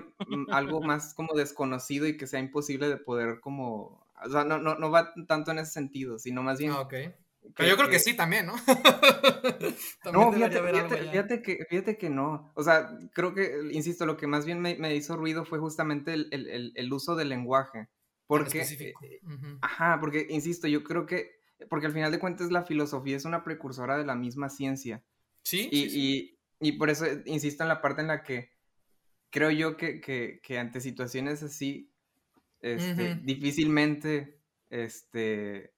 algo 0.50 0.80
más 0.80 1.14
como 1.14 1.34
desconocido 1.34 2.06
y 2.06 2.16
que 2.16 2.26
sea 2.26 2.40
imposible 2.40 2.88
de 2.88 2.96
poder 2.96 3.40
como... 3.40 4.04
O 4.24 4.30
sea, 4.30 4.44
no, 4.44 4.58
no, 4.58 4.76
no 4.76 4.90
va 4.90 5.12
tanto 5.26 5.50
en 5.50 5.58
ese 5.58 5.72
sentido, 5.72 6.18
sino 6.18 6.42
más 6.42 6.58
bien... 6.58 6.72
Ah, 6.72 6.80
ok. 6.80 6.94
Pero 7.56 7.68
yo 7.68 7.76
creo 7.76 7.90
que, 7.90 7.98
sí 7.98 8.14
también, 8.14 8.46
¿no? 8.46 8.54
no, 10.12 10.32
fíjate, 10.32 10.62
fíjate, 11.10 11.42
que, 11.42 11.66
fíjate 11.68 11.98
que 11.98 12.08
no. 12.08 12.52
O 12.54 12.62
sea, 12.62 12.90
creo 13.12 13.34
que, 13.34 13.68
insisto, 13.70 14.06
lo 14.06 14.16
que 14.16 14.26
más 14.26 14.46
bien 14.46 14.60
me, 14.60 14.76
me 14.76 14.94
hizo 14.94 15.16
ruido 15.16 15.44
fue 15.44 15.58
justamente 15.58 16.14
el, 16.14 16.28
el, 16.30 16.72
el, 16.74 16.92
uso 16.92 17.14
del 17.16 17.28
lenguaje. 17.28 17.88
Porque, 18.26 18.62
eh, 18.62 18.94
ajá, 19.60 19.98
porque, 20.00 20.26
insisto, 20.30 20.66
yo 20.68 20.82
creo 20.82 21.04
que 21.04 21.43
porque 21.68 21.86
al 21.86 21.92
final 21.92 22.12
de 22.12 22.18
cuentas 22.18 22.50
la 22.50 22.64
filosofía 22.64 23.16
es 23.16 23.24
una 23.24 23.44
precursora 23.44 23.96
de 23.96 24.04
la 24.04 24.14
misma 24.14 24.48
ciencia. 24.48 25.02
Sí. 25.42 25.68
Y, 25.70 26.38
Y, 26.60 26.72
por 26.72 26.88
eso 26.88 27.04
insisto 27.26 27.62
en 27.62 27.68
la 27.68 27.82
parte 27.82 28.00
en 28.00 28.08
la 28.08 28.22
que 28.22 28.50
creo 29.30 29.50
yo 29.50 29.76
que, 29.76 30.00
que, 30.00 30.58
ante 30.58 30.80
situaciones 30.80 31.42
así, 31.42 31.90
este, 32.60 33.16
difícilmente 33.16 34.40
este, 34.70 35.74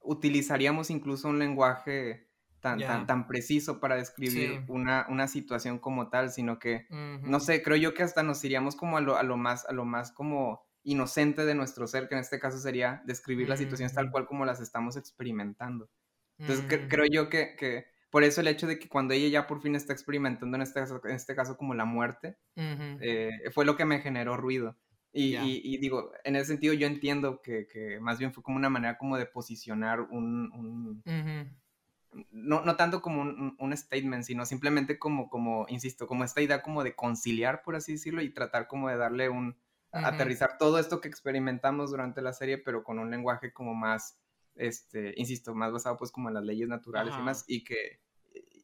utilizaríamos 0.00 0.90
incluso 0.90 1.28
un 1.28 1.38
lenguaje 1.38 2.28
tan, 2.60 2.78
tan, 2.78 3.06
tan 3.06 3.26
preciso 3.26 3.78
para 3.78 3.96
describir 3.96 4.64
una, 4.68 5.06
una, 5.10 5.28
situación 5.28 5.78
como 5.78 6.08
tal, 6.08 6.30
sino 6.30 6.58
que, 6.58 6.86
no 6.90 7.38
sé, 7.38 7.62
creo 7.62 7.76
yo 7.76 7.92
que 7.92 8.02
hasta 8.02 8.22
nos 8.22 8.42
iríamos 8.44 8.76
como 8.76 8.96
a 8.96 9.00
lo, 9.00 9.16
a 9.16 9.22
lo 9.22 9.36
más, 9.36 9.66
a 9.66 9.72
lo 9.72 9.84
más 9.84 10.12
como 10.12 10.63
inocente 10.84 11.44
de 11.44 11.54
nuestro 11.54 11.86
ser, 11.86 12.08
que 12.08 12.14
en 12.14 12.20
este 12.20 12.38
caso 12.38 12.58
sería 12.58 13.02
describir 13.06 13.48
las 13.48 13.58
situaciones 13.58 13.94
tal 13.94 14.10
cual 14.10 14.26
como 14.26 14.44
las 14.44 14.60
estamos 14.60 14.96
experimentando. 14.96 15.90
Entonces 16.38 16.64
mm. 16.64 16.88
creo 16.88 17.06
yo 17.10 17.28
que, 17.28 17.56
que, 17.56 17.86
por 18.10 18.22
eso 18.22 18.40
el 18.40 18.48
hecho 18.48 18.66
de 18.66 18.78
que 18.78 18.88
cuando 18.88 19.14
ella 19.14 19.28
ya 19.28 19.46
por 19.46 19.60
fin 19.60 19.74
está 19.74 19.92
experimentando 19.92 20.56
en 20.56 20.62
este 20.62 20.80
caso, 20.80 21.00
en 21.04 21.16
este 21.16 21.34
caso 21.34 21.56
como 21.56 21.74
la 21.74 21.84
muerte, 21.84 22.36
eh, 22.56 23.30
fue 23.52 23.64
lo 23.64 23.76
que 23.76 23.84
me 23.84 24.00
generó 24.00 24.36
ruido. 24.36 24.76
Y, 25.16 25.36
y, 25.36 25.78
digo, 25.78 26.12
en 26.24 26.34
ese 26.34 26.46
sentido 26.46 26.74
yo 26.74 26.88
entiendo 26.88 27.40
que, 27.40 27.68
que, 27.68 28.00
más 28.00 28.18
bien 28.18 28.32
fue 28.32 28.42
como 28.42 28.56
una 28.56 28.68
manera 28.68 28.98
como 28.98 29.16
de 29.16 29.26
posicionar 29.26 30.00
un... 30.00 30.50
un 30.52 31.02
no, 32.30 32.64
no, 32.64 32.76
tanto 32.76 33.00
como 33.00 33.22
un, 33.22 33.56
un, 33.58 33.76
statement, 33.76 34.24
sino 34.24 34.44
simplemente 34.44 34.98
como, 34.98 35.28
como, 35.28 35.66
insisto, 35.68 36.06
como 36.06 36.22
esta 36.22 36.40
idea 36.40 36.62
como 36.62 36.84
de 36.84 36.94
conciliar, 36.94 37.62
por 37.62 37.74
así 37.74 37.92
decirlo, 37.92 38.22
y 38.22 38.32
tratar 38.32 38.68
como 38.68 38.88
de 38.88 38.96
darle 38.96 39.28
un, 39.28 39.56
aterrizar 39.94 40.58
todo 40.58 40.78
esto 40.78 41.00
que 41.00 41.08
experimentamos 41.08 41.90
durante 41.90 42.20
la 42.20 42.32
serie, 42.32 42.58
pero 42.58 42.82
con 42.82 42.98
un 42.98 43.10
lenguaje 43.10 43.52
como 43.52 43.74
más, 43.74 44.18
este, 44.54 45.14
insisto, 45.16 45.54
más 45.54 45.72
basado 45.72 45.96
pues 45.96 46.10
como 46.10 46.28
en 46.28 46.34
las 46.34 46.44
leyes 46.44 46.68
naturales 46.68 47.14
y 47.18 47.22
más, 47.22 47.44
y 47.46 47.64
que, 47.64 48.00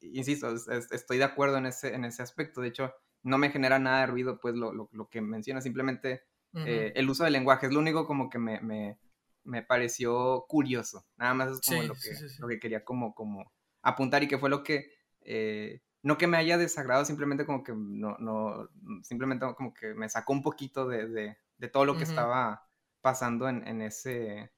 insisto, 0.03 0.55
estoy 0.91 1.19
de 1.19 1.25
acuerdo 1.25 1.59
en 1.59 1.67
ese, 1.67 1.95
en 1.95 2.05
ese 2.05 2.23
aspecto, 2.23 2.61
de 2.61 2.69
hecho, 2.69 2.93
no 3.23 3.39
me 3.39 3.51
genera 3.51 3.79
nada 3.79 4.01
de 4.01 4.07
ruido 4.07 4.41
pues 4.41 4.55
lo, 4.55 4.73
lo, 4.73 4.89
lo 4.93 5.09
que 5.09 5.21
menciona, 5.21 5.61
simplemente 5.61 6.23
eh, 6.55 6.93
el 6.97 7.09
uso 7.09 7.25
del 7.25 7.35
lenguaje. 7.35 7.67
Es 7.67 7.73
lo 7.73 7.79
único 7.79 8.07
como 8.07 8.29
que 8.29 8.39
me, 8.39 8.61
me, 8.61 8.99
me 9.45 9.63
pareció 9.63 10.47
curioso, 10.49 11.07
nada 11.17 11.35
más 11.35 11.51
es 11.51 11.61
como 11.61 11.83
lo, 11.83 11.95
que, 11.95 12.11
lo 12.39 12.49
que 12.49 12.59
quería 12.59 12.85
como, 12.85 13.15
como 13.15 13.53
apuntar 13.83 14.23
y 14.23 14.29
que 14.29 14.39
fue 14.39 14.51
lo 14.51 14.63
que... 14.63 14.93
Eh, 15.23 15.81
no 16.03 16.17
que 16.17 16.27
me 16.27 16.37
haya 16.37 16.57
desagrado, 16.57 17.05
simplemente 17.05 17.45
como 17.45 17.63
que 17.63 17.73
no, 17.73 18.17
no, 18.19 18.69
simplemente 19.03 19.47
como 19.57 19.75
que 19.75 19.95
me 19.95 20.09
sacó 20.09 20.33
un 20.33 20.43
poquito 20.43 20.89
de, 20.89 21.07
de, 21.09 21.37
de 21.59 21.69
todo 21.69 21.85
lo 21.85 21.97
que 21.97 22.05
estaba 22.05 22.67
pasando 23.01 23.49
en, 23.49 23.67
en, 23.67 23.83
ese, 23.83 24.51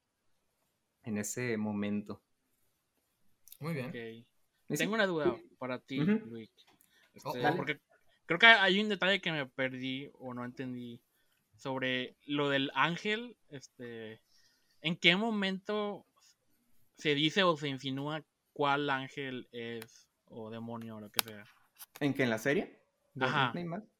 en 1.02 1.18
ese 1.18 1.56
momento. 1.56 2.22
Muy 3.58 3.74
bien. 3.74 4.26
Tengo 4.68 4.94
una 4.94 5.06
duda 5.06 5.36
para 5.58 5.78
ti, 5.78 5.98
Luis. 5.98 6.50
Oh, 7.24 7.34
este, 7.34 7.52
porque 7.52 7.80
creo 8.26 8.38
que 8.38 8.46
hay 8.46 8.80
un 8.80 8.88
detalle 8.88 9.20
que 9.20 9.32
me 9.32 9.46
perdí 9.46 10.10
o 10.14 10.32
no 10.34 10.44
entendí 10.44 11.00
sobre 11.56 12.16
lo 12.26 12.48
del 12.48 12.70
ángel. 12.74 13.36
Este, 13.50 14.22
¿En 14.80 14.96
qué 14.96 15.16
momento 15.16 16.06
se 16.96 17.14
dice 17.14 17.42
o 17.42 17.56
se 17.56 17.68
insinúa 17.68 18.24
cuál 18.52 18.88
ángel 18.90 19.48
es 19.52 20.08
o 20.32 20.50
demonio 20.50 20.96
o 20.96 21.00
lo 21.00 21.10
que 21.10 21.22
sea? 21.22 21.44
¿En 22.00 22.14
qué? 22.14 22.24
¿En 22.24 22.30
la 22.30 22.38
serie? 22.38 22.82
Ajá. 23.20 23.52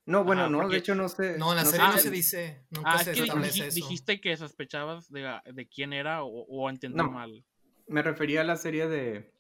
No, 0.04 0.24
bueno, 0.24 0.48
no, 0.48 0.68
de 0.68 0.78
hecho 0.78 0.94
no 0.94 1.08
sé. 1.08 1.38
No, 1.38 1.50
en 1.50 1.56
la 1.56 1.64
serie 1.64 1.86
no 1.86 1.98
se 1.98 2.10
dice. 2.10 2.66
Nunca 2.70 2.92
ah, 2.92 3.04
se 3.04 3.12
establece 3.12 3.68
eso. 3.68 3.74
Dijiste 3.74 4.20
que 4.20 4.36
sospechabas 4.36 5.10
de, 5.10 5.40
de 5.52 5.68
quién 5.68 5.92
era 5.92 6.24
o, 6.24 6.44
o 6.48 6.70
entendí 6.70 7.02
mal. 7.02 7.44
Me 7.86 8.02
refería 8.02 8.40
a 8.40 8.44
la 8.44 8.56
serie 8.56 8.88
de. 8.88 9.32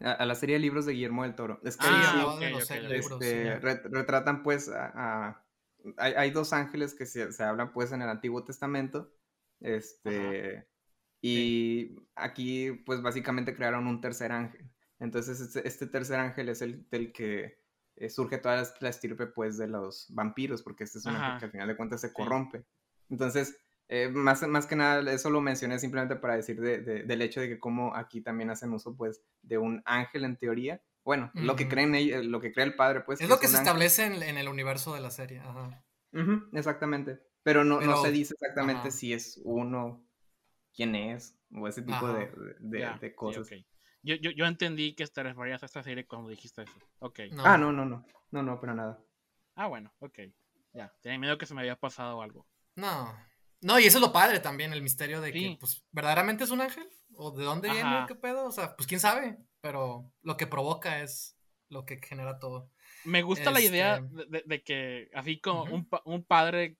A, 0.00 0.24
la 0.24 0.34
serie 0.34 0.56
de 0.56 0.60
libros 0.60 0.86
de 0.86 0.92
Guillermo 0.92 1.22
del 1.22 1.34
Toro. 1.34 1.60
Es 1.64 1.76
que 1.76 1.86
ah, 1.88 2.38
este, 2.90 3.58
retratan 3.58 4.42
pues 4.42 4.68
a. 4.68 5.44
hay, 5.98 6.14
hay, 6.14 6.30
dos 6.30 6.52
ángeles 6.52 6.94
que 6.94 7.06
se, 7.06 7.32
se, 7.32 7.42
hablan 7.42 7.72
pues 7.72 7.92
en 7.92 8.02
el 8.02 8.08
Antiguo 8.08 8.44
Testamento. 8.44 9.12
Este. 9.60 10.66
Y 11.20 11.96
aquí 12.14 12.72
pues 12.84 13.02
básicamente 13.02 13.54
crearon 13.54 13.86
un 13.86 14.00
tercer 14.00 14.32
ángel. 14.32 14.70
Entonces 15.00 15.40
este, 15.40 15.66
este 15.66 15.86
tercer 15.86 16.18
ángel 16.18 16.48
es 16.48 16.62
el 16.62 16.88
del 16.90 17.12
que 17.12 17.58
eh, 17.96 18.10
surge 18.10 18.38
toda 18.38 18.62
la, 18.80 18.88
estirpe 18.88 19.26
pues 19.26 19.56
de 19.56 19.68
los 19.68 20.06
vampiros, 20.10 20.62
porque 20.62 20.84
este 20.84 20.98
es 20.98 21.06
un 21.06 21.16
ángel 21.16 21.38
que 21.38 21.44
al 21.44 21.52
final 21.52 21.68
de 21.68 21.76
cuentas 21.76 22.00
se 22.00 22.12
corrompe. 22.12 22.64
Entonces, 23.08 23.56
eh, 23.88 24.08
más, 24.08 24.46
más 24.48 24.66
que 24.66 24.76
nada, 24.76 25.12
eso 25.12 25.30
lo 25.30 25.40
mencioné 25.40 25.78
simplemente 25.78 26.16
para 26.16 26.36
decir 26.36 26.60
de, 26.60 26.80
del 26.80 27.22
hecho 27.22 27.40
de 27.40 27.48
que 27.48 27.60
como 27.60 27.94
aquí 27.94 28.20
también 28.20 28.50
hacen 28.50 28.72
uso 28.72 28.96
pues 28.96 29.22
de 29.42 29.58
un 29.58 29.82
ángel 29.84 30.24
en 30.24 30.36
teoría. 30.36 30.82
Bueno, 31.04 31.30
lo 31.34 31.54
que 31.54 31.68
creen 31.68 31.92
lo 32.30 32.40
que 32.40 32.50
cree 32.52 32.64
el 32.64 32.76
padre 32.76 33.02
pues. 33.02 33.20
Es 33.20 33.28
lo 33.28 33.38
que, 33.38 33.46
se 33.46 33.58
establece 33.58 34.06
en, 34.06 34.38
el 34.38 34.48
universo 34.48 34.94
de 34.94 35.00
la 35.00 35.10
serie. 35.10 35.40
Ajá. 35.40 35.84
exactamente. 36.52 37.20
Pero 37.42 37.62
no, 37.62 37.80
no 37.80 38.02
se 38.02 38.10
dice 38.10 38.32
exactamente 38.34 38.90
si 38.90 39.12
es 39.12 39.38
uno, 39.44 40.02
quién 40.74 40.94
es, 40.94 41.38
o 41.52 41.68
ese 41.68 41.82
tipo 41.82 42.08
de, 42.08 42.30
de, 42.58 43.14
cosas. 43.14 43.50
Yo, 44.04 44.16
yo, 44.16 44.30
yo, 44.32 44.44
entendí 44.44 44.94
que 44.94 45.06
te 45.06 45.22
referías 45.22 45.62
a 45.62 45.66
esta 45.66 45.82
serie 45.82 46.06
cuando 46.06 46.28
dijiste 46.28 46.62
eso. 46.62 46.74
Ok. 46.98 47.20
Ah, 47.42 47.56
no, 47.56 47.72
no, 47.72 47.86
no. 47.86 48.04
No, 48.30 48.42
no, 48.42 48.60
pero 48.60 48.74
nada. 48.74 49.02
Ah, 49.54 49.66
bueno, 49.66 49.90
ok. 49.98 50.18
Ya. 50.74 50.92
Tenía 51.00 51.18
miedo 51.18 51.38
que 51.38 51.46
se 51.46 51.54
me 51.54 51.62
había 51.62 51.76
pasado 51.76 52.20
algo. 52.20 52.46
No. 52.76 53.16
No, 53.62 53.78
y 53.78 53.86
eso 53.86 53.96
es 53.96 54.02
lo 54.02 54.12
padre 54.12 54.40
también, 54.40 54.74
el 54.74 54.82
misterio 54.82 55.22
de 55.22 55.32
que, 55.32 55.56
pues, 55.58 55.86
¿verdaderamente 55.90 56.44
es 56.44 56.50
un 56.50 56.60
ángel? 56.60 56.86
¿O 57.16 57.30
de 57.30 57.44
dónde 57.44 57.70
viene? 57.70 58.04
¿Qué 58.06 58.14
pedo? 58.14 58.44
O 58.44 58.52
sea, 58.52 58.76
pues 58.76 58.86
quién 58.86 59.00
sabe. 59.00 59.38
Pero 59.62 60.12
lo 60.22 60.36
que 60.36 60.46
provoca 60.46 61.00
es 61.00 61.38
lo 61.70 61.86
que 61.86 61.96
genera 61.96 62.38
todo. 62.38 62.70
Me 63.04 63.22
gusta 63.22 63.50
la 63.50 63.62
idea 63.62 63.96
este 64.18 64.42
de, 64.44 64.62
que, 64.62 65.10
así 65.14 65.40
como 65.40 65.62
un, 65.64 65.88
un 66.04 66.24
padre 66.24 66.76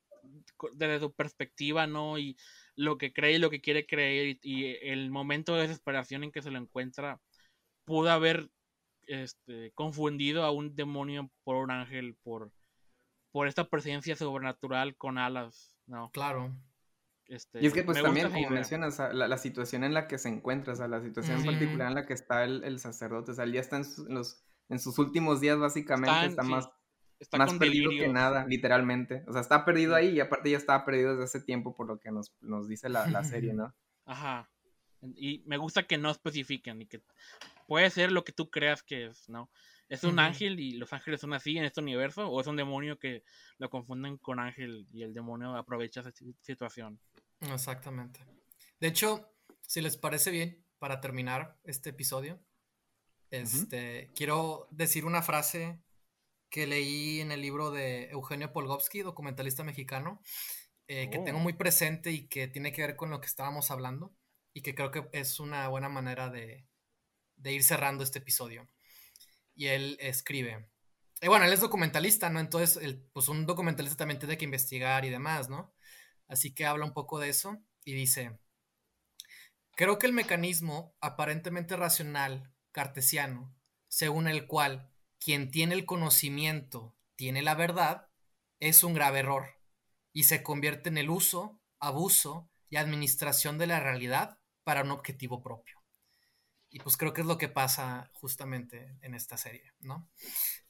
desde 0.75 1.01
su 1.01 1.15
perspectiva, 1.15 1.87
¿no? 1.87 2.19
Y 2.19 2.37
lo 2.77 2.99
que 2.99 3.13
cree 3.13 3.33
y 3.33 3.39
lo 3.39 3.51
que 3.51 3.61
quiere 3.61 3.87
creer 3.87 4.39
y, 4.43 4.77
el 4.83 5.11
momento 5.11 5.55
de 5.55 5.63
desesperación 5.63 6.25
en 6.25 6.33
que 6.33 6.43
se 6.43 6.51
lo 6.51 6.59
encuentra 6.59 7.21
pudo 7.85 8.11
haber 8.11 8.51
este, 9.07 9.73
confundido 9.73 10.45
a 10.45 10.51
un 10.51 10.75
demonio 10.75 11.31
por 11.45 11.57
un 11.57 11.71
ángel, 11.71 12.17
por, 12.23 12.51
por 13.33 13.49
esta 13.49 13.69
presencia 13.69 14.17
sobrenatural 14.17 14.97
con 14.97 15.19
alas, 15.19 15.77
¿no? 15.87 16.11
Claro. 16.11 16.53
Este, 17.27 17.63
y 17.63 17.67
es 17.67 17.73
que 17.73 17.85
pues 17.85 18.03
también, 18.03 18.31
como 18.31 18.51
mencionas, 18.51 18.99
la, 19.13 19.39
situación 19.39 19.83
en 19.83 19.95
la 19.95 20.07
que 20.09 20.19
se 20.19 20.29
encuentra, 20.29 20.75
o 20.75 20.77
sea, 20.77 20.89
la 20.89 21.01
situación 21.01 21.39
en 21.39 21.47
particular 21.47 21.89
en 21.89 21.95
la 21.95 22.07
que 22.07 22.13
está 22.13 22.45
el, 22.45 22.79
sacerdote, 22.79 23.33
o 23.33 23.35
sea, 23.35 23.45
él 23.45 23.53
ya 23.53 23.61
está 23.61 23.79
en, 23.79 23.85
los, 24.09 24.45
en 24.69 24.79
sus 24.79 24.99
últimos 24.99 25.41
días 25.41 25.59
básicamente, 25.59 26.27
está, 26.27 26.43
más 26.43 26.69
Está 27.25 27.39
más 27.39 27.55
perdido 27.55 27.91
que 27.91 28.09
nada, 28.09 28.47
literalmente. 28.47 29.25
O 29.27 29.33
sea, 29.33 29.41
está 29.41 29.65
perdido 29.65 29.95
ahí 29.95 30.11
y 30.11 30.21
aparte 30.21 30.51
ya 30.51 30.59
estaba 30.59 30.85
perdido 30.85 31.13
desde 31.13 31.25
hace 31.25 31.41
tiempo 31.41 31.75
por 31.75 31.87
lo 31.87 31.99
que 31.99 32.11
nos, 32.11 32.33
dice 32.69 32.91
la, 32.91 33.25
serie, 33.25 33.53
¿no? 33.55 33.75
Ajá. 34.05 34.51
Y 35.01 35.43
me 35.47 35.57
gusta 35.57 35.87
que 35.87 35.97
no 35.97 36.11
especifiquen 36.11 36.83
y 36.83 36.87
que 36.87 37.03
puede 37.67 37.89
ser 37.91 38.13
lo 38.13 38.25
que 38.25 38.33
tú 38.33 38.51
creas 38.51 38.83
que 38.83 39.07
es, 39.07 39.29
¿no? 39.29 39.51
¿Es 39.89 40.05
un 40.05 40.19
ángel 40.19 40.61
y 40.61 40.73
los 40.73 40.93
ángeles 40.93 41.21
son 41.21 41.35
así 41.35 41.57
en 41.57 41.65
este 41.65 41.81
universo? 41.81 42.29
¿O 42.29 42.41
es 42.41 42.47
un 42.47 42.57
demonio 42.57 42.99
que 42.99 43.23
lo 43.59 43.69
confunden 43.71 44.17
con 44.19 44.39
ángel 44.39 44.87
y 44.93 45.03
el 45.03 45.15
demonio 45.15 45.57
aprovecha 45.57 46.01
esa 46.01 46.13
situación? 46.41 47.01
Exactamente. 47.41 48.21
De 48.81 48.89
hecho, 48.89 49.31
si 49.61 49.81
les 49.83 49.97
parece 49.97 50.31
bien, 50.31 50.65
para 50.79 51.01
terminar 51.01 51.59
este 51.65 51.91
episodio, 51.91 52.41
este, 53.31 54.11
quiero 54.15 54.69
decir 54.71 55.05
una 55.05 55.23
frase 55.23 55.81
que 56.55 56.69
leí 56.69 57.21
en 57.21 57.33
el 57.33 57.41
libro 57.41 57.73
de 57.73 58.11
Eugenio 58.11 58.53
Polgovsky, 58.53 59.03
documentalista 59.03 59.65
mexicano, 59.65 60.23
eh, 60.87 61.11
que 61.11 61.19
tengo 61.19 61.39
oh. 61.39 61.43
muy 61.43 61.55
presente 61.55 62.13
y 62.13 62.29
que 62.29 62.47
tiene 62.47 62.71
que 62.71 62.83
ver 62.83 62.95
con 62.95 63.11
lo 63.11 63.21
que 63.21 63.27
estábamos 63.27 63.73
hablando 63.73 64.15
y 64.53 64.63
que 64.63 64.73
creo 64.73 64.93
que 64.93 65.09
es 65.11 65.41
una 65.41 65.67
buena 65.67 65.89
manera 65.89 66.31
de, 66.31 66.69
ir 67.43 67.65
cerrando 67.65 68.05
este 68.05 68.21
episodio. 68.21 68.71
Y 69.57 69.67
él 69.67 69.97
escribe, 69.99 70.71
eh, 71.21 71.27
bueno, 71.27 71.45
él 71.45 71.53
es 71.53 71.59
documentalista, 71.59 72.31
¿no? 72.31 72.39
Entonces, 72.39 72.79
pues 73.13 73.27
un 73.27 73.47
documentalista 73.47 73.97
también 73.97 74.21
tiene 74.21 74.39
que 74.39 74.45
investigar 74.45 75.05
y 75.05 75.11
demás, 75.11 75.49
¿no? 75.49 75.75
Así 76.29 76.55
que 76.55 76.67
habla 76.67 76.85
un 76.85 76.95
poco 76.95 77.19
de 77.19 77.31
eso 77.31 77.65
y 77.83 77.95
dice, 77.95 78.39
creo 79.73 79.99
que 79.99 80.07
el 80.07 80.13
mecanismo 80.13 80.97
aparentemente 81.01 81.77
racional 81.77 82.55
cartesiano, 82.71 83.53
según 83.89 84.29
el 84.29 84.47
cual 84.47 84.94
quien 85.25 85.51
tiene 85.51 85.75
el 85.75 85.87
conocimiento 85.87 86.95
tiene 87.17 87.41
la 87.41 87.55
verdad, 87.55 88.11
es 88.61 88.85
un 88.85 88.93
grave 88.93 89.21
error 89.21 89.59
y 90.13 90.25
se 90.25 90.43
convierte 90.43 90.91
en 90.91 90.99
el 90.99 91.09
uso, 91.09 91.63
abuso 91.79 92.51
y 92.69 92.77
administración 92.77 93.57
de 93.57 93.67
la 93.67 93.81
realidad 93.81 94.39
para 94.65 94.83
un 94.83 94.91
objetivo 94.91 95.43
propio. 95.43 95.83
Y 96.69 96.81
pues 96.81 96.99
creo 96.99 97.15
que 97.15 97.23
es 97.23 97.27
lo 97.27 97.39
que 97.39 97.49
pasa 97.49 98.11
justamente 98.13 98.99
en 99.01 99.15
esta 99.15 99.39
serie, 99.39 99.73
¿no? 99.81 100.11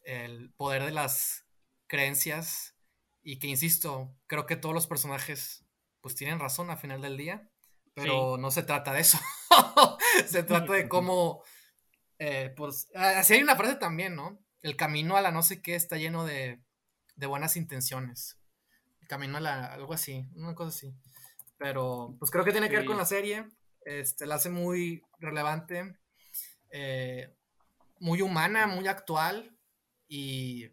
El 0.02 0.52
poder 0.52 0.84
de 0.84 0.92
las 0.92 1.46
creencias 1.88 2.76
y 3.22 3.40
que, 3.40 3.48
insisto, 3.48 4.14
creo 4.28 4.46
que 4.46 4.56
todos 4.56 4.74
los 4.74 4.86
personajes 4.86 5.64
pues 6.00 6.14
tienen 6.14 6.38
razón 6.38 6.70
al 6.70 6.78
final 6.78 7.00
del 7.00 7.16
día, 7.16 7.50
pero 7.94 8.36
no 8.38 8.52
se 8.52 8.62
trata 8.62 8.92
de 8.92 9.00
eso. 9.00 9.18
se 10.28 10.44
trata 10.44 10.74
de 10.74 10.88
cómo, 10.88 11.42
eh, 12.18 12.52
pues, 12.56 12.88
así 12.94 13.34
hay 13.34 13.42
una 13.42 13.56
frase 13.56 13.76
también, 13.76 14.14
¿no? 14.14 14.43
El 14.64 14.76
camino 14.76 15.16
a 15.16 15.20
la 15.20 15.30
no 15.30 15.42
sé 15.42 15.60
qué 15.60 15.74
está 15.74 15.98
lleno 15.98 16.24
de, 16.24 16.58
buenas 17.16 17.56
intenciones. 17.56 18.40
El 19.02 19.06
camino 19.06 19.36
a 19.36 19.40
la, 19.40 19.66
algo 19.66 19.92
así, 19.92 20.26
una 20.36 20.54
cosa 20.54 20.70
así. 20.70 20.94
Pero 21.58 22.16
pues 22.18 22.30
creo 22.30 22.46
que 22.46 22.52
tiene 22.52 22.70
que 22.70 22.76
ver 22.76 22.86
con 22.86 22.96
la 22.96 23.04
serie. 23.04 23.46
Este, 23.84 24.24
la 24.24 24.36
hace 24.36 24.48
muy 24.48 25.02
relevante, 25.18 25.98
eh, 26.70 27.36
muy 28.00 28.22
humana, 28.22 28.66
muy 28.66 28.88
actual. 28.88 29.54
Y, 30.08 30.70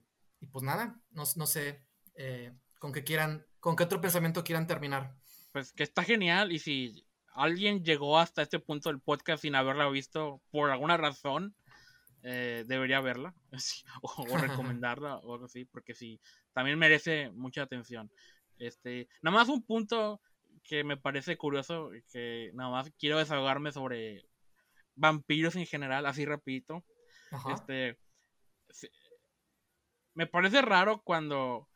pues 0.53 0.63
nada, 0.63 0.97
no, 1.09 1.25
sé 1.25 1.85
eh, 2.15 2.53
con 2.79 2.93
qué 2.93 3.03
quieran, 3.03 3.45
con 3.59 3.75
qué 3.75 3.83
otro 3.83 3.99
pensamiento 3.99 4.45
quieran 4.45 4.67
terminar. 4.67 5.17
Pues 5.51 5.73
que 5.73 5.83
está 5.83 6.03
genial 6.03 6.53
y 6.53 6.59
si 6.59 7.05
alguien 7.33 7.83
llegó 7.83 8.17
hasta 8.17 8.41
este 8.41 8.59
punto 8.59 8.87
del 8.87 9.01
podcast 9.01 9.41
sin 9.41 9.55
haberla 9.55 9.89
visto 9.89 10.41
por 10.49 10.71
alguna 10.71 10.95
razón, 10.95 11.57
eh, 12.23 12.63
debería 12.67 13.01
verla 13.01 13.33
o, 14.01 14.25
recomendarla 14.37 15.17
o 15.17 15.33
algo 15.33 15.45
así, 15.45 15.65
porque 15.65 15.93
sí, 15.93 16.19
también 16.53 16.77
merece 16.77 17.31
mucha 17.31 17.63
atención. 17.63 18.11
Este, 18.57 19.07
nada 19.21 19.37
más 19.37 19.49
un 19.49 19.63
punto 19.63 20.21
que 20.63 20.83
me 20.83 20.97
parece 20.97 21.37
curioso, 21.37 21.89
que 22.11 22.51
nada 22.53 22.69
más 22.69 22.91
quiero 22.99 23.17
desahogarme 23.17 23.71
sobre 23.71 24.27
vampiros 24.95 25.55
en 25.55 25.65
general, 25.65 26.05
así 26.05 26.25
rapidito. 26.25 26.83
Este, 27.49 27.97
me 30.13 30.27
parece 30.27 30.61
raro 30.61 31.01
cuando 31.03 31.67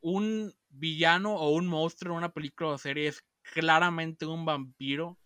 un 0.00 0.52
villano 0.68 1.34
o 1.34 1.50
un 1.50 1.66
monstruo 1.66 2.14
en 2.14 2.18
una 2.18 2.32
película 2.32 2.70
o 2.70 2.78
serie 2.78 3.08
es 3.08 3.24
claramente 3.42 4.26
un 4.26 4.44
vampiro 4.44 5.18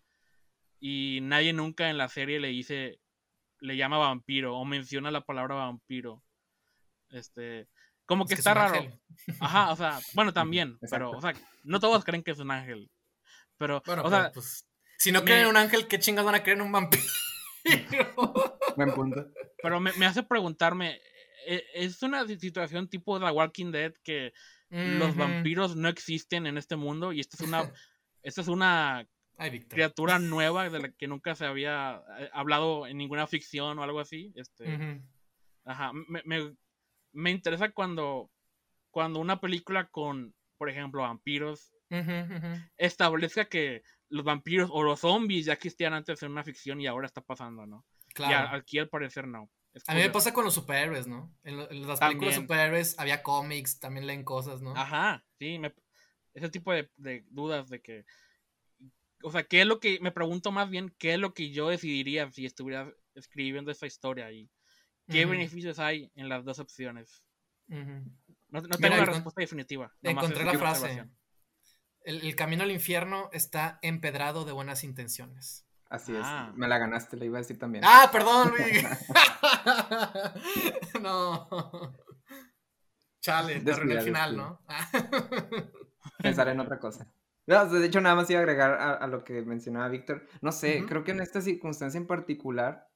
y 0.80 1.20
nadie 1.22 1.52
nunca 1.52 1.90
en 1.90 1.98
la 1.98 2.08
serie 2.08 2.40
le 2.40 2.48
dice 2.48 2.98
le 3.62 3.76
llama 3.76 3.96
vampiro 3.98 4.56
o 4.56 4.64
menciona 4.64 5.10
la 5.10 5.24
palabra 5.24 5.54
vampiro. 5.54 6.22
Este, 7.10 7.68
como 8.06 8.26
que 8.26 8.34
está 8.34 8.54
raro. 8.54 8.92
Ajá, 9.40 9.70
o 9.70 9.76
sea, 9.76 10.00
bueno, 10.14 10.32
también, 10.34 10.78
pero, 10.90 11.12
o 11.12 11.20
sea, 11.20 11.32
no 11.62 11.80
todos 11.80 12.04
creen 12.04 12.22
que 12.22 12.32
es 12.32 12.38
un 12.38 12.50
ángel. 12.50 12.90
Pero, 13.56 13.82
o 13.86 14.10
sea, 14.10 14.32
pues, 14.32 14.66
si 14.98 15.12
no 15.12 15.24
creen 15.24 15.42
en 15.42 15.46
un 15.46 15.56
ángel, 15.56 15.86
¿qué 15.86 15.98
chingas 15.98 16.24
van 16.24 16.34
a 16.34 16.42
creer 16.42 16.58
en 16.58 16.64
un 16.64 16.72
vampiro? 16.72 17.02
Buen 18.76 18.92
punto. 18.92 19.30
Pero 19.62 19.78
me, 19.78 19.92
me 19.92 20.06
hace 20.06 20.24
preguntarme, 20.24 21.00
¿e- 21.46 21.64
¿es 21.74 22.02
una 22.02 22.26
situación 22.26 22.88
tipo 22.88 23.20
The 23.20 23.30
Walking 23.30 23.70
Dead 23.70 23.92
que 24.02 24.32
los 24.70 25.14
vampiros 25.16 25.76
no 25.76 25.88
existen 25.88 26.46
en 26.46 26.56
este 26.56 26.76
mundo 26.76 27.12
y 27.12 27.20
esta 27.20 27.36
es 27.36 27.46
una, 27.46 27.70
esta 28.22 28.40
es 28.40 28.48
una 28.48 29.06
Ay, 29.36 29.60
criatura 29.64 30.18
nueva 30.18 30.68
de 30.68 30.78
la 30.78 30.90
que 30.92 31.08
nunca 31.08 31.34
se 31.34 31.44
había 31.46 32.02
eh, 32.18 32.30
hablado 32.32 32.86
en 32.86 32.96
ninguna 32.98 33.26
ficción 33.26 33.78
o 33.78 33.82
algo 33.82 34.00
así? 34.00 34.32
Este. 34.36 34.66
Ajá, 35.64 35.92
me, 35.92 36.22
me, 36.24 36.54
me 37.12 37.30
interesa 37.30 37.70
cuando, 37.72 38.30
cuando 38.90 39.20
una 39.20 39.40
película 39.40 39.88
con, 39.88 40.34
por 40.58 40.68
ejemplo, 40.70 41.02
vampiros, 41.02 41.72
establezca 42.76 43.44
que 43.46 43.82
los 44.08 44.24
vampiros 44.24 44.70
o 44.72 44.82
los 44.82 45.00
zombies 45.00 45.46
ya 45.46 45.52
existían 45.54 45.92
antes 45.94 46.22
en 46.22 46.30
una 46.32 46.44
ficción 46.44 46.80
y 46.80 46.86
ahora 46.86 47.06
está 47.06 47.20
pasando, 47.20 47.66
¿no? 47.66 47.84
Y 48.08 48.12
Claro. 48.14 48.48
a- 48.48 48.54
aquí 48.56 48.78
al 48.78 48.88
parecer 48.88 49.26
no. 49.26 49.50
Es 49.72 49.84
A 49.88 49.94
mí 49.94 50.00
me 50.00 50.10
pasa 50.10 50.34
con 50.34 50.44
los 50.44 50.52
superhéroes, 50.54 51.06
¿no? 51.06 51.34
En, 51.44 51.56
lo- 51.56 51.70
en 51.70 51.86
las 51.86 51.98
películas 51.98 52.34
superhéroes 52.34 52.98
había 52.98 53.22
cómics, 53.22 53.78
también 53.80 54.06
leen 54.06 54.22
cosas, 54.24 54.60
¿no? 54.60 54.76
Ajá, 54.76 55.24
sí, 55.38 55.58
me, 55.58 55.72
ese 56.34 56.50
tipo 56.50 56.72
de, 56.72 56.90
de 56.96 57.24
dudas 57.30 57.70
de 57.70 57.80
que, 57.80 58.04
o 59.22 59.30
sea, 59.32 59.44
¿qué 59.44 59.62
es 59.62 59.66
lo 59.66 59.80
que, 59.80 59.98
me 60.00 60.12
pregunto 60.12 60.52
más 60.52 60.70
bien, 60.70 60.94
qué 60.98 61.14
es 61.14 61.18
lo 61.18 61.34
que 61.34 61.50
yo 61.50 61.68
decidiría 61.68 62.30
si 62.30 62.46
estuviera 62.46 62.92
escribiendo 63.14 63.70
esta 63.70 63.86
historia 63.86 64.30
y 64.32 64.50
qué 65.08 65.26
beneficios 65.26 65.78
hay 65.78 66.10
en 66.14 66.28
las 66.28 66.44
dos 66.44 66.58
opciones? 66.58 67.24
No, 67.68 67.80
no 68.50 68.62
Mira, 68.62 68.76
tengo 68.78 68.94
una 68.94 69.02
encon- 69.04 69.14
respuesta 69.14 69.40
definitiva. 69.40 69.92
Encontré 70.02 70.44
la 70.44 70.58
frase. 70.58 71.04
El, 72.04 72.20
el 72.26 72.34
camino 72.36 72.64
al 72.64 72.70
infierno 72.72 73.30
está 73.32 73.78
empedrado 73.82 74.44
de 74.44 74.52
buenas 74.52 74.82
intenciones. 74.84 75.66
Así 75.88 76.12
Ah. 76.16 76.48
es. 76.50 76.56
Me 76.58 76.66
la 76.68 76.78
ganaste, 76.78 77.16
la 77.16 77.24
iba 77.26 77.38
a 77.38 77.42
decir 77.42 77.58
también. 77.58 77.84
Ah, 77.86 78.08
perdón, 78.10 78.52
no. 81.02 81.48
Chale, 83.20 83.60
te 83.60 83.70
el 83.70 84.00
final. 84.02 84.36
¿no? 84.36 84.60
Pensar 86.18 86.48
en 86.48 86.60
otra 86.60 86.78
cosa. 86.78 87.06
No, 87.52 87.66
de 87.66 87.86
hecho, 87.86 88.00
nada 88.00 88.14
más 88.14 88.30
iba 88.30 88.40
a 88.40 88.42
agregar 88.42 88.72
a, 88.72 88.94
a 88.94 89.06
lo 89.06 89.24
que 89.24 89.42
mencionaba 89.42 89.88
Víctor. 89.88 90.26
No 90.40 90.52
sé, 90.52 90.84
creo 90.88 91.04
que 91.04 91.12
en 91.12 91.20
esta 91.20 91.40
circunstancia 91.40 91.98
en 91.98 92.06
particular, 92.06 92.88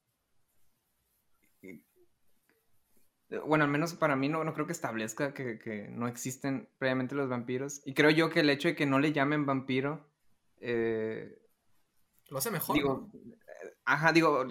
bueno, 3.45 3.65
al 3.65 3.69
menos 3.69 3.93
para 3.93 4.15
mí 4.15 4.29
no, 4.29 4.43
no 4.43 4.53
creo 4.53 4.65
que 4.65 4.71
establezca 4.71 5.33
que, 5.33 5.59
que 5.59 5.89
no 5.89 6.07
existen 6.07 6.69
previamente 6.77 7.15
los 7.15 7.29
vampiros. 7.29 7.81
Y 7.85 7.93
creo 7.93 8.09
yo 8.09 8.29
que 8.29 8.39
el 8.39 8.49
hecho 8.49 8.69
de 8.69 8.75
que 8.75 8.85
no 8.85 8.99
le 8.99 9.11
llamen 9.11 9.45
vampiro, 9.45 10.09
eh, 10.59 11.37
Lo 12.29 12.37
hace 12.37 12.51
mejor. 12.51 12.75
digo, 12.75 13.09
eh, 13.13 13.75
ajá, 13.85 14.13
digo, 14.13 14.45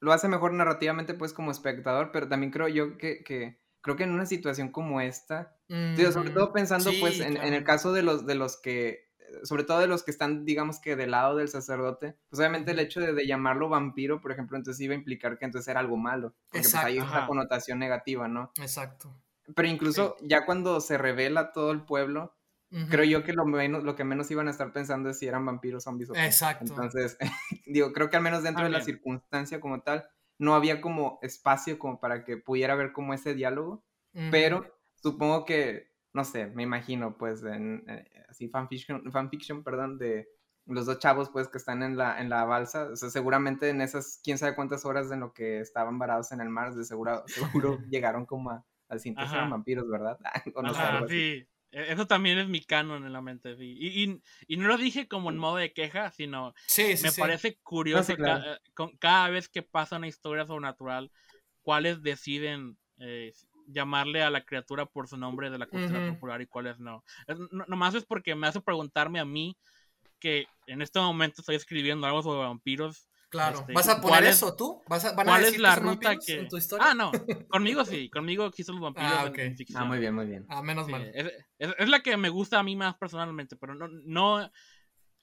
lo, 0.00 0.12
hace 0.12 0.28
mejor 0.28 0.52
narrativamente 0.52 1.14
pues 1.14 1.32
como 1.32 1.50
espectador, 1.52 2.10
pero 2.12 2.28
también 2.28 2.50
creo 2.50 2.68
yo 2.68 2.98
que, 2.98 3.22
que 3.22 3.60
creo 3.80 3.96
que 3.96 4.04
en 4.04 4.10
una 4.10 4.26
situación 4.26 4.70
como 4.72 5.00
esta, 5.00 5.56
sobre 6.12 6.30
todo 6.30 6.52
pensando, 6.52 6.90
pues, 7.00 7.20
en, 7.20 7.36
en 7.36 7.54
el 7.54 7.64
caso 7.64 7.92
de 7.92 8.02
los, 8.02 8.26
de 8.26 8.34
los 8.34 8.60
que, 8.60 9.09
sobre 9.42 9.64
todo 9.64 9.80
de 9.80 9.86
los 9.86 10.02
que 10.02 10.10
están, 10.10 10.44
digamos 10.44 10.80
que 10.80 10.96
del 10.96 11.12
lado 11.12 11.36
del 11.36 11.48
sacerdote, 11.48 12.16
pues 12.28 12.40
obviamente 12.40 12.70
el 12.72 12.78
hecho 12.78 13.00
de, 13.00 13.12
de 13.12 13.26
llamarlo 13.26 13.68
vampiro, 13.68 14.20
por 14.20 14.32
ejemplo, 14.32 14.56
entonces 14.56 14.80
iba 14.80 14.94
a 14.94 14.98
implicar 14.98 15.38
que 15.38 15.44
entonces 15.44 15.68
era 15.68 15.80
algo 15.80 15.96
malo, 15.96 16.34
porque 16.50 16.68
pues 16.68 16.74
hay 16.74 16.98
Ajá. 16.98 17.26
connotación 17.26 17.78
negativa, 17.78 18.28
¿no? 18.28 18.52
Exacto. 18.60 19.14
Pero 19.54 19.68
incluso 19.68 20.16
ya 20.22 20.46
cuando 20.46 20.80
se 20.80 20.98
revela 20.98 21.52
todo 21.52 21.72
el 21.72 21.84
pueblo, 21.84 22.36
creo 22.68 23.02
Ujú. 23.02 23.10
yo 23.10 23.24
que 23.24 23.32
lo, 23.32 23.44
menos, 23.44 23.82
lo 23.82 23.96
que 23.96 24.04
menos 24.04 24.30
iban 24.30 24.48
a 24.48 24.52
estar 24.52 24.72
pensando 24.72 25.10
es 25.10 25.18
si 25.18 25.26
eran 25.26 25.44
vampiros, 25.44 25.84
zombies 25.84 26.10
o. 26.10 26.14
Exacto. 26.14 26.64
Entonces, 26.68 27.18
digo, 27.66 27.92
creo 27.92 28.10
que 28.10 28.16
al 28.16 28.22
menos 28.22 28.42
dentro 28.42 28.64
de 28.64 28.70
la 28.70 28.80
circunstancia 28.80 29.60
como 29.60 29.82
tal, 29.82 30.08
no 30.38 30.54
había 30.54 30.80
como 30.80 31.18
espacio 31.22 31.78
como 31.78 32.00
para 32.00 32.24
que 32.24 32.36
pudiera 32.36 32.74
haber 32.74 32.92
como 32.92 33.12
ese 33.12 33.34
diálogo 33.34 33.84
pero 34.30 34.76
supongo 34.94 35.44
que, 35.44 35.89
no 36.12 36.24
sé, 36.24 36.46
me 36.46 36.62
imagino, 36.62 37.16
pues, 37.18 37.42
en, 37.44 37.84
eh, 37.88 38.04
así 38.28 38.48
fanfiction, 38.48 39.10
fanfiction, 39.12 39.62
perdón, 39.64 39.98
de 39.98 40.28
los 40.66 40.86
dos 40.86 40.98
chavos, 40.98 41.30
pues, 41.30 41.48
que 41.48 41.58
están 41.58 41.82
en 41.82 41.96
la, 41.96 42.20
en 42.20 42.28
la 42.30 42.44
balsa, 42.44 42.90
o 42.92 42.96
sea, 42.96 43.10
seguramente 43.10 43.68
en 43.70 43.80
esas, 43.80 44.20
quién 44.22 44.38
sabe 44.38 44.54
cuántas 44.54 44.84
horas 44.84 45.10
en 45.12 45.20
lo 45.20 45.32
que 45.32 45.60
estaban 45.60 45.98
varados 45.98 46.32
en 46.32 46.40
el 46.40 46.48
mar, 46.48 46.74
de 46.74 46.84
seguro, 46.84 47.22
seguro 47.28 47.84
llegaron 47.90 48.26
como 48.26 48.50
a, 48.50 48.64
al 48.88 49.00
cinto, 49.00 49.24
eran 49.32 49.50
vampiros, 49.50 49.88
¿verdad? 49.88 50.18
O 50.54 50.62
no 50.62 50.74
sé, 50.74 50.82
Ajá, 50.82 50.88
algo 50.88 51.04
así. 51.04 51.22
sí. 51.22 51.46
E- 51.72 51.92
Eso 51.92 52.06
también 52.06 52.38
es 52.38 52.48
mi 52.48 52.60
canon 52.62 53.04
en 53.06 53.12
la 53.12 53.20
mente, 53.22 53.56
sí. 53.56 53.74
Y, 53.78 54.04
y, 54.04 54.22
y 54.46 54.56
no 54.56 54.68
lo 54.68 54.76
dije 54.76 55.08
como 55.08 55.30
en 55.30 55.38
modo 55.38 55.56
de 55.56 55.72
queja, 55.72 56.10
sino 56.10 56.54
Sí, 56.66 56.96
sí, 56.96 57.08
me 57.08 57.10
sí. 57.10 57.22
parece 57.22 57.58
curioso 57.62 58.16
claro. 58.16 58.44
ca- 58.44 58.54
eh, 58.54 58.58
con- 58.74 58.96
cada 58.98 59.30
vez 59.30 59.48
que 59.48 59.62
pasa 59.62 59.96
una 59.96 60.08
historia 60.08 60.46
sobrenatural, 60.46 61.10
cuáles 61.62 62.02
deciden 62.02 62.78
eh, 62.98 63.32
llamarle 63.72 64.22
a 64.22 64.30
la 64.30 64.44
criatura 64.44 64.86
por 64.86 65.08
su 65.08 65.16
nombre 65.16 65.50
de 65.50 65.58
la 65.58 65.66
cultura 65.66 66.08
popular 66.12 66.40
y 66.42 66.46
cuáles 66.46 66.78
no. 66.78 67.04
Es- 67.26 67.38
no- 67.50 67.64
Nomás 67.68 67.94
es 67.94 68.04
porque 68.04 68.34
me 68.34 68.46
hace 68.46 68.60
preguntarme 68.60 69.20
a 69.20 69.24
mí 69.24 69.56
que 70.18 70.46
en 70.66 70.82
este 70.82 70.98
momento 71.00 71.40
estoy 71.40 71.56
escribiendo 71.56 72.06
algo 72.06 72.22
sobre 72.22 72.40
vampiros. 72.40 73.06
Claro. 73.30 73.60
Este, 73.60 73.72
¿Vas 73.72 73.88
a 73.88 74.00
¿cuál 74.00 74.14
poner 74.16 74.24
es- 74.30 74.36
eso 74.36 74.56
tú? 74.56 74.82
¿Vas 74.88 75.04
a, 75.04 75.12
¿Van 75.12 75.20
a 75.28 75.30
¿Cuál 75.32 75.40
decir 75.42 75.54
es 75.56 75.60
la 75.62 75.76
ruta 75.76 76.16
que...? 76.16 76.40
en 76.40 76.48
tu 76.48 76.56
historia? 76.56 76.88
Ah, 76.90 76.94
no. 76.94 77.12
Conmigo 77.48 77.84
sí. 77.84 78.10
Conmigo 78.10 78.44
existen 78.46 78.74
los 78.74 78.82
vampiros 78.82 79.10
Ah, 79.12 79.22
en- 79.26 79.28
ok. 79.32 79.38
en 79.38 79.56
ficción. 79.56 79.82
Ah, 79.82 79.84
muy 79.86 79.98
bien, 80.00 80.14
muy 80.14 80.26
bien. 80.26 80.44
Ah, 80.48 80.62
menos 80.62 80.86
Sí, 80.86 80.92
mal. 80.92 81.10
es, 81.14 81.32
es- 81.58 81.74
es 81.78 81.88
la 81.88 82.00
que 82.00 82.16
me 82.16 82.28
gusta 82.28 82.58
a 82.58 82.62
mí 82.64 82.74
más 82.76 82.96
personalmente, 82.96 83.54
pero 83.56 83.74
no, 83.76 83.86
no, 83.88 84.50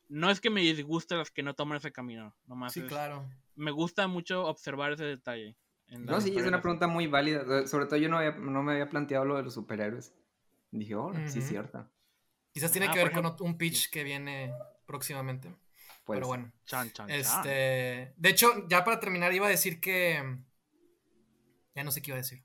no 0.07 0.29
es 0.31 0.39
que 0.39 0.49
me 0.49 0.61
disguste 0.61 1.15
las 1.17 1.31
que 1.31 1.43
no 1.43 1.53
toman 1.53 1.77
ese 1.79 1.91
camino. 1.91 2.33
Nomás 2.45 2.71
Sí, 2.73 2.79
es- 2.79 2.85
claro. 2.85 3.29
me 3.55 3.71
gusta 3.71 4.07
mucho 4.07 4.45
observar 4.45 4.93
ese 4.93 5.03
detalle. 5.03 5.57
En 5.89 6.05
No, 6.05 6.19
sí, 6.21 6.33
es 6.37 6.45
una 6.45 6.61
pregunta 6.61 6.87
muy 6.87 7.07
válida, 7.07 7.43
eh, 7.61 7.67
sobre 7.67 7.85
todo 7.85 7.97
yo 7.97 8.09
no, 8.09 8.17
había- 8.17 8.31
no 8.31 8.63
me 8.63 8.73
había 8.73 8.89
planteado 8.89 9.25
lo 9.25 9.37
de 9.37 9.43
los 9.43 9.53
superhéroes. 9.53 10.13
Dije, 10.71 10.95
oh, 10.95 11.13
sí, 11.27 11.39
es 11.39 11.47
cierto. 11.47 11.89
Quizás 12.51 12.71
tiene 12.71 12.87
Ah, 12.87 12.91
que 12.91 12.99
ver 12.99 13.11
con 13.11 13.25
ejemplo- 13.25 13.45
un 13.45 13.57
pitch 13.57 13.89
que 13.91 14.03
viene 14.03 14.53
próximamente. 14.85 15.49
Pues, 16.03 16.17
Pero 16.17 16.27
bueno. 16.27 16.51
Chan, 16.65 16.91
chan, 16.91 17.07
chan. 17.07 17.09
Este. 17.09 18.13
De 18.17 18.29
hecho, 18.29 18.67
ya 18.67 18.83
para 18.83 18.99
terminar, 18.99 19.33
iba 19.33 19.45
a 19.47 19.49
decir 19.49 19.79
que. 19.79 20.39
Ya 21.75 21.83
no 21.83 21.91
sé 21.91 22.01
qué 22.01 22.11
iba 22.11 22.15
a 22.17 22.21
decir. 22.21 22.43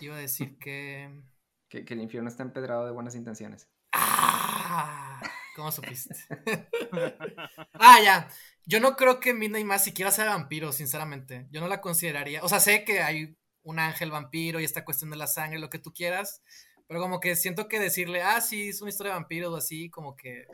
Iba 0.00 0.16
a 0.16 0.18
decir 0.18 0.58
que. 0.58 1.22
que, 1.68 1.84
que 1.84 1.94
el 1.94 2.00
infierno 2.00 2.28
está 2.28 2.42
empedrado 2.42 2.84
de 2.86 2.92
buenas 2.92 3.14
intenciones. 3.14 3.68
¡Ah! 3.92 5.08
¿Cómo 5.54 5.70
supiste? 5.70 6.14
ah, 7.74 8.00
ya. 8.02 8.28
Yo 8.64 8.80
no 8.80 8.96
creo 8.96 9.20
que 9.20 9.34
Midnight 9.34 9.66
Mass 9.66 9.84
siquiera 9.84 10.10
sea 10.10 10.26
vampiro, 10.26 10.72
sinceramente. 10.72 11.46
Yo 11.50 11.60
no 11.60 11.68
la 11.68 11.80
consideraría. 11.80 12.42
O 12.42 12.48
sea, 12.48 12.60
sé 12.60 12.84
que 12.84 13.00
hay 13.02 13.36
un 13.62 13.78
ángel 13.78 14.10
vampiro 14.10 14.60
y 14.60 14.64
esta 14.64 14.84
cuestión 14.84 15.10
de 15.10 15.16
la 15.16 15.26
sangre, 15.26 15.58
lo 15.58 15.70
que 15.70 15.78
tú 15.78 15.92
quieras. 15.92 16.42
Pero 16.86 17.00
como 17.00 17.20
que 17.20 17.36
siento 17.36 17.68
que 17.68 17.80
decirle, 17.80 18.22
ah, 18.22 18.40
sí, 18.40 18.68
es 18.68 18.80
una 18.80 18.90
historia 18.90 19.12
de 19.12 19.18
vampiros 19.18 19.52
o 19.52 19.56
así, 19.56 19.90
como 19.90 20.16
que. 20.16 20.46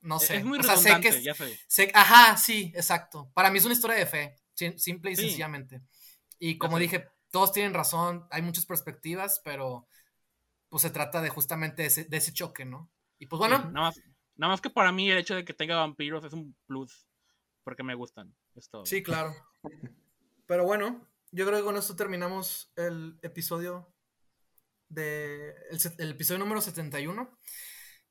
No 0.00 0.18
sé. 0.20 0.36
Es 0.36 0.44
muy 0.44 0.58
o 0.60 0.62
sea, 0.62 0.76
sé 0.76 1.00
que. 1.00 1.22
ya 1.22 1.34
sé. 1.34 1.58
sé- 1.66 1.90
ajá, 1.94 2.36
sí, 2.36 2.72
exacto. 2.74 3.30
Para 3.34 3.50
mí 3.50 3.58
es 3.58 3.64
una 3.64 3.74
historia 3.74 3.96
de 3.96 4.06
fe, 4.06 4.36
sim- 4.54 4.78
simple 4.78 5.10
y 5.10 5.16
Sí. 5.16 5.22
sencillamente. 5.22 5.82
Y 6.38 6.56
como 6.58 6.78
dije, 6.78 7.08
todos 7.30 7.52
tienen 7.52 7.74
razón, 7.74 8.26
hay 8.30 8.42
muchas 8.42 8.64
perspectivas, 8.64 9.40
pero 9.44 9.88
pues 10.68 10.82
se 10.82 10.90
trata 10.90 11.20
de 11.20 11.30
justamente 11.30 11.84
ese, 11.86 12.04
de 12.04 12.16
ese 12.18 12.32
choque, 12.32 12.64
¿no? 12.64 12.90
Y 13.18 13.26
pues 13.26 13.38
bueno, 13.38 13.56
Sí, 13.56 13.62
nada, 13.72 13.86
más, 13.88 14.00
nada 14.38 14.52
más 14.52 14.62
que 14.62 14.70
para 14.70 14.92
mí 14.92 15.10
el 15.10 15.18
hecho 15.18 15.34
de 15.34 15.44
que 15.44 15.52
tenga 15.52 15.76
vampiros 15.76 16.24
es 16.24 16.32
un 16.32 16.56
plus. 16.66 17.06
Porque 17.64 17.82
me 17.82 17.94
gustan. 17.94 18.34
Es 18.54 18.70
todo. 18.70 18.86
Sí, 18.86 19.02
claro. 19.02 19.34
Pero 20.46 20.64
bueno, 20.64 21.06
yo 21.30 21.44
creo 21.46 21.58
que 21.58 21.64
con 21.64 21.76
esto 21.76 21.94
terminamos 21.94 22.72
el 22.76 23.18
episodio 23.20 23.92
de 24.88 25.54
el, 25.98 26.10
episodio 26.10 26.38
número 26.38 26.62
71. 26.62 27.38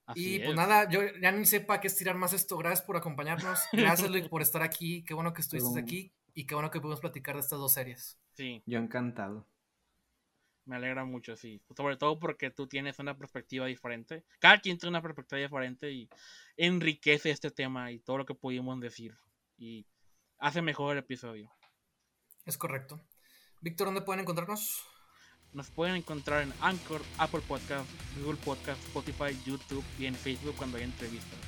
Así 0.05 0.35
y 0.35 0.37
pues 0.39 0.51
es. 0.51 0.55
nada, 0.55 0.87
yo 0.89 1.01
ya 1.19 1.31
ni 1.31 1.45
sé 1.45 1.59
para 1.61 1.81
qué 1.81 1.87
estirar 1.87 2.15
más 2.15 2.33
esto. 2.33 2.57
Gracias 2.57 2.85
por 2.85 2.97
acompañarnos. 2.97 3.59
Gracias, 3.73 4.09
Luis, 4.11 4.27
por 4.27 4.43
estar 4.43 4.61
aquí. 4.61 5.03
Qué 5.03 5.15
bueno 5.15 5.33
que 5.33 5.41
estuviste 5.41 5.79
aquí 5.79 6.13
y 6.33 6.45
qué 6.45 6.53
bueno 6.53 6.69
que 6.69 6.79
pudimos 6.79 6.99
platicar 6.99 7.35
de 7.35 7.41
estas 7.41 7.57
dos 7.57 7.73
series. 7.73 8.19
Sí, 8.35 8.61
Yo 8.67 8.77
encantado. 8.77 9.47
Me 10.67 10.75
alegra 10.75 11.05
mucho, 11.05 11.35
sí. 11.35 11.61
Sobre 11.75 11.97
todo 11.97 12.19
porque 12.19 12.51
tú 12.51 12.67
tienes 12.67 12.99
una 12.99 13.17
perspectiva 13.17 13.65
diferente. 13.65 14.23
Cada 14.39 14.59
quien 14.59 14.77
tiene 14.77 14.91
una 14.91 15.01
perspectiva 15.01 15.41
diferente 15.41 15.91
y 15.91 16.09
enriquece 16.57 17.31
este 17.31 17.51
tema 17.51 17.91
y 17.91 17.99
todo 17.99 18.19
lo 18.19 18.25
que 18.25 18.35
pudimos 18.35 18.79
decir. 18.79 19.17
Y 19.57 19.87
hace 20.37 20.61
mejor 20.61 20.93
el 20.93 20.99
episodio. 20.99 21.51
Es 22.45 22.57
correcto. 22.57 23.01
Víctor, 23.61 23.87
¿dónde 23.87 24.01
pueden 24.01 24.21
encontrarnos? 24.21 24.83
Nos 25.53 25.71
pueden 25.71 25.95
encontrar 25.95 26.43
en 26.43 26.53
Anchor, 26.61 27.01
Apple 27.17 27.41
Podcast, 27.47 27.89
Google 28.19 28.39
Podcast, 28.43 28.81
Spotify, 28.87 29.37
YouTube 29.45 29.83
y 29.97 30.05
en 30.05 30.15
Facebook 30.15 30.55
cuando 30.55 30.77
hay 30.77 30.83
entrevistas. 30.83 31.39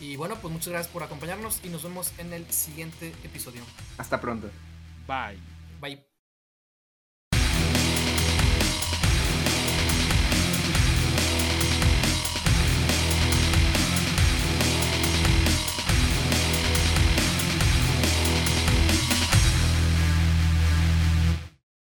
Y 0.00 0.16
bueno, 0.16 0.36
pues 0.36 0.52
muchas 0.52 0.68
gracias 0.68 0.92
por 0.92 1.02
acompañarnos 1.02 1.64
y 1.64 1.70
nos 1.70 1.82
vemos 1.82 2.16
en 2.18 2.32
el 2.32 2.48
siguiente 2.52 3.12
episodio. 3.24 3.62
Hasta 3.96 4.20
pronto. 4.20 4.48
Bye. 5.06 5.38
Bye. 5.80 6.07